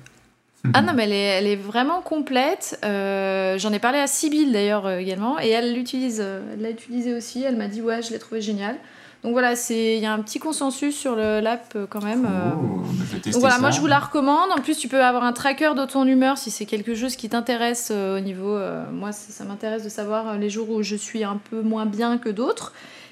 Ah 0.73 0.81
non, 0.81 0.93
mais 0.93 1.03
elle 1.03 1.13
est, 1.13 1.23
elle 1.37 1.47
est 1.47 1.55
vraiment 1.55 2.01
complète. 2.01 2.79
J'en 2.83 3.71
ai 3.73 3.79
parlé 3.79 3.99
à 3.99 4.07
Sybille 4.07 4.51
d'ailleurs 4.51 4.89
également, 4.89 5.39
et 5.39 5.49
elle 5.49 5.73
l'utilise, 5.73 6.19
elle 6.19 6.61
l'a 6.61 6.71
utilisé 6.71 7.13
aussi. 7.13 7.43
Elle 7.43 7.55
m'a 7.55 7.67
dit 7.67 7.81
ouais, 7.81 8.01
je 8.01 8.09
l'ai 8.11 8.19
trouvé 8.19 8.41
génial. 8.41 8.75
Donc 9.23 9.33
voilà, 9.33 9.55
c'est 9.57 9.97
il 9.97 10.01
y 10.01 10.05
a 10.05 10.13
un 10.13 10.19
petit 10.21 10.39
consensus 10.39 10.95
sur 10.95 11.15
le- 11.15 11.41
l'app 11.41 11.73
euh, 11.75 11.85
quand 11.89 12.01
même. 12.03 12.25
euh. 12.25 12.51
Oh, 12.55 12.81
je 13.25 13.31
Donc 13.31 13.41
voilà, 13.41 13.55
ça. 13.55 13.61
moi 13.61 13.69
je 13.71 13.81
vous 13.81 13.87
la 13.87 13.99
recommande. 13.99 14.49
En 14.57 14.61
plus, 14.61 14.77
tu 14.77 14.87
peux 14.87 15.03
avoir 15.03 15.23
un 15.25 15.33
tracker 15.33 15.71
de 15.75 15.85
ton 15.85 16.05
humeur 16.05 16.37
si 16.37 16.51
c'est 16.51 16.65
quelque 16.65 16.95
chose 16.95 17.15
qui 17.17 17.27
t'intéresse 17.27 17.89
euh, 17.91 18.17
au 18.17 18.21
niveau. 18.21 18.55
euh, 18.55 18.83
moi, 18.93 19.11
ça, 19.11 19.31
ça 19.33 19.43
m'intéresse 19.43 19.83
de 19.83 19.89
savoir 19.89 20.29
euh, 20.29 20.37
les 20.37 20.49
jours 20.49 20.69
où 20.69 20.83
je 20.83 20.95
suis 20.95 21.23
un 21.25 21.37
peu 21.49 21.61
moins 21.61 21.85
bien 21.85 22.17
que 22.17 22.29
d'autres 22.29 22.71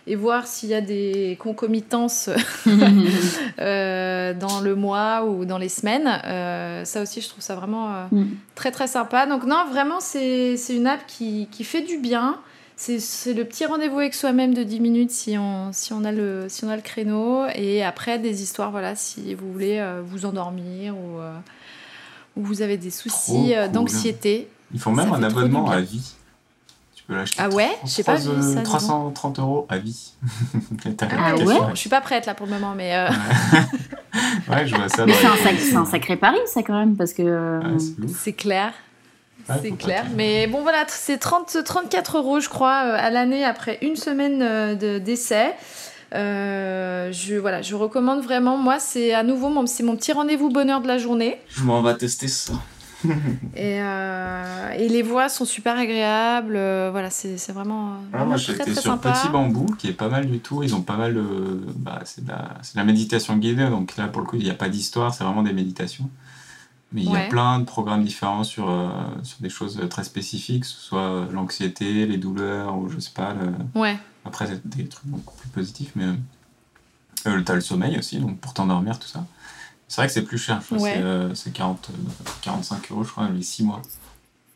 et 0.09 0.15
voir 0.15 0.47
s'il 0.47 0.69
y 0.69 0.73
a 0.73 0.79
des 0.79 1.37
concomitances 1.41 2.29
euh, 3.59 4.33
dans 4.33 4.61
le 4.61 4.75
mois 4.75 5.25
ou 5.25 5.45
dans 5.45 5.57
les 5.57 5.69
semaines. 5.69 6.07
Euh, 6.25 6.85
ça 6.85 7.01
aussi, 7.01 7.21
je 7.21 7.27
trouve 7.29 7.43
ça 7.43 7.55
vraiment 7.55 7.87
euh, 7.93 8.03
Mm. 8.11 8.25
très 8.55 8.71
très 8.71 8.87
sympa. 8.87 9.25
Donc 9.25 9.43
non, 9.43 9.65
vraiment, 9.69 9.99
c'est 9.99 10.55
c'est 10.55 10.75
une 10.75 10.87
app 10.87 11.01
qui, 11.07 11.47
qui 11.51 11.63
fait 11.65 11.81
du 11.81 11.97
bien. 11.97 12.37
C'est 12.79 12.99
c'est 12.99 13.33
le 13.33 13.43
petit 13.43 13.65
rendez-vous 13.65 13.97
avec 13.99 14.13
soi-même 14.13 14.53
de 14.53 14.61
10 14.63 14.79
minutes 14.79 15.11
si 15.11 15.35
on, 15.37 15.71
si, 15.73 15.93
on 15.93 16.03
a 16.05 16.11
le, 16.11 16.45
si 16.47 16.63
on 16.63 16.69
a 16.69 16.75
le 16.75 16.81
créneau. 16.83 17.47
Et 17.55 17.83
après, 17.83 18.19
des 18.19 18.43
histoires, 18.43 18.69
voilà, 18.71 18.95
si 18.95 19.33
vous 19.33 19.51
voulez 19.51 19.79
euh, 19.79 20.01
vous 20.05 20.25
endormir 20.25 20.95
ou, 20.95 21.19
euh, 21.19 21.33
ou 22.35 22.43
vous 22.43 22.61
avez 22.61 22.77
des 22.77 22.91
soucis 22.91 23.53
euh, 23.55 23.63
cool. 23.65 23.73
d'anxiété. 23.73 24.47
Ils 24.73 24.79
font 24.79 24.91
même 24.91 25.11
un 25.11 25.23
abonnement 25.23 25.69
à 25.69 25.81
vie. 25.81 26.13
Tu 26.95 27.03
peux 27.05 27.15
l'acheter. 27.15 27.41
Ah 27.41 27.49
ouais? 27.49 27.69
Pas 28.05 28.15
vu 28.15 28.21
ça, 28.21 28.35
dis 28.35 28.55
donc. 28.55 28.63
330 28.63 29.39
euros 29.39 29.65
à 29.69 29.77
vie. 29.79 30.13
Ah 31.17 31.35
ouais? 31.35 31.55
Je 31.73 31.79
suis 31.79 31.89
pas 31.89 32.01
prête 32.01 32.25
là 32.27 32.35
pour 32.35 32.45
le 32.45 32.53
moment, 32.53 32.73
mais 32.75 32.95
euh, 32.95 33.07
Ouais, 34.49 34.67
je 34.67 34.75
vois 34.75 34.89
ça. 34.89 35.05
Mais 35.05 35.13
c'est 35.13 35.25
un, 35.25 35.35
sac- 35.35 35.85
sacré 35.89 36.15
pari, 36.15 36.37
ça, 36.45 36.61
quand 36.63 36.77
même, 36.77 36.95
parce 36.95 37.13
que. 37.13 37.59
ouf. 37.75 38.11
c'est 38.19 38.33
clair. 38.33 38.73
Ouais, 39.49 39.55
c'est 39.61 39.71
clair. 39.71 40.05
Mais 40.15 40.47
bon, 40.47 40.61
voilà, 40.61 40.83
c'est 40.87 41.17
30, 41.17 41.57
34 41.63 42.17
euros, 42.17 42.39
je 42.39 42.49
crois, 42.49 42.83
euh, 42.85 42.97
à 42.97 43.09
l'année 43.09 43.43
après 43.45 43.77
une 43.81 43.95
semaine 43.95 44.41
euh, 44.41 44.75
de- 44.75 44.99
d'essai. 44.99 45.53
Euh, 46.15 47.11
je, 47.11 47.35
voilà, 47.35 47.61
je 47.61 47.75
recommande 47.75 48.21
vraiment. 48.23 48.57
Moi, 48.57 48.79
c'est 48.79 49.13
à 49.13 49.23
nouveau 49.23 49.49
mon, 49.49 49.65
c'est 49.67 49.83
mon 49.83 49.95
petit 49.95 50.11
rendez-vous 50.13 50.49
bonheur 50.49 50.81
de 50.81 50.87
la 50.87 50.97
journée. 50.97 51.37
Je 51.49 51.63
m'en 51.63 51.81
vais 51.81 51.95
tester 51.97 52.27
ça. 52.27 52.53
Et, 53.55 53.79
euh, 53.79 54.71
et 54.75 54.89
les 54.89 55.03
voix 55.03 55.29
sont 55.29 55.45
super 55.45 55.77
agréables. 55.77 56.55
euh, 56.55 56.89
voilà, 56.91 57.11
c'est 57.11 57.37
c'est 57.37 57.51
vraiment, 57.51 57.91
Ah, 58.11 58.25
moi, 58.25 58.37
j'étais 58.37 58.73
sur 58.73 58.81
sympa. 58.81 59.11
Petit 59.11 59.29
Bambou, 59.29 59.67
qui 59.77 59.87
est 59.89 59.93
pas 59.93 60.09
mal 60.09 60.25
du 60.25 60.39
tout. 60.39 60.63
Ils 60.63 60.73
ont 60.73 60.81
pas 60.81 60.95
mal 60.97 61.13
de. 61.13 61.21
Bah, 61.75 61.99
c'est 62.05 62.23
de, 62.25 62.29
la... 62.31 62.55
c'est 62.63 62.73
de 62.73 62.79
la 62.79 62.85
méditation 62.85 63.35
guidée, 63.35 63.67
donc 63.67 63.97
là, 63.97 64.07
pour 64.07 64.21
le 64.21 64.27
coup, 64.27 64.35
il 64.37 64.43
n'y 64.43 64.49
a 64.49 64.55
pas 64.55 64.67
d'histoire, 64.69 65.13
c'est 65.13 65.23
vraiment 65.23 65.43
des 65.43 65.53
méditations. 65.53 66.09
Mais 66.93 67.01
il 67.03 67.11
y 67.11 67.15
a 67.15 67.19
plein 67.29 67.59
de 67.59 67.65
programmes 67.65 68.03
différents 68.05 68.43
sur, 68.45 68.69
euh, 68.69 68.89
sur 69.23 69.39
des 69.41 69.49
choses 69.49 69.79
très 69.89 70.03
spécifiques, 70.05 70.61
que 70.61 70.67
ce 70.67 70.77
soit 70.77 71.01
euh, 71.01 71.31
l'anxiété, 71.31 72.05
les 72.05 72.17
douleurs, 72.17 72.77
ou 72.77 72.87
je 72.89 72.99
sais 72.99 73.11
pas. 73.13 73.33
le- 73.33 73.53
Ouais, 73.79 73.97
Après, 74.25 74.47
c'est 74.47 74.65
des 74.67 74.87
trucs 74.87 75.05
beaucoup 75.07 75.35
plus 75.35 75.49
positifs, 75.49 75.91
mais. 75.95 76.05
Euh, 77.25 77.35
le- 77.35 77.43
t'as 77.43 77.55
le 77.55 77.61
sommeil 77.61 77.97
aussi, 77.97 78.19
donc 78.19 78.39
pour 78.39 78.53
t'endormir, 78.53 78.99
tout 78.99 79.07
ça. 79.07 79.25
C'est 79.89 80.01
vrai 80.01 80.07
que 80.07 80.13
c'est 80.13 80.23
plus 80.23 80.37
cher, 80.37 80.59
je 80.61 80.65
crois, 80.67 80.77
Ouais. 80.79 80.93
c'est, 80.93 81.01
euh, 81.01 81.33
c'est 81.35 81.51
40, 81.51 81.89
euh, 81.89 81.93
45 82.41 82.91
euros, 82.91 83.03
je 83.03 83.11
crois, 83.11 83.27
les 83.29 83.41
6 83.41 83.63
mois. 83.63 83.81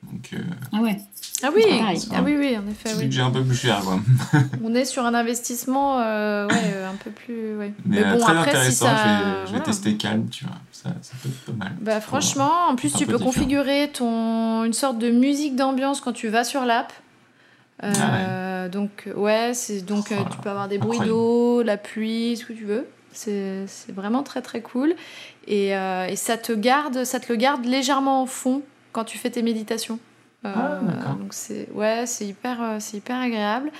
Donc, 0.03 0.29
euh, 0.33 0.37
Ah 0.73 0.81
ouais. 0.81 0.97
ah 1.43 1.49
oui, 1.55 1.63
ah 2.11 2.21
oui, 2.23 2.35
oui, 2.37 2.57
en 2.57 2.67
effet, 2.69 2.89
c'est 2.89 2.95
oui. 2.97 3.03
budget 3.03 3.21
un 3.21 3.29
peu 3.29 3.43
plus 3.43 3.55
cher, 3.55 3.81
quoi. 3.81 3.99
On 4.63 4.73
est 4.73 4.83
sur 4.85 5.05
un 5.05 5.13
investissement, 5.13 5.99
euh, 5.99 6.47
ouais, 6.47 6.53
euh, 6.73 6.89
un 6.89 6.95
peu 6.95 7.11
plus, 7.11 7.55
ouais. 7.57 7.71
Mais, 7.85 7.99
euh, 8.03 8.17
très 8.17 8.31
après, 8.31 8.43
si 8.51 8.57
intéressant, 8.57 8.85
ça, 8.87 8.95
je 8.97 9.03
vais, 9.03 9.29
je 9.31 9.39
vais 9.43 9.47
voilà. 9.49 9.59
tester 9.65 9.97
calme, 9.97 10.27
tu 10.29 10.45
vois. 10.45 10.55
Ça, 10.71 10.89
ça 11.01 11.13
peut 11.21 11.29
être 11.29 11.45
pas 11.45 11.65
mal. 11.65 11.73
Bah 11.79 12.01
franchement, 12.01 12.51
en 12.69 12.75
plus 12.75 12.91
tu 12.91 13.05
peu 13.05 13.11
peux 13.13 13.17
différent. 13.19 13.31
configurer 13.31 13.91
ton 13.93 14.63
une 14.63 14.73
sorte 14.73 14.97
de 14.97 15.11
musique 15.11 15.55
d'ambiance 15.55 16.01
quand 16.01 16.13
tu 16.13 16.27
vas 16.29 16.43
sur 16.43 16.65
l'app. 16.65 16.91
Euh, 17.83 17.91
Ah 18.65 18.69
Donc 18.69 19.07
ouais, 19.15 19.51
c'est 19.53 19.81
donc 19.85 20.11
Oh 20.11 20.23
tu 20.31 20.37
peux 20.39 20.49
avoir 20.49 20.67
des 20.67 20.77
bruits 20.79 20.99
d'eau, 20.99 21.61
la 21.63 21.77
pluie, 21.77 22.35
ce 22.37 22.45
que 22.45 22.53
tu 22.53 22.65
veux. 22.65 22.87
C'est 23.13 23.65
c'est 23.67 23.91
vraiment 23.93 24.23
très 24.23 24.41
très 24.41 24.61
cool 24.61 24.93
et, 25.47 25.75
euh, 25.75 26.07
et 26.07 26.15
ça 26.15 26.37
te 26.37 26.53
garde, 26.53 27.03
ça 27.03 27.19
te 27.19 27.31
le 27.31 27.35
garde 27.37 27.65
légèrement 27.65 28.21
en 28.21 28.25
fond 28.25 28.61
quand 28.91 29.03
tu 29.03 29.17
fais 29.17 29.29
tes 29.29 29.41
méditations. 29.41 29.99
Euh, 30.43 30.49
Ah, 30.55 31.13
donc 31.19 31.33
c'est 31.35 31.67
ouais, 31.75 32.05
c'est 32.07 32.25
hyper 32.25 32.57
euh, 32.63 32.77
c'est 32.79 32.97
hyper 32.97 33.15
agréable. 33.19 33.71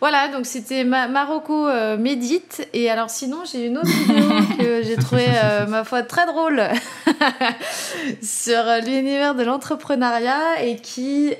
Voilà, 0.00 0.28
donc 0.28 0.44
c'était 0.44 0.84
Ma- 0.84 1.08
Marocco 1.08 1.66
euh, 1.66 1.96
médite 1.96 2.68
et 2.74 2.90
alors 2.90 3.08
sinon 3.08 3.38
j'ai 3.50 3.64
une 3.66 3.78
autre 3.78 3.88
vidéo 3.88 4.28
que 4.58 4.82
j'ai 4.82 4.96
trouvé 4.96 5.24
euh, 5.28 5.66
ma 5.66 5.82
foi 5.82 6.02
très 6.02 6.26
drôle 6.26 6.62
sur 8.22 8.62
l'univers 8.84 9.34
de 9.34 9.42
l'entrepreneuriat 9.44 10.62
et 10.62 10.76
qui 10.76 11.32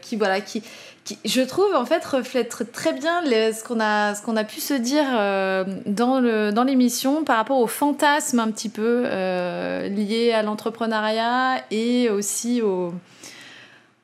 qui 0.00 0.16
voilà 0.16 0.40
qui 0.40 0.62
qui, 1.04 1.18
je 1.26 1.42
trouve, 1.42 1.74
en 1.74 1.84
fait, 1.84 2.02
reflète 2.04 2.50
tr- 2.54 2.70
très 2.70 2.92
bien 2.94 3.20
les- 3.22 3.52
ce 3.52 3.62
qu'on 3.62 3.78
a, 3.80 4.14
qu'on 4.14 4.36
a 4.36 4.44
pu 4.44 4.60
se 4.60 4.72
dire 4.74 5.04
euh, 5.12 5.64
dans, 5.86 6.64
l'émission 6.64 7.24
par 7.24 7.36
rapport 7.36 7.58
aux 7.58 7.66
fantasmes 7.66 8.38
un 8.38 8.50
petit 8.50 8.70
peu 8.70 9.02
euh, 9.04 9.86
liés 9.88 10.32
à 10.32 10.42
l'entrepreneuriat 10.42 11.62
et 11.70 12.08
aussi 12.08 12.62
au, 12.62 12.94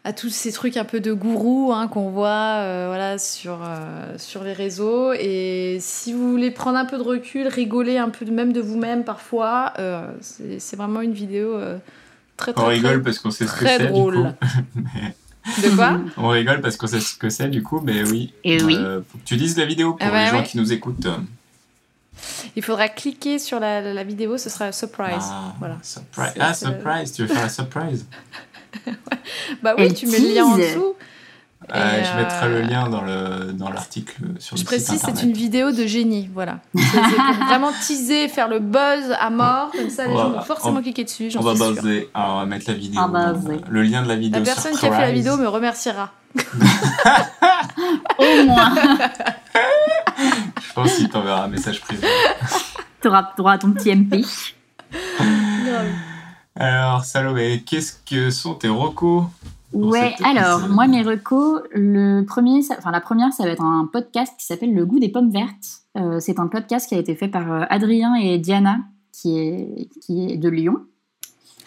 à 0.04 0.12
tous 0.12 0.28
ces 0.28 0.52
trucs 0.52 0.76
un 0.76 0.84
peu 0.84 1.00
de 1.00 1.12
gourou 1.14 1.72
hein, 1.72 1.88
qu'on 1.88 2.10
voit 2.10 2.28
euh, 2.58 2.84
voilà, 2.88 3.16
sur, 3.16 3.60
euh, 3.64 4.18
sur 4.18 4.44
les 4.44 4.52
réseaux. 4.52 5.12
Et 5.14 5.78
si 5.80 6.12
vous 6.12 6.30
voulez 6.30 6.50
prendre 6.50 6.76
un 6.76 6.84
peu 6.84 6.98
de 6.98 7.02
recul, 7.02 7.46
rigoler 7.48 7.96
un 7.96 8.10
peu 8.10 8.26
de- 8.26 8.30
même 8.30 8.52
de 8.52 8.60
vous-même 8.60 9.04
parfois, 9.04 9.72
euh, 9.78 10.02
c'est, 10.20 10.76
vraiment 10.76 11.00
une 11.00 11.12
vidéo 11.14 11.58
très, 12.36 12.52
très, 12.52 12.60
On 12.62 12.66
très, 12.66 12.74
rigole 12.74 13.02
parce 13.02 13.18
qu'on 13.18 13.30
sait 13.30 13.46
ce 13.46 13.52
que 13.52 13.64
très 13.64 13.78
c'est, 13.78 13.86
du 13.86 13.88
drôle. 13.88 14.16
coup. 14.16 14.46
Mais- 14.74 15.14
De 15.62 15.74
quoi 15.74 15.98
On 16.16 16.28
rigole 16.28 16.60
parce 16.60 16.76
qu'on 16.76 16.86
sait 16.86 17.00
ce 17.00 17.16
que 17.16 17.30
c'est, 17.30 17.48
du 17.48 17.62
coup, 17.62 17.80
mais 17.80 18.02
oui. 18.08 18.32
Et 18.44 18.62
oui. 18.62 18.76
Euh, 18.78 19.00
faut 19.10 19.18
que 19.18 19.24
tu 19.24 19.36
lises 19.36 19.56
la 19.56 19.64
vidéo 19.66 19.94
pour 19.94 20.06
Ah 20.06 20.10
bah 20.10 20.24
les 20.24 20.30
gens 20.30 20.38
ouais. 20.38 20.44
qui 20.44 20.58
nous 20.58 20.72
écoutent. 20.72 21.06
Il 22.56 22.62
faudra 22.62 22.88
cliquer 22.88 23.38
sur 23.38 23.58
la, 23.60 23.80
la 23.80 24.04
vidéo, 24.04 24.36
ce 24.36 24.50
sera 24.50 24.72
surprise. 24.72 25.14
Ah, 25.22 25.54
Voilà. 25.58 25.78
surprise. 25.82 26.32
Ah, 26.38 26.52
surprise, 26.54 27.12
tu 27.12 27.22
veux 27.22 27.28
faire 27.28 27.42
la 27.42 27.48
surprise 27.48 28.06
Bah 29.62 29.74
oui, 29.78 29.84
Elle 29.86 29.94
tu 29.94 30.06
mets 30.06 30.18
le 30.18 30.34
lien 30.34 30.44
en 30.44 30.56
dessous. 30.58 30.94
Euh, 31.74 32.00
Et, 32.00 32.04
Je 32.04 32.16
mettrai 32.16 32.46
euh, 32.46 32.62
le 32.62 32.68
lien 32.68 32.88
dans 32.88 33.02
le 33.02 33.52
dans 33.52 33.68
l'article 33.70 34.14
sur 34.38 34.56
Je 34.56 34.62
le 34.62 34.66
site 34.66 34.66
précise, 34.66 34.88
c'est 35.00 35.10
internet. 35.10 35.22
une 35.24 35.32
vidéo 35.34 35.70
de 35.72 35.86
génie, 35.86 36.28
voilà. 36.32 36.58
C'est 36.74 36.80
c'est 36.82 37.16
pour 37.16 37.46
vraiment 37.46 37.70
teaser, 37.86 38.28
faire 38.28 38.48
le 38.48 38.58
buzz 38.60 39.14
à 39.20 39.28
mort, 39.30 39.70
comme 39.70 39.90
ça 39.90 40.06
les 40.06 40.12
On 40.14 40.16
gens 40.16 40.30
vont 40.30 40.40
forcément 40.42 40.78
on- 40.78 40.82
cliquer 40.82 41.04
dessus, 41.04 41.26
On 41.26 41.30
j'en 41.30 41.40
va 41.42 41.54
suis 41.54 41.74
baser. 41.74 42.10
Alors, 42.14 42.30
on 42.36 42.38
va 42.40 42.46
mettre 42.46 42.64
la 42.68 42.74
vidéo. 42.74 43.00
Dans- 43.02 43.08
baser. 43.08 43.60
le 43.68 43.82
lien 43.82 44.02
de 44.02 44.08
la 44.08 44.16
vidéo. 44.16 44.40
La 44.40 44.44
personne 44.46 44.74
qui 44.74 44.86
a 44.86 44.90
fait 44.90 45.00
la 45.02 45.12
vidéo 45.12 45.36
me 45.36 45.46
remerciera. 45.46 46.10
Au 48.18 48.44
moins, 48.46 48.72
Je 50.16 50.72
pense 50.74 50.94
qu'il 50.94 51.08
t'enverra 51.08 51.44
un 51.44 51.48
message 51.48 51.80
privé. 51.82 52.06
tu 53.02 53.08
auras 53.08 53.32
droit 53.36 53.52
à 53.52 53.58
ton 53.58 53.70
petit 53.72 53.94
MP. 53.94 54.24
Alors, 56.56 57.04
Salomé, 57.04 57.62
qu'est-ce 57.66 57.92
que 58.08 58.30
sont 58.30 58.54
tes 58.54 58.68
recos 58.68 59.24
Ouais, 59.72 60.14
alors, 60.24 60.68
moi, 60.68 60.86
mes 60.88 61.02
recos, 61.02 61.62
le 61.72 62.22
premier, 62.24 62.62
ça- 62.62 62.74
enfin, 62.78 62.90
la 62.90 63.00
première, 63.00 63.32
ça 63.32 63.44
va 63.44 63.50
être 63.50 63.62
un 63.62 63.88
podcast 63.92 64.34
qui 64.38 64.44
s'appelle 64.46 64.74
Le 64.74 64.84
goût 64.84 64.98
des 64.98 65.08
pommes 65.10 65.30
vertes. 65.30 65.82
Euh, 65.96 66.18
c'est 66.20 66.38
un 66.40 66.48
podcast 66.48 66.88
qui 66.88 66.94
a 66.94 66.98
été 66.98 67.14
fait 67.14 67.28
par 67.28 67.52
euh, 67.52 67.64
Adrien 67.70 68.14
et 68.14 68.38
Diana, 68.38 68.78
qui 69.12 69.38
est, 69.38 69.88
qui 70.02 70.32
est 70.32 70.36
de 70.36 70.48
Lyon. 70.48 70.76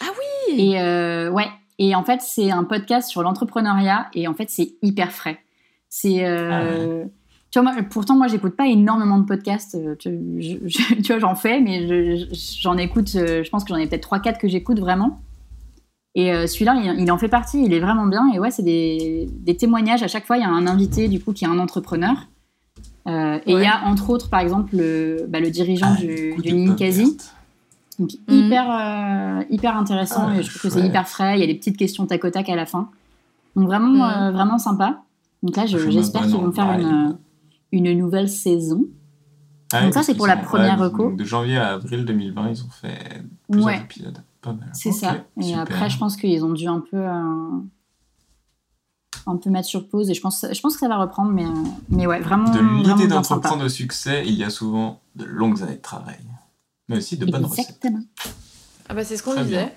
Ah 0.00 0.10
oui 0.48 0.54
Et 0.60 0.80
euh, 0.80 1.30
ouais, 1.30 1.48
et 1.78 1.94
en 1.94 2.04
fait, 2.04 2.20
c'est 2.20 2.50
un 2.50 2.64
podcast 2.64 3.08
sur 3.08 3.22
l'entrepreneuriat, 3.22 4.08
et 4.14 4.28
en 4.28 4.34
fait, 4.34 4.50
c'est 4.50 4.74
hyper 4.82 5.10
frais. 5.12 5.38
C'est. 5.88 6.24
euh, 6.26 7.04
Tu 7.50 7.60
vois, 7.60 7.72
moi, 7.72 7.82
pourtant, 7.88 8.16
moi, 8.16 8.26
j'écoute 8.26 8.56
pas 8.56 8.66
énormément 8.66 9.18
de 9.18 9.24
podcasts. 9.26 9.78
Tu, 9.98 10.10
je- 10.40 10.56
je- 10.66 10.94
tu 11.02 11.12
vois, 11.12 11.18
j'en 11.20 11.36
fais, 11.36 11.60
mais 11.60 11.86
je- 11.86 12.26
je- 12.34 12.60
j'en 12.60 12.76
écoute, 12.76 13.08
je 13.10 13.48
pense 13.48 13.62
que 13.64 13.68
j'en 13.70 13.76
ai 13.80 13.86
peut-être 13.86 14.02
3-4 14.08 14.38
que 14.38 14.48
j'écoute 14.48 14.78
vraiment. 14.80 15.20
Et 16.14 16.32
euh, 16.32 16.46
celui-là, 16.46 16.74
il, 16.76 17.00
il 17.02 17.10
en 17.12 17.18
fait 17.18 17.28
partie, 17.28 17.64
il 17.64 17.72
est 17.72 17.80
vraiment 17.80 18.06
bien. 18.06 18.30
Et 18.32 18.38
ouais, 18.38 18.50
c'est 18.50 18.62
des, 18.62 19.28
des 19.32 19.56
témoignages. 19.56 20.02
À 20.02 20.08
chaque 20.08 20.26
fois, 20.26 20.36
il 20.36 20.40
y 20.40 20.44
a 20.44 20.48
un 20.50 20.66
invité, 20.66 21.08
du 21.08 21.20
coup, 21.20 21.32
qui 21.32 21.44
est 21.44 21.48
un 21.48 21.58
entrepreneur. 21.58 22.14
Euh, 23.06 23.38
Et 23.46 23.52
il 23.52 23.60
y 23.60 23.66
a, 23.66 23.84
entre 23.84 24.10
autres, 24.10 24.30
par 24.30 24.40
exemple, 24.40 24.76
le, 24.76 25.26
bah, 25.28 25.40
le 25.40 25.50
dirigeant 25.50 25.94
Ah, 25.96 26.00
du, 26.00 26.34
du 26.42 26.52
Ninkasi. 26.54 27.16
Donc, 27.98 28.10
Mhm. 28.28 28.34
hyper, 28.46 28.64
euh, 28.70 29.42
hyper 29.50 29.76
intéressant. 29.76 30.28
Ah, 30.28 30.38
et 30.38 30.42
je 30.42 30.48
trouve 30.50 30.62
que 30.62 30.68
c'est 30.70 30.86
hyper 30.86 31.06
frais. 31.08 31.36
Il 31.36 31.40
y 31.40 31.44
a 31.44 31.46
des 31.46 31.54
petites 31.54 31.76
questions 31.76 32.06
tac 32.06 32.24
au 32.24 32.30
tac 32.30 32.48
à 32.48 32.56
la 32.56 32.66
fin. 32.66 32.88
Donc, 33.56 33.66
vraiment, 33.66 33.92
Mhm. 33.92 34.22
euh, 34.22 34.30
vraiment 34.32 34.58
sympa. 34.58 35.02
Donc 35.42 35.56
là, 35.56 35.66
je- 35.66 35.78
Je 35.78 35.90
j'espère 35.90 36.22
qu'ils 36.22 36.32
vont 36.36 36.50
faire 36.52 36.70
une, 36.78 37.16
une 37.72 37.98
nouvelle 37.98 38.28
saison. 38.28 38.84
Ah 39.72 39.82
Donc 39.82 39.92
ça, 39.94 40.02
c'est 40.04 40.14
pour 40.14 40.26
la 40.28 40.36
première 40.36 40.78
reco. 40.78 41.12
De 41.12 41.24
janvier 41.24 41.56
à 41.58 41.72
avril 41.74 42.04
2020, 42.04 42.50
ils 42.50 42.62
ont 42.62 42.68
fait 42.70 43.22
plusieurs 43.50 43.66
Ouais. 43.74 43.80
épisodes. 43.80 44.18
C'est 44.72 44.92
ça. 44.92 45.24
Et 45.38 45.42
super. 45.44 45.60
après, 45.60 45.90
je 45.90 45.98
pense 45.98 46.16
qu'ils 46.16 46.44
ont 46.44 46.52
dû 46.52 46.66
un 46.66 46.80
peu, 46.80 46.96
euh, 46.96 47.50
un 49.26 49.36
peu 49.36 49.50
mettre 49.50 49.68
sur 49.68 49.88
pause. 49.88 50.10
Et 50.10 50.14
je 50.14 50.20
pense, 50.20 50.44
je 50.52 50.60
pense 50.60 50.74
que 50.74 50.80
ça 50.80 50.88
va 50.88 50.96
reprendre. 50.98 51.30
Mais, 51.32 51.44
euh, 51.44 51.48
mais 51.88 52.06
ouais, 52.06 52.20
vraiment. 52.20 52.50
De 52.50 52.60
l'idée 52.60 53.06
d'entreprendre 53.06 53.64
au 53.64 53.68
succès, 53.68 54.22
il 54.26 54.34
y 54.34 54.44
a 54.44 54.50
souvent 54.50 55.00
de 55.16 55.24
longues 55.24 55.62
années 55.62 55.76
de 55.76 55.82
travail. 55.82 56.18
Mais 56.88 56.98
aussi 56.98 57.16
de 57.16 57.24
bonnes 57.26 57.44
recettes. 57.46 57.66
Exactement. 57.70 58.00
Ah 58.88 58.94
bah 58.94 59.04
c'est 59.04 59.16
ce 59.16 59.22
qu'on 59.22 59.40
disait. 59.42 59.72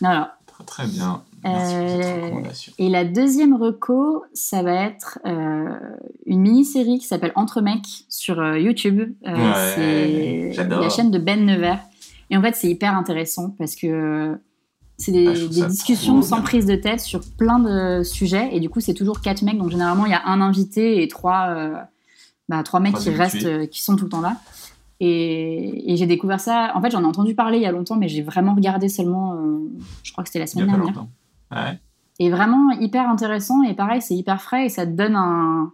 Voilà. 0.00 0.38
Très, 0.46 0.64
très 0.64 0.86
bien. 0.86 1.22
Merci 1.44 1.74
pour 1.74 1.88
cette 1.88 2.04
Euh, 2.06 2.24
recommandation. 2.24 2.72
Et 2.78 2.88
la 2.88 3.04
deuxième 3.04 3.54
reco, 3.54 4.24
ça 4.32 4.62
va 4.62 4.72
être 4.72 5.18
euh, 5.26 5.76
une 6.24 6.40
mini-série 6.40 6.98
qui 6.98 7.06
s'appelle 7.06 7.32
Entre 7.34 7.60
mecs 7.60 8.04
sur 8.08 8.40
euh, 8.40 8.58
YouTube. 8.58 9.14
Euh, 9.26 9.34
Ouais, 9.36 9.72
c'est 9.74 10.52
j'adore. 10.54 10.80
la 10.80 10.88
chaîne 10.88 11.10
de 11.10 11.18
Ben 11.18 11.44
Nevers. 11.44 11.80
Et 12.32 12.36
en 12.36 12.42
fait, 12.42 12.56
c'est 12.56 12.68
hyper 12.68 12.96
intéressant 12.96 13.54
parce 13.58 13.76
que 13.76 13.86
euh, 13.86 14.34
c'est 14.98 15.12
des, 15.12 15.28
Ah, 15.28 15.32
des 15.32 15.66
discussions 15.66 16.14
trop 16.20 16.22
sans 16.22 16.42
prise 16.42 16.66
de 16.66 16.74
tête 16.74 17.00
sur 17.00 17.20
plein 17.38 17.60
de 17.60 18.02
sujets. 18.02 18.48
Et 18.56 18.58
du 18.58 18.68
coup, 18.70 18.80
c'est 18.80 18.94
toujours 18.94 19.20
quatre 19.20 19.42
mecs. 19.42 19.58
Donc, 19.58 19.70
généralement, 19.70 20.06
il 20.06 20.10
y 20.12 20.14
a 20.14 20.26
un 20.26 20.40
invité 20.40 21.02
et 21.02 21.08
trois, 21.08 21.48
euh, 21.50 21.74
bah, 22.48 22.62
trois 22.64 22.80
mecs 22.80 22.94
Trois 22.94 23.04
qui 23.04 23.10
restent, 23.10 23.34
habitués. 23.36 23.52
euh, 23.52 23.66
qui 23.66 23.82
sont 23.82 23.94
tout 23.94 24.04
le 24.04 24.10
temps 24.10 24.20
là. 24.22 24.38
Et, 24.98 25.92
et 25.92 25.96
j'ai 25.96 26.06
découvert 26.06 26.40
ça. 26.40 26.72
En 26.74 26.80
fait, 26.80 26.90
j'en 26.90 27.02
ai 27.02 27.06
entendu 27.06 27.34
parler 27.34 27.58
il 27.58 27.62
y 27.62 27.66
a 27.66 27.72
longtemps, 27.72 27.96
mais 27.96 28.08
j'ai 28.08 28.22
vraiment 28.22 28.54
regardé 28.54 28.88
seulement, 28.88 29.34
euh, 29.34 29.58
je 30.02 30.12
crois 30.12 30.24
que 30.24 30.28
c'était 30.30 30.38
la 30.38 30.46
semaine 30.46 30.66
dernière. 30.68 31.06
Ouais. 31.50 31.78
est 32.18 32.30
vraiment 32.30 32.70
hyper 32.70 33.08
intéressant 33.10 33.62
et 33.62 33.74
pareil, 33.74 34.00
c'est 34.00 34.14
hyper 34.14 34.40
frais 34.40 34.66
et 34.66 34.68
ça 34.70 34.86
te 34.86 34.92
donne 34.92 35.16
un, 35.16 35.72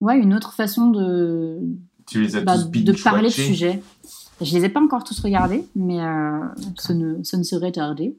ouais, 0.00 0.18
une 0.18 0.34
autre 0.34 0.52
façon 0.52 0.90
de, 0.90 1.60
Tu 2.06 2.20
les 2.20 2.36
as 2.36 2.40
bah, 2.42 2.58
tous 2.58 2.68
de 2.82 2.92
parler 3.02 3.28
de 3.28 3.32
sujet. 3.32 3.80
Je 4.40 4.56
les 4.56 4.64
ai 4.64 4.68
pas 4.68 4.80
encore 4.80 5.04
tous 5.04 5.18
regardés, 5.20 5.66
mais 5.74 6.00
euh, 6.00 6.40
ce, 6.76 6.92
ne, 6.92 7.22
ce 7.24 7.36
ne 7.36 7.42
serait 7.42 7.72
tardé. 7.72 8.16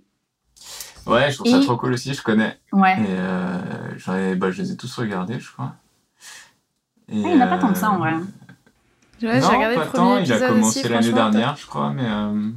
Ouais, 1.07 1.31
je 1.31 1.37
trouve 1.37 1.49
ça 1.51 1.59
trop 1.61 1.77
cool 1.77 1.93
aussi, 1.93 2.13
je 2.13 2.21
connais. 2.21 2.57
Ouais. 2.73 2.93
Et 3.01 3.05
euh, 3.07 3.97
j'en 3.97 4.15
ai- 4.15 4.35
bah, 4.35 4.51
je 4.51 4.61
les 4.61 4.71
ai 4.73 4.77
tous 4.77 4.93
regardés, 4.97 5.39
je 5.39 5.51
crois. 5.51 5.73
Et, 7.07 7.21
Ah, 7.23 7.29
il 7.29 7.35
y 7.35 7.37
en 7.37 7.41
a 7.41 7.47
pas 7.47 7.57
tant 7.57 7.71
que 7.71 7.77
ça, 7.79 7.89
en 7.91 7.97
vrai. 7.99 8.13
Ouais, 9.21 9.39
non, 9.41 9.47
regardé 9.49 9.75
pas 9.75 9.85
le 9.85 9.91
tant, 9.91 10.17
il 10.17 10.31
a 10.31 10.39
commencé 10.39 10.87
l'année 10.87 11.11
dernière, 11.11 11.55
je 11.57 11.65
crois, 11.65 11.91
mais 11.91 12.05
euh, 12.05 12.51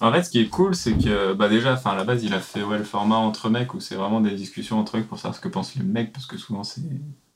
en 0.00 0.12
fait, 0.12 0.22
ce 0.24 0.30
qui 0.30 0.40
est 0.40 0.48
cool, 0.48 0.74
c'est 0.74 0.92
que 0.96 1.32
bah 1.32 1.48
déjà, 1.48 1.74
enfin 1.74 1.90
à 1.92 1.94
la 1.96 2.04
base, 2.04 2.22
il 2.24 2.34
a 2.34 2.40
fait 2.40 2.62
ouais, 2.62 2.78
le 2.78 2.84
format 2.84 3.16
entre 3.16 3.48
mecs 3.50 3.74
où 3.74 3.80
c'est 3.80 3.94
vraiment 3.96 4.20
des 4.20 4.30
discussions 4.32 4.78
entre 4.78 4.96
mecs 4.96 5.08
pour 5.08 5.18
savoir 5.18 5.34
ce 5.34 5.40
que 5.40 5.48
pensent 5.48 5.74
les 5.76 5.82
mecs, 5.82 6.12
parce 6.12 6.26
que 6.26 6.36
souvent 6.36 6.62
c'est 6.62 6.82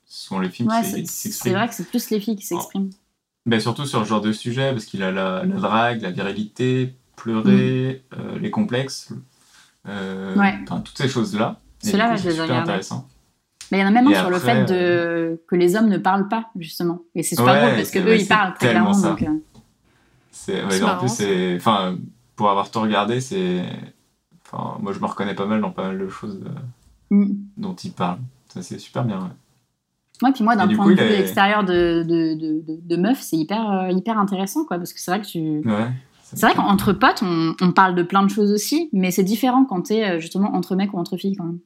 souvent 0.05 0.41
les 0.41 0.49
films 0.49 0.69
Ouais, 0.69 0.81
qui 0.83 1.03
qui 1.03 1.07
c'est 1.07 1.07
s'expriment. 1.07 1.55
vrai 1.57 1.69
que 1.69 1.75
c'est 1.75 1.89
plus 1.89 2.11
les 2.11 2.21
filles 2.21 2.37
qui 2.37 2.47
s'expriment. 2.47 2.91
Mais 3.49 3.61
surtout 3.61 3.87
sur 3.87 4.01
ce 4.05 4.09
genre 4.09 4.21
de 4.21 4.33
sujet, 4.33 4.73
parce 4.73 4.85
qu'il 4.85 5.03
a 5.03 5.11
la, 5.11 5.43
la 5.45 5.57
drague, 5.57 6.03
la 6.03 6.11
virilité, 6.11 6.95
pleurer, 7.17 8.03
euh, 8.19 8.39
les 8.39 8.51
complexes, 8.51 9.13
euh, 9.89 10.37
Ouais. 10.37 10.55
toutes 10.67 10.99
ces 10.99 11.09
choses-là. 11.09 11.59
Ouais, 11.85 11.91
je 11.93 12.17
c'est 12.23 12.29
les 12.29 12.35
super 12.35 12.57
intéressant. 12.61 13.09
Mais 13.73 13.79
il 13.79 13.81
y 13.81 13.85
en 13.85 13.89
a 13.89 13.91
même 13.91 14.07
un 14.07 14.15
sur 14.15 14.29
le 14.31 14.39
fait 14.39 14.65
de... 14.67 15.41
que 15.49 15.57
les 15.57 15.77
hommes 15.77 15.89
ne 15.89 15.97
parlent 15.99 16.29
pas, 16.29 16.51
justement. 16.59 17.01
Et 17.15 17.23
c'est 17.23 17.37
super 17.37 17.55
Ouais, 17.55 17.61
drôle 17.61 17.75
parce 17.77 17.91
que 17.91 17.99
eux, 18.01 18.17
ils 18.19 18.27
parlent 18.29 18.55
très 18.55 18.71
clairement. 18.71 18.93
ça. 18.93 19.11
Donc, 19.11 19.23
euh, 19.23 19.27
C'est, 20.31 20.63
ouais, 20.65 20.71
C'est 20.71 20.83
en 20.83 20.99
plus, 20.99 21.09
c'est, 21.09 21.57
enfin, 21.57 21.97
pour 22.37 22.51
avoir 22.51 22.71
tout 22.71 22.81
regardé, 22.83 23.21
c'est, 23.23 23.63
enfin, 24.47 24.77
moi, 24.81 24.93
je 24.93 25.01
me 25.01 25.07
reconnais 25.07 25.35
pas 25.35 25.47
mal 25.47 25.61
dans 25.63 25.71
pas 25.71 25.89
mal 25.89 25.99
de 25.99 26.09
choses 26.09 26.39
euh, 27.13 27.15
mm. 27.17 27.33
dont 27.57 27.75
il 27.75 27.93
parle. 27.93 28.19
Ça, 28.53 28.63
c'est 28.63 28.79
super 28.79 29.05
bien. 29.05 29.19
ouais. 29.21 29.31
Ouais, 30.23 30.33
puis 30.33 30.43
moi, 30.45 30.57
d'un 30.57 30.67
point 30.69 30.85
coup, 30.87 30.95
de 30.95 31.01
vue 31.01 31.13
est- 31.13 31.21
extérieur 31.21 31.65
de, 31.65 32.03
de, 32.03 32.35
de, 32.35 32.63
de, 32.83 32.97
meuf, 32.97 33.21
c'est 33.21 33.37
hyper, 33.37 33.71
euh, 33.71 33.91
hyper 33.91 34.19
intéressant, 34.19 34.65
quoi. 34.65 34.77
Parce 34.79 34.93
que 34.93 35.01
c'est 35.01 35.11
vrai 35.13 35.21
que 35.21 35.27
tu. 35.27 35.63
Ouais. 35.65 35.89
C'est 36.23 36.41
vrai 36.45 36.55
qu'entre 36.55 36.93
potes, 36.93 37.23
on, 37.23 37.55
on 37.61 37.73
parle 37.73 37.95
de 37.95 38.03
plein 38.03 38.23
de 38.23 38.29
choses 38.29 38.51
aussi, 38.53 38.91
mais 38.93 39.11
c'est 39.11 39.23
différent 39.23 39.65
quand 39.65 39.83
t'es 39.83 40.05
euh, 40.05 40.19
justement 40.21 40.55
entre 40.55 40.75
mecs 40.77 40.93
ou 40.93 40.99
entre 40.99 41.17
filles, 41.17 41.37
quand 41.37 41.45
même. 41.45 41.59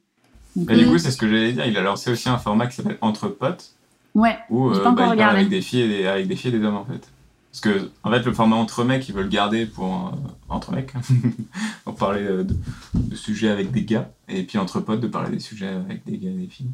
Donc, 0.55 0.71
du 0.71 0.85
Mm. 0.85 0.89
coup, 0.91 0.97
c'est 0.99 1.11
ce 1.11 1.17
que 1.17 1.27
j'allais 1.27 1.51
dire. 1.53 1.65
Il 1.65 1.75
a 1.77 1.81
lancé 1.81 2.11
aussi 2.11 2.29
un 2.29 2.37
format 2.37 2.67
qui 2.67 2.75
s'appelle 2.75 2.97
Entre 3.01 3.27
potes, 3.27 3.71
Ouais, 4.15 4.37
où 4.51 4.69
euh, 4.69 4.83
pas 4.83 4.91
bah, 4.91 5.07
il 5.11 5.17
parle 5.17 5.35
avec 5.35 5.49
des 5.49 5.61
filles 5.61 5.81
et 5.81 5.87
des, 5.87 6.05
avec 6.05 6.27
des 6.27 6.35
filles 6.35 6.53
et 6.55 6.59
des 6.59 6.63
hommes 6.65 6.75
en 6.77 6.85
fait. 6.85 7.09
Parce 7.51 7.61
que 7.61 7.89
en 8.03 8.11
fait, 8.11 8.23
le 8.23 8.31
format 8.33 8.55
entre 8.55 8.83
mecs, 8.83 9.07
ils 9.09 9.13
veulent 9.13 9.23
le 9.25 9.29
garder 9.29 9.65
pour 9.65 10.13
euh, 10.13 10.29
entre 10.49 10.71
mecs, 10.71 10.93
pour 11.85 11.95
parler 11.95 12.21
euh, 12.21 12.43
de, 12.43 12.55
de 12.93 13.15
sujets 13.15 13.49
avec 13.49 13.71
des 13.71 13.83
gars, 13.83 14.11
et 14.29 14.43
puis 14.43 14.57
entre 14.59 14.79
potes 14.79 14.99
de 15.01 15.07
parler 15.07 15.31
des 15.31 15.39
sujets 15.39 15.67
avec 15.67 16.05
des 16.05 16.17
gars 16.19 16.29
et 16.29 16.33
des 16.33 16.47
filles. 16.47 16.69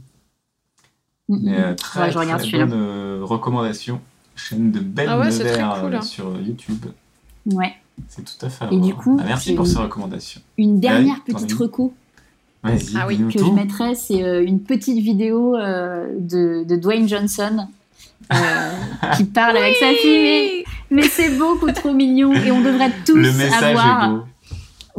Mm, 1.30 1.35
mm. 1.35 1.39
Mais 1.43 1.60
euh, 1.60 1.76
très, 1.76 2.01
Ouais, 2.01 2.11
je 2.11 2.18
regarde 2.18 2.41
très 2.41 2.57
bonne 2.65 2.73
euh, 2.73 3.19
recommandation. 3.23 4.01
Chaîne 4.35 4.72
de 4.72 4.80
belles 4.80 5.07
Ah 5.10 5.19
ouais, 5.19 5.30
Nevers, 5.30 5.80
cool, 5.81 5.93
euh, 5.93 5.97
hein. 5.97 6.01
sur 6.01 6.39
YouTube. 6.41 6.85
Ouais. 7.45 7.73
C'est 8.07 8.23
tout 8.23 8.45
à 8.45 8.49
fait. 8.49 8.65
à 8.65 8.72
Et 8.72 8.77
du 8.80 8.93
coup, 8.95 9.18
Ah, 9.22 9.26
merci 9.27 9.53
pour 9.53 9.65
une- 9.65 9.72
ces 9.72 9.77
recommandations. 9.77 10.41
Une 10.57 10.80
dernière 10.80 11.15
t'en 11.26 11.34
as 11.34 11.41
petite 11.41 11.53
reco 11.53 11.93
Vas-y, 12.64 12.95
Ah 12.97 13.06
oui, 13.07 13.18
que 13.34 13.39
je 13.39 13.51
mettrais, 13.51 13.95
c'est 13.95 14.43
une 14.43 14.60
petite 14.61 14.97
vidéo 14.97 15.56
euh, 15.56 16.07
de, 16.19 16.64
de 16.65 16.76
Dwayne 16.76 17.07
Johnson 17.07 17.68
euh, 18.34 18.35
qui 19.18 19.23
parle 19.26 19.56
avec 19.57 19.76
sa 19.77 19.91
fille. 19.93 20.11
Mais, 20.11 20.64
mais 20.91 21.03
c'est 21.03 21.38
beaucoup 21.38 21.72
trop 21.72 21.93
mignon 21.93 22.34
et 22.34 22.51
on 22.51 22.61
devrait 22.61 22.91
tous 23.06 23.15
Le 23.15 23.31
message 23.34 23.64
avoir. 23.64 24.03
est 24.06 24.10
beau. 24.10 24.23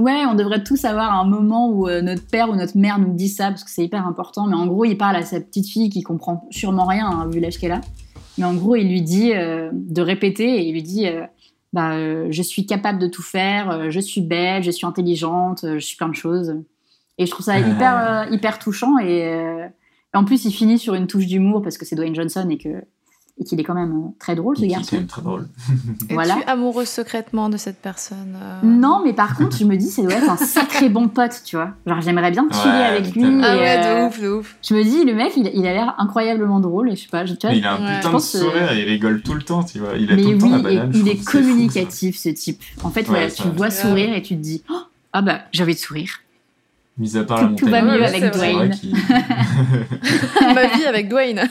Ouais, 0.01 0.24
on 0.24 0.35
devrait 0.35 0.64
tous 0.64 0.86
avoir 0.86 1.12
un 1.12 1.27
moment 1.27 1.68
où 1.68 1.86
euh, 1.86 2.01
notre 2.01 2.27
père 2.27 2.48
ou 2.48 2.56
notre 2.56 2.74
mère 2.78 2.98
nous 2.98 3.12
dit 3.12 3.28
ça 3.28 3.48
parce 3.48 3.62
que 3.62 3.70
c'est 3.70 3.85
hyper 3.85 4.06
important. 4.06 4.47
Mais 4.47 4.56
en 4.56 4.66
gros, 4.66 4.86
il 4.86 4.97
parle 4.97 5.16
à 5.16 5.20
sa 5.20 5.43
petite 5.43 5.68
fille 5.68 5.90
qui 5.90 6.02
comprend 6.02 6.48
sûrement 6.51 6.86
rien 6.86 7.06
hein, 7.06 7.28
vu 7.31 7.39
l'âge 7.39 7.59
qu'elle 7.59 7.72
a. 7.72 7.82
Mais 8.39 8.44
en 8.44 8.55
gros, 8.55 8.77
il 8.77 8.89
lui 8.89 9.02
dit 9.02 9.35
euh, 9.35 9.68
de 9.74 10.01
répéter 10.01 10.44
et 10.44 10.66
il 10.66 10.72
lui 10.72 10.82
dit 10.82 11.06
euh, 11.06 11.27
bah, 11.74 12.31
Je 12.31 12.43
suis 12.43 12.64
capable 12.64 12.98
de 12.98 13.09
tout 13.09 13.20
faire, 13.20 13.90
je 13.90 14.01
suis 14.01 14.22
belle, 14.22 14.62
je 14.62 14.70
suis 14.70 14.86
intelligente, 14.86 15.66
je 15.66 15.85
suis 15.85 15.98
plein 15.98 16.09
de 16.09 16.14
choses. 16.14 16.55
Et 17.18 17.27
je 17.27 17.31
trouve 17.31 17.44
ça 17.44 17.59
hyper, 17.59 18.32
hyper 18.32 18.59
touchant. 18.59 18.98
Et, 19.01 19.18
et 19.18 20.16
en 20.16 20.24
plus, 20.24 20.47
il 20.47 20.52
finit 20.52 20.78
sur 20.78 20.94
une 20.94 21.09
touche 21.09 21.27
d'humour 21.27 21.60
parce 21.60 21.77
que 21.77 21.85
c'est 21.85 21.94
Dwayne 21.94 22.14
Johnson 22.14 22.48
et 22.48 22.56
que 22.56 22.82
et 23.40 23.44
qu'il 23.44 23.58
est 23.58 23.64
quand 23.64 23.74
même 23.74 23.92
euh, 23.92 24.08
très 24.18 24.34
drôle 24.34 24.56
ce 24.58 24.64
est 24.64 24.68
garçon. 24.68 24.88
quand 24.90 24.96
même 24.98 25.06
très 25.06 25.22
drôle. 25.22 25.48
Voilà. 26.10 26.36
Es-tu 26.36 26.46
amoureuse 26.50 26.88
secrètement 26.88 27.48
de 27.48 27.56
cette 27.56 27.78
personne 27.80 28.36
euh 28.36 28.60
Non, 28.62 29.00
mais 29.02 29.14
par 29.14 29.34
contre, 29.34 29.56
je 29.56 29.64
me 29.64 29.76
dis, 29.76 29.86
ça 29.88 30.02
doit 30.02 30.12
être 30.12 30.28
un 30.30 30.36
sacré 30.36 30.90
bon 30.90 31.08
pote, 31.08 31.40
tu 31.44 31.56
vois. 31.56 31.70
Genre, 31.86 32.00
j'aimerais 32.02 32.30
bien 32.30 32.46
chiller 32.52 32.70
Ouais, 32.74 32.84
avec 32.84 33.14
lui. 33.14 33.24
Ah 33.42 33.56
ouais, 33.56 33.78
euh, 33.78 34.02
de 34.04 34.08
ouf, 34.08 34.20
de 34.20 34.28
ouf. 34.28 34.56
Je 34.62 34.74
me 34.74 34.82
dis, 34.84 35.04
le 35.06 35.14
mec, 35.14 35.32
il, 35.36 35.50
il 35.54 35.66
a 35.66 35.72
l'air 35.72 35.94
incroyablement 35.98 36.60
drôle. 36.60 36.90
Et 36.90 36.96
je 36.96 37.02
sais 37.02 37.08
pas, 37.08 37.24
je, 37.24 37.32
tu 37.32 37.46
vois, 37.46 37.50
Mais 37.52 37.58
il 37.58 37.64
a 37.66 37.72
un 37.76 37.80
Ouais. 37.86 37.96
putain 37.96 38.10
de 38.10 38.14
euh, 38.16 38.18
sourire, 38.18 38.72
il 38.74 38.84
rigole 38.84 39.22
tout 39.22 39.32
le 39.34 39.42
temps, 39.42 39.64
tu 39.64 39.78
vois. 39.78 39.94
Il 39.98 40.12
a 40.12 40.16
mais 40.16 40.22
tout 40.22 40.30
le 40.32 40.38
temps 40.38 40.46
oui, 40.48 40.52
la 40.52 40.58
banane. 40.62 40.92
il 40.94 41.08
est 41.08 41.16
c'est 41.16 41.16
fou, 41.24 41.30
communicatif, 41.38 42.18
ce 42.18 42.28
type. 42.28 42.60
En 42.84 42.90
fait, 42.90 43.00
Ouais, 43.00 43.06
voilà, 43.08 43.30
c'est 43.30 43.42
tu 43.42 43.48
vois 43.48 43.70
sourire 43.70 44.12
et 44.14 44.20
tu 44.20 44.36
te 44.36 44.40
dis, 44.42 44.62
oh, 44.70 44.74
ah 45.14 45.22
bah, 45.22 45.40
j'ai 45.52 45.62
envie 45.62 45.74
de 45.74 45.78
sourire. 45.80 46.10
Mis 46.98 47.16
à 47.16 47.24
part 47.24 47.40
la 47.40 47.48
Tout- 47.48 47.54
tout 47.54 47.64
montagne. 47.66 47.86
va 47.86 47.96
mieux 47.96 48.04
avec 48.04 48.22
c'est 48.22 48.30
Dwayne. 48.30 48.74
Ma 50.54 50.66
vie 50.66 50.84
avec 50.84 51.08
Dwayne. 51.08 51.48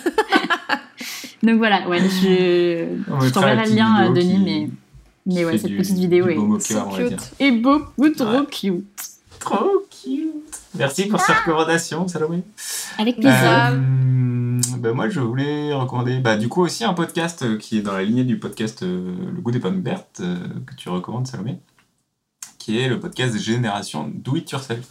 Donc 1.43 1.57
voilà, 1.57 1.87
ouais, 1.87 1.99
je, 1.99 2.85
je 3.25 3.29
t'enverrai 3.29 3.65
le 3.69 3.75
lien, 3.75 4.05
euh, 4.09 4.13
Denis, 4.13 4.33
qui- 4.33 4.39
mais, 4.43 4.69
mais 5.25 5.45
ouais, 5.45 5.57
cette 5.57 5.71
du- 5.71 5.77
petite 5.77 5.97
vidéo 5.97 6.27
est, 6.27 6.35
cute. 6.35 7.31
est 7.39 7.51
beaucoup 7.51 8.09
trop 8.09 8.25
Ouais. 8.39 8.45
cute. 8.51 8.85
Trop 9.39 9.85
cute. 9.89 10.33
Merci 10.77 11.07
pour 11.07 11.19
ces 11.21 11.31
recommandations, 11.33 12.07
Salomé. 12.07 12.43
Avec 12.97 13.15
plaisir. 13.15 13.71
Euh, 13.71 14.59
bah, 14.77 14.91
moi, 14.93 15.09
je 15.09 15.19
voulais 15.21 15.73
recommander, 15.73 16.19
bah, 16.19 16.35
du 16.37 16.47
coup, 16.49 16.61
aussi 16.61 16.83
un 16.83 16.93
podcast 16.93 17.41
euh, 17.43 17.57
qui 17.57 17.77
est 17.77 17.81
dans 17.81 17.93
la 17.93 18.03
lignée 18.03 18.23
du 18.25 18.37
podcast 18.37 18.83
euh, 18.83 19.15
Le 19.33 19.41
goût 19.41 19.51
des 19.51 19.59
pommes 19.59 19.81
vertes, 19.81 20.19
euh, 20.21 20.35
que 20.67 20.75
tu 20.75 20.89
recommandes, 20.89 21.25
Salomé, 21.27 21.59
qui 22.59 22.77
est 22.79 22.89
le 22.89 22.99
podcast 22.99 23.37
Génération 23.39 24.11
Do 24.13 24.35
It 24.35 24.51
Yourself. 24.51 24.85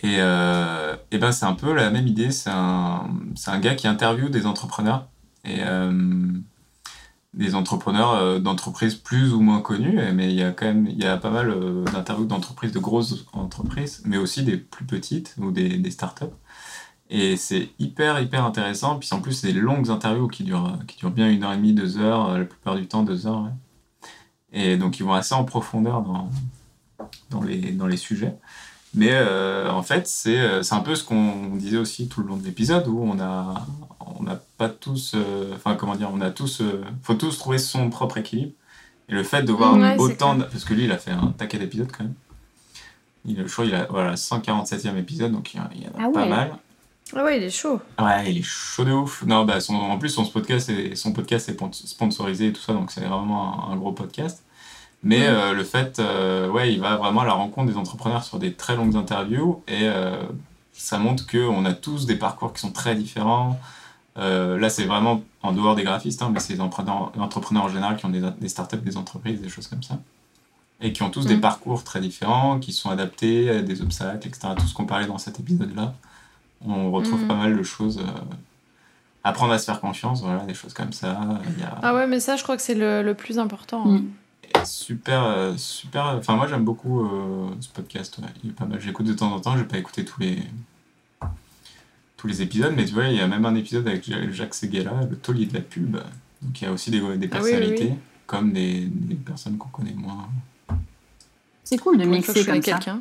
Et, 0.00 0.16
euh, 0.18 0.94
et 1.10 1.18
ben, 1.18 1.32
c'est 1.32 1.46
un 1.46 1.54
peu 1.54 1.72
la 1.72 1.90
même 1.90 2.06
idée. 2.06 2.30
C'est 2.30 2.50
un, 2.52 3.08
c'est 3.34 3.50
un 3.50 3.58
gars 3.58 3.74
qui 3.74 3.88
interviewe 3.88 4.28
des 4.28 4.44
entrepreneurs. 4.46 5.08
Et 5.44 5.58
euh, 5.60 5.92
des 7.34 7.54
entrepreneurs 7.54 8.12
euh, 8.14 8.38
d'entreprises 8.38 8.94
plus 8.94 9.34
ou 9.34 9.40
moins 9.40 9.60
connues, 9.60 9.98
mais 10.14 10.30
il 10.30 10.36
y 10.36 10.42
a 10.42 10.52
quand 10.52 10.66
même 10.66 10.86
y 10.86 11.04
a 11.04 11.16
pas 11.16 11.30
mal 11.30 11.50
euh, 11.50 11.84
d'interviews 11.84 12.26
d'entreprises, 12.26 12.72
de 12.72 12.78
grosses 12.78 13.26
entreprises, 13.32 14.02
mais 14.04 14.16
aussi 14.16 14.42
des 14.44 14.56
plus 14.56 14.84
petites 14.84 15.34
ou 15.38 15.50
des, 15.50 15.78
des 15.78 15.90
startups. 15.90 16.24
Et 17.10 17.36
c'est 17.36 17.70
hyper, 17.78 18.20
hyper 18.20 18.44
intéressant. 18.44 18.98
Puis 18.98 19.08
en 19.12 19.20
plus, 19.20 19.32
c'est 19.32 19.52
des 19.52 19.60
longues 19.60 19.90
interviews 19.90 20.28
qui 20.28 20.44
durent, 20.44 20.78
qui 20.86 20.96
durent 20.96 21.10
bien 21.10 21.30
une 21.30 21.44
heure 21.44 21.52
et 21.52 21.56
demie, 21.56 21.74
deux 21.74 21.98
heures, 21.98 22.38
la 22.38 22.44
plupart 22.44 22.76
du 22.76 22.86
temps 22.86 23.02
deux 23.02 23.26
heures. 23.26 23.50
Et 24.52 24.76
donc, 24.76 24.98
ils 24.98 25.02
vont 25.02 25.12
assez 25.12 25.34
en 25.34 25.44
profondeur 25.44 26.02
dans, 26.02 26.30
dans, 27.30 27.42
les, 27.42 27.72
dans 27.72 27.86
les 27.86 27.96
sujets. 27.96 28.36
Mais 28.94 29.10
euh, 29.12 29.70
en 29.70 29.82
fait, 29.82 30.06
c'est 30.06 30.38
euh, 30.38 30.62
c'est 30.62 30.74
un 30.74 30.80
peu 30.80 30.94
ce 30.94 31.02
qu'on 31.02 31.56
disait 31.56 31.78
aussi 31.78 32.08
tout 32.08 32.20
le 32.20 32.28
long 32.28 32.36
de 32.36 32.44
l'épisode, 32.44 32.86
où 32.86 33.00
on 33.02 33.18
a, 33.20 33.66
on 34.18 34.22
n'a 34.22 34.40
pas 34.56 34.68
tous, 34.68 35.12
euh, 35.16 35.52
enfin 35.56 35.74
comment 35.74 35.96
dire, 35.96 36.10
on 36.12 36.20
a 36.20 36.30
tous, 36.30 36.60
euh, 36.60 36.84
faut 37.02 37.14
tous 37.14 37.36
trouver 37.38 37.58
son 37.58 37.90
propre 37.90 38.18
équilibre. 38.18 38.52
Et 39.08 39.12
le 39.14 39.22
fait 39.24 39.42
de 39.42 39.52
voir 39.52 39.74
Ouais, 39.76 39.96
autant, 39.98 40.36
de- 40.36 40.44
parce 40.44 40.64
que 40.64 40.74
lui, 40.74 40.84
il 40.84 40.92
a 40.92 40.98
fait 40.98 41.10
un 41.10 41.34
taquet 41.36 41.58
d'épisodes 41.58 41.90
quand 41.96 42.04
même. 42.04 42.14
Il, 43.26 43.36
je 43.46 43.52
crois 43.52 43.64
qu'il 43.64 43.74
a 43.74 43.86
voilà 43.90 44.14
147e 44.16 44.96
épisode, 44.96 45.32
donc 45.32 45.52
il 45.54 45.56
y 45.56 45.60
en 45.60 45.64
a, 45.64 45.68
il 45.74 45.86
Ah 45.98 46.08
pas 46.12 46.22
ouais. 46.22 46.28
mal. 46.28 46.56
Ah 47.14 47.22
ouais, 47.24 47.36
il 47.38 47.42
est 47.44 47.50
chaud. 47.50 47.80
Ouais, 48.00 48.30
il 48.30 48.38
est 48.38 48.42
chaud 48.42 48.84
de 48.84 48.92
ouf. 48.92 49.24
Non, 49.26 49.44
bah, 49.44 49.60
son, 49.60 49.74
en 49.74 49.98
plus, 49.98 50.08
son 50.10 50.24
podcast, 50.24 50.68
est, 50.70 50.94
son 50.96 51.12
podcast 51.12 51.48
est 51.48 51.54
pon- 51.54 51.70
sponsorisé 51.72 52.46
et 52.48 52.52
tout 52.52 52.62
ça, 52.62 52.72
donc 52.72 52.90
c'est 52.90 53.00
vraiment 53.04 53.68
un, 53.68 53.72
un 53.72 53.76
gros 53.76 53.92
podcast. 53.92 54.42
Mais 55.04 55.26
euh, 55.26 55.52
le 55.52 55.64
fait, 55.64 55.98
euh, 55.98 56.48
ouais, 56.50 56.72
il 56.72 56.80
va 56.80 56.96
vraiment 56.96 57.20
à 57.20 57.24
la 57.26 57.34
rencontre 57.34 57.70
des 57.70 57.76
entrepreneurs 57.76 58.24
sur 58.24 58.38
des 58.38 58.54
très 58.54 58.74
longues 58.74 58.96
interviews 58.96 59.62
et 59.68 59.82
euh, 59.82 60.16
ça 60.72 60.98
montre 60.98 61.26
qu'on 61.26 61.64
a 61.66 61.72
tous 61.74 62.06
des 62.06 62.16
parcours 62.16 62.52
qui 62.54 62.60
sont 62.60 62.72
très 62.72 62.94
différents. 62.94 63.60
Euh, 64.16 64.58
là, 64.58 64.70
c'est 64.70 64.84
vraiment 64.84 65.22
en 65.42 65.52
dehors 65.52 65.74
des 65.74 65.82
graphistes, 65.84 66.22
hein, 66.22 66.30
mais 66.32 66.40
c'est 66.40 66.54
des 66.54 66.60
entrepreneurs, 66.60 67.64
en 67.64 67.68
général 67.68 67.96
qui 67.96 68.06
ont 68.06 68.10
des, 68.10 68.22
des 68.40 68.48
startups, 68.48 68.76
des 68.78 68.96
entreprises, 68.96 69.40
des 69.42 69.48
choses 69.48 69.66
comme 69.66 69.82
ça. 69.82 69.98
Et 70.80 70.92
qui 70.92 71.02
ont 71.02 71.10
tous 71.10 71.26
des 71.26 71.36
Mm. 71.36 71.40
parcours 71.40 71.84
très 71.84 72.00
différents, 72.00 72.58
qui 72.58 72.72
sont 72.72 72.90
adaptés 72.90 73.50
à 73.50 73.60
des 73.62 73.82
obstacles, 73.82 74.26
etc. 74.28 74.48
Tout 74.58 74.66
ce 74.66 74.74
qu'on 74.74 74.86
parlait 74.86 75.06
dans 75.06 75.18
cet 75.18 75.38
épisode-là. 75.40 75.94
On 76.66 76.90
retrouve 76.90 77.24
Mm. 77.24 77.28
pas 77.28 77.34
mal 77.34 77.56
de 77.58 77.62
choses. 77.62 77.98
euh, 77.98 78.20
apprendre 79.26 79.52
à 79.54 79.58
se 79.58 79.64
faire 79.64 79.80
confiance, 79.80 80.20
voilà, 80.22 80.40
des 80.44 80.52
choses 80.54 80.74
comme 80.74 80.92
ça. 80.92 81.18
Il 81.56 81.60
y 81.60 81.64
a 81.64 81.78
Ah 81.82 81.94
ouais, 81.94 82.06
mais 82.06 82.20
ça, 82.20 82.36
je 82.36 82.42
crois 82.42 82.56
que 82.56 82.62
c'est 82.62 82.74
le, 82.74 83.02
le 83.02 83.14
plus 83.14 83.38
important. 83.38 83.84
Mm. 83.86 84.04
Super, 84.64 85.24
euh, 85.24 85.56
super. 85.56 86.06
Enfin, 86.18 86.36
moi, 86.36 86.46
j'aime 86.48 86.64
beaucoup 86.64 87.04
euh, 87.04 87.50
ce 87.60 87.68
podcast. 87.68 88.18
ouais. 88.18 88.28
Il 88.42 88.50
est 88.50 88.52
pas 88.52 88.64
mal. 88.66 88.80
J'écoute 88.80 89.06
de 89.06 89.12
temps 89.14 89.32
en 89.32 89.40
temps. 89.40 89.52
Je 89.54 89.58
vais 89.62 89.68
pas 89.68 89.78
écouter 89.78 90.04
tous 90.04 90.20
les 90.20 90.38
tous 92.16 92.26
les 92.28 92.40
épisodes, 92.40 92.72
mais 92.74 92.86
tu 92.86 92.94
vois, 92.94 93.04
il 93.08 93.16
y 93.16 93.20
a 93.20 93.26
même 93.26 93.44
un 93.44 93.54
épisode 93.54 93.86
avec 93.86 94.04
Ja- 94.08 94.30
Jacques 94.30 94.54
Seguela, 94.54 94.92
le 95.10 95.16
taulier 95.16 95.44
de 95.46 95.54
la 95.54 95.60
pub. 95.60 95.96
Donc, 96.40 96.60
il 96.60 96.64
y 96.64 96.66
a 96.66 96.72
aussi 96.72 96.90
des, 96.90 97.00
des 97.00 97.04
Ah 97.04 97.10
oui, 97.10 97.18
oui, 97.18 97.28
personnalités, 97.28 97.88
oui. 97.90 97.98
comme 98.26 98.52
des, 98.52 98.86
des 98.86 99.14
personnes 99.16 99.58
qu'on 99.58 99.68
connaît 99.68 99.92
moins. 99.92 100.28
C'est 101.64 101.76
cool 101.78 101.98
de 101.98 102.04
mixer 102.04 102.44
comme 102.44 102.62
ça. 102.62 102.72
quelqu'un. 102.72 103.00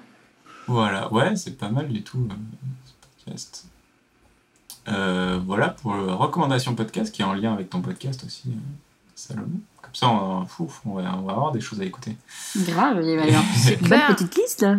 Voilà, 0.67 1.11
ouais, 1.13 1.35
c'est 1.37 1.57
pas 1.57 1.69
mal 1.69 1.87
du 1.89 2.01
tout. 2.03 2.27
euh, 2.29 2.33
ce 2.85 3.23
podcast. 3.25 3.65
Euh, 4.89 5.39
voilà 5.45 5.69
pour 5.69 5.93
la 5.95 6.13
recommandation 6.15 6.75
podcast 6.75 7.13
qui 7.15 7.21
est 7.21 7.25
en 7.25 7.33
lien 7.33 7.53
avec 7.53 7.69
ton 7.69 7.81
podcast 7.81 8.23
aussi, 8.25 8.49
euh, 8.49 8.59
Salomon. 9.15 9.61
Comme 9.99 10.09
ça, 10.09 10.09
on, 10.09 10.45
fou, 10.45 10.71
on, 10.85 10.95
va, 10.95 11.15
on 11.17 11.21
va 11.21 11.33
avoir 11.33 11.51
des 11.51 11.61
choses 11.61 11.79
à 11.81 11.85
écouter. 11.85 12.17
Grave, 12.57 13.01
il 13.03 13.15
va 13.15 13.25
y 13.25 13.29
avoir 13.29 13.43
une 13.81 13.87
bonne 13.87 14.15
petite 14.15 14.35
liste 14.35 14.61
là. 14.61 14.77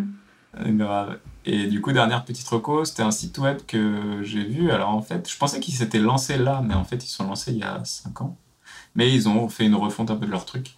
Grave. 0.66 1.18
Et 1.46 1.66
du 1.66 1.80
coup, 1.80 1.92
dernière 1.92 2.24
petite 2.24 2.48
reco, 2.48 2.84
c'était 2.84 3.02
un 3.02 3.10
site 3.10 3.38
web 3.38 3.58
que 3.66 4.22
j'ai 4.22 4.44
vu. 4.44 4.70
Alors 4.70 4.90
en 4.90 5.02
fait, 5.02 5.30
je 5.30 5.36
pensais 5.36 5.60
qu'ils 5.60 5.74
s'étaient 5.74 5.98
lancés 5.98 6.38
là, 6.38 6.62
mais 6.66 6.74
en 6.74 6.84
fait, 6.84 7.04
ils 7.04 7.08
sont 7.08 7.24
lancés 7.24 7.52
il 7.52 7.58
y 7.58 7.62
a 7.62 7.80
5 7.84 8.22
ans. 8.22 8.36
Mais 8.94 9.12
ils 9.12 9.28
ont 9.28 9.48
fait 9.48 9.64
une 9.64 9.74
refonte 9.74 10.10
un 10.10 10.16
peu 10.16 10.26
de 10.26 10.30
leur 10.30 10.44
truc. 10.46 10.76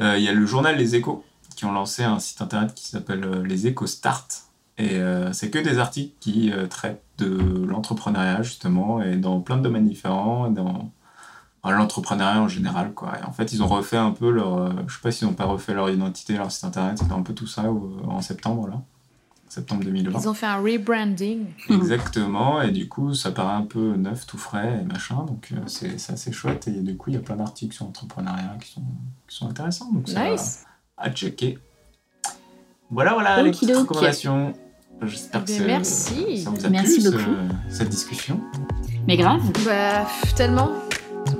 Euh, 0.00 0.16
Il 0.18 0.24
y 0.24 0.28
a 0.28 0.32
le 0.32 0.46
journal 0.46 0.76
Les 0.76 0.94
Échos 0.94 1.24
qui 1.58 1.64
ont 1.64 1.72
lancé 1.72 2.04
un 2.04 2.20
site 2.20 2.40
internet 2.40 2.72
qui 2.72 2.86
s'appelle 2.86 3.24
euh, 3.24 3.42
Les 3.44 3.66
Échos 3.66 3.88
Start. 3.88 4.44
Et 4.78 4.92
euh, 4.92 5.32
c'est 5.32 5.50
que 5.50 5.58
des 5.58 5.78
articles 5.78 6.14
qui 6.20 6.52
euh, 6.52 6.68
traitent 6.68 7.02
de 7.18 7.64
l'entrepreneuriat 7.66 8.42
justement, 8.42 9.02
et 9.02 9.16
dans 9.16 9.40
plein 9.40 9.56
de 9.56 9.62
domaines 9.62 9.88
différents, 9.88 10.50
dans 10.50 10.92
l'entrepreneuriat 11.64 12.40
en 12.40 12.48
général. 12.48 12.92
Quoi. 12.94 13.12
Et 13.20 13.24
en 13.24 13.32
fait, 13.32 13.52
ils 13.52 13.62
ont 13.62 13.66
refait 13.66 13.96
un 13.96 14.10
peu 14.12 14.30
leur... 14.30 14.54
euh, 14.58 14.70
je 14.86 14.94
sais 14.94 15.00
pas 15.02 15.10
s'ils 15.10 15.26
n'ont 15.28 15.34
pas 15.34 15.44
refait 15.46 15.74
leur 15.74 15.90
identité, 15.90 16.36
leur 16.36 16.50
site 16.52 16.64
internet, 16.64 16.98
c'était 16.98 17.12
un 17.12 17.22
peu 17.22 17.34
tout 17.34 17.46
ça 17.46 17.64
euh, 17.64 18.06
en 18.08 18.20
septembre, 18.20 18.68
là. 18.68 18.80
Septembre 19.50 19.82
2020. 19.84 20.20
Ils 20.20 20.28
ont 20.28 20.34
fait 20.34 20.44
un 20.46 20.58
rebranding. 20.58 21.46
Exactement, 21.70 22.60
et 22.60 22.70
du 22.70 22.86
coup, 22.86 23.14
ça 23.14 23.30
paraît 23.32 23.54
un 23.54 23.62
peu 23.62 23.96
neuf, 23.96 24.26
tout 24.26 24.36
frais 24.36 24.80
et 24.82 24.84
machin, 24.84 25.24
donc 25.26 25.48
euh, 25.52 25.56
c'est 25.66 25.98
c'est 25.98 26.12
assez 26.12 26.32
chouette. 26.32 26.68
Et 26.68 26.82
du 26.82 26.96
coup, 26.98 27.08
il 27.08 27.14
y 27.14 27.16
a 27.16 27.20
plein 27.20 27.36
d'articles 27.36 27.74
sur 27.74 27.86
l'entrepreneuriat 27.86 28.56
qui 28.62 28.72
sont, 28.72 28.82
qui 29.26 29.34
sont 29.36 29.48
intéressants, 29.48 29.90
donc 29.90 30.04
c'est 30.06 30.30
Nice. 30.32 30.64
à, 30.98 31.04
à 31.04 31.10
checker. 31.10 31.58
Voilà, 32.90 33.14
voilà 33.14 33.42
les 33.42 33.50
petites 33.50 33.70
Okidoki. 33.70 33.80
recommandations. 33.88 34.52
J'espère 35.02 35.44
que 35.44 35.50
Eh 35.50 35.54
c'est- 35.54 35.64
bien, 35.64 35.76
merci. 35.76 36.38
ça 36.44 36.50
vous 36.50 36.66
a 36.66 36.68
Merci 36.68 37.00
plu, 37.00 37.10
beaucoup. 37.10 37.24
ce- 37.70 37.76
cette 37.76 37.88
discussion. 37.88 38.40
Mais 39.06 39.16
grave. 39.16 39.40
Bah, 39.64 40.06
tellement. 40.36 40.70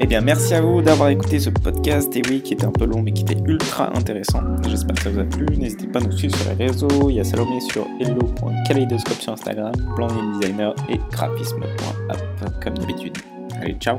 Eh 0.01 0.07
bien, 0.07 0.21
merci 0.21 0.55
à 0.55 0.61
vous 0.61 0.81
d'avoir 0.81 1.09
écouté 1.09 1.39
ce 1.39 1.51
podcast, 1.51 2.15
et 2.17 2.23
oui, 2.29 2.41
qui 2.41 2.55
était 2.55 2.67
un 2.67 2.73
peu 2.73 2.85
long, 2.85 3.03
mais 3.03 3.13
qui 3.13 3.23
était 3.23 3.41
ultra 3.45 3.97
intéressant. 3.97 4.41
J'espère 4.69 4.95
que 4.95 5.03
ça 5.03 5.11
vous 5.11 5.21
a 5.21 5.25
plu. 5.25 5.47
N'hésitez 5.57 5.87
pas 5.87 5.99
à 5.99 6.03
nous 6.03 6.13
suivre 6.13 6.37
sur 6.37 6.51
les 6.51 6.67
réseaux. 6.67 7.11
Il 7.11 7.17
y 7.17 7.21
a 7.21 7.25
Salomé 7.25 7.61
sur 7.61 7.87
hello.kaleidoscope 8.01 9.21
sur 9.21 9.33
Instagram, 9.33 9.73
Plan 9.97 10.09
Designer 10.39 10.75
et 10.89 10.99
graphisme.app 11.11 12.63
comme 12.63 12.75
d'habitude. 12.75 13.17
Allez, 13.61 13.75
ciao 13.81 13.99